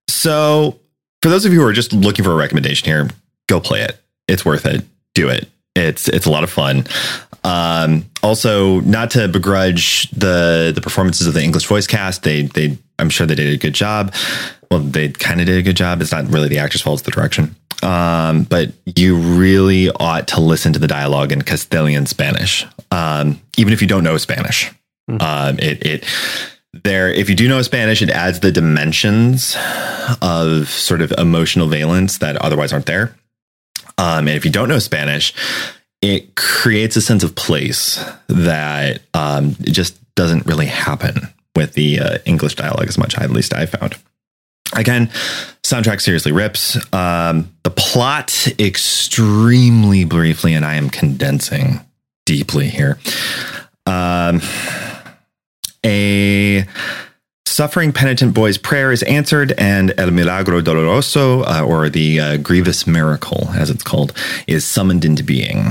so 0.09 0.79
for 1.21 1.29
those 1.29 1.45
of 1.45 1.53
you 1.53 1.61
who 1.61 1.67
are 1.67 1.73
just 1.73 1.93
looking 1.93 2.25
for 2.25 2.31
a 2.31 2.35
recommendation 2.35 2.87
here, 2.87 3.07
go 3.45 3.59
play 3.59 3.81
it. 3.81 4.01
It's 4.27 4.43
worth 4.43 4.65
it. 4.65 4.83
Do 5.13 5.29
it. 5.29 5.47
It's 5.75 6.07
it's 6.07 6.25
a 6.25 6.31
lot 6.31 6.43
of 6.43 6.49
fun. 6.49 6.87
Um, 7.43 8.07
also, 8.23 8.79
not 8.79 9.11
to 9.11 9.27
begrudge 9.27 10.09
the 10.09 10.71
the 10.73 10.81
performances 10.81 11.27
of 11.27 11.35
the 11.35 11.43
English 11.43 11.67
voice 11.67 11.85
cast. 11.85 12.23
They 12.23 12.43
they 12.43 12.79
I'm 12.97 13.11
sure 13.11 13.27
they 13.27 13.35
did 13.35 13.53
a 13.53 13.57
good 13.57 13.75
job. 13.75 14.11
Well, 14.71 14.81
they 14.81 15.09
kind 15.09 15.39
of 15.39 15.47
did 15.47 15.57
a 15.57 15.61
good 15.61 15.75
job. 15.75 16.01
It's 16.01 16.11
not 16.11 16.27
really 16.27 16.47
the 16.47 16.59
actor's 16.59 16.81
fault; 16.81 16.99
it's 16.99 17.05
the 17.05 17.11
direction. 17.11 17.55
Um, 17.83 18.43
but 18.43 18.71
you 18.95 19.15
really 19.17 19.89
ought 19.91 20.27
to 20.29 20.41
listen 20.41 20.73
to 20.73 20.79
the 20.79 20.87
dialogue 20.87 21.31
in 21.31 21.41
Castilian 21.41 22.05
Spanish, 22.05 22.65
um, 22.91 23.39
even 23.57 23.73
if 23.73 23.81
you 23.81 23.87
don't 23.87 24.03
know 24.03 24.17
Spanish. 24.17 24.71
Um, 25.07 25.59
it 25.59 25.85
it 25.85 26.05
there 26.83 27.11
if 27.11 27.29
you 27.29 27.35
do 27.35 27.47
know 27.47 27.61
Spanish, 27.61 28.01
it 28.01 28.09
adds 28.09 28.39
the 28.39 28.51
dimensions 28.51 29.55
of 30.21 30.67
sort 30.69 31.01
of 31.01 31.11
emotional 31.13 31.67
valence 31.67 32.17
that 32.19 32.37
otherwise 32.37 32.73
aren't 32.73 32.85
there. 32.87 33.15
Um, 33.97 34.27
and 34.27 34.35
if 34.35 34.45
you 34.45 34.51
don't 34.51 34.67
know 34.67 34.79
Spanish, 34.79 35.33
it 36.01 36.35
creates 36.35 36.95
a 36.95 37.01
sense 37.01 37.23
of 37.23 37.35
place 37.35 38.03
that 38.27 39.01
um, 39.13 39.55
just 39.61 39.97
doesn't 40.15 40.45
really 40.45 40.65
happen 40.65 41.33
with 41.55 41.73
the 41.73 41.99
uh, 41.99 42.17
English 42.25 42.55
dialogue 42.55 42.87
as 42.87 42.97
much. 42.97 43.17
At 43.17 43.29
least 43.29 43.53
I 43.53 43.65
found. 43.65 43.95
Again, 44.73 45.07
soundtrack 45.63 46.01
seriously 46.01 46.31
rips. 46.31 46.75
Um, 46.93 47.51
the 47.63 47.69
plot 47.69 48.47
extremely 48.59 50.05
briefly, 50.05 50.53
and 50.53 50.65
I 50.65 50.75
am 50.75 50.89
condensing 50.89 51.81
deeply 52.25 52.69
here. 52.69 52.97
Um, 53.85 54.41
a 55.85 56.65
suffering 57.45 57.93
penitent 57.93 58.33
boy's 58.33 58.57
prayer 58.57 58.91
is 58.91 59.03
answered, 59.03 59.53
and 59.57 59.93
El 59.97 60.11
Milagro 60.11 60.61
Doloroso, 60.61 61.43
uh, 61.47 61.63
or 61.63 61.89
the 61.89 62.19
uh, 62.19 62.37
grievous 62.37 62.85
miracle, 62.87 63.49
as 63.55 63.69
it's 63.69 63.83
called, 63.83 64.11
is 64.47 64.65
summoned 64.65 65.05
into 65.05 65.23
being. 65.23 65.67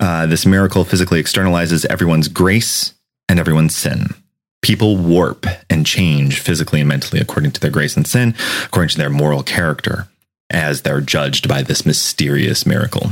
Uh, 0.00 0.26
this 0.26 0.46
miracle 0.46 0.84
physically 0.84 1.22
externalizes 1.22 1.84
everyone's 1.86 2.28
grace 2.28 2.94
and 3.28 3.38
everyone's 3.38 3.74
sin. 3.74 4.06
People 4.62 4.96
warp 4.96 5.46
and 5.70 5.86
change 5.86 6.40
physically 6.40 6.80
and 6.80 6.88
mentally 6.88 7.20
according 7.20 7.52
to 7.52 7.60
their 7.60 7.70
grace 7.70 7.96
and 7.96 8.06
sin, 8.06 8.34
according 8.64 8.90
to 8.90 8.98
their 8.98 9.10
moral 9.10 9.42
character, 9.42 10.08
as 10.50 10.82
they're 10.82 11.00
judged 11.00 11.48
by 11.48 11.62
this 11.62 11.86
mysterious 11.86 12.66
miracle. 12.66 13.10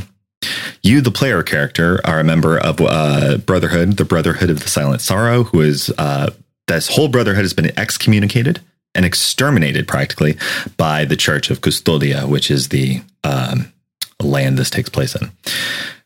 You, 0.82 1.00
the 1.00 1.10
player 1.10 1.42
character, 1.42 2.00
are 2.04 2.20
a 2.20 2.24
member 2.24 2.58
of 2.58 2.80
uh, 2.80 3.38
Brotherhood, 3.38 3.96
the 3.96 4.04
Brotherhood 4.04 4.50
of 4.50 4.60
the 4.60 4.68
Silent 4.68 5.00
Sorrow, 5.00 5.44
who 5.44 5.60
is 5.60 5.92
uh, 5.96 6.30
this 6.66 6.88
whole 6.88 7.08
Brotherhood 7.08 7.44
has 7.44 7.54
been 7.54 7.78
excommunicated 7.78 8.60
and 8.94 9.04
exterminated 9.04 9.88
practically 9.88 10.36
by 10.76 11.04
the 11.04 11.16
Church 11.16 11.50
of 11.50 11.60
Custodia, 11.60 12.26
which 12.28 12.50
is 12.50 12.68
the 12.68 13.02
um, 13.22 13.72
land 14.20 14.58
this 14.58 14.70
takes 14.70 14.88
place 14.88 15.14
in. 15.14 15.30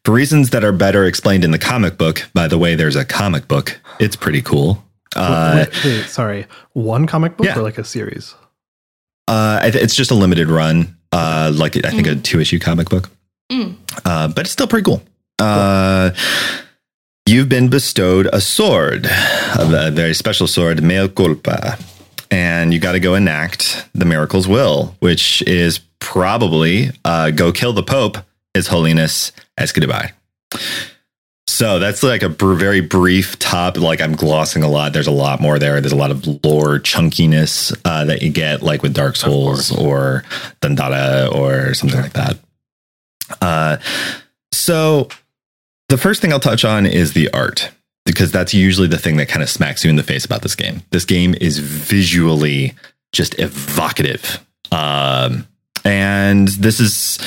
For 0.05 0.13
reasons 0.13 0.51
that 0.51 0.65
are 0.65 0.73
better 0.73 1.05
explained 1.05 1.45
in 1.45 1.51
the 1.51 1.59
comic 1.59 1.99
book, 1.99 2.29
by 2.33 2.49
the 2.49 2.59
way, 2.59 2.75
there's 2.75 2.97
a 2.97 3.05
comic 3.05 3.47
book. 3.47 3.79
It's 3.99 4.17
pretty 4.17 4.43
cool. 4.43 4.83
Uh, 5.17 5.65
wait, 5.67 5.85
wait, 5.85 6.05
sorry, 6.07 6.47
one 6.73 7.07
comic 7.07 7.37
book 7.37 7.47
yeah. 7.47 7.59
or 7.59 7.63
like 7.63 7.79
a 7.79 7.85
series? 7.85 8.35
Uh, 9.27 9.61
it's 9.65 9.95
just 9.95 10.11
a 10.11 10.15
limited 10.15 10.49
run, 10.49 10.97
uh, 11.13 11.53
like 11.55 11.77
I 11.85 11.91
think 11.91 12.07
a 12.07 12.17
two 12.17 12.41
issue 12.41 12.59
comic 12.59 12.89
book, 12.89 13.11
Mm. 13.51 13.77
uh, 14.05 14.29
but 14.29 14.41
it's 14.41 14.51
still 14.53 14.67
pretty 14.67 14.85
cool. 14.85 15.03
Uh, 15.39 16.11
you've 17.27 17.49
been 17.49 17.69
bestowed 17.69 18.29
a 18.33 18.41
sword, 18.41 19.07
a 19.59 19.91
very 19.91 20.15
special 20.15 20.47
sword, 20.47 20.83
mea 20.83 21.09
culpa, 21.09 21.79
and 22.31 22.73
you 22.75 22.81
got 22.81 22.93
to 22.93 23.01
go 23.01 23.15
enact 23.15 23.87
the 23.95 24.05
miracle's 24.05 24.49
will, 24.49 24.97
which 25.01 25.43
is 25.43 25.81
probably 26.01 26.91
uh, 27.05 27.31
go 27.31 27.53
kill 27.53 27.73
the 27.73 27.83
Pope, 27.83 28.19
His 28.55 28.69
Holiness 28.69 29.33
Escribar. 29.59 30.13
So 31.49 31.79
that's 31.79 32.03
like 32.03 32.23
a 32.23 32.29
br- 32.29 32.53
very 32.53 32.83
brief 32.83 33.39
top. 33.39 33.79
Like 33.79 34.03
I'm 34.03 34.15
glossing 34.15 34.63
a 34.63 34.69
lot. 34.69 34.93
There's 34.93 35.07
a 35.07 35.11
lot 35.11 35.41
more 35.41 35.59
there. 35.59 35.81
There's 35.81 35.95
a 35.95 35.97
lot 35.97 36.11
of 36.11 36.27
lore 36.45 36.79
chunkiness 36.79 37.75
uh, 37.87 38.05
that 38.05 38.21
you 38.21 38.31
get, 38.31 38.63
like 38.63 38.83
with 38.83 38.93
Dark 38.93 39.17
Souls 39.17 39.75
or 39.75 40.25
Dandara 40.61 41.35
or 41.35 41.73
something 41.73 42.03
like 42.03 42.13
that. 42.13 42.39
Uh, 43.41 43.79
so 44.53 45.09
the 45.89 45.97
first 45.97 46.21
thing 46.21 46.35
I'll 46.35 46.39
touch 46.39 46.67
on 46.67 46.85
is 46.85 47.15
the 47.15 47.31
art 47.33 47.71
because 48.05 48.31
that's 48.31 48.53
usually 48.53 48.87
the 48.87 48.99
thing 48.99 49.17
that 49.17 49.31
kind 49.31 49.43
of 49.43 49.49
smacks 49.49 49.83
you 49.83 49.89
in 49.89 49.97
the 49.97 50.03
face 50.03 50.27
about 50.27 50.43
this 50.43 50.55
game. 50.55 50.83
This 50.91 51.07
game 51.07 51.35
is 51.41 51.61
visually 51.61 52.75
just 53.13 53.39
evocative. 53.39 54.45
Um, 54.71 55.49
and 55.83 56.49
this 56.49 56.79
is 56.79 57.19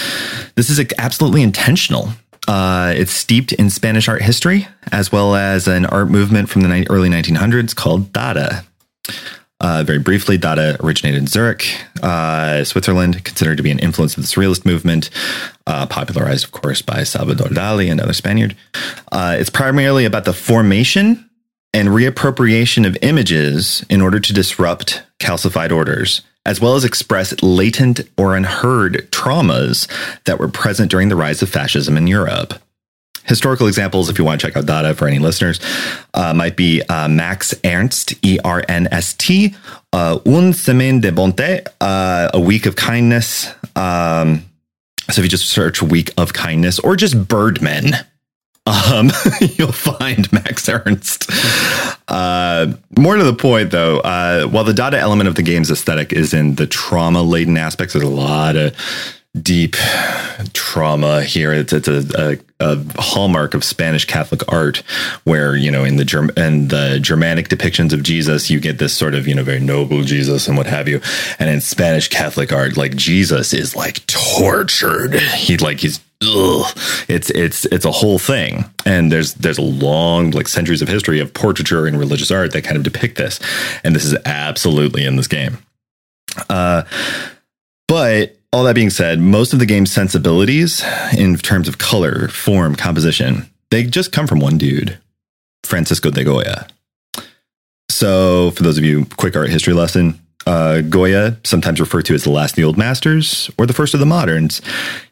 this 0.53 0.69
is 0.69 0.79
absolutely 0.99 1.41
intentional. 1.41 2.09
Uh, 2.47 2.93
it's 2.95 3.11
steeped 3.11 3.53
in 3.53 3.69
Spanish 3.69 4.09
art 4.09 4.21
history 4.21 4.67
as 4.91 5.11
well 5.11 5.35
as 5.35 5.67
an 5.67 5.85
art 5.85 6.09
movement 6.09 6.49
from 6.49 6.61
the 6.61 6.67
ni- 6.67 6.87
early 6.89 7.09
1900s 7.09 7.75
called 7.75 8.11
Dada. 8.11 8.65
Uh, 9.59 9.83
very 9.83 9.99
briefly, 9.99 10.39
Dada 10.39 10.75
originated 10.83 11.19
in 11.19 11.27
Zurich, 11.27 11.79
uh, 12.01 12.63
Switzerland, 12.63 13.23
considered 13.23 13.57
to 13.57 13.63
be 13.63 13.69
an 13.69 13.77
influence 13.77 14.17
of 14.17 14.23
the 14.23 14.27
Surrealist 14.27 14.65
movement, 14.65 15.11
uh, 15.67 15.85
popularized, 15.85 16.45
of 16.45 16.51
course, 16.51 16.81
by 16.81 17.03
Salvador 17.03 17.47
Dali, 17.49 17.91
another 17.91 18.13
Spaniard. 18.13 18.55
Uh, 19.11 19.35
it's 19.39 19.51
primarily 19.51 20.03
about 20.03 20.25
the 20.25 20.33
formation 20.33 21.29
and 21.75 21.89
reappropriation 21.89 22.87
of 22.87 22.97
images 23.03 23.85
in 23.87 24.01
order 24.01 24.19
to 24.19 24.33
disrupt 24.33 25.03
calcified 25.19 25.71
orders, 25.71 26.23
as 26.45 26.59
well 26.59 26.75
as 26.75 26.83
express 26.83 27.39
latent 27.41 28.01
or 28.17 28.35
unheard 28.35 29.09
traumas 29.11 29.87
that 30.25 30.39
were 30.39 30.47
present 30.47 30.89
during 30.89 31.09
the 31.09 31.15
rise 31.15 31.41
of 31.41 31.49
fascism 31.49 31.97
in 31.97 32.07
Europe. 32.07 32.55
Historical 33.25 33.67
examples, 33.67 34.09
if 34.09 34.17
you 34.17 34.25
want 34.25 34.41
to 34.41 34.47
check 34.47 34.57
out 34.57 34.65
Dada 34.65 34.95
for 34.95 35.07
any 35.07 35.19
listeners, 35.19 35.59
uh, 36.15 36.33
might 36.33 36.57
be 36.57 36.81
uh, 36.89 37.07
Max 37.07 37.53
Ernst, 37.63 38.13
E 38.25 38.39
R 38.43 38.63
N 38.67 38.87
S 38.91 39.13
T, 39.13 39.55
uh, 39.93 40.19
Un 40.25 40.53
Semaine 40.53 40.99
de 40.99 41.11
Bonté, 41.11 41.65
uh, 41.79 42.31
A 42.33 42.39
Week 42.39 42.65
of 42.65 42.75
Kindness. 42.75 43.53
Um, 43.75 44.43
so 45.09 45.19
if 45.19 45.25
you 45.25 45.29
just 45.29 45.49
search 45.49 45.83
Week 45.83 46.11
of 46.17 46.33
Kindness 46.33 46.79
or 46.79 46.95
just 46.95 47.27
Birdmen, 47.27 47.93
um, 48.65 49.11
you'll 49.41 49.71
find 49.71 50.31
Max 50.31 50.69
Ernst. 50.69 51.29
Uh, 52.07 52.73
more 52.97 53.15
to 53.15 53.23
the 53.23 53.33
point, 53.33 53.71
though, 53.71 53.99
uh, 53.99 54.45
while 54.45 54.63
the 54.63 54.73
Dada 54.73 54.99
element 54.99 55.27
of 55.27 55.35
the 55.35 55.43
game's 55.43 55.71
aesthetic 55.71 56.13
is 56.13 56.33
in 56.33 56.55
the 56.55 56.67
trauma 56.67 57.23
laden 57.23 57.57
aspects, 57.57 57.93
there's 57.93 58.05
a 58.05 58.09
lot 58.09 58.55
of 58.55 58.75
deep 59.41 59.75
trauma 60.53 61.23
here. 61.23 61.53
It's, 61.53 61.73
it's 61.73 61.87
a, 61.87 62.03
a, 62.17 62.37
a 62.59 63.01
hallmark 63.01 63.53
of 63.53 63.63
Spanish 63.63 64.05
Catholic 64.05 64.41
art, 64.51 64.77
where 65.23 65.55
you 65.55 65.71
know 65.71 65.83
in 65.83 65.95
the 65.95 66.05
Germ- 66.05 66.31
and 66.35 66.69
the 66.69 66.99
Germanic 66.99 67.47
depictions 67.49 67.93
of 67.93 68.03
Jesus, 68.03 68.49
you 68.49 68.59
get 68.59 68.77
this 68.77 68.95
sort 68.95 69.15
of 69.15 69.27
you 69.27 69.35
know 69.35 69.43
very 69.43 69.59
noble 69.59 70.03
Jesus 70.03 70.47
and 70.47 70.57
what 70.57 70.67
have 70.67 70.87
you, 70.87 71.01
and 71.39 71.49
in 71.49 71.61
Spanish 71.61 72.09
Catholic 72.09 72.51
art, 72.51 72.77
like 72.77 72.95
Jesus 72.95 73.53
is 73.53 73.75
like 73.75 74.05
tortured. 74.05 75.15
He 75.15 75.57
like 75.57 75.79
he's 75.79 75.99
ugh. 76.21 76.65
it's 77.07 77.29
it's 77.31 77.65
it's 77.65 77.85
a 77.85 77.91
whole 77.91 78.19
thing, 78.19 78.65
and 78.85 79.11
there's 79.11 79.33
there's 79.35 79.57
a 79.57 79.63
long 79.63 80.31
like 80.31 80.47
centuries 80.47 80.81
of 80.81 80.87
history 80.87 81.19
of 81.19 81.33
portraiture 81.33 81.85
and 81.87 81.97
religious 81.97 82.31
art 82.31 82.51
that 82.53 82.63
kind 82.63 82.77
of 82.77 82.83
depict 82.83 83.17
this, 83.17 83.39
and 83.83 83.95
this 83.95 84.05
is 84.05 84.15
absolutely 84.25 85.05
in 85.05 85.15
this 85.15 85.27
game. 85.27 85.57
Uh, 86.49 86.83
but 87.87 88.37
all 88.53 88.63
that 88.63 88.75
being 88.75 88.89
said, 88.89 89.19
most 89.19 89.53
of 89.53 89.59
the 89.59 89.65
game's 89.65 89.91
sensibilities 89.91 90.83
in 91.17 91.37
terms 91.37 91.67
of 91.67 91.77
color, 91.77 92.27
form, 92.27 92.75
composition, 92.75 93.49
they 93.69 93.83
just 93.83 94.11
come 94.11 94.27
from 94.27 94.39
one 94.39 94.57
dude, 94.57 94.97
Francisco 95.65 96.09
de 96.09 96.23
Goya. 96.23 96.67
So, 97.89 98.51
for 98.51 98.63
those 98.63 98.77
of 98.77 98.83
you, 98.83 99.05
quick 99.17 99.35
art 99.35 99.49
history 99.49 99.73
lesson. 99.73 100.20
Uh, 100.45 100.81
Goya, 100.81 101.37
sometimes 101.43 101.79
referred 101.79 102.05
to 102.05 102.13
as 102.13 102.23
the 102.23 102.31
last 102.31 102.51
of 102.51 102.55
the 102.55 102.63
old 102.63 102.77
masters 102.77 103.49
or 103.57 103.65
the 103.65 103.73
first 103.73 103.93
of 103.93 103.99
the 103.99 104.05
moderns, 104.05 104.61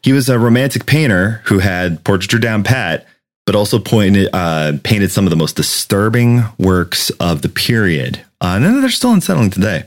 he 0.02 0.12
was 0.12 0.28
a 0.28 0.38
romantic 0.38 0.86
painter 0.86 1.42
who 1.44 1.58
had 1.58 2.02
portraiture 2.04 2.38
down 2.38 2.62
pat, 2.64 3.06
but 3.46 3.54
also 3.54 3.78
pointed, 3.78 4.28
uh, 4.32 4.72
painted 4.82 5.10
some 5.10 5.26
of 5.26 5.30
the 5.30 5.36
most 5.36 5.56
disturbing 5.56 6.42
works 6.58 7.10
of 7.20 7.42
the 7.42 7.48
period. 7.48 8.20
Uh, 8.42 8.58
and 8.58 8.82
they're 8.82 8.88
still 8.88 9.12
unsettling 9.12 9.50
today. 9.50 9.84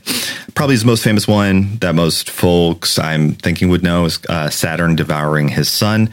Probably 0.54 0.74
his 0.74 0.84
most 0.84 1.02
famous 1.02 1.26
one 1.26 1.76
that 1.78 1.96
most 1.96 2.30
folks 2.30 3.00
I'm 3.00 3.32
thinking 3.32 3.68
would 3.68 3.82
know 3.82 4.04
is 4.04 4.20
uh, 4.28 4.48
Saturn 4.48 4.94
devouring 4.94 5.48
his 5.48 5.68
son, 5.68 6.10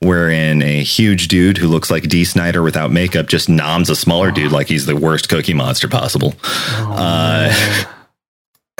wherein 0.00 0.60
a 0.60 0.82
huge 0.82 1.28
dude 1.28 1.56
who 1.56 1.68
looks 1.68 1.92
like 1.92 2.08
Dee 2.08 2.24
Snider 2.24 2.64
without 2.64 2.90
makeup 2.90 3.28
just 3.28 3.48
noms 3.48 3.90
a 3.90 3.96
smaller 3.96 4.32
dude 4.32 4.50
like 4.50 4.66
he's 4.66 4.86
the 4.86 4.96
worst 4.96 5.28
cookie 5.28 5.54
monster 5.54 5.86
possible. 5.86 6.34
Uh, 6.42 7.84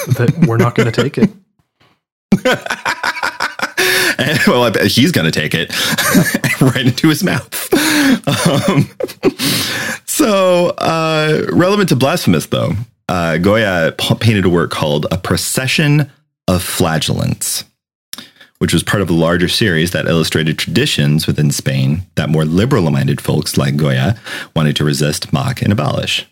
That 0.07 0.45
we're 0.47 0.57
not 0.57 0.75
going 0.75 0.91
to 0.91 1.03
take 1.03 1.19
it. 1.19 1.31
And, 4.19 4.39
well, 4.47 4.63
I 4.63 4.71
bet 4.71 4.87
he's 4.87 5.13
going 5.13 5.31
to 5.31 5.41
take 5.41 5.55
it 5.55 5.73
right 6.61 6.87
into 6.87 7.09
his 7.09 7.25
mouth. 7.25 7.73
Um, 8.29 8.89
so, 10.05 10.69
uh, 10.79 11.47
relevant 11.53 11.89
to 11.91 11.97
Blasphemous, 11.97 12.47
though, 12.47 12.73
uh, 13.09 13.39
Goya 13.39 13.95
painted 14.21 14.45
a 14.45 14.49
work 14.49 14.71
called 14.71 15.07
A 15.11 15.19
Procession 15.19 16.11
of 16.49 16.63
Flagellants, 16.63 17.65
which 18.59 18.73
was 18.73 18.83
part 18.83 19.03
of 19.03 19.11
a 19.11 19.15
larger 19.15 19.49
series 19.49 19.91
that 19.93 20.07
illustrated 20.07 20.59
traditions 20.59 21.27
within 21.27 21.51
Spain 21.51 22.03
that 22.15 22.29
more 22.29 22.45
liberal 22.45 22.91
minded 22.91 23.21
folks 23.21 23.57
like 23.57 23.77
Goya 23.77 24.17
wanted 24.55 24.77
to 24.77 24.85
resist, 24.85 25.33
mock, 25.33 25.63
and 25.63 25.73
abolish. 25.73 26.27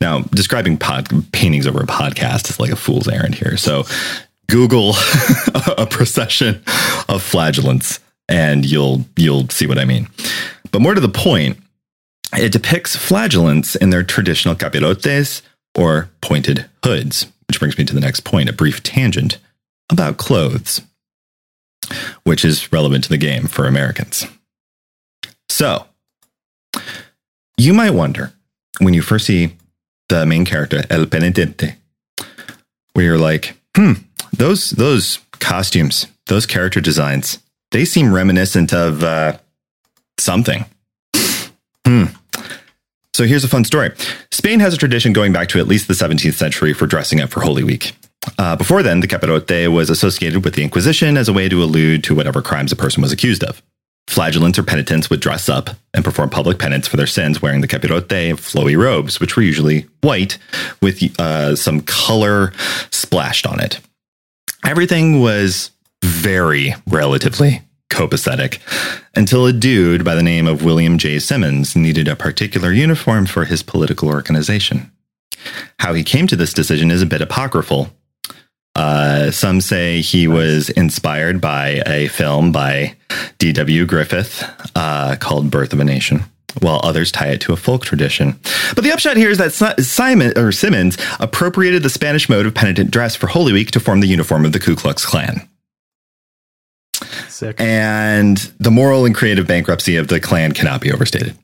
Now, 0.00 0.20
describing 0.34 0.78
pod- 0.78 1.08
paintings 1.32 1.66
over 1.66 1.80
a 1.80 1.86
podcast 1.86 2.48
is 2.50 2.58
like 2.60 2.70
a 2.72 2.76
fool's 2.76 3.08
errand 3.08 3.34
here. 3.34 3.56
So, 3.56 3.84
Google 4.48 4.94
a 5.76 5.86
procession 5.86 6.62
of 7.08 7.22
flagellants, 7.22 8.00
and 8.28 8.64
you'll 8.64 9.04
you'll 9.16 9.48
see 9.48 9.66
what 9.66 9.78
I 9.78 9.84
mean. 9.84 10.08
But 10.72 10.80
more 10.82 10.94
to 10.94 11.00
the 11.00 11.08
point, 11.08 11.58
it 12.34 12.52
depicts 12.52 12.96
flagellants 12.96 13.74
in 13.76 13.90
their 13.90 14.02
traditional 14.02 14.54
capirotes 14.54 15.42
or 15.76 16.08
pointed 16.20 16.66
hoods, 16.84 17.26
which 17.48 17.58
brings 17.58 17.76
me 17.78 17.84
to 17.84 17.94
the 17.94 18.00
next 18.00 18.20
point, 18.20 18.48
a 18.48 18.52
brief 18.52 18.82
tangent 18.82 19.38
about 19.90 20.16
clothes. 20.16 20.80
which 22.24 22.44
is 22.44 22.72
relevant 22.72 23.04
to 23.04 23.10
the 23.10 23.16
game 23.16 23.46
for 23.46 23.66
Americans. 23.66 24.26
So, 25.48 25.86
you 27.56 27.72
might 27.72 27.90
wonder 27.90 28.32
when 28.80 28.92
you 28.94 29.02
first 29.02 29.26
see 29.26 29.56
the 30.08 30.26
main 30.26 30.44
character, 30.44 30.84
El 30.90 31.06
Penitente, 31.06 31.76
where 32.92 33.04
you're 33.04 33.18
like, 33.18 33.56
hmm, 33.76 33.92
those 34.32 34.70
those 34.70 35.18
costumes, 35.32 36.06
those 36.26 36.46
character 36.46 36.80
designs, 36.80 37.38
they 37.70 37.84
seem 37.84 38.12
reminiscent 38.14 38.72
of 38.72 39.02
uh, 39.02 39.38
something. 40.18 40.64
Hmm. 41.86 42.04
So 43.14 43.24
here's 43.24 43.44
a 43.44 43.48
fun 43.48 43.64
story. 43.64 43.92
Spain 44.30 44.60
has 44.60 44.74
a 44.74 44.76
tradition 44.76 45.14
going 45.14 45.32
back 45.32 45.48
to 45.48 45.58
at 45.58 45.66
least 45.66 45.88
the 45.88 45.94
17th 45.94 46.34
century 46.34 46.74
for 46.74 46.86
dressing 46.86 47.20
up 47.20 47.30
for 47.30 47.40
Holy 47.40 47.64
Week. 47.64 47.92
Uh, 48.38 48.56
before 48.56 48.82
then, 48.82 49.00
the 49.00 49.06
capirote 49.06 49.72
was 49.72 49.88
associated 49.88 50.44
with 50.44 50.54
the 50.54 50.62
Inquisition 50.62 51.16
as 51.16 51.28
a 51.28 51.32
way 51.32 51.48
to 51.48 51.62
allude 51.62 52.04
to 52.04 52.14
whatever 52.14 52.42
crimes 52.42 52.72
a 52.72 52.76
person 52.76 53.02
was 53.02 53.12
accused 53.12 53.42
of. 53.42 53.62
Flagellants 54.08 54.58
or 54.58 54.62
penitents 54.62 55.10
would 55.10 55.20
dress 55.20 55.48
up 55.48 55.70
and 55.92 56.04
perform 56.04 56.30
public 56.30 56.58
penance 56.58 56.86
for 56.86 56.96
their 56.96 57.06
sins 57.06 57.42
wearing 57.42 57.60
the 57.60 57.68
capirote 57.68 58.08
flowy 58.08 58.78
robes, 58.78 59.18
which 59.18 59.36
were 59.36 59.42
usually 59.42 59.86
white 60.02 60.38
with 60.80 61.02
uh, 61.20 61.56
some 61.56 61.80
color 61.80 62.52
splashed 62.90 63.46
on 63.46 63.60
it. 63.60 63.80
Everything 64.64 65.20
was 65.20 65.70
very 66.02 66.74
relatively 66.86 67.62
copacetic 67.90 68.58
until 69.14 69.46
a 69.46 69.52
dude 69.52 70.04
by 70.04 70.14
the 70.14 70.22
name 70.22 70.46
of 70.46 70.64
William 70.64 70.98
J. 70.98 71.18
Simmons 71.18 71.74
needed 71.76 72.08
a 72.08 72.16
particular 72.16 72.72
uniform 72.72 73.26
for 73.26 73.44
his 73.44 73.62
political 73.62 74.08
organization. 74.08 74.90
How 75.78 75.94
he 75.94 76.02
came 76.02 76.26
to 76.26 76.36
this 76.36 76.52
decision 76.52 76.90
is 76.90 77.02
a 77.02 77.06
bit 77.06 77.22
apocryphal. 77.22 77.90
Uh, 78.76 79.30
some 79.30 79.62
say 79.62 80.02
he 80.02 80.28
was 80.28 80.68
inspired 80.68 81.40
by 81.40 81.82
a 81.86 82.08
film 82.08 82.52
by 82.52 82.94
D.W. 83.38 83.86
Griffith 83.86 84.44
uh, 84.76 85.16
called 85.18 85.50
Birth 85.50 85.72
of 85.72 85.80
a 85.80 85.84
Nation 85.84 86.24
while 86.60 86.80
others 86.82 87.12
tie 87.12 87.28
it 87.28 87.40
to 87.42 87.52
a 87.52 87.56
folk 87.56 87.84
tradition. 87.84 88.38
But 88.74 88.84
the 88.84 88.92
upshot 88.92 89.16
here 89.16 89.30
is 89.30 89.38
that 89.38 89.52
Simon 89.82 90.36
or 90.38 90.52
Simmons 90.52 90.96
appropriated 91.20 91.82
the 91.82 91.90
Spanish 91.90 92.28
mode 92.28 92.46
of 92.46 92.54
penitent 92.54 92.90
dress 92.90 93.14
for 93.14 93.26
Holy 93.26 93.52
Week 93.52 93.70
to 93.72 93.80
form 93.80 94.00
the 94.00 94.06
uniform 94.06 94.44
of 94.46 94.52
the 94.52 94.58
Ku 94.58 94.74
Klux 94.74 95.04
Klan. 95.04 95.46
Sick. 97.28 97.56
And 97.58 98.38
the 98.58 98.70
moral 98.70 99.04
and 99.04 99.14
creative 99.14 99.46
bankruptcy 99.46 99.96
of 99.96 100.08
the 100.08 100.20
Klan 100.20 100.52
cannot 100.52 100.80
be 100.80 100.92
overstated. 100.92 101.36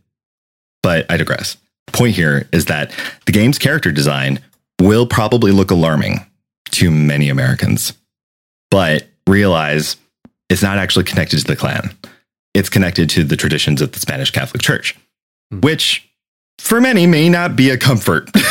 But 0.82 1.04
I 1.10 1.18
digress. 1.18 1.56
Point 1.88 2.14
here 2.14 2.48
is 2.52 2.66
that 2.66 2.90
the 3.26 3.32
game's 3.32 3.59
character 3.59 3.92
design 3.92 4.40
will 4.80 5.06
probably 5.06 5.52
look 5.52 5.70
alarming 5.70 6.26
to 6.73 6.90
many 6.90 7.28
Americans, 7.28 7.93
but 8.70 9.07
realize 9.27 9.97
it's 10.49 10.62
not 10.62 10.78
actually 10.78 11.05
connected 11.05 11.39
to 11.40 11.47
the 11.47 11.57
Klan 11.57 11.94
it's 12.55 12.69
connected 12.69 13.09
to 13.11 13.24
the 13.24 13.36
traditions 13.36 13.81
of 13.81 13.93
the 13.93 14.01
Spanish 14.01 14.31
Catholic 14.31 14.62
Church, 14.62 14.97
hmm. 15.51 15.61
which 15.61 16.09
for 16.59 16.81
many 16.81 17.07
may 17.07 17.28
not 17.28 17.57
be 17.57 17.70
a 17.70 17.78
comfort. 17.78 18.31
but 18.32 18.43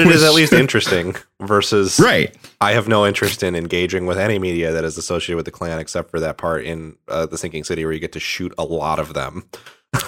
it 0.00 0.06
which, 0.06 0.14
is 0.14 0.22
at 0.22 0.34
least 0.34 0.52
interesting 0.52 1.16
versus 1.40 1.98
right. 1.98 2.34
I 2.60 2.72
have 2.72 2.88
no 2.88 3.06
interest 3.06 3.42
in 3.42 3.54
engaging 3.54 4.06
with 4.06 4.18
any 4.18 4.38
media 4.38 4.72
that 4.72 4.84
is 4.84 4.98
associated 4.98 5.36
with 5.36 5.46
the 5.46 5.50
Klan 5.50 5.78
except 5.78 6.10
for 6.10 6.20
that 6.20 6.36
part 6.36 6.64
in 6.64 6.96
uh, 7.08 7.26
the 7.26 7.38
Sinking 7.38 7.64
City 7.64 7.84
where 7.84 7.92
you 7.92 8.00
get 8.00 8.12
to 8.12 8.20
shoot 8.20 8.52
a 8.58 8.64
lot 8.64 8.98
of 8.98 9.14
them. 9.14 9.44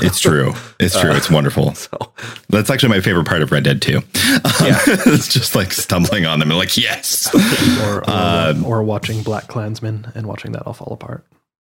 It's 0.00 0.20
true. 0.20 0.52
It's 0.78 0.98
true. 0.98 1.10
Uh, 1.10 1.16
it's 1.16 1.30
wonderful. 1.30 1.74
So. 1.74 2.12
That's 2.48 2.70
actually 2.70 2.90
my 2.90 3.00
favorite 3.00 3.26
part 3.26 3.42
of 3.42 3.52
Red 3.52 3.64
Dead 3.64 3.82
2. 3.82 3.96
Um, 3.96 4.02
yeah. 4.04 4.78
it's 4.86 5.32
just 5.32 5.54
like 5.54 5.72
stumbling 5.72 6.26
on 6.26 6.38
them 6.38 6.50
and 6.50 6.58
like, 6.58 6.76
yes. 6.76 7.32
or, 7.82 7.98
or, 7.98 8.10
um, 8.10 8.64
or 8.64 8.82
watching 8.82 9.22
Black 9.22 9.48
Klansmen 9.48 10.10
and 10.14 10.26
watching 10.26 10.52
that 10.52 10.62
all 10.66 10.72
fall 10.72 10.92
apart. 10.92 11.24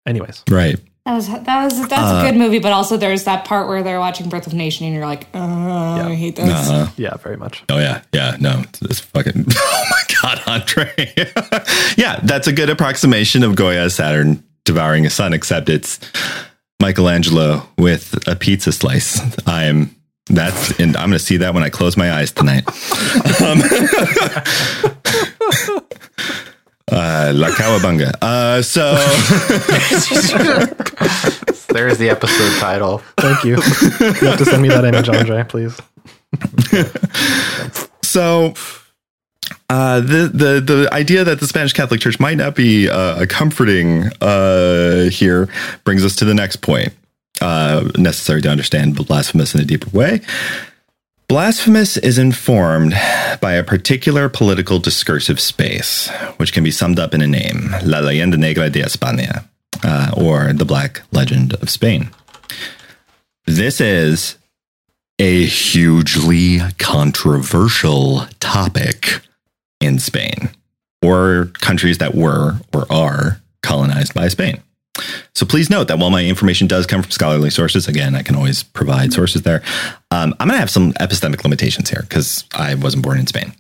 Anyways, 0.06 0.42
right. 0.50 0.78
That 1.08 1.14
was 1.14 1.28
that 1.28 1.64
was 1.64 1.88
that's 1.88 1.92
uh, 1.92 2.22
a 2.22 2.30
good 2.30 2.38
movie, 2.38 2.58
but 2.58 2.72
also 2.72 2.98
there's 2.98 3.24
that 3.24 3.46
part 3.46 3.66
where 3.66 3.82
they're 3.82 3.98
watching 3.98 4.28
Birth 4.28 4.46
of 4.46 4.52
a 4.52 4.56
Nation 4.56 4.84
and 4.84 4.94
you're 4.94 5.06
like, 5.06 5.26
oh, 5.32 5.96
yeah. 5.96 6.06
I 6.06 6.14
hate 6.14 6.36
this. 6.36 6.50
Uh-huh. 6.50 6.90
Yeah, 6.98 7.16
very 7.16 7.38
much. 7.38 7.64
Oh 7.70 7.78
yeah, 7.78 8.02
yeah. 8.12 8.36
No, 8.38 8.62
it's 8.82 9.00
fucking. 9.00 9.46
Oh 9.56 9.84
my 9.90 10.14
god, 10.22 10.42
Andre. 10.46 10.92
yeah, 11.96 12.20
that's 12.24 12.46
a 12.46 12.52
good 12.52 12.68
approximation 12.68 13.42
of 13.42 13.54
Goya 13.54 13.88
Saturn 13.88 14.42
devouring 14.64 15.06
a 15.06 15.10
son, 15.10 15.32
except 15.32 15.68
it's 15.68 15.98
Michelangelo 16.80 17.68
with 17.76 18.26
a 18.28 18.36
pizza 18.36 18.72
slice. 18.72 19.20
I'm 19.46 19.94
that's 20.26 20.78
and 20.78 20.96
I'm 20.96 21.08
going 21.08 21.18
to 21.18 21.24
see 21.24 21.38
that 21.38 21.54
when 21.54 21.62
I 21.62 21.70
close 21.70 21.96
my 21.96 22.12
eyes 22.12 22.32
tonight. 22.32 22.64
Um, 23.40 23.62
uh, 26.90 27.32
La 27.34 27.50
Cowabunga. 27.50 28.12
Uh, 28.20 28.62
so 28.62 28.92
there's 31.72 31.98
the 31.98 32.08
episode 32.10 32.58
title. 32.60 32.98
Thank 33.18 33.44
you. 33.44 33.52
You 33.52 34.28
have 34.28 34.38
to 34.38 34.44
send 34.44 34.62
me 34.62 34.68
that 34.68 34.84
image, 34.84 35.08
Andre, 35.08 35.44
please. 35.44 35.78
so 38.02 38.54
uh, 39.70 40.00
the 40.00 40.30
the 40.32 40.60
the 40.60 40.88
idea 40.92 41.24
that 41.24 41.40
the 41.40 41.46
Spanish 41.46 41.72
Catholic 41.72 42.00
Church 42.00 42.18
might 42.18 42.38
not 42.38 42.54
be 42.54 42.88
uh, 42.88 43.26
comforting 43.28 44.04
uh, 44.20 45.10
here 45.10 45.48
brings 45.84 46.04
us 46.04 46.16
to 46.16 46.24
the 46.24 46.34
next 46.34 46.56
point. 46.56 46.94
Uh, 47.40 47.88
necessary 47.96 48.42
to 48.42 48.48
understand 48.48 48.96
blasphemous 48.96 49.54
in 49.54 49.60
a 49.60 49.64
deeper 49.64 49.88
way. 49.90 50.20
Blasphemous 51.28 51.96
is 51.98 52.18
informed 52.18 52.94
by 53.40 53.52
a 53.52 53.62
particular 53.62 54.28
political 54.28 54.78
discursive 54.78 55.38
space, 55.38 56.08
which 56.38 56.52
can 56.52 56.64
be 56.64 56.70
summed 56.70 56.98
up 56.98 57.12
in 57.14 57.20
a 57.20 57.26
name, 57.26 57.70
La 57.84 58.00
Leyenda 58.00 58.38
Negra 58.38 58.70
de 58.70 58.80
España, 58.80 59.44
uh, 59.84 60.10
or 60.16 60.52
the 60.54 60.64
Black 60.64 61.02
Legend 61.12 61.52
of 61.54 61.68
Spain. 61.68 62.10
This 63.46 63.80
is 63.80 64.36
a 65.18 65.44
hugely 65.44 66.60
controversial 66.78 68.26
topic 68.40 69.20
in 69.80 69.98
Spain, 69.98 70.50
or 71.02 71.50
countries 71.60 71.98
that 71.98 72.14
were 72.14 72.54
or 72.74 72.86
are 72.90 73.40
colonized 73.62 74.14
by 74.14 74.28
Spain. 74.28 74.62
So 75.34 75.46
please 75.46 75.70
note 75.70 75.88
that 75.88 75.98
while 75.98 76.10
my 76.10 76.24
information 76.24 76.66
does 76.66 76.86
come 76.86 77.02
from 77.02 77.10
scholarly 77.12 77.50
sources, 77.50 77.86
again, 77.86 78.14
I 78.14 78.22
can 78.22 78.34
always 78.34 78.62
provide 78.62 79.12
sources 79.12 79.42
there. 79.42 79.62
Um, 80.10 80.34
I'm 80.40 80.48
going 80.48 80.56
to 80.56 80.60
have 80.60 80.70
some 80.70 80.92
epistemic 80.94 81.44
limitations 81.44 81.90
here 81.90 82.02
because 82.02 82.44
I 82.52 82.74
wasn't 82.74 83.04
born 83.04 83.18
in 83.18 83.26
Spain. 83.26 83.52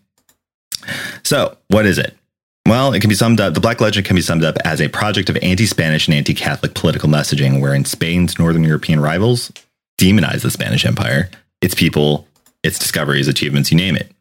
So, 1.22 1.56
what 1.68 1.86
is 1.86 1.98
it? 1.98 2.16
Well, 2.66 2.92
it 2.92 3.00
can 3.00 3.08
be 3.08 3.14
summed 3.14 3.40
up, 3.40 3.54
the 3.54 3.60
Black 3.60 3.80
Legend 3.80 4.06
can 4.06 4.16
be 4.16 4.22
summed 4.22 4.44
up 4.44 4.58
as 4.64 4.80
a 4.80 4.88
project 4.88 5.30
of 5.30 5.38
anti 5.40 5.64
Spanish 5.64 6.06
and 6.06 6.14
anti 6.14 6.34
Catholic 6.34 6.74
political 6.74 7.08
messaging, 7.08 7.60
wherein 7.60 7.84
Spain's 7.84 8.38
Northern 8.38 8.64
European 8.64 9.00
rivals 9.00 9.52
demonize 9.98 10.42
the 10.42 10.50
Spanish 10.50 10.84
Empire, 10.84 11.30
its 11.62 11.74
people, 11.74 12.26
its 12.62 12.78
discoveries, 12.78 13.28
achievements, 13.28 13.70
you 13.70 13.76
name 13.76 13.96
it. 13.96 14.12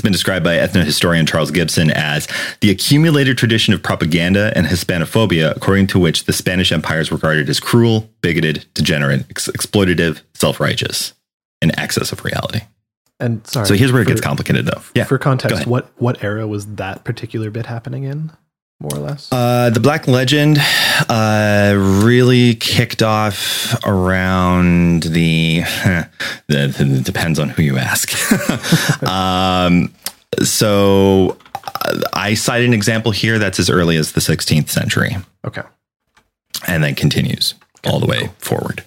It's 0.00 0.02
been 0.02 0.12
described 0.12 0.44
by 0.44 0.56
ethnohistorian 0.56 1.28
Charles 1.28 1.50
Gibson 1.50 1.90
as 1.90 2.26
the 2.62 2.70
accumulated 2.70 3.36
tradition 3.36 3.74
of 3.74 3.82
propaganda 3.82 4.50
and 4.56 4.66
Hispanophobia, 4.66 5.54
according 5.54 5.88
to 5.88 5.98
which 5.98 6.24
the 6.24 6.32
Spanish 6.32 6.72
Empire 6.72 7.00
is 7.00 7.12
regarded 7.12 7.50
as 7.50 7.60
cruel, 7.60 8.08
bigoted, 8.22 8.64
degenerate, 8.72 9.26
ex- 9.28 9.48
exploitative, 9.48 10.22
self 10.32 10.58
righteous, 10.58 11.12
in 11.60 11.78
excess 11.78 12.12
of 12.12 12.24
reality. 12.24 12.60
And 13.18 13.46
sorry. 13.46 13.66
So 13.66 13.74
here's 13.74 13.92
where 13.92 14.00
it 14.00 14.08
gets 14.08 14.22
complicated, 14.22 14.64
though. 14.64 14.80
Yeah. 14.94 15.04
For 15.04 15.18
context, 15.18 15.66
what 15.66 15.90
what 16.00 16.24
era 16.24 16.48
was 16.48 16.76
that 16.76 17.04
particular 17.04 17.50
bit 17.50 17.66
happening 17.66 18.04
in? 18.04 18.32
More 18.80 18.94
or 18.94 18.98
less? 18.98 19.28
Uh, 19.30 19.70
the 19.70 19.80
Black 19.80 20.08
Legend 20.08 20.58
uh, 21.08 21.74
really 21.76 22.54
kicked 22.54 23.02
off 23.02 23.76
around 23.84 25.04
the. 25.04 25.60
the, 26.48 27.02
depends 27.04 27.38
on 27.38 27.50
who 27.50 27.62
you 27.62 27.76
ask. 27.76 28.10
um, 29.02 29.92
so 30.42 31.36
uh, 31.54 32.00
I 32.14 32.34
cite 32.34 32.64
an 32.64 32.72
example 32.72 33.12
here 33.12 33.38
that's 33.38 33.58
as 33.58 33.68
early 33.68 33.96
as 33.96 34.12
the 34.12 34.20
16th 34.20 34.70
century. 34.70 35.16
Okay. 35.44 35.62
And 36.66 36.82
then 36.82 36.94
continues 36.94 37.54
all 37.84 38.00
the 38.00 38.06
way 38.06 38.30
forward. 38.38 38.84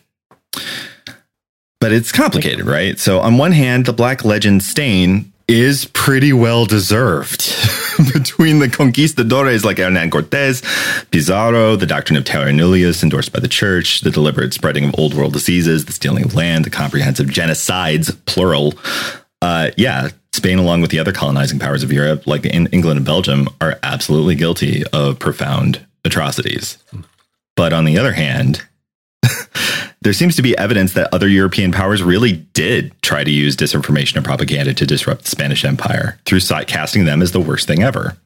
But 1.79 1.91
it's 1.91 2.11
complicated, 2.11 2.65
right? 2.65 2.97
So, 2.97 3.19
on 3.19 3.37
one 3.37 3.51
hand, 3.51 3.85
the 3.85 3.93
Black 3.93 4.23
Legend 4.23 4.63
stain 4.63 5.33
is 5.49 5.85
pretty 5.85 6.31
well 6.31 6.65
deserved. 6.65 7.41
between 8.13 8.59
the 8.59 8.69
conquistadores 8.69 9.65
like 9.65 9.77
Hernan 9.77 10.09
Cortes, 10.09 10.61
Pizarro, 11.11 11.75
the 11.75 11.85
doctrine 11.85 12.17
of 12.17 12.25
terra 12.25 12.51
nullius 12.51 13.03
endorsed 13.03 13.33
by 13.33 13.39
the 13.39 13.47
church, 13.47 14.01
the 14.01 14.11
deliberate 14.11 14.53
spreading 14.53 14.85
of 14.85 14.95
old 14.97 15.13
world 15.13 15.33
diseases, 15.33 15.85
the 15.85 15.91
stealing 15.91 16.23
of 16.25 16.35
land, 16.35 16.65
the 16.65 16.69
comprehensive 16.69 17.27
genocides, 17.27 18.15
plural. 18.25 18.73
Uh, 19.41 19.71
yeah, 19.77 20.09
Spain, 20.33 20.57
along 20.57 20.81
with 20.81 20.91
the 20.91 20.99
other 20.99 21.11
colonizing 21.11 21.59
powers 21.59 21.83
of 21.83 21.91
Europe, 21.91 22.25
like 22.25 22.45
in 22.45 22.67
England 22.67 22.97
and 22.97 23.05
Belgium, 23.05 23.47
are 23.61 23.79
absolutely 23.83 24.35
guilty 24.35 24.83
of 24.91 25.19
profound 25.19 25.85
atrocities. 26.05 26.77
But 27.55 27.73
on 27.73 27.85
the 27.85 27.97
other 27.97 28.13
hand, 28.13 28.63
there 30.03 30.13
seems 30.13 30.35
to 30.35 30.41
be 30.41 30.57
evidence 30.57 30.93
that 30.93 31.13
other 31.13 31.27
European 31.27 31.71
powers 31.71 32.03
really 32.03 32.33
did 32.53 32.93
try 33.01 33.23
to 33.23 33.31
use 33.31 33.55
disinformation 33.55 34.17
and 34.17 34.25
propaganda 34.25 34.73
to 34.73 34.85
disrupt 34.85 35.23
the 35.23 35.29
Spanish 35.29 35.63
Empire 35.63 36.19
through 36.25 36.41
casting 36.67 37.05
them 37.05 37.21
as 37.21 37.31
the 37.31 37.39
worst 37.39 37.67
thing 37.67 37.81
ever. 37.81 38.17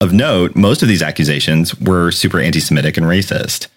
Of 0.00 0.12
note, 0.12 0.56
most 0.56 0.82
of 0.82 0.88
these 0.88 1.02
accusations 1.02 1.78
were 1.80 2.10
super 2.10 2.40
anti-Semitic 2.40 2.96
and 2.96 3.06
racist. 3.06 3.68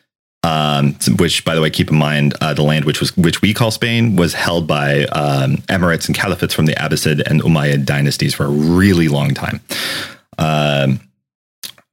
Um, 0.43 0.95
which, 1.19 1.45
by 1.45 1.53
the 1.53 1.61
way, 1.61 1.69
keep 1.69 1.91
in 1.91 1.97
mind, 1.97 2.33
uh, 2.41 2.55
the 2.55 2.63
land 2.63 2.85
which 2.85 2.99
was 2.99 3.15
which 3.15 3.43
we 3.43 3.53
call 3.53 3.69
Spain 3.69 4.15
was 4.15 4.33
held 4.33 4.65
by 4.65 5.03
um, 5.05 5.57
emirates 5.69 6.07
and 6.07 6.17
caliphates 6.17 6.53
from 6.53 6.65
the 6.65 6.73
Abbasid 6.73 7.21
and 7.27 7.43
Umayyad 7.43 7.85
dynasties 7.85 8.33
for 8.33 8.45
a 8.45 8.49
really 8.49 9.07
long 9.07 9.35
time. 9.35 9.61
Um, 10.39 10.99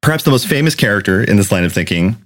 perhaps 0.01 0.25
the 0.25 0.31
most 0.31 0.47
famous 0.47 0.75
character 0.75 1.23
in 1.23 1.37
this 1.37 1.53
line 1.53 1.65
of 1.65 1.75
thinking 1.75 2.17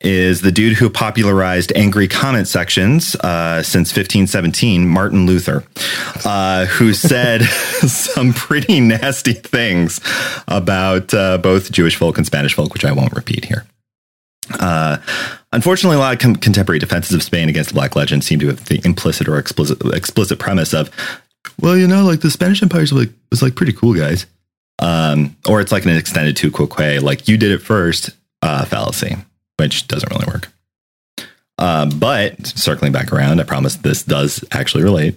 is 0.00 0.42
the 0.42 0.52
dude 0.52 0.76
who 0.76 0.88
popularized 0.88 1.72
angry 1.74 2.06
comment 2.06 2.46
sections 2.46 3.16
uh, 3.16 3.62
since 3.62 3.88
1517, 3.90 4.86
Martin 4.86 5.26
Luther, 5.26 5.64
uh, 6.24 6.66
who 6.66 6.94
said 6.94 7.42
some 7.42 8.32
pretty 8.32 8.80
nasty 8.80 9.32
things 9.32 10.00
about 10.46 11.12
uh, 11.12 11.38
both 11.38 11.72
Jewish 11.72 11.96
folk 11.96 12.16
and 12.16 12.26
Spanish 12.26 12.54
folk, 12.54 12.72
which 12.72 12.84
I 12.84 12.92
won't 12.92 13.14
repeat 13.14 13.46
here. 13.46 13.66
Uh, 14.58 14.98
unfortunately, 15.52 15.96
a 15.96 16.00
lot 16.00 16.14
of 16.14 16.20
com- 16.20 16.36
contemporary 16.36 16.78
defenses 16.78 17.12
of 17.12 17.22
Spain 17.22 17.48
against 17.48 17.70
the 17.70 17.74
Black 17.74 17.96
Legend 17.96 18.24
seem 18.24 18.38
to 18.38 18.46
have 18.46 18.64
the 18.66 18.80
implicit 18.84 19.28
or 19.28 19.38
explicit 19.38 19.84
explicit 19.94 20.38
premise 20.38 20.72
of, 20.72 20.90
well, 21.60 21.76
you 21.76 21.86
know, 21.86 22.04
like 22.04 22.20
the 22.20 22.30
Spanish 22.30 22.62
Empire 22.62 22.82
was 22.82 22.92
like, 22.92 23.10
was 23.30 23.42
like 23.42 23.56
pretty 23.56 23.72
cool 23.72 23.94
guys, 23.94 24.26
um, 24.78 25.36
or 25.48 25.60
it's 25.60 25.72
like 25.72 25.84
an 25.84 25.94
extended 25.96 26.36
tu 26.36 26.50
quoque, 26.50 27.02
like 27.02 27.28
you 27.28 27.36
did 27.36 27.50
it 27.50 27.58
first 27.58 28.10
uh, 28.42 28.64
fallacy, 28.64 29.16
which 29.58 29.86
doesn't 29.88 30.10
really 30.10 30.26
work. 30.26 30.48
Uh, 31.58 31.86
but 31.86 32.46
circling 32.46 32.92
back 32.92 33.12
around, 33.12 33.40
I 33.40 33.44
promise 33.44 33.76
this 33.76 34.02
does 34.02 34.44
actually 34.52 34.84
relate. 34.84 35.16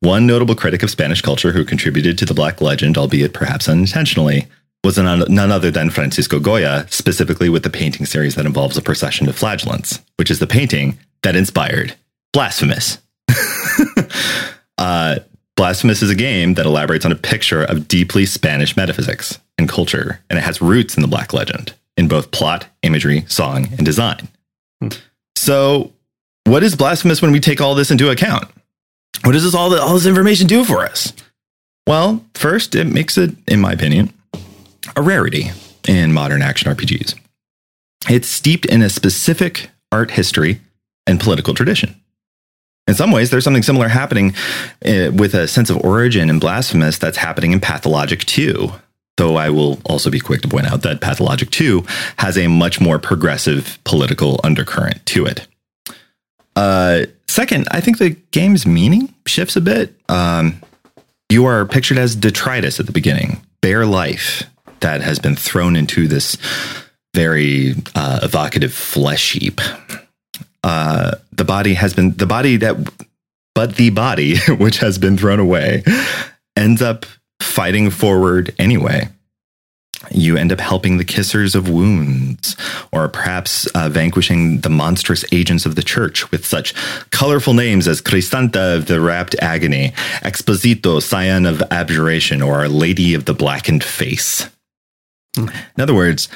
One 0.00 0.26
notable 0.26 0.54
critic 0.54 0.82
of 0.82 0.90
Spanish 0.90 1.22
culture 1.22 1.52
who 1.52 1.64
contributed 1.64 2.18
to 2.18 2.24
the 2.24 2.34
Black 2.34 2.60
Legend, 2.60 2.98
albeit 2.98 3.32
perhaps 3.32 3.68
unintentionally, 3.68 4.46
was 4.84 4.96
none, 4.96 5.50
other 5.50 5.70
than 5.70 5.90
Francisco 5.90 6.38
Goya, 6.38 6.86
specifically 6.88 7.48
with 7.48 7.64
the 7.64 7.70
painting 7.70 8.06
series 8.06 8.36
that 8.36 8.46
involves 8.46 8.76
a 8.76 8.82
procession 8.82 9.28
of 9.28 9.36
flagellants, 9.36 10.00
which 10.16 10.30
is 10.30 10.38
the 10.38 10.46
painting 10.46 10.98
that 11.22 11.34
inspired 11.34 11.96
Blasphemous. 12.32 12.98
uh, 14.78 15.18
Blasphemous 15.56 16.02
is 16.02 16.10
a 16.10 16.14
game 16.14 16.54
that 16.54 16.66
elaborates 16.66 17.04
on 17.04 17.10
a 17.10 17.16
picture 17.16 17.64
of 17.64 17.88
deeply 17.88 18.24
Spanish 18.24 18.76
metaphysics 18.76 19.40
and 19.58 19.68
culture, 19.68 20.20
and 20.30 20.38
it 20.38 20.42
has 20.42 20.62
roots 20.62 20.96
in 20.96 21.02
the 21.02 21.08
Black 21.08 21.32
Legend 21.32 21.74
in 21.98 22.08
both 22.08 22.30
plot, 22.30 22.66
imagery, 22.82 23.24
song, 23.28 23.66
and 23.76 23.84
design. 23.84 24.28
Hmm. 24.80 24.88
So, 25.36 25.92
what 26.44 26.62
is 26.62 26.76
Blasphemous 26.76 27.20
when 27.20 27.32
we 27.32 27.40
take 27.40 27.60
all 27.60 27.74
this 27.74 27.90
into 27.90 28.08
account? 28.08 28.48
What 29.24 29.32
does 29.32 29.42
this 29.42 29.54
all, 29.54 29.68
the, 29.68 29.82
all 29.82 29.94
this 29.94 30.06
information 30.06 30.46
do 30.46 30.64
for 30.64 30.84
us? 30.84 31.12
Well, 31.86 32.24
first, 32.34 32.74
it 32.74 32.86
makes 32.86 33.18
it, 33.18 33.34
in 33.46 33.60
my 33.60 33.72
opinion, 33.72 34.12
a 34.96 35.02
rarity 35.02 35.50
in 35.86 36.12
modern 36.12 36.40
action 36.40 36.72
RPGs. 36.72 37.18
It's 38.08 38.28
steeped 38.28 38.64
in 38.66 38.80
a 38.80 38.88
specific 38.88 39.70
art 39.90 40.12
history 40.12 40.60
and 41.06 41.18
political 41.18 41.52
tradition. 41.52 42.00
In 42.86 42.94
some 42.94 43.10
ways, 43.10 43.30
there's 43.30 43.44
something 43.44 43.62
similar 43.62 43.88
happening 43.88 44.34
uh, 44.86 45.10
with 45.12 45.34
a 45.34 45.48
sense 45.48 45.68
of 45.68 45.84
origin 45.84 46.30
in 46.30 46.38
Blasphemous 46.38 46.96
that's 46.96 47.18
happening 47.18 47.52
in 47.52 47.60
Pathologic 47.60 48.20
2. 48.20 48.70
Though 49.18 49.36
I 49.36 49.50
will 49.50 49.80
also 49.84 50.10
be 50.10 50.20
quick 50.20 50.42
to 50.42 50.48
point 50.48 50.72
out 50.72 50.82
that 50.82 51.00
Pathologic 51.00 51.50
2 51.50 51.84
has 52.18 52.38
a 52.38 52.46
much 52.46 52.80
more 52.80 53.00
progressive 53.00 53.78
political 53.82 54.40
undercurrent 54.44 55.04
to 55.06 55.26
it. 55.26 55.46
Uh, 56.54 57.06
second, 57.26 57.66
I 57.72 57.80
think 57.80 57.98
the 57.98 58.10
game's 58.30 58.64
meaning 58.64 59.12
shifts 59.26 59.56
a 59.56 59.60
bit. 59.60 59.92
Um, 60.08 60.62
you 61.28 61.46
are 61.46 61.66
pictured 61.66 61.98
as 61.98 62.14
detritus 62.14 62.78
at 62.78 62.86
the 62.86 62.92
beginning, 62.92 63.44
bare 63.60 63.86
life, 63.86 64.44
that 64.80 65.02
has 65.02 65.18
been 65.18 65.34
thrown 65.34 65.74
into 65.74 66.06
this 66.06 66.36
very 67.12 67.74
uh, 67.96 68.20
evocative 68.22 68.72
flesh 68.72 69.32
heap. 69.32 69.60
Uh, 70.62 71.16
the 71.32 71.44
body 71.44 71.74
has 71.74 71.92
been 71.92 72.12
the 72.12 72.26
body 72.26 72.56
that, 72.56 72.76
but 73.52 73.74
the 73.74 73.90
body 73.90 74.36
which 74.58 74.78
has 74.78 74.96
been 74.96 75.18
thrown 75.18 75.40
away, 75.40 75.82
ends 76.56 76.82
up 76.82 77.04
fighting 77.40 77.90
forward 77.90 78.54
anyway. 78.58 79.08
You 80.10 80.36
end 80.36 80.52
up 80.52 80.60
helping 80.60 80.96
the 80.96 81.04
kissers 81.04 81.54
of 81.54 81.68
wounds, 81.68 82.56
or 82.92 83.08
perhaps 83.08 83.66
uh, 83.68 83.88
vanquishing 83.88 84.60
the 84.60 84.70
monstrous 84.70 85.24
agents 85.32 85.66
of 85.66 85.74
the 85.74 85.82
church 85.82 86.30
with 86.30 86.46
such 86.46 86.72
colorful 87.10 87.52
names 87.52 87.88
as 87.88 88.00
Crisanta 88.00 88.76
of 88.76 88.86
the 88.86 89.00
Wrapped 89.00 89.34
Agony, 89.40 89.90
Exposito, 90.22 91.02
Scion 91.02 91.46
of 91.46 91.62
Abjuration, 91.72 92.42
or 92.42 92.68
Lady 92.68 93.12
of 93.14 93.24
the 93.24 93.34
Blackened 93.34 93.82
Face. 93.82 94.48
In 95.36 95.50
other 95.78 95.94
words, 95.94 96.28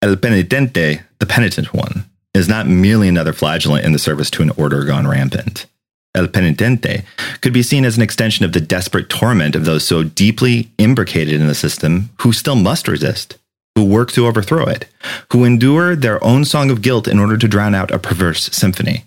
El 0.00 0.16
Penitente, 0.16 1.02
the 1.18 1.26
penitent 1.26 1.74
one, 1.74 2.08
is 2.32 2.48
not 2.48 2.66
merely 2.66 3.08
another 3.08 3.32
flagellant 3.32 3.84
in 3.84 3.92
the 3.92 3.98
service 3.98 4.30
to 4.30 4.42
an 4.42 4.50
order 4.50 4.84
gone 4.84 5.06
rampant. 5.06 5.66
El 6.14 6.28
Penitente 6.28 7.04
could 7.40 7.52
be 7.52 7.62
seen 7.62 7.84
as 7.84 7.96
an 7.96 8.02
extension 8.02 8.44
of 8.44 8.52
the 8.52 8.60
desperate 8.60 9.08
torment 9.08 9.56
of 9.56 9.64
those 9.64 9.84
so 9.84 10.04
deeply 10.04 10.70
imbricated 10.78 11.40
in 11.40 11.48
the 11.48 11.54
system 11.54 12.10
who 12.20 12.32
still 12.32 12.54
must 12.54 12.86
resist, 12.86 13.36
who 13.74 13.84
work 13.84 14.12
to 14.12 14.26
overthrow 14.26 14.66
it, 14.66 14.86
who 15.32 15.44
endure 15.44 15.96
their 15.96 16.22
own 16.22 16.44
song 16.44 16.70
of 16.70 16.82
guilt 16.82 17.08
in 17.08 17.18
order 17.18 17.36
to 17.36 17.48
drown 17.48 17.74
out 17.74 17.90
a 17.90 17.98
perverse 17.98 18.44
symphony. 18.52 19.04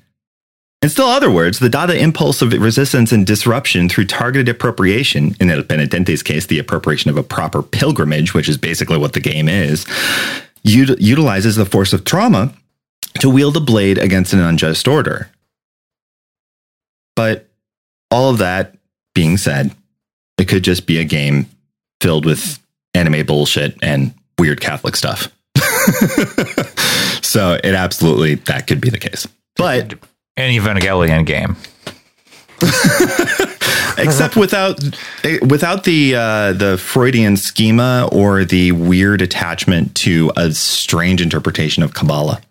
In 0.83 0.89
still 0.89 1.07
other 1.07 1.31
words, 1.31 1.57
the 1.57 1.69
Dada 1.69 1.97
impulse 1.97 2.41
of 2.41 2.53
resistance 2.53 3.11
and 3.11 3.25
disruption 3.25 3.89
through 3.89 4.05
targeted 4.05 4.47
appropriation, 4.47 5.35
in 5.39 5.49
El 5.49 5.63
Penitente's 5.63 6.21
case, 6.21 6.45
the 6.45 6.59
appropriation 6.59 7.09
of 7.09 7.17
a 7.17 7.23
proper 7.23 7.63
pilgrimage, 7.63 8.33
which 8.33 8.47
is 8.47 8.57
basically 8.57 8.97
what 8.97 9.13
the 9.13 9.19
game 9.19 9.49
is, 9.49 9.87
ut- 10.65 11.01
utilizes 11.01 11.55
the 11.55 11.65
force 11.65 11.93
of 11.93 12.03
trauma 12.03 12.53
to 13.19 13.29
wield 13.29 13.57
a 13.57 13.61
blade 13.61 13.97
against 13.97 14.33
an 14.33 14.39
unjust 14.39 14.87
order. 14.87 15.31
But 17.17 17.49
all 18.11 18.29
of 18.29 18.37
that 18.37 18.77
being 19.15 19.37
said, 19.37 19.71
it 20.37 20.47
could 20.47 20.63
just 20.63 20.85
be 20.85 20.99
a 20.99 21.03
game 21.03 21.47
filled 21.99 22.27
with 22.27 22.59
anime 22.93 23.25
bullshit 23.25 23.75
and 23.81 24.13
weird 24.37 24.61
Catholic 24.61 24.95
stuff. 24.95 25.27
so 27.23 27.59
it 27.63 27.73
absolutely, 27.73 28.35
that 28.35 28.67
could 28.67 28.79
be 28.79 28.91
the 28.91 28.99
case. 28.99 29.27
But 29.55 29.93
an 30.37 30.51
Evangelion 30.51 31.25
game. 31.25 31.55
Except 33.97 34.35
without 34.35 34.79
without 35.41 35.85
the 35.85 36.13
uh, 36.13 36.53
the 36.53 36.77
Freudian 36.77 37.35
schema 37.35 38.07
or 38.11 38.45
the 38.45 38.73
weird 38.73 39.23
attachment 39.23 39.95
to 39.95 40.31
a 40.37 40.51
strange 40.51 41.19
interpretation 41.19 41.81
of 41.81 41.95
Kabbalah. 41.95 42.41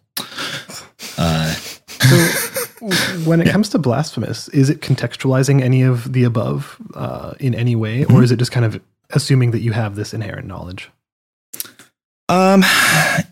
Uh, 1.17 1.53
so 1.53 2.56
when 3.25 3.41
it 3.41 3.47
yeah. 3.47 3.53
comes 3.53 3.69
to 3.71 3.79
blasphemous, 3.79 4.49
is 4.49 4.71
it 4.71 4.81
contextualizing 4.81 5.63
any 5.63 5.83
of 5.83 6.13
the 6.13 6.25
above 6.25 6.77
uh, 6.95 7.35
in 7.41 7.55
any 7.55 7.77
way, 7.77 8.03
or 8.03 8.07
mm-hmm. 8.07 8.23
is 8.23 8.33
it 8.33 8.39
just 8.39 8.53
kind 8.53 8.67
of 8.67 8.81
assuming 9.11 9.53
that 9.53 9.61
you 9.61 9.73
have 9.73 9.95
this 9.95 10.13
inherent 10.13 10.47
knowledge? 10.47 10.91
Um, 12.29 12.65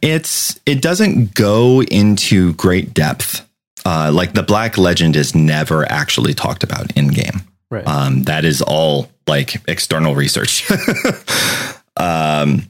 it's 0.03 0.61
it 0.67 0.81
doesn't 0.81 1.35
go 1.35 1.83
into 1.83 2.55
great 2.55 2.95
depth 2.95 3.45
uh, 3.85 4.11
like 4.13 4.33
the 4.33 4.43
Black 4.43 4.79
Legend 4.79 5.17
is 5.17 5.35
never 5.35 5.91
actually 5.91 6.35
talked 6.35 6.65
about 6.65 6.97
in 6.97 7.09
game. 7.09 7.43
Right. 7.71 7.87
Um, 7.87 8.23
that 8.25 8.45
is 8.45 8.63
all 8.63 9.11
like 9.27 9.57
external 9.69 10.15
research. 10.15 10.71
um, 11.97 12.63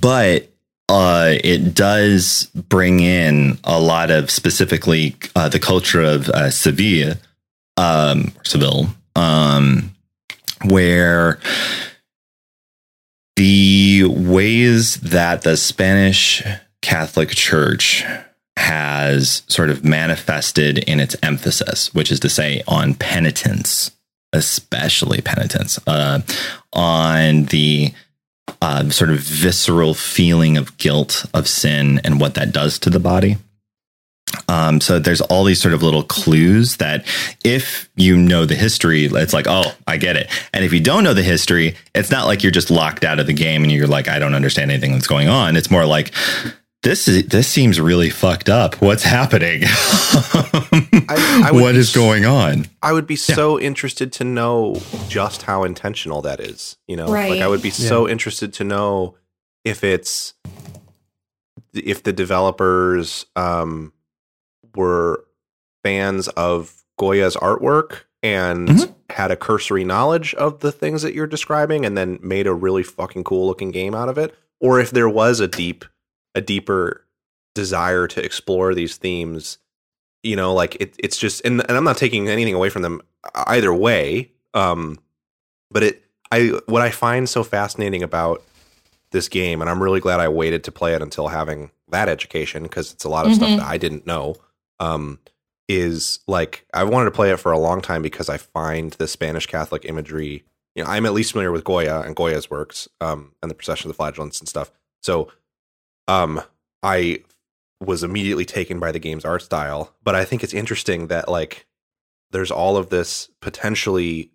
but 0.00 0.50
uh, 0.88 1.34
it 1.42 1.74
does 1.74 2.46
bring 2.54 3.00
in 3.00 3.58
a 3.64 3.80
lot 3.80 4.10
of 4.10 4.30
specifically 4.30 5.16
uh, 5.34 5.48
the 5.48 5.58
culture 5.58 6.02
of 6.02 6.28
uh, 6.28 6.50
Seville, 6.50 7.14
um, 7.76 8.32
Seville, 8.44 8.88
um, 9.16 9.94
where 10.64 11.40
the 13.36 14.04
ways 14.04 14.96
that 14.96 15.42
the 15.42 15.56
Spanish 15.56 16.42
Catholic 16.82 17.30
Church 17.30 18.04
has 18.56 19.42
sort 19.48 19.70
of 19.70 19.84
manifested 19.84 20.78
in 20.78 21.00
its 21.00 21.16
emphasis, 21.22 21.92
which 21.94 22.12
is 22.12 22.20
to 22.20 22.28
say, 22.28 22.62
on 22.68 22.94
penitence, 22.94 23.90
especially 24.32 25.20
penitence, 25.20 25.78
uh, 25.86 26.20
on 26.72 27.44
the 27.46 27.92
uh, 28.60 28.88
sort 28.90 29.10
of 29.10 29.18
visceral 29.18 29.94
feeling 29.94 30.56
of 30.56 30.76
guilt, 30.78 31.26
of 31.34 31.48
sin, 31.48 32.00
and 32.04 32.20
what 32.20 32.34
that 32.34 32.52
does 32.52 32.78
to 32.80 32.90
the 32.90 33.00
body. 33.00 33.36
Um, 34.48 34.80
so 34.80 34.98
there's 34.98 35.20
all 35.20 35.44
these 35.44 35.60
sort 35.60 35.74
of 35.74 35.82
little 35.82 36.02
clues 36.02 36.76
that 36.78 37.06
if 37.44 37.88
you 37.94 38.16
know 38.16 38.44
the 38.44 38.54
history, 38.54 39.04
it's 39.04 39.32
like, 39.32 39.46
oh, 39.48 39.72
I 39.86 39.96
get 39.96 40.16
it. 40.16 40.28
And 40.52 40.64
if 40.64 40.72
you 40.72 40.80
don't 40.80 41.04
know 41.04 41.14
the 41.14 41.22
history, 41.22 41.76
it's 41.94 42.10
not 42.10 42.26
like 42.26 42.42
you're 42.42 42.52
just 42.52 42.70
locked 42.70 43.04
out 43.04 43.20
of 43.20 43.26
the 43.26 43.32
game 43.32 43.62
and 43.62 43.70
you're 43.70 43.86
like, 43.86 44.08
I 44.08 44.18
don't 44.18 44.34
understand 44.34 44.70
anything 44.70 44.92
that's 44.92 45.06
going 45.06 45.28
on. 45.28 45.56
It's 45.56 45.70
more 45.70 45.86
like, 45.86 46.12
this 46.84 47.08
is 47.08 47.26
this 47.26 47.48
seems 47.48 47.80
really 47.80 48.10
fucked 48.10 48.48
up. 48.48 48.80
What's 48.80 49.02
happening? 49.02 49.62
I, 51.08 51.44
I 51.46 51.50
what 51.50 51.74
is 51.74 51.94
going 51.94 52.26
on? 52.26 52.66
I 52.82 52.92
would 52.92 53.06
be 53.06 53.14
yeah. 53.14 53.34
so 53.34 53.58
interested 53.58 54.12
to 54.12 54.24
know 54.24 54.80
just 55.08 55.42
how 55.42 55.64
intentional 55.64 56.22
that 56.22 56.40
is. 56.40 56.76
You 56.86 56.96
know, 56.96 57.08
right. 57.08 57.30
like 57.30 57.40
I 57.40 57.48
would 57.48 57.62
be 57.62 57.70
yeah. 57.70 57.88
so 57.88 58.08
interested 58.08 58.52
to 58.54 58.64
know 58.64 59.16
if 59.64 59.82
it's 59.82 60.34
if 61.72 62.02
the 62.02 62.12
developers 62.12 63.26
um, 63.34 63.92
were 64.76 65.24
fans 65.82 66.28
of 66.28 66.84
Goya's 66.98 67.36
artwork 67.36 68.02
and 68.22 68.68
Mhm. 68.68 68.94
had 69.10 69.30
a 69.30 69.36
cursory 69.36 69.84
knowledge 69.84 70.34
of 70.34 70.60
the 70.60 70.70
things 70.70 71.02
that 71.02 71.14
you're 71.14 71.26
describing 71.26 71.84
and 71.84 71.96
then 71.96 72.18
made 72.22 72.46
a 72.46 72.54
really 72.54 72.82
fucking 72.82 73.24
cool 73.24 73.46
looking 73.46 73.70
game 73.70 73.94
out 73.94 74.08
of 74.08 74.16
it 74.16 74.34
or 74.60 74.80
if 74.80 74.90
there 74.90 75.08
was 75.08 75.40
a 75.40 75.48
deep 75.48 75.84
a 76.34 76.40
deeper 76.40 77.04
desire 77.54 78.06
to 78.08 78.24
explore 78.24 78.74
these 78.74 78.96
themes 78.96 79.58
you 80.22 80.34
know 80.36 80.52
like 80.52 80.76
it, 80.80 80.94
it's 80.98 81.16
just 81.16 81.40
and, 81.44 81.60
and 81.68 81.76
i'm 81.76 81.84
not 81.84 81.96
taking 81.96 82.28
anything 82.28 82.54
away 82.54 82.68
from 82.68 82.82
them 82.82 83.00
either 83.46 83.72
way 83.72 84.30
um 84.54 84.98
but 85.70 85.82
it 85.84 86.02
i 86.32 86.48
what 86.66 86.82
i 86.82 86.90
find 86.90 87.28
so 87.28 87.44
fascinating 87.44 88.02
about 88.02 88.42
this 89.12 89.28
game 89.28 89.60
and 89.60 89.70
i'm 89.70 89.80
really 89.82 90.00
glad 90.00 90.18
i 90.18 90.28
waited 90.28 90.64
to 90.64 90.72
play 90.72 90.94
it 90.94 91.02
until 91.02 91.28
having 91.28 91.70
that 91.88 92.08
education 92.08 92.64
because 92.64 92.92
it's 92.92 93.04
a 93.04 93.08
lot 93.08 93.26
of 93.26 93.32
Mhm. 93.32 93.36
stuff 93.36 93.50
that 93.58 93.66
i 93.68 93.78
didn't 93.78 94.06
know 94.06 94.34
um 94.80 95.20
is 95.68 96.18
like 96.26 96.66
i 96.74 96.82
wanted 96.82 97.04
to 97.06 97.10
play 97.12 97.30
it 97.30 97.38
for 97.38 97.52
a 97.52 97.58
long 97.58 97.80
time 97.80 98.02
because 98.02 98.28
i 98.28 98.36
find 98.36 98.92
the 98.94 99.06
spanish 99.06 99.46
catholic 99.46 99.84
imagery 99.84 100.42
you 100.74 100.82
know 100.82 100.90
i'm 100.90 101.06
at 101.06 101.12
least 101.14 101.30
familiar 101.32 101.52
with 101.52 101.62
goya 101.64 102.00
and 102.00 102.16
goya's 102.16 102.50
works 102.50 102.88
um 103.00 103.32
and 103.42 103.50
the 103.50 103.54
procession 103.54 103.88
of 103.88 103.94
the 103.96 103.96
flagellants 103.96 104.40
and 104.40 104.48
stuff 104.48 104.72
so 105.02 105.28
um 106.08 106.40
i 106.82 107.18
was 107.80 108.02
immediately 108.02 108.44
taken 108.44 108.78
by 108.78 108.92
the 108.92 108.98
game's 108.98 109.24
art 109.24 109.42
style 109.42 109.94
but 110.02 110.14
i 110.14 110.24
think 110.24 110.42
it's 110.42 110.54
interesting 110.54 111.08
that 111.08 111.28
like 111.28 111.66
there's 112.30 112.50
all 112.50 112.76
of 112.76 112.90
this 112.90 113.30
potentially 113.40 114.30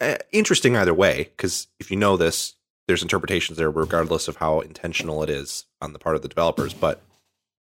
uh, 0.00 0.16
interesting 0.32 0.76
either 0.76 0.94
way 0.94 1.30
because 1.36 1.68
if 1.78 1.90
you 1.90 1.96
know 1.96 2.16
this 2.16 2.54
there's 2.86 3.02
interpretations 3.02 3.58
there 3.58 3.70
regardless 3.70 4.28
of 4.28 4.36
how 4.36 4.60
intentional 4.60 5.22
it 5.22 5.30
is 5.30 5.66
on 5.80 5.92
the 5.92 5.98
part 5.98 6.16
of 6.16 6.22
the 6.22 6.28
developers 6.28 6.74
but 6.74 7.02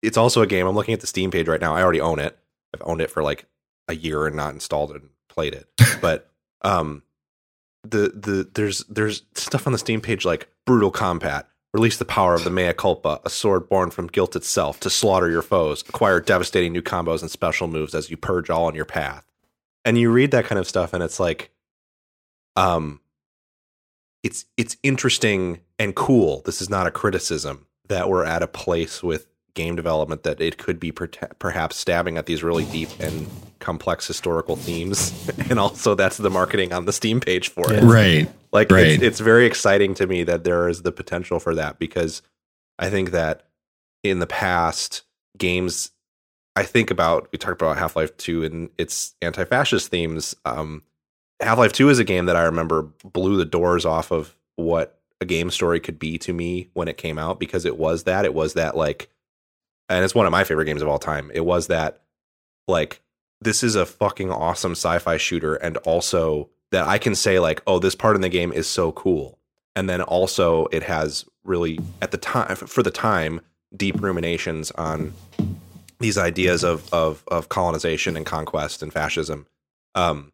it's 0.02 0.18
also 0.18 0.42
a 0.42 0.48
game 0.48 0.66
i'm 0.66 0.76
looking 0.76 0.94
at 0.94 1.02
the 1.02 1.08
steam 1.08 1.32
page 1.32 1.48
right 1.48 1.62
now 1.62 1.76
i 1.76 1.82
already 1.82 2.02
own 2.02 2.20
it. 2.20 2.38
I've 2.74 2.82
owned 2.86 3.02
it 3.02 3.12
for 3.12 3.22
like 3.22 3.46
a 3.88 3.96
year 3.96 4.26
and 4.26 4.36
not 4.36 4.54
installed 4.54 4.92
it 4.92 5.02
and 5.02 5.10
played 5.30 5.54
it 5.54 5.68
but 6.02 6.30
um 6.64 7.04
the 7.84 8.10
the 8.10 8.50
there's 8.54 8.84
there's 8.86 9.24
stuff 9.36 9.68
on 9.68 9.74
the 9.74 9.80
steam 9.80 10.02
page 10.02 10.26
like 10.26 10.48
brutal 10.66 10.92
combat 10.92 11.48
release 11.74 11.98
the 11.98 12.06
power 12.06 12.34
of 12.34 12.44
the 12.44 12.50
mea 12.50 12.74
culpa 12.74 13.20
a 13.24 13.30
sword 13.30 13.70
born 13.70 13.92
from 13.92 14.08
guilt 14.08 14.36
itself 14.36 14.80
to 14.82 14.90
slaughter 14.90 15.30
your 15.30 15.42
foes. 15.42 15.84
Acquire 15.88 16.20
devastating 16.20 16.74
new 16.74 16.82
combos 16.82 17.22
and 17.22 17.32
special 17.32 17.68
moves 17.68 17.96
as 17.96 18.10
you 18.10 18.18
purge 18.18 18.50
all 18.50 18.66
on 18.66 18.76
your 18.76 18.86
path. 18.86 19.26
And 19.86 19.98
you 19.98 20.12
read 20.12 20.32
that 20.32 20.46
kind 20.46 20.60
of 20.60 20.68
stuff 20.68 20.94
and 20.94 21.04
it's 21.04 21.20
like 21.20 21.52
um 22.56 23.00
it's 24.24 24.46
it's 24.58 24.78
interesting 24.84 25.62
and 25.80 25.96
cool. 25.96 26.42
This 26.46 26.62
is 26.62 26.70
not 26.70 26.88
a 26.88 26.92
criticism 26.92 27.66
that 27.88 28.10
we're 28.10 28.26
at 28.26 28.44
a 28.44 28.48
place 28.48 29.02
with 29.02 29.28
game 29.54 29.76
development 29.76 30.24
that 30.24 30.40
it 30.40 30.58
could 30.58 30.80
be 30.80 30.92
perta- 30.92 31.32
perhaps 31.40 31.76
stabbing 31.76 32.18
at 32.18 32.26
these 32.26 32.44
really 32.44 32.66
deep 32.66 32.90
and 33.00 33.28
complex 33.60 34.08
historical 34.08 34.56
themes. 34.56 35.14
And 35.50 35.60
also 35.60 35.96
that's 35.96 36.16
the 36.16 36.30
marketing 36.30 36.72
on 36.72 36.86
the 36.86 36.94
steam 36.94 37.20
page 37.20 37.50
for 37.50 37.74
it. 37.74 37.84
Right. 37.84 38.30
Like 38.52 38.72
Right. 38.72 38.88
it's, 38.88 39.04
it's 39.04 39.20
very 39.20 39.46
exciting 39.46 39.94
to 39.96 40.08
me 40.08 40.24
that 40.24 40.44
there 40.44 40.68
is 40.68 40.82
the 40.82 40.92
potential 40.92 41.40
for 41.40 41.56
that 41.56 41.80
because 41.80 42.22
I 42.80 42.90
think 42.90 43.12
that 43.12 43.44
in 44.04 44.20
the 44.20 44.28
past 44.28 45.04
games 45.38 45.92
I 46.56 46.64
think 46.64 46.92
about 46.92 47.30
we 47.32 47.38
talked 47.38 47.62
about 47.62 47.78
Half-Life 47.78 48.18
2 48.18 48.44
and 48.44 48.70
its 48.78 49.16
anti-fascist 49.22 49.90
themes 49.90 50.36
um 50.46 50.84
Half-Life 51.40 51.74
2 51.74 51.90
is 51.90 52.00
a 52.00 52.04
game 52.04 52.26
that 52.26 52.36
I 52.36 52.44
remember 52.44 52.84
blew 53.04 53.38
the 53.38 53.46
doors 53.46 53.86
off 53.86 54.12
of 54.12 54.36
what 54.56 55.00
a 55.22 55.26
game 55.26 55.50
story 55.50 55.80
could 55.80 55.98
be 56.00 56.18
to 56.20 56.34
me 56.34 56.70
when 56.74 56.88
it 56.88 56.98
came 56.98 57.18
out 57.18 57.40
because 57.40 57.66
it 57.66 57.78
was 57.78 58.04
that 58.04 58.26
it 58.26 58.34
was 58.34 58.54
that 58.56 58.76
like 58.76 59.10
and 59.90 60.04
it's 60.06 60.16
one 60.16 60.26
of 60.26 60.32
my 60.32 60.44
favorite 60.44 60.66
games 60.66 60.82
of 60.82 60.88
all 60.88 61.00
time. 61.00 61.32
It 61.34 61.46
was 61.46 61.68
that 61.68 62.02
like 62.68 63.02
this 63.42 63.64
is 63.64 63.76
a 63.76 63.86
fucking 63.86 64.32
awesome 64.32 64.72
sci-fi 64.72 65.18
shooter 65.18 65.56
and 65.56 65.78
also 65.78 66.50
that 66.72 66.88
I 66.88 66.98
can 66.98 67.16
say 67.16 67.40
like 67.40 67.62
oh 67.68 67.80
this 67.80 67.96
part 67.96 68.16
in 68.16 68.22
the 68.22 68.30
game 68.30 68.52
is 68.52 68.68
so 68.68 68.92
cool. 68.92 69.38
And 69.76 69.90
then 69.90 70.02
also 70.02 70.68
it 70.68 70.84
has 70.84 71.26
really 71.44 71.80
at 72.02 72.12
the 72.12 72.18
time 72.18 72.56
for 72.56 72.84
the 72.84 72.92
time 72.92 73.42
deep 73.76 74.02
ruminations 74.02 74.72
on 74.72 75.14
these 76.00 76.18
ideas 76.18 76.64
of 76.64 76.92
of 76.94 77.24
of 77.28 77.50
colonization 77.50 78.18
and 78.18 78.26
conquest 78.26 78.82
and 78.84 78.92
fascism 78.92 79.46
um 79.96 80.32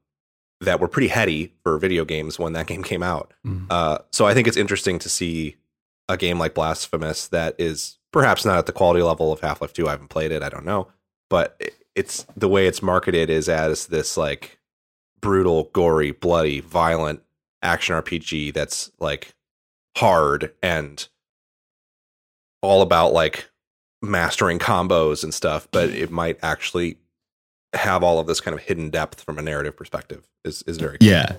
that 0.62 0.80
were 0.80 0.88
pretty 0.88 1.08
heady 1.10 1.54
for 1.62 1.78
video 1.78 2.04
games 2.04 2.40
when 2.40 2.54
that 2.54 2.66
game 2.72 2.82
came 2.84 3.04
out. 3.04 3.32
Mhm. 3.46 3.68
Uh, 3.70 4.00
so 4.12 4.26
I 4.26 4.34
think 4.34 4.48
it's 4.48 4.58
interesting 4.58 4.98
to 5.00 5.10
see 5.10 5.56
a 6.10 6.18
game 6.18 6.40
like 6.40 6.56
Blasphemous 6.56 7.28
that 7.28 7.54
is 7.60 8.00
perhaps 8.12 8.44
not 8.44 8.58
at 8.58 8.66
the 8.66 8.72
quality 8.72 9.04
level 9.04 9.32
of 9.32 9.42
Half 9.42 9.62
Life 9.62 9.74
Two. 9.74 9.88
I 9.88 9.92
haven't 9.92 10.08
played 10.08 10.32
it. 10.32 10.42
I 10.42 10.50
don't 10.50 10.66
know, 10.66 10.88
but 11.30 11.62
it's 11.96 12.26
the 12.36 12.48
way 12.48 12.66
it's 12.66 12.82
marketed 12.82 13.30
is 13.30 13.48
as 13.50 13.86
this 13.88 14.18
like 14.18 14.57
brutal, 15.22 15.66
gory, 15.74 16.12
bloody, 16.12 16.60
violent 16.60 17.22
action 17.62 17.96
RPG 17.96 18.54
that's 18.54 18.92
like 19.00 19.34
hard 19.98 20.54
and 20.62 21.08
all 22.62 22.82
about 22.82 23.14
like 23.14 23.50
mastering 24.02 24.60
combos 24.60 25.24
and 25.24 25.34
stuff. 25.34 25.68
But 25.72 25.90
it 25.90 26.12
might 26.12 26.38
actually 26.42 26.98
have 27.74 28.04
all 28.04 28.20
of 28.20 28.28
this 28.28 28.40
kind 28.40 28.56
of 28.56 28.62
hidden 28.62 28.90
depth 28.90 29.22
from 29.22 29.38
a 29.38 29.42
narrative 29.42 29.76
perspective. 29.76 30.28
Is 30.46 30.64
is 30.64 30.78
very 30.78 30.98
cool. 30.98 31.08
Yeah. 31.08 31.36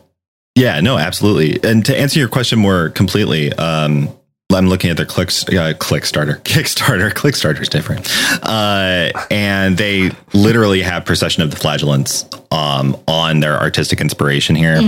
Yeah, 0.55 0.81
no, 0.81 0.99
absolutely. 0.99 1.61
And 1.63 1.85
to 1.87 1.97
answer 1.97 2.19
your 2.19 2.29
question 2.29 2.59
more 2.59 2.89
completely, 2.89 3.53
um, 3.53 4.09
I'm 4.51 4.69
looking 4.69 4.89
at 4.91 4.97
their 4.97 5.05
click, 5.05 5.31
uh, 5.55 5.75
click 5.79 6.07
starter, 6.07 6.35
Kickstarter. 6.45 7.13
Clickstarter 7.13 7.61
is 7.61 7.69
different. 7.69 8.11
Uh, 8.43 9.11
and 9.31 9.77
they 9.77 10.11
literally 10.33 10.81
have 10.81 11.05
Procession 11.05 11.43
of 11.43 11.51
the 11.51 11.57
Flagellants 11.57 12.25
um, 12.51 12.97
on 13.07 13.41
their 13.41 13.59
artistic 13.61 14.01
inspiration 14.01 14.57
here. 14.57 14.79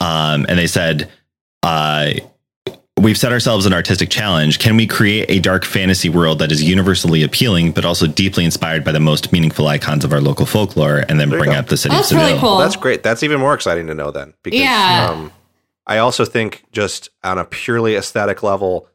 Um, 0.00 0.44
and 0.48 0.58
they 0.58 0.66
said, 0.66 1.10
uh, 1.62 2.12
We've 3.00 3.16
set 3.18 3.32
ourselves 3.32 3.66
an 3.66 3.72
artistic 3.72 4.10
challenge. 4.10 4.58
Can 4.60 4.76
we 4.76 4.86
create 4.86 5.28
a 5.28 5.40
dark 5.40 5.64
fantasy 5.64 6.08
world 6.08 6.38
that 6.38 6.52
is 6.52 6.62
universally 6.62 7.24
appealing, 7.24 7.72
but 7.72 7.84
also 7.84 8.06
deeply 8.06 8.44
inspired 8.44 8.84
by 8.84 8.92
the 8.92 9.00
most 9.00 9.32
meaningful 9.32 9.66
icons 9.66 10.04
of 10.04 10.12
our 10.12 10.20
local 10.20 10.46
folklore, 10.46 11.02
and 11.08 11.18
then 11.18 11.28
There 11.30 11.38
bring 11.40 11.50
go. 11.50 11.56
up 11.58 11.66
the 11.66 11.76
city 11.78 11.94
That's 11.96 12.12
of 12.12 12.18
Seville? 12.18 12.26
really 12.28 12.38
cool. 12.40 12.50
Well, 12.50 12.58
that's 12.60 12.76
great. 12.76 13.02
That's 13.02 13.24
even 13.24 13.40
more 13.40 13.54
exciting 13.54 13.88
to 13.88 13.94
know 13.94 14.12
then. 14.12 14.34
Because 14.44 14.60
Yeah. 14.60 15.08
um, 15.10 15.32
I 15.92 15.98
also 15.98 16.24
think 16.24 16.64
just 16.72 17.10
on 17.22 17.38
a 17.38 17.44
purely 17.44 17.96
aesthetic 17.96 18.42
level, 18.42 18.88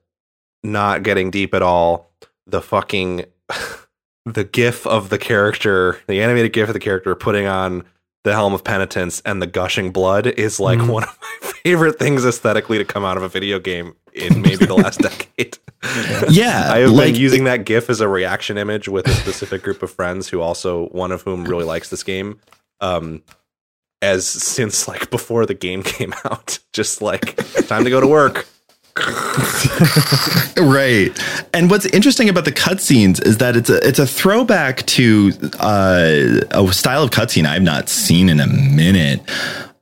not 0.63 1.03
getting 1.03 1.29
deep 1.31 1.53
at 1.53 1.61
all, 1.61 2.09
the 2.47 2.61
fucking 2.61 3.25
the 4.25 4.43
gif 4.43 4.85
of 4.87 5.09
the 5.09 5.17
character, 5.17 5.99
the 6.07 6.21
animated 6.21 6.53
gif 6.53 6.69
of 6.69 6.73
the 6.73 6.79
character 6.79 7.13
putting 7.15 7.45
on 7.45 7.83
the 8.23 8.33
helm 8.33 8.53
of 8.53 8.63
penitence 8.63 9.21
and 9.25 9.41
the 9.41 9.47
gushing 9.47 9.91
blood 9.91 10.27
is 10.27 10.59
like 10.59 10.79
Mhm. 10.79 10.87
one 10.89 11.03
of 11.03 11.17
my 11.21 11.49
favorite 11.63 11.97
things 11.99 12.25
aesthetically 12.25 12.77
to 12.77 12.83
come 12.85 13.05
out 13.05 13.15
of 13.15 13.23
a 13.23 13.29
video 13.29 13.59
game 13.59 13.93
in 14.13 14.41
maybe 14.41 14.65
the 14.65 14.73
last 14.75 14.99
decade. 15.07 15.57
Yeah, 16.29 16.69
I 16.73 16.79
have 16.79 16.91
like- 16.91 17.13
been 17.13 17.21
using 17.21 17.43
that 17.45 17.63
GIF 17.65 17.89
as 17.89 18.01
a 18.01 18.07
reaction 18.07 18.57
image 18.57 18.89
with 18.89 19.07
a 19.07 19.13
specific 19.13 19.61
group 19.63 19.83
of 19.83 19.91
friends 19.91 20.27
who 20.27 20.41
also 20.41 20.87
one 20.87 21.11
of 21.11 21.21
whom 21.21 21.45
really 21.45 21.63
likes 21.63 21.89
this 21.89 22.03
game. 22.03 22.39
Um, 22.81 23.21
as 24.01 24.27
since 24.27 24.87
like 24.87 25.09
before 25.09 25.45
the 25.45 25.53
game 25.53 25.83
came 25.95 26.13
out, 26.25 26.59
just 26.73 27.01
like 27.01 27.35
time 27.67 27.83
to 27.83 27.89
go 27.89 27.99
to 28.01 28.07
work. 28.07 28.47
right 30.57 31.09
and 31.53 31.69
what's 31.69 31.85
interesting 31.85 32.29
about 32.29 32.45
the 32.45 32.51
cutscenes 32.51 33.23
is 33.23 33.37
that 33.37 33.55
it's 33.55 33.69
a 33.69 33.77
it's 33.87 33.99
a 33.99 34.07
throwback 34.07 34.83
to 34.87 35.31
uh, 35.59 36.41
a 36.51 36.73
style 36.73 37.03
of 37.03 37.11
cutscene 37.11 37.45
I've 37.45 37.61
not 37.61 37.89
seen 37.89 38.27
in 38.29 38.39
a 38.39 38.47
minute. 38.47 39.21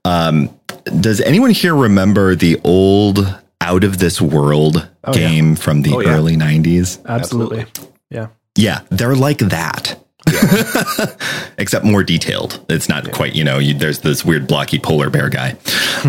Um, 0.03 0.53
does 0.99 1.21
anyone 1.21 1.51
here 1.51 1.73
remember 1.75 2.35
the 2.35 2.59
old 2.63 3.19
Out 3.61 3.83
of 3.83 3.97
This 3.99 4.21
World 4.21 4.87
Oh, 5.05 5.13
yeah. 5.15 5.29
game 5.29 5.55
from 5.55 5.81
the 5.83 5.93
Oh, 5.93 5.99
yeah. 6.01 6.09
early 6.15 6.35
'90s? 6.35 6.99
Absolutely. 7.05 7.65
Yeah. 8.09 8.27
Yeah, 8.57 8.81
they're 8.89 9.15
like 9.15 9.37
that. 9.39 9.99
Except 11.57 11.85
more 11.85 12.03
detailed. 12.03 12.63
It's 12.69 12.87
not 12.89 13.11
quite, 13.11 13.35
you 13.35 13.43
know, 13.43 13.59
you, 13.59 13.73
there's 13.73 13.99
this 13.99 14.23
weird 14.25 14.47
blocky 14.47 14.79
polar 14.79 15.09
bear 15.09 15.29
guy. 15.29 15.55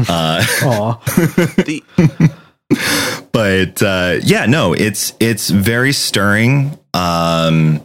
Uh, 0.09 0.45
Aw. 0.63 2.29
But 3.33 3.83
uh, 3.83 4.17
yeah, 4.23 4.47
no, 4.47 4.73
it's 4.73 5.13
it's 5.21 5.51
very 5.51 5.93
stirring, 5.93 6.79
um, 6.95 7.81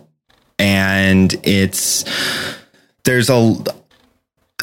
and 0.57 1.33
it's 1.43 2.03
there's 3.03 3.29
a 3.29 3.55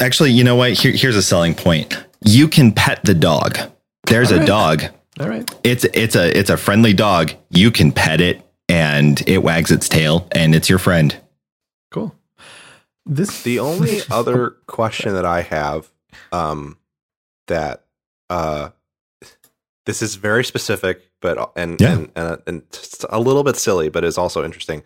actually, 0.01 0.31
you 0.31 0.43
know 0.43 0.55
what? 0.55 0.73
Here, 0.73 0.91
here's 0.91 1.15
a 1.15 1.21
selling 1.21 1.53
point. 1.55 1.95
You 2.25 2.47
can 2.47 2.71
pet 2.71 3.01
the 3.03 3.13
dog. 3.13 3.57
There's 4.07 4.31
a 4.31 4.35
Alright. 4.35 4.47
dog. 4.47 4.83
All 5.19 5.29
right. 5.29 5.49
It's 5.63 5.85
it's 5.93 6.15
a 6.15 6.37
it's 6.37 6.49
a 6.49 6.57
friendly 6.57 6.93
dog. 6.93 7.31
You 7.51 7.71
can 7.71 7.91
pet 7.91 8.19
it, 8.19 8.41
and 8.67 9.21
it 9.27 9.39
wags 9.43 9.71
its 9.71 9.87
tail, 9.87 10.27
and 10.31 10.53
it's 10.55 10.69
your 10.69 10.79
friend. 10.79 11.15
Cool. 11.91 12.15
This 13.05 13.43
the 13.43 13.59
only 13.59 13.99
other 14.11 14.51
question 14.67 15.13
that 15.13 15.25
I 15.25 15.41
have, 15.41 15.89
um, 16.31 16.77
that 17.47 17.85
uh, 18.29 18.69
this 19.85 20.01
is 20.01 20.15
very 20.15 20.43
specific, 20.43 21.01
but 21.21 21.51
and 21.55 21.79
Yeah. 21.81 21.93
and, 21.93 22.11
and 22.15 22.41
and 22.45 22.63
a 23.09 23.19
little 23.19 23.43
bit 23.43 23.55
silly, 23.55 23.89
but 23.89 24.03
is 24.03 24.17
also 24.17 24.43
interesting. 24.43 24.83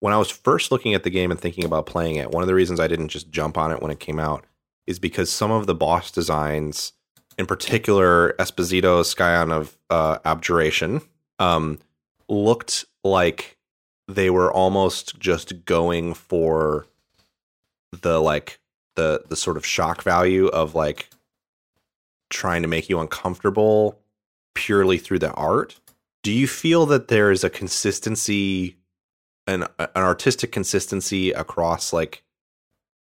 When 0.00 0.14
I 0.14 0.16
was 0.16 0.30
first 0.30 0.72
looking 0.72 0.94
at 0.94 1.02
the 1.02 1.10
game 1.10 1.30
and 1.30 1.38
thinking 1.38 1.64
about 1.64 1.84
playing 1.84 2.16
it, 2.16 2.30
one 2.30 2.42
of 2.42 2.46
the 2.46 2.54
reasons 2.54 2.80
I 2.80 2.88
didn't 2.88 3.08
just 3.08 3.30
jump 3.30 3.58
on 3.58 3.70
it 3.70 3.82
when 3.82 3.90
it 3.90 4.00
came 4.00 4.18
out 4.18 4.46
is 4.86 4.98
because 4.98 5.30
some 5.30 5.50
of 5.50 5.66
the 5.66 5.74
boss 5.74 6.10
designs, 6.10 6.94
in 7.36 7.44
particular 7.44 8.32
Esposito's 8.38 9.10
Scion 9.10 9.50
of 9.52 9.76
uh, 9.90 10.18
Abjuration, 10.24 11.02
um, 11.38 11.78
looked 12.30 12.86
like 13.04 13.58
they 14.14 14.30
were 14.30 14.52
almost 14.52 15.18
just 15.18 15.64
going 15.64 16.14
for 16.14 16.86
the 17.92 18.20
like 18.20 18.60
the 18.96 19.22
the 19.28 19.36
sort 19.36 19.56
of 19.56 19.66
shock 19.66 20.02
value 20.02 20.46
of 20.48 20.74
like 20.74 21.08
trying 22.28 22.62
to 22.62 22.68
make 22.68 22.88
you 22.88 23.00
uncomfortable 23.00 23.98
purely 24.54 24.98
through 24.98 25.18
the 25.18 25.32
art. 25.32 25.80
Do 26.22 26.32
you 26.32 26.46
feel 26.46 26.86
that 26.86 27.08
there 27.08 27.30
is 27.30 27.44
a 27.44 27.50
consistency 27.50 28.76
an 29.46 29.64
an 29.78 29.88
artistic 29.96 30.52
consistency 30.52 31.32
across 31.32 31.92
like 31.92 32.22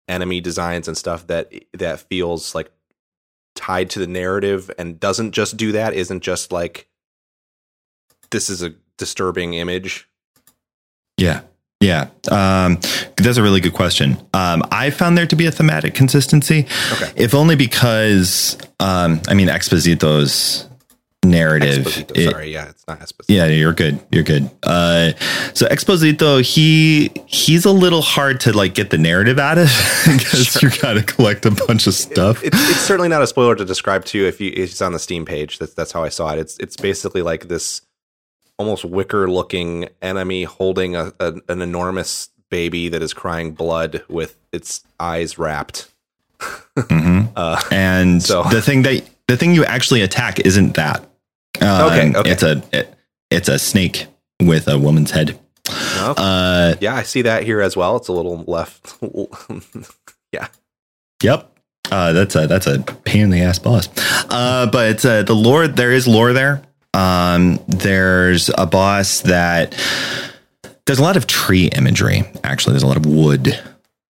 enemy 0.08 0.42
designs 0.42 0.88
and 0.88 0.98
stuff 0.98 1.28
that 1.28 1.54
that 1.74 2.00
feels 2.00 2.56
like 2.56 2.72
tied 3.56 3.90
to 3.92 4.00
the 4.00 4.08
narrative 4.08 4.72
and 4.78 5.00
doesn't 5.00 5.32
just 5.32 5.58
do 5.58 5.72
that 5.72 5.94
isn't 5.94 6.22
just 6.22 6.52
like 6.52 6.88
this 8.32 8.50
is 8.50 8.64
a 8.64 8.74
disturbing 8.98 9.54
image 9.54 10.09
Yeah. 11.20 11.41
Yeah. 11.82 12.10
Um, 12.30 12.78
that's 13.16 13.38
a 13.38 13.41
really 13.44 13.62
good 13.62 13.74
question. 13.74 14.18
Um, 14.34 14.64
I 14.72 14.90
found 14.90 15.18
there 15.18 15.28
to 15.28 15.36
be 15.36 15.46
a 15.46 15.52
thematic 15.52 15.94
consistency, 15.94 16.68
Okay. 16.94 17.12
if 17.16 17.34
only 17.34 17.56
because, 17.56 18.58
um, 18.82 19.22
I 19.30 19.34
mean, 19.34 19.48
Exposito's 19.48 20.66
narrative. 21.26 21.86
Exposito, 21.86 22.18
it- 22.18 22.32
sorry 22.32 22.52
yeah 22.54 22.70
it's 22.70 22.86
not 22.88 23.00
Esposito. 23.00 23.26
yeah, 23.28 23.46
you're 23.48 23.74
good. 23.74 24.00
You're 24.12 24.24
good. 24.24 24.50
Uh, 24.64 25.12
so 25.54 25.68
Exposito, 25.68 26.41
he 26.41 27.12
he's 27.28 27.66
a 27.66 27.72
little 27.72 28.02
hard 28.02 28.40
to 28.41 28.54
like 28.54 28.74
get 28.74 28.90
the 28.90 28.98
narrative 28.98 29.38
out 29.40 29.58
of 29.58 29.68
because 30.06 30.62
you 30.62 30.70
got 30.82 30.94
to 30.94 31.04
collect 31.04 31.46
a 31.46 31.52
bunch 31.52 31.88
of 31.88 31.94
stuff. 31.94 32.44
it's, 32.44 32.58
it's 32.70 32.80
certainly 32.80 33.10
not 33.10 33.22
a 33.22 33.28
spoiler 33.28 33.56
to 33.56 33.66
describe 33.66 34.06
to 34.06 34.18
you 34.18 34.26
if 34.28 34.40
you 34.41 34.52
it's 34.56 34.82
on 34.82 34.94
the 34.94 35.00
Steam 35.00 35.26
page. 35.26 35.60
That's 35.60 35.74
that's 35.74 35.91
how 35.91 36.04
I 36.04 36.10
saw 36.10 36.32
it. 36.34 36.40
It's 36.40 36.58
it's 36.58 36.78
basically 36.78 37.22
like 37.22 37.48
this 37.50 37.82
almost 38.60 38.86
wicker 38.86 39.27
looking 39.30 39.90
enemy 40.02 40.44
holding 40.44 40.95
a, 40.95 41.11
a 41.19 41.34
an 41.48 41.61
enormous 41.64 42.30
baby 42.49 42.90
that 42.90 43.02
is 43.02 43.14
crying 43.14 43.53
blood 43.53 44.03
with 44.10 44.36
its 44.52 44.84
eyes 44.99 45.40
wrapped. 45.40 45.90
Mhm. 46.76 47.30
Uh, 47.36 47.61
And 47.72 48.22
So- 48.22 48.44
the 48.44 48.61
thing 48.61 48.84
that 48.84 49.03
the 49.27 49.38
thing 49.38 49.53
you 49.56 49.64
actually 49.65 50.02
attack 50.02 50.40
isn't 50.40 50.76
that. 50.76 50.99
Um, 51.61 51.81
Okay, 51.91 52.14
okay. 52.15 52.30
It's 52.31 52.44
a 52.44 52.61
it, 52.72 52.94
it's 53.31 53.48
a 53.49 53.57
snake 53.60 54.07
with 54.41 54.68
a 54.68 54.77
woman's 54.77 55.11
head. 55.11 55.40
no? 55.98 56.11
Uh, 56.18 56.76
yeah, 56.81 56.95
I 56.95 57.03
see 57.03 57.22
that 57.23 57.44
here 57.44 57.61
as 57.61 57.77
well. 57.77 57.95
It's 57.98 58.07
a 58.07 58.14
little 58.14 58.44
left. 58.48 58.95
yeah, 60.34 60.48
Yep. 61.23 61.52
Uh, 61.91 62.14
that's 62.14 62.36
a 62.36 62.48
that's 62.48 62.68
a 62.68 62.80
pain 63.03 63.22
in 63.23 63.30
the 63.30 63.41
ass 63.41 63.57
boss. 63.60 63.90
Uh, 64.30 64.68
but 64.72 65.03
uh, 65.06 65.23
the 65.23 65.34
lore. 65.36 65.68
There 65.68 65.91
is 65.91 66.07
lore 66.07 66.34
there. 66.34 66.61
Um, 66.94 67.60
there's 67.68 68.49
a 68.57 68.66
boss 68.66 69.22
that 69.22 69.76
there's 70.86 70.99
a 70.99 71.03
lot 71.03 71.18
of 71.18 71.28
tree 71.28 71.68
imagery. 71.76 72.24
Actually, 72.44 72.74
there's 72.74 72.84
a 72.84 72.88
lot 72.88 72.98
of 72.98 73.06
wood. 73.06 73.60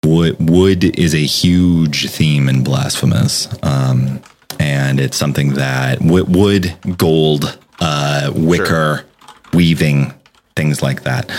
Wood 0.04 0.36
wood 0.38 0.84
is 0.98 1.14
a 1.14 1.24
huge 1.24 2.10
theme 2.10 2.48
in 2.48 2.62
Blasphemous, 2.62 3.48
um, 3.62 4.20
and 4.60 5.00
it's 5.00 5.16
something 5.16 5.54
that 5.54 6.00
wood, 6.00 6.28
wood 6.34 6.76
gold, 6.96 7.58
uh, 7.80 8.30
wicker, 8.34 9.04
weaving, 9.52 10.12
things 10.54 10.82
like 10.82 11.02
that. 11.04 11.30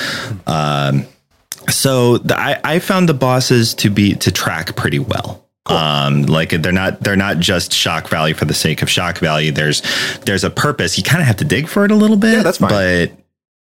Um, 0.48 1.06
so 1.70 2.18
the, 2.18 2.38
I, 2.38 2.60
I 2.64 2.80
found 2.80 3.08
the 3.08 3.14
bosses 3.14 3.74
to 3.76 3.90
be 3.90 4.16
to 4.16 4.32
track 4.32 4.76
pretty 4.76 5.00
well. 5.00 5.47
Um, 5.70 6.24
like 6.24 6.50
they're 6.50 6.72
not 6.72 7.02
they're 7.02 7.16
not 7.16 7.40
just 7.40 7.74
shock 7.74 8.08
value 8.08 8.34
for 8.34 8.46
the 8.46 8.54
sake 8.54 8.82
of 8.82 8.90
shock 8.90 9.18
value. 9.20 9.52
There's 9.52 9.82
there's 10.26 10.44
a 10.44 10.50
purpose. 10.50 10.98
You 10.98 11.04
kind 11.04 11.22
of 11.22 11.28
have 11.28 11.38
to 11.38 11.46
dig 11.46 11.68
for 11.68 11.86
it 11.86 11.92
a 11.92 11.96
little 11.96 12.18
bit. 12.18 12.34
Yeah, 12.38 12.44
that's 12.44 12.58
fine. 12.58 12.70
But 12.70 13.12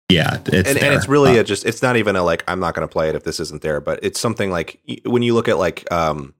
yeah, 0.09 0.39
it's 0.45 0.69
and, 0.69 0.77
and 0.77 0.93
it's 0.93 1.07
really 1.07 1.37
Uh, 1.37 1.41
a 1.41 1.43
just 1.43 1.65
it's 1.65 1.81
not 1.81 1.95
even 1.97 2.15
a 2.15 2.23
like 2.23 2.43
I'm 2.47 2.59
not 2.59 2.75
going 2.75 2.87
to 2.87 2.91
play 2.91 3.09
it 3.09 3.15
if 3.15 3.23
this 3.23 3.39
isn't 3.39 3.61
there, 3.61 3.79
but 3.81 3.99
it's 4.03 4.19
something 4.19 4.51
like 4.51 4.79
when 5.05 5.21
you 5.21 5.33
look 5.33 5.47
at 5.47 5.57
like 5.57 5.89
um 5.91 6.33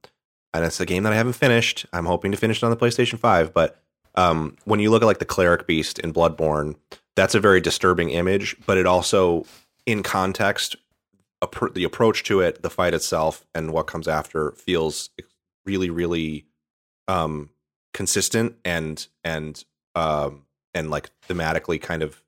and 0.54 0.64
it's 0.64 0.80
a 0.80 0.86
game 0.86 1.02
that 1.04 1.12
I 1.12 1.16
haven't 1.16 1.32
finished. 1.34 1.86
I'm 1.92 2.04
hoping 2.04 2.30
to 2.32 2.36
finish 2.36 2.58
it 2.58 2.64
on 2.64 2.70
the 2.70 2.76
PlayStation 2.76 3.18
5, 3.18 3.54
but 3.54 3.80
um 4.14 4.56
when 4.64 4.80
you 4.80 4.90
look 4.90 5.02
at 5.02 5.06
like 5.06 5.18
the 5.18 5.24
cleric 5.24 5.66
beast 5.66 5.98
in 5.98 6.12
Bloodborne, 6.12 6.76
that's 7.16 7.34
a 7.34 7.40
very 7.40 7.60
disturbing 7.60 8.10
image, 8.10 8.56
but 8.66 8.76
it 8.78 8.86
also 8.86 9.46
in 9.86 10.02
context 10.02 10.76
the 11.74 11.82
approach 11.82 12.22
to 12.22 12.38
it, 12.40 12.62
the 12.62 12.70
fight 12.70 12.94
itself 12.94 13.44
and 13.54 13.72
what 13.72 13.88
comes 13.88 14.06
after 14.06 14.52
feels 14.52 15.10
really 15.64 15.90
really 15.90 16.46
um 17.08 17.50
consistent 17.94 18.56
and 18.64 19.06
and 19.24 19.64
um 19.94 20.44
and 20.74 20.90
like 20.90 21.10
thematically 21.28 21.80
kind 21.80 22.02
of 22.02 22.22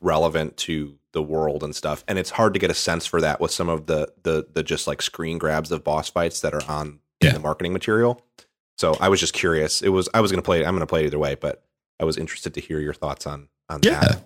relevant 0.00 0.56
to 0.56 0.96
the 1.12 1.22
world 1.22 1.62
and 1.64 1.74
stuff 1.74 2.04
and 2.08 2.18
it's 2.18 2.30
hard 2.30 2.54
to 2.54 2.60
get 2.60 2.70
a 2.70 2.74
sense 2.74 3.04
for 3.04 3.20
that 3.20 3.40
with 3.40 3.50
some 3.50 3.68
of 3.68 3.86
the 3.86 4.10
the 4.22 4.46
the 4.52 4.62
just 4.62 4.86
like 4.86 5.02
screen 5.02 5.36
grabs 5.38 5.70
of 5.72 5.82
boss 5.84 6.08
fights 6.08 6.40
that 6.40 6.54
are 6.54 6.62
on 6.68 7.00
in 7.20 7.26
Yeah. 7.28 7.32
the 7.32 7.40
marketing 7.40 7.72
material 7.72 8.22
so 8.78 8.96
i 9.00 9.08
was 9.08 9.18
just 9.20 9.32
curious 9.34 9.82
it 9.82 9.88
was 9.90 10.08
i 10.14 10.20
was 10.20 10.30
going 10.30 10.40
to 10.40 10.44
play 10.46 10.60
it 10.60 10.66
i'm 10.66 10.72
going 10.74 10.80
to 10.80 10.86
play 10.86 11.02
it 11.02 11.06
either 11.06 11.18
way 11.18 11.34
but 11.34 11.64
i 11.98 12.04
was 12.04 12.16
interested 12.16 12.54
to 12.54 12.60
hear 12.60 12.78
your 12.78 12.94
thoughts 12.94 13.26
on 13.26 13.48
on 13.68 13.80
Yeah. 13.82 14.00
that 14.00 14.24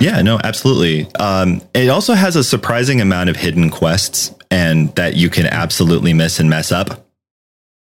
Yeah, 0.00 0.22
no, 0.22 0.40
absolutely. 0.42 1.06
Um, 1.20 1.62
it 1.72 1.88
also 1.88 2.14
has 2.14 2.34
a 2.34 2.42
surprising 2.42 3.00
amount 3.00 3.30
of 3.30 3.36
hidden 3.36 3.70
quests, 3.70 4.34
and 4.50 4.92
that 4.96 5.14
you 5.14 5.30
can 5.30 5.46
absolutely 5.46 6.12
miss 6.12 6.40
and 6.40 6.50
mess 6.50 6.72
up. 6.72 7.03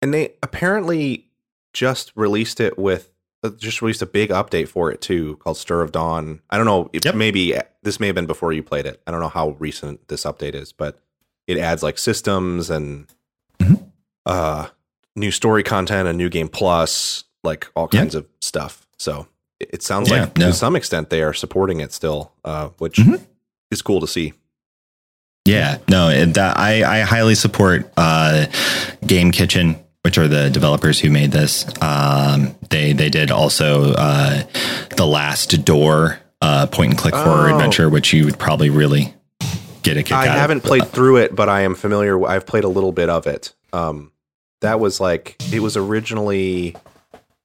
And 0.02 0.12
they 0.14 0.32
apparently 0.42 1.26
just 1.72 2.12
released 2.14 2.60
it 2.60 2.78
with 2.78 3.10
uh, 3.42 3.50
just 3.50 3.80
released 3.80 4.02
a 4.02 4.06
big 4.06 4.30
update 4.30 4.68
for 4.68 4.90
it 4.90 5.00
too 5.00 5.36
called 5.36 5.56
stir 5.56 5.82
of 5.82 5.92
dawn 5.92 6.40
i 6.50 6.56
don't 6.56 6.66
know 6.66 6.90
it, 6.92 7.04
Yep. 7.04 7.14
maybe 7.14 7.54
this 7.82 7.98
may 8.00 8.06
have 8.06 8.14
been 8.14 8.26
before 8.26 8.52
you 8.52 8.62
played 8.62 8.86
it 8.86 9.00
i 9.06 9.10
don't 9.10 9.20
know 9.20 9.28
how 9.28 9.50
recent 9.58 10.06
this 10.08 10.24
update 10.24 10.54
is 10.54 10.72
but 10.72 10.98
it 11.46 11.56
adds 11.58 11.82
like 11.82 11.96
systems 11.98 12.70
and 12.70 13.06
Mhm. 13.58 13.90
uh 14.26 14.68
new 15.16 15.30
story 15.30 15.62
content 15.62 16.08
a 16.08 16.12
new 16.12 16.28
game 16.28 16.48
plus 16.48 17.24
like 17.44 17.68
all 17.76 17.88
Yeah. 17.92 18.00
kinds 18.00 18.14
of 18.14 18.26
stuff 18.40 18.86
so 18.98 19.26
it, 19.58 19.70
it 19.74 19.82
sounds 19.82 20.10
Yeah, 20.10 20.22
like 20.24 20.36
no. 20.38 20.46
to 20.48 20.52
some 20.52 20.76
extent 20.76 21.10
they 21.10 21.22
are 21.22 21.32
supporting 21.34 21.80
it 21.80 21.92
still 21.92 22.32
uh 22.44 22.68
which 22.78 22.96
Mhm. 22.96 23.20
is 23.70 23.80
cool 23.82 24.00
to 24.00 24.06
see 24.06 24.32
Yeah, 25.46 25.78
no, 25.88 26.10
it, 26.10 26.34
that, 26.34 26.58
I, 26.58 26.98
I 26.98 27.00
highly 27.00 27.34
support 27.34 27.90
uh, 27.96 28.44
Game 29.06 29.32
Kitchen, 29.32 29.76
which 30.02 30.18
are 30.18 30.28
the 30.28 30.50
developers 30.50 31.00
who 31.00 31.10
made 31.10 31.30
this. 31.32 31.66
Um, 31.82 32.54
they 32.70 32.92
they 32.92 33.08
did 33.10 33.30
also 33.30 33.92
uh, 33.92 34.42
the 34.96 35.06
Last 35.06 35.64
Door 35.64 36.18
uh, 36.40 36.66
point 36.66 36.92
and 36.92 36.98
click 36.98 37.14
horror 37.14 37.50
Oh. 37.50 37.54
adventure, 37.54 37.88
which 37.90 38.12
you 38.12 38.24
would 38.24 38.38
probably 38.38 38.70
really 38.70 39.14
get 39.82 39.96
a 39.96 40.02
kick 40.02 40.12
I 40.12 40.28
out 40.28 40.36
haven't 40.38 40.58
of. 40.58 40.64
played 40.64 40.86
through 40.88 41.16
it, 41.18 41.34
but 41.34 41.48
I 41.48 41.62
am 41.62 41.74
familiar. 41.74 42.24
I've 42.26 42.46
played 42.46 42.64
a 42.64 42.68
little 42.68 42.92
bit 42.92 43.08
of 43.10 43.26
it. 43.26 43.54
Um, 43.72 44.12
that 44.60 44.80
was 44.80 45.00
like 45.00 45.36
it 45.52 45.60
was 45.60 45.76
originally 45.76 46.76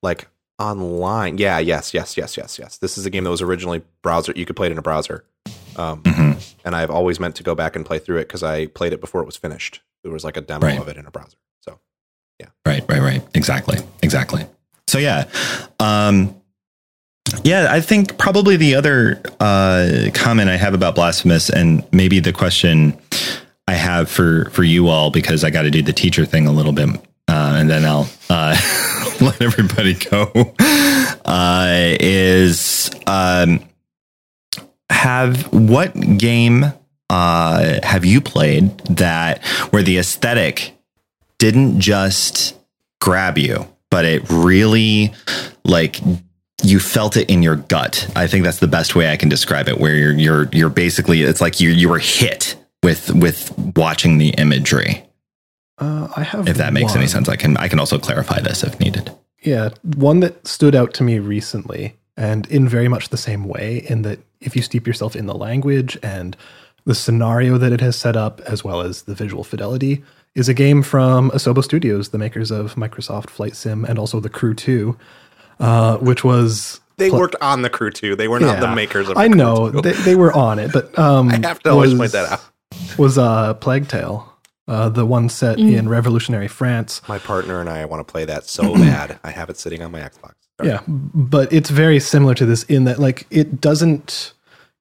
like 0.01 0.27
online. 0.59 1.37
Yeah, 1.37 1.59
yes, 1.59 1.93
yes, 1.93 2.15
yes, 2.17 2.37
yes, 2.37 2.57
yes. 2.59 2.77
This 2.77 2.97
is 2.97 3.05
a 3.05 3.09
game 3.09 3.23
that 3.25 3.29
was 3.29 3.41
originally 3.41 3.81
browser. 4.01 4.33
You 4.35 4.45
could 4.45 4.55
play 4.55 4.67
it 4.67 4.71
in 4.71 4.77
a 4.77 4.81
browser. 4.81 5.25
Um, 5.75 6.01
Mhm. 6.03 6.53
and 6.63 6.73
I've 6.75 6.89
always 6.89 7.19
meant 7.19 7.35
to 7.35 7.43
go 7.43 7.53
back 7.53 7.75
and 7.75 7.85
play 7.85 7.99
through 7.99 8.17
it 8.19 8.27
because 8.29 8.43
I 8.43 8.67
played 8.67 8.93
it 8.93 9.01
before 9.01 9.19
it 9.21 9.25
was 9.25 9.35
finished. 9.35 9.81
There 10.03 10.11
was 10.13 10.23
like 10.23 10.37
a 10.37 10.41
demo 10.41 10.67
Right. 10.67 10.79
of 10.79 10.87
it 10.87 10.95
in 10.95 11.05
a 11.05 11.11
browser. 11.11 11.35
Right, 12.65 12.83
right, 12.89 13.01
right. 13.01 13.21
Exactly, 13.33 13.77
exactly. 14.01 14.45
So 14.87 14.97
yeah, 14.97 15.25
um, 15.79 16.35
yeah. 17.43 17.67
I 17.69 17.81
think 17.81 18.17
probably 18.17 18.55
the 18.57 18.75
other 18.75 19.21
uh, 19.39 20.09
comment 20.13 20.49
I 20.49 20.57
have 20.57 20.73
about 20.73 20.95
blasphemous, 20.95 21.49
and 21.49 21.85
maybe 21.91 22.19
the 22.19 22.33
question 22.33 22.97
I 23.67 23.73
have 23.73 24.09
for 24.09 24.49
for 24.51 24.63
you 24.63 24.87
all, 24.87 25.11
because 25.11 25.43
I 25.43 25.49
got 25.49 25.63
to 25.63 25.71
do 25.71 25.81
the 25.81 25.93
teacher 25.93 26.25
thing 26.25 26.47
a 26.47 26.51
little 26.51 26.71
bit, 26.73 26.89
uh, 27.27 27.55
and 27.57 27.69
then 27.69 27.85
I'll 27.85 28.09
uh, 28.29 28.55
let 29.21 29.41
everybody 29.41 29.93
go. 29.93 30.31
Uh, 31.25 31.95
is 31.99 32.89
um, 33.07 33.59
have 34.89 35.51
what 35.53 35.93
game 36.17 36.65
uh, 37.09 37.79
have 37.83 38.05
you 38.05 38.21
played 38.21 38.77
that 38.85 39.43
where 39.69 39.83
the 39.83 39.97
aesthetic 39.97 40.73
didn't 41.37 41.79
just 41.79 42.54
grab 43.05 43.37
you, 43.37 43.67
but 43.91 44.03
it 44.03 44.23
really 44.29 45.13
like 45.63 45.99
you 46.63 46.79
felt 46.79 47.15
it 47.15 47.29
in 47.29 47.43
your 47.43 47.55
gut. 47.55 48.09
I 48.15 48.25
think 48.25 48.43
that's 48.43 48.59
the 48.59 48.67
best 48.67 48.95
way 48.95 49.11
I 49.11 49.15
can 49.15 49.29
describe 49.29 49.69
it. 49.69 49.79
Where 49.79 49.95
you're 49.95 50.13
you're 50.13 50.49
you're 50.51 50.69
basically 50.71 51.21
it's 51.21 51.39
like 51.39 51.59
you 51.59 51.69
you 51.69 51.87
were 51.87 51.99
hit 51.99 52.55
with 52.81 53.13
with 53.13 53.53
watching 53.75 54.17
the 54.17 54.29
imagery. 54.29 55.03
Uh, 55.77 56.07
I 56.17 56.23
have. 56.23 56.47
If 56.47 56.57
that 56.57 56.73
makes 56.73 56.95
any 56.95 57.07
sense, 57.07 57.29
I 57.29 57.35
can 57.35 57.55
I 57.57 57.67
can 57.67 57.79
also 57.79 57.99
clarify 57.99 58.39
this 58.41 58.63
if 58.63 58.79
needed. 58.79 59.11
Yeah, 59.43 59.69
one 59.83 60.21
that 60.21 60.47
stood 60.47 60.73
out 60.73 60.95
to 60.95 61.03
me 61.03 61.19
recently 61.19 61.95
and 62.17 62.47
in 62.47 62.67
very 62.67 62.87
much 62.87 63.09
the 63.09 63.17
same 63.17 63.43
way, 63.43 63.85
in 63.87 64.01
that 64.01 64.19
if 64.41 64.55
you 64.55 64.63
steep 64.63 64.87
yourself 64.87 65.15
in 65.15 65.27
the 65.27 65.35
language 65.35 65.97
and 66.01 66.35
the 66.85 66.95
scenario 66.95 67.57
that 67.59 67.71
it 67.71 67.81
has 67.81 67.95
set 67.95 68.15
up, 68.15 68.41
as 68.41 68.63
well 68.63 68.81
as 68.81 69.03
the 69.03 69.13
visual 69.13 69.43
fidelity, 69.43 70.03
is 70.35 70.49
a 70.49 70.53
game 70.53 70.83
from 70.83 71.31
Asobo 71.31 71.63
Studios, 71.63 72.09
the 72.09 72.17
makers 72.17 72.51
of 72.51 72.75
Microsoft 72.75 73.29
Flight 73.29 73.55
Sim 73.55 73.85
and 73.85 73.97
also 73.97 74.19
The 74.19 74.29
Crew 74.29 74.53
2, 74.53 74.97
uh, 75.59 75.97
which 75.97 76.23
was. 76.23 76.81
They 76.97 77.09
pl- 77.09 77.19
worked 77.19 77.35
on 77.41 77.61
the 77.61 77.69
crew 77.69 77.91
2. 77.91 78.15
They 78.15 78.27
were 78.27 78.39
not 78.39 78.59
the 78.61 78.73
makers 78.73 79.09
of. 79.09 79.17
I 79.17 79.27
Crew 79.27 79.35
know 79.37 79.71
2. 79.71 79.81
they, 79.81 79.91
they 79.93 80.15
were 80.15 80.31
on 80.31 80.59
it, 80.59 80.71
but 80.71 80.97
um, 80.97 81.29
I 81.43 81.45
have 81.45 81.59
to 81.63 81.69
always 81.71 81.93
point 81.93 82.11
that 82.13 82.31
out. 82.31 82.41
Was 82.97 83.17
uh, 83.17 83.53
Plague 83.55 83.87
Tale, 83.89 84.31
uh, 84.67 84.89
the 84.89 85.05
one 85.05 85.27
set 85.27 85.59
in 85.59 85.89
revolutionary 85.89 86.47
France. 86.47 87.01
My 87.07 87.19
partner 87.19 87.59
and 87.59 87.69
I 87.69 87.83
want 87.85 88.05
to 88.05 88.09
play 88.09 88.23
that 88.25 88.45
so 88.45 88.73
bad. 88.75 89.19
I 89.23 89.31
have 89.31 89.49
it 89.49 89.57
sitting 89.57 89.81
on 89.81 89.91
my 89.91 89.99
Xbox. 89.99 90.33
Sorry. 90.57 90.69
Yeah, 90.69 90.81
but 90.87 91.51
it's 91.51 91.69
very 91.69 91.99
similar 91.99 92.33
to 92.35 92.45
this 92.45 92.63
in 92.63 92.85
that 92.85 92.97
like 92.97 93.27
it 93.29 93.59
doesn't 93.59 94.33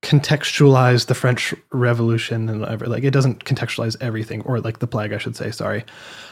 contextualize 0.04 1.06
the 1.06 1.14
French 1.14 1.54
Revolution 1.72 2.48
and 2.48 2.64
ever 2.64 2.86
like 2.86 3.04
it 3.04 3.10
doesn't 3.10 3.44
contextualize 3.44 3.96
everything 4.00 4.42
or 4.42 4.60
like 4.60 4.78
the 4.78 4.86
plague 4.86 5.12
I 5.12 5.18
should 5.18 5.34
say 5.34 5.50
sorry, 5.50 5.84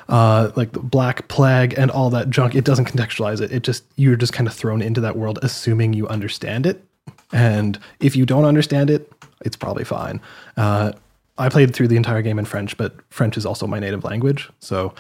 uh, 0.09 0.53
like 0.55 0.73
the 0.73 0.81
Black 0.81 1.27
Plague 1.29 1.75
and 1.79 1.91
all 1.91 2.11
that 2.11 2.29
junk. 2.29 2.55
It 2.55 2.65
doesn't 2.65 2.85
contextualize 2.85 3.41
it. 3.41 3.51
It 3.51 3.63
just 3.63 3.85
you're 3.97 4.17
just 4.17 4.33
kind 4.33 4.47
of 4.47 4.55
thrown 4.55 4.83
into 4.83 5.01
that 5.01 5.17
world 5.17 5.39
assuming 5.43 5.95
you 5.95 6.07
understand 6.09 6.67
it, 6.67 6.85
and 7.33 7.79
if 7.99 8.15
you 8.15 8.27
don't 8.27 8.45
understand 8.45 8.91
it, 8.91 9.11
it's 9.45 9.57
probably 9.57 9.85
fine. 9.85 10.21
Uh, 10.57 10.93
I 11.39 11.49
played 11.49 11.75
through 11.75 11.89
the 11.89 11.97
entire 11.97 12.21
game 12.21 12.39
in 12.39 12.45
French, 12.45 12.77
but 12.77 12.95
French 13.09 13.39
is 13.39 13.47
also 13.47 13.67
my 13.67 13.81
native 13.81 14.05
language, 14.05 14.51
so 14.61 14.95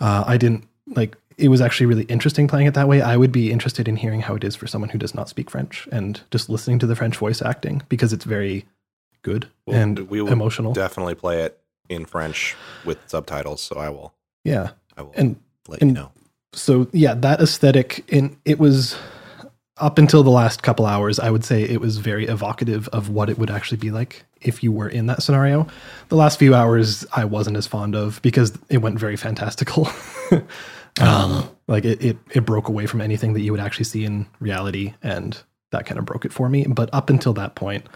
uh, 0.00 0.24
I 0.26 0.36
didn't 0.36 0.64
like. 0.86 1.16
It 1.38 1.48
was 1.48 1.60
actually 1.60 1.86
really 1.86 2.02
interesting 2.04 2.48
playing 2.48 2.66
it 2.66 2.74
that 2.74 2.88
way. 2.88 3.00
I 3.00 3.16
would 3.16 3.32
be 3.32 3.50
interested 3.52 3.86
in 3.88 3.96
hearing 3.96 4.20
how 4.20 4.34
it 4.34 4.42
is 4.44 4.56
for 4.56 4.66
someone 4.66 4.90
who 4.90 4.98
does 4.98 5.14
not 5.14 5.28
speak 5.28 5.50
French 5.50 5.88
and 5.92 6.20
just 6.30 6.48
listening 6.50 6.78
to 6.80 6.86
the 6.86 6.96
French 6.96 7.16
voice 7.16 7.40
acting 7.40 7.82
because 7.88 8.12
it's 8.12 8.24
very 8.24 8.66
good 9.22 9.48
Well, 9.66 9.76
and 9.76 10.00
we 10.10 10.20
will 10.20 10.32
emotional. 10.32 10.72
Definitely 10.72 11.14
play 11.14 11.42
it 11.42 11.58
in 11.88 12.04
French 12.06 12.56
with 12.84 12.98
subtitles. 13.06 13.62
So 13.62 13.76
I 13.78 13.88
will. 13.88 14.12
yeah, 14.44 14.70
I 14.96 15.02
will 15.02 15.12
and 15.14 15.36
let 15.68 15.80
and- 15.80 15.90
you 15.90 15.94
know. 15.94 16.10
so 16.52 16.88
yeah, 16.92 17.14
that 17.14 17.40
aesthetic 17.40 18.04
in 18.08 18.36
it 18.44 18.58
was 18.58 18.96
up 19.76 19.96
until 19.96 20.24
the 20.24 20.30
last 20.30 20.64
couple 20.64 20.86
hours, 20.86 21.20
I 21.20 21.30
would 21.30 21.44
say 21.44 21.62
it 21.62 21.80
was 21.80 21.98
very 21.98 22.26
evocative 22.26 22.88
of 22.88 23.10
what 23.10 23.30
it 23.30 23.38
would 23.38 23.48
actually 23.50 23.76
be 23.78 23.92
like 23.92 24.24
if 24.40 24.60
you 24.64 24.72
were 24.72 24.88
in 24.88 25.06
that 25.06 25.22
scenario. 25.22 25.68
The 26.08 26.16
last 26.16 26.36
few 26.36 26.52
hours 26.52 27.06
I 27.14 27.24
wasn't 27.24 27.56
as 27.56 27.68
fond 27.68 27.94
of 27.94 28.20
because 28.22 28.58
it 28.68 28.78
went 28.78 28.98
very 28.98 29.16
fantastical. 29.16 29.88
um, 31.00 31.48
like 31.66 31.84
it, 31.84 32.02
it 32.02 32.18
it 32.30 32.44
broke 32.44 32.68
away 32.68 32.86
from 32.86 33.00
anything 33.00 33.32
that 33.34 33.40
you 33.40 33.52
would 33.52 33.60
actually 33.60 33.84
see 33.84 34.04
in 34.04 34.26
reality 34.40 34.94
and 35.02 35.42
that 35.70 35.86
kind 35.86 35.98
of 35.98 36.04
broke 36.04 36.24
it 36.24 36.32
for 36.32 36.48
me. 36.48 36.64
But 36.64 36.88
up 36.92 37.10
until 37.10 37.34
that 37.34 37.54
point, 37.54 37.86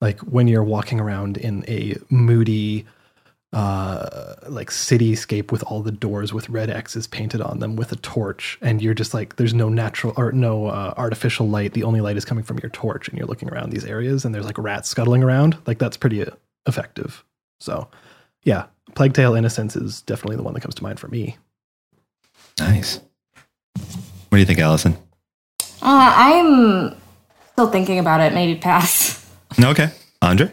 like 0.00 0.20
when 0.20 0.48
you're 0.48 0.64
walking 0.64 1.00
around 1.00 1.36
in 1.36 1.64
a 1.68 1.96
moody 2.10 2.86
uh 3.52 4.34
like 4.48 4.68
cityscape 4.68 5.52
with 5.52 5.62
all 5.62 5.80
the 5.80 5.92
doors 5.92 6.32
with 6.32 6.48
red 6.48 6.68
x's 6.68 7.06
painted 7.06 7.40
on 7.40 7.60
them 7.60 7.76
with 7.76 7.92
a 7.92 7.96
torch 7.96 8.58
and 8.60 8.82
you're 8.82 8.94
just 8.94 9.14
like 9.14 9.36
there's 9.36 9.54
no 9.54 9.68
natural 9.68 10.12
or 10.16 10.32
no 10.32 10.66
uh, 10.66 10.92
artificial 10.96 11.48
light 11.48 11.72
the 11.72 11.84
only 11.84 12.00
light 12.00 12.16
is 12.16 12.24
coming 12.24 12.42
from 12.42 12.58
your 12.58 12.70
torch 12.70 13.08
and 13.08 13.16
you're 13.16 13.28
looking 13.28 13.48
around 13.48 13.70
these 13.70 13.84
areas 13.84 14.24
and 14.24 14.34
there's 14.34 14.44
like 14.44 14.58
rats 14.58 14.88
scuttling 14.88 15.22
around 15.22 15.56
like 15.68 15.78
that's 15.78 15.96
pretty 15.96 16.20
uh, 16.20 16.30
effective. 16.66 17.24
So 17.60 17.86
yeah 18.42 18.66
plague 18.96 19.14
tale 19.14 19.34
innocence 19.34 19.76
is 19.76 20.02
definitely 20.02 20.36
the 20.36 20.42
one 20.42 20.54
that 20.54 20.60
comes 20.60 20.74
to 20.74 20.82
mind 20.82 20.98
for 20.98 21.06
me 21.06 21.36
Nice. 22.58 23.00
What 23.74 24.30
do 24.32 24.38
you 24.38 24.44
think, 24.44 24.58
Allison? 24.58 24.96
Uh, 25.82 26.12
I'm 26.16 26.96
still 27.52 27.70
thinking 27.70 27.98
about 27.98 28.20
it. 28.20 28.32
Maybe 28.32 28.58
pass. 28.58 29.20
Okay. 29.62 29.88
Andre? 30.20 30.50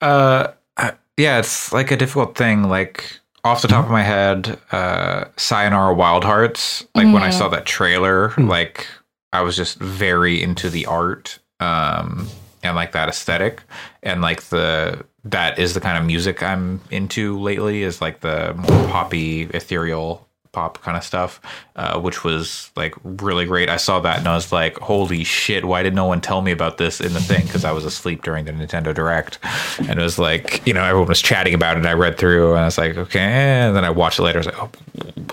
Uh, 0.00 0.48
I- 0.78 0.94
yeah, 1.18 1.38
it's 1.40 1.74
like 1.74 1.90
a 1.90 1.96
difficult 1.96 2.38
thing. 2.38 2.62
Like 2.70 3.20
off 3.44 3.60
the 3.60 3.68
top 3.68 3.84
of 3.84 3.90
my 3.90 4.02
head, 4.02 4.58
uh, 4.72 5.26
Sayonara 5.36 5.92
Wild 5.92 6.24
Hearts. 6.24 6.86
Like 6.94 7.12
when 7.12 7.22
I 7.22 7.28
saw 7.28 7.48
that 7.50 7.66
trailer, 7.66 8.32
like 8.38 8.86
I 9.34 9.42
was 9.42 9.56
just 9.56 9.78
very 9.78 10.42
into 10.42 10.70
the 10.70 10.86
art, 10.86 11.38
um, 11.60 12.26
and 12.62 12.74
like 12.74 12.92
that 12.92 13.10
aesthetic, 13.10 13.60
and 14.02 14.22
like 14.22 14.44
the 14.44 15.04
that 15.24 15.58
is 15.58 15.74
the 15.74 15.80
kind 15.82 15.98
of 15.98 16.04
music 16.06 16.42
I'm 16.42 16.80
into 16.90 17.38
lately. 17.38 17.82
Is 17.82 18.00
like 18.00 18.20
the 18.20 18.54
more 18.56 18.88
poppy, 18.88 19.42
ethereal 19.42 20.26
pop 20.54 20.80
kind 20.82 20.96
of 20.96 21.04
stuff, 21.04 21.40
uh, 21.76 22.00
which 22.00 22.24
was 22.24 22.70
like 22.76 22.94
really 23.02 23.44
great. 23.44 23.68
I 23.68 23.76
saw 23.76 24.00
that 24.00 24.18
and 24.18 24.28
I 24.28 24.34
was 24.34 24.52
like, 24.52 24.78
holy 24.78 25.24
shit, 25.24 25.64
why 25.64 25.82
did 25.82 25.94
no 25.94 26.06
one 26.06 26.20
tell 26.20 26.40
me 26.40 26.52
about 26.52 26.78
this 26.78 27.00
in 27.00 27.12
the 27.12 27.20
thing? 27.20 27.44
Because 27.44 27.64
I 27.64 27.72
was 27.72 27.84
asleep 27.84 28.22
during 28.22 28.44
the 28.44 28.52
Nintendo 28.52 28.94
Direct. 28.94 29.38
And 29.80 29.98
it 29.98 30.02
was 30.02 30.18
like, 30.18 30.66
you 30.66 30.72
know, 30.72 30.84
everyone 30.84 31.08
was 31.08 31.20
chatting 31.20 31.54
about 31.54 31.76
it. 31.76 31.84
I 31.84 31.92
read 31.92 32.16
through 32.16 32.52
and 32.52 32.60
I 32.60 32.64
was 32.64 32.78
like, 32.78 32.96
okay. 32.96 33.20
And 33.20 33.76
then 33.76 33.84
I 33.84 33.90
watched 33.90 34.18
it 34.18 34.22
later. 34.22 34.38
I 34.38 34.40
was 34.40 34.46
like, 34.46 34.62
oh, 34.62 34.70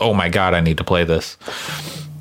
oh 0.02 0.14
my 0.14 0.30
God, 0.30 0.53
I 0.53 0.60
need 0.60 0.77
to 0.77 0.84
play 0.84 1.03
this. 1.03 1.38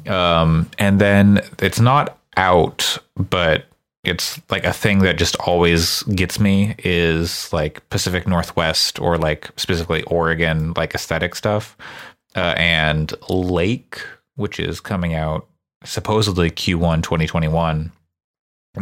Um, 0.07 0.69
and 0.79 1.01
then 1.01 1.41
it's 1.59 1.81
not 1.81 2.19
out, 2.37 2.99
but 3.17 3.67
it's 4.03 4.41
like 4.51 4.65
a 4.65 4.73
thing 4.73 5.01
that 5.01 5.19
just 5.19 5.37
always 5.37 6.03
gets 6.05 6.41
me 6.41 6.75
is 6.79 7.53
like 7.53 7.87
Pacific 7.91 8.27
Northwest 8.27 8.99
or 8.99 9.19
like 9.19 9.51
specifically 9.57 10.03
Oregon, 10.05 10.73
like 10.75 10.95
aesthetic 10.95 11.35
stuff 11.35 11.77
uh, 12.37 12.55
and 12.57 13.13
Lake, 13.29 14.01
which 14.37 14.61
is 14.61 14.81
coming 14.81 15.15
out 15.15 15.47
supposedly 15.85 16.51
Q1 16.51 17.03
2021. 17.03 17.93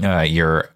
Uh, 0.02 0.20
you're 0.20 0.68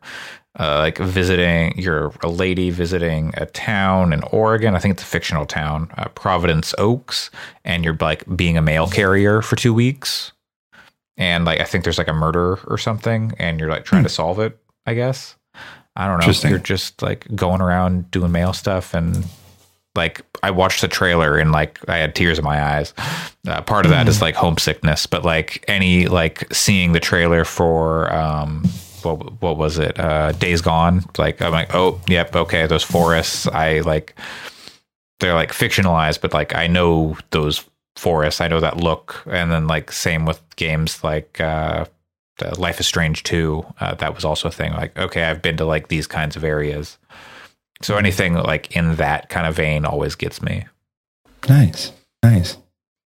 uh, 0.59 0.78
like 0.78 0.99
visiting, 0.99 1.77
you're 1.78 2.12
a 2.23 2.28
lady 2.28 2.70
visiting 2.70 3.32
a 3.36 3.47
town 3.47 4.12
in 4.12 4.23
Oregon. 4.24 4.74
I 4.74 4.78
think 4.78 4.93
it's 4.94 5.03
a 5.03 5.07
fictional 5.07 5.47
town, 5.47 5.90
uh, 5.97 6.09
Providence 6.09 6.74
Oaks, 6.78 7.31
and 7.65 7.85
you're 7.85 7.97
like 8.01 8.24
being 8.36 8.57
a 8.57 8.62
mail 8.62 8.86
carrier 8.86 9.43
for 9.43 9.57
two 9.57 9.74
weeks. 9.74 10.32
And 11.16 11.44
like, 11.44 11.61
I 11.61 11.65
think 11.65 11.85
there's 11.85 11.99
like 11.99 12.09
a 12.09 12.15
murder 12.15 12.59
or 12.66 12.78
something, 12.78 13.32
and 13.39 13.61
you're 13.61 13.69
like 13.69 13.85
trying 13.85 14.03
to 14.03 14.09
solve 14.09 14.39
it, 14.39 14.59
I 14.86 14.94
guess. 14.94 15.36
I 15.94 16.07
don't 16.07 16.19
know. 16.19 16.24
You're 16.51 16.59
just 16.59 17.03
like 17.03 17.27
going 17.35 17.61
around 17.61 18.11
doing 18.11 18.32
mail 18.32 18.55
stuff 18.55 18.94
and 18.94 19.27
like 19.94 20.23
I 20.43 20.51
watched 20.51 20.81
the 20.81 20.89
trailer 20.89 21.36
and 21.36 21.52
like 21.52 21.78
I 21.89 21.98
had 21.98 22.14
tears 22.14 22.39
in 22.39 22.44
my 22.44 22.62
eyes. 22.62 22.94
Uh, 23.47 23.60
part 23.62 23.85
of 23.85 23.90
that 23.90 24.09
is 24.09 24.23
like 24.23 24.35
homesickness, 24.35 25.06
but 25.06 25.24
like 25.24 25.64
any 25.69 26.06
like 26.06 26.52
seeing 26.52 26.93
the 26.93 27.01
trailer 27.01 27.44
for 27.44 28.12
um 28.12 28.64
what 29.02 29.43
what 29.43 29.56
was 29.56 29.78
it? 29.78 29.98
Uh 29.98 30.32
Days 30.32 30.60
Gone. 30.60 31.05
Like 31.19 31.43
I'm 31.43 31.52
like, 31.52 31.74
oh 31.74 32.01
yep, 32.09 32.35
okay, 32.35 32.66
those 32.66 32.85
forests. 32.85 33.47
I 33.47 33.81
like 33.81 34.14
they're 35.20 35.35
like 35.35 35.52
fictionalized, 35.52 36.20
but 36.20 36.32
like 36.32 36.55
I 36.55 36.66
know 36.66 37.16
those 37.31 37.64
forests. 37.97 38.40
I 38.40 38.48
know 38.48 38.60
that 38.60 38.78
look. 38.78 39.23
And 39.27 39.51
then 39.51 39.66
like 39.66 39.93
same 39.93 40.24
with 40.24 40.40
games 40.56 41.05
like 41.05 41.40
uh 41.40 41.85
Life 42.59 42.81
is 42.81 42.86
Strange 42.86 43.23
2. 43.23 43.64
Uh, 43.78 43.94
that 43.94 44.14
was 44.14 44.24
also 44.24 44.48
a 44.48 44.51
thing. 44.51 44.73
Like, 44.73 44.97
okay, 44.98 45.24
I've 45.24 45.43
been 45.43 45.56
to 45.59 45.64
like 45.64 45.89
these 45.89 46.06
kinds 46.06 46.35
of 46.35 46.43
areas. 46.44 46.98
So 47.83 47.97
anything 47.97 48.35
like 48.35 48.77
in 48.77 48.97
that 48.97 49.29
kind 49.29 49.47
of 49.47 49.57
vein 49.57 49.85
always 49.85 50.15
gets 50.15 50.41
me. 50.43 50.65
Nice. 51.49 51.93
Nice. 52.23 52.57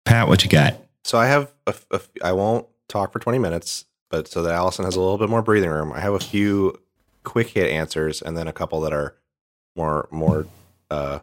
Pat, 0.04 0.28
what 0.28 0.44
you 0.44 0.50
got? 0.50 0.76
So 1.04 1.18
I 1.18 1.26
have 1.26 1.52
a, 1.66 1.74
a 1.90 1.94
f- 1.96 2.10
I 2.22 2.32
won't 2.32 2.66
talk 2.88 3.12
for 3.12 3.18
20 3.18 3.38
minutes, 3.38 3.86
but 4.10 4.28
so 4.28 4.42
that 4.42 4.52
Allison 4.54 4.84
has 4.84 4.96
a 4.96 5.00
little 5.00 5.18
bit 5.18 5.28
more 5.30 5.42
breathing 5.42 5.70
room. 5.70 5.92
I 5.92 6.00
have 6.00 6.14
a 6.14 6.18
few 6.20 6.78
quick 7.24 7.48
hit 7.48 7.70
answers 7.70 8.22
and 8.22 8.36
then 8.36 8.46
a 8.48 8.52
couple 8.52 8.80
that 8.82 8.92
are 8.92 9.16
more 9.76 10.08
more 10.10 10.46
uh 10.90 11.18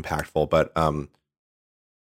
impactful, 0.00 0.48
but 0.50 0.74
um 0.76 1.08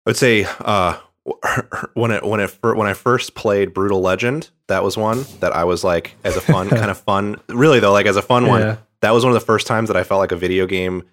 I 0.06 0.10
would 0.11 0.18
say 0.18 0.45
uh 0.60 0.98
when 1.94 2.11
it 2.11 2.24
when 2.24 2.40
it 2.40 2.57
when 2.61 2.88
I 2.88 2.94
first 2.94 3.36
played 3.36 3.74
Brutal 3.74 4.02
Legend, 4.02 4.49
that 4.68 4.84
was 4.84 4.98
one 4.98 5.26
that 5.40 5.53
I 5.53 5.64
was 5.64 5.84
like 5.84 6.15
as 6.24 6.36
a 6.38 6.41
fun 6.41 6.70
kind 6.70 6.91
of 6.91 6.98
fun 6.99 7.38
really 7.49 7.80
though 7.80 7.91
like 7.94 8.06
as 8.06 8.18
a 8.18 8.22
fun 8.22 8.45
Yeah. 8.45 8.49
one. 8.49 8.78
That 9.03 9.11
was 9.13 9.25
one 9.25 9.35
of 9.35 9.39
the 9.39 9.45
first 9.45 9.67
times 9.67 9.89
that 9.89 9.97
I 9.97 10.03
felt 10.03 10.19
like 10.19 10.31
a 10.31 10.38
video 10.38 10.65
game 10.65 11.03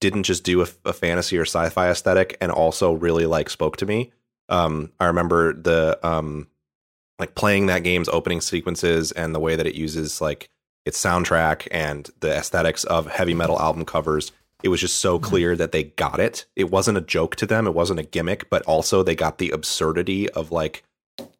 didn't 0.00 0.24
just 0.24 0.42
do 0.42 0.62
a, 0.62 0.66
a 0.84 0.92
fantasy 0.92 1.38
or 1.38 1.42
sci-fi 1.42 1.88
aesthetic 1.88 2.36
and 2.40 2.50
also 2.50 2.92
really 2.92 3.24
like 3.24 3.48
spoke 3.48 3.76
to 3.76 3.86
me. 3.86 4.10
Um, 4.48 4.90
I 4.98 5.06
remember 5.06 5.52
the 5.52 5.96
um, 6.02 6.48
like 7.20 7.36
playing 7.36 7.66
that 7.66 7.84
game's 7.84 8.08
opening 8.08 8.40
sequences 8.40 9.12
and 9.12 9.32
the 9.32 9.38
way 9.38 9.54
that 9.54 9.66
it 9.66 9.76
uses 9.76 10.20
like 10.20 10.50
its 10.84 11.00
soundtrack 11.00 11.68
and 11.70 12.10
the 12.18 12.34
aesthetics 12.36 12.82
of 12.82 13.06
heavy 13.06 13.32
metal 13.32 13.60
album 13.60 13.84
covers. 13.84 14.32
It 14.64 14.68
was 14.68 14.80
just 14.80 14.96
so 14.96 15.20
clear 15.20 15.54
that 15.54 15.70
they 15.70 15.84
got 15.84 16.18
it. 16.18 16.46
It 16.56 16.72
wasn't 16.72 16.98
a 16.98 17.02
joke 17.02 17.36
to 17.36 17.46
them. 17.46 17.68
It 17.68 17.74
wasn't 17.74 18.00
a 18.00 18.04
gimmick, 18.04 18.50
but 18.50 18.62
also 18.62 19.04
they 19.04 19.14
got 19.14 19.38
the 19.38 19.50
absurdity 19.50 20.28
of 20.30 20.50
like 20.50 20.82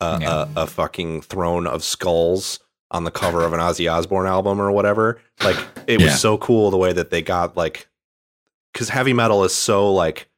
a, 0.01 0.19
Yeah. 0.21 0.47
a, 0.57 0.63
a 0.63 0.67
fucking 0.69 1.23
throne 1.23 1.67
of 1.67 1.83
skulls 1.83 2.61
on 2.91 3.05
the 3.05 3.11
cover 3.11 3.45
of 3.45 3.53
an 3.53 3.61
Ozzy 3.61 3.91
Osbourne 3.93 4.27
album 4.27 4.61
or 4.61 4.71
whatever. 4.71 5.21
Like 5.43 5.57
it 5.87 5.97
was 5.99 6.07
Yeah. 6.07 6.15
so 6.15 6.39
cool 6.39 6.71
the 6.71 6.77
way 6.77 6.93
that 6.93 7.11
they 7.11 7.23
got 7.23 7.57
like 7.57 7.89
because 8.73 8.89
heavy 8.91 9.13
metal 9.13 9.43
is 9.45 9.55
so 9.55 9.93
like 9.93 10.29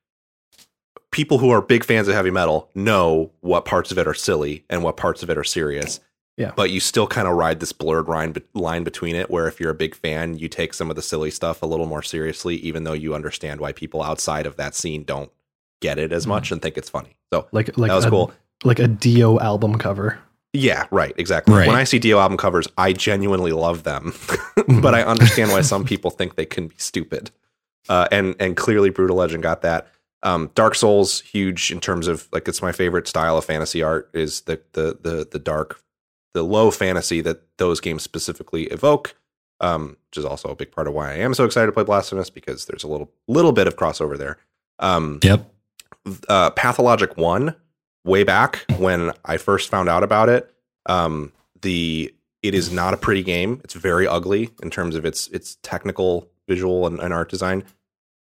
people 1.10 1.38
who 1.38 1.50
are 1.50 1.60
big 1.62 1.84
fans 1.84 2.08
of 2.08 2.14
heavy 2.14 2.30
metal 2.30 2.70
know 2.74 3.30
what 3.40 3.64
parts 3.64 3.90
of 3.90 3.98
it 3.98 4.06
are 4.06 4.14
silly 4.14 4.64
and 4.70 4.82
what 4.82 4.96
parts 4.96 5.22
of 5.22 5.30
it 5.30 5.38
are 5.38 5.44
serious. 5.44 6.00
Yeah. 6.36 6.52
But 6.54 6.70
you 6.70 6.78
still 6.78 7.06
kind 7.08 7.26
of 7.26 7.34
ride 7.34 7.58
this 7.58 7.72
blurred 7.72 8.06
line, 8.06 8.34
line 8.54 8.84
between 8.84 9.16
it, 9.16 9.28
where 9.28 9.48
if 9.48 9.58
you're 9.58 9.70
a 9.72 9.74
big 9.74 9.96
fan, 9.96 10.38
you 10.38 10.48
take 10.48 10.72
some 10.72 10.88
of 10.88 10.94
the 10.94 11.02
silly 11.02 11.32
stuff 11.32 11.62
a 11.62 11.66
little 11.66 11.86
more 11.86 12.02
seriously, 12.02 12.54
even 12.56 12.84
though 12.84 12.92
you 12.92 13.12
understand 13.12 13.60
why 13.60 13.72
people 13.72 14.02
outside 14.04 14.46
of 14.46 14.54
that 14.56 14.76
scene 14.76 15.02
don't 15.02 15.32
get 15.80 15.98
it 15.98 16.12
as 16.12 16.22
Mm-hmm. 16.22 16.30
much 16.30 16.52
and 16.52 16.62
think 16.62 16.78
it's 16.78 16.88
funny. 16.88 17.16
So 17.32 17.48
Like 17.50 17.76
like 17.76 17.88
that 17.88 17.96
was 17.96 18.04
a, 18.04 18.10
cool. 18.10 18.32
Like 18.62 18.78
a 18.78 18.86
Dio 18.86 19.40
album 19.40 19.78
cover. 19.78 20.18
Yeah, 20.58 20.86
right, 20.90 21.12
exactly. 21.16 21.54
Right. 21.54 21.66
When 21.68 21.76
I 21.76 21.84
see 21.84 21.98
Dio 21.98 22.18
album 22.18 22.36
covers, 22.36 22.66
I 22.76 22.92
genuinely 22.92 23.52
love 23.52 23.84
them, 23.84 24.12
but 24.82 24.94
I 24.94 25.02
understand 25.02 25.50
why 25.52 25.60
some 25.60 25.84
people 25.84 26.10
think 26.10 26.34
they 26.34 26.46
can 26.46 26.68
be 26.68 26.74
stupid. 26.78 27.30
Uh, 27.88 28.08
and 28.10 28.34
and 28.40 28.56
clearly, 28.56 28.90
Brutal 28.90 29.16
Legend 29.16 29.42
got 29.42 29.62
that. 29.62 29.88
Um, 30.22 30.50
Dark 30.54 30.74
Souls, 30.74 31.20
huge 31.20 31.70
in 31.70 31.80
terms 31.80 32.08
of 32.08 32.28
like 32.32 32.48
it's 32.48 32.60
my 32.60 32.72
favorite 32.72 33.06
style 33.06 33.38
of 33.38 33.44
fantasy 33.44 33.82
art 33.82 34.10
is 34.12 34.42
the 34.42 34.60
the 34.72 34.98
the 35.00 35.28
the 35.30 35.38
dark, 35.38 35.80
the 36.34 36.42
low 36.42 36.70
fantasy 36.70 37.20
that 37.20 37.42
those 37.58 37.80
games 37.80 38.02
specifically 38.02 38.64
evoke. 38.64 39.14
Um, 39.60 39.96
which 40.10 40.18
is 40.18 40.24
also 40.24 40.48
a 40.50 40.54
big 40.54 40.70
part 40.70 40.86
of 40.86 40.94
why 40.94 41.10
I 41.12 41.16
am 41.16 41.34
so 41.34 41.44
excited 41.44 41.66
to 41.66 41.72
play 41.72 41.82
Blasphemous 41.84 42.30
because 42.30 42.66
there's 42.66 42.84
a 42.84 42.88
little 42.88 43.10
little 43.26 43.52
bit 43.52 43.66
of 43.66 43.76
crossover 43.76 44.16
there. 44.18 44.38
Um, 44.78 45.18
Yep. 45.22 45.50
uh, 46.28 46.50
Pathologic 46.50 47.16
One 47.16 47.54
way 48.04 48.24
back 48.24 48.64
when 48.78 49.12
I 49.24 49.36
first 49.36 49.70
found 49.70 49.88
out 49.88 50.02
about 50.02 50.28
it. 50.28 50.52
Um, 50.86 51.32
the 51.60 52.14
it 52.42 52.54
is 52.54 52.72
not 52.72 52.94
a 52.94 52.96
pretty 52.96 53.22
game. 53.22 53.60
It's 53.64 53.74
very 53.74 54.06
ugly 54.06 54.50
in 54.62 54.70
terms 54.70 54.94
of 54.94 55.04
its 55.04 55.28
its 55.28 55.56
technical, 55.62 56.28
visual, 56.48 56.86
and, 56.86 57.00
and 57.00 57.12
art 57.12 57.30
design. 57.30 57.64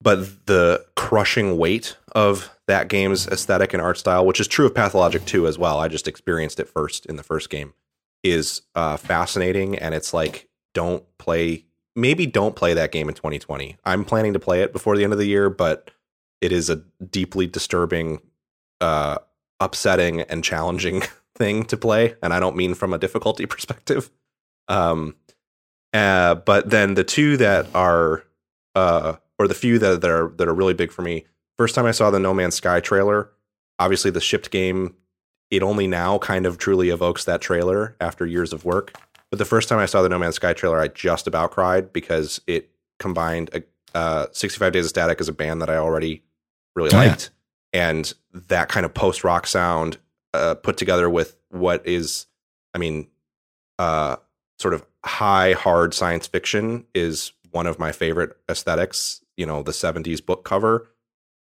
But 0.00 0.46
the 0.46 0.86
crushing 0.96 1.58
weight 1.58 1.96
of 2.12 2.50
that 2.66 2.88
game's 2.88 3.26
aesthetic 3.26 3.72
and 3.72 3.82
art 3.82 3.98
style, 3.98 4.24
which 4.24 4.38
is 4.38 4.46
true 4.46 4.66
of 4.66 4.74
Pathologic 4.74 5.24
2 5.24 5.46
as 5.46 5.58
well. 5.58 5.80
I 5.80 5.88
just 5.88 6.06
experienced 6.06 6.60
it 6.60 6.68
first 6.68 7.06
in 7.06 7.16
the 7.16 7.22
first 7.22 7.50
game, 7.50 7.74
is 8.22 8.62
uh, 8.74 8.96
fascinating. 8.96 9.76
And 9.76 9.94
it's 9.94 10.14
like, 10.14 10.48
don't 10.74 11.04
play, 11.18 11.64
maybe 11.96 12.26
don't 12.26 12.54
play 12.54 12.74
that 12.74 12.92
game 12.92 13.08
in 13.08 13.14
2020. 13.14 13.76
I'm 13.84 14.04
planning 14.04 14.34
to 14.34 14.38
play 14.38 14.62
it 14.62 14.72
before 14.72 14.96
the 14.96 15.02
end 15.02 15.12
of 15.12 15.18
the 15.18 15.26
year, 15.26 15.50
but 15.50 15.90
it 16.40 16.52
is 16.52 16.70
a 16.70 16.76
deeply 17.10 17.48
disturbing, 17.48 18.20
uh, 18.80 19.18
upsetting, 19.60 20.22
and 20.22 20.44
challenging 20.44 21.02
thing 21.34 21.64
to 21.64 21.76
play. 21.76 22.14
And 22.22 22.32
I 22.32 22.40
don't 22.40 22.56
mean 22.56 22.74
from 22.74 22.92
a 22.92 22.98
difficulty 22.98 23.46
perspective. 23.54 24.10
Um, 24.68 25.16
uh, 25.92 26.34
but 26.34 26.70
then 26.70 26.94
the 26.94 27.04
two 27.04 27.36
that 27.38 27.66
are, 27.74 28.24
uh, 28.74 29.14
or 29.38 29.48
the 29.48 29.54
few 29.54 29.78
that, 29.78 30.00
that 30.00 30.10
are 30.10 30.28
that 30.36 30.48
are 30.48 30.54
really 30.54 30.74
big 30.74 30.92
for 30.92 31.02
me. 31.02 31.24
First 31.56 31.74
time 31.74 31.86
I 31.86 31.92
saw 31.92 32.10
the 32.10 32.20
No 32.20 32.34
Man's 32.34 32.54
Sky 32.54 32.80
trailer, 32.80 33.30
obviously 33.78 34.10
the 34.10 34.20
shipped 34.20 34.50
game, 34.50 34.94
it 35.50 35.62
only 35.62 35.86
now 35.86 36.18
kind 36.18 36.46
of 36.46 36.58
truly 36.58 36.90
evokes 36.90 37.24
that 37.24 37.40
trailer 37.40 37.96
after 38.00 38.26
years 38.26 38.52
of 38.52 38.64
work. 38.64 38.92
But 39.30 39.38
the 39.38 39.44
first 39.44 39.68
time 39.68 39.78
I 39.78 39.86
saw 39.86 40.02
the 40.02 40.08
No 40.08 40.18
Man's 40.18 40.36
Sky 40.36 40.52
trailer, 40.52 40.80
I 40.80 40.88
just 40.88 41.26
about 41.26 41.50
cried 41.50 41.92
because 41.92 42.40
it 42.46 42.70
combined 42.98 43.50
a, 43.54 43.62
uh, 43.96 44.26
65 44.32 44.72
Days 44.72 44.84
of 44.84 44.90
Static 44.90 45.20
as 45.20 45.28
a 45.28 45.32
band 45.32 45.62
that 45.62 45.70
I 45.70 45.76
already 45.76 46.22
really 46.74 46.90
Oh, 46.92 47.02
yeah. 47.02 47.16
And 47.72 48.12
that 48.32 48.68
kind 48.68 48.86
of 48.86 48.94
post 48.94 49.24
rock 49.24 49.46
sound 49.46 49.98
uh, 50.34 50.54
put 50.54 50.76
together 50.76 51.08
with 51.08 51.36
what 51.50 51.86
is, 51.86 52.26
I 52.74 52.78
mean, 52.78 53.08
uh, 53.78 54.16
sort 54.58 54.74
of 54.74 54.84
high 55.04 55.52
hard 55.52 55.94
science 55.94 56.26
fiction 56.26 56.84
is 56.94 57.32
one 57.50 57.66
of 57.66 57.78
my 57.78 57.92
favorite 57.92 58.36
aesthetics. 58.48 59.22
You 59.36 59.46
know, 59.46 59.62
the 59.62 59.72
70s 59.72 60.24
book 60.24 60.44
cover, 60.44 60.88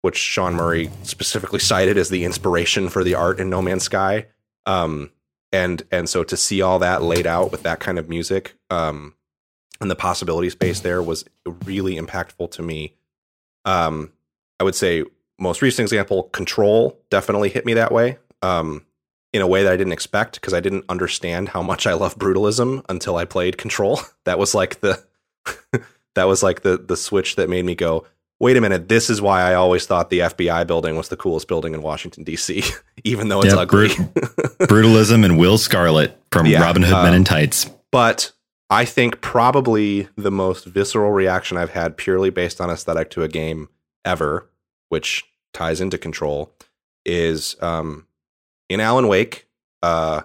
which 0.02 0.18
Sean 0.18 0.56
Murray 0.56 0.90
specifically 1.04 1.60
cited 1.60 1.98
as 1.98 2.10
the 2.10 2.26
inspiration 2.26 2.90
for 2.90 3.04
the 3.04 3.16
art 3.16 3.40
in 3.40 3.50
No 3.50 3.62
Man's 3.62 3.84
Sky. 3.84 4.28
Um, 4.66 5.12
and 5.52 5.84
and 5.91 6.10
so 6.10 6.24
to 6.24 6.36
see 6.36 6.62
all 6.62 6.80
that 6.80 7.04
laid 7.04 7.28
out 7.28 7.52
with 7.52 7.64
that 7.64 7.80
kind 7.80 8.00
of 8.00 8.10
music 8.10 8.56
um, 8.72 9.14
and 9.80 9.91
the 9.91 9.95
possibility 9.95 10.50
space 10.50 10.80
there 10.80 11.02
was 11.02 11.26
really 11.66 11.95
impactful 11.95 12.52
to 12.52 12.62
me. 12.62 12.95
Um, 13.66 14.12
I 14.60 14.64
would 14.64 14.76
say 14.76 15.04
most 15.39 15.61
recent 15.61 15.84
example, 15.85 16.23
Control, 16.23 16.99
definitely 17.10 17.49
hit 17.49 17.65
me 17.65 17.73
that 17.76 17.91
way. 17.91 18.18
Um, 18.41 18.85
in 19.34 19.41
a 19.41 19.47
way 19.47 19.64
that 19.64 19.73
I 19.73 19.77
didn't 19.77 19.93
expect 19.93 20.35
because 20.39 20.53
I 20.53 20.60
didn't 20.60 20.85
understand 20.89 21.49
how 21.49 21.64
much 21.64 21.88
I 21.88 21.93
love 21.93 22.15
brutalism 22.19 22.84
until 22.88 23.15
I 23.18 23.26
played 23.26 23.57
Control. 23.57 23.99
That 24.26 24.38
was 24.39 24.53
like 24.55 24.80
the 24.81 25.03
that 26.15 26.26
was 26.26 26.43
like 26.43 26.61
the 26.61 26.77
the 26.77 26.95
switch 26.95 27.35
that 27.35 27.49
made 27.49 27.65
me 27.65 27.73
go, 27.76 28.05
wait 28.39 28.55
a 28.57 28.61
minute, 28.61 28.88
this 28.89 29.10
is 29.10 29.22
why 29.22 29.41
I 29.41 29.53
always 29.55 29.85
thought 29.85 30.10
the 30.10 30.19
FBI 30.19 30.65
building 30.68 30.95
was 30.95 31.10
the 31.10 31.18
coolest 31.18 31.47
building 31.47 31.73
in 31.73 31.81
Washington 31.81 32.23
D.C., 32.23 32.64
even 33.03 33.27
though 33.30 33.41
it's 33.41 33.53
Yeah, 33.53 33.61
ugly. 33.61 33.89
Brutalism 34.61 35.26
and 35.26 35.38
Will 35.38 35.57
Scarlet 35.57 36.18
from 36.31 36.45
Yeah, 36.45 36.61
Robin 36.61 36.84
Hood 36.84 36.93
Men 36.93 37.07
um, 37.10 37.15
in 37.15 37.23
Tights. 37.23 37.69
but 37.91 38.31
I 38.69 38.85
think 38.85 39.22
probably 39.22 40.07
the 40.15 40.31
most 40.31 40.65
visceral 40.65 41.11
reaction 41.11 41.57
I've 41.57 41.72
had 41.72 41.97
purely 41.97 42.30
based 42.30 42.60
on 42.61 42.69
aesthetic 42.69 43.10
to 43.11 43.23
a 43.23 43.27
game 43.27 43.69
ever, 44.05 44.49
which 44.94 45.24
ties 45.53 45.82
into 45.82 45.98
Control, 45.98 46.53
is 47.03 47.56
um, 47.61 48.06
in 48.70 48.80
Alan 48.80 49.07
Wake. 49.07 49.48
Uh, 49.82 50.22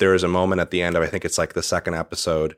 there 0.00 0.14
is 0.14 0.24
a 0.24 0.28
moment 0.28 0.60
at 0.60 0.72
the 0.72 0.82
end 0.82 0.96
of 0.96 1.02
I 1.04 1.06
think 1.06 1.24
it's 1.24 1.38
like 1.38 1.52
the 1.52 1.62
second 1.62 1.94
episode. 1.94 2.56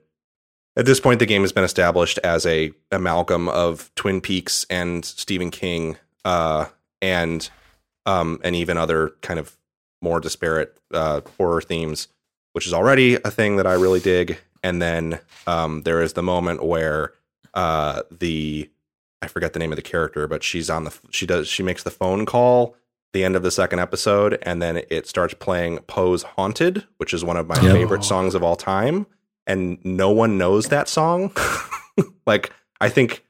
At 0.76 0.86
this 0.86 0.98
point, 0.98 1.18
the 1.18 1.26
game 1.26 1.42
has 1.42 1.52
been 1.52 1.62
established 1.62 2.18
as 2.24 2.46
a 2.46 2.72
amalgam 2.90 3.50
of 3.50 3.90
Twin 3.96 4.22
Peaks 4.22 4.64
and 4.70 5.04
Stephen 5.04 5.50
King, 5.50 5.98
uh, 6.24 6.68
and 7.02 7.50
um, 8.06 8.40
and 8.42 8.56
even 8.56 8.78
other 8.78 9.10
kind 9.20 9.38
of 9.38 9.54
more 10.00 10.20
disparate 10.20 10.74
uh, 10.94 11.20
horror 11.36 11.60
themes, 11.60 12.08
which 12.52 12.66
is 12.66 12.72
already 12.72 13.16
a 13.16 13.30
thing 13.30 13.56
that 13.56 13.66
I 13.66 13.74
really 13.74 14.00
dig. 14.00 14.38
And 14.62 14.80
then 14.80 15.20
um, 15.46 15.82
there 15.82 16.00
is 16.00 16.14
the 16.14 16.22
moment 16.22 16.64
where 16.64 17.12
uh, 17.52 18.02
the 18.10 18.70
I 19.22 19.28
forget 19.28 19.52
the 19.52 19.58
name 19.58 19.72
of 19.72 19.76
the 19.76 19.82
character, 19.82 20.26
but 20.26 20.42
she's 20.42 20.68
on 20.68 20.84
the 20.84 20.98
she 21.10 21.26
does 21.26 21.48
she 21.48 21.62
makes 21.62 21.82
the 21.84 21.90
phone 21.90 22.26
call 22.26 22.76
the 23.12 23.24
end 23.24 23.36
of 23.36 23.42
the 23.42 23.50
second 23.50 23.78
episode, 23.78 24.38
and 24.42 24.60
then 24.60 24.82
it 24.90 25.06
starts 25.06 25.34
playing 25.34 25.78
Poe's 25.80 26.22
"Haunted," 26.22 26.86
which 26.96 27.14
is 27.14 27.24
one 27.24 27.36
of 27.36 27.46
my 27.46 27.54
favorite 27.54 28.04
songs 28.04 28.34
of 28.34 28.42
all 28.42 28.56
time, 28.56 29.06
and 29.46 29.78
no 29.84 30.10
one 30.10 30.38
knows 30.38 30.68
that 30.68 30.88
song. 30.88 31.34
like 32.26 32.52
I 32.80 32.88
think 32.88 33.24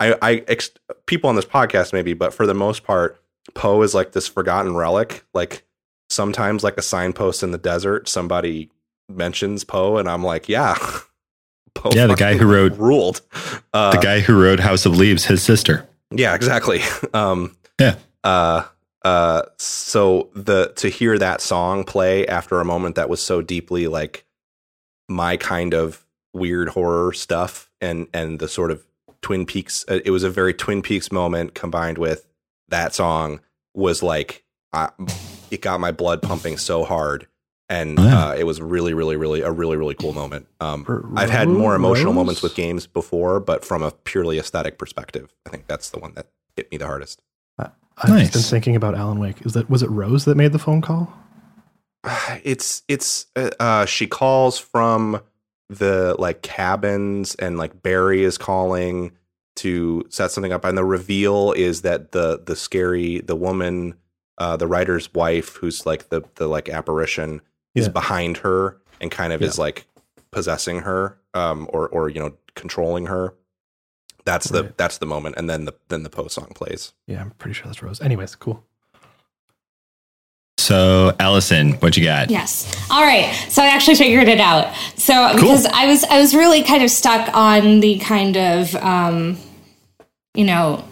I, 0.00 0.16
I 0.22 0.44
ex- 0.48 0.70
people 1.06 1.28
on 1.28 1.36
this 1.36 1.44
podcast 1.44 1.92
maybe, 1.92 2.14
but 2.14 2.32
for 2.32 2.46
the 2.46 2.54
most 2.54 2.84
part, 2.84 3.20
Poe 3.54 3.82
is 3.82 3.94
like 3.94 4.12
this 4.12 4.28
forgotten 4.28 4.76
relic. 4.76 5.24
Like 5.34 5.64
sometimes, 6.08 6.64
like 6.64 6.78
a 6.78 6.82
signpost 6.82 7.42
in 7.42 7.50
the 7.50 7.58
desert, 7.58 8.08
somebody 8.08 8.70
mentions 9.08 9.64
Poe, 9.64 9.98
and 9.98 10.08
I'm 10.08 10.22
like, 10.24 10.48
yeah, 10.48 10.76
Poe. 11.74 11.90
Yeah, 11.92 12.06
the 12.06 12.14
guy 12.16 12.36
who 12.36 12.46
wrote- 12.46 12.76
ruled. 12.78 13.20
Uh, 13.72 13.92
the 13.92 13.98
guy 13.98 14.20
who 14.20 14.40
wrote 14.40 14.60
House 14.60 14.86
of 14.86 14.96
Leaves, 14.96 15.24
his 15.24 15.42
sister. 15.42 15.86
yeah, 16.10 16.34
exactly. 16.34 16.80
Um, 17.14 17.56
Yeah. 17.80 17.96
Uh, 18.22 18.64
uh, 19.04 19.42
so 19.58 20.30
the 20.34 20.72
to 20.76 20.88
hear 20.88 21.18
that 21.18 21.40
song 21.42 21.84
play 21.84 22.26
after 22.26 22.60
a 22.60 22.64
moment 22.64 22.94
that 22.96 23.08
was 23.10 23.22
so 23.22 23.42
deeply 23.42 23.86
like 23.86 24.24
my 25.08 25.36
kind 25.36 25.74
of 25.74 26.06
weird 26.32 26.70
horror 26.70 27.12
stuff, 27.12 27.70
and 27.82 28.06
and 28.14 28.38
the 28.38 28.48
sort 28.48 28.70
of 28.70 28.82
Twin 29.20 29.44
Peaks. 29.44 29.84
uh, 29.88 29.98
It 30.04 30.10
was 30.10 30.22
a 30.22 30.30
very 30.30 30.54
Twin 30.54 30.80
Peaks 30.80 31.12
moment 31.12 31.54
combined 31.54 31.98
with 31.98 32.26
that 32.68 32.94
song 32.94 33.40
was 33.74 34.02
like 34.02 34.42
I, 34.72 34.88
it 35.50 35.60
got 35.60 35.80
my 35.80 35.92
blood 35.92 36.22
pumping 36.22 36.56
so 36.56 36.82
hard. 36.84 37.26
And 37.68 37.98
Oh, 37.98 38.02
yeah. 38.04 38.28
uh, 38.28 38.34
it 38.34 38.44
was 38.44 38.60
really, 38.60 38.92
really, 38.94 39.16
really 39.16 39.40
a 39.40 39.50
really, 39.50 39.76
really 39.76 39.94
cool 39.94 40.12
moment. 40.12 40.46
Um, 40.60 40.84
R- 40.86 41.02
I've 41.16 41.30
had 41.30 41.48
more 41.48 41.74
emotional 41.74 42.12
Rose? 42.12 42.16
moments 42.16 42.42
with 42.42 42.54
games 42.54 42.86
before, 42.86 43.40
but 43.40 43.64
from 43.64 43.82
a 43.82 43.90
purely 43.90 44.38
aesthetic 44.38 44.76
perspective, 44.78 45.34
I 45.46 45.50
think 45.50 45.66
that's 45.66 45.88
the 45.90 45.98
one 45.98 46.12
that 46.14 46.26
hit 46.56 46.70
me 46.70 46.76
the 46.78 46.86
hardest. 46.86 47.20
I've 47.96 48.10
Nice. 48.10 48.32
just 48.32 48.50
been 48.50 48.56
thinking 48.58 48.74
about 48.76 48.96
Alan 48.96 49.20
Wake. 49.20 49.46
Is 49.46 49.52
that 49.52 49.70
was 49.70 49.82
it 49.84 49.88
Rose 49.88 50.24
that 50.24 50.36
made 50.36 50.50
the 50.52 50.58
phone 50.58 50.80
call? 50.82 51.12
It's 52.42 52.82
it's 52.88 53.26
uh, 53.36 53.50
uh, 53.60 53.86
she 53.86 54.06
calls 54.08 54.58
from 54.58 55.20
the 55.70 56.16
like 56.18 56.42
cabins, 56.42 57.34
and 57.36 57.56
like 57.56 57.82
Barry 57.84 58.24
is 58.24 58.36
calling 58.36 59.12
to 59.56 60.04
set 60.10 60.32
something 60.32 60.52
up, 60.52 60.64
and 60.64 60.76
the 60.76 60.84
reveal 60.84 61.52
is 61.52 61.82
that 61.82 62.10
the 62.12 62.42
the 62.44 62.56
scary 62.56 63.20
the 63.20 63.36
woman, 63.36 63.94
uh, 64.38 64.56
the 64.56 64.66
writer's 64.66 65.14
wife, 65.14 65.54
who's 65.56 65.86
like 65.86 66.08
the 66.08 66.22
the 66.34 66.48
like 66.48 66.68
apparition, 66.68 67.40
is 67.74 67.86
Yeah. 67.86 67.92
behind 67.92 68.38
her 68.38 68.78
and 69.00 69.10
kind 69.10 69.32
of 69.32 69.42
is 69.42 69.58
like 69.58 69.86
possessing 70.30 70.80
her, 70.80 71.18
um, 71.34 71.68
or 71.72 71.88
or 71.88 72.08
you 72.08 72.20
know 72.20 72.32
controlling 72.54 73.06
her. 73.06 73.34
That's 74.24 74.48
the 74.48 74.62
Right. 74.64 74.76
that's 74.78 74.98
the 74.98 75.06
moment, 75.06 75.34
and 75.36 75.48
then 75.50 75.64
the 75.66 75.74
then 75.88 76.02
the 76.02 76.10
Poe's 76.10 76.32
song 76.32 76.52
plays. 76.54 76.92
Yeah, 77.06 77.20
I'm 77.20 77.30
pretty 77.32 77.54
sure 77.54 77.66
that's 77.66 77.82
Rose. 77.82 78.00
Anyways, 78.00 78.34
cool. 78.36 78.64
So, 80.56 81.14
Allison, 81.20 81.72
what 81.74 81.96
you 81.96 82.04
got? 82.04 82.30
Yes. 82.30 82.72
All 82.90 83.02
right. 83.02 83.30
So 83.50 83.62
I 83.62 83.66
actually 83.66 83.96
figured 83.96 84.28
it 84.28 84.40
out. 84.40 84.72
So 84.96 85.34
because 85.34 85.66
I 85.66 85.86
was 85.86 86.04
I 86.04 86.18
was 86.18 86.34
really 86.34 86.62
kind 86.62 86.82
of 86.82 86.90
stuck 86.90 87.28
on 87.34 87.80
the 87.80 87.98
kind 87.98 88.36
of 88.36 88.74
um, 88.76 89.36
you 90.34 90.44
know 90.44 90.82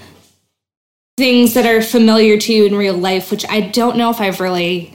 things 1.16 1.54
that 1.54 1.64
are 1.64 1.80
familiar 1.80 2.36
to 2.38 2.52
you 2.52 2.66
in 2.66 2.74
real 2.76 2.96
life, 2.96 3.30
which 3.30 3.46
I 3.48 3.60
don't 3.60 3.96
know 3.96 4.10
if 4.10 4.20
I've 4.20 4.40
really 4.40 4.94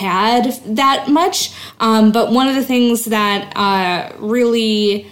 add 0.00 0.52
that 0.76 1.08
much. 1.08 1.52
Um, 1.78 2.12
but 2.12 2.32
one 2.32 2.48
of 2.48 2.54
the 2.54 2.64
things 2.64 3.06
that 3.06 3.52
uh, 3.56 4.12
really 4.18 5.06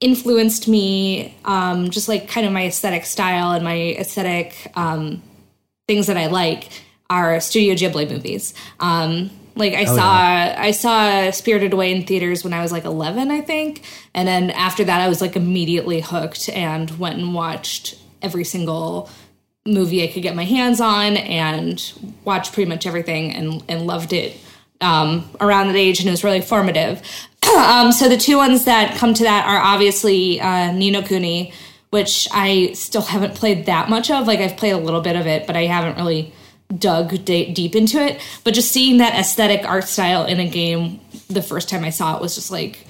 influenced 0.00 0.68
me, 0.68 1.34
um, 1.44 1.90
just 1.90 2.08
like 2.08 2.28
kind 2.28 2.46
of 2.46 2.52
my 2.52 2.66
aesthetic 2.66 3.04
style 3.04 3.52
and 3.52 3.64
my 3.64 3.94
aesthetic 3.98 4.70
um, 4.76 5.22
things 5.88 6.06
that 6.06 6.16
I 6.16 6.26
like, 6.26 6.68
are 7.10 7.40
Studio 7.40 7.74
Ghibli 7.74 8.10
movies. 8.10 8.54
Um, 8.80 9.30
like 9.56 9.74
I 9.74 9.84
Oh, 9.84 9.94
saw, 9.96 10.60
I 10.60 10.70
saw 10.72 11.30
Spirited 11.30 11.72
Away 11.72 11.94
in 11.94 12.04
theaters 12.06 12.42
when 12.42 12.52
I 12.52 12.60
was 12.62 12.72
like 12.72 12.84
11, 12.84 13.30
I 13.30 13.40
think, 13.40 13.82
and 14.12 14.26
then 14.26 14.50
after 14.50 14.82
that, 14.84 15.00
I 15.00 15.08
was 15.08 15.20
like 15.20 15.36
immediately 15.36 16.00
hooked 16.00 16.48
and 16.48 16.90
went 16.98 17.18
and 17.18 17.34
watched 17.34 17.96
every 18.20 18.44
single 18.44 19.08
movie 19.66 20.04
I 20.04 20.08
could 20.08 20.22
get 20.22 20.36
my 20.36 20.44
hands 20.44 20.80
on 20.80 21.16
and 21.16 21.92
watched 22.24 22.52
pretty 22.52 22.68
much 22.68 22.86
everything 22.86 23.32
and, 23.32 23.64
and 23.68 23.86
loved 23.86 24.12
it 24.12 24.38
um, 24.80 25.28
around 25.40 25.68
that 25.68 25.76
age 25.76 26.00
and 26.00 26.08
it 26.08 26.12
was 26.12 26.24
really 26.24 26.40
formative. 26.40 27.02
um, 27.56 27.92
so 27.92 28.08
the 28.08 28.16
two 28.16 28.36
ones 28.36 28.64
that 28.64 28.96
come 28.96 29.14
to 29.14 29.22
that 29.22 29.46
are 29.46 29.58
obviously 29.58 30.40
uh, 30.40 30.72
Ni 30.72 30.90
no 30.90 31.02
Kuni, 31.02 31.52
which 31.90 32.28
I 32.32 32.72
still 32.72 33.02
haven't 33.02 33.34
played 33.34 33.66
that 33.66 33.88
much 33.88 34.10
of. 34.10 34.26
Like 34.26 34.40
I've 34.40 34.56
played 34.56 34.72
a 34.72 34.78
little 34.78 35.00
bit 35.00 35.16
of 35.16 35.26
it, 35.26 35.46
but 35.46 35.56
I 35.56 35.66
haven't 35.66 35.96
really 35.96 36.32
dug 36.76 37.24
deep 37.24 37.74
into 37.74 37.98
it. 37.98 38.20
But 38.42 38.54
just 38.54 38.72
seeing 38.72 38.98
that 38.98 39.14
aesthetic 39.14 39.64
art 39.64 39.84
style 39.84 40.24
in 40.24 40.40
a 40.40 40.48
game 40.48 41.00
the 41.28 41.42
first 41.42 41.68
time 41.68 41.84
I 41.84 41.90
saw 41.90 42.16
it 42.16 42.22
was 42.22 42.34
just 42.34 42.50
like, 42.50 42.84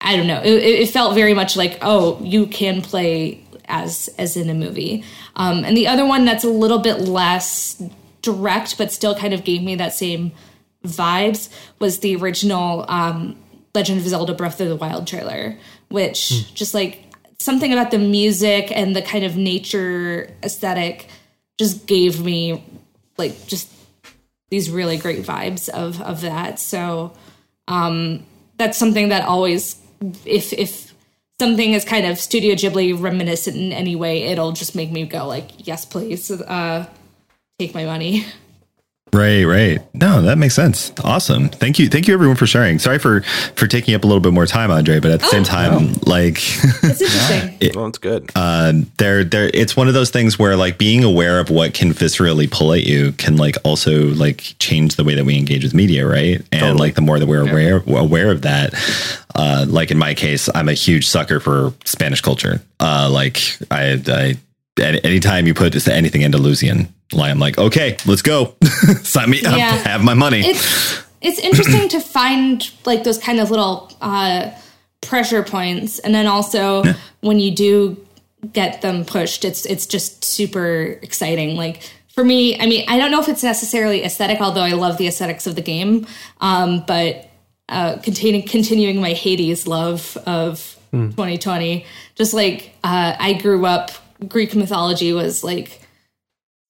I 0.00 0.16
don't 0.16 0.26
know. 0.26 0.42
It, 0.42 0.62
it 0.62 0.90
felt 0.90 1.14
very 1.14 1.34
much 1.34 1.56
like, 1.56 1.78
oh, 1.82 2.20
you 2.22 2.46
can 2.46 2.82
play 2.82 3.45
as 3.68 4.08
as 4.18 4.36
in 4.36 4.48
a 4.48 4.54
movie. 4.54 5.04
Um, 5.36 5.64
and 5.64 5.76
the 5.76 5.86
other 5.86 6.06
one 6.06 6.24
that's 6.24 6.44
a 6.44 6.50
little 6.50 6.78
bit 6.78 7.00
less 7.00 7.82
direct, 8.22 8.78
but 8.78 8.92
still 8.92 9.14
kind 9.14 9.32
of 9.34 9.44
gave 9.44 9.62
me 9.62 9.74
that 9.76 9.92
same 9.94 10.32
vibes 10.84 11.48
was 11.78 12.00
the 12.00 12.16
original 12.16 12.84
um, 12.88 13.36
Legend 13.74 14.00
of 14.00 14.06
Zelda: 14.06 14.34
Breath 14.34 14.60
of 14.60 14.68
the 14.68 14.76
Wild 14.76 15.06
trailer, 15.06 15.58
which 15.88 16.54
just 16.54 16.74
like 16.74 17.02
something 17.38 17.72
about 17.72 17.90
the 17.90 17.98
music 17.98 18.72
and 18.74 18.96
the 18.96 19.02
kind 19.02 19.24
of 19.24 19.36
nature 19.36 20.34
aesthetic 20.42 21.08
just 21.58 21.86
gave 21.86 22.24
me 22.24 22.64
like 23.18 23.46
just 23.46 23.70
these 24.50 24.70
really 24.70 24.96
great 24.96 25.24
vibes 25.24 25.68
of 25.68 26.00
of 26.02 26.20
that. 26.22 26.58
So 26.58 27.12
um, 27.68 28.24
that's 28.58 28.78
something 28.78 29.08
that 29.08 29.24
always, 29.24 29.76
if 30.24 30.52
if 30.52 30.85
something 31.38 31.72
is 31.72 31.84
kind 31.84 32.06
of 32.06 32.18
Studio 32.18 32.54
Ghibli 32.54 33.00
reminiscent 33.00 33.56
in 33.56 33.72
any 33.72 33.94
way, 33.96 34.24
it'll 34.24 34.52
just 34.52 34.74
make 34.74 34.90
me 34.90 35.04
go 35.06 35.26
like, 35.26 35.66
yes, 35.66 35.84
please, 35.84 36.30
uh, 36.30 36.86
take 37.58 37.74
my 37.74 37.84
money. 37.84 38.24
Right, 39.16 39.44
right. 39.44 39.80
No, 39.94 40.20
that 40.22 40.36
makes 40.36 40.54
sense. 40.54 40.92
Awesome. 41.02 41.48
Thank 41.48 41.78
you. 41.78 41.88
Thank 41.88 42.06
you 42.06 42.12
everyone 42.14 42.36
for 42.36 42.46
sharing. 42.46 42.78
Sorry 42.78 42.98
for 42.98 43.22
for 43.54 43.66
taking 43.66 43.94
up 43.94 44.04
a 44.04 44.06
little 44.06 44.20
bit 44.20 44.32
more 44.32 44.46
time, 44.46 44.70
Andre, 44.70 45.00
but 45.00 45.10
at 45.10 45.20
the 45.20 45.26
same 45.28 45.44
time, 45.58 45.94
like 46.04 46.36
It's 46.36 47.00
interesting. 47.00 47.72
Well, 47.74 47.86
it's 47.86 47.98
good. 47.98 48.30
um 48.36 48.90
there 48.98 49.24
there 49.24 49.50
it's 49.54 49.76
one 49.76 49.88
of 49.88 49.94
those 49.94 50.10
things 50.10 50.38
where 50.38 50.56
like 50.56 50.76
being 50.78 51.02
aware 51.04 51.40
of 51.40 51.50
what 51.50 51.72
can 51.74 51.92
viscerally 51.92 52.50
pull 52.50 52.72
at 52.74 52.84
you 52.84 53.12
can 53.12 53.36
like 53.36 53.56
also 53.64 54.08
like 54.14 54.54
change 54.58 54.96
the 54.96 55.04
way 55.04 55.14
that 55.14 55.24
we 55.24 55.36
engage 55.38 55.64
with 55.64 55.74
media, 55.74 56.06
right? 56.06 56.36
And 56.52 56.60
Totally. 56.60 56.78
like 56.78 56.94
the 56.94 57.00
more 57.00 57.18
that 57.18 57.26
we're 57.26 57.40
aware 57.48 57.82
aware 57.86 58.30
of 58.30 58.42
that, 58.42 58.74
uh 59.34 59.64
like 59.68 59.90
in 59.90 59.98
my 59.98 60.14
case, 60.14 60.48
I'm 60.54 60.68
a 60.68 60.74
huge 60.74 61.06
sucker 61.08 61.40
for 61.40 61.72
Spanish 61.84 62.20
culture. 62.20 62.60
Uh 62.80 63.08
like 63.10 63.38
I 63.70 64.00
I 64.06 64.36
any- 64.82 65.02
anytime 65.04 65.46
you 65.46 65.54
put 65.54 65.72
this 65.72 65.88
anything 65.88 66.22
Andalusian, 66.24 66.92
like 67.12 67.30
I'm 67.30 67.38
like, 67.38 67.58
okay, 67.58 67.96
let's 68.06 68.22
go. 68.22 68.54
Sign 69.02 69.30
me 69.30 69.44
up. 69.44 69.56
Yeah. 69.56 69.72
Have 69.72 70.02
my 70.02 70.14
money. 70.14 70.40
it's 70.40 71.04
it's 71.20 71.38
interesting 71.38 71.88
to 71.88 72.00
find 72.00 72.70
like 72.84 73.04
those 73.04 73.18
kind 73.18 73.40
of 73.40 73.50
little 73.50 73.90
uh, 74.00 74.50
pressure 75.00 75.42
points, 75.42 75.98
and 75.98 76.14
then 76.14 76.26
also 76.26 76.84
when 77.20 77.38
you 77.38 77.50
do 77.54 78.06
get 78.52 78.82
them 78.82 79.04
pushed, 79.04 79.44
it's 79.44 79.64
it's 79.66 79.86
just 79.86 80.24
super 80.24 80.98
exciting. 81.02 81.56
Like 81.56 81.82
for 82.08 82.24
me, 82.24 82.58
I 82.58 82.66
mean, 82.66 82.84
I 82.88 82.98
don't 82.98 83.10
know 83.10 83.20
if 83.20 83.28
it's 83.28 83.42
necessarily 83.42 84.02
aesthetic, 84.04 84.40
although 84.40 84.62
I 84.62 84.72
love 84.72 84.98
the 84.98 85.06
aesthetics 85.06 85.46
of 85.46 85.54
the 85.54 85.62
game, 85.62 86.06
um, 86.40 86.84
but 86.86 87.28
uh, 87.68 87.98
containing 87.98 88.46
continuing 88.46 89.00
my 89.00 89.12
Hades 89.12 89.66
love 89.66 90.16
of 90.26 90.76
2020, 90.92 91.84
just 92.14 92.32
like 92.32 92.74
uh, 92.84 93.16
I 93.18 93.34
grew 93.34 93.66
up, 93.66 93.90
Greek 94.28 94.54
mythology 94.54 95.12
was 95.12 95.44
like 95.44 95.85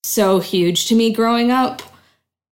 so 0.06 0.38
huge 0.38 0.86
to 0.86 0.94
me 0.94 1.12
growing 1.12 1.50
up 1.50 1.82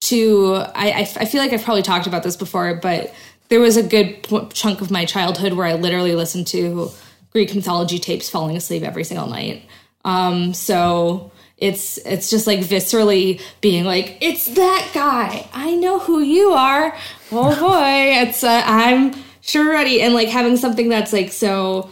to 0.01 0.55
I, 0.55 0.89
I, 0.89 0.99
I 1.01 1.25
feel 1.25 1.41
like 1.41 1.53
I've 1.53 1.63
probably 1.63 1.83
talked 1.83 2.07
about 2.07 2.23
this 2.23 2.35
before, 2.35 2.73
but 2.75 3.13
there 3.49 3.59
was 3.59 3.77
a 3.77 3.83
good 3.83 4.25
chunk 4.53 4.81
of 4.81 4.89
my 4.89 5.05
childhood 5.05 5.53
where 5.53 5.67
I 5.67 5.73
literally 5.73 6.15
listened 6.15 6.47
to 6.47 6.89
Greek 7.31 7.53
mythology 7.53 7.99
tapes 7.99 8.29
falling 8.29 8.57
asleep 8.57 8.83
every 8.83 9.03
single 9.03 9.27
night. 9.27 9.63
Um, 10.03 10.53
so 10.53 11.31
it's 11.57 11.97
it's 11.99 12.29
just 12.29 12.47
like 12.47 12.59
viscerally 12.59 13.39
being 13.61 13.85
like, 13.85 14.17
it's 14.19 14.47
that 14.55 14.91
guy. 14.93 15.47
I 15.53 15.75
know 15.75 15.99
who 15.99 16.19
you 16.21 16.51
are. 16.53 16.95
Oh 17.31 17.59
boy, 17.59 18.27
it's 18.27 18.43
uh, 18.43 18.63
I'm 18.65 19.13
sure 19.41 19.69
ready, 19.69 20.01
and 20.01 20.13
like 20.13 20.27
having 20.27 20.57
something 20.57 20.89
that's 20.89 21.13
like 21.13 21.31
so 21.31 21.89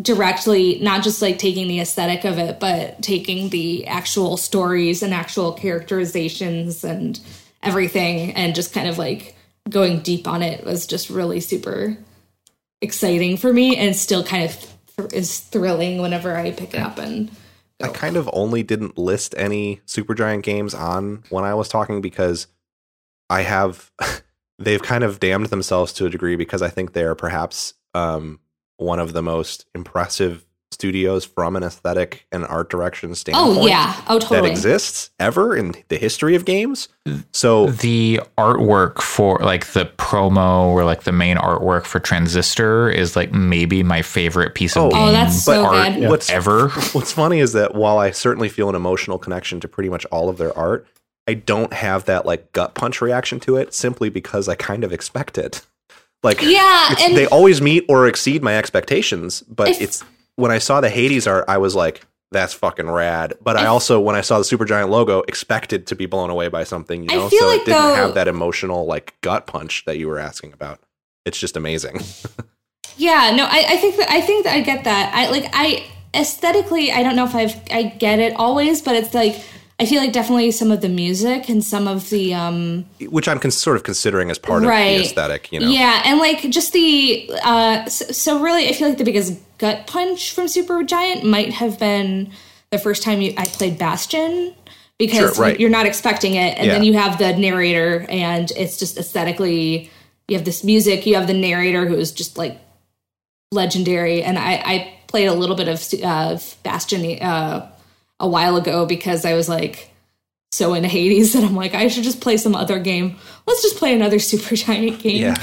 directly 0.00 0.78
not 0.80 1.02
just 1.02 1.20
like 1.20 1.38
taking 1.38 1.66
the 1.68 1.80
aesthetic 1.80 2.24
of 2.24 2.38
it 2.38 2.60
but 2.60 3.00
taking 3.02 3.48
the 3.48 3.86
actual 3.86 4.36
stories 4.36 5.02
and 5.02 5.12
actual 5.12 5.52
characterizations 5.52 6.84
and 6.84 7.20
everything 7.62 8.32
and 8.34 8.54
just 8.54 8.72
kind 8.72 8.88
of 8.88 8.98
like 8.98 9.36
going 9.68 10.00
deep 10.00 10.28
on 10.28 10.42
it 10.42 10.64
was 10.64 10.86
just 10.86 11.10
really 11.10 11.40
super 11.40 11.96
exciting 12.80 13.36
for 13.36 13.52
me 13.52 13.76
and 13.76 13.96
still 13.96 14.22
kind 14.22 14.44
of 14.44 14.74
th- 14.96 15.12
is 15.12 15.40
thrilling 15.40 16.00
whenever 16.00 16.36
I 16.36 16.52
pick 16.52 16.74
it 16.74 16.80
up 16.80 16.98
and 16.98 17.30
I 17.82 17.88
kind 17.88 18.16
of 18.16 18.28
only 18.32 18.62
didn't 18.62 18.98
list 18.98 19.34
any 19.36 19.80
super 19.86 20.14
giant 20.14 20.44
games 20.44 20.74
on 20.74 21.22
when 21.30 21.44
I 21.44 21.54
was 21.54 21.68
talking 21.68 22.00
because 22.00 22.46
I 23.30 23.42
have 23.42 23.90
they've 24.58 24.82
kind 24.82 25.04
of 25.04 25.20
damned 25.20 25.46
themselves 25.46 25.92
to 25.94 26.06
a 26.06 26.10
degree 26.10 26.36
because 26.36 26.62
I 26.62 26.68
think 26.68 26.92
they 26.92 27.04
are 27.04 27.14
perhaps 27.14 27.74
um, 27.94 28.40
one 28.78 28.98
of 28.98 29.12
the 29.12 29.22
most 29.22 29.66
impressive 29.74 30.44
studios 30.70 31.24
from 31.24 31.56
an 31.56 31.62
aesthetic 31.62 32.26
and 32.30 32.44
art 32.44 32.68
direction 32.70 33.10
oh, 33.10 33.14
standpoint 33.14 33.58
oh 33.58 33.66
yeah 33.66 34.00
oh 34.08 34.18
totally. 34.18 34.42
that 34.42 34.48
exists 34.50 35.10
ever 35.18 35.56
in 35.56 35.74
the 35.88 35.96
history 35.96 36.34
of 36.34 36.44
games. 36.44 36.88
So 37.32 37.68
the 37.68 38.20
artwork 38.36 39.00
for 39.00 39.38
like 39.38 39.66
the 39.68 39.86
promo 39.96 40.66
or 40.66 40.84
like 40.84 41.02
the 41.04 41.10
main 41.12 41.36
artwork 41.38 41.84
for 41.86 41.98
Transistor 42.00 42.90
is 42.90 43.16
like 43.16 43.32
maybe 43.32 43.82
my 43.82 44.02
favorite 44.02 44.54
piece 44.54 44.76
of 44.76 44.84
Oh. 44.84 44.90
game 44.90 45.08
Oh, 45.08 45.12
that's 45.12 45.42
so 45.42 45.64
art 45.64 45.94
good. 45.94 46.10
what's 46.10 46.28
ever. 46.30 46.68
What's 46.92 47.12
funny 47.12 47.40
is 47.40 47.54
that 47.54 47.74
while 47.74 47.98
I 47.98 48.10
certainly 48.10 48.48
feel 48.50 48.68
an 48.68 48.74
emotional 48.74 49.18
connection 49.18 49.60
to 49.60 49.68
pretty 49.68 49.88
much 49.88 50.04
all 50.06 50.28
of 50.28 50.36
their 50.36 50.56
art, 50.56 50.86
I 51.26 51.34
don't 51.34 51.72
have 51.72 52.04
that 52.04 52.26
like 52.26 52.52
gut 52.52 52.74
punch 52.74 53.00
reaction 53.00 53.40
to 53.40 53.56
it 53.56 53.72
simply 53.74 54.10
because 54.10 54.48
I 54.48 54.54
kind 54.54 54.84
of 54.84 54.92
expect 54.92 55.38
it. 55.38 55.62
Like 56.22 56.42
Yeah, 56.42 56.94
and- 57.00 57.16
they 57.16 57.26
always 57.26 57.60
meet 57.60 57.84
or 57.88 58.06
exceed 58.06 58.42
my 58.42 58.56
expectations, 58.56 59.42
but 59.42 59.68
If- 59.70 59.80
it's 59.80 60.04
when 60.36 60.50
I 60.50 60.58
saw 60.58 60.80
the 60.80 60.90
Hades 60.90 61.26
art, 61.26 61.44
I 61.48 61.58
was 61.58 61.74
like, 61.74 62.02
that's 62.30 62.52
fucking 62.52 62.90
rad. 62.90 63.34
But 63.42 63.56
I 63.56 63.62
If- 63.62 63.68
also, 63.68 64.00
when 64.00 64.14
I 64.16 64.20
saw 64.20 64.38
the 64.38 64.44
Supergiant 64.44 64.88
logo, 64.90 65.20
expected 65.28 65.86
to 65.86 65.94
be 65.96 66.06
blown 66.06 66.28
away 66.30 66.48
by 66.48 66.64
something, 66.64 67.02
you 67.04 67.08
I 67.10 67.14
know? 67.16 67.28
feel 67.28 67.38
so 67.40 67.46
like, 67.48 67.60
it 67.62 67.66
didn't 67.66 67.82
though- 67.82 67.94
have 67.94 68.14
that 68.14 68.28
emotional 68.28 68.84
like 68.86 69.14
gut 69.22 69.46
punch 69.46 69.84
that 69.86 69.98
you 69.98 70.08
were 70.08 70.18
asking 70.18 70.52
about. 70.52 70.80
It's 71.24 71.38
just 71.38 71.56
amazing. 71.56 72.02
Yeah, 73.00 73.30
no, 73.32 73.44
I, 73.44 73.64
I 73.68 73.76
think 73.76 73.96
that 73.98 74.10
I 74.10 74.20
think 74.20 74.42
that 74.44 74.54
I 74.56 74.60
get 74.60 74.82
that. 74.82 75.14
I 75.14 75.30
like 75.30 75.48
I 75.52 75.86
aesthetically, 76.14 76.90
I 76.90 77.04
don't 77.04 77.14
know 77.14 77.24
if 77.26 77.34
I've 77.34 77.54
I 77.70 77.84
get 77.84 78.18
it 78.18 78.32
always, 78.34 78.82
but 78.82 78.96
it's 78.96 79.14
like 79.14 79.40
I 79.80 79.86
feel 79.86 80.00
like 80.00 80.12
definitely 80.12 80.50
some 80.50 80.72
of 80.72 80.80
the 80.80 80.88
music 80.88 81.48
and 81.48 81.62
some 81.62 81.86
of 81.86 82.10
the 82.10 82.34
um 82.34 82.84
Which 83.00 83.28
I'm 83.28 83.38
con- 83.38 83.50
sort 83.52 83.76
of 83.76 83.84
considering 83.84 84.30
as 84.30 84.38
part 84.38 84.64
of 84.64 84.68
the 84.68 85.00
aesthetic, 85.00 85.52
you 85.52 85.60
know? 85.60 85.68
yeah, 85.68 86.02
and 86.04 86.18
like 86.18 86.40
just 86.50 86.72
the 86.72 87.30
uh 87.44 87.86
so, 87.86 88.06
so 88.06 88.42
really 88.42 88.68
I 88.68 88.72
feel 88.72 88.88
like 88.88 88.98
the 88.98 89.04
biggest 89.04 89.34
gut 89.58 89.86
punch 89.86 90.32
from 90.32 90.46
Supergiant 90.46 91.22
might 91.22 91.52
have 91.52 91.78
been 91.78 92.32
the 92.70 92.78
first 92.78 93.02
time 93.02 93.20
you, 93.20 93.32
I 93.38 93.44
played 93.46 93.78
Bastion 93.78 94.54
because 94.98 95.36
Sure, 95.36 95.42
right. 95.44 95.58
you're 95.60 95.70
not 95.70 95.86
expecting 95.86 96.34
it 96.34 96.58
and 96.58 96.66
Yeah. 96.66 96.72
then 96.74 96.84
you 96.84 96.94
have 96.94 97.18
the 97.18 97.36
narrator 97.36 98.04
and 98.08 98.50
it's 98.56 98.78
just 98.78 98.98
aesthetically 98.98 99.90
you 100.26 100.36
have 100.36 100.44
this 100.44 100.62
music, 100.64 101.06
you 101.06 101.14
have 101.14 101.26
the 101.28 101.34
narrator 101.34 101.86
who's 101.86 102.10
just 102.12 102.36
like 102.36 102.58
legendary 103.52 104.22
and 104.22 104.38
I, 104.38 104.54
I 104.64 104.94
played 105.06 105.26
a 105.26 105.34
little 105.34 105.56
bit 105.56 105.68
of 105.68 105.82
uh, 106.02 106.38
Bastion 106.64 107.22
uh, 107.22 107.70
a 108.20 108.28
while 108.28 108.56
ago 108.56 108.86
because 108.86 109.24
I 109.24 109.34
was 109.34 109.48
like 109.48 109.90
so 110.50 110.74
into 110.74 110.88
Hades 110.88 111.32
that 111.34 111.44
I'm 111.44 111.54
like 111.54 111.74
I 111.74 111.88
should 111.88 112.04
just 112.04 112.20
play 112.20 112.36
some 112.36 112.54
other 112.54 112.78
game. 112.78 113.16
Let's 113.46 113.62
just 113.62 113.76
play 113.76 113.94
another 113.94 114.16
Supergiant 114.18 115.00
game. 115.00 115.22
Yeah. 115.22 115.36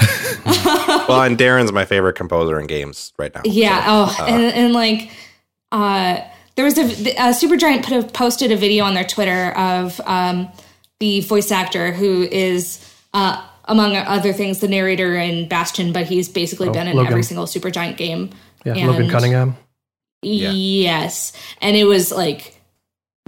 well, 1.08 1.22
and 1.22 1.36
Darren's 1.38 1.72
my 1.72 1.84
favorite 1.84 2.14
composer 2.14 2.58
in 2.60 2.66
games 2.66 3.12
right 3.18 3.34
now. 3.34 3.42
Yeah. 3.44 3.84
so, 3.84 3.86
oh, 3.88 4.24
uh, 4.24 4.26
and, 4.28 4.42
and 4.42 4.72
like, 4.72 5.10
uh, 5.72 6.20
there 6.54 6.64
was 6.64 6.78
a, 6.78 6.82
uh, 6.82 7.32
Supergiant 7.32 7.84
put 7.84 7.92
a, 7.92 8.08
posted 8.12 8.50
a 8.50 8.56
video 8.56 8.84
on 8.84 8.94
their 8.94 9.04
Twitter 9.04 9.52
of 9.56 10.00
um, 10.06 10.48
the 11.00 11.20
voice 11.20 11.50
actor 11.50 11.92
who 11.92 12.22
is, 12.22 12.80
uh, 13.12 13.44
among 13.66 13.96
other 13.96 14.32
things, 14.32 14.60
the 14.60 14.68
narrator 14.68 15.16
in 15.16 15.48
Bastion, 15.48 15.92
but 15.92 16.06
he's 16.06 16.28
basically 16.28 16.70
been 16.70 16.86
in 16.86 16.96
Logan. 16.96 17.12
every 17.12 17.22
single 17.24 17.46
Supergiant 17.46 17.96
game. 17.96 18.30
Yeah, 18.64 18.74
And- 18.74 18.90
Logan 18.90 19.10
Cunningham. 19.10 19.56
Yeah. 20.22 20.50
Yes, 20.50 21.32
and 21.60 21.76
it 21.76 21.84
was 21.84 22.10
like, 22.10 22.55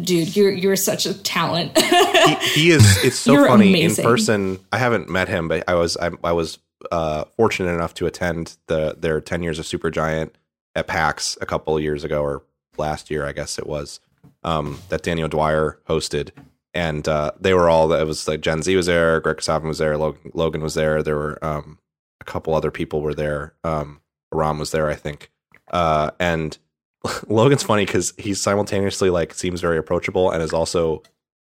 dude, 0.00 0.36
you're 0.36 0.50
you're 0.52 0.76
such 0.76 1.06
a 1.06 1.14
talent. 1.22 1.76
he, 1.78 2.34
he 2.54 2.70
is 2.70 3.04
it's 3.04 3.18
so 3.18 3.46
funny 3.46 3.68
amazing. 3.70 4.04
in 4.04 4.10
person 4.10 4.58
i 4.72 4.78
haven't 4.78 5.08
met 5.08 5.28
him 5.28 5.48
but 5.48 5.64
i 5.68 5.74
was 5.74 5.96
i, 5.98 6.10
I 6.24 6.32
was 6.32 6.58
uh 6.92 7.24
fortunate 7.36 7.72
enough 7.72 7.94
to 7.94 8.06
attend 8.06 8.56
the 8.66 8.96
their 8.98 9.20
10 9.20 9.42
years 9.42 9.58
of 9.58 9.64
Supergiant 9.64 10.30
at 10.74 10.86
pax 10.86 11.36
a 11.40 11.46
couple 11.46 11.76
of 11.76 11.82
years 11.82 12.04
ago 12.04 12.22
or 12.22 12.42
last 12.76 13.10
year 13.10 13.26
i 13.26 13.32
guess 13.32 13.58
it 13.58 13.66
was 13.66 14.00
um 14.44 14.78
that 14.88 15.02
daniel 15.02 15.28
dwyer 15.28 15.78
hosted 15.88 16.30
and 16.74 17.08
uh 17.08 17.32
they 17.40 17.54
were 17.54 17.68
all 17.68 17.92
it 17.92 18.04
was 18.06 18.28
like 18.28 18.40
Jen 18.40 18.62
Zee 18.62 18.76
was 18.76 18.86
there 18.86 19.18
greg 19.20 19.38
Kasavin 19.38 19.64
was 19.64 19.78
there 19.78 19.96
logan, 19.96 20.30
logan 20.34 20.62
was 20.62 20.74
there 20.74 21.02
there 21.02 21.16
were 21.16 21.42
um 21.44 21.78
a 22.20 22.24
couple 22.24 22.54
other 22.54 22.70
people 22.70 23.00
were 23.00 23.14
there 23.14 23.54
um 23.64 24.00
ram 24.30 24.58
was 24.58 24.70
there 24.70 24.88
i 24.88 24.94
think 24.94 25.30
uh 25.72 26.10
and 26.20 26.58
logan's 27.28 27.62
funny 27.62 27.84
because 27.86 28.12
he's 28.18 28.40
simultaneously 28.40 29.10
like 29.10 29.32
seems 29.34 29.60
very 29.60 29.78
approachable 29.78 30.30
and 30.30 30.42
is 30.42 30.52
also 30.52 31.02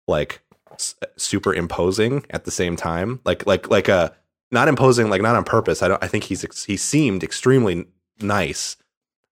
like 0.09 0.41
s- 0.73 0.95
super 1.17 1.53
imposing 1.55 2.25
at 2.31 2.45
the 2.45 2.51
same 2.51 2.77
time 2.77 3.21
like 3.25 3.47
like 3.47 3.69
like 3.71 3.89
a 3.89 4.15
not 4.51 4.69
imposing 4.69 5.09
like 5.11 5.23
not 5.23 5.37
on 5.37 5.45
purpose 5.45 5.83
i 5.83 5.89
don't 5.89 6.03
i 6.03 6.09
think 6.09 6.25
he's 6.25 6.43
ex- 6.45 6.65
he 6.65 6.77
seemed 6.77 7.23
extremely 7.23 7.87
nice 8.21 8.77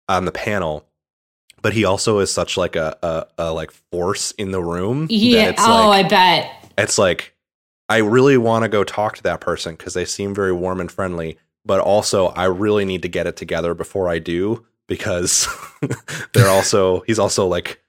on 0.08 0.24
the 0.24 0.32
panel 0.32 0.86
but 1.62 1.72
he 1.72 1.84
also 1.84 2.18
is 2.20 2.32
such 2.32 2.56
like 2.56 2.76
a 2.76 2.96
a, 3.02 3.26
a 3.46 3.52
like 3.52 3.70
force 3.70 4.30
in 4.32 4.50
the 4.52 4.62
room 4.62 5.06
yeah. 5.10 5.48
it's 5.48 5.62
Oh, 5.64 5.88
like, 5.88 6.06
I 6.06 6.08
bet. 6.08 6.50
it's 6.78 6.98
like 6.98 7.34
i 7.88 7.96
really 7.98 8.36
want 8.38 8.62
to 8.62 8.68
go 8.68 8.84
talk 8.84 9.16
to 9.16 9.22
that 9.24 9.40
person 9.40 9.74
because 9.74 9.94
they 9.94 10.04
seem 10.04 10.34
very 10.34 10.52
warm 10.52 10.80
and 10.80 10.90
friendly 10.90 11.38
but 11.64 11.80
also 11.80 12.28
i 12.28 12.44
really 12.44 12.84
need 12.84 13.02
to 13.02 13.08
get 13.08 13.26
it 13.26 13.36
together 13.36 13.74
before 13.74 14.08
i 14.08 14.18
do 14.18 14.64
because 14.88 15.48
they're 16.32 16.48
also 16.50 17.00
he's 17.00 17.18
also 17.18 17.46
like 17.46 17.80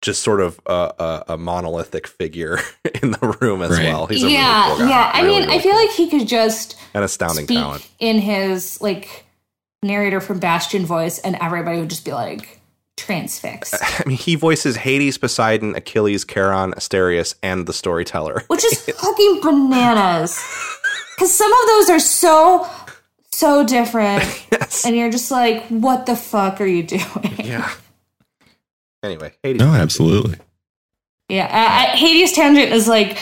just 0.00 0.22
sort 0.22 0.40
of 0.40 0.60
a, 0.66 0.72
a, 0.98 1.24
a 1.34 1.38
monolithic 1.38 2.06
figure 2.06 2.58
in 3.02 3.10
the 3.10 3.36
room 3.40 3.62
as 3.62 3.70
Right. 3.70 3.84
well 3.86 4.06
he's 4.06 4.22
a 4.22 4.26
really 4.26 4.34
yeah, 4.36 4.74
cool 4.76 4.88
yeah. 4.88 5.10
I 5.12 5.22
Really, 5.22 5.40
mean, 5.40 5.48
really 5.48 5.58
I 5.58 5.62
feel 5.62 5.72
cool. 5.72 5.80
like 5.80 5.90
he 5.90 6.08
could 6.10 6.28
just 6.28 6.76
an 6.94 7.02
astounding 7.02 7.46
speak 7.46 7.58
talent 7.58 7.88
in 7.98 8.18
his 8.18 8.80
like 8.80 9.24
narrator 9.82 10.20
from 10.20 10.38
Bastion 10.40 10.84
voice, 10.86 11.18
and 11.20 11.36
everybody 11.40 11.78
would 11.80 11.90
just 11.90 12.04
be 12.04 12.12
like 12.12 12.60
transfixed. 12.96 13.74
i 13.80 14.02
mean 14.06 14.16
he 14.18 14.34
voices 14.34 14.76
hades 14.76 15.16
poseidon 15.18 15.74
achilles 15.76 16.24
charon 16.24 16.72
asterius 16.72 17.34
and 17.44 17.66
the 17.66 17.72
storyteller 17.72 18.42
which 18.48 18.64
is 18.64 18.80
fucking 18.90 19.40
bananas. 19.40 20.36
Because 21.14 21.34
some 21.34 21.52
of 21.52 21.58
those 21.68 21.90
are 21.90 21.98
so, 21.98 22.64
so 23.38 23.64
different, 23.64 24.22
yes 24.52 24.84
and 24.84 24.96
you're 24.96 25.10
just 25.10 25.30
like, 25.30 25.66
what 25.68 26.06
the 26.06 26.16
fuck 26.16 26.60
are 26.60 26.66
you 26.66 26.82
doing? 26.82 27.36
yeah 27.38 27.70
anyway 29.02 29.32
hades 29.42 29.60
No, 29.60 29.68
absolutely. 29.68 30.36
Yeah, 31.28 31.46
I, 31.50 31.92
I, 31.92 31.96
Hades 31.96 32.32
Tangent 32.32 32.72
is 32.72 32.88
like 32.88 33.18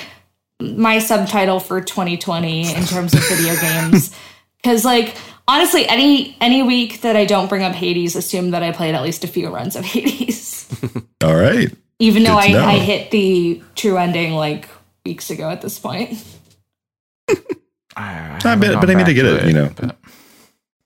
my 0.61 0.99
subtitle 1.01 1.61
for 1.61 1.81
2020 1.81 2.75
in 2.75 2.85
terms 2.85 3.13
of 3.15 3.21
video 3.29 3.55
games. 3.61 4.15
Because, 4.57 4.85
like, 4.85 5.17
honestly, 5.49 5.89
any 5.89 6.37
any 6.41 6.63
week 6.63 7.01
that 7.03 7.17
I 7.17 7.25
don't 7.25 7.49
bring 7.49 7.63
up 7.63 7.75
Hades, 7.75 8.17
assume 8.17 8.53
that 8.53 8.63
I 8.63 8.73
played 8.73 8.95
at 8.95 9.03
least 9.03 9.25
a 9.25 9.29
few 9.29 9.49
runs 9.49 9.77
of 9.77 9.85
Hades. 9.85 10.69
All 11.23 11.35
right. 11.35 11.73
Even 11.99 12.23
though 12.23 12.37
I. 12.37 12.47
I 12.47 12.79
hit 12.79 13.11
the 13.11 13.63
true 13.75 13.97
ending 13.97 14.35
like 14.35 14.69
weeks 15.05 15.31
ago 15.31 15.51
at 15.51 15.63
this 15.63 15.79
point. 15.79 16.23
I, 17.97 18.39
I 18.45 18.57
bet, 18.57 18.79
but 18.81 18.91
I 18.91 18.95
mean, 18.95 19.07
to 19.07 19.15
get 19.15 19.25
it, 19.25 19.47
you 19.47 19.55
know, 19.55 19.71
but 19.75 19.97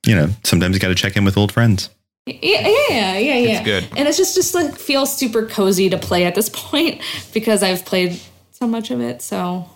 you 0.07 0.15
know, 0.15 0.29
sometimes 0.45 0.75
you 0.75 0.81
got 0.81 0.89
to 0.89 0.95
check 0.95 1.17
in 1.17 1.25
with 1.25 1.37
old 1.37 1.53
friends. 1.53 1.91
Yeah, 2.27 2.67
yeah, 2.67 2.69
yeah, 2.89 3.19
yeah. 3.19 3.35
It's 3.35 3.65
good. 3.65 3.89
And 3.97 4.07
it's 4.07 4.17
just 4.17 4.35
just 4.35 4.55
like 4.55 4.77
feels 4.77 5.17
super 5.17 5.47
cozy 5.47 5.89
to 5.91 5.99
play 5.99 6.25
at 6.25 6.35
this 6.35 6.49
point 6.53 7.01
because 7.33 7.63
I've 7.63 7.85
played 7.85 8.21
so 8.51 8.67
much 8.67 8.91
of 8.91 9.01
it. 9.01 9.23
So 9.23 9.69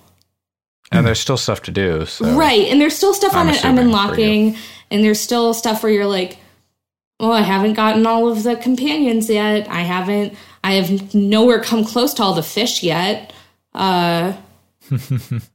and 0.92 1.06
there's 1.06 1.20
still 1.20 1.36
stuff 1.36 1.62
to 1.62 1.70
do. 1.70 2.06
So. 2.06 2.36
right, 2.36 2.66
and 2.68 2.80
there's 2.80 2.96
still 2.96 3.14
stuff 3.14 3.34
I'm 3.34 3.48
I'm, 3.48 3.59
I'm 3.64 3.78
unlocking, 3.78 4.56
and 4.90 5.02
there's 5.02 5.20
still 5.20 5.55
stuff 5.55 5.82
where 5.82 5.90
you're 5.90 6.06
like, 6.06 6.38
well, 7.18 7.32
I 7.32 7.42
haven't 7.42 7.74
gotten 7.74 8.06
all 8.06 8.28
of 8.28 8.42
the 8.42 8.56
companions 8.56 9.28
yet. 9.28 9.68
I 9.68 9.80
haven't. 9.80 10.34
I 10.62 10.74
have 10.74 11.14
nowhere 11.14 11.62
come 11.62 11.84
close 11.84 12.14
to 12.14 12.22
all 12.22 12.34
the 12.34 12.42
fish 12.42 12.82
yet. 12.82 13.32
Uh, 13.74 14.34
cons- 14.88 15.51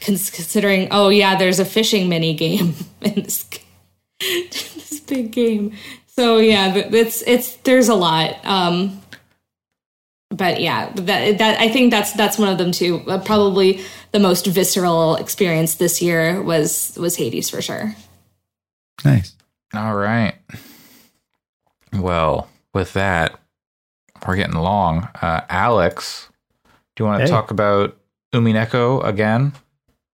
considering, 0.00 0.88
oh 0.90 1.08
yeah, 1.08 1.36
there's 1.36 1.58
a 1.58 1.64
fishing 1.64 2.08
mini 2.08 2.34
game 2.34 2.74
in 3.00 3.14
this 3.22 3.44
g- 3.44 3.60
this 4.20 5.00
big 5.00 5.30
game. 5.32 5.72
So 6.06 6.38
yeah, 6.38 6.72
th- 6.72 6.92
it's 6.92 7.22
it's 7.26 7.56
there's 7.58 7.88
a 7.88 7.94
lot. 7.94 8.44
Um, 8.44 9.00
but 10.30 10.60
yeah, 10.60 10.90
that 10.94 11.38
that 11.38 11.60
I 11.60 11.68
think 11.68 11.90
that's 11.90 12.12
that's 12.12 12.38
one 12.38 12.48
of 12.48 12.58
them 12.58 12.72
too. 12.72 13.02
Uh, 13.08 13.18
probably 13.18 13.80
the 14.12 14.18
most 14.20 14.46
visceral 14.46 15.16
experience 15.16 15.74
this 15.76 16.00
year 16.02 16.42
was 16.42 16.96
was 17.00 17.16
Hades 17.16 17.50
for 17.50 17.60
sure. 17.62 17.94
Nice. 19.04 19.34
All 19.74 19.94
right. 19.96 20.34
Well, 21.92 22.48
with 22.74 22.92
that, 22.92 23.38
we're 24.26 24.36
getting 24.36 24.54
long. 24.56 25.08
Uh, 25.20 25.40
Alex, 25.48 26.28
do 26.96 27.02
you 27.02 27.06
want 27.06 27.20
to 27.20 27.24
Hey. 27.24 27.30
talk 27.30 27.50
about 27.50 27.96
Umineko 28.32 29.04
again? 29.04 29.52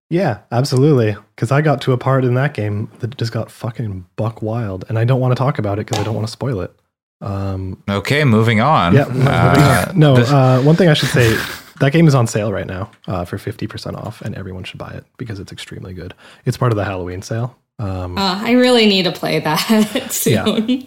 Yeah, 0.08 0.38
absolutely. 0.52 1.16
Because 1.34 1.50
I 1.50 1.60
got 1.62 1.80
to 1.82 1.92
a 1.92 1.98
part 1.98 2.24
in 2.24 2.34
that 2.34 2.54
game 2.54 2.90
that 3.00 3.16
just 3.18 3.32
got 3.32 3.50
fucking 3.50 4.06
buck 4.16 4.40
wild, 4.42 4.84
and 4.88 4.98
I 4.98 5.04
don't 5.04 5.20
want 5.20 5.32
to 5.32 5.36
talk 5.36 5.58
about 5.58 5.78
it 5.78 5.86
because 5.86 5.98
I 6.00 6.04
don't 6.04 6.14
want 6.14 6.26
to 6.26 6.32
spoil 6.32 6.60
it. 6.60 6.72
Um, 7.20 7.82
Okay, 7.88 8.24
moving 8.24 8.60
on. 8.60 8.94
yeah, 8.94 9.04
no, 9.12 9.30
Uh, 9.30 9.92
no. 9.94 10.16
this- 10.16 10.30
Uh, 10.30 10.60
one 10.62 10.76
thing 10.76 10.88
I 10.88 10.94
should 10.94 11.08
say: 11.08 11.36
that 11.80 11.90
game 11.92 12.06
is 12.06 12.14
on 12.14 12.26
sale 12.26 12.52
right 12.52 12.66
now 12.66 12.90
uh, 13.08 13.24
for 13.24 13.36
fifty 13.38 13.66
percent 13.66 13.96
off, 13.96 14.20
and 14.22 14.34
everyone 14.36 14.64
should 14.64 14.78
buy 14.78 14.90
it 14.90 15.04
because 15.16 15.40
it's 15.40 15.50
extremely 15.50 15.92
good. 15.92 16.14
It's 16.44 16.56
part 16.56 16.72
of 16.72 16.76
the 16.76 16.84
Halloween 16.84 17.22
sale. 17.22 17.56
Um, 17.78 18.16
Uh, 18.16 18.38
I 18.42 18.52
really 18.52 18.86
need 18.86 19.04
to 19.04 19.12
play 19.12 19.40
that 19.40 19.58
soon, 20.10 20.32
Yeah. 20.68 20.80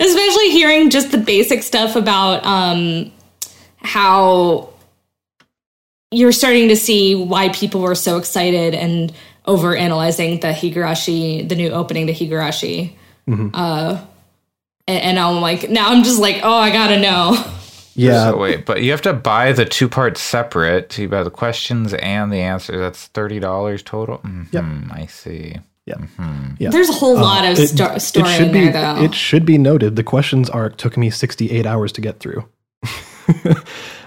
especially 0.00 0.50
hearing 0.50 0.90
just 0.90 1.10
the 1.12 1.18
basic 1.18 1.62
stuff 1.62 1.96
about 1.96 2.44
um, 2.44 3.10
how 3.82 4.68
you're 6.14 6.32
starting 6.32 6.68
to 6.68 6.76
see 6.76 7.14
why 7.14 7.48
people 7.50 7.80
were 7.80 7.94
so 7.94 8.16
excited 8.18 8.74
and 8.74 9.12
over 9.46 9.76
analyzing 9.76 10.40
the 10.40 10.48
Higurashi, 10.48 11.46
the 11.48 11.54
new 11.54 11.70
opening 11.70 12.06
to 12.06 12.12
Higurashi. 12.14 12.94
Uh, 13.28 14.00
and, 14.86 15.02
and 15.02 15.18
I'm 15.18 15.40
like, 15.40 15.68
now 15.70 15.90
I'm 15.90 16.02
just 16.04 16.18
like, 16.20 16.40
oh, 16.42 16.52
I 16.54 16.70
gotta 16.70 16.98
know. 16.98 17.32
yeah, 17.94 18.30
So 18.30 18.36
wait, 18.38 18.64
but 18.66 18.82
you 18.82 18.90
have 18.90 19.02
to 19.02 19.12
buy 19.12 19.52
the 19.52 19.64
two 19.64 19.88
parts 19.88 20.20
separate. 20.20 20.92
So 20.92 21.02
you 21.02 21.08
buy 21.08 21.22
the 21.22 21.30
questions 21.30 21.94
and 21.94 22.32
the 22.32 22.38
answers. 22.40 22.78
That's 22.78 23.06
thirty 23.08 23.38
dollars 23.40 23.82
total. 23.82 24.18
hmm 24.18 24.90
I 24.92 25.06
see. 25.06 25.56
yeah, 25.86 25.96
yeah. 26.58 26.70
There's 26.70 26.88
a 26.90 26.92
whole 26.94 27.14
lot 27.16 27.44
of 27.44 27.58
It- 27.58 27.68
sto- 27.68 27.98
story 27.98 28.28
it 28.30 28.36
should 28.36 28.46
in 28.48 28.52
be, 28.52 28.68
there, 28.70 28.72
though. 28.94 29.02
It 29.02 29.14
should 29.14 29.44
be 29.46 29.58
noted 29.58 29.96
the 29.96 30.02
questions 30.02 30.48
arc 30.50 30.76
took 30.76 30.96
me 30.96 31.10
68 31.10 31.66
hours 31.66 31.92
to 31.92 32.00
get 32.00 32.20
through. 32.20 32.44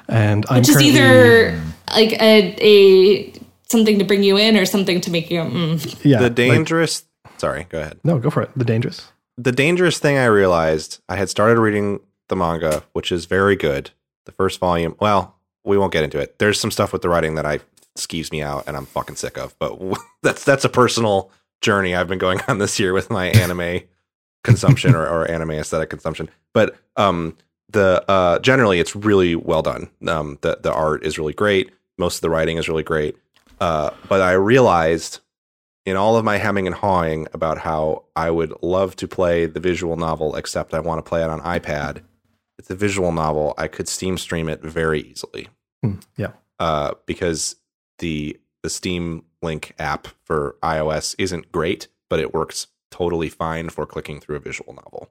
and 0.07 0.45
I'm 0.49 0.59
which 0.59 0.69
is 0.69 0.81
either 0.81 1.59
like 1.93 2.13
a, 2.13 2.55
a 2.59 3.33
something 3.67 3.99
to 3.99 4.05
bring 4.05 4.23
you 4.23 4.37
in 4.37 4.57
or 4.57 4.65
something 4.65 5.01
to 5.01 5.11
make 5.11 5.29
you 5.29 5.41
mm. 5.41 5.99
yeah, 6.03 6.17
the 6.17 6.23
like- 6.23 6.35
dangerous 6.35 7.03
sorry 7.37 7.65
go 7.69 7.79
ahead 7.79 7.99
no, 8.03 8.19
go 8.19 8.29
for 8.29 8.41
it. 8.41 8.51
The 8.55 8.65
dangerous. 8.65 9.11
the 9.37 9.51
dangerous 9.51 9.99
thing 9.99 10.17
I 10.17 10.25
realized, 10.25 10.99
I 11.07 11.15
had 11.17 11.29
started 11.29 11.59
reading 11.59 11.99
the 12.29 12.35
manga, 12.35 12.83
which 12.93 13.11
is 13.11 13.25
very 13.25 13.55
good. 13.55 13.91
The 14.25 14.31
first 14.31 14.59
volume, 14.59 14.95
well, 14.99 15.35
we 15.63 15.77
won't 15.77 15.93
get 15.93 16.03
into 16.03 16.19
it. 16.19 16.39
There's 16.39 16.59
some 16.59 16.71
stuff 16.71 16.91
with 16.91 17.01
the 17.01 17.09
writing 17.09 17.35
that 17.35 17.45
I 17.45 17.59
skeeves 17.97 18.31
me 18.31 18.41
out 18.41 18.63
and 18.67 18.75
I'm 18.75 18.85
fucking 18.85 19.15
sick 19.15 19.37
of, 19.37 19.57
but 19.59 19.79
that's 20.23 20.43
that's 20.43 20.65
a 20.65 20.69
personal 20.69 21.31
journey 21.61 21.95
I've 21.95 22.07
been 22.07 22.19
going 22.19 22.39
on 22.47 22.59
this 22.59 22.79
year 22.79 22.93
with 22.93 23.09
my 23.09 23.27
anime 23.27 23.81
consumption 24.43 24.95
or, 24.95 25.05
or 25.05 25.29
anime 25.29 25.51
aesthetic 25.51 25.89
consumption. 25.89 26.29
But 26.53 26.75
um 26.95 27.37
the 27.69 28.03
uh 28.07 28.39
generally 28.39 28.79
it's 28.79 28.95
really 28.95 29.35
well 29.35 29.61
done. 29.61 29.89
Um 30.07 30.37
the 30.41 30.59
the 30.61 30.73
art 30.73 31.05
is 31.05 31.17
really 31.17 31.33
great. 31.33 31.71
Most 31.97 32.15
of 32.17 32.21
the 32.21 32.29
writing 32.29 32.57
is 32.57 32.69
really 32.69 32.83
great. 32.83 33.17
Uh 33.59 33.91
but 34.07 34.21
I 34.21 34.33
realized 34.33 35.19
in 35.85 35.95
all 35.95 36.17
of 36.17 36.25
my 36.25 36.37
hemming 36.37 36.67
and 36.67 36.75
hawing 36.75 37.27
about 37.33 37.57
how 37.59 38.03
I 38.15 38.29
would 38.29 38.53
love 38.61 38.95
to 38.97 39.07
play 39.07 39.45
the 39.45 39.59
visual 39.61 39.95
novel, 39.95 40.35
except 40.35 40.73
I 40.73 40.79
want 40.79 40.99
to 41.03 41.07
play 41.09 41.23
it 41.23 41.29
on 41.29 41.39
iPad. 41.41 42.01
It's 42.59 42.69
a 42.69 42.75
visual 42.75 43.11
novel. 43.11 43.53
I 43.57 43.67
could 43.67 43.87
Steam 43.87 44.17
stream 44.17 44.49
it 44.49 44.61
very 44.61 45.01
easily 45.01 45.47
Hmm, 45.83 45.99
yeah. 46.17 46.31
uh, 46.59 46.93
because 47.05 47.55
the 47.99 48.37
the 48.63 48.69
Steam 48.69 49.23
Link 49.41 49.73
app 49.79 50.07
for 50.25 50.55
iOS 50.63 51.15
isn't 51.19 51.51
great, 51.51 51.87
but 52.09 52.19
it 52.19 52.33
works 52.33 52.67
totally 52.91 53.29
fine 53.29 53.69
for 53.69 53.85
clicking 53.85 54.19
through 54.19 54.35
a 54.37 54.39
visual 54.39 54.73
novel. 54.73 55.09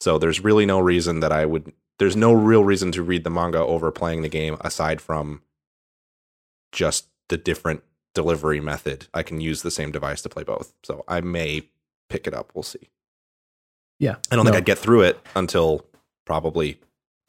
So 0.00 0.18
there's 0.18 0.44
really 0.44 0.66
no 0.66 0.80
reason 0.80 1.20
that 1.20 1.32
I 1.32 1.46
would. 1.46 1.72
There's 1.98 2.16
no 2.16 2.32
real 2.32 2.64
reason 2.64 2.90
to 2.92 3.02
read 3.02 3.24
the 3.24 3.30
manga 3.30 3.58
over 3.58 3.90
playing 3.92 4.22
the 4.22 4.28
game 4.28 4.56
aside 4.60 5.00
from 5.00 5.42
just 6.72 7.06
the 7.28 7.36
different 7.36 7.82
delivery 8.14 8.60
method. 8.60 9.06
I 9.14 9.22
can 9.22 9.40
use 9.40 9.62
the 9.62 9.70
same 9.70 9.92
device 9.92 10.22
to 10.22 10.28
play 10.28 10.42
both. 10.42 10.72
So 10.82 11.04
I 11.08 11.20
may 11.20 11.68
pick 12.08 12.26
it 12.26 12.34
up. 12.34 12.50
We'll 12.54 12.62
see. 12.62 12.88
Yeah. 13.98 14.16
I 14.30 14.36
don't 14.36 14.44
No. 14.44 14.50
think 14.50 14.56
I'd 14.58 14.64
get 14.66 14.78
through 14.78 15.02
it 15.02 15.20
until 15.34 15.86
probably 16.24 16.78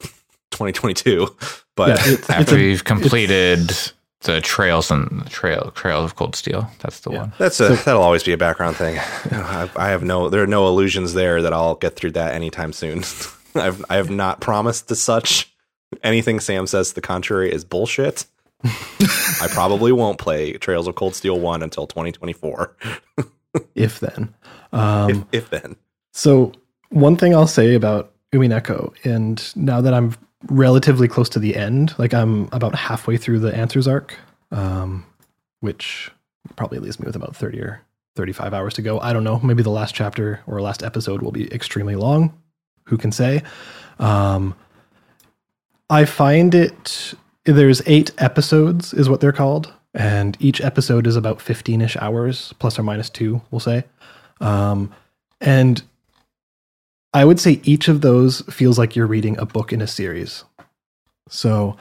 2022. 0.50 1.28
But 1.76 1.88
Yeah, 1.88 2.12
it's- 2.12 2.30
After 2.30 2.54
a- 2.54 2.60
you've 2.60 2.84
completed 2.84 3.72
the 4.20 4.40
trails 4.40 4.92
and 4.92 5.22
the 5.24 5.28
trail 5.28 5.72
trails 5.74 6.04
of 6.04 6.14
cold 6.14 6.36
steel, 6.36 6.70
that's 6.78 7.00
the 7.00 7.10
Yeah. 7.10 7.18
one. 7.18 7.32
that's 7.36 7.58
a 7.58 7.70
that'll 7.84 8.00
always 8.00 8.22
be 8.22 8.32
a 8.32 8.36
background 8.38 8.76
thing. 8.76 8.96
I, 9.32 9.68
I 9.74 9.88
have 9.88 10.04
no 10.04 10.28
there 10.28 10.40
are 10.42 10.46
no 10.46 10.68
illusions 10.68 11.14
there 11.14 11.42
that 11.42 11.52
I'll 11.52 11.74
get 11.74 11.96
through 11.96 12.12
that 12.12 12.32
anytime 12.32 12.72
soon. 12.72 13.02
I've 13.54 13.84
I 13.88 13.96
have 13.96 14.10
not 14.10 14.40
promised 14.40 14.90
as 14.90 15.00
such. 15.00 15.54
Anything 16.02 16.40
Sam 16.40 16.66
says 16.66 16.88
to 16.88 16.94
the 16.96 17.00
contrary 17.00 17.52
is 17.52 17.64
bullshit. 17.64 18.26
I 18.64 19.48
probably 19.50 19.92
won't 19.92 20.18
play 20.18 20.54
Trails 20.54 20.88
of 20.88 20.94
Cold 20.94 21.14
Steel 21.14 21.38
1 21.38 21.62
until 21.62 21.86
2024. 21.86 22.76
if 23.74 24.00
then. 24.00 24.34
Um, 24.72 25.10
if, 25.10 25.24
if 25.32 25.50
then. 25.50 25.76
So 26.12 26.52
one 26.88 27.16
thing 27.16 27.34
I'll 27.34 27.46
say 27.46 27.74
about 27.74 28.12
Umineko, 28.32 28.94
and 29.04 29.52
now 29.54 29.80
that 29.80 29.92
I'm 29.92 30.16
relatively 30.46 31.08
close 31.08 31.28
to 31.30 31.38
the 31.38 31.56
end, 31.56 31.94
like 31.98 32.14
I'm 32.14 32.48
about 32.52 32.74
halfway 32.74 33.16
through 33.16 33.40
the 33.40 33.54
answers 33.54 33.86
arc, 33.86 34.14
um, 34.50 35.04
which 35.60 36.10
probably 36.56 36.78
leaves 36.78 36.98
me 36.98 37.06
with 37.06 37.16
about 37.16 37.36
30 37.36 37.60
or 37.60 37.80
35 38.16 38.54
hours 38.54 38.74
to 38.74 38.82
go. 38.82 39.00
I 39.00 39.12
don't 39.12 39.24
know. 39.24 39.40
Maybe 39.40 39.62
the 39.62 39.70
last 39.70 39.94
chapter 39.94 40.40
or 40.46 40.60
last 40.60 40.82
episode 40.82 41.22
will 41.22 41.32
be 41.32 41.52
extremely 41.52 41.96
long. 41.96 42.32
Who 42.86 42.96
can 42.96 43.12
say? 43.12 43.42
Um, 43.98 44.54
I 45.90 46.04
find 46.04 46.54
it 46.54 47.14
there's 47.44 47.82
eight 47.86 48.10
episodes 48.18 48.94
is 48.94 49.08
what 49.08 49.20
they're 49.20 49.32
called, 49.32 49.72
and 49.92 50.36
each 50.40 50.60
episode 50.60 51.06
is 51.06 51.16
about 51.16 51.38
15ish 51.38 51.96
hours 52.00 52.54
plus 52.58 52.78
or 52.78 52.82
minus 52.82 53.10
two, 53.10 53.42
we'll 53.50 53.60
say. 53.60 53.84
Um, 54.40 54.92
and 55.40 55.82
I 57.12 57.24
would 57.24 57.38
say 57.38 57.60
each 57.62 57.88
of 57.88 58.00
those 58.00 58.40
feels 58.42 58.78
like 58.78 58.96
you're 58.96 59.06
reading 59.06 59.38
a 59.38 59.46
book 59.46 59.72
in 59.72 59.80
a 59.80 59.86
series. 59.86 60.44
So 61.28 61.76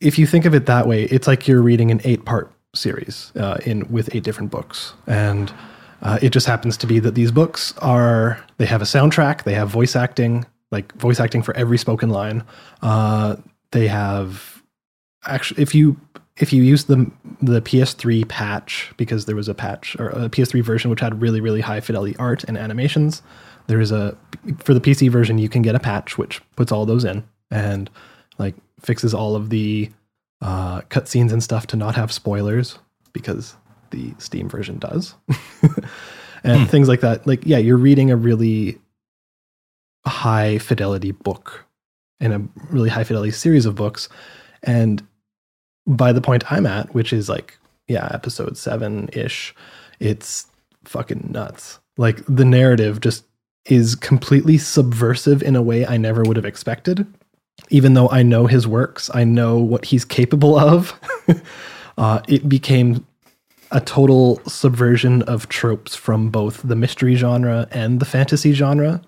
if 0.00 0.18
you 0.18 0.26
think 0.26 0.44
of 0.44 0.54
it 0.54 0.66
that 0.66 0.86
way, 0.86 1.04
it's 1.04 1.26
like 1.26 1.46
you're 1.46 1.62
reading 1.62 1.90
an 1.90 2.00
eight 2.04 2.24
part 2.24 2.52
series 2.74 3.32
uh, 3.36 3.58
in 3.66 3.86
with 3.90 4.14
eight 4.14 4.22
different 4.22 4.50
books. 4.50 4.94
And 5.06 5.52
uh, 6.02 6.18
it 6.22 6.30
just 6.30 6.46
happens 6.46 6.76
to 6.78 6.86
be 6.86 6.98
that 6.98 7.14
these 7.14 7.30
books 7.30 7.74
are 7.78 8.42
they 8.58 8.66
have 8.66 8.82
a 8.82 8.86
soundtrack, 8.86 9.44
they 9.44 9.54
have 9.54 9.68
voice 9.68 9.94
acting, 9.94 10.46
like 10.70 10.92
voice 10.94 11.20
acting 11.20 11.42
for 11.42 11.56
every 11.56 11.78
spoken 11.78 12.10
line. 12.10 12.44
Uh, 12.82 13.36
they 13.72 13.86
have 13.86 14.62
actually 15.26 15.62
if 15.62 15.74
you 15.74 16.00
if 16.38 16.52
you 16.52 16.62
use 16.62 16.84
the 16.84 17.10
the 17.42 17.60
PS3 17.60 18.26
patch 18.28 18.92
because 18.96 19.26
there 19.26 19.36
was 19.36 19.48
a 19.48 19.54
patch 19.54 19.96
or 19.98 20.08
a 20.08 20.28
PS3 20.28 20.62
version 20.62 20.90
which 20.90 21.00
had 21.00 21.20
really 21.20 21.40
really 21.40 21.60
high 21.60 21.80
fidelity 21.80 22.16
art 22.18 22.44
and 22.44 22.56
animations, 22.56 23.22
there 23.66 23.80
is 23.80 23.92
a 23.92 24.16
for 24.58 24.74
the 24.74 24.80
PC 24.80 25.10
version 25.10 25.38
you 25.38 25.48
can 25.48 25.62
get 25.62 25.74
a 25.74 25.80
patch 25.80 26.16
which 26.16 26.40
puts 26.56 26.72
all 26.72 26.86
those 26.86 27.04
in 27.04 27.24
and 27.50 27.90
like 28.38 28.54
fixes 28.80 29.12
all 29.12 29.36
of 29.36 29.50
the 29.50 29.90
uh, 30.40 30.80
cutscenes 30.82 31.32
and 31.32 31.42
stuff 31.42 31.66
to 31.66 31.76
not 31.76 31.94
have 31.94 32.10
spoilers 32.10 32.78
because 33.12 33.54
the 33.90 34.14
Steam 34.18 34.48
version 34.48 34.78
does, 34.78 35.14
and 36.44 36.68
things 36.70 36.88
like 36.88 37.00
that. 37.00 37.26
Like 37.26 37.44
yeah, 37.44 37.58
you're 37.58 37.76
reading 37.76 38.10
a 38.10 38.16
really 38.16 38.78
high 40.06 40.58
fidelity 40.58 41.12
book 41.12 41.66
and 42.20 42.32
a 42.32 42.42
really 42.70 42.88
high 42.88 43.04
fidelity 43.04 43.32
series 43.32 43.66
of 43.66 43.74
books, 43.74 44.08
and 44.62 45.06
by 45.86 46.12
the 46.12 46.20
point 46.20 46.50
I'm 46.50 46.66
at, 46.66 46.94
which 46.94 47.12
is 47.12 47.28
like, 47.28 47.58
yeah, 47.88 48.08
episode 48.12 48.56
seven 48.56 49.08
ish, 49.12 49.54
it's 49.98 50.46
fucking 50.84 51.28
nuts. 51.30 51.78
Like 51.96 52.24
the 52.26 52.44
narrative 52.44 53.00
just 53.00 53.24
is 53.66 53.94
completely 53.94 54.58
subversive 54.58 55.42
in 55.42 55.56
a 55.56 55.62
way 55.62 55.86
I 55.86 55.96
never 55.96 56.22
would 56.22 56.36
have 56.36 56.46
expected. 56.46 57.06
Even 57.68 57.94
though 57.94 58.08
I 58.08 58.22
know 58.22 58.46
his 58.46 58.66
works, 58.66 59.10
I 59.12 59.24
know 59.24 59.58
what 59.58 59.84
he's 59.84 60.04
capable 60.04 60.58
of. 60.58 60.98
uh, 61.98 62.22
it 62.26 62.48
became 62.48 63.06
a 63.70 63.80
total 63.80 64.40
subversion 64.46 65.22
of 65.22 65.48
tropes 65.48 65.94
from 65.94 66.30
both 66.30 66.62
the 66.62 66.76
mystery 66.76 67.14
genre 67.14 67.68
and 67.70 68.00
the 68.00 68.04
fantasy 68.04 68.52
genre 68.52 69.02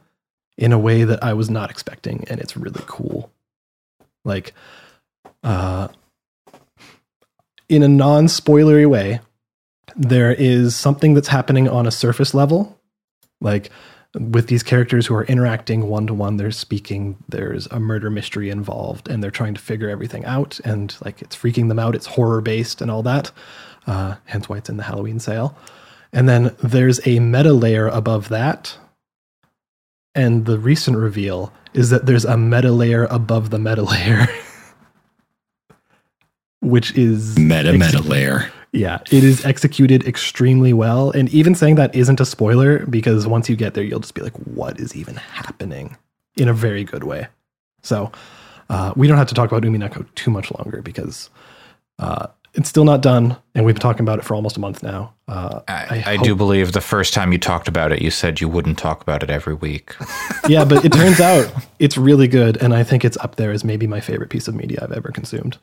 in 0.57 0.73
a 0.73 0.79
way 0.79 1.05
that 1.05 1.23
I 1.23 1.33
was 1.33 1.51
not 1.51 1.71
expecting, 1.71 2.25
and 2.29 2.41
it's 2.41 2.57
really 2.57 2.83
cool. 2.87 3.31
Like, 4.25 4.55
uh, 5.43 5.89
in 7.69 7.83
a 7.83 7.89
non 7.89 8.27
spoilery 8.27 8.89
way, 8.89 9.21
there 9.97 10.33
is 10.33 10.77
something 10.77 11.15
that's 11.15 11.29
happening 11.29 11.69
on 11.69 11.87
a 11.87 11.91
surface 11.91 12.35
level. 12.35 12.79
Like 13.41 13.71
with 14.15 14.47
these 14.49 14.63
characters 14.63 15.07
who 15.07 15.15
are 15.15 15.25
interacting 15.25 15.89
one 15.89 16.07
to 16.07 16.15
one, 16.15 16.37
they're 16.37 16.51
speaking, 16.51 17.17
there's 17.29 17.67
a 17.69 17.81
murder 17.81 18.11
mystery 18.11 18.51
involved, 18.51 19.09
and 19.09 19.23
they're 19.23 19.31
trying 19.31 19.55
to 19.55 19.61
figure 19.61 19.89
everything 19.89 20.25
out. 20.25 20.61
And 20.65 20.95
like 21.05 21.23
it's 21.23 21.37
freaking 21.37 21.69
them 21.69 21.79
out, 21.79 21.95
it's 21.95 22.07
horror 22.07 22.41
based 22.41 22.81
and 22.81 22.91
all 22.91 23.03
that. 23.05 23.33
Uh, 23.87 24.17
hence 24.27 24.49
why 24.49 24.59
it's 24.59 24.69
in 24.69 24.77
the 24.77 24.83
Halloween 24.85 25.19
sale. 25.19 25.57
And 26.13 26.29
then 26.29 26.55
there's 26.63 27.05
a 27.07 27.19
meta 27.21 27.53
layer 27.53 27.89
above 27.89 28.29
that. 28.29 28.77
And 30.15 30.45
the 30.45 30.59
recent 30.59 30.97
reveal 30.99 31.53
is 31.75 31.91
that 31.91 32.07
there's 32.07 32.25
a 32.25 32.37
meta 32.37 32.71
layer 32.71 33.05
above 33.07 33.51
the 33.51 33.59
meta 33.59 33.83
layer. 33.93 34.27
which 36.61 36.97
is 36.97 37.37
Meta 37.39 37.73
meta 37.73 38.01
layer. 38.03 38.51
yeah, 38.73 39.01
it 39.11 39.25
is 39.25 39.45
executed 39.45 40.07
extremely 40.07 40.73
well. 40.73 41.11
And 41.11 41.29
even 41.31 41.55
saying 41.55 41.75
that 41.77 41.95
isn't 41.95 42.21
a 42.21 42.25
spoiler 42.27 42.87
because 42.87 43.27
once 43.27 43.49
you 43.51 43.57
get 43.57 43.75
there, 43.75 43.83
you'll 43.85 44.01
just 44.01 44.15
be 44.15 44.23
like, 44.23 44.35
what 44.35 44.79
is 44.79 44.95
even 44.95 45.17
happening 45.17 45.97
in 46.37 46.49
a 46.49 46.55
very 46.55 46.85
good 46.85 47.05
way. 47.05 47.27
So 47.83 48.13
uh, 48.71 48.93
we 48.97 49.09
don't 49.09 49.19
have 49.19 49.27
to 49.29 49.35
talk 49.35 49.51
about 49.51 49.63
Umineko 49.65 50.07
too 50.15 50.31
much 50.31 50.53
longer 50.53 50.83
because 50.83 51.31
uh, 51.99 52.29
it's 52.55 52.69
still 52.69 52.85
not 52.85 53.01
done. 53.03 53.37
And 53.55 53.65
we've 53.65 53.75
been 53.75 53.81
talking 53.83 54.03
about 54.03 54.19
it 54.19 54.25
for 54.25 54.35
almost 54.35 54.57
a 54.57 54.61
month 54.61 54.83
now. 54.83 55.15
Uh, 55.29 55.61
I, 55.69 56.03
I, 56.07 56.17
hope- 56.17 56.25
do 56.25 56.35
believe 56.35 56.73
the 56.73 56.81
first 56.81 57.15
time 57.15 57.33
you 57.33 57.39
talked 57.39 57.69
about 57.69 57.93
it, 57.93 58.03
you 58.03 58.11
said 58.11 58.41
you 58.41 58.49
wouldn't 58.49 58.79
talk 58.79 59.03
about 59.03 59.23
it 59.23 59.31
every 59.31 59.55
week. 59.55 59.95
yeah, 60.49 60.65
but 60.65 60.85
it 60.85 60.93
turns 60.93 61.21
out 61.21 61.53
it's 61.79 61.97
really 61.97 62.29
good. 62.29 62.57
And 62.59 62.75
I 62.75 62.85
think 62.85 63.05
it's 63.05 63.17
up 63.19 63.37
there 63.37 63.53
as 63.53 63.65
maybe 63.65 63.87
my 63.87 64.01
favorite 64.01 64.31
piece 64.31 64.49
of 64.49 64.55
media 64.55 64.81
I've 64.83 64.93
ever 64.93 65.11
consumed. 65.11 65.59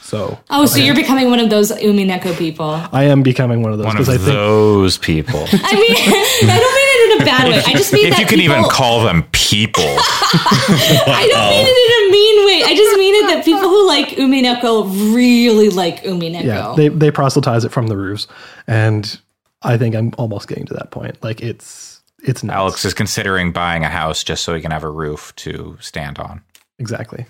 So 0.00 0.38
Oh, 0.50 0.66
so 0.66 0.78
you're 0.78 0.94
becoming 0.94 1.30
one 1.30 1.40
of 1.40 1.48
those 1.48 1.72
Umineko 1.72 2.36
people. 2.36 2.78
I 2.92 3.04
am 3.04 3.22
becoming 3.22 3.62
one 3.62 3.72
of 3.72 3.78
those 3.78 3.86
One 3.86 3.96
of 3.96 4.04
because 4.04 4.14
I 4.14 4.18
think 4.18 4.36
those 4.36 4.98
people. 4.98 5.40
I 5.52 5.74
mean, 5.74 6.50
I 6.50 6.58
don't 6.60 6.74
mean 6.74 6.76
it 6.76 6.82
in 6.82 6.83
a 7.24 7.30
bad 7.30 7.48
way. 7.48 7.62
I 7.66 7.72
just 7.72 7.92
mean 7.92 8.06
if 8.06 8.10
that 8.12 8.20
you 8.20 8.26
can 8.26 8.38
people, 8.38 8.56
even 8.56 8.70
call 8.70 9.04
them 9.04 9.24
people. 9.32 9.82
I 9.86 11.26
don't 11.30 11.50
mean 11.50 11.66
it 11.66 12.02
in 12.02 12.08
a 12.08 12.12
mean 12.12 12.46
way. 12.46 12.62
I 12.72 12.74
just 12.76 12.98
mean 12.98 13.14
it 13.24 13.34
that 13.34 13.44
people 13.44 13.68
who 13.68 13.86
like 13.86 14.08
Umineko 14.10 15.14
really 15.14 15.68
like 15.70 16.02
Umineko. 16.04 16.44
yeah 16.44 16.74
they 16.76 16.88
they 16.88 17.10
proselytize 17.10 17.64
it 17.64 17.72
from 17.72 17.86
the 17.88 17.96
roofs 17.96 18.26
and 18.66 19.18
i 19.62 19.76
think 19.76 19.94
i'm 19.94 20.12
almost 20.18 20.48
getting 20.48 20.66
to 20.66 20.74
that 20.74 20.90
point 20.90 21.22
like 21.22 21.40
it's 21.42 22.02
it's 22.22 22.42
nuts. 22.42 22.56
Alex 22.56 22.84
is 22.84 22.94
considering 22.94 23.52
buying 23.52 23.84
a 23.84 23.88
house 23.88 24.24
just 24.24 24.42
so 24.44 24.54
he 24.54 24.60
can 24.60 24.70
have 24.70 24.82
a 24.84 24.90
roof 24.90 25.34
to 25.36 25.76
stand 25.80 26.18
on. 26.18 26.42
exactly 26.78 27.26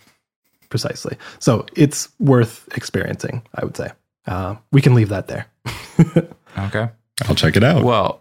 precisely 0.71 1.17
so 1.39 1.67
it's 1.77 2.09
worth 2.21 2.69
experiencing 2.77 3.43
i 3.57 3.65
would 3.65 3.77
say 3.77 3.91
uh, 4.27 4.55
we 4.73 4.81
can 4.81 4.95
leave 4.95 5.09
that 5.11 5.27
there 5.29 5.47
Okay. 6.59 6.89
I'll 7.29 7.35
check 7.35 7.57
it 7.57 7.65
out. 7.65 7.83
Well, 7.85 8.21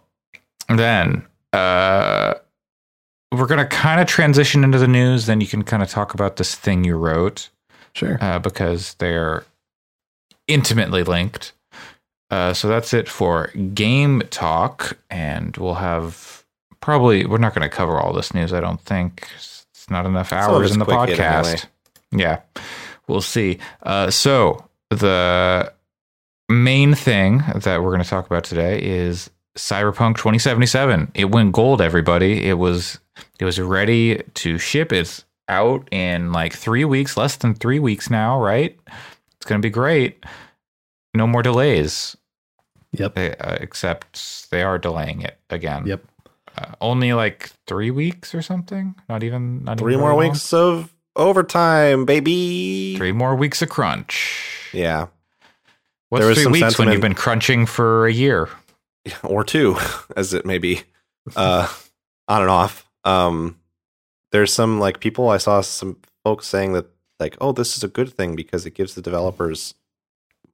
then 0.68 1.24
uh, 1.54 2.34
we're 3.32 3.46
going 3.46 3.58
to 3.58 3.66
kind 3.66 4.00
of 4.00 4.06
transition 4.06 4.64
into 4.64 4.78
the 4.78 4.88
news. 4.88 5.26
Then 5.26 5.40
you 5.40 5.46
can 5.46 5.62
kind 5.62 5.82
of 5.82 5.88
talk 5.88 6.14
about 6.14 6.36
this 6.36 6.54
thing 6.54 6.84
you 6.84 6.96
wrote 6.96 7.48
sure 7.94 8.18
uh, 8.20 8.38
because 8.38 8.94
they're 8.94 9.44
intimately 10.46 11.02
linked. 11.02 11.52
Uh, 12.30 12.52
so 12.52 12.68
that's 12.68 12.92
it 12.92 13.08
for 13.08 13.48
game 13.74 14.22
talk, 14.30 14.98
and 15.10 15.56
we'll 15.56 15.74
have 15.74 16.44
probably 16.80 17.26
we're 17.26 17.38
not 17.38 17.54
going 17.54 17.68
to 17.68 17.74
cover 17.74 17.98
all 17.98 18.12
this 18.12 18.34
news. 18.34 18.52
I 18.52 18.60
don't 18.60 18.80
think 18.80 19.28
it's 19.32 19.90
not 19.90 20.06
enough 20.06 20.32
hours 20.32 20.72
in 20.72 20.78
the 20.78 20.86
podcast. 20.86 21.18
anyway. 21.18 21.56
Yeah, 22.12 22.40
we'll 23.06 23.20
see. 23.20 23.58
Uh, 23.82 24.10
so 24.10 24.68
the 24.90 25.72
main 26.48 26.94
thing 26.94 27.42
that 27.54 27.82
we're 27.82 27.90
going 27.90 28.02
to 28.02 28.08
talk 28.08 28.26
about 28.26 28.44
today 28.44 28.82
is 28.82 29.30
Cyberpunk 29.56 30.16
2077. 30.16 31.12
It 31.14 31.26
went 31.26 31.52
gold, 31.52 31.80
everybody. 31.80 32.44
It 32.44 32.58
was 32.58 32.98
it 33.38 33.44
was 33.44 33.60
ready 33.60 34.22
to 34.34 34.58
ship. 34.58 34.92
It's 34.92 35.24
out 35.48 35.86
in 35.92 36.32
like 36.32 36.52
three 36.54 36.84
weeks, 36.84 37.16
less 37.16 37.36
than 37.36 37.54
three 37.54 37.78
weeks 37.78 38.10
now, 38.10 38.40
right? 38.40 38.78
It's 39.36 39.46
going 39.46 39.60
to 39.60 39.64
be 39.66 39.70
great. 39.70 40.24
No 41.14 41.26
more 41.28 41.42
delays, 41.42 42.16
yep 42.92 43.14
they, 43.14 43.36
uh, 43.36 43.54
except 43.60 44.50
they 44.50 44.62
are 44.62 44.78
delaying 44.78 45.22
it 45.22 45.38
again. 45.50 45.86
yep 45.86 46.02
Uh, 46.58 46.72
only 46.80 47.12
like 47.12 47.50
three 47.68 47.90
weeks 47.92 48.34
or 48.34 48.42
something. 48.42 48.94
Not 49.08 49.22
even 49.22 49.62
not 49.64 49.78
Three 49.78 49.92
even 49.92 50.00
more 50.00 50.10
very 50.10 50.24
long. 50.24 50.32
weeks 50.32 50.52
of 50.52 50.92
overtime, 51.14 52.04
baby. 52.04 52.96
Three 52.96 53.12
more 53.12 53.36
weeks 53.36 53.62
of 53.62 53.68
crunch. 53.68 54.70
Yeah. 54.72 55.06
What's 56.08 56.24
There 56.24 56.34
three 56.34 56.46
weeks 56.62 56.78
when 56.78 56.88
you've 56.90 57.00
been 57.00 57.14
crunching 57.14 57.66
for 57.66 58.06
a 58.06 58.12
year? 58.12 58.48
Or 59.22 59.44
two, 59.44 59.76
as 60.16 60.34
it 60.34 60.46
may 60.46 60.58
be, 60.58 60.82
uh, 61.36 61.72
on 62.28 62.42
and 62.42 62.50
off. 62.50 62.88
Um, 63.04 63.58
there's 64.32 64.52
some 64.52 64.80
like 64.80 65.00
people 65.00 65.28
I 65.28 65.36
saw 65.38 65.60
some 65.60 65.96
folks 66.24 66.46
saying 66.46 66.72
that 66.72 66.86
like, 67.20 67.36
oh, 67.40 67.52
this 67.52 67.76
is 67.76 67.84
a 67.84 67.88
good 67.88 68.12
thing 68.12 68.34
because 68.34 68.66
it 68.66 68.74
gives 68.74 68.94
the 68.94 69.02
developers 69.02 69.74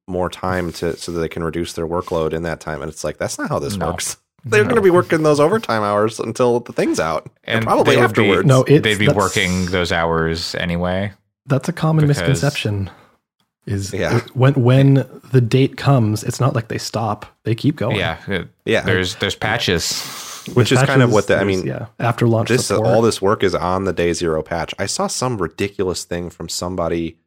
more 0.08 0.28
time 0.28 0.72
to 0.72 0.96
so 0.96 1.12
that 1.12 1.20
they 1.20 1.28
can 1.28 1.44
reduce 1.44 1.72
their 1.74 1.86
workload 1.86 2.32
in 2.32 2.42
that 2.42 2.60
time. 2.60 2.82
And 2.82 2.90
it's 2.90 3.04
like 3.04 3.18
that's 3.18 3.38
not 3.38 3.48
how 3.48 3.58
this 3.58 3.76
No. 3.76 3.86
works. 3.86 4.16
They're 4.44 4.62
No. 4.62 4.70
going 4.70 4.76
to 4.76 4.82
be 4.82 4.90
working 4.90 5.22
those 5.22 5.38
overtime 5.38 5.82
hours 5.82 6.18
until 6.18 6.60
the 6.60 6.72
thing's 6.72 6.98
out, 6.98 7.28
and, 7.44 7.58
And 7.58 7.64
probably 7.66 7.94
they 7.96 8.00
would 8.00 8.14
be- 8.14 8.22
afterwards. 8.22 8.46
No, 8.48 8.62
it's 8.62 8.82
They'd 8.82 8.98
be 8.98 9.08
working 9.08 9.66
those 9.66 9.92
hours 9.92 10.54
anyway. 10.54 11.12
That's 11.46 11.68
a 11.68 11.72
common 11.74 12.06
misconception. 12.06 12.90
Is 13.66 13.92
Yeah. 13.92 14.20
when 14.34 14.54
when 14.54 15.06
the 15.32 15.40
date 15.40 15.76
comes, 15.76 16.24
it's 16.24 16.40
not 16.40 16.54
like 16.54 16.68
they 16.68 16.78
stop; 16.78 17.26
they 17.44 17.54
keep 17.54 17.76
going. 17.76 17.96
Yeah, 17.96 18.18
it- 18.26 18.48
Yeah. 18.64 18.80
There's 18.82 19.16
there's 19.16 19.34
patches. 19.36 20.02
which 20.54 20.72
is 20.72 20.78
There's 20.78 20.88
kind 20.88 21.02
of 21.02 21.12
what 21.12 21.26
the 21.26 21.38
I 21.38 21.44
mean. 21.44 21.66
yeah. 21.66 21.86
After 21.98 22.26
launch 22.26 22.48
this 22.48 22.66
support, 22.66 22.86
all 22.88 23.02
this 23.02 23.20
work 23.20 23.42
is 23.44 23.54
on 23.54 23.84
the 23.84 23.92
day 23.92 24.12
zero 24.14 24.42
patch. 24.42 24.74
I 24.78 24.86
saw 24.86 25.06
some 25.06 25.36
ridiculous 25.36 26.04
thing 26.04 26.30
from 26.30 26.48
somebody 26.48 27.18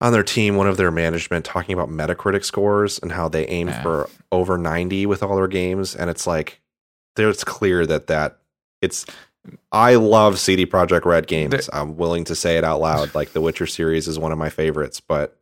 on 0.00 0.12
their 0.12 0.22
team, 0.22 0.54
one 0.56 0.68
of 0.68 0.76
their 0.76 0.92
management, 0.92 1.44
talking 1.44 1.74
about 1.74 1.90
Metacritic 1.90 2.44
scores 2.44 2.98
and 3.00 3.10
how 3.12 3.28
they 3.28 3.44
aim 3.48 3.68
Yeah. 3.68 3.82
for 3.82 4.08
over 4.30 4.56
ninety 4.56 5.04
with 5.04 5.22
all 5.22 5.34
their 5.36 5.48
games, 5.48 5.94
and 5.96 6.08
it's 6.08 6.26
like 6.26 6.60
there's 7.16 7.42
clear 7.44 7.84
that 7.86 8.06
that 8.06 8.38
it's. 8.80 9.04
I 9.72 9.94
love 9.94 10.38
CD 10.38 10.66
Projekt 10.66 11.04
Red 11.04 11.26
games. 11.26 11.50
There- 11.52 11.60
I'm 11.72 11.96
willing 11.96 12.24
to 12.24 12.34
say 12.34 12.58
it 12.58 12.64
out 12.64 12.80
loud. 12.80 13.14
Like 13.14 13.32
the 13.32 13.40
Witcher 13.40 13.66
series 13.66 14.06
is 14.08 14.18
one 14.18 14.32
of 14.32 14.38
my 14.38 14.50
favorites, 14.50 15.00
but 15.00 15.36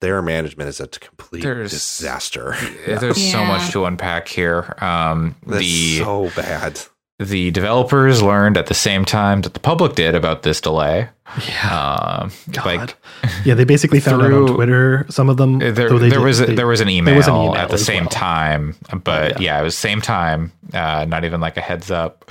their 0.00 0.22
management 0.22 0.68
is 0.68 0.80
a 0.80 0.86
complete 0.88 1.42
There's- 1.42 1.70
disaster. 1.70 2.54
There's 2.86 3.30
so 3.32 3.44
much 3.44 3.72
to 3.72 3.84
unpack 3.84 4.28
here. 4.28 4.74
Um, 4.80 5.34
That's 5.46 5.58
the 5.60 5.98
so 5.98 6.30
bad. 6.36 6.80
the 7.18 7.50
developers 7.50 8.22
learned 8.22 8.56
at 8.56 8.66
the 8.66 8.74
same 8.74 9.04
time 9.04 9.42
that 9.42 9.54
the 9.54 9.60
public 9.60 9.94
did 9.96 10.14
about 10.14 10.42
this 10.44 10.60
delay. 10.60 11.08
yeah, 11.48 12.20
Um, 12.22 12.30
God. 12.52 12.64
like 12.64 12.96
yeah, 13.44 13.54
they 13.54 13.64
basically 13.64 13.98
found 13.98 14.22
out 14.22 14.32
on 14.32 14.46
Twitter. 14.54 15.04
Some 15.10 15.28
of 15.28 15.36
them 15.36 15.58
there, 15.58 15.72
they 15.72 15.86
there 15.88 16.10
did- 16.10 16.18
was 16.20 16.40
a, 16.40 16.46
they- 16.46 16.54
there 16.54 16.68
was 16.68 16.80
an 16.80 16.88
email, 16.88 17.16
was 17.16 17.26
an 17.26 17.34
email 17.34 17.56
at 17.56 17.70
the 17.70 17.78
same 17.78 18.04
well. 18.04 18.10
time, 18.10 18.76
but 19.02 19.40
Yeah. 19.40 19.56
yeah. 19.56 19.60
it 19.60 19.64
was 19.64 19.74
the 19.74 19.80
same 19.80 20.00
time. 20.00 20.52
Uh, 20.72 21.04
not 21.08 21.24
even 21.24 21.40
like 21.40 21.56
a 21.56 21.60
heads 21.60 21.90
up. 21.90 22.30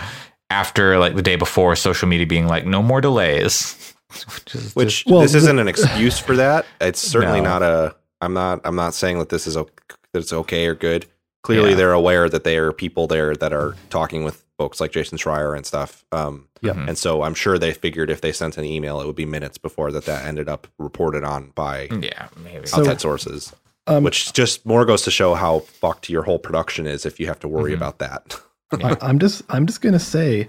After 0.50 0.98
like 0.98 1.16
the 1.16 1.22
day 1.22 1.36
before, 1.36 1.76
social 1.76 2.08
media 2.08 2.26
being 2.26 2.48
like, 2.48 2.66
no 2.66 2.82
more 2.82 3.02
delays. 3.02 3.94
Which 4.36 4.56
is 4.56 4.76
Which 4.76 5.04
Well, 5.06 5.22
this 5.22 5.34
the- 5.34 5.40
isn't 5.40 5.60
an 5.60 5.68
excuse 5.68 6.18
for 6.20 6.36
that. 6.38 6.66
It's 6.80 7.00
certainly 7.14 7.42
No. 7.42 7.50
not 7.60 7.64
a. 7.64 7.96
I'm 8.22 8.34
not. 8.34 8.62
I'm 8.64 8.76
not 8.76 8.94
saying 8.94 9.20
that 9.20 9.30
this 9.30 9.46
is 9.46 9.58
o- 9.58 9.70
that 10.14 10.20
it's 10.20 10.34
okay 10.34 10.66
or 10.68 10.74
good. 10.76 11.06
Clearly, 11.44 11.72
Yeah. 11.72 11.76
they're 11.76 11.92
aware 11.94 12.28
that 12.30 12.44
there 12.44 12.68
are 12.68 12.74
people 12.74 13.08
there 13.08 13.36
that 13.36 13.54
are 13.54 13.76
talking 13.90 14.24
with 14.24 14.44
folks 14.58 14.80
like 14.82 14.92
Jason 14.92 15.18
Schreier 15.18 15.56
and 15.56 15.66
stuff. 15.66 16.04
Um, 16.12 16.48
Yeah. 16.62 16.74
Mhm. 16.74 16.88
and 16.90 16.98
so 16.98 17.22
I'm 17.24 17.36
sure 17.36 17.60
they 17.60 17.74
figured 17.74 18.10
if 18.10 18.22
they 18.22 18.32
sent 18.32 18.58
an 18.58 18.64
email, 18.66 19.00
it 19.02 19.06
would 19.06 19.16
be 19.16 19.26
minutes 19.26 19.58
before 19.60 19.92
that 19.92 20.06
that 20.06 20.26
ended 20.26 20.50
up 20.50 20.68
reported 20.80 21.24
on 21.24 21.52
by 21.54 21.88
yeah, 22.02 22.30
maybe. 22.44 22.66
So- 22.66 22.80
outside 22.80 23.02
sources. 23.02 23.54
um, 23.86 24.04
Which 24.04 24.34
just 24.34 24.66
more 24.66 24.84
goes 24.86 25.04
to 25.04 25.12
show 25.12 25.36
how 25.36 25.60
fucked 25.60 26.10
your 26.10 26.24
whole 26.24 26.40
production 26.40 26.88
is 26.88 27.06
if 27.06 27.20
you 27.20 27.28
have 27.28 27.40
to 27.42 27.48
worry 27.48 27.72
Mhm. 27.74 27.78
about 27.78 28.00
that. 28.00 28.40
I, 28.72 28.98
I'm 29.02 29.20
just 29.20 29.44
I'm 29.50 29.66
just 29.66 29.82
gonna 29.82 30.00
say, 30.00 30.48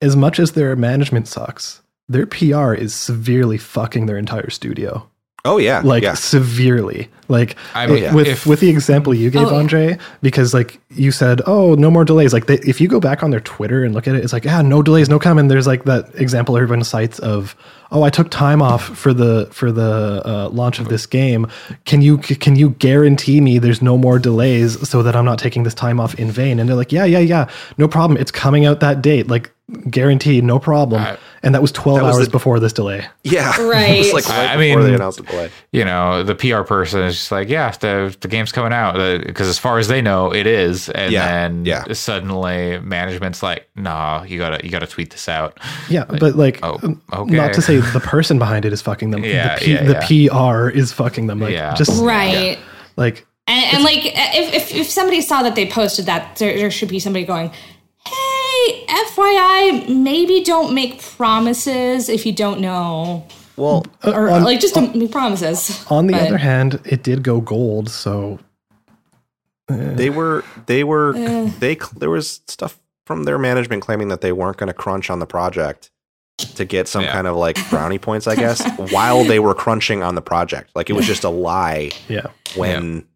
as 0.00 0.16
much 0.16 0.38
as 0.38 0.52
their 0.52 0.74
management 0.76 1.28
sucks, 1.28 1.82
their 2.08 2.26
PR 2.26 2.74
is 2.74 2.94
severely 2.94 3.58
fucking 3.58 4.06
their 4.06 4.18
entire 4.18 4.50
studio. 4.50 5.08
Oh 5.44 5.58
yeah, 5.58 5.80
Like 5.84 6.04
yeah. 6.04 6.14
severely. 6.14 7.08
Like 7.28 7.56
I 7.74 7.86
it- 7.86 7.90
mean, 7.90 8.14
with 8.14 8.28
if- 8.28 8.46
with 8.46 8.60
the 8.60 8.68
example 8.68 9.12
you 9.12 9.28
gave, 9.28 9.48
Oh. 9.48 9.56
Andre, 9.56 9.98
because 10.20 10.54
like 10.54 10.78
you 10.94 11.10
said, 11.10 11.40
oh, 11.46 11.74
no 11.74 11.90
more 11.90 12.04
delays. 12.04 12.32
Like 12.32 12.46
they, 12.46 12.58
if 12.58 12.80
you 12.80 12.86
go 12.86 13.00
back 13.00 13.24
on 13.24 13.30
their 13.32 13.40
Twitter 13.40 13.82
and 13.82 13.92
look 13.92 14.06
at 14.06 14.14
it, 14.14 14.22
it's 14.22 14.32
like, 14.32 14.44
yeah, 14.44 14.62
no 14.62 14.82
delays, 14.82 15.08
no 15.08 15.18
coming. 15.18 15.48
There's 15.48 15.66
like 15.66 15.82
that 15.84 16.10
example 16.14 16.56
everyone 16.56 16.84
cites 16.84 17.18
of, 17.18 17.56
oh, 17.90 18.04
I 18.04 18.10
took 18.10 18.30
time 18.30 18.62
off 18.62 18.84
for 18.96 19.12
the 19.12 19.48
for 19.50 19.72
the 19.72 20.22
uh, 20.24 20.48
launch 20.50 20.78
of 20.78 20.88
this 20.88 21.06
game. 21.06 21.48
Can 21.86 22.02
you 22.02 22.18
can 22.18 22.54
you 22.54 22.70
guarantee 22.78 23.40
me 23.40 23.58
there's 23.58 23.82
no 23.82 23.98
more 23.98 24.20
delays 24.20 24.88
so 24.88 25.02
that 25.02 25.16
I'm 25.16 25.24
not 25.24 25.40
taking 25.40 25.64
this 25.64 25.74
time 25.74 25.98
off 25.98 26.14
in 26.20 26.30
vain? 26.30 26.60
And 26.60 26.68
they're 26.68 26.76
like, 26.76 26.92
yeah, 26.92 27.04
yeah, 27.04 27.18
yeah, 27.18 27.48
no 27.78 27.88
problem. 27.88 28.16
It's 28.20 28.30
coming 28.30 28.64
out 28.64 28.78
that 28.78 29.02
date, 29.02 29.26
like 29.26 29.50
guaranteed, 29.90 30.44
no 30.44 30.60
problem. 30.60 31.02
I- 31.02 31.16
and 31.42 31.54
that 31.54 31.60
was 31.62 31.72
12 31.72 31.98
That 31.98 32.04
was 32.04 32.16
hours 32.16 32.26
the- 32.26 32.30
before 32.32 32.60
this 32.60 32.72
delay. 32.72 33.04
yeah, 33.24 33.60
Right. 33.62 33.90
it 34.06 34.14
was 34.14 34.26
like 34.26 34.28
right 34.28 34.50
I 34.50 34.56
before 34.56 34.80
mean- 34.82 34.88
they 34.90 34.94
announced 34.94 35.18
the 35.18 35.24
delay. 35.24 35.50
you 35.72 35.84
know, 35.84 36.22
the 36.22 36.34
PR 36.34 36.62
person 36.62 37.00
is 37.02 37.14
just 37.16 37.32
like, 37.32 37.48
yeah, 37.48 37.70
the 37.72 38.16
the 38.20 38.28
game's 38.28 38.52
coming 38.52 38.72
out 38.72 38.94
because 39.26 39.48
as 39.48 39.58
far 39.58 39.78
as 39.78 39.88
they 39.88 40.00
know, 40.02 40.32
it 40.32 40.46
is, 40.46 40.88
and 40.90 41.12
Yeah, 41.12 41.26
then 41.26 41.64
yeah. 41.64 41.84
suddenly 41.92 42.78
management's 42.80 43.42
like, 43.42 43.68
nah, 43.76 44.22
you 44.22 44.38
gotta 44.38 44.64
you 44.64 44.70
gotta 44.70 44.86
tweet 44.86 45.10
this 45.10 45.28
out. 45.28 45.58
Yeah, 45.88 46.04
but 46.04 46.36
like, 46.36 46.60
oh, 46.62 46.78
um, 46.82 47.00
okay. 47.12 47.34
not 47.34 47.52
to 47.54 47.62
say 47.62 47.78
the 47.78 48.00
person 48.04 48.38
behind 48.38 48.64
it 48.64 48.72
is 48.72 48.80
fucking 48.82 49.10
them. 49.10 49.24
Yeah, 49.24 49.58
the, 49.58 49.64
P, 49.64 49.72
yeah, 49.72 49.82
the 49.84 50.28
PR 50.30 50.68
is 50.68 50.92
fucking 50.92 51.26
them. 51.26 51.40
Like, 51.40 51.52
Yeah. 51.52 51.74
just 51.74 52.02
Right. 52.02 52.58
like, 52.96 53.26
And, 53.48 53.74
and 53.74 53.84
like, 53.84 54.02
if, 54.04 54.54
if, 54.54 54.74
if 54.74 54.86
somebody 54.88 55.20
saw 55.20 55.42
that 55.42 55.56
they 55.56 55.66
posted 55.66 56.06
that, 56.06 56.36
there, 56.36 56.56
there 56.56 56.70
should 56.70 56.88
be 56.88 57.00
somebody 57.00 57.24
going, 57.24 57.50
hey, 58.66 58.86
FYI, 58.88 59.88
maybe 59.88 60.42
don't 60.44 60.74
make 60.74 61.00
promises 61.02 62.08
if 62.08 62.24
you 62.26 62.32
don't 62.32 62.60
know. 62.60 63.26
Well, 63.56 63.84
Or, 64.04 64.30
uh, 64.30 64.34
on- 64.36 64.44
like, 64.44 64.60
just 64.60 64.74
don't 64.74 64.94
make 64.96 65.10
promises. 65.12 65.84
on 65.90 66.06
the 66.06 66.14
But- 66.14 66.22
other 66.28 66.38
hand, 66.38 66.80
it 66.84 67.02
did 67.02 67.22
go 67.22 67.40
gold. 67.40 67.90
So 67.90 68.38
eh. 69.70 69.94
they 69.94 70.10
were 70.10 70.44
they 70.66 70.84
were 70.84 71.14
eh. 71.16 71.50
they 71.58 71.76
there 71.96 72.10
was 72.10 72.40
stuff 72.48 72.78
from 73.06 73.24
their 73.24 73.38
management 73.38 73.82
claiming 73.82 74.08
that 74.08 74.20
they 74.20 74.32
weren't 74.32 74.56
going 74.56 74.68
to 74.68 74.72
crunch 74.74 75.10
on 75.10 75.18
the 75.18 75.26
project 75.26 75.90
to 76.56 76.64
get 76.64 76.88
some 76.88 77.02
Yeah. 77.04 77.12
kind 77.12 77.26
of 77.26 77.36
like 77.36 77.56
brownie 77.70 77.98
points 77.98 78.26
i 78.26 78.34
guess 78.34 78.66
while 78.92 79.22
they 79.24 79.38
were 79.38 79.54
crunching 79.54 80.02
on 80.02 80.14
the 80.14 80.22
project 80.22 80.70
like 80.74 80.88
it 80.90 80.94
was 80.94 81.06
just 81.06 81.24
a 81.24 81.28
lie 81.28 81.90
yeah, 82.08 82.26
when 82.56 83.06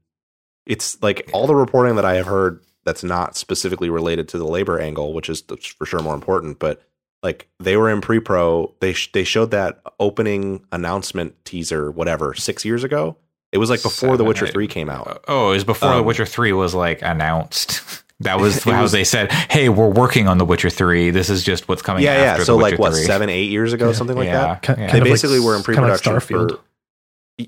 it's 0.66 1.00
like 1.02 1.28
all 1.32 1.46
the 1.46 1.54
reporting 1.54 1.96
that 1.96 2.04
i 2.04 2.14
have 2.14 2.26
heard 2.26 2.60
that's 2.86 3.04
not 3.04 3.36
specifically 3.36 3.90
related 3.90 4.26
to 4.28 4.38
the 4.38 4.46
labor 4.46 4.80
angle 4.80 5.12
which 5.12 5.28
is 5.28 5.42
for 5.78 5.84
sure 5.84 6.00
more 6.00 6.14
important 6.14 6.58
but 6.58 6.80
like 7.22 7.48
they 7.60 7.76
were 7.76 7.90
in 7.90 8.00
pre-pro 8.00 8.72
they 8.80 8.92
sh- 8.94 9.10
they 9.12 9.24
showed 9.24 9.50
that 9.50 9.82
opening 10.00 10.64
announcement 10.72 11.34
teaser 11.44 11.90
whatever 11.90 12.32
6 12.32 12.64
years 12.64 12.82
ago 12.84 13.16
it 13.52 13.58
was 13.58 13.68
like 13.70 13.82
before 13.82 14.16
the 14.16 14.24
witcher 14.24 14.46
eight. 14.46 14.52
3 14.52 14.66
came 14.66 14.88
out 14.88 15.22
Oh, 15.28 15.50
it 15.50 15.54
was 15.54 15.64
before 15.64 15.90
The 15.90 15.96
Um, 15.98 16.04
Witcher 16.06 16.24
Three 16.26 16.52
was 16.52 16.74
like 16.74 17.02
announced. 17.02 18.02
That 18.20 18.40
was 18.40 18.64
how 18.64 18.80
was- 18.80 18.92
they 18.92 19.04
said, 19.04 19.30
"Hey, 19.30 19.68
we're 19.68 19.90
working 19.90 20.26
on 20.26 20.38
The 20.38 20.46
Witcher 20.46 20.70
Three. 20.70 21.10
This 21.10 21.28
is 21.28 21.42
just 21.44 21.68
what's 21.68 21.82
coming." 21.82 22.02
yeah 22.02 22.12
after 22.12 22.40
yeah 22.40 22.44
so 22.44 22.56
The 22.56 22.62
like 22.62 22.70
Witcher 22.72 22.80
what 22.80 22.92
3. 22.94 23.02
seven 23.04 23.28
eight 23.28 23.50
years 23.50 23.74
ago 23.74 23.88
Yeah. 23.88 23.92
something 23.92 24.16
like 24.16 24.24
yeah, 24.26 24.58
that 24.58 24.62
Ki- 24.62 24.72
yeah. 24.72 24.76
they 24.90 24.98
of 25.00 25.04
like 25.04 25.12
basically 25.12 25.38
were 25.40 25.54
in 25.54 25.60
s- 25.60 25.66
kinda 25.66 25.80
like 25.82 26.00
pre-production 26.02 26.36
Starfield. 26.38 26.50
for 26.52 26.60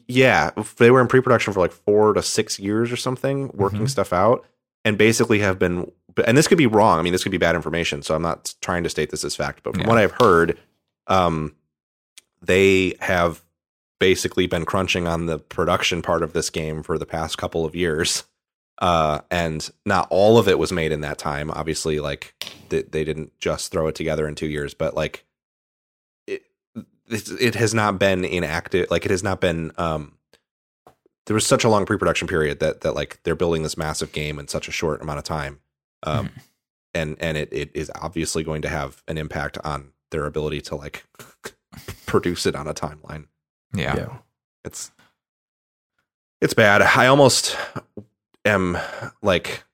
yeah 0.07 0.51
they 0.77 0.91
were 0.91 1.01
in 1.01 1.07
pre-production 1.09 1.53
for 1.55 1.61
like 1.61 1.73
four 1.73 2.13
to 2.13 2.23
six 2.23 2.59
years 2.59 2.93
or 2.93 2.97
something 2.97 3.51
working 3.55 3.81
Mhm. 3.85 3.89
stuff 3.91 4.13
out 4.13 4.45
and 4.89 4.97
basically 4.99 5.39
have 5.41 5.59
been 5.59 5.91
and 6.27 6.37
this 6.37 6.49
could 6.49 6.59
be 6.59 6.67
wrong 6.67 6.99
i 6.99 7.03
mean 7.03 7.13
this 7.13 7.23
could 7.23 7.31
be 7.33 7.39
bad 7.39 7.55
information 7.55 8.03
so 8.03 8.15
i'm 8.15 8.23
not 8.23 8.55
trying 8.63 8.83
to 8.83 8.89
state 8.91 9.11
this 9.11 9.23
as 9.25 9.37
fact 9.37 9.63
but 9.63 9.75
from 9.75 9.83
Yeah. 9.83 9.89
what 9.89 9.99
i've 9.99 10.13
heard 10.13 10.59
um 11.07 11.55
they 12.43 12.95
have 13.01 13.43
basically 14.01 14.47
been 14.47 14.65
crunching 14.65 15.07
on 15.07 15.27
the 15.27 15.39
production 15.39 16.03
part 16.03 16.23
of 16.23 16.33
this 16.33 16.51
game 16.51 16.83
for 16.83 16.99
the 16.99 17.07
past 17.07 17.37
couple 17.39 17.65
of 17.65 17.75
years 17.77 18.25
uh 18.81 19.21
and 19.31 19.71
not 19.85 20.07
all 20.11 20.39
of 20.39 20.49
it 20.49 20.59
was 20.59 20.73
made 20.73 20.93
in 20.93 21.01
that 21.03 21.19
time 21.19 21.51
obviously 21.51 22.01
like 22.01 22.35
they, 22.71 22.83
they 22.83 23.05
didn't 23.05 23.33
just 23.41 23.71
throw 23.73 23.87
it 23.89 23.95
together 23.95 24.27
in 24.27 24.35
two 24.35 24.47
years 24.49 24.73
but 24.75 24.95
like 24.95 25.25
it 26.27 26.43
it, 27.09 27.29
it 27.41 27.55
has 27.57 27.75
not 27.75 27.99
been 27.99 28.25
inactive 28.25 28.91
like 28.91 29.05
it 29.05 29.11
has 29.11 29.23
not 29.23 29.41
been 29.41 29.73
um 29.79 30.13
there 31.29 31.35
was 31.35 31.47
such 31.47 31.63
a 31.63 31.69
long 31.69 31.85
pre-production 31.85 32.27
period 32.27 32.59
that 32.59 32.81
that 32.81 32.95
like 32.95 33.21
they're 33.23 33.37
building 33.37 33.63
this 33.63 33.77
massive 33.77 34.13
game 34.13 34.39
in 34.39 34.49
such 34.49 34.67
a 34.67 34.73
short 34.73 35.03
amount 35.03 35.19
of 35.19 35.25
time 35.25 35.61
um 36.03 36.31
and 36.95 37.17
and 37.21 37.37
it, 37.37 37.53
it 37.53 37.71
is 37.75 37.93
obviously 37.95 38.43
going 38.43 38.63
to 38.63 38.69
have 38.69 39.03
an 39.07 39.19
impact 39.19 39.59
on 39.63 39.93
their 40.11 40.25
ability 40.25 40.63
to 40.63 40.75
like 40.75 41.05
produce 42.07 42.47
it 42.47 42.57
on 42.57 42.67
a 42.67 42.73
timeline 42.73 43.27
yeah. 43.75 43.95
yeah. 43.95 44.17
it's 44.65 44.91
it's 46.41 46.55
bad 46.55 46.81
i 46.81 47.07
almost 47.07 47.57
am 48.47 48.79
like 49.21 49.65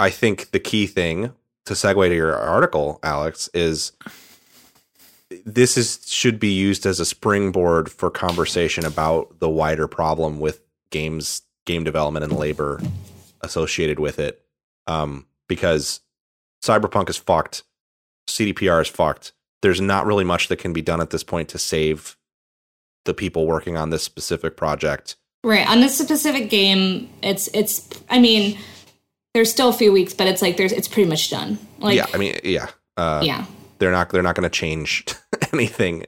i 0.00 0.08
think 0.08 0.50
the 0.50 0.60
key 0.60 0.86
thing 0.86 1.34
to 1.66 1.74
segue 1.74 2.08
to 2.08 2.14
your 2.14 2.34
article 2.34 2.98
alex 3.02 3.50
is 3.52 3.92
this 5.44 5.76
is 5.76 6.00
should 6.06 6.40
be 6.40 6.52
used 6.52 6.86
as 6.86 7.00
a 7.00 7.04
springboard 7.04 7.90
for 7.90 8.10
conversation 8.10 8.86
about 8.86 9.40
the 9.40 9.48
wider 9.48 9.86
problem 9.86 10.40
with 10.40 10.62
games 10.90 11.42
game 11.66 11.84
development 11.84 12.24
and 12.24 12.36
labor 12.36 12.80
associated 13.42 13.98
with 13.98 14.18
it 14.18 14.42
um 14.86 15.26
because 15.48 16.00
cyberpunk 16.62 17.08
is 17.08 17.16
fucked 17.16 17.62
cdpr 18.28 18.82
is 18.82 18.88
fucked 18.88 19.32
there's 19.62 19.80
not 19.80 20.06
really 20.06 20.24
much 20.24 20.48
that 20.48 20.58
can 20.58 20.72
be 20.72 20.82
done 20.82 21.00
at 21.00 21.10
this 21.10 21.22
point 21.22 21.48
to 21.48 21.58
save 21.58 22.16
the 23.04 23.14
people 23.14 23.46
working 23.46 23.76
on 23.76 23.90
this 23.90 24.02
specific 24.02 24.56
project 24.56 25.16
Right. 25.42 25.68
On 25.68 25.80
this 25.80 25.96
specific 25.96 26.50
game, 26.50 27.08
it's 27.22 27.48
it's 27.54 27.88
I 28.10 28.18
mean, 28.18 28.58
there's 29.32 29.50
still 29.50 29.70
a 29.70 29.72
few 29.72 29.90
weeks, 29.90 30.12
but 30.12 30.26
it's 30.26 30.42
like 30.42 30.56
there's 30.56 30.72
it's 30.72 30.88
pretty 30.88 31.08
much 31.08 31.30
done. 31.30 31.58
Like 31.78 31.96
yeah, 31.96 32.06
I 32.12 32.18
mean, 32.18 32.38
yeah, 32.44 32.68
uh, 32.98 33.22
yeah. 33.24 33.46
they're 33.78 33.90
not 33.90 34.10
they're 34.10 34.22
not 34.22 34.34
going 34.34 34.48
to 34.48 34.54
change 34.54 35.06
anything 35.52 36.04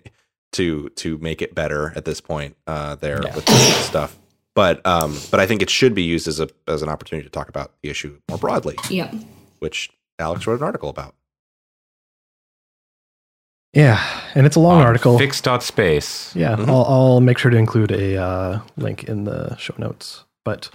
to 0.52 0.90
to 0.96 1.16
make 1.18 1.40
it 1.40 1.54
better 1.54 1.94
at 1.96 2.04
this 2.04 2.20
point. 2.20 2.56
Uh, 2.66 2.96
there 2.96 3.22
with 3.34 3.46
this 3.46 3.86
stuff, 3.86 4.18
but 4.54 4.84
um, 4.86 5.16
but 5.30 5.40
I 5.40 5.46
think 5.46 5.62
it 5.62 5.70
should 5.70 5.94
be 5.94 6.02
used 6.02 6.28
as 6.28 6.40
a 6.40 6.48
as 6.68 6.82
an 6.82 6.88
opportunity 6.88 7.24
to 7.26 7.30
talk 7.30 7.48
about 7.48 7.72
the 7.82 7.90
issue 7.90 8.18
more 8.28 8.38
broadly, 8.38 8.76
Yeah. 8.90 9.12
which 9.60 9.90
Alex 10.18 10.46
wrote 10.46 10.60
an 10.60 10.64
article 10.66 10.88
about. 10.88 11.14
Yeah, 13.72 14.02
and 14.34 14.44
it's 14.46 14.56
a 14.56 14.60
long 14.60 14.80
On 14.80 14.86
article. 14.86 15.16
Fix.space. 15.18 16.36
Yeah, 16.36 16.56
Mhm. 16.56 16.68
I'll, 16.68 16.84
I'll 16.84 17.20
make 17.22 17.38
sure 17.38 17.50
to 17.50 17.56
include 17.56 17.90
a 17.90 18.16
uh, 18.22 18.60
link 18.76 19.04
in 19.04 19.24
the 19.24 19.56
show 19.56 19.74
notes. 19.78 20.24
But 20.44 20.68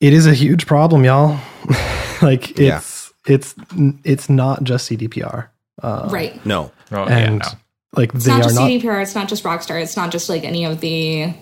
it 0.00 0.14
is 0.14 0.26
a 0.26 0.32
huge 0.32 0.66
problem, 0.66 1.04
y'all. 1.04 1.38
like 2.22 2.58
Yeah. 2.58 2.78
it's 2.78 3.12
it's 3.26 3.54
it's 4.04 4.30
not 4.30 4.64
just 4.64 4.90
CDPR. 4.90 5.48
Uh, 5.82 6.08
right. 6.10 6.44
No, 6.46 6.72
Oh, 6.90 7.04
And 7.04 7.42
yeah, 7.42 7.48
no. 7.52 7.58
like 8.00 8.14
It's 8.14 8.24
they 8.24 8.30
not 8.30 8.40
are 8.40 8.44
just 8.44 8.54
not. 8.54 8.68
CDPR, 8.70 9.02
it's 9.02 9.14
not 9.14 9.28
just 9.28 9.44
Rockstar, 9.44 9.82
it's 9.82 9.96
not 9.96 10.10
just 10.10 10.28
like 10.30 10.44
any 10.44 10.64
of 10.64 10.80
the 10.80 11.34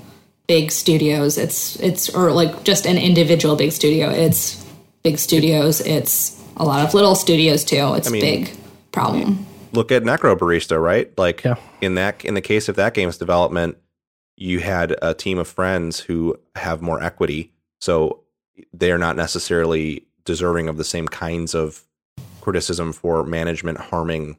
big 0.51 0.73
studios. 0.73 1.39
It's 1.39 1.77
it's 1.77 2.09
or 2.13 2.33
like 2.33 2.65
just 2.65 2.85
an 2.85 2.99
individual 2.99 3.55
big 3.55 3.71
studio. 3.71 4.11
It's 4.11 4.43
big 5.05 5.17
studios, 5.19 5.81
it's 5.81 6.37
a 6.57 6.65
lot 6.65 6.85
of 6.85 6.93
little 6.93 7.15
studios 7.15 7.63
too. 7.65 7.95
It's 7.95 8.09
I 8.09 8.11
mean- 8.11 8.21
big 8.21 8.51
problem. 8.91 9.47
look 9.73 9.93
at 9.93 10.03
Necrobarista, 10.03 10.83
right? 10.83 11.09
Like 11.17 11.45
Yeah. 11.45 11.55
in 11.81 11.95
that 11.95 12.25
in 12.25 12.35
the 12.35 12.41
case 12.41 12.69
of 12.69 12.75
that 12.75 12.95
game's 12.95 13.17
development, 13.17 13.77
you 14.37 14.59
had 14.59 14.97
a 15.01 15.15
team 15.15 15.39
of 15.39 15.47
friends 15.47 16.01
who 16.01 16.37
have 16.57 16.83
more 16.83 17.01
equity, 17.01 17.53
so 17.81 18.25
they 18.75 18.91
are 18.91 18.99
not 18.99 19.15
necessarily 19.17 20.07
deserving 20.25 20.69
of 20.69 20.77
the 20.79 20.85
same 20.85 21.07
kinds 21.07 21.55
of 21.55 21.85
criticism 22.41 22.93
for 22.93 23.23
management 23.25 23.79
harming 23.79 24.37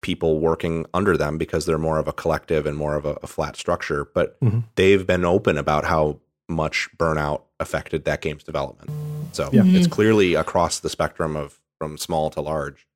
people 0.00 0.38
working 0.38 0.86
under 0.94 1.16
them 1.16 1.38
because 1.38 1.66
they're 1.66 1.78
more 1.78 1.98
of 1.98 2.06
a 2.08 2.12
collective 2.12 2.66
and 2.66 2.76
more 2.76 2.94
of 2.94 3.04
a, 3.04 3.18
a 3.22 3.26
flat 3.26 3.56
structure. 3.56 4.04
But 4.14 4.38
Mhm. 4.40 4.64
they've 4.76 5.06
been 5.06 5.24
open 5.24 5.58
about 5.58 5.84
how 5.84 6.18
much 6.48 6.88
burnout 6.96 7.42
affected 7.60 8.04
that 8.04 8.20
game's 8.22 8.44
development. 8.44 8.90
So 9.32 9.50
Yeah. 9.52 9.62
it's 9.66 9.86
clearly 9.86 10.34
across 10.34 10.78
the 10.80 10.88
spectrum 10.88 11.36
of 11.36 11.58
from 11.78 11.98
small 11.98 12.30
to 12.30 12.40
large. 12.40 12.86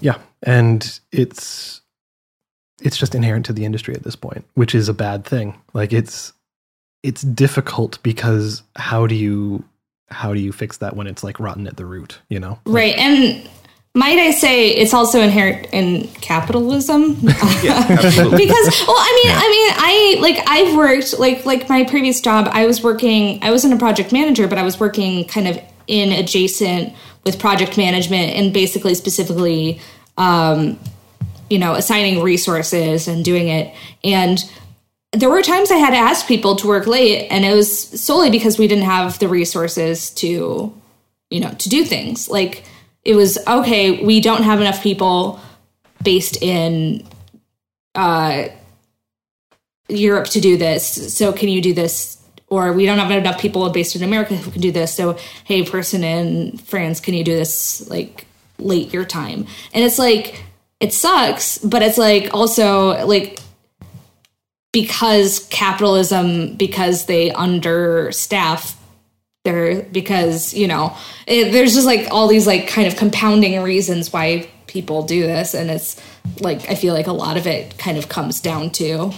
Yeah, 0.00 0.18
and 0.42 1.00
it's 1.12 1.80
it's 2.82 2.96
just 2.96 3.14
inherent 3.14 3.44
to 3.44 3.52
the 3.52 3.66
industry 3.66 3.94
at 3.94 4.02
this 4.04 4.16
point, 4.16 4.46
which 4.54 4.74
is 4.74 4.88
a 4.88 4.94
bad 4.94 5.24
thing. 5.24 5.54
Like 5.74 5.92
it's 5.92 6.32
it's 7.02 7.22
difficult 7.22 7.98
because 8.02 8.62
how 8.76 9.06
do 9.06 9.14
you 9.14 9.64
how 10.10 10.32
do 10.34 10.40
you 10.40 10.52
fix 10.52 10.78
that 10.78 10.96
when 10.96 11.06
it's 11.06 11.22
like 11.22 11.38
rotten 11.38 11.66
at 11.66 11.76
the 11.76 11.84
root? 11.84 12.20
You 12.30 12.40
know, 12.40 12.58
Right. 12.64 12.96
And 12.96 13.48
might 13.94 14.18
I 14.18 14.30
say 14.30 14.68
it's 14.68 14.94
also 14.94 15.20
inherent 15.20 15.66
in 15.72 16.08
capitalism? 16.20 17.16
Yeah, 17.62 17.86
because 17.88 18.84
well 18.86 18.96
i 18.96 19.22
mean 19.22 19.34
i 19.36 19.48
mean 19.50 19.72
i 19.76 20.16
like 20.22 20.42
i've 20.46 20.74
worked 20.74 21.18
like 21.18 21.44
like 21.44 21.68
my 21.68 21.84
previous 21.84 22.22
job 22.22 22.48
i 22.52 22.64
was 22.64 22.82
working 22.82 23.38
i 23.42 23.50
wasn't 23.50 23.74
a 23.74 23.76
project 23.76 24.12
manager 24.12 24.48
but 24.48 24.56
i 24.56 24.62
was 24.62 24.80
working 24.80 25.26
kind 25.26 25.46
of 25.46 25.58
in 25.86 26.10
adjacent 26.12 26.94
with 27.24 27.38
project 27.38 27.76
management 27.76 28.32
and 28.32 28.54
basically 28.54 28.94
specifically 28.94 29.78
um 30.16 30.78
you 31.50 31.58
know 31.58 31.74
assigning 31.74 32.22
resources 32.22 33.08
and 33.08 33.24
doing 33.24 33.48
it. 33.48 33.74
And 34.04 34.42
there 35.12 35.28
were 35.28 35.42
times 35.42 35.70
i 35.70 35.76
had 35.76 35.90
to 35.90 35.96
ask 35.96 36.26
people 36.26 36.56
to 36.56 36.68
work 36.68 36.86
late 36.86 37.28
and 37.28 37.44
it 37.44 37.52
was 37.52 38.00
solely 38.00 38.30
because 38.30 38.58
we 38.58 38.68
didn't 38.68 38.84
have 38.84 39.18
the 39.18 39.28
resources 39.28 40.10
to 40.10 40.72
you 41.28 41.40
know 41.40 41.50
to 41.50 41.68
do 41.68 41.84
things. 41.84 42.28
Like 42.28 42.64
it 43.04 43.14
was 43.14 43.38
okay 43.46 44.04
we 44.04 44.20
don't 44.20 44.42
have 44.42 44.60
enough 44.60 44.82
people 44.82 45.40
based 46.02 46.42
in 46.42 47.06
uh, 47.94 48.48
Europe 49.88 50.26
to 50.28 50.40
do 50.40 50.56
this. 50.56 51.14
So 51.16 51.32
can 51.32 51.48
you 51.48 51.60
do 51.60 51.72
this? 51.72 52.18
Or 52.48 52.72
we 52.72 52.84
don't 52.84 52.98
have 52.98 53.10
enough 53.10 53.40
people 53.40 53.68
based 53.70 53.94
in 53.94 54.02
America 54.02 54.36
who 54.36 54.50
can 54.50 54.60
do 54.60 54.72
this. 54.72 54.94
So 54.94 55.16
hey, 55.44 55.64
person 55.64 56.02
in 56.02 56.58
France, 56.58 57.00
can 57.00 57.14
you 57.14 57.22
do 57.22 57.34
this 57.34 57.88
like 57.88 58.26
late 58.58 58.92
your 58.92 59.04
time? 59.04 59.46
And 59.72 59.84
it's 59.84 59.98
like 59.98 60.44
it 60.80 60.92
sucks, 60.92 61.58
but 61.58 61.82
it's 61.82 61.98
like 61.98 62.34
also 62.34 63.06
like 63.06 63.38
because 64.72 65.46
capitalism, 65.50 66.56
because 66.56 67.06
they 67.06 67.30
understaff 67.30 68.74
there 69.44 69.82
because 69.84 70.52
you 70.54 70.66
know 70.68 70.94
it, 71.26 71.50
there's 71.52 71.74
just 71.74 71.86
like 71.86 72.06
all 72.10 72.28
these 72.28 72.46
like 72.46 72.68
kind 72.68 72.86
of 72.86 72.96
compounding 72.96 73.60
reasons 73.62 74.12
why 74.12 74.48
people 74.66 75.02
do 75.02 75.22
this 75.22 75.54
and 75.54 75.70
it's 75.70 76.00
like 76.40 76.68
i 76.68 76.74
feel 76.74 76.92
like 76.94 77.06
a 77.06 77.12
lot 77.12 77.36
of 77.38 77.46
it 77.46 77.76
kind 77.78 77.96
of 77.96 78.08
comes 78.08 78.40
down 78.40 78.70
to 78.70 79.10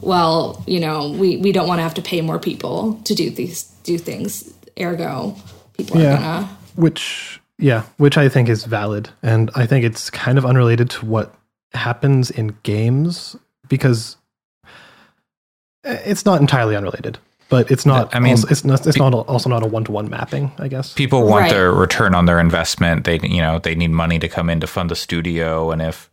well 0.00 0.62
you 0.66 0.80
know 0.80 1.10
we 1.10 1.36
we 1.36 1.52
don't 1.52 1.68
want 1.68 1.78
to 1.78 1.82
have 1.82 1.94
to 1.94 2.02
pay 2.02 2.20
more 2.22 2.38
people 2.38 2.94
to 3.04 3.14
do 3.14 3.28
these 3.30 3.64
do 3.84 3.98
things 3.98 4.52
ergo 4.80 5.36
people 5.76 5.98
are 5.98 6.02
Yeah. 6.02 6.16
gonna 6.16 6.58
which 6.76 7.40
yeah, 7.62 7.82
which 7.98 8.16
I 8.16 8.30
think 8.30 8.48
is 8.48 8.64
valid, 8.64 9.10
and 9.22 9.50
I 9.54 9.66
think 9.66 9.84
it's 9.84 10.08
kind 10.08 10.38
of 10.38 10.46
unrelated 10.46 10.88
to 10.90 11.04
what 11.04 11.34
happens 11.74 12.30
in 12.30 12.56
games 12.62 13.36
because 13.68 14.16
eh, 15.84 15.98
it's 16.06 16.24
not 16.24 16.40
entirely 16.40 16.74
unrelated. 16.74 17.18
But 17.50 17.70
it's 17.70 17.84
not. 17.84 18.14
I 18.14 18.20
mean, 18.20 18.30
also, 18.32 18.48
it's 18.48 18.64
not. 18.64 18.86
It's 18.86 18.96
not 18.96 19.12
also 19.12 19.50
not 19.50 19.62
a 19.62 19.66
one 19.66 19.84
to 19.84 19.92
one 19.92 20.08
mapping. 20.08 20.52
I 20.58 20.68
guess. 20.68 20.94
people 20.94 21.26
want 21.26 21.42
Right. 21.42 21.50
their 21.50 21.72
return 21.72 22.14
on 22.14 22.24
their 22.26 22.38
investment. 22.40 23.04
They, 23.04 23.18
you 23.22 23.42
know, 23.42 23.58
they 23.58 23.74
need 23.74 23.90
money 23.90 24.18
to 24.20 24.28
come 24.28 24.48
in 24.48 24.60
to 24.60 24.66
fund 24.68 24.88
the 24.90 24.96
studio, 24.96 25.70
and 25.72 25.82
if 25.82 26.08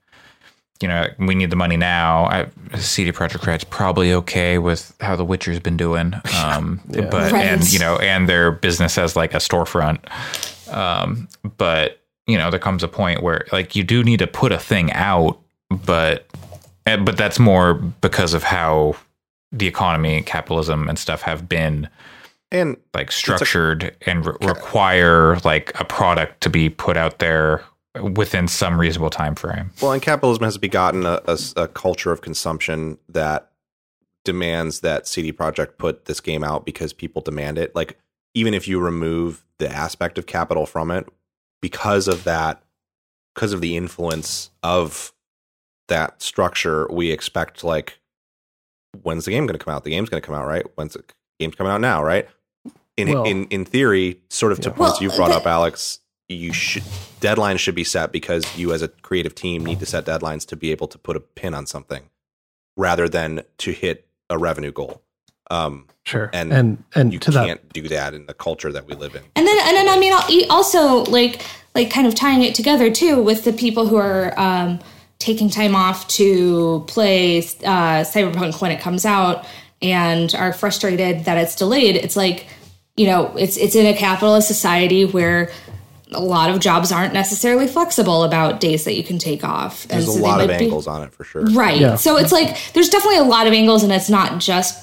you 0.82 0.88
know 0.88 1.08
we 1.20 1.36
need 1.36 1.50
the 1.52 1.56
money 1.56 1.78
now, 1.78 2.26
I, 2.26 2.48
CD 2.78 3.12
Projekt 3.12 3.46
Red's 3.46 3.64
probably 3.64 4.12
okay 4.14 4.58
with 4.58 4.94
how 5.00 5.16
The 5.16 5.24
Witcher's 5.26 5.60
been 5.60 5.78
doing. 5.78 6.14
Um, 6.44 6.82
Yeah. 6.90 7.02
but 7.12 7.32
Right. 7.32 7.46
and 7.46 7.72
you 7.72 7.80
know, 7.80 7.98
and 7.98 8.28
their 8.28 8.52
business 8.52 8.98
as 8.98 9.16
like 9.16 9.34
a 9.34 9.38
storefront. 9.38 10.00
Um, 10.74 11.28
but 11.58 12.00
you 12.26 12.38
know, 12.38 12.50
there 12.50 12.60
comes 12.60 12.84
a 12.84 12.88
point 12.88 13.22
where 13.24 13.46
like 13.52 13.76
you 13.76 13.84
do 13.84 14.04
need 14.04 14.20
to 14.20 14.28
put 14.28 14.52
a 14.52 14.58
thing 14.60 14.92
out, 14.94 15.40
but 15.70 16.28
eh, 16.88 16.98
but 16.98 17.16
that's 17.16 17.40
more 17.40 17.76
because 17.76 18.34
of 18.34 18.44
how 18.44 18.96
the 19.52 19.68
economy, 19.68 20.22
capitalism, 20.24 20.90
and 20.90 21.00
stuff 21.00 21.22
have 21.22 21.48
been 21.48 21.90
And 22.52 22.78
like 22.94 23.12
structured 23.12 23.96
and 24.06 24.26
re- 24.26 24.36
require 24.42 25.38
like 25.40 25.78
a 25.80 25.86
product 25.86 26.42
to 26.42 26.50
be 26.50 26.70
put 26.70 26.98
out 26.98 27.20
there 27.20 27.64
within 28.02 28.48
some 28.48 28.80
reasonable 28.80 29.10
time 29.10 29.36
frame. 29.36 29.72
Well, 29.82 29.92
and 29.92 30.02
capitalism 30.02 30.44
has 30.44 30.58
begotten 30.58 31.06
a 31.06 31.68
culture 31.70 32.12
of 32.12 32.22
consumption 32.22 32.98
that 33.10 33.52
demands 34.24 34.82
that 34.82 35.08
CD 35.08 35.32
Projekt 35.32 35.78
put 35.78 36.06
this 36.06 36.20
game 36.20 36.44
out 36.44 36.66
because 36.66 36.94
people 36.94 37.22
demand 37.22 37.58
it. 37.58 37.74
Like, 37.74 37.98
even 38.34 38.54
if 38.54 38.68
you 38.68 38.80
remove 38.80 39.46
the 39.58 39.72
aspect 39.72 40.18
of 40.18 40.26
capital 40.26 40.66
from 40.66 40.92
it, 40.92 41.08
because 41.62 42.08
of 42.08 42.24
that, 42.26 42.62
because 43.34 43.54
of 43.54 43.62
the 43.62 43.76
influence 43.76 44.52
of 44.62 45.14
that 45.88 46.22
structure, 46.22 46.88
we 46.92 47.10
expect 47.12 47.64
like, 47.64 48.00
when's 49.04 49.26
the 49.26 49.32
game 49.32 49.46
going 49.46 49.58
to 49.58 49.64
come 49.64 49.74
out? 49.74 49.84
The 49.84 49.92
game's 49.92 50.10
going 50.10 50.22
to 50.22 50.26
come 50.26 50.36
out, 50.36 50.46
right? 50.48 50.66
When's 50.76 50.94
the 50.94 51.04
game's 51.40 51.56
coming 51.56 51.72
out 51.72 51.82
now, 51.82 52.04
right? 52.04 52.28
In 52.98 53.10
Well- 53.10 53.24
in 53.26 53.46
in 53.46 53.66
theory, 53.66 54.22
sort 54.30 54.52
of 54.52 54.60
to 54.62 54.70
Yeah. 54.70 54.76
points 54.76 54.94
Well, 55.02 55.04
you 55.12 55.16
brought 55.16 55.30
the- 55.30 55.36
up, 55.38 55.46
Alex, 55.48 56.00
you 56.30 56.52
should 56.54 56.84
deadlines 57.22 57.60
should 57.60 57.76
be 57.76 57.84
set 57.84 58.12
because 58.12 58.44
you 58.58 58.74
as 58.74 58.82
a 58.82 58.88
creative 58.90 59.34
team 59.36 59.66
need 59.66 59.80
to 59.80 59.86
set 59.86 60.06
deadlines 60.06 60.46
to 60.48 60.56
be 60.56 60.72
able 60.72 60.88
to 60.88 60.98
put 60.98 61.16
a 61.16 61.20
pin 61.20 61.54
on 61.54 61.66
something 61.66 62.04
rather 62.76 63.08
than 63.08 63.44
to 63.60 63.72
hit 63.72 64.08
a 64.30 64.38
revenue 64.38 64.72
goal. 64.72 65.02
Um, 65.50 65.86
Sure. 66.06 66.30
And 66.34 66.54
And 66.54 66.84
and 66.96 67.12
you 67.12 67.20
to 67.20 67.32
can't 67.32 67.74
do 67.74 67.88
that 67.90 68.14
in 68.14 68.28
the 68.28 68.34
culture 68.34 68.72
that 68.72 68.88
we 68.88 68.96
live 68.96 69.14
in. 69.16 69.24
and 69.36 69.46
then 69.46 69.58
and 69.68 69.76
then 69.76 69.90
I 69.90 69.98
mean 70.00 70.14
e- 70.30 70.46
also 70.50 71.04
like 71.06 71.42
like 71.76 71.92
kind 71.92 72.08
of 72.08 72.16
tying 72.16 72.44
it 72.44 72.56
together 72.56 72.90
too 72.90 73.22
with 73.22 73.44
the 73.44 73.52
people 73.54 73.88
who 73.88 73.98
are 73.98 74.34
um, 74.40 74.80
taking 75.28 75.50
time 75.50 75.76
off 75.76 76.08
to 76.08 76.84
play 76.88 77.40
uh, 77.40 78.02
Cyberpunk 78.12 78.62
when 78.62 78.72
it 78.72 78.80
comes 78.80 79.06
out 79.06 79.46
and 79.82 80.34
are 80.34 80.54
frustrated 80.54 81.26
that 81.26 81.38
it's 81.38 81.56
delayed. 81.56 81.96
It's 81.98 82.16
like 82.16 82.48
you 82.96 83.06
know 83.06 83.36
it's 83.38 83.58
it's 83.58 83.76
in 83.76 83.86
a 83.86 83.94
capitalist 83.96 84.48
society 84.48 85.06
where 85.06 85.52
a 86.14 86.22
lot 86.22 86.50
of 86.50 86.60
jobs 86.62 86.92
aren't 86.92 87.14
necessarily 87.14 87.68
flexible 87.68 88.24
about 88.24 88.62
days 88.62 88.86
that 88.86 88.96
you 88.96 89.04
can 89.04 89.18
take 89.20 89.44
off. 89.44 89.84
And 89.84 89.92
There's 89.92 90.08
a 90.08 90.12
so 90.14 90.18
they 90.18 90.22
lot 90.22 90.40
of 90.42 90.48
might 90.48 90.60
be- 90.60 90.64
angles 90.66 90.88
on 90.88 91.04
it 91.04 91.12
for 91.14 91.26
sure. 91.26 91.44
Right. 91.44 91.80
Yeah. 91.82 91.96
So 91.98 92.16
it's 92.18 92.32
like 92.32 92.58
there's 92.74 92.90
definitely 92.90 93.20
a 93.20 93.24
lot 93.36 93.46
of 93.46 93.54
angles, 93.54 93.84
and 93.84 93.92
it's 93.92 94.10
not 94.10 94.40
just 94.40 94.74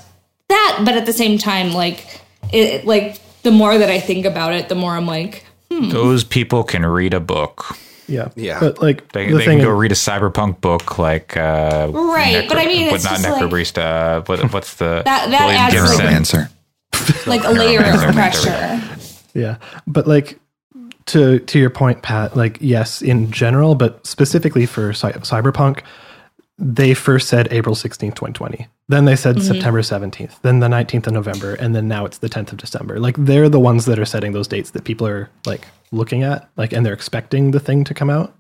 that, 0.48 0.82
but 0.84 0.94
at 0.94 1.06
the 1.06 1.12
same 1.14 1.38
time, 1.38 1.72
like 1.72 2.20
it, 2.52 2.84
like 2.84 3.18
the 3.42 3.50
more 3.50 3.76
that 3.78 3.90
I 3.90 3.98
think 4.00 4.26
about 4.26 4.52
it, 4.52 4.68
the 4.68 4.74
more 4.74 4.92
I'm 4.92 5.06
like, 5.06 5.44
Those 5.70 6.22
people 6.24 6.62
can 6.62 6.84
read 6.86 7.14
a 7.14 7.20
book. 7.20 7.64
Yeah, 8.06 8.28
Yeah. 8.36 8.60
But 8.60 8.80
like 8.82 9.12
They, 9.12 9.30
the 9.30 9.38
they 9.38 9.44
thing, 9.44 9.58
can 9.58 9.66
go 9.68 9.72
read 9.74 9.92
a 9.92 9.94
cyberpunk 9.94 10.60
book 10.60 10.98
like 10.98 11.36
uh, 11.36 11.88
Right, 11.92 12.46
but 12.48 12.58
I 12.58 12.66
mean, 12.66 12.88
but 12.90 12.96
it's 12.96 13.04
not 13.04 13.20
just 13.20 13.28
like- 13.40 14.28
what, 14.28 14.52
what's 14.52 14.74
the 14.74 15.02
That- 15.04 15.30
that 15.30 15.46
William 15.46 15.60
adds, 15.60 15.74
Gibson. 15.74 16.48
Neuromancer. 16.48 17.26
like 17.26 17.44
a 17.44 17.50
layer 17.50 17.80
of 17.80 18.14
pressure. 18.14 18.80
yeah, 19.34 19.56
but 19.86 20.06
like 20.06 20.38
to 21.06 21.38
to 21.40 21.58
your 21.58 21.70
point, 21.70 22.02
Pat. 22.02 22.36
Like 22.36 22.58
yes, 22.60 23.02
in 23.02 23.30
general, 23.30 23.74
but 23.74 24.06
specifically 24.06 24.64
for 24.66 24.92
cy- 24.94 25.12
cyberpunk, 25.12 25.80
they 26.58 26.94
first 26.94 27.28
said 27.28 27.48
April 27.52 27.74
sixteenth, 27.74 28.14
twenty 28.14 28.32
twenty. 28.32 28.68
Then 28.88 29.06
they 29.06 29.16
said 29.16 29.42
September 29.42 29.82
seventeenth. 29.82 30.38
Then 30.42 30.60
the 30.60 30.68
nineteenth 30.68 31.06
of 31.06 31.12
November, 31.12 31.54
and 31.54 31.74
then 31.74 31.88
now 31.88 32.04
it's 32.06 32.18
the 32.18 32.28
tenth 32.28 32.52
of 32.52 32.58
December. 32.58 33.00
Like 33.00 33.16
they're 33.18 33.48
the 33.48 33.60
ones 33.60 33.86
that 33.86 33.98
are 33.98 34.04
setting 34.04 34.32
those 34.32 34.46
dates 34.48 34.70
that 34.70 34.84
people 34.84 35.06
are 35.06 35.28
like 35.46 35.66
looking 35.94 36.22
at, 36.22 36.48
like, 36.56 36.72
and 36.72 36.84
they're 36.84 36.92
expecting 36.92 37.52
the 37.52 37.60
thing 37.60 37.84
to 37.84 37.94
come 37.94 38.10
out. 38.10 38.34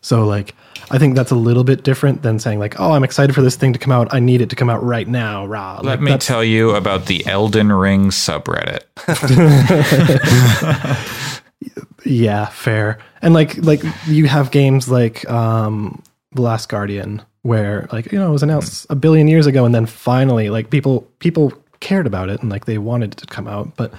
So 0.00 0.24
like 0.24 0.54
I 0.92 0.98
think 0.98 1.16
that's 1.16 1.32
a 1.32 1.34
little 1.34 1.64
bit 1.64 1.82
different 1.82 2.22
than 2.22 2.38
saying 2.38 2.60
like, 2.60 2.78
oh, 2.78 2.92
I'm 2.92 3.02
excited 3.02 3.34
for 3.34 3.42
this 3.42 3.56
thing 3.56 3.72
to 3.72 3.78
come 3.80 3.90
out. 3.92 4.06
I 4.14 4.20
need 4.20 4.40
it 4.40 4.48
to 4.50 4.56
come 4.56 4.70
out 4.70 4.80
right 4.84 5.08
now. 5.08 5.44
Rah. 5.44 5.76
Let 5.76 5.84
Like, 5.84 6.00
me 6.00 6.10
that's- 6.12 6.24
tell 6.26 6.44
you 6.44 6.70
about 6.76 7.06
the 7.06 7.26
Elden 7.26 7.72
Ring 7.72 8.10
subreddit. 8.10 8.84
Yeah, 12.04 12.46
fair. 12.46 12.98
And 13.20 13.34
like 13.34 13.56
like 13.58 13.82
you 14.06 14.26
have 14.28 14.50
games 14.50 14.88
like 14.88 15.28
um 15.28 16.02
The 16.32 16.40
Last 16.42 16.68
Guardian 16.68 17.20
where 17.42 17.86
like 17.92 18.10
you 18.12 18.18
know 18.18 18.28
it 18.28 18.32
was 18.32 18.42
announced 18.42 18.86
a 18.88 18.94
billion 18.94 19.28
years 19.28 19.46
ago 19.46 19.64
and 19.66 19.74
then 19.74 19.84
finally 19.84 20.48
like 20.48 20.70
people 20.70 21.02
people 21.18 21.52
cared 21.80 22.06
about 22.06 22.30
it 22.30 22.40
and 22.40 22.50
like 22.50 22.64
they 22.64 22.78
wanted 22.78 23.12
it 23.12 23.16
to 23.18 23.26
come 23.26 23.46
out 23.48 23.76
but 23.76 23.92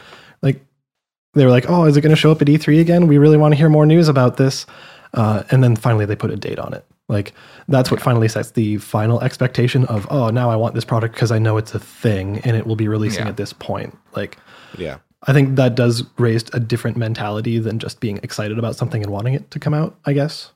they 1.34 1.46
were 1.46 1.52
like 1.52 1.70
oh 1.70 1.86
is 1.86 1.96
it 1.98 2.02
going 2.02 2.10
to 2.16 2.16
show 2.16 2.32
up 2.32 2.42
at 2.42 2.48
E3 2.48 2.80
again 2.82 3.08
we 3.08 3.18
really 3.18 3.38
want 3.38 3.52
to 3.54 3.58
hear 3.58 3.70
more 3.70 3.86
news 3.86 4.08
about 4.08 4.38
this 4.38 4.66
uh, 5.14 5.44
and 5.52 5.64
then 5.64 5.76
finally 5.76 6.06
they 6.06 6.16
put 6.16 6.32
a 6.32 6.36
date 6.36 6.60
on 6.60 6.74
it 6.74 6.86
like 7.08 7.34
that's 7.68 7.90
what 7.92 8.00
finally 8.02 8.28
sets 8.28 8.52
the 8.52 8.78
final 8.78 9.20
expectation 9.22 9.86
of 9.86 10.08
oh 10.12 10.30
now 10.30 10.50
I 10.50 10.56
want 10.56 10.76
this 10.76 10.86
product 10.86 11.14
because 11.16 11.32
I 11.32 11.40
know 11.40 11.58
it's 11.58 11.74
a 11.74 11.80
thing 11.80 12.40
and 12.40 12.56
it 12.56 12.66
will 12.68 12.76
be 12.76 12.88
releasing 12.88 13.24
Yeah. 13.24 13.30
at 13.30 13.38
this 13.38 13.54
point 13.54 13.98
like 14.16 14.38
Yeah. 14.78 14.98
I 15.28 15.34
think 15.34 15.58
that 15.58 15.76
does 15.76 16.04
raise 16.18 16.44
a 16.54 16.62
different 16.62 16.96
mentality 16.96 17.60
than 17.60 17.78
just 17.78 18.00
being 18.00 18.20
excited 18.24 18.58
about 18.58 18.78
something 18.78 19.04
and 19.04 19.12
wanting 19.12 19.34
it 19.34 19.52
to 19.52 19.60
come 19.60 19.74
out, 19.74 19.98
I 20.06 20.14
guess. 20.14 20.54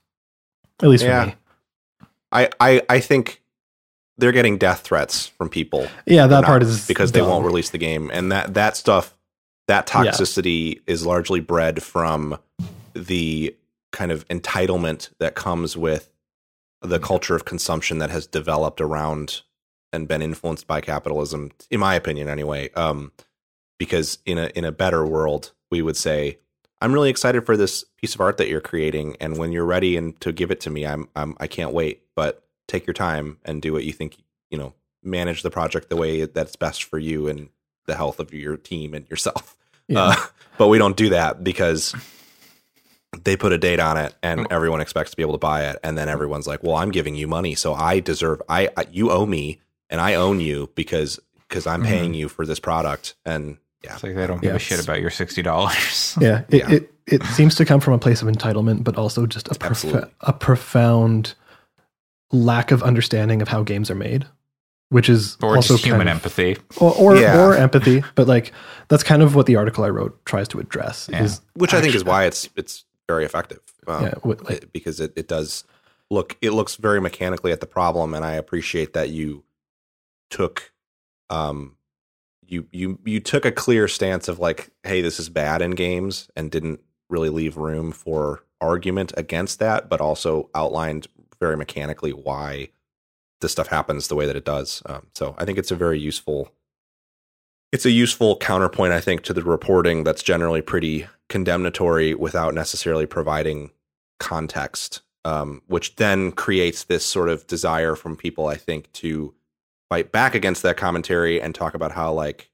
At 0.82 0.88
least 0.88 1.03
Yeah. 1.03 1.22
for 1.24 1.27
me. 1.32 1.35
I, 2.32 2.50
I, 2.61 2.82
I 2.88 3.00
think 3.02 3.42
they're 4.18 4.32
getting 4.32 4.58
death 4.58 4.80
threats 4.80 5.27
from 5.27 5.50
people. 5.50 5.88
Yeah, 6.06 6.27
that 6.27 6.45
part 6.45 6.64
is 6.64 6.88
because 6.88 7.11
they 7.11 7.22
won't 7.22 7.43
release 7.45 7.72
the 7.72 7.77
game, 7.77 8.10
and 8.14 8.32
that 8.32 8.53
that 8.53 8.77
stuff, 8.77 9.12
that 9.67 9.90
Yeah. 9.93 10.03
toxicity 10.11 10.82
is 10.88 11.06
largely 11.06 11.40
bred 11.40 11.82
from 11.82 12.38
the 12.93 13.56
kind 13.92 14.11
of 14.11 14.27
entitlement 14.27 15.09
that 15.19 15.35
comes 15.35 15.77
with 15.77 16.09
the 16.82 17.00
culture 17.00 17.35
of 17.35 17.45
consumption 17.45 18.00
that 18.00 18.09
has 18.09 18.27
developed 18.27 18.82
around 18.82 19.42
and 19.93 20.08
been 20.08 20.22
influenced 20.22 20.67
by 20.67 20.82
capitalism, 20.82 21.51
in 21.69 21.80
my 21.80 21.95
opinion, 21.95 22.27
anyway. 22.27 22.69
Um, 22.74 23.11
because 23.80 24.17
in 24.25 24.38
a 24.38 24.48
in 24.56 24.66
a 24.66 24.72
better 24.72 25.06
world, 25.06 25.51
we 25.72 25.82
would 25.82 25.98
say, 25.98 26.40
"I'm 26.82 26.93
really 26.93 27.09
excited 27.09 27.45
for 27.45 27.56
this 27.56 27.85
piece 27.98 28.16
of 28.16 28.22
art 28.22 28.38
that 28.38 28.48
you're 28.50 28.61
creating, 28.61 29.16
and 29.19 29.38
when 29.38 29.51
you're 29.51 29.66
ready 29.66 29.95
and 29.98 30.19
to 30.22 30.32
give 30.32 30.51
it 30.51 30.59
to 30.61 30.69
me, 30.69 30.85
I'm 30.85 31.08
I'm 31.16 31.35
I 31.40 31.48
can't 31.48 31.74
wait. 31.74 32.01
But 32.16 32.43
take 32.67 32.85
your 32.88 32.93
time 32.93 33.38
and 33.45 33.61
do 33.61 33.72
what 33.74 33.83
you 33.83 33.93
think. 33.93 34.17
You 34.50 34.58
know, 34.58 34.74
manage 35.03 35.42
the 35.42 35.50
project 35.51 35.90
the 35.90 35.95
way 35.95 36.25
that's 36.25 36.56
best 36.56 36.83
for 36.83 36.98
you 37.00 37.27
and 37.27 37.50
the 37.85 37.95
health 37.95 38.19
of 38.19 38.33
your 38.33 38.57
team 38.57 38.93
and 38.93 39.09
yourself. 39.09 39.55
Yeah. 39.89 39.99
Uh, 40.03 40.15
but 40.57 40.69
we 40.69 40.77
don't 40.77 40.95
do 40.95 41.09
that 41.09 41.43
because 41.43 41.93
they 43.23 43.35
put 43.35 43.51
a 43.51 43.57
date 43.57 43.79
on 43.81 43.97
it 43.97 44.15
and 44.23 44.39
Oh. 44.41 44.47
everyone 44.49 44.79
expects 44.81 45.11
to 45.11 45.17
be 45.17 45.21
able 45.23 45.33
to 45.33 45.37
buy 45.39 45.65
it 45.69 45.77
and 45.83 45.97
then 45.97 46.07
everyone's 46.09 46.47
like 46.47 46.63
well 46.63 46.75
i'm 46.77 46.89
giving 46.89 47.15
you 47.15 47.27
money 47.27 47.53
so 47.53 47.73
i 47.73 47.99
deserve 47.99 48.41
i, 48.49 48.69
I 48.77 48.85
you 48.91 49.11
owe 49.11 49.25
me 49.25 49.59
and 49.89 49.99
i 50.01 50.15
own 50.15 50.39
you 50.39 50.69
because 50.73 51.19
because 51.49 51.67
i'm 51.67 51.83
paying 51.83 52.13
you 52.13 52.29
for 52.29 52.45
this 52.45 52.59
product 52.59 53.15
and 53.25 53.57
yeah 53.83 53.93
It's 53.95 54.03
like 54.03 54.15
they 54.15 54.25
don't 54.25 54.41
give 54.41 54.51
Yeah. 54.51 54.55
a 54.55 54.59
shit 54.59 54.81
about 54.83 55.01
your 55.01 55.11
sixty 55.11 55.41
dollars. 55.41 56.17
yeah, 56.21 56.43
it, 56.49 56.55
Yeah. 56.59 56.71
It, 56.71 56.93
it 57.05 57.23
seems 57.25 57.55
to 57.55 57.65
come 57.65 57.81
from 57.81 57.93
a 57.93 57.99
place 57.99 58.21
of 58.21 58.29
entitlement, 58.29 58.85
but 58.85 58.97
also 58.97 59.25
just 59.27 59.49
a, 59.51 59.55
prof- 59.59 60.09
a 60.21 60.31
profound 60.31 61.35
lack 62.31 62.71
of 62.71 62.81
understanding 62.81 63.41
of 63.41 63.49
how 63.49 63.61
games 63.63 63.91
are 63.91 63.95
made, 63.95 64.25
which 64.93 65.09
is 65.09 65.38
or 65.41 65.55
also 65.55 65.73
just 65.73 65.83
human 65.85 66.07
kind 66.07 66.09
of, 66.09 66.15
empathy. 66.17 66.57
or 66.77 66.93
or, 66.95 67.15
Yeah. 67.17 67.41
or 67.43 67.55
empathy. 67.55 68.03
But 68.15 68.27
like 68.27 68.51
that's 68.88 69.03
kind 69.03 69.22
of 69.22 69.35
what 69.35 69.45
the 69.47 69.55
article 69.57 69.83
I 69.83 69.89
wrote 69.89 70.23
tries 70.25 70.47
to 70.49 70.59
address. 70.59 71.09
Yeah. 71.11 71.23
Is 71.23 71.41
which 71.55 71.73
i 71.73 71.81
think 71.81 71.95
is 71.95 72.03
why 72.05 72.25
it's 72.25 72.47
it's 72.55 72.85
very 73.07 73.25
effective 73.25 73.59
um, 73.88 74.03
Yeah, 74.03 74.13
what- 74.22 74.43
like- 74.45 74.63
it- 74.63 74.72
because 74.73 74.99
it, 75.01 75.11
it 75.15 75.27
does 75.27 75.63
look 76.09 76.38
it 76.41 76.51
looks 76.51 76.75
very 76.75 77.01
mechanically 77.01 77.51
at 77.51 77.59
the 77.59 77.65
problem 77.65 78.13
and 78.13 78.23
i 78.23 78.33
appreciate 78.33 78.93
that 78.93 79.09
you 79.09 79.43
took 80.30 80.72
um 81.30 81.75
you 82.45 82.67
you 82.72 82.99
you 83.05 83.19
took 83.19 83.45
a 83.45 83.51
clear 83.51 83.88
stance 83.88 84.27
of 84.27 84.38
like 84.39 84.69
hey 84.83 85.01
this 85.01 85.19
is 85.19 85.30
bad 85.30 85.61
in 85.61 85.72
games 85.72 86.30
and 86.35 86.51
didn't 86.51 86.80
really 87.09 87.30
leave 87.30 87.57
room 87.57 87.91
for 87.91 88.43
argument 88.61 89.11
against 89.17 89.59
that 89.59 89.89
but 89.89 89.99
also 90.01 90.49
outlined 90.53 91.07
very 91.39 91.57
mechanically 91.57 92.11
why 92.11 92.69
this 93.43 93.51
stuff 93.51 93.67
happens 93.67 94.07
the 94.07 94.15
way 94.15 94.25
that 94.25 94.35
it 94.35 94.45
does. 94.45 94.81
Um, 94.88 95.07
so 95.13 95.35
i 95.38 95.45
think 95.45 95.57
it's 95.57 95.72
a 95.72 95.75
very 95.75 95.99
useful 95.99 96.51
it's 97.72 97.85
a 97.85 97.91
useful 97.91 98.38
counterpoint 98.38 98.93
i 98.93 98.99
think 98.99 99.23
to 99.23 99.33
the 99.33 99.43
reporting 99.43 100.03
that's 100.03 100.23
generally 100.23 100.61
pretty 100.61 101.07
condemnatory 101.30 102.13
without 102.13 102.53
necessarily 102.53 103.05
providing 103.05 103.72
context 104.19 105.01
um, 105.25 105.61
which 105.67 105.95
then 105.95 106.33
creates 106.33 106.83
this 106.83 107.05
sort 107.05 107.30
of 107.30 107.47
desire 107.47 107.95
from 107.95 108.15
people 108.15 108.47
i 108.47 108.55
think 108.55 108.91
to 108.93 109.33
fight 109.89 110.11
back 110.11 110.35
against 110.35 110.63
that 110.63 110.77
commentary 110.77 111.41
and 111.41 111.55
talk 111.55 111.73
about 111.73 111.91
how 111.91 112.11
like 112.11 112.49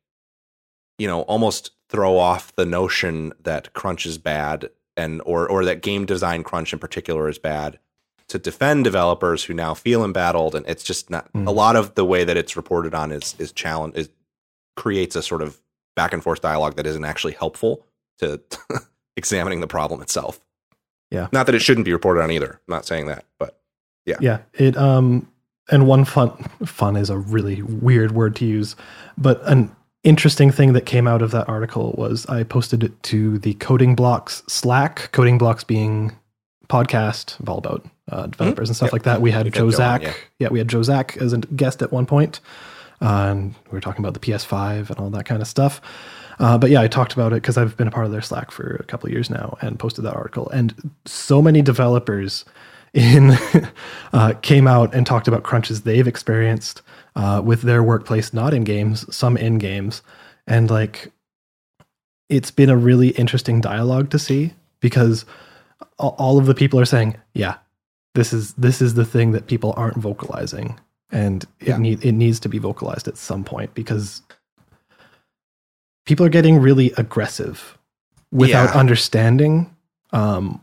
you 0.98 1.08
know 1.08 1.22
almost 1.22 1.72
throw 1.90 2.18
off 2.18 2.56
the 2.56 2.66
notion 2.66 3.34
that 3.42 3.74
crunch 3.74 4.06
is 4.06 4.18
bad 4.18 4.70
and 4.96 5.22
or 5.26 5.50
or 5.50 5.66
that 5.66 5.82
game 5.82 6.06
design 6.06 6.44
crunch 6.44 6.74
in 6.74 6.80
particular 6.80 7.28
is 7.28 7.40
bad 7.40 7.80
to 8.30 8.40
defend 8.40 8.84
developers 8.84 9.44
who 9.44 9.54
now 9.54 9.74
feel 9.74 10.04
embattled 10.06 10.56
and 10.56 10.66
it's 10.68 10.84
just 10.84 11.10
not 11.10 11.32
Mm. 11.34 11.48
a 11.48 11.52
lot 11.52 11.76
of 11.76 11.96
the 11.96 12.06
way 12.06 12.24
that 12.24 12.38
it's 12.38 12.56
reported 12.56 12.94
on 12.96 13.12
is 13.12 13.36
is 13.40 13.52
challenge 13.52 13.96
is 13.96 14.10
creates 14.76 15.16
a 15.16 15.22
sort 15.22 15.42
of 15.42 15.60
back 15.96 16.14
and 16.14 16.24
forth 16.24 16.42
dialogue 16.42 16.76
that 16.78 16.86
isn't 16.88 17.04
actually 17.06 17.34
helpful 17.34 17.86
to 18.20 18.40
examining 19.18 19.60
the 19.62 19.68
problem 19.68 20.02
itself 20.02 20.40
Yeah. 21.12 21.28
not 21.32 21.46
that 21.48 21.56
it 21.56 21.60
shouldn't 21.60 21.86
be 21.86 21.94
reported 21.94 22.22
on 22.24 22.32
either 22.32 22.54
i'm 22.68 22.72
not 22.76 22.86
saying 22.86 23.08
that 23.08 23.26
but 23.40 23.60
yeah 24.06 24.16
yeah. 24.22 24.40
it 24.54 24.78
um 24.78 25.28
and 25.72 25.86
one 25.88 26.06
fun 26.06 26.30
fun 26.66 26.96
is 26.96 27.10
a 27.10 27.18
really 27.18 27.62
weird 27.62 28.12
word 28.14 28.36
to 28.38 28.46
use 28.46 28.76
but 29.18 29.42
an 29.50 29.76
interesting 30.04 30.50
thing 30.52 30.72
that 30.74 30.86
came 30.86 31.08
out 31.08 31.22
of 31.22 31.32
that 31.32 31.50
article 31.50 31.94
was 31.98 32.26
i 32.28 32.44
posted 32.44 32.84
it 32.84 33.04
to 33.04 33.38
the 33.40 33.54
coding 33.56 33.96
blocks 33.96 34.42
slack 34.48 35.10
coding 35.12 35.38
blocks 35.38 35.64
being 35.66 36.12
podcast 36.70 37.36
all 37.50 37.58
about 37.58 37.86
uh, 38.12 38.28
developers 38.28 38.70
and 38.70 38.76
stuff 38.76 38.88
Yep. 38.88 38.94
like 38.94 39.04
that 39.04 39.22
we 39.22 39.32
had 39.32 39.46
We've 39.46 39.54
joe 39.54 39.70
zach 39.72 40.02
yeah. 40.04 40.14
yeah 40.40 40.48
we 40.50 40.60
had 40.60 40.68
joe 40.68 40.84
zach 40.84 41.18
as 41.18 41.34
a 41.34 41.38
guest 41.40 41.82
at 41.82 41.92
one 41.92 42.06
point 42.06 42.40
uh, 43.02 43.28
and 43.30 43.56
we 43.72 43.72
were 43.72 43.82
talking 43.82 44.04
about 44.06 44.14
the 44.14 44.20
ps5 44.20 44.90
and 44.90 45.00
all 45.00 45.10
that 45.10 45.26
kind 45.26 45.42
of 45.42 45.48
stuff 45.48 45.82
uh, 46.40 46.58
but 46.58 46.70
yeah, 46.70 46.82
I 46.82 46.88
talked 46.88 47.14
about 47.14 47.34
it 47.34 47.42
because 47.42 47.58
I've 47.58 47.76
been 47.76 47.90
a 47.90 47.92
part 47.92 48.06
of 48.06 48.14
their 48.14 48.22
Slack 48.22 48.52
for 48.52 48.78
a 48.80 48.84
couple 48.86 49.08
of 49.08 49.12
years 49.14 49.30
now 49.30 49.58
and 49.62 49.78
posted 49.78 50.06
that 50.06 50.16
article. 50.16 50.50
And 50.52 50.92
so 51.06 51.42
many 51.42 51.62
developers 51.62 52.46
in 52.94 53.32
uh, 54.14 54.34
came 54.42 54.66
out 54.66 54.94
and 54.96 55.06
talked 55.06 55.28
about 55.28 55.44
crunches 55.44 55.82
they've 55.82 56.08
experienced 56.08 56.82
uh, 57.16 57.42
with 57.44 57.64
their 57.64 57.84
workplace, 57.84 58.34
not 58.34 58.54
in 58.54 58.64
games, 58.64 59.14
some 59.14 59.36
in 59.36 59.58
games, 59.58 60.02
and 60.48 60.72
like 60.72 61.12
it's 62.30 62.52
been 62.52 62.70
a 62.70 62.78
really 62.78 63.10
interesting 63.10 63.60
dialogue 63.60 64.10
to 64.12 64.20
see 64.20 64.54
because 64.80 65.26
all 66.00 66.38
of 66.38 66.46
the 66.46 66.56
people 66.56 66.80
are 66.80 66.86
saying, 66.86 67.16
"Yeah, 67.34 67.56
this 68.16 68.34
is 68.34 68.54
this 68.54 68.82
is 68.82 68.94
the 68.96 69.06
thing 69.06 69.32
that 69.32 69.48
people 69.48 69.74
aren't 69.78 69.98
vocalizing." 69.98 70.80
And 71.12 71.46
Yeah. 71.62 71.76
it 71.76 71.80
need 71.80 72.06
it 72.06 72.12
needs 72.14 72.40
to 72.42 72.50
be 72.50 72.58
vocalized 72.60 73.08
at 73.08 73.18
some 73.18 73.44
point 73.44 73.74
because 73.74 74.22
people 76.06 76.26
are 76.26 76.30
getting 76.30 76.60
really 76.60 76.92
aggressive 76.98 77.78
without 78.32 78.74
Yeah. 78.74 78.80
understanding 78.80 79.76
um 80.12 80.62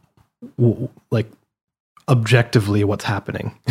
w- 0.58 0.88
like 1.10 1.30
objectively 2.08 2.84
what's 2.84 3.04
happening 3.04 3.56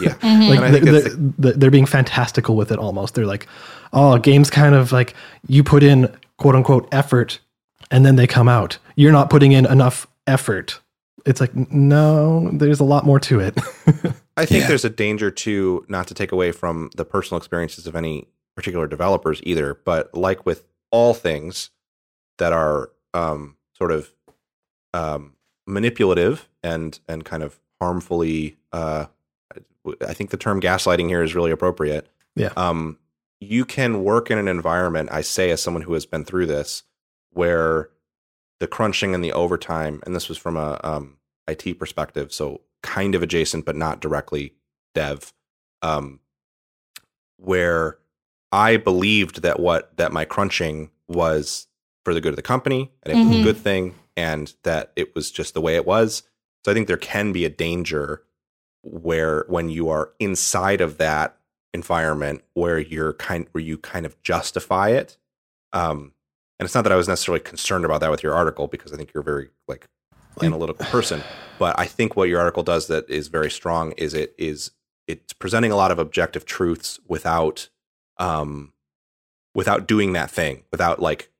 yeah 0.00 0.14
Mhm. 0.14 0.48
like 0.48 0.58
And 0.58 0.64
I 0.64 0.70
think 0.72 0.84
the- 0.84 0.90
that's 0.92 1.04
the- 1.14 1.32
the- 1.38 1.52
they're 1.52 1.70
being 1.70 1.86
fantastical 1.86 2.56
with 2.56 2.70
it 2.72 2.78
almost 2.78 3.14
they're 3.14 3.26
like 3.26 3.46
oh 3.92 4.18
games 4.18 4.50
kind 4.50 4.74
of 4.74 4.92
like 4.92 5.14
you 5.46 5.62
put 5.64 5.82
in 5.82 6.08
quote 6.38 6.54
unquote 6.56 6.88
effort 6.92 7.38
and 7.90 8.04
then 8.04 8.16
they 8.16 8.26
come 8.26 8.48
out 8.48 8.78
you're 8.96 9.12
not 9.12 9.30
putting 9.30 9.52
in 9.52 9.66
enough 9.66 10.06
effort 10.26 10.80
it's 11.26 11.40
like 11.40 11.54
no 11.54 12.50
there's 12.52 12.80
a 12.80 12.84
lot 12.84 13.04
more 13.04 13.20
to 13.20 13.40
it 13.40 13.58
I 14.38 14.44
think 14.46 14.62
Yeah. 14.62 14.68
there's 14.68 14.84
a 14.84 14.90
danger 14.90 15.30
too, 15.30 15.84
not 15.88 16.06
to 16.08 16.14
take 16.14 16.30
away 16.30 16.52
from 16.52 16.90
the 16.94 17.04
personal 17.06 17.38
experiences 17.38 17.86
of 17.86 17.96
any 17.96 18.28
particular 18.54 18.86
developers 18.86 19.40
either, 19.44 19.74
but 19.84 20.14
like 20.14 20.44
with 20.44 20.64
all 20.90 21.14
things 21.14 21.70
that 22.38 22.52
are 22.52 22.90
um, 23.14 23.56
sort 23.78 23.92
of 23.92 24.12
um, 24.92 25.32
manipulative 25.66 26.48
and 26.62 27.00
and 27.08 27.24
kind 27.24 27.42
of 27.42 27.58
harmfully. 27.80 28.56
Uh, 28.72 29.06
I 30.06 30.12
think 30.14 30.30
the 30.30 30.36
term 30.36 30.60
gaslighting 30.60 31.08
here 31.08 31.22
is 31.22 31.34
really 31.34 31.50
appropriate. 31.50 32.06
Yeah. 32.34 32.52
Um, 32.58 32.98
you 33.40 33.64
can 33.64 34.04
work 34.04 34.30
in 34.30 34.36
an 34.36 34.48
environment. 34.48 35.08
I 35.12 35.22
say 35.22 35.50
as 35.50 35.62
someone 35.62 35.82
who 35.82 35.94
has 35.94 36.04
been 36.04 36.24
through 36.26 36.46
this, 36.46 36.82
where 37.30 37.88
the 38.60 38.66
crunching 38.66 39.14
and 39.14 39.22
the 39.22 39.32
overtime, 39.32 40.00
and 40.06 40.14
this 40.14 40.28
was 40.28 40.38
from 40.38 40.56
a 40.56 40.80
um, 40.82 41.16
IT 41.48 41.78
perspective, 41.78 42.32
so 42.32 42.62
kind 42.82 43.14
of 43.14 43.22
adjacent 43.22 43.64
but 43.64 43.76
not 43.76 44.00
directly 44.00 44.54
dev, 44.94 45.32
um, 45.82 46.20
where 47.36 47.98
I 48.52 48.76
believed 48.76 49.42
that 49.42 49.60
what 49.60 49.96
that 49.96 50.12
my 50.12 50.24
crunching 50.24 50.90
was 51.08 51.66
for 52.04 52.14
the 52.14 52.20
good 52.20 52.30
of 52.30 52.36
the 52.36 52.42
company 52.42 52.92
and 53.02 53.12
it 53.12 53.18
was 53.26 53.36
Mhm. 53.36 53.40
a 53.40 53.42
good 53.42 53.56
thing 53.56 53.94
and 54.16 54.54
that 54.62 54.92
it 54.96 55.14
was 55.14 55.30
just 55.30 55.54
the 55.54 55.60
way 55.60 55.74
it 55.76 55.84
was. 55.86 56.22
So 56.64 56.70
I 56.70 56.74
think 56.74 56.86
there 56.86 56.96
can 56.96 57.32
be 57.32 57.44
a 57.44 57.50
danger 57.50 58.22
where 58.82 59.44
when 59.48 59.68
you 59.68 59.88
are 59.88 60.12
inside 60.18 60.80
of 60.80 60.98
that 60.98 61.36
environment 61.74 62.42
where 62.54 62.78
you're 62.78 63.12
kind 63.14 63.48
where 63.52 63.62
you 63.62 63.76
kind 63.76 64.06
of 64.06 64.20
justify 64.22 64.90
it. 64.90 65.18
Um 65.72 66.12
and 66.58 66.66
it's 66.66 66.74
not 66.74 66.82
that 66.82 66.92
I 66.92 66.96
was 66.96 67.08
necessarily 67.08 67.40
concerned 67.40 67.84
about 67.84 68.00
that 68.00 68.10
with 68.10 68.22
your 68.22 68.34
article 68.34 68.66
because 68.66 68.92
I 68.92 68.96
think 68.96 69.12
you're 69.12 69.22
a 69.22 69.24
very 69.24 69.48
like 69.68 69.86
analytical 70.42 70.84
person, 70.86 71.22
but 71.58 71.78
I 71.78 71.86
think 71.86 72.16
what 72.16 72.28
your 72.28 72.40
article 72.40 72.62
does 72.62 72.86
that 72.88 73.08
is 73.08 73.28
very 73.28 73.50
strong 73.50 73.92
is 73.92 74.14
it 74.14 74.34
is 74.38 74.70
it's 75.06 75.32
presenting 75.32 75.70
a 75.70 75.76
lot 75.76 75.90
of 75.90 75.98
objective 75.98 76.44
truths 76.44 76.98
without 77.06 77.68
um 78.18 78.72
without 79.54 79.88
doing 79.88 80.12
that 80.12 80.30
thing, 80.30 80.62
without 80.70 81.00
like 81.00 81.30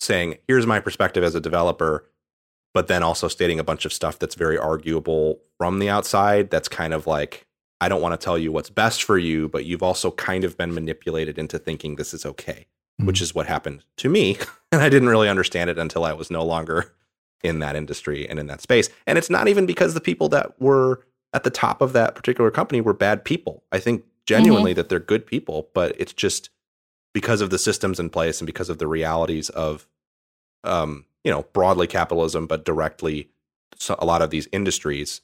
saying, 0.00 0.36
here's 0.46 0.66
my 0.66 0.80
perspective 0.80 1.24
as 1.24 1.34
a 1.34 1.40
developer, 1.40 2.04
but 2.74 2.88
then 2.88 3.02
also 3.02 3.26
stating 3.26 3.58
a 3.58 3.64
bunch 3.64 3.84
of 3.84 3.92
stuff 3.92 4.18
that's 4.18 4.34
very 4.34 4.58
arguable 4.58 5.40
from 5.58 5.78
the 5.78 5.88
outside. 5.88 6.50
That's 6.50 6.68
kind 6.68 6.92
of 6.92 7.06
like, 7.06 7.46
I 7.80 7.88
don't 7.88 8.02
want 8.02 8.18
to 8.18 8.22
tell 8.22 8.38
you 8.38 8.52
what's 8.52 8.70
best 8.70 9.02
for 9.02 9.16
you, 9.16 9.48
but 9.48 9.64
you've 9.64 9.82
also 9.82 10.10
kind 10.10 10.44
of 10.44 10.58
been 10.58 10.74
manipulated 10.74 11.38
into 11.38 11.58
thinking 11.58 11.96
this 11.96 12.12
is 12.12 12.26
okay, 12.26 12.66
which 12.98 13.20
is 13.20 13.34
what 13.34 13.46
happened 13.46 13.84
to 13.98 14.08
me. 14.08 14.38
And 14.72 14.82
I 14.82 14.88
didn't 14.88 15.08
really 15.08 15.28
understand 15.28 15.70
it 15.70 15.78
until 15.78 16.04
I 16.04 16.14
was 16.14 16.32
no 16.32 16.44
longer 16.44 16.92
in 17.44 17.60
that 17.60 17.76
industry 17.76 18.28
and 18.28 18.40
in 18.40 18.48
that 18.48 18.60
space. 18.60 18.88
And 19.06 19.16
it's 19.16 19.30
not 19.30 19.46
even 19.46 19.66
because 19.66 19.94
the 19.94 20.00
people 20.00 20.28
that 20.30 20.60
were 20.60 21.06
at 21.32 21.44
the 21.44 21.50
top 21.50 21.80
of 21.80 21.92
that 21.92 22.16
particular 22.16 22.50
company 22.50 22.80
were 22.80 22.92
bad 22.92 23.24
people. 23.24 23.62
I 23.70 23.78
think 23.78 24.02
genuinely 24.26 24.72
that 24.72 24.88
they're 24.88 24.98
good 24.98 25.26
people, 25.26 25.68
but 25.74 25.94
it's 25.96 26.12
just 26.12 26.50
because 27.12 27.40
of 27.40 27.50
the 27.50 27.58
systems 27.58 28.00
in 28.00 28.10
place 28.10 28.40
and 28.40 28.46
because 28.46 28.68
of 28.68 28.78
the 28.78 28.88
realities 28.88 29.48
of 29.50 29.86
um, 30.64 31.04
you 31.22 31.30
know, 31.30 31.44
broadly 31.52 31.86
capitalism, 31.86 32.48
but 32.48 32.64
directly 32.64 33.28
so 33.76 33.96
a 33.98 34.06
lot 34.06 34.22
of 34.22 34.30
these 34.30 34.48
industries, 34.52 35.20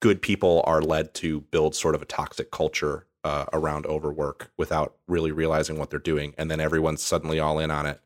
good 0.00 0.22
people 0.22 0.62
are 0.66 0.82
led 0.82 1.14
to 1.14 1.40
build 1.40 1.74
sort 1.74 1.94
of 1.94 2.02
a 2.02 2.06
toxic 2.06 2.50
culture 2.50 3.06
uh, 3.24 3.46
around 3.52 3.86
overwork 3.86 4.50
without 4.58 4.94
really 5.08 5.32
realizing 5.32 5.78
what 5.78 5.90
they're 5.90 5.98
doing, 5.98 6.34
and 6.38 6.50
then 6.50 6.60
everyone's 6.60 7.02
suddenly 7.02 7.40
all 7.40 7.58
in 7.58 7.70
on 7.70 7.86
it 7.86 8.00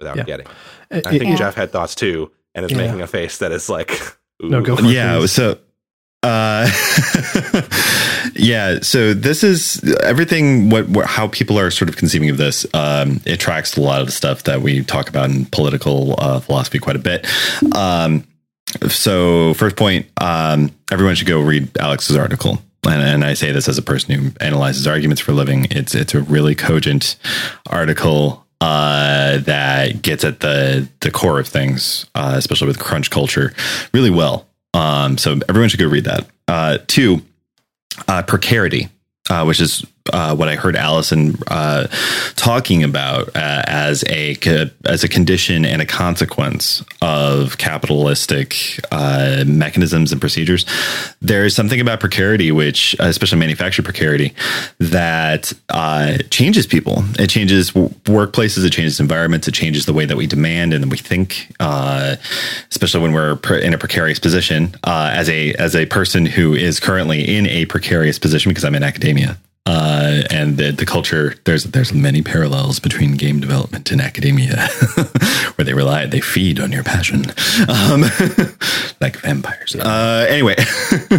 without 0.00 0.16
Yeah. 0.16 0.22
getting. 0.24 0.46
it. 0.46 0.98
It- 0.98 1.06
I 1.06 1.10
think 1.10 1.24
Yeah. 1.24 1.36
Jeff 1.36 1.54
had 1.54 1.72
thoughts 1.72 1.94
too, 1.94 2.30
and 2.54 2.64
is 2.64 2.70
Yeah. 2.72 2.78
making 2.78 3.00
a 3.02 3.06
face 3.06 3.38
that 3.38 3.52
is 3.52 3.68
like, 3.68 3.90
No, 4.40 4.60
go 4.62 4.76
for 4.76 4.84
it. 4.84 4.90
yeah 4.90 5.18
please. 5.18 5.32
so 5.32 5.58
uh 6.24 6.68
yeah 8.34 8.78
so 8.80 9.12
this 9.14 9.42
is 9.44 9.82
everything 10.02 10.70
what, 10.70 10.88
what 10.88 11.06
how 11.06 11.28
people 11.28 11.58
are 11.58 11.70
sort 11.70 11.88
of 11.88 11.96
conceiving 11.96 12.30
of 12.30 12.36
this 12.36 12.64
um 12.74 13.20
it 13.24 13.38
tracks 13.40 13.76
a 13.76 13.80
lot 13.80 14.00
of 14.00 14.06
the 14.06 14.12
stuff 14.12 14.44
that 14.44 14.62
we 14.62 14.82
talk 14.84 15.08
about 15.08 15.30
in 15.30 15.44
political 15.46 16.14
uh, 16.18 16.38
philosophy 16.40 16.78
quite 16.78 16.96
a 16.96 17.00
bit 17.00 17.26
um 17.76 18.24
so 18.88 19.52
first 19.54 19.76
point 19.76 20.06
um 20.20 20.70
everyone 20.92 21.14
should 21.14 21.26
go 21.28 21.40
read 21.40 21.68
alex's 21.78 22.16
article 22.16 22.62
and, 22.84 23.02
and 23.02 23.24
I 23.24 23.34
say 23.34 23.52
this 23.52 23.68
as 23.68 23.78
a 23.78 23.82
person 23.82 24.14
who 24.14 24.30
analyzes 24.40 24.86
arguments 24.86 25.20
for 25.20 25.32
a 25.32 25.34
living. 25.34 25.66
It's 25.70 25.94
it's 25.94 26.14
a 26.14 26.22
really 26.22 26.54
cogent 26.54 27.16
article 27.70 28.44
uh, 28.60 29.38
that 29.38 30.02
gets 30.02 30.24
at 30.24 30.40
the 30.40 30.88
the 31.00 31.10
core 31.10 31.38
of 31.40 31.48
things, 31.48 32.06
uh, 32.14 32.34
especially 32.36 32.68
with 32.68 32.78
crunch 32.78 33.10
culture, 33.10 33.52
really 33.92 34.10
well. 34.10 34.46
Um, 34.74 35.18
so 35.18 35.38
everyone 35.48 35.68
should 35.68 35.80
go 35.80 35.88
read 35.88 36.04
that. 36.04 36.26
Uh, 36.48 36.78
two, 36.86 37.22
uh, 38.08 38.22
precarity, 38.22 38.88
uh, 39.30 39.44
which 39.44 39.60
is 39.60 39.84
uh, 40.12 40.34
what 40.34 40.48
I 40.48 40.56
heard 40.56 40.76
Allison 40.76 41.36
uh, 41.46 41.86
talking 42.36 42.82
about 42.82 43.28
uh, 43.28 43.62
as 43.66 44.04
a 44.08 44.36
as 44.84 45.04
a 45.04 45.08
condition 45.08 45.64
and 45.64 45.80
a 45.80 45.86
consequence 45.86 46.84
of 47.00 47.58
capitalistic 47.58 48.80
uh, 48.90 49.44
mechanisms 49.46 50.12
and 50.12 50.20
procedures. 50.20 50.66
There 51.20 51.44
is 51.44 51.54
something 51.54 51.80
about 51.80 52.00
precarity, 52.00 52.52
which 52.52 52.96
especially 52.98 53.38
manufactured 53.38 53.84
precarity, 53.84 54.34
that 54.78 55.52
uh, 55.68 56.18
changes 56.30 56.66
people. 56.66 57.04
It 57.18 57.28
changes 57.28 57.70
workplaces. 57.70 58.64
It 58.64 58.70
changes 58.70 59.00
environments. 59.00 59.46
It 59.48 59.54
changes 59.54 59.86
the 59.86 59.92
way 59.92 60.04
that 60.06 60.16
we 60.16 60.26
demand 60.26 60.74
and 60.74 60.90
we 60.90 60.98
think. 60.98 61.52
Uh, 61.60 62.16
especially 62.70 63.00
when 63.00 63.12
we're 63.12 63.38
in 63.60 63.74
a 63.74 63.78
precarious 63.78 64.18
position. 64.18 64.74
Uh, 64.84 65.10
as 65.12 65.28
a 65.28 65.52
as 65.54 65.76
a 65.76 65.86
person 65.86 66.26
who 66.26 66.54
is 66.54 66.80
currently 66.80 67.36
in 67.36 67.46
a 67.46 67.66
precarious 67.66 68.18
position 68.18 68.50
because 68.50 68.64
I'm 68.64 68.74
in 68.74 68.82
academia. 68.82 69.38
Uh, 69.64 70.22
and 70.30 70.56
the, 70.56 70.72
the 70.72 70.84
culture 70.84 71.36
there's 71.44 71.64
there's 71.64 71.92
many 71.92 72.20
parallels 72.20 72.80
between 72.80 73.12
game 73.12 73.38
development 73.38 73.92
and 73.92 74.00
academia, 74.00 74.56
where 75.54 75.64
they 75.64 75.72
rely 75.72 76.04
they 76.04 76.20
feed 76.20 76.58
on 76.58 76.72
your 76.72 76.82
passion, 76.82 77.24
um, 77.68 78.00
like 79.00 79.16
vampires. 79.18 79.76
Uh, 79.76 80.26
anyway, 80.28 80.56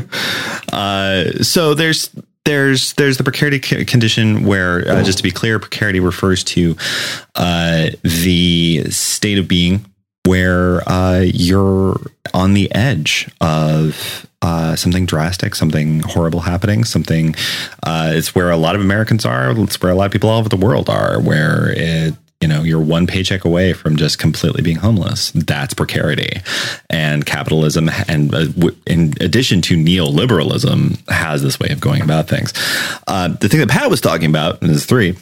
uh, 0.74 1.32
so 1.42 1.74
there's 1.74 2.14
there's 2.44 2.92
there's 2.94 3.18
the 3.18 3.24
precarity 3.24 3.60
condition 3.86 4.44
where 4.46 4.90
uh, 4.90 5.04
just 5.04 5.20
to 5.20 5.24
be 5.24 5.32
clear, 5.32 5.58
precarity 5.58 6.02
refers 6.02 6.44
to 6.44 6.76
uh, 7.36 7.92
the 8.04 8.84
state 8.90 9.38
of 9.38 9.48
being 9.48 9.86
where 10.26 10.88
uh, 10.90 11.20
you're 11.20 12.00
on 12.34 12.54
the 12.54 12.74
edge 12.74 13.30
of 13.42 14.28
uh, 14.44 14.76
something 14.76 15.06
drastic, 15.06 15.56
something 15.56 16.02
horrible 16.02 16.42
happening, 16.42 16.84
something. 16.84 17.34
Uh, 17.82 18.12
it's 18.14 18.36
where 18.36 18.52
a 18.52 18.58
lot 18.58 18.76
of 18.76 18.82
Americans 18.82 19.26
are. 19.26 19.58
It's 19.62 19.82
where 19.82 19.92
a 19.92 19.96
lot 19.96 20.06
of 20.06 20.12
people 20.12 20.30
all 20.30 20.40
over 20.40 20.50
the 20.50 20.58
world 20.58 20.90
are. 20.90 21.20
Where 21.20 21.72
it, 21.72 22.14
you 22.42 22.50
know, 22.50 22.62
you're 22.62 22.82
one 22.82 23.08
paycheck 23.08 23.46
away 23.46 23.72
from 23.72 23.96
just 23.96 24.20
completely 24.20 24.62
being 24.62 24.76
homeless. 24.76 25.32
That's 25.32 25.74
precarity, 25.74 26.42
and 26.90 27.26
capitalism, 27.26 27.90
and 28.10 28.36
uh, 28.36 28.72
in 28.86 29.14
addition 29.22 29.62
to 29.64 29.78
neoliberalism, 29.78 31.10
has 31.10 31.42
this 31.42 31.58
way 31.58 31.70
of 31.70 31.80
going 31.80 32.02
about 32.02 32.28
things. 32.28 32.52
Uh, 33.08 33.30
the 33.30 33.48
thing 33.48 33.62
that 33.62 33.70
Pat 33.70 33.90
was 33.90 34.02
talking 34.02 34.30
about 34.30 34.62
in 34.62 34.68
his 34.68 34.86
three 34.86 35.16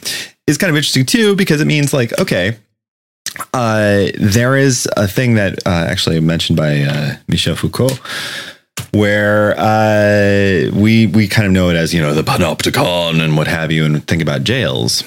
is 0.48 0.58
kind 0.58 0.70
of 0.70 0.76
interesting 0.76 1.06
too 1.06 1.36
because 1.36 1.60
it 1.60 1.66
means 1.66 1.94
like 1.94 2.18
okay 2.18 2.56
uh, 3.54 4.08
there 4.18 4.56
is 4.56 4.88
a 4.96 5.06
thing 5.06 5.36
that 5.36 5.64
actually 5.64 6.18
mentioned 6.20 6.58
by 6.58 7.18
Michel 7.28 7.54
Foucault, 7.54 7.96
where 8.92 9.54
uh, 9.58 10.70
we 10.74 11.06
we 11.06 11.26
kind 11.26 11.46
of 11.46 11.52
know 11.52 11.70
it 11.70 11.76
as 11.76 11.92
you 11.92 12.00
know 12.00 12.14
the 12.14 12.22
panopticon 12.22 13.22
and 13.22 13.36
what 13.36 13.46
have 13.46 13.72
you, 13.72 13.84
and 13.84 14.06
think 14.06 14.22
about 14.22 14.44
jails. 14.44 15.02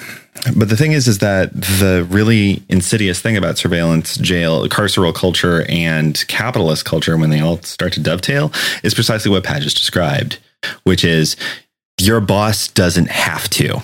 But 0.56 0.70
the 0.70 0.78
thing 0.78 0.92
is, 0.92 1.08
is 1.08 1.20
that 1.20 1.54
the 1.54 2.06
really 2.10 2.62
insidious 2.70 3.20
thing 3.22 3.38
about 3.38 3.58
surveillance, 3.58 4.18
jail, 4.18 4.68
carceral 4.68 5.14
culture, 5.14 5.66
and 5.70 6.24
capitalist 6.28 6.86
culture, 6.86 7.18
when 7.18 7.30
they 7.30 7.40
all 7.40 7.62
start 7.62 7.94
to 7.94 8.00
dovetail, 8.00 8.52
is 8.84 8.94
precisely 8.94 9.32
what 9.32 9.44
Pat 9.44 9.62
just 9.62 9.78
described, 9.78 10.38
which 10.84 11.04
is 11.04 11.36
your 12.00 12.20
boss 12.20 12.68
doesn't 12.68 13.10
have 13.10 13.50
to 13.52 13.82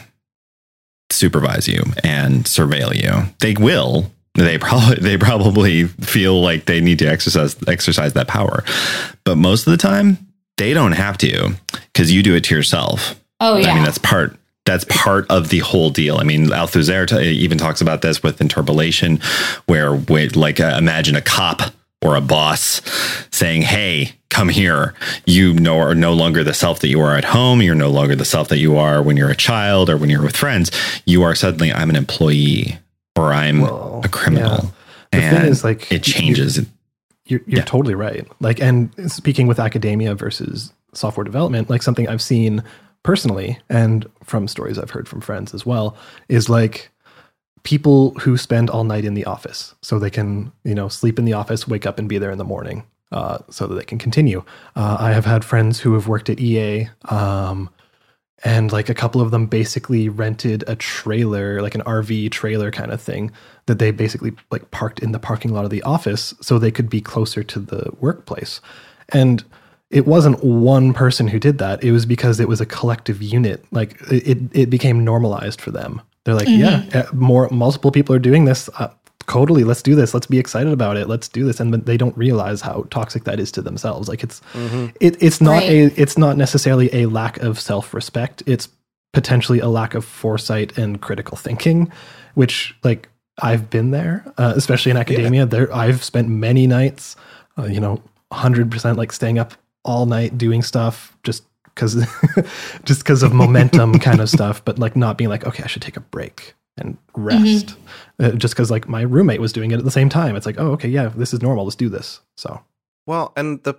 supervise 1.09 1.67
you 1.67 1.83
and 2.03 2.43
surveil 2.45 2.93
you. 2.93 3.33
They 3.39 3.53
will. 3.53 4.11
They 4.35 4.57
probably 4.59 4.95
they 4.95 5.17
probably 5.17 5.87
feel 5.87 6.41
like 6.41 6.65
they 6.65 6.81
need 6.81 6.99
to 6.99 7.05
exercise 7.05 7.55
exercise 7.67 8.13
that 8.13 8.27
power, 8.27 8.63
but 9.23 9.37
most 9.37 9.67
of 9.67 9.71
the 9.71 9.77
time 9.77 10.17
they 10.57 10.73
don't 10.73 10.93
have 10.93 11.17
to 11.19 11.55
because 11.71 12.11
you 12.11 12.23
do 12.23 12.35
it 12.35 12.43
to 12.45 12.55
yourself. 12.55 13.19
Oh 13.39 13.57
yeah. 13.57 13.71
I 13.71 13.75
mean 13.75 13.83
that's 13.83 13.97
part 13.97 14.37
that's 14.65 14.85
part 14.85 15.25
of 15.29 15.49
the 15.49 15.59
whole 15.59 15.89
deal. 15.89 16.17
I 16.17 16.23
mean, 16.23 16.47
Althusser 16.47 17.07
t- 17.07 17.29
even 17.29 17.57
talks 17.57 17.81
about 17.81 18.03
this 18.03 18.21
with 18.21 18.39
interpellation, 18.39 19.19
where 19.65 19.93
with 19.93 20.35
like 20.35 20.59
uh, 20.59 20.75
imagine 20.77 21.15
a 21.15 21.21
cop 21.21 21.61
or 22.01 22.15
a 22.15 22.21
boss 22.21 22.81
saying, 23.31 23.63
"Hey, 23.63 24.13
come 24.29 24.49
here. 24.49 24.95
You 25.25 25.53
know 25.53 25.77
are 25.79 25.93
no 25.93 26.13
longer 26.13 26.43
the 26.43 26.53
self 26.53 26.79
that 26.79 26.87
you 26.87 27.01
are 27.01 27.15
at 27.15 27.25
home. 27.25 27.61
You're 27.61 27.75
no 27.75 27.89
longer 27.89 28.15
the 28.15 28.25
self 28.25 28.47
that 28.47 28.59
you 28.59 28.77
are 28.77 29.01
when 29.03 29.17
you're 29.17 29.29
a 29.29 29.35
child 29.35 29.89
or 29.89 29.97
when 29.97 30.09
you're 30.09 30.23
with 30.23 30.37
friends. 30.37 30.71
You 31.05 31.21
are 31.23 31.35
suddenly 31.35 31.71
I'm 31.71 31.89
an 31.89 31.95
employee 31.95 32.77
or 33.15 33.33
I'm 33.33 33.61
Well, 33.61 34.01
a 34.03 34.09
criminal." 34.09 34.72
The 35.11 35.17
And 35.17 35.38
thing 35.38 35.51
is, 35.51 35.64
like, 35.64 35.91
it 35.91 36.03
changes. 36.03 36.57
You're, 37.25 37.41
you're 37.45 37.59
Yeah. 37.59 37.65
totally 37.65 37.95
right. 37.95 38.25
Like, 38.40 38.61
and 38.61 38.90
speaking 39.11 39.48
with 39.48 39.59
academia 39.59 40.15
versus 40.15 40.72
software 40.93 41.23
development, 41.23 41.69
like 41.69 41.81
something 41.83 42.07
I've 42.07 42.22
seen 42.22 42.64
personally 43.03 43.59
and 43.69 44.07
from 44.23 44.48
stories 44.48 44.77
I've 44.77 44.91
heard 44.91 45.07
from 45.07 45.22
friends 45.22 45.53
as 45.53 45.65
well 45.65 45.95
is 46.30 46.49
like 46.49 46.90
people 47.64 48.11
who 48.19 48.38
spend 48.38 48.69
all 48.69 48.83
night 48.83 49.06
in 49.06 49.14
the 49.14 49.25
office 49.25 49.75
so 49.81 49.99
they 49.99 50.09
can, 50.09 50.51
you 50.64 50.73
know, 50.75 50.88
sleep 50.88 51.19
in 51.19 51.25
the 51.25 51.33
office, 51.33 51.67
wake 51.67 51.85
up 51.85 51.99
and 51.99 52.07
be 52.09 52.17
there 52.17 52.31
in 52.31 52.38
the 52.38 52.43
morning. 52.45 52.83
uh, 53.14 53.40
so 53.49 53.67
that 53.67 53.75
they 53.75 53.83
can 53.83 53.98
continue. 53.98 54.41
Uh, 54.73 54.95
I 54.98 55.11
have 55.11 55.25
had 55.25 55.43
friends 55.43 55.81
who 55.81 55.93
have 55.95 56.07
worked 56.07 56.30
at 56.30 56.40
EA, 56.40 56.88
um, 57.09 57.69
and 58.43 58.71
like 58.71 58.89
a 58.89 58.93
couple 58.93 59.21
of 59.21 59.31
them 59.31 59.45
basically 59.45 60.09
rented 60.09 60.63
a 60.67 60.75
trailer, 60.75 61.61
like 61.61 61.75
an 61.75 61.81
RV 61.81 62.31
trailer 62.31 62.71
kind 62.71 62.91
of 62.91 63.01
thing, 63.01 63.31
that 63.67 63.79
they 63.79 63.91
basically 63.91 64.33
like 64.49 64.71
parked 64.71 64.99
in 64.99 65.11
the 65.11 65.19
parking 65.19 65.53
lot 65.53 65.63
of 65.63 65.69
the 65.69 65.83
office 65.83 66.33
so 66.41 66.57
they 66.57 66.71
could 66.71 66.89
be 66.89 67.01
closer 67.01 67.43
to 67.43 67.59
the 67.59 67.91
workplace. 67.99 68.59
And 69.09 69.43
it 69.91 70.07
wasn't 70.07 70.43
one 70.43 70.93
person 70.93 71.27
who 71.27 71.37
did 71.37 71.57
that. 71.59 71.83
It 71.83 71.91
was 71.91 72.05
because 72.05 72.39
it 72.39 72.47
was 72.47 72.61
a 72.61 72.65
collective 72.65 73.21
unit. 73.21 73.63
Like 73.71 74.01
it, 74.09 74.39
it 74.53 74.69
became 74.69 75.03
normalized 75.03 75.61
for 75.61 75.69
them. 75.69 76.01
They're 76.23 76.35
like, 76.35 76.47
yeah, 76.47 76.85
uh, 76.93 77.03
more 77.13 77.49
multiple 77.49 77.91
people 77.91 78.15
are 78.15 78.19
doing 78.19 78.45
this. 78.45 78.69
Uh, 78.77 78.89
totally, 79.31 79.63
let's 79.63 79.81
do 79.81 79.95
this. 79.95 80.13
Let's 80.13 80.27
be 80.27 80.39
excited 80.39 80.73
about 80.73 80.97
it. 80.97 81.07
Let's 81.07 81.29
do 81.29 81.45
this. 81.45 81.61
And 81.61 81.73
they 81.73 81.95
don't 81.95 82.17
realize 82.17 82.59
how 82.59 82.85
toxic 82.89 83.23
that 83.23 83.39
is 83.39 83.49
to 83.53 83.61
themselves. 83.61 84.09
Like 84.09 84.23
it's, 84.23 84.41
it, 84.99 85.15
it's 85.23 85.39
not 85.39 85.61
Right. 85.63 85.69
a, 85.69 86.01
it's 86.01 86.17
not 86.17 86.35
necessarily 86.35 86.89
a 86.93 87.05
lack 87.05 87.37
of 87.37 87.57
self 87.57 87.93
respect. 87.93 88.43
It's 88.45 88.67
potentially 89.13 89.59
a 89.59 89.69
lack 89.69 89.93
of 89.93 90.03
foresight 90.03 90.77
and 90.77 90.99
critical 91.01 91.37
thinking, 91.37 91.89
which 92.33 92.75
like 92.83 93.07
I've 93.41 93.69
been 93.69 93.91
there, 93.91 94.25
uh, 94.37 94.51
especially 94.55 94.91
in 94.91 94.97
academia. 94.97 95.45
There, 95.45 95.73
I've 95.73 96.03
spent 96.03 96.27
many 96.27 96.67
nights, 96.67 97.15
uh, 97.57 97.67
you 97.67 97.79
know, 97.79 98.01
hundred 98.33 98.69
percent 98.69 98.97
like 98.97 99.13
staying 99.13 99.39
up 99.39 99.53
all 99.85 100.05
night 100.05 100.37
doing 100.37 100.61
stuff 100.61 101.17
just 101.23 101.43
because, 101.73 101.95
just 102.83 102.99
because 103.01 103.23
of 103.23 103.33
momentum 103.33 103.97
kind 103.99 104.19
of 104.19 104.29
stuff. 104.29 104.63
But 104.65 104.77
like 104.77 104.97
not 104.97 105.17
being 105.17 105.29
like, 105.29 105.45
okay, 105.45 105.63
I 105.63 105.67
should 105.67 105.81
take 105.81 105.95
a 105.97 106.01
break 106.01 106.53
and 106.77 106.98
rest, 107.16 107.75
uh, 108.19 108.32
just 108.32 108.53
because 108.53 108.72
like 108.72 108.88
my 108.88 109.01
roommate 109.01 109.41
was 109.41 109.53
doing 109.53 109.72
it 109.72 109.80
at 109.80 109.85
the 109.85 109.91
same 109.91 110.09
time. 110.09 110.35
It's 110.35 110.45
like, 110.45 110.59
oh, 110.59 110.72
okay, 110.72 110.90
yeah, 110.90 111.09
this 111.09 111.33
is 111.33 111.41
normal. 111.41 111.66
Let's 111.66 111.75
do 111.75 111.90
this. 111.90 112.22
So 112.38 112.61
Well, 113.06 113.33
and 113.35 113.61
the 113.64 113.75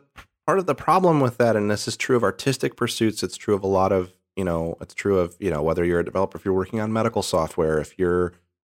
part 0.47 0.59
of 0.59 0.67
the 0.67 0.75
problem 0.75 1.21
with 1.21 1.39
that, 1.39 1.57
and 1.57 1.71
this 1.71 1.89
is 1.89 1.97
true 1.97 2.17
of 2.17 2.23
artistic 2.23 2.77
pursuits, 2.77 3.23
it's 3.23 3.37
true 3.37 3.55
of 3.55 3.62
a 3.62 3.69
lot 3.69 3.93
of, 3.93 4.12
you 4.37 4.45
know, 4.45 4.77
it's 4.81 4.95
true 4.95 5.19
of, 5.19 5.37
you 5.39 5.51
know, 5.51 5.62
whether 5.62 5.85
you're 5.85 6.01
a 6.01 6.05
developer, 6.05 6.37
if 6.37 6.45
you're 6.45 6.55
working 6.55 6.81
on 6.81 6.93
medical 6.93 7.23
software, 7.23 7.79
if 7.79 7.99
you're 7.99 8.33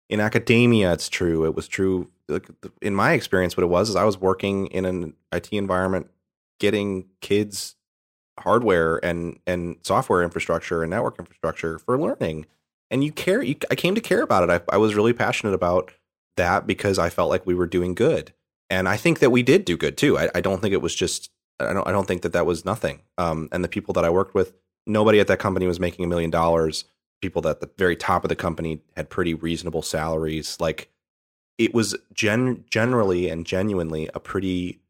in 0.10 0.20
academia, 0.20 0.94
it's 0.94 1.10
true. 1.10 1.46
It 1.46 1.56
was 1.56 1.68
true 1.68 2.10
like, 2.28 2.48
in 2.82 2.96
my 2.96 3.14
experience. 3.14 3.58
What 3.58 3.64
it 3.64 3.68
was 3.68 3.90
is 3.90 3.96
I 3.96 4.06
was 4.06 4.20
working 4.20 4.68
in 4.68 4.86
an 4.86 5.14
IT 5.32 5.52
environment, 5.52 6.10
getting 6.60 7.06
kids 7.22 7.76
hardware 8.40 9.04
and 9.04 9.40
and 9.48 9.78
software 9.82 10.22
infrastructure 10.24 10.84
and 10.84 10.92
network 10.92 11.20
infrastructure 11.20 11.80
for 11.80 11.98
learning. 12.00 12.46
And 12.90 13.04
you 13.04 13.12
care. 13.12 13.42
You, 13.42 13.56
I 13.70 13.76
came 13.76 13.96
to 13.96 14.02
care 14.02 14.22
about 14.22 14.50
it. 14.50 14.64
I, 14.70 14.76
I 14.76 14.78
was 14.78 14.96
really 14.96 15.14
passionate 15.14 15.54
about 15.54 15.92
that 16.38 16.68
because 16.68 17.00
I 17.00 17.10
felt 17.10 17.30
like 17.30 17.46
we 17.46 17.56
were 17.56 17.68
doing 17.68 17.94
good 17.94 18.34
and 18.70 18.88
I 18.88 18.98
think 18.98 19.20
that 19.20 19.30
we 19.30 19.44
did 19.44 19.66
do 19.66 19.78
good 19.78 19.98
too. 19.98 20.18
I, 20.18 20.30
I 20.36 20.42
don't 20.42 20.62
think 20.62 20.74
it 20.74 20.82
was 20.82 20.96
just. 20.96 21.32
I 21.60 21.74
don't. 21.74 21.88
I 21.88 21.92
don't 21.92 22.08
think 22.08 22.22
that 22.22 22.34
that 22.34 22.46
was 22.46 22.66
nothing. 22.66 23.02
Um, 23.18 23.50
and 23.52 23.64
the 23.64 23.70
people 23.70 23.94
that 23.94 24.06
I 24.06 24.10
worked 24.10 24.36
with, 24.36 24.54
nobody 24.86 25.20
at 25.20 25.28
that 25.28 25.40
company 25.40 25.68
was 25.68 25.80
making 25.80 26.06
a 26.06 26.08
million 26.08 26.30
dollars. 26.30 26.86
People 27.22 27.48
at 27.48 27.62
the 27.62 27.70
very 27.78 27.96
top 27.96 28.24
of 28.24 28.30
the 28.30 28.36
company 28.36 28.82
had 28.96 29.10
pretty 29.10 29.34
reasonable 29.34 29.82
salaries. 29.82 30.58
Like 30.60 30.92
it 31.58 31.74
was 31.74 31.96
gen 32.14 32.66
generally 32.70 33.30
and 33.30 33.46
genuinely 33.46 34.10
a 34.14 34.20
pretty 34.20 34.82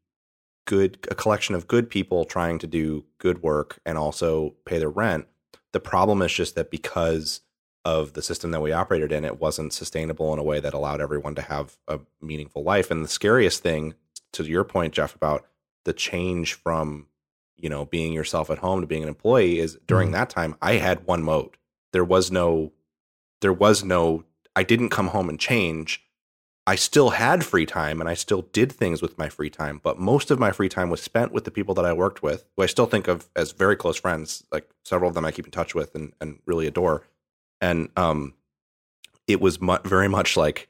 good 0.66 0.98
a 1.10 1.14
collection 1.14 1.54
of 1.54 1.68
good 1.68 1.88
people 1.88 2.26
trying 2.26 2.58
to 2.58 2.66
do 2.66 3.04
good 3.18 3.42
work 3.42 3.80
and 3.86 3.96
also 3.96 4.54
pay 4.66 4.78
their 4.78 4.90
rent. 4.90 5.26
The 5.72 5.80
problem 5.80 6.20
is 6.20 6.32
just 6.32 6.54
that 6.56 6.70
because 6.70 7.40
of 7.84 8.12
the 8.12 8.22
system 8.22 8.50
that 8.50 8.60
we 8.60 8.72
operated 8.72 9.12
in, 9.12 9.24
it 9.24 9.40
wasn't 9.40 9.72
sustainable 9.72 10.32
in 10.32 10.38
a 10.38 10.42
way 10.42 10.60
that 10.60 10.74
allowed 10.74 11.00
everyone 11.00 11.34
to 11.36 11.42
have 11.42 11.76
a 11.86 12.00
meaningful 12.20 12.62
life. 12.62 12.90
And 12.90 13.04
the 13.04 13.08
scariest 13.08 13.62
thing, 13.62 13.94
to 14.32 14.44
your 14.44 14.64
point, 14.64 14.92
Jeff, 14.94 15.14
about 15.14 15.46
the 15.84 15.92
change 15.92 16.54
from 16.54 17.06
you 17.56 17.68
know 17.68 17.84
being 17.86 18.12
yourself 18.12 18.50
at 18.50 18.58
home 18.58 18.80
to 18.82 18.86
being 18.86 19.02
an 19.02 19.08
employee 19.08 19.58
is 19.58 19.78
during 19.86 20.10
Mhm. 20.10 20.12
that 20.12 20.30
time 20.30 20.54
I 20.60 20.74
had 20.74 21.06
one 21.06 21.22
mode. 21.22 21.56
There 21.92 22.04
was 22.04 22.30
no, 22.30 22.72
there 23.40 23.52
was 23.52 23.82
no. 23.82 24.24
I 24.54 24.62
didn't 24.64 24.90
come 24.90 25.08
home 25.08 25.28
and 25.28 25.38
change. 25.40 26.04
I 26.66 26.74
still 26.74 27.10
had 27.10 27.46
free 27.46 27.64
time 27.64 28.00
and 28.00 28.10
I 28.10 28.14
still 28.14 28.42
did 28.42 28.70
things 28.70 29.00
with 29.00 29.16
my 29.16 29.30
free 29.30 29.48
time, 29.48 29.80
but 29.82 29.98
most 29.98 30.30
of 30.30 30.38
my 30.38 30.52
free 30.52 30.68
time 30.68 30.90
was 30.90 31.00
spent 31.00 31.32
with 31.32 31.44
the 31.44 31.50
people 31.50 31.74
that 31.76 31.86
I 31.86 31.94
worked 31.94 32.22
with, 32.22 32.44
who 32.56 32.62
I 32.62 32.66
still 32.66 32.84
think 32.84 33.08
of 33.08 33.30
as 33.34 33.52
very 33.52 33.74
close 33.74 33.96
friends. 33.96 34.44
Like 34.52 34.68
several 34.84 35.08
of 35.08 35.14
them 35.14 35.24
I 35.24 35.30
keep 35.32 35.46
in 35.46 35.50
touch 35.50 35.74
with 35.74 35.94
and, 35.94 36.12
and 36.20 36.40
really 36.44 36.66
adore. 36.66 37.04
And 37.60 37.88
um, 37.96 38.34
it 39.26 39.40
was 39.40 39.60
mu- 39.60 39.78
very 39.84 40.08
much 40.08 40.36
like 40.36 40.68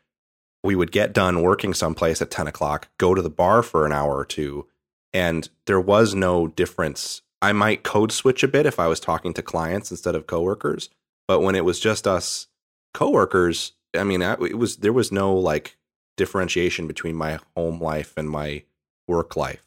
we 0.62 0.74
would 0.74 0.92
get 0.92 1.12
done 1.12 1.42
working 1.42 1.74
someplace 1.74 2.20
at 2.20 2.30
10 2.30 2.46
o'clock, 2.46 2.88
go 2.98 3.14
to 3.14 3.22
the 3.22 3.30
bar 3.30 3.62
for 3.62 3.86
an 3.86 3.92
hour 3.92 4.16
or 4.16 4.24
two, 4.24 4.66
and 5.12 5.48
there 5.66 5.80
was 5.80 6.14
no 6.14 6.48
difference. 6.48 7.22
I 7.40 7.52
might 7.52 7.84
code 7.84 8.12
switch 8.12 8.42
a 8.42 8.48
bit 8.48 8.66
if 8.66 8.80
I 8.80 8.88
was 8.88 9.00
talking 9.00 9.32
to 9.34 9.42
clients 9.42 9.90
instead 9.90 10.14
of 10.14 10.26
coworkers, 10.26 10.90
but 11.26 11.40
when 11.40 11.54
it 11.54 11.64
was 11.64 11.78
just 11.78 12.06
us 12.06 12.48
coworkers, 12.94 13.72
I 13.94 14.04
mean, 14.04 14.22
it 14.22 14.58
was 14.58 14.76
there 14.78 14.92
was 14.92 15.12
no 15.12 15.34
like 15.34 15.76
differentiation 16.16 16.86
between 16.86 17.14
my 17.14 17.38
home 17.56 17.80
life 17.80 18.14
and 18.16 18.28
my 18.28 18.64
work 19.06 19.36
life. 19.36 19.62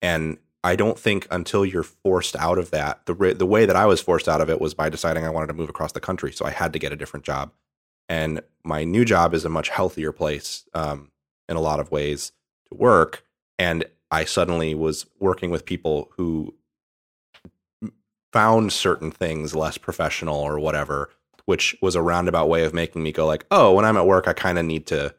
And 0.00 0.38
I 0.64 0.74
don't 0.74 0.98
think 0.98 1.26
until 1.30 1.64
you're 1.64 1.82
forced 1.82 2.34
out 2.36 2.58
of 2.58 2.70
that, 2.70 3.06
the 3.06 3.14
re- 3.14 3.32
the 3.32 3.46
way 3.46 3.64
that 3.64 3.76
I 3.76 3.86
was 3.86 4.00
forced 4.00 4.28
out 4.28 4.40
of 4.40 4.50
it 4.50 4.60
was 4.60 4.74
by 4.74 4.88
deciding 4.88 5.24
I 5.24 5.30
wanted 5.30 5.48
to 5.48 5.54
move 5.54 5.68
across 5.68 5.92
the 5.92 6.00
country, 6.00 6.32
so 6.32 6.44
I 6.44 6.50
had 6.50 6.72
to 6.72 6.78
get 6.78 6.92
a 6.92 6.96
different 6.96 7.24
job. 7.24 7.52
And 8.08 8.40
my 8.64 8.84
new 8.84 9.04
job 9.04 9.34
is 9.34 9.44
a 9.44 9.50
much 9.50 9.68
healthier 9.68 10.12
place 10.12 10.64
um, 10.74 11.10
in 11.48 11.56
a 11.56 11.60
lot 11.60 11.80
of 11.80 11.90
ways 11.90 12.32
to 12.70 12.76
work. 12.76 13.24
And 13.58 13.84
I 14.10 14.24
suddenly 14.24 14.74
was 14.74 15.06
working 15.20 15.50
with 15.50 15.64
people 15.64 16.10
who 16.16 16.54
found 18.32 18.72
certain 18.72 19.10
things 19.10 19.54
less 19.54 19.78
professional 19.78 20.36
or 20.36 20.58
whatever, 20.58 21.10
which 21.44 21.76
was 21.80 21.94
a 21.94 22.02
roundabout 22.02 22.48
way 22.48 22.64
of 22.64 22.74
making 22.74 23.02
me 23.02 23.12
go 23.12 23.26
like, 23.26 23.46
oh, 23.50 23.74
when 23.74 23.84
I'm 23.84 23.96
at 23.96 24.06
work, 24.06 24.26
I 24.26 24.32
kind 24.32 24.58
of 24.58 24.64
need 24.64 24.86
to 24.88 25.14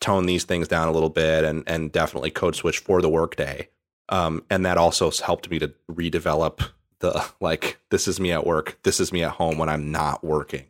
tone 0.00 0.26
these 0.26 0.44
things 0.44 0.68
down 0.68 0.88
a 0.88 0.92
little 0.92 1.08
bit 1.08 1.42
and 1.42 1.64
and 1.66 1.90
definitely 1.90 2.30
code 2.30 2.54
switch 2.54 2.78
for 2.78 3.00
the 3.00 3.08
workday. 3.08 3.68
Um, 4.08 4.44
and 4.50 4.64
that 4.64 4.78
also 4.78 5.10
helped 5.10 5.50
me 5.50 5.58
to 5.58 5.72
redevelop 5.90 6.60
the 7.00 7.24
like 7.40 7.78
this 7.90 8.06
is 8.08 8.20
me 8.20 8.32
at 8.32 8.46
work, 8.46 8.78
this 8.82 9.00
is 9.00 9.12
me 9.12 9.22
at 9.22 9.32
home 9.32 9.58
when 9.58 9.68
I'm 9.68 9.90
not 9.90 10.24
working. 10.24 10.66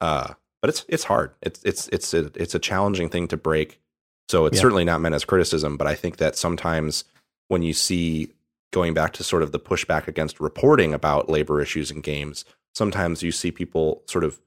Uh, 0.00 0.34
but 0.60 0.68
it's 0.70 0.84
it's 0.88 1.04
hard. 1.04 1.32
It's 1.42 1.62
it's 1.64 1.88
it's 1.88 2.12
a, 2.14 2.30
it's 2.34 2.54
a 2.54 2.58
challenging 2.58 3.08
thing 3.08 3.28
to 3.28 3.36
break. 3.36 3.80
So 4.28 4.46
it's 4.46 4.56
Yeah. 4.56 4.62
certainly 4.62 4.84
not 4.84 5.00
meant 5.00 5.14
as 5.14 5.24
criticism, 5.24 5.76
but 5.76 5.86
I 5.86 5.94
think 5.94 6.16
that 6.16 6.36
sometimes 6.36 7.04
when 7.48 7.62
you 7.62 7.72
see 7.74 8.30
going 8.72 8.94
back 8.94 9.12
to 9.12 9.22
sort 9.24 9.42
of 9.42 9.52
the 9.52 9.60
pushback 9.60 10.08
against 10.08 10.40
reporting 10.40 10.92
about 10.94 11.28
labor 11.28 11.60
issues 11.60 11.90
in 11.90 12.00
games, 12.00 12.44
sometimes 12.74 13.22
you 13.22 13.30
see 13.30 13.50
people 13.52 14.02
sort 14.06 14.24
of 14.24 14.40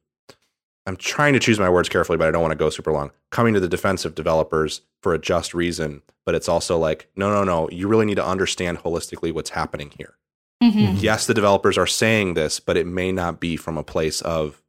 I'm 0.88 0.96
trying 0.96 1.34
to 1.34 1.40
choose 1.40 1.60
my 1.60 1.70
words 1.70 1.90
carefully, 1.90 2.18
but 2.18 2.28
I 2.28 2.32
don't 2.32 2.42
want 2.42 2.54
to 2.54 2.58
go 2.58 2.70
super 2.70 2.92
long. 2.94 3.12
Coming 3.30 3.54
to 3.54 3.60
the 3.60 3.68
defense 3.68 4.06
of 4.06 4.16
developers 4.16 4.82
for 5.04 5.14
a 5.14 5.20
just 5.20 5.54
reason, 5.54 6.02
but 6.26 6.34
it's 6.34 6.48
also 6.48 6.78
like, 6.78 7.10
no, 7.16 7.30
no, 7.30 7.44
no. 7.44 7.70
You 7.70 7.88
really 7.90 8.06
need 8.06 8.16
to 8.16 8.26
understand 8.26 8.80
holistically 8.80 9.34
what's 9.34 9.50
happening 9.52 9.92
here. 9.98 10.16
Mhm. 10.64 11.02
Yes, 11.02 11.28
the 11.28 11.34
developers 11.34 11.78
are 11.78 11.86
saying 11.86 12.34
this, 12.36 12.60
but 12.62 12.78
it 12.78 12.88
may 12.88 13.12
not 13.12 13.40
be 13.40 13.58
from 13.58 13.78
a 13.78 13.84
place 13.84 14.22
of 14.22 14.62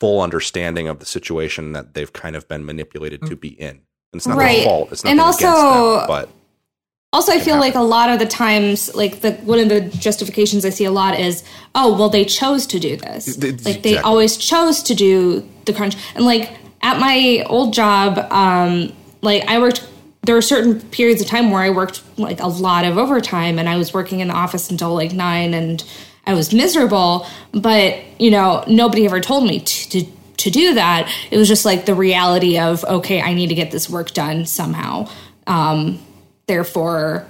full 0.00 0.20
understanding 0.20 0.88
of 0.88 0.98
the 0.98 1.06
situation 1.06 1.72
that 1.74 1.94
they've 1.94 2.12
kind 2.12 2.34
of 2.34 2.48
been 2.48 2.64
manipulated 2.64 3.22
to 3.26 3.36
be 3.36 3.48
in. 3.50 3.68
And 4.12 4.20
it's 4.20 4.26
not 4.26 4.38
Right. 4.38 4.56
their 4.56 4.64
fault. 4.64 4.88
It's 4.92 5.04
not 5.04 5.10
And 5.10 5.20
against 5.20 5.44
also- 5.44 5.98
them, 5.98 6.06
but 6.08 6.28
Also, 7.12 7.32
I 7.32 7.40
feel 7.40 7.56
like 7.58 7.74
a 7.74 7.80
lot 7.82 8.10
of 8.10 8.18
the 8.18 8.26
times, 8.26 8.94
like 8.94 9.20
the 9.20 9.32
one 9.32 9.58
of 9.58 9.68
the 9.68 9.80
justifications 9.80 10.64
I 10.64 10.70
see 10.70 10.84
a 10.84 10.90
lot 10.90 11.18
is, 11.18 11.44
oh, 11.74 11.96
well, 11.96 12.08
they 12.10 12.24
chose 12.24 12.66
to 12.68 12.78
do 12.78 12.96
this. 12.96 13.36
Th- 13.36 13.54
Like 13.64 13.82
they 13.82 13.90
exactly. 13.90 13.98
always 13.98 14.36
chose 14.36 14.82
to 14.84 14.94
do 14.94 15.48
the 15.64 15.72
crunch. 15.72 15.96
And 16.14 16.24
like 16.26 16.50
at 16.82 16.98
my 17.00 17.44
old 17.48 17.72
job, 17.72 18.18
um, 18.30 18.92
like 19.22 19.44
I 19.48 19.58
worked. 19.58 19.86
There 20.24 20.34
were 20.34 20.42
certain 20.42 20.80
periods 20.90 21.20
of 21.22 21.28
time 21.28 21.52
where 21.52 21.62
I 21.62 21.70
worked 21.70 22.02
like 22.18 22.40
a 22.40 22.48
lot 22.48 22.84
of 22.84 22.98
overtime, 22.98 23.60
and 23.60 23.68
I 23.68 23.76
was 23.76 23.94
working 23.94 24.18
in 24.20 24.26
the 24.28 24.34
office 24.34 24.68
until 24.70 24.92
like 24.92 25.12
nine, 25.12 25.54
and 25.54 25.82
I 26.26 26.34
was 26.34 26.52
miserable. 26.52 27.24
But 27.52 28.02
you 28.20 28.32
know, 28.32 28.64
nobody 28.66 29.06
ever 29.06 29.20
told 29.20 29.44
me 29.44 29.60
to. 29.60 29.88
to 29.90 30.06
to 30.38 30.50
do 30.50 30.74
that, 30.74 31.10
it 31.30 31.38
was 31.38 31.48
just 31.48 31.64
like 31.64 31.86
the 31.86 31.94
reality 31.94 32.58
of 32.58 32.84
okay, 32.84 33.22
I 33.22 33.32
need 33.32 33.46
to 33.46 33.54
get 33.54 33.70
this 33.70 33.88
work 33.88 34.12
done 34.12 34.44
somehow. 34.44 35.08
Um, 35.46 35.98
therefore 36.46 37.26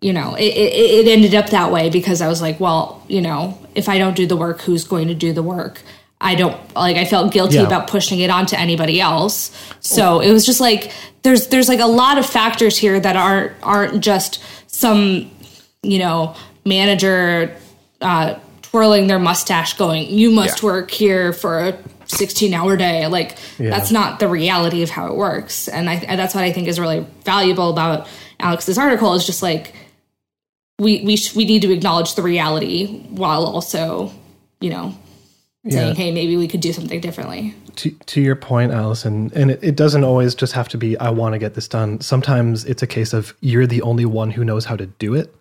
you 0.00 0.12
know 0.12 0.34
it, 0.34 0.44
it, 0.44 1.06
it 1.06 1.08
ended 1.10 1.34
up 1.34 1.50
that 1.50 1.70
way 1.72 1.90
because 1.90 2.20
i 2.22 2.28
was 2.28 2.40
like 2.40 2.58
well 2.60 3.02
you 3.08 3.20
know 3.20 3.58
if 3.74 3.88
i 3.88 3.98
don't 3.98 4.14
do 4.16 4.26
the 4.26 4.36
work 4.36 4.60
who's 4.62 4.84
going 4.84 5.08
to 5.08 5.14
do 5.14 5.32
the 5.32 5.42
work 5.42 5.80
i 6.20 6.34
don't 6.34 6.56
like 6.74 6.96
i 6.96 7.04
felt 7.04 7.32
guilty 7.32 7.56
Yeah. 7.56 7.62
about 7.66 7.88
pushing 7.88 8.20
it 8.20 8.30
onto 8.30 8.56
anybody 8.56 9.00
else 9.00 9.50
so 9.80 10.20
it 10.20 10.32
was 10.32 10.46
just 10.46 10.60
like 10.60 10.92
there's 11.22 11.48
there's 11.48 11.68
like 11.68 11.80
a 11.80 11.86
lot 11.86 12.16
of 12.18 12.24
factors 12.26 12.78
here 12.78 12.98
that 13.00 13.16
aren't 13.16 13.52
aren't 13.62 14.00
just 14.02 14.42
some 14.68 15.30
you 15.82 15.98
know 15.98 16.34
manager 16.64 17.54
uh 18.00 18.38
twirling 18.62 19.08
their 19.08 19.18
mustache 19.18 19.76
going 19.76 20.08
you 20.08 20.30
must 20.30 20.62
Yeah. 20.62 20.66
work 20.66 20.90
here 20.90 21.32
for 21.32 21.58
a 21.58 21.78
16 22.06 22.54
hour 22.54 22.76
day 22.76 23.06
like 23.08 23.36
Yeah. 23.58 23.70
that's 23.70 23.90
not 23.90 24.18
the 24.20 24.28
reality 24.28 24.82
of 24.82 24.90
how 24.90 25.08
it 25.08 25.16
works 25.16 25.68
and 25.68 25.90
I, 25.90 26.16
that's 26.16 26.34
what 26.34 26.44
i 26.44 26.52
think 26.52 26.68
is 26.68 26.78
really 26.80 27.04
valuable 27.24 27.70
about 27.70 28.06
Alex's 28.40 28.78
article 28.78 29.14
is 29.14 29.24
just 29.26 29.42
like 29.42 29.74
we 30.78 31.02
we 31.04 31.16
sh- 31.16 31.34
we 31.34 31.44
need 31.44 31.62
to 31.62 31.72
acknowledge 31.72 32.14
the 32.14 32.22
reality 32.22 33.00
while 33.10 33.44
also, 33.44 34.12
you 34.60 34.70
know, 34.70 34.94
saying, 35.68 35.88
Yeah. 35.88 35.94
hey, 35.94 36.10
maybe 36.12 36.36
we 36.36 36.48
could 36.48 36.60
do 36.60 36.72
something 36.72 37.00
differently. 37.00 37.54
to, 37.76 37.90
to 38.06 38.20
your 38.20 38.36
point, 38.36 38.72
Allison, 38.72 39.30
and 39.34 39.50
it, 39.52 39.60
it 39.62 39.76
doesn't 39.76 40.04
always 40.04 40.34
just 40.34 40.52
have 40.54 40.68
to 40.70 40.76
be, 40.78 40.98
I 40.98 41.10
want 41.10 41.34
to 41.34 41.38
get 41.38 41.54
this 41.54 41.68
done. 41.68 42.00
Sometimes 42.00 42.64
it's 42.64 42.82
a 42.82 42.86
case 42.86 43.12
of 43.12 43.34
you're 43.40 43.66
the 43.66 43.80
only 43.82 44.04
one 44.04 44.30
who 44.30 44.44
knows 44.44 44.64
how 44.64 44.76
to 44.76 44.86
do 44.86 45.14
it. 45.14 45.32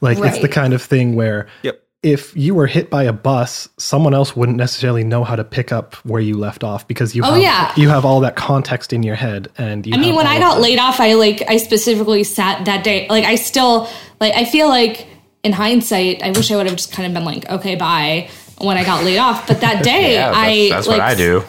Like 0.00 0.18
it's 0.18 0.40
the 0.40 0.48
kind 0.48 0.72
of 0.74 0.82
thing 0.82 1.14
where 1.14 1.46
Yep. 1.62 1.80
If 2.04 2.36
you 2.36 2.54
were 2.54 2.66
hit 2.66 2.90
by 2.90 3.04
a 3.04 3.12
bus, 3.12 3.68
someone 3.78 4.12
else 4.14 4.36
wouldn't 4.36 4.58
necessarily 4.58 5.02
know 5.04 5.24
how 5.24 5.34
to 5.36 5.42
pick 5.44 5.72
up 5.72 5.94
where 6.04 6.20
you 6.20 6.36
left 6.36 6.62
off 6.62 6.86
because 6.86 7.16
you 7.16 7.22
Oh, 7.24 7.32
have, 7.32 7.42
yeah. 7.42 7.72
you 7.76 7.88
have 7.88 8.04
all 8.04 8.20
that 8.20 8.36
context 8.36 8.92
in 8.92 9.02
your 9.02 9.14
head. 9.14 9.48
And 9.58 9.86
you 9.86 9.94
I 9.94 9.96
mean, 9.98 10.14
when 10.14 10.26
I 10.26 10.38
got 10.38 10.56
the- 10.56 10.60
laid 10.60 10.78
off, 10.78 11.00
I 11.00 11.14
like 11.14 11.42
I 11.48 11.56
specifically 11.56 12.22
sat 12.24 12.66
that 12.66 12.84
day. 12.84 13.06
Like 13.08 13.24
I 13.24 13.36
still 13.36 13.88
like 14.20 14.34
I 14.34 14.44
feel 14.44 14.68
like 14.68 15.06
in 15.42 15.52
hindsight, 15.52 16.22
I 16.22 16.30
wish 16.30 16.50
I 16.50 16.56
would 16.56 16.66
have 16.66 16.76
just 16.76 16.92
kind 16.92 17.06
of 17.06 17.12
been 17.14 17.24
like, 17.24 17.48
okay, 17.50 17.74
bye 17.74 18.28
when 18.58 18.76
I 18.76 18.84
got 18.84 19.02
laid 19.04 19.18
off. 19.18 19.46
But 19.48 19.60
that 19.62 19.82
day, 19.92 20.14
Yeah, 20.14 20.26
that's, 20.30 20.38
I 20.38 20.68
that's 20.70 20.86
like 20.86 20.98
what 20.98 21.06
I 21.08 21.14
do. 21.14 21.42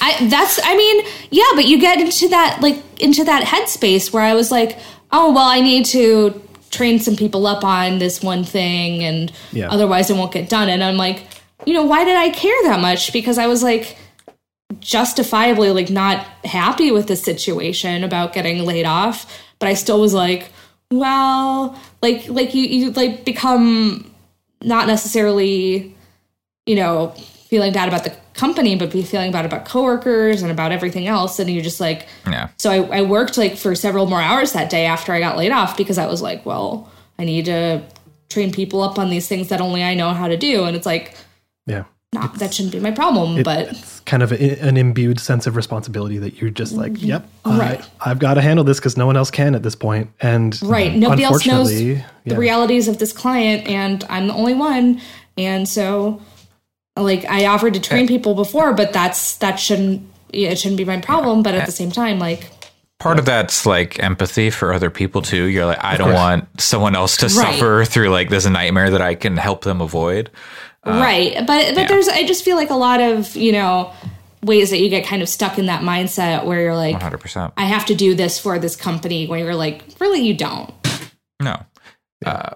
I 0.00 0.26
that's 0.28 0.58
I 0.64 0.76
mean, 0.76 1.04
yeah, 1.30 1.44
but 1.54 1.66
you 1.66 1.78
get 1.80 2.00
into 2.00 2.28
that 2.28 2.60
like 2.62 2.76
into 3.00 3.24
that 3.24 3.44
headspace 3.44 4.12
where 4.12 4.22
I 4.22 4.34
was 4.34 4.50
like, 4.50 4.78
oh 5.12 5.32
well, 5.32 5.48
I 5.48 5.60
need 5.60 5.84
to 5.86 6.40
train 6.70 6.98
some 6.98 7.16
people 7.16 7.46
up 7.46 7.64
on 7.64 7.98
this 7.98 8.22
one 8.22 8.44
thing, 8.44 9.02
and 9.02 9.32
Yeah. 9.52 9.68
otherwise 9.70 10.10
it 10.10 10.16
won't 10.16 10.32
get 10.32 10.48
done. 10.48 10.68
And 10.68 10.82
I'm 10.82 10.96
like, 10.96 11.24
you 11.66 11.74
know, 11.74 11.84
why 11.84 12.04
did 12.04 12.16
I 12.16 12.30
care 12.30 12.54
that 12.64 12.80
much? 12.80 13.12
Because 13.12 13.38
I 13.38 13.46
was 13.46 13.62
like 13.62 13.96
justifiably 14.80 15.70
like 15.70 15.90
not 15.90 16.24
happy 16.44 16.90
with 16.90 17.06
the 17.06 17.16
situation 17.16 18.04
about 18.04 18.32
getting 18.32 18.64
laid 18.64 18.84
off, 18.84 19.26
but 19.58 19.68
I 19.68 19.74
still 19.74 20.00
was 20.00 20.14
like, 20.14 20.50
well, 20.90 21.78
like 22.02 22.28
like 22.28 22.54
you 22.54 22.62
you 22.64 22.90
like 22.92 23.24
become 23.24 24.10
not 24.62 24.86
necessarily 24.86 25.94
you 26.66 26.76
know, 26.76 27.14
feeling 27.48 27.72
bad 27.72 27.88
about 27.88 28.04
the 28.04 28.12
company, 28.34 28.76
but 28.76 28.90
be 28.92 29.02
feeling 29.02 29.32
bad 29.32 29.44
about 29.46 29.64
coworkers 29.64 30.42
and 30.42 30.50
about 30.50 30.70
everything 30.70 31.06
else. 31.06 31.38
And 31.38 31.48
you're 31.50 31.62
just 31.62 31.80
like, 31.80 32.06
Yeah. 32.26 32.48
so 32.58 32.70
I, 32.70 32.98
I 32.98 33.02
worked 33.02 33.38
like 33.38 33.56
for 33.56 33.74
several 33.74 34.06
more 34.06 34.20
hours 34.20 34.52
that 34.52 34.68
day 34.70 34.84
after 34.86 35.12
I 35.12 35.20
got 35.20 35.36
laid 35.36 35.50
off 35.52 35.76
because 35.76 35.96
I 35.98 36.06
was 36.06 36.20
like, 36.20 36.44
well, 36.44 36.90
I 37.18 37.24
need 37.24 37.46
to 37.46 37.82
train 38.28 38.52
people 38.52 38.82
up 38.82 38.98
on 38.98 39.08
these 39.08 39.26
things 39.26 39.48
that 39.48 39.60
only 39.62 39.82
I 39.82 39.94
know 39.94 40.10
how 40.12 40.28
to 40.28 40.36
do. 40.36 40.64
And 40.64 40.76
it's 40.76 40.84
like, 40.84 41.14
yeah, 41.66 41.84
not 42.12 42.34
that 42.38 42.52
shouldn't 42.52 42.72
be 42.72 42.80
my 42.80 42.90
problem, 42.90 43.38
it- 43.38 43.44
but 43.44 43.68
it's 43.70 44.00
kind 44.00 44.22
of 44.22 44.30
a, 44.32 44.58
an 44.60 44.76
imbued 44.76 45.18
sense 45.18 45.46
of 45.46 45.56
responsibility 45.56 46.18
that 46.18 46.40
you're 46.40 46.50
just 46.50 46.74
like, 46.74 47.02
yep, 47.02 47.26
Mm-hmm. 47.46 47.58
Right. 47.60 47.82
I, 48.02 48.10
I've 48.10 48.18
got 48.18 48.34
to 48.34 48.42
handle 48.42 48.64
this 48.64 48.78
because 48.78 48.98
no 48.98 49.06
one 49.06 49.16
else 49.16 49.30
can 49.30 49.54
at 49.54 49.62
this 49.62 49.74
point. 49.74 50.10
And 50.20 50.60
right, 50.62 50.94
nobody 50.94 51.24
else 51.24 51.46
knows 51.46 51.70
unfortunately, 51.70 52.04
the 52.26 52.36
realities 52.36 52.88
of 52.88 52.98
this 52.98 53.12
client, 53.14 53.66
and 53.66 54.04
I'm 54.10 54.28
the 54.28 54.34
only 54.34 54.52
one. 54.54 55.00
And 55.38 55.66
so, 55.66 56.20
like, 57.02 57.24
I 57.26 57.46
offered 57.46 57.74
to 57.74 57.80
train 57.80 58.06
people 58.06 58.34
before, 58.34 58.72
but 58.74 58.92
that's 58.92 59.36
that 59.38 59.56
shouldn't 59.56 60.02
it 60.32 60.58
shouldn't 60.58 60.76
be 60.78 60.84
my 60.84 61.00
problem. 61.00 61.42
But 61.42 61.54
at 61.54 61.66
the 61.66 61.72
same 61.72 61.90
time, 61.90 62.18
like. 62.18 62.50
Part 63.00 63.20
of 63.20 63.24
that's 63.26 63.64
like 63.64 64.02
empathy 64.02 64.50
for 64.50 64.72
other 64.72 64.90
people 64.90 65.22
too. 65.22 65.44
You're 65.44 65.66
like, 65.66 65.82
I 65.84 65.96
don't 65.96 66.12
want 66.14 66.60
someone 66.60 66.96
else 66.96 67.16
to 67.18 67.26
Right. 67.26 67.54
suffer 67.54 67.84
through 67.84 68.08
like 68.08 68.28
this 68.28 68.44
nightmare 68.44 68.90
that 68.90 69.00
I 69.00 69.14
can 69.14 69.36
help 69.36 69.62
them 69.62 69.80
avoid. 69.80 70.30
right 70.84 71.34
but 71.46 71.46
but 71.46 71.76
yeah. 71.76 71.86
there's 71.86 72.08
i 72.08 72.24
just 72.24 72.44
feel 72.44 72.56
like 72.56 72.70
a 72.70 72.74
lot 72.74 73.00
of 73.00 73.36
you 73.36 73.52
know 73.52 73.92
ways 74.42 74.70
that 74.70 74.78
you 74.78 74.88
get 74.88 75.04
kind 75.04 75.20
of 75.22 75.28
stuck 75.28 75.58
in 75.58 75.66
that 75.66 75.82
mindset 75.82 76.46
where 76.46 76.60
you're 76.62 76.74
like 76.76 76.96
100%. 76.96 77.52
i 77.58 77.64
have 77.64 77.84
to 77.86 77.94
do 77.94 78.14
this 78.14 78.38
for 78.38 78.58
this 78.58 78.74
company 78.74 79.26
when 79.26 79.40
you're 79.44 79.54
like 79.56 79.84
really 80.00 80.20
you 80.20 80.32
don't 80.34 80.72
No. 81.42 81.60
Uh, 82.24 82.54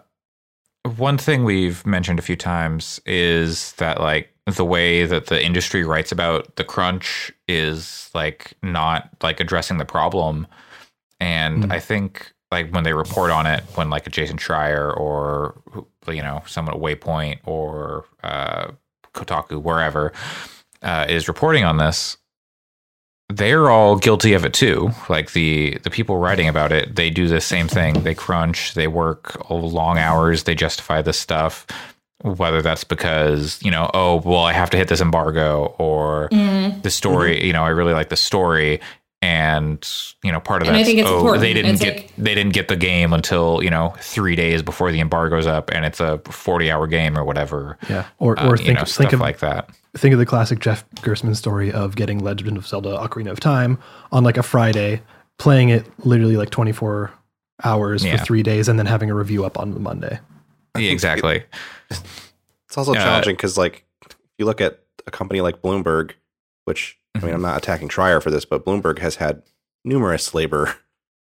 one 0.84 1.18
thing 1.18 1.44
we've 1.44 1.84
mentioned 1.86 2.18
a 2.18 2.22
few 2.22 2.36
times 2.36 3.00
is 3.06 3.72
that 3.74 4.00
like 4.00 4.34
the 4.46 4.64
way 4.64 5.06
that 5.06 5.26
the 5.26 5.44
industry 5.44 5.84
writes 5.84 6.10
about 6.10 6.56
the 6.56 6.64
crunch 6.64 7.32
is 7.46 8.10
like 8.14 8.54
not 8.62 9.08
like 9.22 9.38
addressing 9.38 9.78
the 9.78 9.84
problem. 9.84 10.46
And 11.20 11.72
I 11.72 11.78
think 11.78 12.32
like 12.50 12.70
when 12.72 12.82
they 12.82 12.92
report 12.92 13.30
on 13.30 13.46
it, 13.46 13.62
when 13.76 13.90
like 13.90 14.06
a 14.06 14.10
Jason 14.10 14.38
Schreier 14.38 14.96
or 14.96 15.60
you 16.08 16.22
know 16.22 16.42
someone 16.46 16.74
at 16.74 16.80
Waypoint 16.80 17.38
or 17.44 18.04
uh, 18.24 18.72
Kotaku 19.14 19.62
wherever 19.62 20.12
uh, 20.82 21.06
is 21.08 21.28
reporting 21.28 21.64
on 21.64 21.76
this, 21.76 22.16
they're 23.36 23.70
all 23.70 23.96
guilty 23.96 24.34
of 24.34 24.44
it 24.44 24.52
too. 24.52 24.90
Like 25.08 25.32
the 25.32 25.78
the 25.82 25.90
people 25.90 26.18
writing 26.18 26.48
about 26.48 26.72
it, 26.72 26.96
they 26.96 27.10
do 27.10 27.28
the 27.28 27.40
same 27.40 27.68
thing. 27.68 28.02
They 28.02 28.14
crunch, 28.14 28.74
they 28.74 28.86
work 28.86 29.48
long 29.50 29.98
hours, 29.98 30.44
they 30.44 30.54
justify 30.54 31.02
this 31.02 31.18
stuff. 31.18 31.66
Whether 32.22 32.62
that's 32.62 32.84
because 32.84 33.60
you 33.62 33.70
know, 33.70 33.90
oh 33.94 34.22
well, 34.24 34.44
I 34.44 34.52
have 34.52 34.70
to 34.70 34.76
hit 34.76 34.88
this 34.88 35.00
embargo, 35.00 35.74
or 35.78 36.28
mm-hmm. 36.30 36.80
the 36.80 36.90
story. 36.90 37.36
Mm-hmm. 37.36 37.46
You 37.46 37.52
know, 37.52 37.64
I 37.64 37.70
really 37.70 37.94
like 37.94 38.10
the 38.10 38.16
story, 38.16 38.80
and 39.22 39.88
you 40.22 40.30
know, 40.32 40.40
part 40.40 40.60
of 40.62 40.68
And 40.68 40.76
I 40.76 40.80
that. 40.80 40.86
think 40.86 40.98
it's 40.98 41.08
oh, 41.08 41.16
important. 41.16 41.40
they 41.42 41.54
didn't 41.54 41.70
It's 41.72 41.80
get 41.82 41.96
like- 41.96 42.12
they 42.18 42.34
didn't 42.34 42.52
get 42.52 42.68
the 42.68 42.76
game 42.76 43.12
until 43.12 43.62
you 43.62 43.70
know 43.70 43.94
three 44.00 44.36
days 44.36 44.62
before 44.62 44.90
the 44.92 45.00
embargo's 45.00 45.46
up, 45.46 45.70
and 45.72 45.84
it's 45.86 46.00
a 46.00 46.18
forty 46.26 46.70
hour 46.70 46.86
game 46.86 47.16
or 47.16 47.24
whatever. 47.24 47.78
Yeah. 47.88 48.06
Or, 48.18 48.38
Uh, 48.38 48.48
or 48.48 48.50
you 48.56 48.64
think, 48.64 48.78
know, 48.78 48.84
think 48.84 48.88
stuff 48.88 49.12
of 49.14 49.20
like 49.20 49.38
that. 49.38 49.70
think 49.96 50.12
of 50.12 50.18
the 50.18 50.26
classic 50.26 50.58
Jeff 50.58 50.84
Gerstmann 50.96 51.36
story 51.36 51.72
of 51.72 51.94
getting 51.96 52.18
Legend 52.18 52.56
of 52.58 52.66
Zelda 52.66 52.98
Ocarina 52.98 53.30
of 53.30 53.40
Time 53.40 53.78
on 54.10 54.24
like 54.24 54.36
a 54.36 54.42
Friday, 54.42 55.00
playing 55.38 55.68
it 55.70 55.86
literally 56.04 56.36
like 56.36 56.50
24 56.50 57.10
hours 57.64 58.04
Yeah. 58.04 58.16
for 58.16 58.24
three 58.24 58.42
days, 58.42 58.68
and 58.68 58.78
then 58.78 58.86
having 58.86 59.10
a 59.10 59.14
review 59.14 59.44
up 59.44 59.58
on 59.58 59.72
the 59.74 59.80
Monday. 59.80 60.18
Yeah, 60.76 60.90
exactly. 60.90 61.44
It's 61.90 62.78
also 62.78 62.92
Uh, 62.92 62.96
challenging 62.96 63.34
because, 63.36 63.58
like, 63.58 63.84
if 64.06 64.16
you 64.38 64.46
look 64.46 64.60
at 64.62 64.80
a 65.06 65.10
company 65.10 65.40
like 65.42 65.60
Bloomberg, 65.60 66.12
which 66.64 66.96
I 67.14 67.20
mean, 67.20 67.34
I'm 67.34 67.42
not 67.42 67.56
attacking 67.58 67.88
Schreier 67.88 68.22
for 68.22 68.30
this, 68.30 68.44
but 68.44 68.64
Bloomberg 68.64 68.98
has 69.00 69.16
had 69.16 69.42
numerous 69.84 70.34
labor 70.34 70.76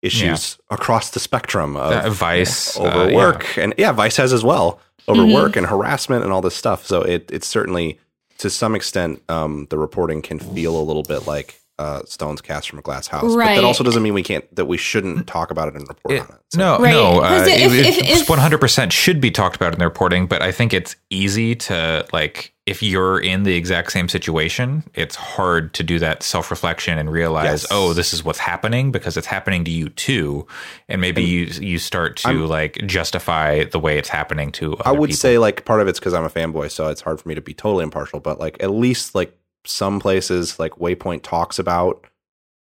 issues 0.03 0.59
across 0.71 1.11
the 1.11 1.21
spectrum 1.21 1.77
of 1.77 1.93
Uh, 1.93 2.11
Vice 2.11 2.79
uh, 2.79 2.83
overwork, 2.83 3.57
and 3.59 3.75
yeah, 3.79 3.93
Vice 3.93 4.17
has 4.17 4.33
as 4.33 4.45
well 4.45 4.81
Mm-hmm. 5.07 5.59
and 5.59 5.67
harassment 5.67 6.25
and 6.25 6.33
all 6.33 6.41
this 6.41 6.55
stuff. 6.57 6.87
So 6.87 7.03
it 7.03 7.29
it's 7.31 7.47
certainly 7.47 7.99
to 8.39 8.49
some 8.49 8.75
extent 8.75 9.23
um, 9.29 9.67
the 9.69 9.77
reporting 9.77 10.23
can 10.23 10.39
feel 10.39 10.81
a 10.81 10.83
little 10.83 11.03
bit 11.03 11.27
like 11.27 11.61
uh, 11.79 12.01
stones 12.07 12.41
cast 12.41 12.71
from 12.71 12.79
a 12.79 12.83
glass 12.83 13.09
house. 13.09 13.21
But 13.23 13.37
Right. 13.37 13.57
that 13.57 13.65
also 13.65 13.85
doesn't 13.85 14.03
mean 14.03 14.15
we 14.15 14.23
can't 14.23 14.47
that 14.57 14.65
we 14.65 14.79
shouldn't 14.79 15.27
talk 15.27 15.51
about 15.51 15.69
it 15.69 15.75
and 15.75 15.87
report 15.87 16.15
It- 16.15 16.21
on 16.23 16.29
it. 16.29 16.41
So- 16.55 16.59
no, 16.59 16.79
Right. 16.79 16.93
no. 16.93 17.21
Uh, 17.21 17.29
'Cause 17.41 17.49
if- 17.49 17.73
it, 17.75 17.87
if- 17.87 17.99
it's 18.21 18.23
100% 18.31 18.93
should 18.93 19.21
be 19.21 19.31
talked 19.31 19.57
about 19.57 19.75
in 19.75 19.79
the 19.79 19.85
reporting, 19.85 20.27
but 20.27 20.41
I 20.41 20.53
think 20.53 20.73
it's 20.73 20.97
easy 21.11 21.55
to 21.57 22.07
like 22.15 22.54
if 22.67 22.83
you're 22.83 23.21
in 23.21 23.43
the 23.43 23.55
exact 23.55 23.93
same 23.93 24.09
situation, 24.09 24.85
it's 24.95 25.15
hard 25.17 25.75
to 25.75 25.83
do 25.83 25.99
that 25.99 26.23
self 26.23 26.51
reflection 26.51 26.97
and 26.99 27.13
realize, 27.13 27.63
Yes. 27.63 27.67
oh, 27.71 27.93
this 27.93 28.15
is 28.15 28.25
what's 28.25 28.39
happening 28.39 28.91
because 28.91 29.17
it's 29.19 29.27
happening 29.27 29.65
to 29.65 29.71
you 29.71 29.91
too, 29.91 30.47
and 30.89 31.01
maybe 31.01 31.23
you 31.23 31.45
you 31.47 31.79
start 31.79 32.17
to 32.19 32.29
I'm- 32.29 32.47
like 32.49 32.79
justify 32.87 33.65
the 33.65 33.79
way 33.79 33.99
it's 33.99 34.09
happening 34.09 34.51
to. 34.53 34.77
I 34.85 34.93
would 34.93 35.09
people. 35.11 35.19
say 35.19 35.39
like 35.39 35.65
part 35.67 35.81
of 35.81 35.89
it's 35.89 35.99
because 35.99 36.15
I'm 36.15 36.25
a 36.25 36.31
fanboy, 36.31 36.71
so 36.71 36.89
it's 36.89 37.03
hard 37.03 37.21
for 37.21 37.29
me 37.29 37.35
to 37.35 37.43
be 37.43 37.53
totally 37.53 37.83
impartial. 37.85 38.19
But 38.21 38.41
like 38.41 38.57
at 38.63 38.71
least 38.71 39.15
like 39.15 39.37
some 39.67 40.01
places 40.01 40.59
like 40.59 40.73
Waypoint 40.73 41.23
talks 41.23 41.59
about 41.59 42.07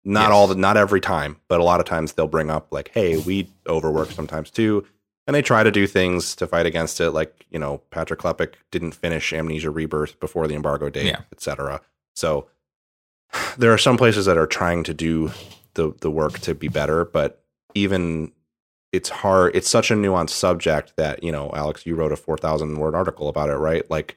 not 0.04 0.24
Yes. 0.24 0.32
all 0.32 0.46
the 0.48 0.54
not 0.54 0.76
every 0.76 1.00
time, 1.00 1.36
but 1.48 1.60
a 1.60 1.64
lot 1.64 1.80
of 1.80 1.86
times 1.86 2.12
they'll 2.12 2.26
bring 2.28 2.50
up 2.50 2.66
like, 2.70 2.90
hey, 2.92 3.16
we 3.16 3.48
overwork 3.66 4.10
sometimes 4.10 4.50
too. 4.50 4.84
And 5.26 5.34
they 5.34 5.42
try 5.42 5.62
to 5.62 5.70
do 5.70 5.86
things 5.86 6.36
to 6.36 6.46
fight 6.46 6.66
against 6.66 7.00
it, 7.00 7.12
like, 7.12 7.46
you 7.50 7.58
know, 7.58 7.78
Patrick 7.90 8.20
Klepek 8.20 8.54
didn't 8.70 8.92
finish 8.92 9.32
Amnesia 9.32 9.70
Rebirth 9.70 10.20
before 10.20 10.46
the 10.46 10.54
embargo 10.54 10.90
date, 10.90 11.06
Yeah. 11.06 11.20
etc. 11.32 11.80
So 12.14 12.48
there 13.58 13.72
are 13.72 13.78
some 13.78 13.96
places 13.96 14.26
that 14.26 14.36
are 14.36 14.46
trying 14.46 14.84
to 14.84 14.94
do 14.94 15.30
the 15.74 15.94
the 16.00 16.10
work 16.10 16.38
to 16.40 16.54
be 16.54 16.68
better, 16.68 17.04
but 17.04 17.42
even 17.74 18.32
it's 18.92 19.08
hard 19.08 19.56
it's 19.56 19.68
such 19.68 19.90
a 19.90 19.94
nuanced 19.94 20.30
subject 20.30 20.92
that 20.96 21.20
you 21.24 21.32
know 21.32 21.50
alex 21.56 21.84
you 21.84 21.96
wrote 21.96 22.12
a 22.12 22.16
4000 22.16 22.76
word 22.76 22.94
article 22.94 23.28
about 23.28 23.50
it 23.50 23.56
right 23.56 23.90
like 23.90 24.16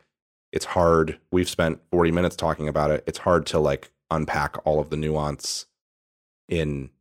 it's 0.51 0.65
hard 0.65 1.17
we've 1.31 1.49
spent 1.49 1.81
40 1.89 2.11
minutes 2.11 2.35
talking 2.35 2.67
about 2.67 2.91
it 2.91 3.03
it's 3.07 3.17
hard 3.17 3.47
to 3.47 3.57
like 3.57 3.89
unpack 4.11 4.55
all 4.67 4.79
of 4.79 4.91
the 4.91 4.95
nuance 4.95 5.65
in 6.47 6.91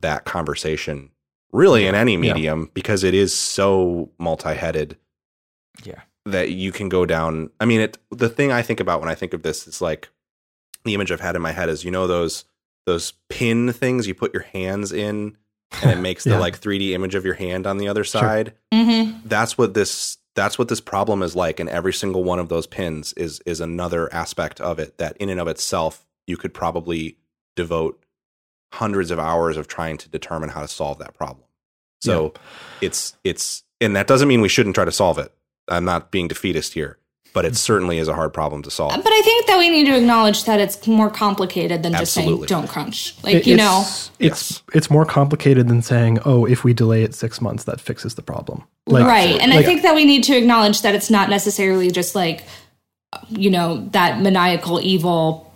that 0.00 0.24
conversation 0.24 1.10
really 1.56 1.86
in 1.86 1.94
any 1.94 2.16
medium 2.16 2.70
because 2.74 3.02
it 3.04 3.14
is 3.14 3.34
so 3.34 4.10
multi-headed 4.18 4.96
Yeah. 5.84 6.02
that 6.24 6.50
you 6.50 6.70
can 6.72 6.88
go 6.88 7.06
down 7.06 7.50
i 7.60 7.64
mean 7.64 7.80
it 7.80 7.98
the 8.10 8.28
thing 8.28 8.52
i 8.52 8.62
think 8.62 8.80
about 8.80 9.00
when 9.00 9.08
i 9.08 9.14
think 9.14 9.32
of 9.34 9.42
this 9.42 9.66
is 9.66 9.80
like 9.80 10.08
the 10.84 10.94
image 10.94 11.10
i've 11.10 11.20
had 11.20 11.36
in 11.36 11.42
my 11.42 11.52
head 11.52 11.68
is 11.68 11.84
you 11.84 11.90
know 11.90 12.06
those 12.06 12.44
those 12.84 13.12
pin 13.28 13.72
things 13.72 14.06
you 14.06 14.14
put 14.14 14.32
your 14.34 14.42
hands 14.44 14.92
in 14.92 15.36
and 15.82 15.90
it 15.90 15.98
makes 16.08 16.26
Yeah. 16.26 16.34
the 16.34 16.40
like 16.40 16.60
3d 16.60 16.90
image 16.92 17.14
of 17.14 17.24
your 17.24 17.34
hand 17.34 17.66
on 17.66 17.78
the 17.78 17.88
other 17.88 18.04
Sure. 18.04 18.20
side 18.20 18.52
mm-hmm. 18.72 19.18
that's 19.24 19.56
what 19.58 19.74
this 19.74 20.18
that's 20.34 20.58
what 20.58 20.68
this 20.68 20.80
problem 20.82 21.22
is 21.22 21.34
like 21.34 21.58
and 21.58 21.68
every 21.70 21.92
single 21.94 22.22
one 22.22 22.38
of 22.38 22.48
those 22.50 22.66
pins 22.66 23.12
is 23.14 23.40
is 23.46 23.60
another 23.60 24.12
aspect 24.12 24.60
of 24.60 24.78
it 24.78 24.98
that 24.98 25.16
in 25.16 25.28
and 25.30 25.40
of 25.40 25.48
itself 25.48 26.06
you 26.26 26.36
could 26.36 26.52
probably 26.52 27.16
devote 27.56 28.02
hundreds 28.72 29.10
of 29.10 29.18
hours 29.18 29.56
of 29.56 29.66
trying 29.68 29.96
to 29.96 30.08
determine 30.08 30.50
how 30.50 30.60
to 30.60 30.68
solve 30.68 30.98
that 30.98 31.14
problem 31.14 31.45
So 32.06 32.34
it's 32.80 33.16
it's 33.24 33.62
and 33.80 33.96
that 33.96 34.06
doesn't 34.06 34.28
mean 34.28 34.40
we 34.40 34.48
shouldn't 34.48 34.74
try 34.74 34.84
to 34.84 34.92
solve 34.92 35.18
it. 35.18 35.32
I'm 35.68 35.84
not 35.84 36.10
being 36.10 36.28
defeatist 36.28 36.74
here, 36.74 36.98
but 37.32 37.44
it 37.44 37.48
mm-hmm. 37.48 37.56
certainly 37.56 37.98
is 37.98 38.08
a 38.08 38.14
hard 38.14 38.32
problem 38.32 38.62
to 38.62 38.70
solve. 38.70 38.92
But 38.94 39.12
I 39.12 39.20
think 39.22 39.46
that 39.46 39.58
we 39.58 39.68
need 39.68 39.84
to 39.86 39.96
acknowledge 39.96 40.44
that 40.44 40.60
it's 40.60 40.86
more 40.86 41.10
complicated 41.10 41.82
than 41.82 41.92
just 41.92 42.12
saying 42.12 42.42
don't 42.42 42.68
crunch. 42.68 43.14
Like 43.22 43.36
It- 43.36 43.46
you 43.46 43.56
know, 43.56 43.84
it's 44.18 44.62
it's 44.72 44.90
more 44.90 45.04
complicated 45.04 45.68
than 45.68 45.82
saying, 45.82 46.20
"Oh, 46.24 46.46
if 46.46 46.64
we 46.64 46.72
delay 46.72 47.02
it 47.02 47.14
six 47.14 47.40
months, 47.40 47.64
that 47.64 47.80
fixes 47.80 48.14
the 48.14 48.22
problem." 48.22 48.62
Like, 48.86 49.04
right. 49.06 49.40
And 49.40 49.52
I 49.52 49.62
think 49.62 49.82
that 49.82 49.94
we 49.94 50.04
need 50.04 50.24
to 50.24 50.36
acknowledge 50.36 50.82
that 50.82 50.94
it's 50.94 51.10
not 51.10 51.28
necessarily 51.28 51.90
just 51.90 52.14
like 52.14 52.44
you 53.28 53.50
know 53.50 53.88
that 53.92 54.20
maniacal 54.20 54.80
evil 54.80 55.52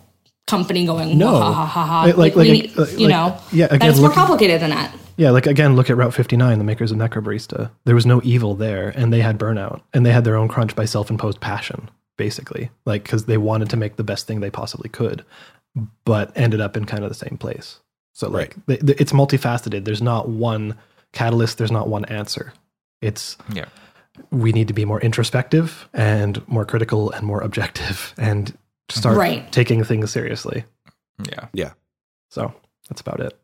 company 0.47 0.85
going 0.85 1.17
No. 1.17 1.27
ha 1.27 1.53
ha 1.53 1.65
ha 1.65 1.85
ha. 1.85 2.03
Like- 2.03 2.17
like- 2.17 2.35
we 2.35 2.71
like- 2.75 2.99
you 2.99 3.07
know, 3.07 3.37
yeah, 3.51 3.67
that 3.67 3.83
it's 3.83 3.99
more 3.99 4.11
complicated 4.11 4.61
than 4.61 4.71
that. 4.71 4.93
Yeah, 5.21 5.29
like 5.29 5.45
again, 5.45 5.75
look 5.75 5.91
at 5.91 5.97
Route 5.97 6.15
59, 6.15 6.57
the 6.57 6.63
makers 6.63 6.91
of 6.91 6.97
Necrobarista. 6.97 7.69
There 7.85 7.93
was 7.93 8.07
no 8.07 8.21
evil 8.23 8.55
there, 8.55 8.89
and 8.89 9.13
they 9.13 9.21
had 9.21 9.37
burnout, 9.37 9.81
and 9.93 10.03
they 10.03 10.11
had 10.11 10.23
their 10.23 10.35
own 10.35 10.47
crunch 10.47 10.75
by 10.75 10.85
self-imposed 10.85 11.39
passion, 11.39 11.91
basically, 12.17 12.71
like 12.85 13.03
because 13.03 13.25
they 13.25 13.37
wanted 13.37 13.69
to 13.69 13.77
make 13.77 13.97
the 13.97 14.03
best 14.03 14.25
thing 14.25 14.39
they 14.39 14.49
possibly 14.49 14.89
could, 14.89 15.23
but 16.05 16.31
ended 16.35 16.59
up 16.59 16.75
in 16.75 16.85
kind 16.85 17.03
of 17.03 17.09
the 17.11 17.13
same 17.15 17.37
place. 17.37 17.79
So 18.13 18.29
like, 18.29 18.55
they, 18.65 18.77
they- 18.77 18.95
it's 18.95 19.11
multifaceted. 19.11 19.85
There's 19.85 20.01
not 20.01 20.27
one 20.27 20.75
catalyst. 21.11 21.59
There's 21.59 21.71
not 21.71 21.87
one 21.87 22.05
answer. 22.05 22.51
It's 22.99 23.37
Yeah. 23.53 23.65
we 24.31 24.51
need 24.53 24.69
to 24.69 24.73
be 24.73 24.85
more 24.85 25.01
introspective 25.01 25.87
and 25.93 26.41
more 26.47 26.65
critical 26.65 27.11
and 27.11 27.27
more 27.27 27.41
objective, 27.41 28.15
and 28.17 28.57
start 28.89 29.17
Right. 29.17 29.51
taking 29.51 29.83
things 29.83 30.09
seriously. 30.09 30.65
Yeah. 31.29 31.47
yeah. 31.53 31.73
So 32.29 32.55
that's 32.89 33.01
about 33.01 33.19
it. 33.19 33.37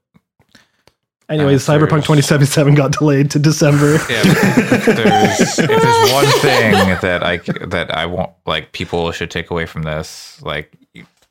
Anyways, 1.30 1.66
Cyberpunk 1.66 2.04
2077 2.06 2.76
got 2.76 2.94
delayed 2.94 3.30
to 3.32 3.40
December. 3.40 3.94
Yeah, 4.10 4.22
if 4.26 4.86
there's, 4.86 5.60
if 5.60 5.68
there's 5.68 6.12
one 6.14 6.26
thing 6.40 6.74
that 7.02 7.22
I 7.24 7.38
that 7.68 7.94
I 7.96 8.06
want 8.06 8.32
like 8.46 8.72
people 8.72 9.12
should 9.12 9.30
take 9.30 9.50
away 9.50 9.66
from 9.66 9.84
this, 9.84 10.42
like 10.42 10.72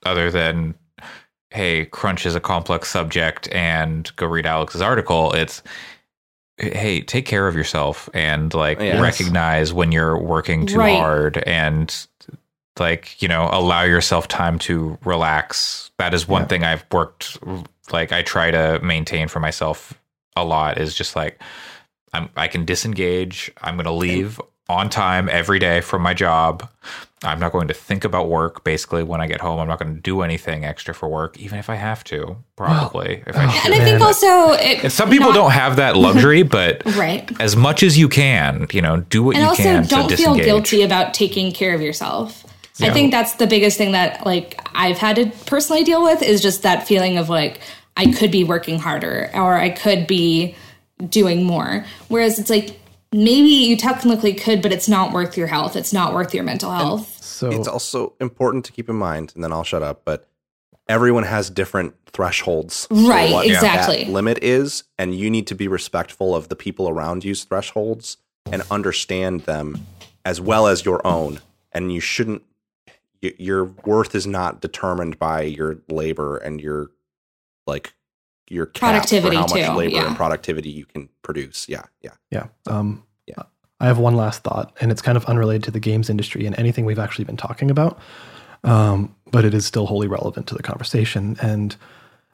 other 0.05 0.31
than 0.31 0.75
hey, 1.51 1.87
crunch 1.87 2.27
is 2.27 2.35
a 2.35 2.41
complex 2.41 2.91
subject, 2.91 3.49
and 3.53 4.15
go 4.17 4.27
read 4.27 4.45
Alex's 4.45 4.83
article. 4.83 5.33
It's 5.33 5.63
hey, 6.59 7.01
take 7.01 7.25
care 7.25 7.49
of 7.49 7.55
yourself 7.57 8.09
and 8.13 8.53
like 8.53 8.79
Yes. 8.81 9.01
recognize 9.01 9.73
when 9.73 9.93
you're 9.93 10.19
working 10.19 10.67
too 10.67 10.79
Right. 10.79 10.99
hard 10.99 11.39
and 11.47 11.95
like 12.79 13.21
you 13.23 13.29
know 13.29 13.49
allow 13.53 13.83
yourself 13.83 14.29
time 14.29 14.59
to 14.61 14.99
relax 15.05 15.91
that 15.99 16.13
is 16.15 16.27
one 16.29 16.43
Yeah. 16.43 16.49
thing 16.49 16.65
i've 16.65 16.85
worked 16.93 17.39
like 17.93 18.13
i 18.13 18.23
try 18.23 18.51
to 18.51 18.79
maintain 18.83 19.29
for 19.29 19.41
myself 19.41 19.95
a 20.37 20.45
lot 20.45 20.79
is 20.79 20.95
just 20.95 21.17
like 21.17 21.41
i'm 22.13 22.29
i 22.37 22.49
can 22.49 22.65
disengage 22.65 23.51
i'm 23.63 23.77
going 23.77 23.85
to 23.85 23.93
leave 23.93 24.41
on 24.69 24.91
time 24.91 25.29
every 25.29 25.59
day 25.59 25.81
from 25.81 26.03
my 26.03 26.15
job. 26.15 26.69
I'm 27.23 27.39
not 27.39 27.53
going 27.53 27.69
to 27.69 27.75
think 27.75 28.05
about 28.05 28.29
work. 28.29 28.63
Basically 28.65 29.03
when 29.03 29.21
i 29.21 29.27
get 29.27 29.41
home 29.41 29.59
i'm 29.59 29.69
not 29.69 29.79
going 29.79 29.95
to 29.95 30.01
do 30.01 30.21
anything 30.21 30.65
extra 30.65 30.95
for 30.95 31.09
work 31.09 31.39
even 31.39 31.59
if 31.59 31.71
i 31.71 31.75
have 31.75 32.05
to 32.05 32.37
probably 32.57 33.23
if 33.27 33.37
I 33.37 33.47
oh, 33.47 33.51
should. 33.51 33.73
And 33.73 33.83
I 33.83 33.85
think 33.85 34.01
also 34.01 34.53
it, 34.53 34.85
and 34.85 34.93
some 34.93 35.09
people 35.09 35.29
not- 35.29 35.35
don't 35.35 35.51
have 35.53 35.77
that 35.77 35.97
luxury 35.97 36.43
but 36.43 36.85
right. 36.97 37.29
as 37.41 37.57
much 37.57 37.83
as 37.83 37.99
you 37.99 38.09
can 38.09 38.67
you 38.71 38.83
know 38.83 38.99
do 39.01 39.23
what 39.23 39.37
you 39.37 39.43
and 39.43 39.45
you 39.45 39.49
also 39.49 39.63
can 39.63 39.87
don't 39.87 40.09
to 40.09 40.17
feel 40.17 40.35
disengage. 40.35 40.45
guilty 40.45 40.83
about 40.83 41.15
taking 41.15 41.53
care 41.53 41.75
of 41.75 41.81
yourself. 41.81 42.45
I 42.79 42.91
think 42.91 43.11
that's 43.11 43.37
the 43.37 43.47
biggest 43.47 43.79
thing 43.79 43.93
that 43.93 44.27
like 44.27 44.61
i've 44.75 44.99
had 44.99 45.17
to 45.17 45.27
personally 45.47 45.83
deal 45.83 46.03
with 46.03 46.23
is 46.23 46.43
just 46.43 46.63
that 46.63 46.87
feeling 46.87 47.17
of 47.17 47.31
like 47.31 47.61
i 47.97 48.11
could 48.13 48.31
be 48.31 48.45
working 48.45 48.79
harder 48.79 49.31
or 49.35 49.55
i 49.57 49.71
could 49.71 50.07
be 50.07 50.55
doing 51.09 51.45
more 51.45 51.85
whereas 52.09 52.39
it's 52.39 52.51
like 52.51 52.79
maybe 53.13 53.49
you 53.49 53.77
technically 53.77 54.35
could 54.35 54.63
but 54.63 54.73
it's 54.73 54.89
not 54.89 55.13
worth 55.13 55.37
your 55.37 55.47
health 55.47 55.77
it's 55.77 55.93
not 55.93 56.15
worth 56.15 56.35
your 56.35 56.45
mental 56.45 56.71
health 56.73 57.17
So 57.37 57.51
It's 57.51 57.69
also 57.69 58.15
important 58.19 58.65
to 58.65 58.73
keep 58.73 58.89
in 58.89 58.97
mind, 58.97 59.33
and 59.35 59.45
then 59.45 59.53
I'll 59.53 59.63
shut 59.63 59.83
up, 59.83 60.07
but 60.07 60.27
everyone 60.89 61.25
has 61.25 61.51
different 61.51 61.95
thresholds. 62.07 62.87
Right, 62.91 63.31
what 63.31 63.47
exactly. 63.47 64.05
That 64.05 64.11
limit 64.11 64.39
is, 64.43 64.85
and 64.97 65.15
you 65.15 65.29
need 65.29 65.47
to 65.49 65.55
be 65.55 65.69
respectful 65.69 66.35
of 66.35 66.49
the 66.49 66.57
people 66.57 66.89
around 66.89 67.25
you's 67.25 67.45
thresholds 67.45 68.17
and 68.51 68.63
understand 68.71 69.43
them 69.43 69.87
as 70.25 70.41
well 70.41 70.67
as 70.67 70.87
your 70.87 71.07
own. 71.07 71.41
And 71.73 71.93
you 71.93 72.01
shouldn't, 72.01 72.43
your 73.21 73.65
worth 73.85 74.15
is 74.15 74.27
not 74.27 74.63
determined 74.63 75.19
by 75.19 75.43
your 75.43 75.79
labor 75.89 76.39
and 76.39 76.59
your, 76.59 76.91
like, 77.67 77.95
your 78.49 78.67
Productivity 78.67 79.37
how 79.37 79.43
much 79.43 79.53
too, 79.53 79.73
labor 79.73 79.95
yeah. 79.95 80.07
and 80.07 80.17
productivity 80.17 80.71
you 80.71 80.87
can 80.87 81.09
produce. 81.23 81.69
Yeah, 81.69 81.85
yeah. 82.01 82.13
yeah. 82.31 82.47
Um, 82.67 83.05
Yeah. 83.27 83.43
I 83.81 83.87
have 83.87 83.99
one 83.99 84.17
last 84.17 84.43
thought, 84.43 84.75
and 84.81 84.91
it's 84.91 85.03
kind 85.03 85.17
of 85.17 85.25
unrelated 85.27 85.65
to 85.65 85.71
the 85.71 85.81
games 85.81 86.09
industry 86.09 86.47
and 86.47 86.59
anything 86.59 86.85
we've 86.85 86.99
actually 86.99 87.25
been 87.25 87.37
talking 87.37 87.71
about, 87.71 87.99
um, 88.65 89.15
but 89.31 89.45
it 89.45 89.53
is 89.53 89.67
still 89.67 89.87
wholly 89.87 90.07
relevant 90.07 90.47
to 90.47 90.55
the 90.55 90.63
conversation. 90.63 91.37
And 91.43 91.77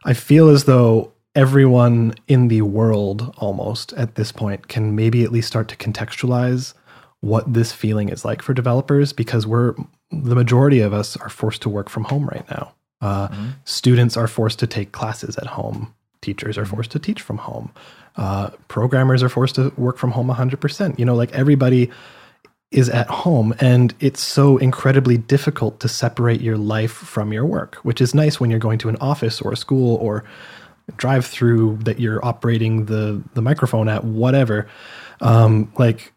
I 0.04 0.14
feel 0.14 0.48
as 0.48 0.64
though 0.64 1.12
everyone 1.34 2.14
in 2.28 2.48
the 2.48 2.62
world, 2.62 3.34
almost 3.38 3.92
at 3.94 4.14
this 4.14 4.30
point, 4.30 4.68
can 4.68 4.94
maybe 4.94 5.24
at 5.24 5.32
least 5.32 5.48
start 5.48 5.68
to 5.68 5.76
contextualize 5.76 6.74
what 7.20 7.52
this 7.52 7.72
feeling 7.72 8.08
is 8.08 8.24
like 8.24 8.42
for 8.42 8.52
developers 8.52 9.12
because 9.12 9.46
we're 9.46 9.74
the 10.10 10.34
majority 10.34 10.80
of 10.80 10.92
us 10.92 11.16
are 11.16 11.30
forced 11.30 11.62
to 11.62 11.68
work 11.68 11.88
from 11.88 12.04
home 12.04 12.26
right 12.26 12.48
now. 12.50 12.74
Uh, 13.02 13.28
Students 13.64 14.16
are 14.16 14.28
forced 14.28 14.58
to 14.60 14.66
take 14.66 14.92
classes 14.92 15.36
at 15.36 15.46
home. 15.46 15.92
Teachers 16.22 16.56
are 16.56 16.64
forced 16.64 16.92
to 16.92 16.98
teach 16.98 17.20
from 17.20 17.38
home. 17.38 17.72
Uh, 18.16 18.50
programmers 18.68 19.22
are 19.22 19.28
forced 19.28 19.56
to 19.56 19.72
work 19.76 19.98
from 19.98 20.12
home 20.12 20.28
100%. 20.28 20.98
You 20.98 21.04
know, 21.04 21.14
like 21.14 21.32
everybody 21.32 21.90
is 22.70 22.88
at 22.88 23.08
home 23.08 23.54
and 23.60 23.94
it's 24.00 24.20
so 24.20 24.56
incredibly 24.56 25.18
difficult 25.18 25.78
to 25.80 25.88
separate 25.88 26.40
your 26.40 26.56
life 26.56 26.92
from 26.92 27.32
your 27.32 27.44
work, 27.44 27.76
which 27.76 28.00
is 28.00 28.14
nice 28.14 28.40
when 28.40 28.50
you're 28.50 28.58
going 28.58 28.78
to 28.78 28.88
an 28.88 28.96
office 28.96 29.40
or 29.42 29.52
a 29.52 29.56
school 29.56 29.96
or 29.96 30.24
drive 30.96 31.26
through 31.26 31.78
that 31.82 32.00
you're 32.00 32.24
operating 32.24 32.86
the 32.86 33.22
the 33.34 33.42
microphone 33.42 33.88
at 33.88 34.04
whatever. 34.04 34.68
Um, 35.20 35.72
like 35.78 36.12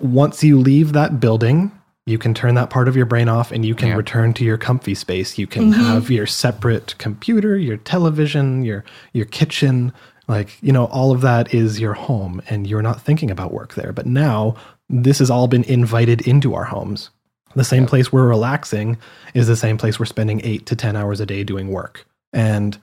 once 0.00 0.42
you 0.42 0.58
leave 0.58 0.92
that 0.92 1.20
building, 1.20 1.72
you 2.08 2.18
can 2.18 2.34
turn 2.34 2.54
that 2.54 2.70
part 2.70 2.88
of 2.88 2.96
your 2.96 3.06
brain 3.06 3.28
off 3.28 3.52
and 3.52 3.64
you 3.64 3.74
can 3.74 3.88
Yeah. 3.88 3.96
return 3.96 4.32
to 4.34 4.44
your 4.44 4.56
comfy 4.56 4.94
space. 4.94 5.38
You 5.38 5.46
can 5.46 5.72
mm-hmm. 5.72 5.80
have 5.80 6.10
your 6.10 6.26
separate 6.26 6.94
computer, 6.98 7.56
your 7.56 7.76
television, 7.76 8.64
your 8.64 8.84
your 9.12 9.26
kitchen, 9.26 9.92
like, 10.28 10.56
you 10.62 10.72
know, 10.72 10.84
all 10.86 11.10
of 11.10 11.22
that 11.22 11.54
is 11.54 11.80
your 11.80 11.94
home 11.94 12.42
and 12.48 12.66
you're 12.66 12.82
not 12.82 13.00
thinking 13.00 13.30
about 13.30 13.52
work 13.52 13.74
there. 13.74 13.92
But 13.92 14.06
now 14.06 14.56
this 14.88 15.18
has 15.18 15.30
all 15.30 15.48
been 15.48 15.64
invited 15.64 16.20
into 16.26 16.54
our 16.54 16.64
homes. 16.64 17.10
The 17.54 17.64
same 17.64 17.86
place 17.86 18.12
we're 18.12 18.28
relaxing 18.28 18.98
is 19.34 19.46
the 19.46 19.56
same 19.56 19.78
place 19.78 19.98
we're 19.98 20.06
spending 20.06 20.40
8 20.44 20.66
to 20.66 20.76
10 20.76 20.96
hours 20.96 21.20
a 21.20 21.26
day 21.26 21.44
doing 21.44 21.68
work. 21.68 22.06
And 22.32 22.78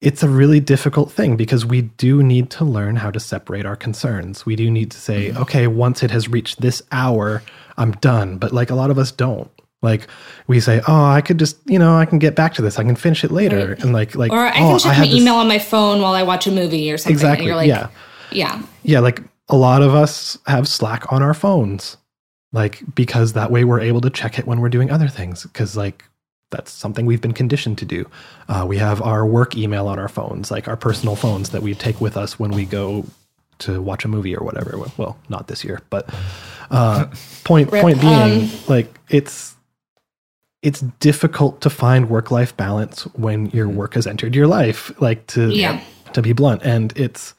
it's 0.00 0.22
a 0.22 0.28
really 0.28 0.60
difficult 0.60 1.12
thing 1.12 1.36
because 1.36 1.66
we 1.66 1.82
do 1.82 2.22
need 2.22 2.48
to 2.50 2.64
learn 2.64 2.96
how 2.96 3.10
to 3.10 3.20
separate 3.20 3.66
our 3.66 3.76
concerns. 3.76 4.46
We 4.46 4.56
do 4.56 4.70
need 4.70 4.90
to 4.92 4.98
say, 4.98 5.28
mm-hmm. 5.28 5.42
okay, 5.42 5.66
once 5.66 6.02
it 6.02 6.10
has 6.10 6.28
reached 6.28 6.60
this 6.60 6.82
hour, 6.90 7.42
I'm 7.76 7.92
done. 7.92 8.38
But 8.38 8.52
like 8.52 8.70
a 8.70 8.74
lot 8.74 8.90
of 8.90 8.98
us 8.98 9.12
don't. 9.12 9.50
Like 9.82 10.08
we 10.46 10.60
say, 10.60 10.80
oh, 10.88 11.04
I 11.04 11.20
could 11.20 11.38
just, 11.38 11.58
you 11.66 11.78
know, 11.78 11.96
I 11.96 12.04
can 12.04 12.18
get 12.18 12.34
back 12.34 12.54
to 12.54 12.62
this. 12.62 12.78
I 12.78 12.84
can 12.84 12.96
finish 12.96 13.24
it 13.24 13.30
later. 13.30 13.74
And 13.80 13.92
like, 13.92 14.14
like, 14.14 14.32
or 14.32 14.38
i 14.46 14.50
oh, 14.50 14.52
can 14.52 14.78
check 14.78 14.88
my 14.88 14.94
had 14.94 15.08
this- 15.08 15.14
email 15.14 15.34
on 15.36 15.48
my 15.48 15.58
phone 15.58 16.00
while 16.02 16.12
i 16.12 16.22
watch 16.22 16.46
a 16.46 16.50
movie 16.50 16.90
or 16.92 16.98
something 16.98 17.12
Exactly. 17.12 17.40
and 17.40 17.46
you're 17.46 17.56
like 17.56 17.68
yeah. 17.68 17.88
yeah 18.30 18.62
Yeah. 18.82 19.00
Like 19.00 19.22
a 19.48 19.56
lot 19.56 19.82
of 19.82 19.94
us 19.94 20.38
have 20.46 20.68
Slack 20.68 21.12
on 21.12 21.22
our 21.22 21.34
phones, 21.34 21.96
like 22.52 22.82
because 22.94 23.32
that 23.34 23.50
way 23.50 23.64
we're 23.64 23.80
able 23.80 24.00
to 24.02 24.10
check 24.10 24.38
it 24.38 24.46
when 24.46 24.60
we're 24.60 24.68
doing 24.68 24.90
other 24.90 25.08
things. 25.08 25.44
Cause 25.46 25.76
like 25.76 26.04
that's 26.50 26.70
something 26.72 27.06
we've 27.06 27.20
been 27.20 27.32
conditioned 27.32 27.78
to 27.78 27.84
do. 27.84 28.08
Uh, 28.48 28.64
we 28.68 28.76
have 28.78 29.00
our 29.02 29.24
work 29.24 29.56
email 29.56 29.86
on 29.88 29.98
our 29.98 30.08
phones, 30.08 30.50
like 30.50 30.68
our 30.68 30.76
personal 30.76 31.16
phones 31.16 31.50
that 31.50 31.62
we 31.62 31.74
take 31.74 32.00
with 32.00 32.16
us 32.16 32.38
when 32.38 32.50
we 32.50 32.64
go 32.64 33.04
to 33.60 33.80
watch 33.82 34.04
a 34.04 34.08
movie 34.08 34.34
or 34.36 34.44
whatever. 34.44 34.76
Well, 34.96 35.18
not 35.28 35.46
this 35.48 35.62
year, 35.64 35.80
but 35.90 36.08
uh, 36.70 37.06
point 37.44 37.70
Rip. 37.70 37.82
point 37.82 38.00
being, 38.00 38.42
Um, 38.42 38.50
like 38.68 38.98
it's 39.08 39.54
it's 40.62 40.80
difficult 41.00 41.60
to 41.62 41.70
find 41.70 42.10
work 42.10 42.30
life 42.30 42.54
balance 42.56 43.02
when 43.14 43.46
your 43.50 43.66
work 43.68 43.94
has 43.94 44.06
entered 44.06 44.34
your 44.34 44.46
life. 44.46 44.92
Like 45.00 45.26
to 45.28 45.48
Yeah. 45.50 45.80
to 46.12 46.22
be 46.22 46.32
blunt, 46.32 46.62
and 46.64 46.92
it's 46.96 47.34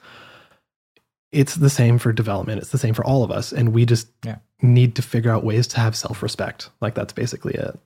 it's 1.31 1.55
the 1.55 1.69
same 1.69 1.97
for 1.97 2.11
development. 2.11 2.61
It's 2.61 2.71
the 2.71 2.77
same 2.77 2.93
for 2.93 3.05
all 3.05 3.23
of 3.23 3.31
us, 3.31 3.51
and 3.51 3.73
we 3.73 3.85
just 3.85 4.07
Yeah. 4.25 4.37
need 4.61 4.95
to 4.95 5.01
figure 5.01 5.31
out 5.31 5.43
ways 5.43 5.67
to 5.67 5.79
have 5.79 5.95
self 5.95 6.21
respect. 6.23 6.69
Like 6.81 6.93
that's 6.95 7.13
basically 7.13 7.53
it. 7.53 7.79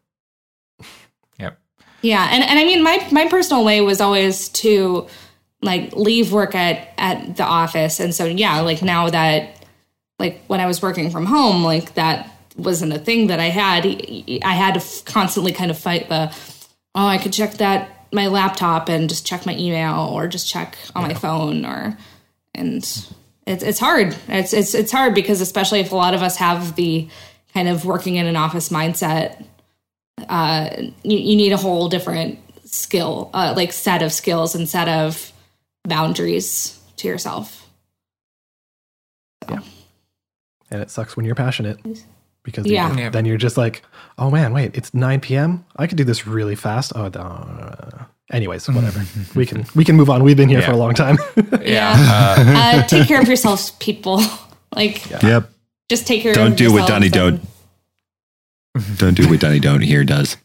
Yeah, 2.06 2.30
and, 2.32 2.43
and 2.43 2.59
I 2.59 2.66
mean 2.66 2.84
my 2.84 3.08
my 3.11 3.27
personal 3.27 3.66
way 3.66 3.82
was 3.82 4.00
always 4.00 4.50
to 4.50 5.08
like 5.64 5.93
leave 5.95 6.32
work 6.32 6.53
at 6.53 6.90
at 7.00 7.35
the 7.35 7.43
office, 7.43 8.00
and 8.00 8.14
so 8.14 8.25
yeah, 8.25 8.59
like 8.61 8.84
now 8.84 9.09
that 9.09 9.66
like 10.19 10.45
when 10.45 10.59
I 10.59 10.67
was 10.67 10.84
working 10.84 11.09
from 11.09 11.25
home, 11.25 11.64
like 11.64 11.95
that 11.95 12.30
wasn't 12.56 12.93
a 12.93 13.00
thing 13.00 13.27
that 13.27 13.40
I 13.40 13.45
had. 13.45 13.85
I 14.43 14.53
had 14.53 14.75
to 14.75 14.82
f- 14.82 15.03
constantly 15.06 15.51
kind 15.51 15.72
of 15.72 15.80
fight 15.80 16.08
the 16.08 16.27
oh, 16.93 17.08
I 17.08 17.17
could 17.17 17.34
check 17.34 17.56
that 17.56 18.08
my 18.11 18.27
laptop 18.27 18.88
and 18.88 19.09
just 19.09 19.25
check 19.25 19.48
my 19.48 19.56
email 19.58 20.09
or 20.14 20.27
just 20.27 20.48
check 20.48 20.77
on 20.95 21.03
my 21.03 21.16
phone 21.16 21.66
or 21.66 21.98
and 22.53 22.77
it's 23.48 23.64
it's 23.64 23.80
hard. 23.80 24.16
It's 24.27 24.53
it's 24.53 24.75
it's 24.75 24.92
hard 24.92 25.16
because 25.16 25.42
especially 25.42 25.80
if 25.80 25.92
a 25.92 25.95
lot 25.95 26.14
of 26.14 26.22
us 26.22 26.38
have 26.38 26.75
the 26.75 27.09
kind 27.51 27.67
of 27.67 27.84
working 27.84 28.17
in 28.17 28.27
an 28.27 28.35
office 28.35 28.69
mindset, 28.69 29.43
uh, 30.30 30.69
you, 31.03 31.18
you 31.18 31.35
need 31.35 31.52
a 31.52 31.58
whole 31.58 31.90
different 31.90 32.40
skill, 32.66 33.30
uh, 33.34 33.53
like 33.56 33.72
set 33.74 34.02
of 34.02 34.11
skills 34.11 34.56
and 34.56 34.68
set 34.68 34.88
of 34.88 35.32
boundaries 35.84 36.80
to 36.98 37.08
yourself. 37.08 37.68
So. 39.48 39.60
And 40.72 40.82
it 40.82 40.90
sucks 40.90 41.16
when 41.16 41.26
you're 41.26 41.35
passionate 41.35 41.80
because 42.44 42.66
Yeah. 42.66 42.92
you- 42.94 43.00
Yeah. 43.03 43.10
then 43.10 43.26
you're 43.26 43.38
just 43.38 43.58
like, 43.58 43.84
oh 44.18 44.32
man, 44.32 44.53
wait, 44.53 44.76
it's 44.76 44.94
9 44.94 45.19
p.m. 45.19 45.64
I 45.76 45.88
could 45.88 45.98
do 45.98 46.03
this 46.03 46.26
really 46.26 46.56
fast. 46.56 46.92
Oh, 46.95 47.06
uh, 47.06 48.06
anyways, 48.32 48.68
whatever. 48.69 49.03
we 49.35 49.45
can 49.45 49.66
we 49.76 49.84
can 49.85 49.95
move 49.95 50.10
on. 50.10 50.24
We've 50.24 50.38
been 50.38 50.50
here 50.50 50.61
for 50.61 50.72
a 50.72 50.77
long 50.77 50.94
time. 50.94 51.18
Yeah. 51.61 51.95
Uh, 51.98 52.84
take 52.88 53.08
care 53.08 53.22
of 53.22 53.27
yourselves, 53.27 53.72
people. 53.80 54.22
Like, 54.76 55.10
Yep. 55.10 55.50
just 55.88 56.06
take 56.06 56.22
care. 56.22 56.34
Don't 56.34 56.52
of 56.52 56.58
do 56.58 56.66
what 56.66 56.80
yourselves 56.90 56.90
Donnie 56.92 57.10
don't. 57.10 57.42
Don't 58.98 59.14
do 59.16 59.30
what 59.30 59.40
Donnie 59.40 59.60
don't 59.60 59.82
here 59.82 60.04
does. 60.04 60.38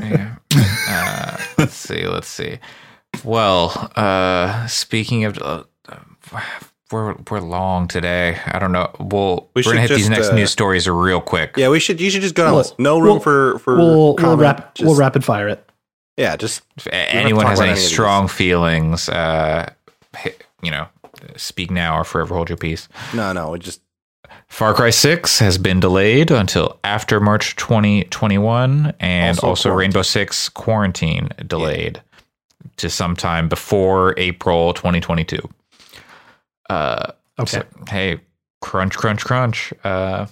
yeah. 0.00 0.36
Uh, 0.88 1.36
let's 1.58 1.74
see. 1.74 2.06
Let's 2.06 2.28
see. 2.28 2.58
Well, 3.24 3.90
uh, 3.96 4.66
speaking 4.68 5.24
of, 5.24 5.36
uh, 5.38 5.64
we're 6.92 7.14
we're 7.28 7.40
long 7.40 7.88
today. 7.88 8.38
I 8.46 8.58
don't 8.60 8.70
know. 8.70 8.90
We'll 9.00 9.50
We 9.54 9.62
we 9.62 9.62
are 9.62 9.64
gonna 9.64 9.80
hit 9.80 9.88
should 9.88 9.96
these 9.98 10.08
next 10.10 10.28
uh, 10.28 10.34
news 10.36 10.50
stories 10.52 10.88
real 10.88 11.20
quick. 11.20 11.56
Yeah, 11.56 11.70
we 11.70 11.80
should. 11.80 12.00
You 12.00 12.10
should 12.10 12.22
just 12.22 12.36
go 12.36 12.44
down. 12.44 12.52
the 12.52 12.56
Well, 12.56 12.74
no 12.78 12.98
room 12.98 13.04
we'll- 13.14 13.20
for 13.20 13.58
for 13.58 13.76
we'll 13.76 14.14
we'll, 14.14 14.36
rap, 14.36 14.74
Just- 14.76 14.86
we'll 14.86 14.96
rapid 14.96 15.24
fire 15.24 15.48
it. 15.48 15.68
Yeah, 16.16 16.36
just 16.36 16.62
If 16.76 16.86
anyone 16.92 17.46
has 17.46 17.58
any 17.58 17.70
any 17.70 17.78
of 17.78 17.82
these. 17.82 17.90
strong 17.92 18.28
feelings, 18.28 19.08
uh, 19.08 19.72
you 20.62 20.70
know, 20.70 20.86
speak 21.36 21.72
now 21.72 21.98
or 21.98 22.04
forever 22.04 22.36
hold 22.36 22.48
your 22.48 22.58
peace. 22.58 22.88
no, 23.12 23.32
no. 23.32 23.50
We 23.50 23.58
just 23.58 23.80
Far 24.54 24.72
Cry 24.72 24.90
6 24.90 25.40
has 25.40 25.58
been 25.58 25.80
delayed 25.80 26.30
until 26.30 26.78
after 26.84 27.18
March 27.18 27.56
2021, 27.56 28.94
and 29.00 29.36
Also 29.38 29.48
also. 29.48 29.70
Rainbow 29.72 30.02
Six 30.02 30.48
Quarantine 30.48 31.28
delayed 31.44 32.00
to 32.76 32.88
sometime 32.88 33.48
before 33.48 34.14
April 34.16 34.72
2022. 34.72 35.40
Uh, 36.70 37.10
Okay. 37.36 37.50
so, 37.50 37.64
hey, 37.88 38.20
crunch, 38.60 38.96
crunch, 38.96 39.24
crunch. 39.24 39.72
Uh, 39.82 40.26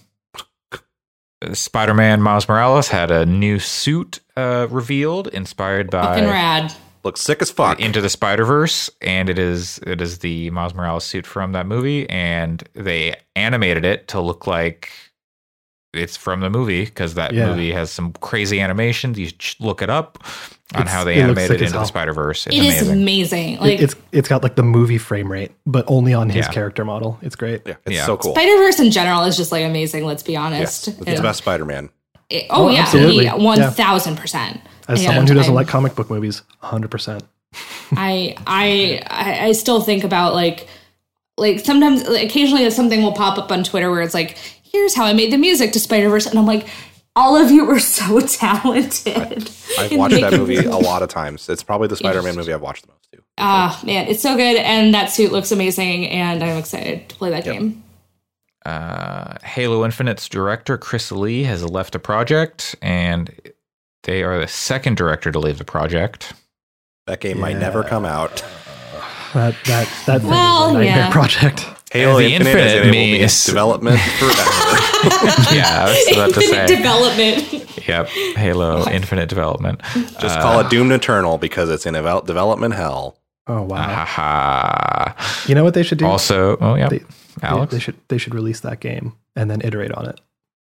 Spider 1.52 1.92
Man 1.92 2.22
Miles 2.22 2.48
Morales 2.48 2.86
had 2.90 3.10
a 3.10 3.26
new 3.26 3.58
suit 3.58 4.20
uh, 4.36 4.68
revealed, 4.70 5.26
inspired 5.26 5.90
Fucking 5.90 6.26
by 6.26 6.30
rad. 6.30 6.72
Looks 7.04 7.20
sick 7.20 7.42
as 7.42 7.50
fuck. 7.50 7.80
Into 7.80 8.00
the 8.00 8.08
Spider 8.08 8.44
Verse, 8.44 8.90
and 9.00 9.28
it 9.28 9.38
is 9.38 9.78
it 9.86 10.00
is 10.00 10.18
the 10.18 10.50
Miles 10.50 10.74
Morales 10.74 11.04
suit 11.04 11.26
from 11.26 11.52
that 11.52 11.66
movie, 11.66 12.08
and 12.10 12.62
they 12.74 13.14
animated 13.36 13.84
it 13.84 14.08
to 14.08 14.20
look 14.20 14.46
like 14.46 14.90
it's 15.94 16.16
from 16.16 16.40
the 16.40 16.48
movie 16.48 16.84
because 16.86 17.14
that 17.14 17.34
Yeah. 17.34 17.46
movie 17.48 17.70
has 17.72 17.90
some 17.90 18.12
crazy 18.14 18.60
animations. 18.60 19.18
You 19.18 19.28
should 19.38 19.60
look 19.60 19.82
it 19.82 19.90
up 19.90 20.18
on 20.74 20.82
It's- 20.82 20.94
how 20.94 21.04
they 21.04 21.16
it 21.16 21.22
animated 21.22 21.48
sick 21.50 21.60
as 21.62 21.66
Into 21.72 21.80
the. 21.80 21.84
Spider 21.84 22.14
Verse. 22.14 22.46
It's 22.46 22.56
It 22.56 22.62
is 22.62 22.88
amazing. 22.88 23.02
amazing. 23.02 23.52
It- 23.54 23.60
Like 23.60 23.80
it's 23.80 23.94
it's 24.10 24.28
got 24.28 24.42
like 24.42 24.54
the 24.54 24.62
movie 24.62 24.96
frame 24.96 25.30
rate, 25.30 25.52
but 25.66 25.84
only 25.88 26.14
on 26.14 26.30
his 26.30 26.46
Yeah. 26.46 26.52
character 26.52 26.84
model. 26.84 27.18
It's 27.20 27.36
great. 27.36 27.60
yeah, 27.66 27.74
it's 27.84 27.94
Yeah. 27.96 28.06
so 28.06 28.16
cool. 28.16 28.34
Spider 28.34 28.56
Verse 28.56 28.80
in 28.80 28.90
general 28.90 29.24
is 29.24 29.36
just 29.36 29.52
like 29.52 29.64
amazing. 29.66 30.06
Let's 30.06 30.22
be 30.22 30.32
Yes, 30.32 30.40
honest. 30.40 30.88
it's 30.88 30.98
And 31.06 31.18
the 31.18 31.22
best 31.22 31.38
Spider-Man. 31.38 31.90
oh 32.32 32.40
Oh, 32.48 32.70
yeah, 32.70 32.80
absolutely. 32.84 33.24
yeah, 33.24 33.34
one 33.34 33.70
thousand 33.72 34.16
percent. 34.16 34.60
As 34.88 34.98
And 35.00 35.06
someone 35.08 35.26
who 35.26 35.34
doesn't 35.34 35.50
I'm- 35.50 35.54
like 35.54 35.68
comic 35.68 35.94
book 35.94 36.10
movies, 36.10 36.42
100%. 36.62 37.22
I 37.96 38.34
I 38.46 39.02
I 39.08 39.46
I 39.48 39.52
still 39.52 39.82
think 39.82 40.04
about 40.04 40.34
like 40.34 40.66
like 41.36 41.60
sometimes 41.60 42.06
like, 42.08 42.24
occasionally 42.24 42.68
something 42.70 43.02
will 43.02 43.12
pop 43.12 43.36
up 43.38 43.52
on 43.52 43.62
Twitter 43.64 43.90
where 43.90 44.00
it's 44.00 44.14
like 44.14 44.38
here's 44.62 44.94
how 44.94 45.04
I 45.04 45.12
made 45.12 45.30
the 45.32 45.36
music 45.36 45.72
to 45.72 45.80
Spider 45.80 46.08
Verse 46.08 46.26
and 46.26 46.38
I'm 46.38 46.46
like 46.46 46.66
all 47.14 47.36
of 47.36 47.50
you 47.50 47.66
were 47.66 47.78
so 47.78 48.20
talented. 48.26 49.50
I've 49.78 49.92
watched 49.92 50.18
that 50.20 50.32
movie 50.32 50.56
a 50.64 50.76
lot 50.78 51.02
of 51.02 51.10
times. 51.10 51.46
It's 51.50 51.62
probably 51.62 51.88
the 51.88 51.96
Spider-Man 51.96 52.34
movie 52.36 52.54
I've 52.54 52.62
watched 52.62 52.86
the 52.86 52.92
most 52.92 53.12
too. 53.12 53.22
Ah 53.36 53.78
man, 53.84 54.06
it's 54.08 54.22
so 54.22 54.34
good 54.36 54.56
and 54.56 54.94
that 54.94 55.10
suit 55.10 55.30
looks 55.30 55.52
amazing 55.52 56.06
and 56.08 56.42
I'm 56.42 56.56
excited 56.56 57.10
to 57.10 57.16
play 57.16 57.28
that 57.30 57.44
game. 57.44 57.82
uh, 58.64 59.36
Halo 59.44 59.84
Infinite's 59.84 60.28
director 60.28 60.78
Chris 60.78 61.12
Lee 61.12 61.42
has 61.42 61.64
left 61.68 61.92
the 61.92 61.98
project, 61.98 62.74
and 62.80 63.30
they 64.04 64.22
are 64.22 64.38
the 64.38 64.48
second 64.48 64.96
director 64.96 65.30
to 65.32 65.38
leave 65.38 65.58
the 65.58 65.64
project. 65.64 66.32
That 67.06 67.20
game 67.20 67.40
might 67.40 67.56
never 67.58 67.82
come 67.82 68.04
out. 68.04 68.44
That 69.34 69.56
that 69.66 69.88
that 70.06 70.20
thing 70.20 70.30
Well, 70.30 70.68
is 70.68 70.70
a 70.70 70.78
nightmare 70.78 70.96
yeah. 70.96 71.10
project. 71.12 71.66
Halo 71.90 72.18
the 72.18 72.34
Infinite, 72.34 72.48
Infinite 72.50 72.66
is 72.66 72.72
able 72.82 72.90
me 72.90 73.20
is- 73.20 73.44
development 73.44 74.00
forever. 74.00 74.34
yeah, 75.54 75.84
I 75.86 76.04
was 76.06 76.16
about 76.16 76.34
to 76.34 76.40
Infinite 76.40 76.68
say. 76.68 76.76
development. 76.76 77.86
Yep, 77.88 78.08
Halo 78.36 78.88
Infinite 78.88 79.28
Development. 79.28 79.80
Just 80.20 80.38
call 80.40 80.60
it 80.60 80.66
uh, 80.66 80.68
Doomed 80.68 80.92
Eternal 80.92 81.36
because 81.38 81.68
it's 81.70 81.84
in 81.86 81.94
devel- 81.94 82.24
development 82.26 82.74
hell. 82.74 83.18
Oh 83.46 83.62
wow! 83.62 83.82
Haha. 83.82 85.12
You 85.48 85.54
know 85.54 85.64
what 85.64 85.74
they 85.74 85.82
should 85.82 85.98
do? 85.98 86.06
Also, 86.06 86.56
oh 86.58 86.74
yeah, 86.76 86.88
They- 86.88 86.98
They, 86.98 87.04
Alex. 87.42 87.72
they 87.72 87.78
should 87.80 87.96
they 88.08 88.18
should 88.18 88.34
release 88.34 88.60
that 88.60 88.80
game 88.80 89.14
and 89.34 89.50
then 89.50 89.60
iterate 89.62 89.92
on 89.92 90.06
it. 90.08 90.20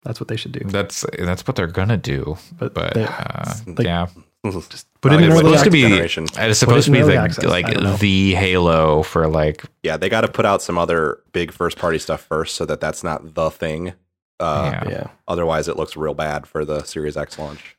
That's 0.03 0.21
what 0.21 0.29
they 0.29 0.37
should 0.37 0.53
do. 0.53 0.61
that's 0.67 1.05
that's 1.19 1.47
what 1.47 1.57
they're 1.57 1.67
gonna 1.67 1.97
do. 1.97 2.39
But, 2.59 2.75
But 2.75 2.95
they, 2.95 3.05
uh, 3.05 3.55
like, 3.67 3.87
yeah, 3.87 4.07
just 4.53 4.87
put 5.01 5.13
it 5.13 5.21
in 5.21 5.31
early 5.31 5.31
it's 5.31 5.39
supposed 5.39 5.53
to 5.53 5.59
access. 5.59 5.73
be 5.73 5.83
generation. 5.83 6.27
it's 6.37 6.59
supposed 6.59 6.87
to 6.87 6.93
be 6.93 7.03
the, 7.03 7.17
access. 7.17 7.45
Like 7.45 7.99
the 7.99 8.35
Halo 8.35 9.03
for 9.03 9.27
like 9.27 9.65
Yeah, 9.83 9.97
they 9.97 10.09
got 10.09 10.23
to 10.23 10.29
put 10.29 10.47
out 10.47 10.63
some 10.63 10.79
other 10.79 11.21
big 11.33 11.53
first 11.53 11.79
party 11.79 11.99
stuff 11.99 12.21
first 12.23 12.55
so 12.55 12.65
that 12.67 12.81
that's 12.81 13.03
not 13.03 13.35
the 13.35 13.51
thing. 13.51 13.95
Uh, 14.39 14.71
yeah. 14.73 14.89
Yeah. 14.89 15.07
Otherwise, 15.27 15.67
it 15.69 15.77
looks 15.77 15.97
real 15.97 16.15
bad 16.15 16.47
for 16.47 16.65
the 16.65 16.83
Series 16.85 17.17
X 17.17 17.39
launch. 17.39 17.77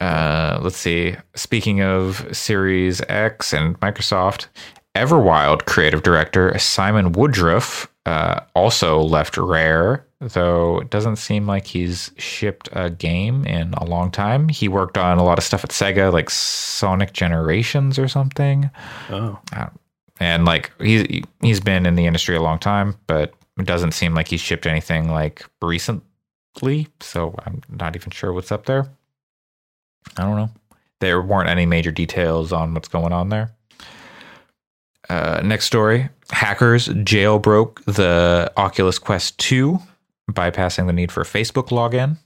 Uh, 0.00 0.58
let's 0.62 0.78
see. 0.78 1.16
Speaking 1.34 1.82
of 1.82 2.26
Series 2.34 3.02
X 3.08 3.52
and 3.52 3.78
Microsoft, 3.80 4.46
Everwild 4.96 5.66
creative 5.66 6.02
director 6.02 6.56
Simon 6.58 7.12
Woodroffe 7.12 7.88
uh, 8.06 8.40
also 8.54 9.00
left 9.02 9.36
Rare, 9.36 10.06
though 10.20 10.80
it 10.80 10.90
doesn't 10.90 11.16
seem 11.16 11.46
like 11.46 11.66
he's 11.66 12.10
shipped 12.16 12.68
a 12.72 12.90
game 12.90 13.44
in 13.46 13.74
a 13.74 13.84
long 13.84 14.10
time. 14.10 14.48
He 14.48 14.68
worked 14.68 14.96
on 14.98 15.18
a 15.18 15.24
lot 15.24 15.38
of 15.38 15.44
stuff 15.44 15.64
at 15.64 15.70
Sega, 15.70 16.12
like 16.12 16.30
Sonic 16.30 17.12
Generations 17.12 17.98
or 17.98 18.08
something, 18.08 18.70
Oh. 19.10 19.38
and 20.18 20.44
like 20.44 20.72
he's 20.80 21.22
he's 21.40 21.60
been 21.60 21.86
in 21.86 21.94
the 21.94 22.06
industry 22.06 22.36
a 22.36 22.42
long 22.42 22.58
time, 22.58 22.96
but 23.06 23.34
it 23.58 23.66
doesn't 23.66 23.92
seem 23.92 24.14
like 24.14 24.28
he's 24.28 24.40
shipped 24.40 24.66
anything 24.66 25.10
like 25.10 25.44
recently. 25.62 26.88
So 27.00 27.34
I'm 27.44 27.60
not 27.68 27.96
even 27.96 28.10
sure 28.10 28.32
what's 28.32 28.50
up 28.52 28.66
there. 28.66 28.88
I 30.16 30.22
don't 30.22 30.36
know. 30.36 30.50
There 31.00 31.20
weren't 31.22 31.48
any 31.48 31.66
major 31.66 31.92
details 31.92 32.52
on 32.52 32.74
what's 32.74 32.88
going 32.88 33.12
on 33.12 33.28
there. 33.28 33.52
Uh, 35.10 35.40
next 35.44 35.64
story 35.66 36.08
hackers 36.30 36.86
jailbroke 36.88 37.82
the 37.84 38.50
Oculus 38.56 38.98
Quest 38.98 39.36
2, 39.38 39.78
bypassing 40.30 40.86
the 40.86 40.92
need 40.92 41.10
for 41.10 41.22
a 41.22 41.24
Facebook 41.24 41.68
login, 41.70 42.16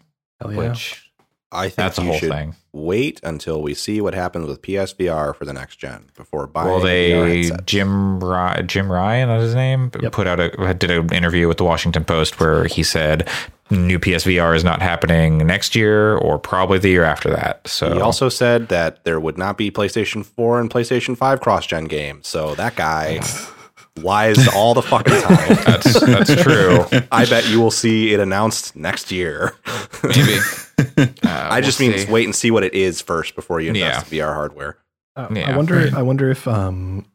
Hell 0.41 0.53
yeah. 0.53 0.69
which 0.71 1.11
I 1.51 1.65
think 1.65 1.77
that's 1.77 1.97
a 1.99 2.03
whole 2.03 2.19
should 2.19 2.31
thing. 2.31 2.55
wait 2.73 3.21
until 3.23 3.63
we 3.63 3.73
see 3.75 4.01
what 4.03 4.13
happens 4.13 4.47
with 4.49 4.61
PSVR 4.61 5.35
for 5.35 5.45
the 5.47 5.53
next 5.55 5.77
gen 5.77 6.11
before 6.17 6.47
buying. 6.47 6.69
Well, 6.69 6.81
a 6.87 7.49
they. 7.49 7.51
Jim 7.65 8.21
Ry- 8.21 8.61
Jim 8.63 8.91
Ryan, 8.93 9.29
that's 9.29 9.45
his 9.45 9.55
name, 9.55 9.91
Yep. 10.03 10.13
put 10.13 10.27
out 10.27 10.39
a 10.41 10.75
did 10.75 10.91
an 10.91 11.11
interview 11.15 11.49
with 11.49 11.57
the 11.57 11.65
Washington 11.65 12.05
Post 12.05 12.39
where 12.39 12.65
he 12.67 12.83
said 12.83 13.27
new 13.75 13.99
PSVR 13.99 14.55
is 14.57 14.65
not 14.65 14.81
happening 14.83 15.39
next 15.39 15.75
year 15.75 16.17
or 16.17 16.39
probably 16.39 16.79
the 16.79 16.89
year 16.89 17.05
after 17.05 17.31
that. 17.31 17.67
So 17.69 17.95
He 17.95 18.01
also 18.01 18.29
said 18.29 18.69
that 18.69 19.05
there 19.05 19.21
would 19.21 19.37
not 19.39 19.57
be 19.59 19.71
PlayStation 19.71 20.25
4 20.25 20.61
and 20.61 20.71
PlayStation 20.71 21.17
5 21.17 21.41
cross 21.41 21.67
gen 21.67 21.85
games. 21.85 22.27
So 22.29 22.55
that 22.55 22.77
guy 22.77 23.21
lies 23.97 24.49
all 24.49 24.75
the 24.75 24.83
fucking 24.83 25.21
time. 25.21 25.57
that's 25.65 26.01
that's 26.01 26.43
true. 26.43 26.85
I 27.13 27.27
bet 27.27 27.49
you 27.49 27.61
will 27.61 27.71
see 27.71 28.13
it 28.15 28.21
announced 28.21 28.75
next 28.77 29.11
year. 29.13 29.55
Maybe. 30.03 30.39
Uh, 30.77 31.09
I 31.23 31.61
just 31.61 31.79
we'll 31.79 31.91
mean 31.91 31.99
see. 32.01 32.11
wait 32.13 32.25
and 32.25 32.35
see 32.35 32.51
what 32.51 32.65
it 32.65 32.75
is 32.75 33.01
first 33.01 33.37
before 33.37 33.61
you 33.61 33.69
invest 33.71 34.13
in 34.13 34.19
VR 34.19 34.35
hardware. 34.35 34.77
Uh, 35.15 35.29
Yeah. 35.31 35.53
I 35.53 35.57
wonder. 35.57 35.89
I 35.95 36.03
wonder 36.03 36.31
if 36.33 36.49
um, 36.49 37.07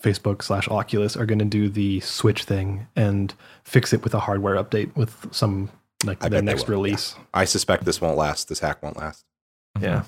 Facebook 0.00 0.42
slash 0.44 0.68
Oculus 0.68 1.16
are 1.16 1.26
going 1.26 1.40
to 1.40 1.44
do 1.44 1.68
the 1.68 1.98
Switch 2.00 2.44
thing 2.44 2.86
and 2.94 3.34
fix 3.64 3.92
it 3.92 4.04
with 4.04 4.14
a 4.14 4.20
hardware 4.20 4.54
update 4.62 4.94
with 4.94 5.26
some 5.32 5.70
like 6.04 6.22
I 6.24 6.28
their 6.28 6.42
next 6.42 6.66
will, 6.68 6.76
release. 6.76 7.14
I 7.34 7.44
suspect 7.44 7.84
this 7.84 8.00
won't 8.00 8.16
last. 8.16 8.48
This 8.48 8.60
hack 8.60 8.82
won't 8.82 8.96
last. 8.96 9.24
Mm-hmm. 9.76 9.84
Yeah. 9.84 10.02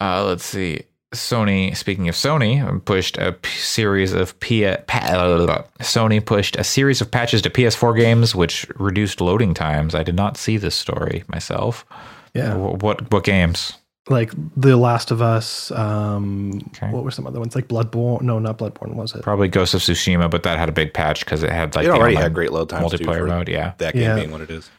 Uh, 0.00 0.24
let's 0.24 0.44
see. 0.44 0.82
Sony. 1.14 1.74
Speaking 1.76 2.08
of 2.08 2.14
Sony, 2.14 2.84
pushed 2.84 3.16
a 3.16 3.32
p- 3.32 3.50
series 3.58 4.12
of 4.12 4.38
P- 4.40 4.66
uh, 4.66 4.78
pa- 4.86 4.98
uh, 4.98 5.62
Sony 5.80 6.24
pushed 6.24 6.56
a 6.56 6.64
series 6.64 7.00
of 7.00 7.10
patches 7.10 7.40
to 7.42 7.50
PS4 7.50 7.96
games, 7.96 8.34
which 8.34 8.66
reduced 8.76 9.20
loading 9.20 9.54
times. 9.54 9.94
I 9.94 10.02
did 10.02 10.16
not 10.16 10.36
see 10.36 10.56
this 10.56 10.74
story 10.74 11.24
myself. 11.28 11.86
Yeah. 12.34 12.54
Wh- 12.54 12.82
What 12.82 13.10
what 13.10 13.24
games? 13.24 13.72
Like 14.08 14.32
The 14.56 14.76
Last 14.76 15.10
of 15.10 15.20
Us. 15.20 15.70
Um, 15.72 16.60
Okay. 16.68 16.88
What 16.90 17.04
were 17.04 17.10
some 17.10 17.26
other 17.26 17.40
ones? 17.40 17.54
Like 17.54 17.68
Bloodborne? 17.68 18.22
No, 18.22 18.38
not 18.38 18.58
Bloodborne. 18.58 18.94
Was 18.94 19.14
it? 19.14 19.22
Probably 19.22 19.48
Ghost 19.48 19.74
of 19.74 19.80
Tsushima, 19.80 20.30
but 20.30 20.42
that 20.44 20.58
had 20.58 20.68
a 20.68 20.72
big 20.72 20.92
patch 20.94 21.24
because 21.24 21.42
it 21.42 21.50
had 21.50 21.74
like 21.74 21.86
it 21.86 21.90
already 21.90 22.14
had 22.16 22.32
great 22.34 22.52
load 22.52 22.68
times 22.68 22.92
too 22.92 22.98
multiplayer 22.98 23.18
for 23.20 23.26
mode. 23.26 23.48
Yeah, 23.48 23.72
that 23.78 23.94
game 23.94 24.02
Yeah. 24.02 24.14
being 24.16 24.30
what 24.30 24.40
it 24.42 24.50
is. 24.50 24.70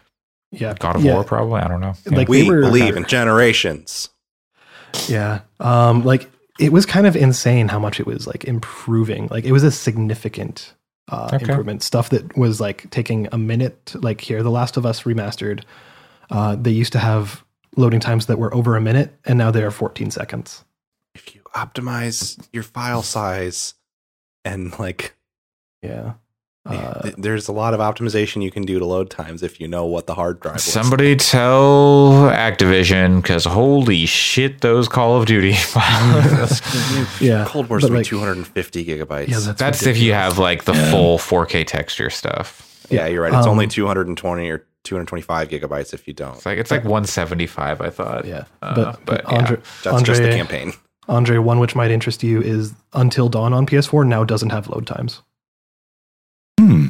Yeah, 0.51 0.73
God 0.79 0.95
of 0.95 1.03
yeah, 1.03 1.13
War 1.15 1.23
probably. 1.25 1.59
I 1.61 1.67
don't 1.67 1.81
know. 1.81 1.93
Yeah. 2.09 2.17
Like 2.17 2.29
We 2.29 2.49
were- 2.49 2.61
believe 2.61 2.95
in 2.95 3.03
generations. 3.05 4.09
Yeah. 5.07 5.41
Um, 5.59 6.03
like 6.05 6.29
it 6.59 6.71
was 6.71 6.85
kind 6.85 7.05
of 7.05 7.15
insane 7.15 7.67
how 7.67 7.79
much 7.79 7.99
it 7.99 8.07
was 8.07 8.25
like 8.27 8.45
improving. 8.45 9.27
Like 9.29 9.43
it 9.45 9.51
was 9.51 9.63
a 9.63 9.71
significant 9.71 10.73
uh, 11.11 11.29
Okay. 11.33 11.37
improvement. 11.45 11.83
Stuff 11.83 12.09
that 12.09 12.35
was 12.37 12.59
like 12.59 12.89
taking 12.89 13.27
a 13.31 13.37
minute. 13.37 13.93
Like 13.95 14.21
here, 14.21 14.41
The 14.43 14.51
Last 14.51 14.77
of 14.77 14.85
Us 14.85 15.03
remastered. 15.03 15.63
Uh, 16.29 16.55
they 16.55 16.71
used 16.71 16.91
to 16.93 16.99
have 16.99 17.43
loading 17.77 17.99
times 18.01 18.25
that 18.25 18.37
were 18.39 18.53
over 18.53 18.75
a 18.75 18.81
minute, 18.81 19.13
and 19.25 19.37
now 19.37 19.51
they 19.51 19.63
are 19.63 19.71
14 19.71 20.11
seconds. 20.11 20.65
If 21.15 21.33
you 21.35 21.41
optimize 21.55 22.37
your 22.51 22.63
file 22.63 23.03
size 23.03 23.73
and 24.45 24.77
like 24.79 25.15
Yeah. 25.81 26.13
Uh, 26.65 27.01
th- 27.01 27.15
there's 27.17 27.47
a 27.47 27.53
lot 27.53 27.73
of 27.73 27.79
optimization 27.79 28.43
you 28.43 28.51
can 28.51 28.63
do 28.63 28.77
to 28.77 28.83
load 28.85 29.09
times 29.09 29.41
if 29.41 29.57
you 29.61 29.69
know 29.69 29.85
what 29.85 30.05
the 30.05 30.13
hard 30.13 30.41
drive 30.41 30.55
was. 30.55 30.63
Somebody 30.63 31.15
tell 31.15 32.29
Activision 32.29 33.21
because 33.21 33.45
holy 33.45 34.05
shit, 34.05 34.59
those 34.59 34.89
Call 34.89 35.15
of 35.17 35.25
Duty 35.27 35.53
files. 35.55 36.61
yeah. 37.21 37.45
Cold 37.47 37.69
War's 37.69 37.83
but, 37.83 37.91
like, 37.93 38.05
250 38.05 38.83
gigabytes. 38.85 39.27
Yeah, 39.29 39.35
Yeah, 39.35 39.39
that's, 39.45 39.59
That's 39.59 39.87
if 39.87 39.97
you 39.97 40.11
have 40.11 40.39
like 40.39 40.65
the 40.65 40.73
Yeah. 40.73 40.91
full 40.91 41.17
4K 41.17 41.65
texture 41.65 42.09
stuff. 42.09 42.85
Yeah, 42.89 43.07
you're 43.07 43.23
right. 43.23 43.33
It's 43.33 43.45
Um, 43.45 43.51
only 43.53 43.67
220 43.67 44.49
or 44.49 44.65
225 44.87 45.49
gigabytes 45.49 45.93
if 45.93 46.07
you 46.07 46.13
don't. 46.13 46.35
It's 46.35 46.45
like 46.45 46.57
it's 46.57 46.71
like 46.71 46.83
175. 46.83 47.81
I 47.81 47.89
thought. 47.89 48.25
Yeah. 48.25 48.45
Uh, 48.61 48.75
but, 48.75 49.05
but, 49.05 49.23
but 49.23 49.25
Andre, 49.25 49.57
That's 49.83 50.01
just 50.03 50.21
the 50.21 50.29
campaign. 50.29 50.73
Andre, 51.07 51.37
one 51.37 51.59
which 51.59 51.75
might 51.75 51.91
interest 51.91 52.23
you 52.23 52.41
is 52.41 52.73
Until 52.93 53.29
Dawn 53.29 53.53
on 53.53 53.65
PS4 53.65 54.07
now 54.07 54.23
doesn't 54.23 54.49
have 54.49 54.67
load 54.67 54.87
times. 54.87 55.21
Hmm. 56.59 56.87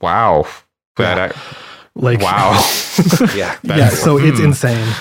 Wow. 0.00 0.46
That 0.96 1.32
I 1.32 1.38
Like 1.94 2.20
wow. 2.20 2.52
Yeah. 3.20 3.34
yeah, 3.34 3.56
That's- 3.62 4.02
so 4.02 4.18
it's 4.18 4.38
hmm. 4.38 4.44
insane. 4.46 4.94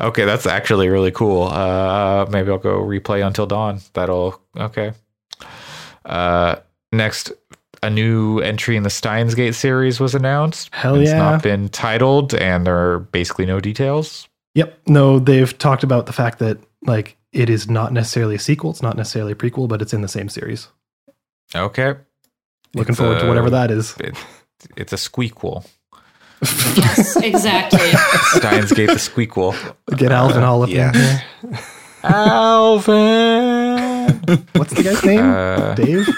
Okay, 0.00 0.24
that's 0.24 0.46
actually 0.46 0.88
really 0.88 1.12
cool. 1.12 1.44
Uh, 1.44 2.26
maybe 2.28 2.50
I'll 2.50 2.58
go 2.58 2.80
replay 2.80 3.24
Until 3.24 3.46
Dawn. 3.46 3.80
That'll 3.92 4.40
okay. 4.56 4.92
Uh, 6.04 6.56
next, 6.90 7.32
a 7.84 7.90
new 7.90 8.40
entry 8.40 8.76
in 8.76 8.82
the 8.82 8.90
Steins 8.90 9.34
Gate 9.34 9.54
series 9.54 10.00
was 10.00 10.14
announced. 10.14 10.70
Hell 10.72 10.96
it's 10.96 11.10
yeah. 11.10 11.18
not 11.18 11.42
been 11.42 11.68
titled, 11.68 12.34
and 12.34 12.66
there 12.66 12.76
are 12.76 12.98
basically 13.00 13.46
no 13.46 13.60
details. 13.60 14.28
Yep. 14.54 14.78
No, 14.86 15.18
they've 15.18 15.56
talked 15.58 15.82
about 15.82 16.06
the 16.06 16.12
fact 16.12 16.38
that 16.38 16.58
like 16.86 17.16
it 17.32 17.50
is 17.50 17.68
not 17.68 17.92
necessarily 17.92 18.36
a 18.36 18.38
sequel, 18.38 18.70
it's 18.70 18.82
not 18.82 18.96
necessarily 18.96 19.32
a 19.32 19.36
prequel, 19.36 19.68
but 19.68 19.82
it's 19.82 19.92
in 19.92 20.00
the 20.00 20.08
same 20.08 20.28
series. 20.28 20.68
Okay, 21.54 21.94
Looking 22.74 22.92
It's 22.92 22.98
forward 22.98 23.20
to 23.20 23.28
whatever 23.28 23.50
that 23.50 23.70
is. 23.70 23.94
It, 24.00 24.16
it's 24.76 24.92
a 24.92 24.96
squeakquel. 24.96 25.64
Yes, 26.42 27.16
exactly. 27.22 27.78
Steins 28.38 28.72
Gate 28.72 28.88
the 28.88 28.94
squeakquel. 28.94 29.54
Get 29.96 30.10
Alvin 30.10 30.42
all 30.42 30.62
up 30.64 30.70
yeah. 30.70 30.88
in 30.88 30.94
here. 30.94 31.22
Alvin. 32.02 32.94
What's 34.54 34.74
the 34.74 34.82
guy's 34.82 35.04
name? 35.04 35.20
Uh, 35.20 35.74
Dave? 35.74 36.08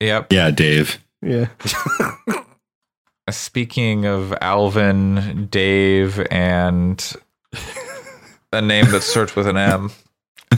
Yep. 0.00 0.32
Yeah, 0.32 0.50
Dave. 0.50 0.98
Yeah. 1.22 1.48
Speaking 3.30 4.06
of 4.06 4.34
Alvin, 4.40 5.46
Dave, 5.50 6.26
and 6.32 7.12
a 8.52 8.60
name 8.60 8.90
that 8.90 9.02
starts 9.02 9.36
with 9.36 9.46
an 9.46 9.56
M 9.56 9.92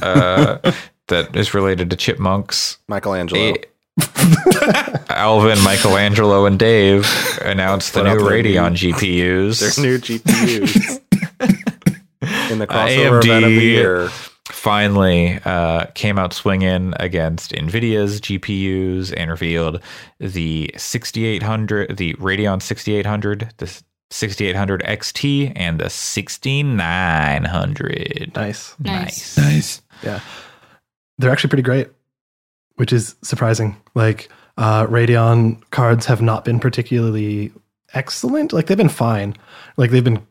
uh, 0.00 0.72
that 1.08 1.36
is 1.36 1.52
related 1.52 1.90
to 1.90 1.96
chipmunks. 1.96 2.78
Michelangelo. 2.88 3.54
A- 3.54 3.64
Alvin, 5.10 5.62
Michelangelo, 5.64 6.46
and 6.46 6.58
Dave 6.58 7.06
announced 7.42 7.92
the 7.92 8.00
Put 8.00 8.08
out 8.08 8.16
new 8.18 8.24
their 8.24 8.42
Radeon 8.42 8.72
GPUs. 8.72 9.60
Their 9.74 9.84
new 9.84 9.98
GPUs. 9.98 11.00
In 12.50 12.58
the 12.58 12.70
Uh, 12.70 12.86
crossover 12.86 13.20
AMD 13.20 13.24
event 13.24 13.44
of 13.44 13.50
the 13.50 13.60
year. 13.60 14.08
Finally 14.62 15.40
uh, 15.44 15.86
came 15.96 16.18
out 16.20 16.32
swinging 16.32 16.94
against 17.00 17.50
NVIDIA's 17.50 18.20
GPUs 18.20 19.12
and 19.16 19.28
revealed 19.28 19.82
the 20.20 20.72
6800, 20.76 21.96
the 21.96 22.14
Radeon 22.14 22.62
6800, 22.62 23.52
the 23.56 23.82
6800 24.12 24.84
XT, 24.84 25.52
and 25.56 25.80
the 25.80 25.90
6900. 25.90 28.30
Nice. 28.36 28.76
Nice. 28.78 29.36
Nice. 29.36 29.82
Yeah. 30.04 30.20
They're 31.18 31.32
actually 31.32 31.50
pretty 31.50 31.64
great, 31.64 31.88
which 32.76 32.92
is 32.92 33.16
surprising. 33.22 33.76
Like 33.96 34.30
uh 34.58 34.86
Radeon 34.86 35.60
cards 35.70 36.06
have 36.06 36.22
not 36.22 36.44
been 36.44 36.60
particularly 36.60 37.50
excellent. 37.94 38.52
Like 38.52 38.68
they've 38.68 38.76
been 38.76 38.88
fine. 38.88 39.34
Like 39.76 39.90
they've 39.90 40.04
been 40.04 40.24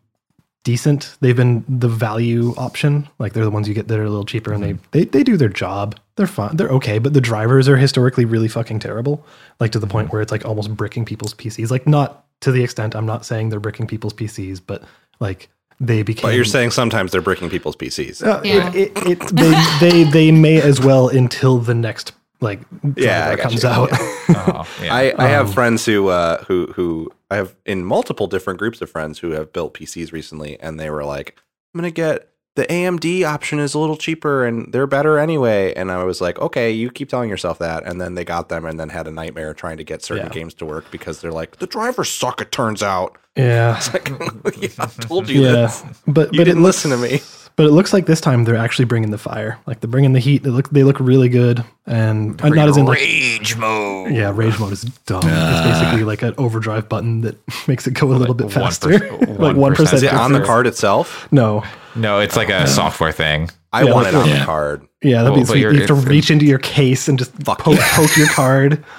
decent. 0.64 1.18
They've 1.22 1.36
been 1.36 1.66
the 1.68 1.88
value 1.88 2.54
option. 2.58 3.08
Like 3.20 3.34
they're 3.34 3.44
the 3.46 3.52
ones 3.52 3.68
you 3.68 3.74
get 3.74 3.88
that 3.88 3.98
are 4.00 4.04
a 4.04 4.10
little 4.10 4.26
cheaper 4.26 4.54
and 4.54 4.64
they, 4.64 4.74
they 4.92 5.06
they 5.06 5.24
do 5.24 5.38
their 5.38 5.50
job. 5.50 6.00
They're 6.18 6.28
fine. 6.28 6.56
They're 6.56 6.70
okay, 6.70 7.00
but 7.00 7.14
the 7.14 7.22
drivers 7.22 7.68
are 7.68 7.78
historically 7.78 8.26
really 8.26 8.48
fucking 8.48 8.80
terrible. 8.80 9.26
Like 9.60 9.72
to 9.72 9.80
the 9.80 9.88
point 9.88 10.12
where 10.12 10.22
it's 10.22 10.32
like 10.32 10.46
almost 10.46 10.76
bricking 10.76 11.06
people's 11.06 11.34
PCs. 11.34 11.72
Like 11.72 11.88
not 11.88 12.26
to 12.42 12.52
the 12.52 12.64
extent 12.64 12.96
I'm 12.96 13.06
not 13.06 13.26
saying 13.26 13.50
they're 13.50 13.60
bricking 13.60 13.88
people's 13.88 14.14
PCs, 14.14 14.62
but 14.66 14.84
like 15.20 15.50
they 15.80 16.04
became 16.04 16.24
But 16.30 16.36
you're 16.36 16.46
saying 16.46 16.72
sometimes 16.72 17.12
they're 17.12 17.22
bricking 17.22 17.50
people's 17.50 17.76
PCs. 17.76 18.24
uh, 18.26 18.42
Yeah. 18.44 18.72
it, 18.74 18.92
it, 18.98 19.20
it, 19.20 19.20
they, 19.36 19.78
they 19.80 20.04
they 20.12 20.32
may 20.32 20.62
as 20.62 20.80
well 20.80 21.10
until 21.10 21.58
the 21.58 21.74
next 21.74 22.12
like 22.42 22.60
Yeah, 22.98 23.30
I 23.30 23.36
comes 23.38 23.64
you. 23.64 23.70
out. 23.70 23.90
Oh, 23.92 24.68
yeah. 24.82 24.94
I, 24.94 25.14
I 25.18 25.28
have 25.28 25.48
Um, 25.48 25.54
friends 25.54 25.86
who 25.86 26.10
uh, 26.10 26.44
who 26.46 26.68
who 26.76 27.12
I 27.30 27.36
have 27.38 27.56
in 27.66 27.86
multiple 27.86 28.28
different 28.28 28.60
groups 28.60 28.82
of 28.82 28.90
friends 28.90 29.20
who 29.20 29.32
have 29.32 29.54
built 29.54 29.74
PCs 29.76 30.12
recently, 30.12 30.60
and 30.60 30.80
they 30.80 30.90
were 30.90 31.06
like, 31.06 31.36
"I'm 31.74 31.80
gonna 31.80 31.92
get 31.92 32.28
the 32.58 32.66
AMD 32.66 33.24
option 33.24 33.60
is 33.60 33.74
a 33.74 33.80
little 33.80 33.96
cheaper 33.96 34.44
and 34.46 34.74
they're 34.74 34.88
better 34.88 35.18
anyway." 35.18 35.74
And 35.76 35.92
I 35.92 36.04
was 36.04 36.20
like, 36.20 36.40
"Okay, 36.40 36.72
you 36.72 36.90
keep 36.92 37.08
telling 37.10 37.30
yourself 37.30 37.60
that." 37.60 37.84
And 37.86 38.02
then 38.02 38.16
they 38.16 38.26
got 38.26 38.50
them, 38.50 38.66
and 38.66 38.80
then 38.80 38.90
had 38.90 39.08
a 39.08 39.12
nightmare 39.12 39.54
trying 39.54 39.78
to 39.78 39.84
get 39.86 40.04
certain 40.04 40.26
Yeah. 40.26 40.30
games 40.34 40.54
to 40.56 40.66
work 40.66 40.90
because 40.92 41.22
they're 41.22 41.32
like, 41.32 41.58
"The 41.60 41.68
drivers 41.68 42.10
suck." 42.10 42.42
It 42.42 42.52
turns 42.52 42.82
out, 42.84 43.18
yeah, 43.38 43.80
like, 43.94 44.10
yeah, 44.62 44.70
I 44.80 44.86
told 44.88 45.30
you 45.30 45.44
yeah, 45.46 45.52
this. 45.54 45.84
but 46.08 46.34
You 46.34 46.40
but 46.40 46.44
didn't 46.46 46.64
looks, 46.64 46.84
listen 46.86 46.92
to 46.92 46.98
me. 46.98 47.22
But 47.58 47.66
it 47.66 47.72
looks 47.72 47.94
like 47.94 48.06
this 48.06 48.22
time 48.22 48.44
they're 48.46 48.56
actually 48.56 48.86
bringing 48.86 49.12
the 49.12 49.18
fire. 49.18 49.60
Like 49.68 49.82
they're 49.82 49.90
bringing 49.90 50.14
the 50.14 50.20
heat. 50.20 50.44
They 50.44 50.50
look 50.50 50.70
they 50.70 50.84
look 50.84 51.00
really 51.00 51.30
good, 51.30 51.64
and 51.86 52.42
uh, 52.42 52.50
not 52.50 52.70
as 52.70 52.78
in 52.78 52.86
like 52.86 52.98
rage 52.98 53.56
mode. 53.58 54.14
yeah, 54.14 54.32
rage 54.34 54.58
mode 54.60 54.74
is 54.74 54.82
dumb. 55.06 55.22
Ah. 55.26 55.70
it's 55.70 55.80
basically 55.80 56.04
like 56.04 56.22
an 56.22 56.34
overdrive 56.38 56.88
button 56.90 57.22
that 57.22 57.38
makes 57.68 57.86
it 57.88 57.92
go 57.94 58.08
a 58.08 58.14
little 58.14 58.34
bit 58.36 58.46
one 58.46 58.54
faster, 58.54 59.00
per- 59.00 59.18
like 59.38 59.56
one 59.56 59.74
Is 59.74 60.02
it 60.04 60.14
on 60.14 60.32
the 60.34 60.42
card 60.42 60.66
itself? 60.66 61.28
No, 61.32 61.64
No, 61.96 62.20
it's 62.20 62.36
like 62.38 62.50
a 62.50 62.68
software 62.68 63.12
thing. 63.12 63.50
I 63.74 63.84
Yeah, 63.84 63.94
want 63.94 64.06
like- 64.06 64.14
it 64.14 64.18
on 64.18 64.30
Yeah. 64.30 64.40
the 64.40 64.46
card. 64.46 64.88
yeah, 65.04 65.24
that'd 65.24 65.32
Well, 65.32 65.36
be 65.36 65.42
but 65.42 65.48
sweet. 65.52 65.60
you're- 65.62 65.78
have 65.78 65.88
to 65.88 65.94
reach 65.94 66.32
into 66.32 66.46
your 66.46 66.60
case 66.60 67.08
and 67.08 67.20
just 67.20 67.38
poke, 67.44 67.76
yeah. 67.76 67.96
poke 67.96 68.16
your 68.18 68.28
card. 68.30 68.84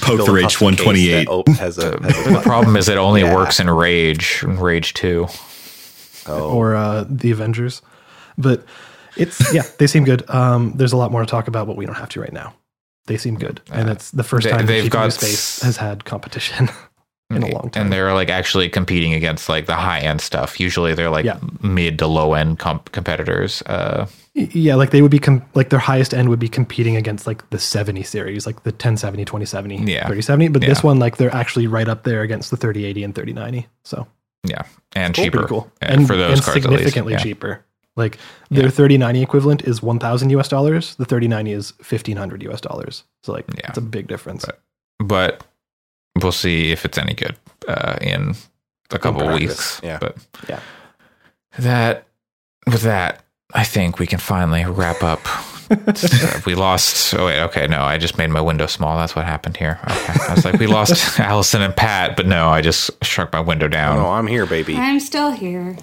Poke 0.00 0.24
the 0.24 0.32
Rage 0.32 0.58
128. 0.60 1.28
has 1.58 1.76
a, 1.78 1.90
has 2.02 2.26
a 2.26 2.30
The 2.32 2.40
problem 2.42 2.76
is 2.76 2.88
it 2.88 2.96
only 2.96 3.20
Yeah. 3.20 3.34
works 3.34 3.60
in 3.60 3.68
Rage, 3.68 4.40
and 4.42 4.60
Rage 4.60 4.94
2. 4.94 5.26
Oh, 6.26 6.50
or 6.50 6.74
uh, 6.74 7.04
the 7.08 7.30
Avengers. 7.30 7.82
But 8.38 8.64
it's 9.16 9.52
yeah, 9.52 9.62
they 9.78 9.86
seem 9.86 10.04
good. 10.04 10.28
Um, 10.30 10.72
there's 10.76 10.92
a 10.92 10.96
lot 10.96 11.10
more 11.10 11.20
to 11.20 11.26
talk 11.26 11.48
about, 11.48 11.66
but 11.66 11.76
we 11.76 11.86
don't 11.86 11.96
have 11.96 12.08
to 12.10 12.20
right 12.20 12.32
now. 12.32 12.54
They 13.06 13.16
seem 13.16 13.36
good, 13.36 13.60
and 13.72 13.88
Uh, 13.88 13.92
it's 13.92 14.10
the 14.12 14.22
first 14.24 14.44
they- 14.44 14.50
time 14.50 14.66
the 14.66 14.72
they've 14.72 14.90
got 14.90 15.12
space 15.12 15.60
has 15.62 15.76
had 15.76 16.04
competition 16.04 16.68
in 17.30 17.42
a 17.42 17.46
long 17.48 17.70
time. 17.70 17.84
And 17.84 17.92
they're 17.92 18.12
like 18.14 18.28
actually 18.28 18.68
competing 18.68 19.14
against 19.14 19.48
like 19.48 19.66
the 19.66 19.74
high 19.74 20.00
end 20.00 20.20
stuff. 20.20 20.60
Usually 20.60 20.94
they're 20.94 21.10
like 21.10 21.24
Yeah. 21.24 21.38
mid 21.62 21.98
to 22.00 22.06
low 22.06 22.34
end 22.34 22.58
comp- 22.58 22.92
competitors. 22.92 23.62
Uh, 23.62 24.06
yeah, 24.34 24.76
like 24.76 24.90
they 24.90 25.02
would 25.02 25.10
be 25.10 25.18
com- 25.18 25.42
like 25.54 25.70
their 25.70 25.80
highest 25.80 26.14
end 26.14 26.28
would 26.28 26.38
be 26.38 26.48
competing 26.48 26.94
against 26.96 27.26
like 27.26 27.48
the 27.50 27.58
70 27.58 28.02
series, 28.04 28.46
like 28.46 28.62
the 28.62 28.70
1070, 28.70 29.24
2070, 29.24 29.76
Yeah. 29.90 30.06
3070. 30.06 30.48
But 30.48 30.62
this 30.62 30.82
one, 30.84 30.98
like 31.00 31.16
they're 31.16 31.34
actually 31.34 31.66
right 31.66 31.88
up 31.88 32.04
there 32.04 32.22
against 32.22 32.50
the 32.52 32.56
3080 32.56 33.02
and 33.04 33.14
3090. 33.14 33.66
So 33.84 34.06
yeah, 34.44 34.62
and 34.94 35.14
cool, 35.14 35.24
cheaper 35.24 35.38
pretty 35.38 35.48
cool, 35.48 35.72
uh, 35.82 35.86
and 35.86 36.06
for 36.06 36.16
those 36.16 36.38
and 36.38 36.42
cards 36.42 36.64
at 36.64 36.70
least. 36.70 36.78
significantly 36.84 37.12
Yeah. 37.14 37.18
cheaper. 37.22 37.64
Like 37.96 38.18
their 38.50 38.70
3090 38.70 39.20
equivalent 39.22 39.62
is 39.62 39.82
1,000 39.82 40.30
US 40.30 40.48
dollars. 40.48 40.94
The 40.94 41.04
3090 41.04 41.52
is 41.52 41.72
1,500 41.82 42.42
US 42.44 42.60
dollars. 42.60 43.04
So 43.24 43.32
like 43.32 43.44
Yeah. 43.54 43.68
it's 43.68 43.78
a 43.78 43.82
big 43.82 44.06
difference. 44.06 44.44
But- 44.46 44.60
But 44.98 45.42
we'll 46.22 46.32
see 46.32 46.70
if 46.72 46.84
it's 46.84 46.96
any 46.98 47.14
good 47.14 47.36
uh, 47.68 47.96
in 48.00 48.34
a 48.90 48.98
couple 48.98 49.20
practice, 49.26 49.40
weeks. 49.48 49.80
yeah. 49.82 49.98
But 50.00 50.16
Yeah. 50.48 50.60
that 51.58 52.06
with 52.66 52.82
that, 52.82 53.24
I 53.54 53.64
think 53.64 53.98
we 53.98 54.06
can 54.06 54.18
finally 54.18 54.64
wrap 54.64 55.02
up. 55.02 55.20
we 56.46 56.54
lost. 56.54 57.14
Oh 57.14 57.26
wait, 57.26 57.40
okay, 57.42 57.66
no, 57.68 57.82
I 57.82 57.96
just 57.98 58.18
made 58.18 58.30
my 58.30 58.40
window 58.40 58.66
small. 58.66 58.96
That's 58.98 59.14
what 59.14 59.24
happened 59.24 59.56
here. 59.56 59.78
Okay, 59.84 60.14
I 60.28 60.34
was 60.34 60.44
like, 60.44 60.58
we 60.58 60.66
lost 60.66 61.18
Allison 61.20 61.62
and 61.62 61.74
Pat, 61.76 62.16
but 62.16 62.26
no, 62.26 62.48
I 62.48 62.60
just 62.60 62.90
shrunk 63.04 63.32
my 63.32 63.40
window 63.40 63.68
down. 63.68 63.96
no, 63.96 64.08
I'm 64.10 64.26
here, 64.26 64.46
baby. 64.46 64.76
I'm 64.76 64.98
still 65.00 65.30
here. 65.30 65.76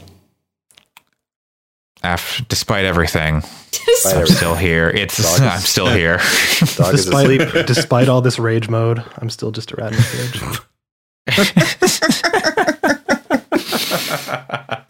After, 2.03 2.43
despite 2.43 2.85
everything, 2.85 3.41
Despite 3.71 4.13
I'm 4.13 4.21
everything. 4.21 4.35
still 4.37 4.55
here. 4.55 4.89
It's 4.89 5.19
is- 5.19 5.39
I'm 5.41 5.59
still 5.61 5.87
here. 5.87 6.17
Despite, 6.59 7.65
despite 7.65 8.07
all 8.09 8.21
this 8.21 8.37
rage 8.39 8.69
mode, 8.69 9.03
I'm 9.17 9.29
still 9.29 9.51
just 9.51 9.71
a 9.71 9.75
rat 9.77 9.93
in 9.93 9.99
a 9.99 10.03
cage. 10.03 10.41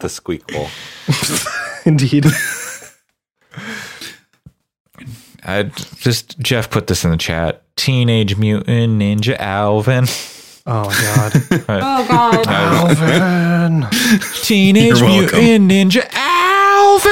The 0.00 0.08
squeak 0.08 0.46
bowl. 0.48 0.68
Indeed. 1.84 2.26
I 5.48 5.62
just 5.62 6.38
Jeff 6.40 6.68
put 6.68 6.88
this 6.88 7.04
in 7.06 7.10
the 7.10 7.16
chat. 7.16 7.62
Teenage 7.74 8.36
Mutant 8.36 9.00
Ninja 9.00 9.36
Alvin. 9.38 10.04
Oh 10.70 10.84
god. 10.84 11.32
Oh 11.70 12.06
God. 12.06 12.46
Alvin. 13.80 13.86
Teenage 14.42 15.00
You're. 15.00 15.08
Mutant 15.08 15.70
Ninja 15.70 16.06
Alvin. 16.12 17.08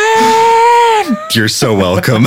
You're 1.32 1.48
so 1.48 1.74
welcome. 1.74 2.26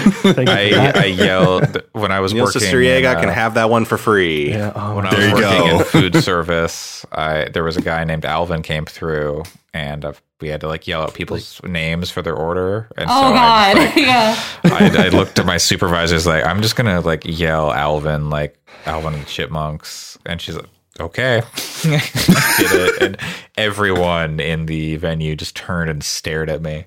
Thank 0.00 0.38
you 0.38 0.44
for 0.46 0.50
I, 0.50 0.70
that. 0.70 0.96
I 0.96 1.04
yelled 1.06 1.82
when 1.92 2.12
I 2.12 2.20
was 2.20 2.32
Neil 2.34 2.44
working. 2.44 2.62
in, 2.62 2.68
Cistriega 2.68 3.16
uh, 3.16 3.20
can 3.20 3.28
have 3.28 3.54
that 3.54 3.70
one 3.70 3.84
for 3.84 3.96
free. 3.98 4.50
yeah, 4.50 4.72
oh, 4.74 4.96
when 4.96 5.06
I 5.06 5.10
There 5.14 5.18
was 5.18 5.40
you 5.40 5.46
working 5.46 5.68
go. 5.70 5.78
in 5.78 5.84
food 6.12 6.16
service, 6.22 7.04
I 7.12 7.44
there 7.52 7.64
was 7.64 7.76
a 7.76 7.82
guy 7.82 8.04
named 8.04 8.24
Alvin 8.24 8.62
came 8.62 8.84
through, 8.86 9.42
and 9.74 10.04
uh, 10.04 10.12
we 10.40 10.48
had 10.48 10.60
to 10.62 10.68
like 10.68 10.86
yell 10.86 11.02
out 11.02 11.14
people's 11.14 11.60
names 11.62 12.10
for 12.10 12.22
their 12.22 12.34
order. 12.34 12.88
And 12.96 13.08
Oh 13.10 13.28
so 13.28 13.34
God. 13.34 13.76
I, 13.76 13.84
just, 13.84 13.96
yeah. 13.96 14.42
I, 14.64 15.06
I 15.06 15.08
looked 15.10 15.38
at 15.38 15.46
my 15.46 15.56
supervisors 15.58 16.26
like 16.26 16.44
I'm 16.46 16.62
just 16.62 16.76
gonna 16.76 17.00
like 17.00 17.22
yell 17.24 17.72
Alvin 17.72 18.30
like 18.30 18.58
Alvin 18.86 19.14
and 19.14 19.22
the 19.22 19.28
Chipmunks, 19.28 20.18
and 20.26 20.40
she's 20.40 20.56
like. 20.56 20.66
Okay, 20.98 21.40
did 21.82 22.02
it, 22.18 23.02
and 23.02 23.16
everyone 23.56 24.38
in 24.38 24.66
the 24.66 24.96
venue 24.96 25.34
just 25.34 25.56
turned 25.56 25.88
and 25.88 26.04
stared 26.04 26.50
at 26.50 26.60
me. 26.60 26.84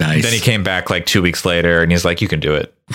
Nice. 0.00 0.22
Then 0.22 0.32
he 0.32 0.40
came 0.40 0.62
back 0.62 0.90
like 0.90 1.06
two 1.06 1.22
weeks 1.22 1.44
later, 1.44 1.82
and 1.82 1.90
he's 1.90 2.04
like, 2.04 2.20
"You 2.20 2.28
can 2.28 2.40
do 2.40 2.54
it." 2.54 2.72
he 2.90 2.94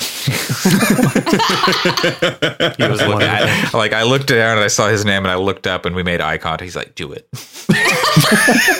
was 2.87 3.01
looking 3.01 3.27
at 3.27 3.73
like 3.73 3.93
I 3.93 4.03
looked 4.03 4.27
down 4.27 4.57
and 4.57 4.63
I 4.63 4.67
saw 4.67 4.89
his 4.89 5.05
name, 5.05 5.23
and 5.23 5.31
I 5.31 5.35
looked 5.35 5.67
up, 5.67 5.85
and 5.85 5.95
we 5.95 6.03
made 6.03 6.21
eye 6.21 6.37
contact. 6.37 6.63
He's 6.63 6.75
like, 6.75 6.95
"Do 6.95 7.11
it." 7.13 7.27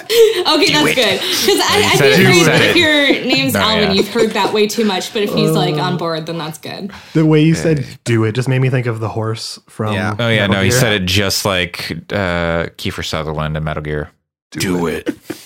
Okay, 0.47 0.71
that's 0.71 0.95
good. 0.95 1.19
Because 1.19 1.59
I, 1.59 1.89
I 1.91 1.95
said 1.97 2.15
think 2.15 2.29
it. 2.29 2.33
He 2.33 2.41
if, 2.41 2.47
if 2.47 2.75
it. 2.75 2.77
your 2.77 3.25
name's 3.27 3.53
No, 3.53 3.59
Alvin, 3.61 3.83
yeah. 3.89 3.93
you've 3.93 4.07
heard 4.09 4.29
that 4.31 4.53
way 4.53 4.67
too 4.67 4.85
much. 4.85 5.11
But 5.11 5.23
if 5.23 5.33
he's 5.33 5.51
like 5.51 5.75
on 5.75 5.97
board, 5.97 6.25
then 6.27 6.37
that's 6.37 6.57
good. 6.57 6.91
the 7.13 7.25
way 7.25 7.41
you 7.41 7.55
said 7.55 7.85
"do 8.03 8.23
it" 8.23 8.33
just 8.33 8.47
made 8.47 8.59
me 8.59 8.69
think 8.69 8.85
of 8.85 8.99
the 8.99 9.09
horse 9.09 9.59
from. 9.67 9.93
Yeah. 9.93 10.15
Oh 10.17 10.29
yeah, 10.29 10.47
Metal 10.47 10.55
no, 10.57 10.63
he 10.63 10.71
said 10.71 10.93
it 11.01 11.05
just 11.05 11.45
like 11.45 11.91
uh, 12.13 12.67
Kiefer 12.77 13.03
Sutherland 13.05 13.57
in 13.57 13.63
Metal 13.63 13.83
Gear. 13.83 14.11
do 14.51 14.87
it. 14.87 15.09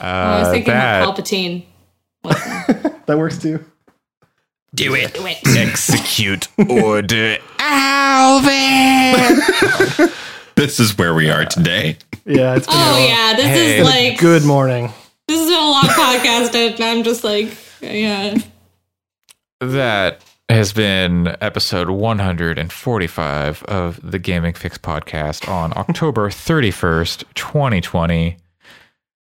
Oh, 0.00 0.04
I 0.04 0.38
was 0.40 0.48
Uh, 0.48 0.50
thinking 0.52 0.72
that 0.74 1.02
of 1.02 1.14
Palpatine. 1.14 1.64
That 3.06 3.16
works 3.18 3.38
too. 3.38 3.64
do 4.74 4.94
it. 4.94 5.14
do 5.14 5.26
it. 5.26 5.38
Execute 5.56 6.48
order, 6.68 7.38
Alvin. 7.58 9.28
This 10.56 10.80
is 10.80 10.98
where 10.98 11.14
we 11.14 11.30
are 11.30 11.44
today. 11.44 11.96
Yeah, 12.26 12.56
it's 12.56 12.66
been, 12.66 12.74
Oh 12.76 12.96
a, 12.96 13.08
yeah, 13.08 13.32
this 13.36 13.46
Hey. 13.46 13.78
is 13.78 13.86
like 13.86 14.18
good 14.18 14.44
morning. 14.44 14.92
this 15.28 15.40
is 15.40 15.48
a 15.48 15.52
long 15.52 15.84
podcast, 15.84 16.52
and 16.56 16.80
I'm 16.80 17.04
just 17.04 17.22
like, 17.22 17.56
yeah. 17.80 18.36
That 19.60 20.20
has 20.48 20.72
been 20.72 21.36
episode 21.40 21.90
145 21.90 23.62
of 23.64 24.00
the 24.10 24.18
Gaming 24.18 24.52
Fix 24.54 24.78
podcast 24.78 25.48
on 25.48 25.72
October 25.76 26.28
31st, 26.28 27.22
2020. 27.34 28.36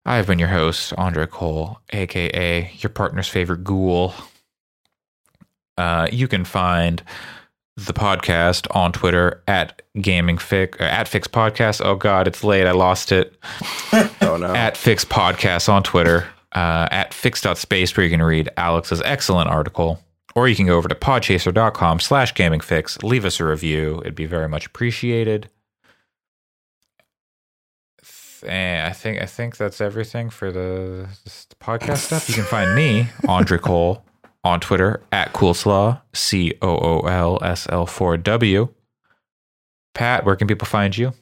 I 0.08 0.16
have 0.16 0.26
been 0.26 0.38
your 0.38 0.48
host, 0.48 0.94
Andre 0.96 1.26
Cole, 1.26 1.80
aka 1.92 2.72
your 2.78 2.88
partner's 2.88 3.28
favorite 3.28 3.62
ghoul. 3.62 4.14
Uh, 5.76 6.08
you 6.10 6.26
can 6.26 6.46
find 6.46 7.02
the 7.76 7.92
podcast 7.92 8.74
on 8.74 8.92
Twitter 8.92 9.42
at 9.46 9.82
Gaming 10.00 10.38
Fix 10.38 10.78
at 10.80 11.08
Fix 11.08 11.28
Podcast. 11.28 11.84
Oh 11.84 11.94
God, 11.94 12.26
it's 12.26 12.42
late. 12.42 12.66
I 12.66 12.70
lost 12.70 13.12
it 13.12 13.38
Oh 14.22 14.38
no. 14.40 14.54
at 14.54 14.78
Fix 14.78 15.04
Podcast 15.04 15.68
on 15.68 15.82
Twitter, 15.82 16.26
uh, 16.52 16.88
at 16.90 17.12
fix.space, 17.12 17.94
where 17.94 18.04
you 18.04 18.10
can 18.10 18.22
read 18.22 18.48
Alex's 18.56 19.02
excellent 19.02 19.50
article. 19.50 20.02
Or 20.34 20.48
you 20.48 20.56
can 20.56 20.64
go 20.66 20.78
over 20.78 20.88
to 20.88 20.94
podchaser.com 20.94 22.00
slash 22.00 22.32
gamingfix, 22.32 23.02
leave 23.02 23.26
us 23.26 23.40
a 23.40 23.44
review. 23.44 23.98
It'd 24.00 24.14
be 24.14 24.24
very 24.24 24.48
much 24.48 24.64
appreciated. 24.64 25.50
And 28.44 28.86
I 28.86 28.92
think 28.92 29.20
I 29.20 29.26
think 29.26 29.56
that's 29.56 29.80
everything 29.80 30.30
for 30.30 30.50
the, 30.52 31.08
this 31.24 31.46
podcast 31.60 31.98
stuff. 31.98 32.28
You 32.28 32.34
can 32.34 32.44
find 32.44 32.74
me, 32.74 33.08
Andre 33.28 33.58
Cole, 33.58 34.04
on 34.44 34.60
Twitter 34.60 35.02
at 35.12 35.32
Coolslaw, 35.32 36.00
C 36.14 36.54
O 36.62 36.68
O 36.68 37.00
L 37.06 37.38
S 37.42 37.66
L 37.70 37.86
4 37.86 38.16
W. 38.18 38.68
Pat, 39.94 40.24
where 40.24 40.36
can 40.36 40.46
people 40.46 40.66
find 40.66 40.96
you? 40.96 41.12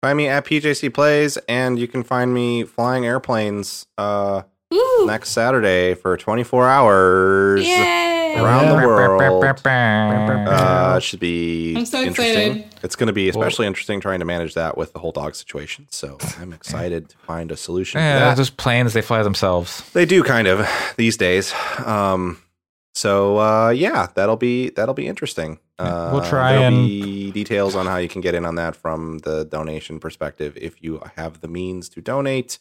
Find 0.00 0.16
me 0.16 0.26
at 0.26 0.44
PJC 0.44 0.92
Plays, 0.92 1.36
and 1.48 1.78
you 1.78 1.86
can 1.86 2.02
find 2.02 2.34
me 2.34 2.64
flying 2.64 3.06
airplanes 3.06 3.86
uh, 3.98 4.42
Woo! 4.72 5.06
next 5.06 5.30
Saturday 5.30 5.94
for 5.94 6.16
24 6.16 6.68
hours 6.68 7.64
Yay! 7.66 8.34
around 8.36 8.68
the 8.80 8.86
world. 8.86 9.20
Uh, 9.22 10.94
it 10.96 11.02
should 11.02 11.20
be 11.20 11.74
I'm 11.76 11.84
so 11.86 12.00
interesting. 12.02 12.56
excited. 12.56 12.74
It's 12.82 12.96
going 12.96 13.06
to 13.08 13.12
be 13.12 13.28
especially 13.28 13.66
interesting 13.66 14.00
trying 14.00 14.18
to 14.20 14.24
manage 14.24 14.54
that 14.54 14.76
with 14.76 14.92
the 14.92 14.98
whole 14.98 15.12
dog 15.12 15.34
situation. 15.34 15.86
So 15.90 16.18
I'm 16.38 16.52
excited 16.58 17.10
to 17.10 17.16
find 17.18 17.52
a 17.52 17.56
solution 17.56 18.00
to 18.00 18.04
Yeah, 18.04 18.18
that. 18.20 18.36
those 18.36 18.50
planes, 18.50 18.92
they 18.94 19.02
fly 19.02 19.22
themselves. 19.22 19.88
They 19.92 20.06
do 20.06 20.22
kind 20.22 20.48
of 20.48 20.66
these 20.96 21.16
days. 21.16 21.52
Um, 21.84 22.38
so 22.94 23.38
uh, 23.38 23.70
yeah, 23.70 24.08
that'll 24.14 24.36
be 24.36 24.70
that'll 24.70 24.94
be 24.94 25.06
interesting. 25.06 25.58
Uh, 25.78 26.10
We'll 26.12 26.24
try 26.24 26.52
there'll 26.52 26.74
and- 26.78 26.86
be 26.86 27.30
details 27.32 27.74
on 27.74 27.86
how 27.86 27.96
you 27.96 28.08
can 28.08 28.20
get 28.20 28.34
in 28.34 28.44
on 28.44 28.54
that 28.56 28.76
from 28.76 29.18
the 29.18 29.44
donation 29.44 29.98
perspective 30.00 30.56
if 30.60 30.82
you 30.82 31.00
have 31.16 31.40
the 31.40 31.48
means 31.48 31.88
to 31.90 32.00
donate. 32.00 32.58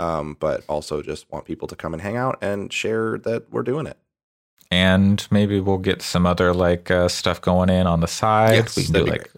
Um, 0.00 0.36
but 0.40 0.64
also 0.66 1.02
just 1.02 1.30
want 1.30 1.44
people 1.44 1.68
to 1.68 1.76
come 1.76 1.92
and 1.92 2.00
hang 2.02 2.16
out 2.16 2.38
and 2.40 2.72
share 2.72 3.18
that 3.18 3.52
we're 3.52 3.62
doing 3.62 3.86
it. 3.86 3.98
and 4.70 5.26
maybe 5.30 5.60
we'll 5.60 5.78
get 5.78 6.00
some 6.02 6.24
other 6.26 6.54
like 6.54 6.90
uh, 6.90 7.06
stuff 7.08 7.40
going 7.40 7.68
in 7.68 7.86
on 7.86 8.00
the 8.00 8.06
side. 8.08 8.54
Yes, 8.54 8.76
we 8.76 8.84
can 8.84 8.92
do 8.94 9.04
that'd 9.04 9.12
be 9.12 9.18
like 9.18 9.30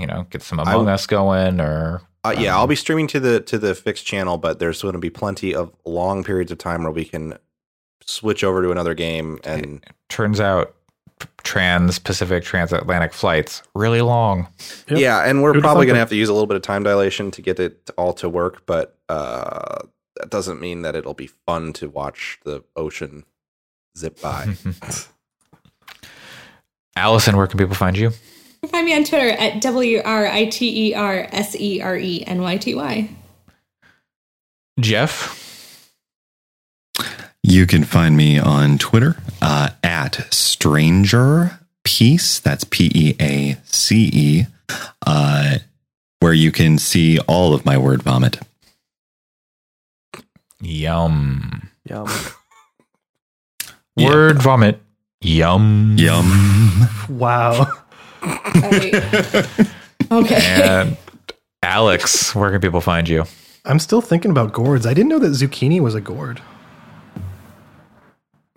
you 0.00 0.06
know 0.06 0.26
get 0.30 0.42
some 0.42 0.58
I 0.60 0.62
Among 0.62 0.72
w- 0.86 0.94
Us 0.94 1.06
going 1.06 1.60
or 1.60 2.00
Uh, 2.24 2.34
yeah, 2.38 2.54
um, 2.54 2.60
I'll 2.60 2.66
be 2.66 2.74
streaming 2.76 3.06
to 3.08 3.20
the 3.20 3.40
to 3.40 3.58
the 3.58 3.74
fixed 3.74 4.06
channel, 4.06 4.38
but 4.38 4.58
there's 4.58 4.80
going 4.82 4.94
to 4.94 4.98
be 4.98 5.10
plenty 5.10 5.54
of 5.54 5.72
long 5.84 6.24
periods 6.24 6.50
of 6.52 6.58
time 6.58 6.82
where 6.84 6.92
we 6.92 7.04
can 7.04 7.36
switch 8.04 8.42
over 8.42 8.62
to 8.62 8.70
another 8.70 8.94
game 8.94 9.38
and 9.44 9.84
turns 10.08 10.40
out 10.40 10.74
trans 11.42 11.98
Pacific 11.98 12.44
transatlantic 12.44 13.12
flights 13.12 13.62
really 13.74 14.00
long. 14.00 14.46
Yep. 14.88 14.98
Yeah, 14.98 15.28
and 15.28 15.42
we're 15.42 15.52
Who'd 15.52 15.62
probably 15.62 15.84
going 15.86 15.94
to 15.96 16.00
have 16.00 16.08
to 16.10 16.16
use 16.16 16.28
a 16.28 16.32
little 16.32 16.46
bit 16.46 16.56
of 16.56 16.62
time 16.62 16.82
dilation 16.84 17.30
to 17.32 17.42
get 17.42 17.58
it 17.58 17.90
all 17.98 18.12
to 18.14 18.28
work, 18.28 18.64
but 18.66 18.96
uh, 19.08 19.78
that 20.18 20.30
doesn't 20.30 20.60
mean 20.60 20.82
that 20.82 20.94
it'll 20.94 21.14
be 21.14 21.30
fun 21.46 21.72
to 21.74 21.88
watch 21.88 22.38
the 22.44 22.62
ocean 22.76 23.24
zip 23.96 24.20
by. 24.20 24.54
Allison, 26.96 27.36
where 27.36 27.46
can 27.46 27.58
people 27.58 27.76
find 27.76 27.96
you? 27.96 28.10
You 28.62 28.68
Find 28.68 28.84
me 28.84 28.94
on 28.94 29.04
Twitter 29.04 29.30
at 29.30 29.62
W 29.62 30.02
R 30.04 30.26
I 30.26 30.46
T 30.46 30.88
E 30.88 30.94
R 30.94 31.28
S 31.30 31.54
E 31.54 31.80
R 31.80 31.96
E 31.96 32.24
N 32.26 32.42
Y 32.42 32.56
T 32.56 32.74
Y. 32.74 33.08
Jeff. 34.80 35.44
You 37.44 37.66
can 37.66 37.84
find 37.84 38.16
me 38.16 38.38
on 38.38 38.78
Twitter 38.78 39.16
uh, 39.40 39.70
at 39.82 40.32
Stranger 40.34 41.60
Peace. 41.84 42.40
That's 42.40 42.64
P 42.64 42.90
E 42.92 43.14
A 43.20 43.56
C 43.64 44.10
E, 44.12 44.46
uh, 45.06 45.58
where 46.18 46.32
you 46.32 46.50
can 46.50 46.78
see 46.78 47.20
all 47.20 47.54
of 47.54 47.64
my 47.64 47.78
word 47.78 48.02
vomit. 48.02 48.40
Yum. 50.60 51.70
Yum. 51.88 52.08
Yeah. 53.96 54.10
Word 54.10 54.40
vomit. 54.40 54.80
Yum. 55.22 55.96
Yum. 55.98 56.88
Wow. 57.08 57.66
Okay. 60.10 60.40
And 60.40 60.96
Alex, 61.62 62.34
where 62.34 62.50
can 62.50 62.60
people 62.60 62.80
find 62.80 63.08
you? 63.08 63.24
I'm 63.64 63.78
still 63.78 64.00
thinking 64.00 64.30
about 64.30 64.52
gourds. 64.52 64.86
I 64.86 64.94
didn't 64.94 65.08
know 65.08 65.18
that 65.18 65.32
zucchini 65.32 65.80
was 65.80 65.94
a 65.94 66.00
gourd. 66.00 66.40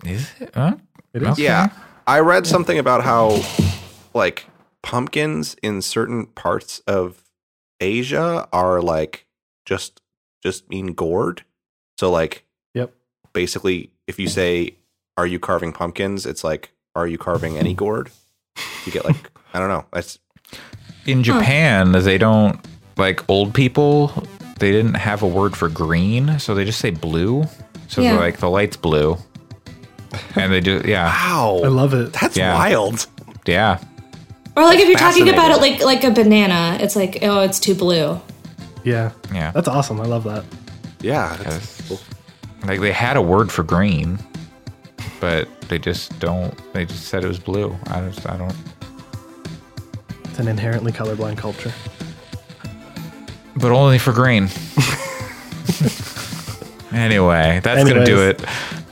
Is 0.04 0.30
it? 0.40 0.50
Huh? 0.54 0.76
It 1.12 1.22
is. 1.22 1.28
Okay. 1.30 1.42
Yeah, 1.42 1.68
I 2.06 2.20
read 2.20 2.46
something 2.46 2.78
about 2.78 3.04
how 3.04 3.42
like 4.14 4.46
pumpkins 4.82 5.56
in 5.62 5.82
certain 5.82 6.26
parts 6.26 6.78
of 6.86 7.22
Asia 7.80 8.48
are 8.52 8.80
like 8.80 9.26
just 9.66 10.00
just 10.42 10.70
mean 10.70 10.94
gourd. 10.94 11.44
So 12.02 12.10
like 12.10 12.42
Yep. 12.74 12.92
basically 13.32 13.90
if 14.08 14.18
you 14.18 14.26
say 14.26 14.74
are 15.16 15.24
you 15.24 15.38
carving 15.38 15.72
pumpkins, 15.72 16.26
it's 16.26 16.42
like 16.42 16.72
are 16.96 17.06
you 17.06 17.16
carving 17.16 17.56
any 17.56 17.74
gourd? 17.74 18.10
You 18.84 18.90
get 18.90 19.04
like 19.04 19.30
I 19.54 19.60
don't 19.60 19.68
know. 19.68 19.84
That's 19.92 20.18
In 21.06 21.22
Japan, 21.22 21.92
they 21.92 22.18
don't 22.18 22.58
like 22.96 23.22
old 23.30 23.54
people. 23.54 24.08
they 24.58 24.72
didn't 24.72 24.94
have 24.94 25.22
a 25.22 25.28
word 25.28 25.56
for 25.56 25.68
green, 25.68 26.40
so 26.40 26.56
they 26.56 26.64
just 26.64 26.80
say 26.80 26.90
blue. 26.90 27.44
So 27.86 28.00
Yeah. 28.02 28.18
like 28.18 28.38
the 28.38 28.50
light's 28.50 28.76
blue, 28.76 29.16
and 30.34 30.52
they 30.52 30.58
do 30.60 30.82
yeah 30.84 31.06
Wow. 31.06 31.60
I 31.62 31.68
love 31.68 31.94
it. 31.94 32.12
That's 32.14 32.36
Yeah. 32.36 32.54
wild. 32.54 33.06
yeah. 33.46 33.78
Or 34.56 34.64
like 34.64 34.80
if 34.80 34.88
you're 34.88 34.98
talking 34.98 35.28
about 35.28 35.52
it 35.52 35.60
like 35.60 35.84
like 35.84 36.02
a 36.02 36.10
banana, 36.10 36.78
it's 36.80 36.96
like 36.96 37.18
oh, 37.22 37.42
it's 37.42 37.60
too 37.60 37.76
blue. 37.76 38.20
Yeah. 38.82 39.12
Yeah. 39.32 39.52
That's 39.52 39.68
awesome. 39.68 40.00
I 40.00 40.06
love 40.06 40.24
that. 40.24 40.42
Yeah. 41.02 41.36
that's 41.36 41.88
cool. 41.88 42.00
Like 42.64 42.80
they 42.80 42.92
had 42.92 43.16
a 43.16 43.22
word 43.22 43.50
for 43.50 43.62
green, 43.64 44.18
but 45.20 45.48
they 45.68 45.78
just 45.78 46.18
don't. 46.20 46.54
They 46.72 46.84
just 46.84 47.06
said 47.08 47.24
it 47.24 47.28
was 47.28 47.38
blue. 47.40 47.76
I 47.88 48.00
just 48.08 48.28
I 48.28 48.36
don't. 48.36 48.54
It's 50.24 50.38
an 50.38 50.48
inherently 50.48 50.92
colorblind 50.92 51.38
culture. 51.38 51.72
But 53.56 53.70
only 53.72 53.98
for 53.98 54.12
green. 54.12 54.48
anyway, 56.92 57.60
that's 57.62 57.88
gonna 57.88 58.04
do 58.04 58.22
it. 58.28 58.40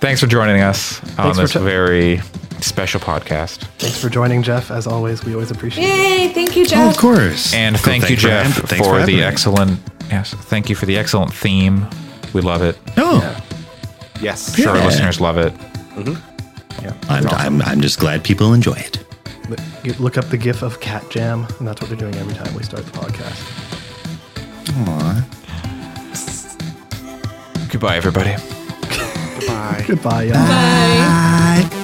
Thanks 0.00 0.20
for 0.20 0.26
joining 0.26 0.60
us 0.62 1.00
on 1.18 1.34
Thanks 1.34 1.36
for 1.36 1.42
this 1.42 1.52
t- 1.52 1.58
very 1.60 2.20
special 2.60 3.00
podcast. 3.00 3.58
Thanks 3.78 4.00
for 4.00 4.08
joining, 4.08 4.42
Jeff. 4.42 4.70
As 4.70 4.86
always, 4.86 5.24
we 5.24 5.32
always 5.34 5.50
appreciate 5.50 5.84
it. 5.84 5.88
Yay! 5.88 6.28
Thank 6.32 6.56
you, 6.56 6.62
Oh, 6.62 6.66
Jeff. 6.66 6.94
of 6.94 7.00
course. 7.00 7.54
And 7.54 7.76
Cool, 7.76 7.84
thank 7.84 8.02
you, 8.02 8.08
thanks 8.16 8.22
for 8.22 8.28
Jeff, 8.28 8.46
having- 8.46 8.60
for, 8.62 8.66
thanks 8.66 8.86
having 8.86 9.06
the 9.06 9.12
me. 9.16 9.22
excellent. 9.22 9.80
Yes, 10.10 10.34
thank 10.34 10.68
you 10.68 10.74
for 10.76 10.86
the 10.86 10.96
excellent 10.98 11.32
theme. 11.32 11.86
We 12.32 12.40
love 12.40 12.62
it. 12.62 12.76
Oh, 12.96 13.36
Yes. 14.20 14.54
Sure, 14.54 14.68
our 14.70 14.76
Yeah. 14.76 14.84
listeners 14.86 15.20
love 15.20 15.38
it. 15.38 15.54
Mm-hmm. 15.54 16.84
Yeah. 16.84 16.92
I'm, 17.08 17.26
I'm, 17.28 17.62
I'm 17.62 17.80
just 17.80 17.98
glad 17.98 18.22
people 18.24 18.52
enjoy 18.52 18.74
it. 18.74 18.98
You 19.82 19.94
Look 19.94 20.18
up 20.18 20.26
the 20.26 20.36
GIF 20.36 20.62
of 20.62 20.78
Cat 20.80 21.08
Jam, 21.10 21.46
and 21.58 21.66
that's 21.66 21.80
what 21.80 21.88
they're 21.90 21.98
doing 21.98 22.14
every 22.16 22.34
time 22.34 22.54
we 22.54 22.62
start 22.62 22.84
the 22.84 22.92
podcast. 22.92 23.40
Aw. 24.86 25.26
Goodbye, 27.70 27.96
everybody. 27.96 28.34
Goodbye. 29.40 29.84
Goodbye, 29.88 30.22
y'all. 30.24 30.34
Bye. 30.34 31.76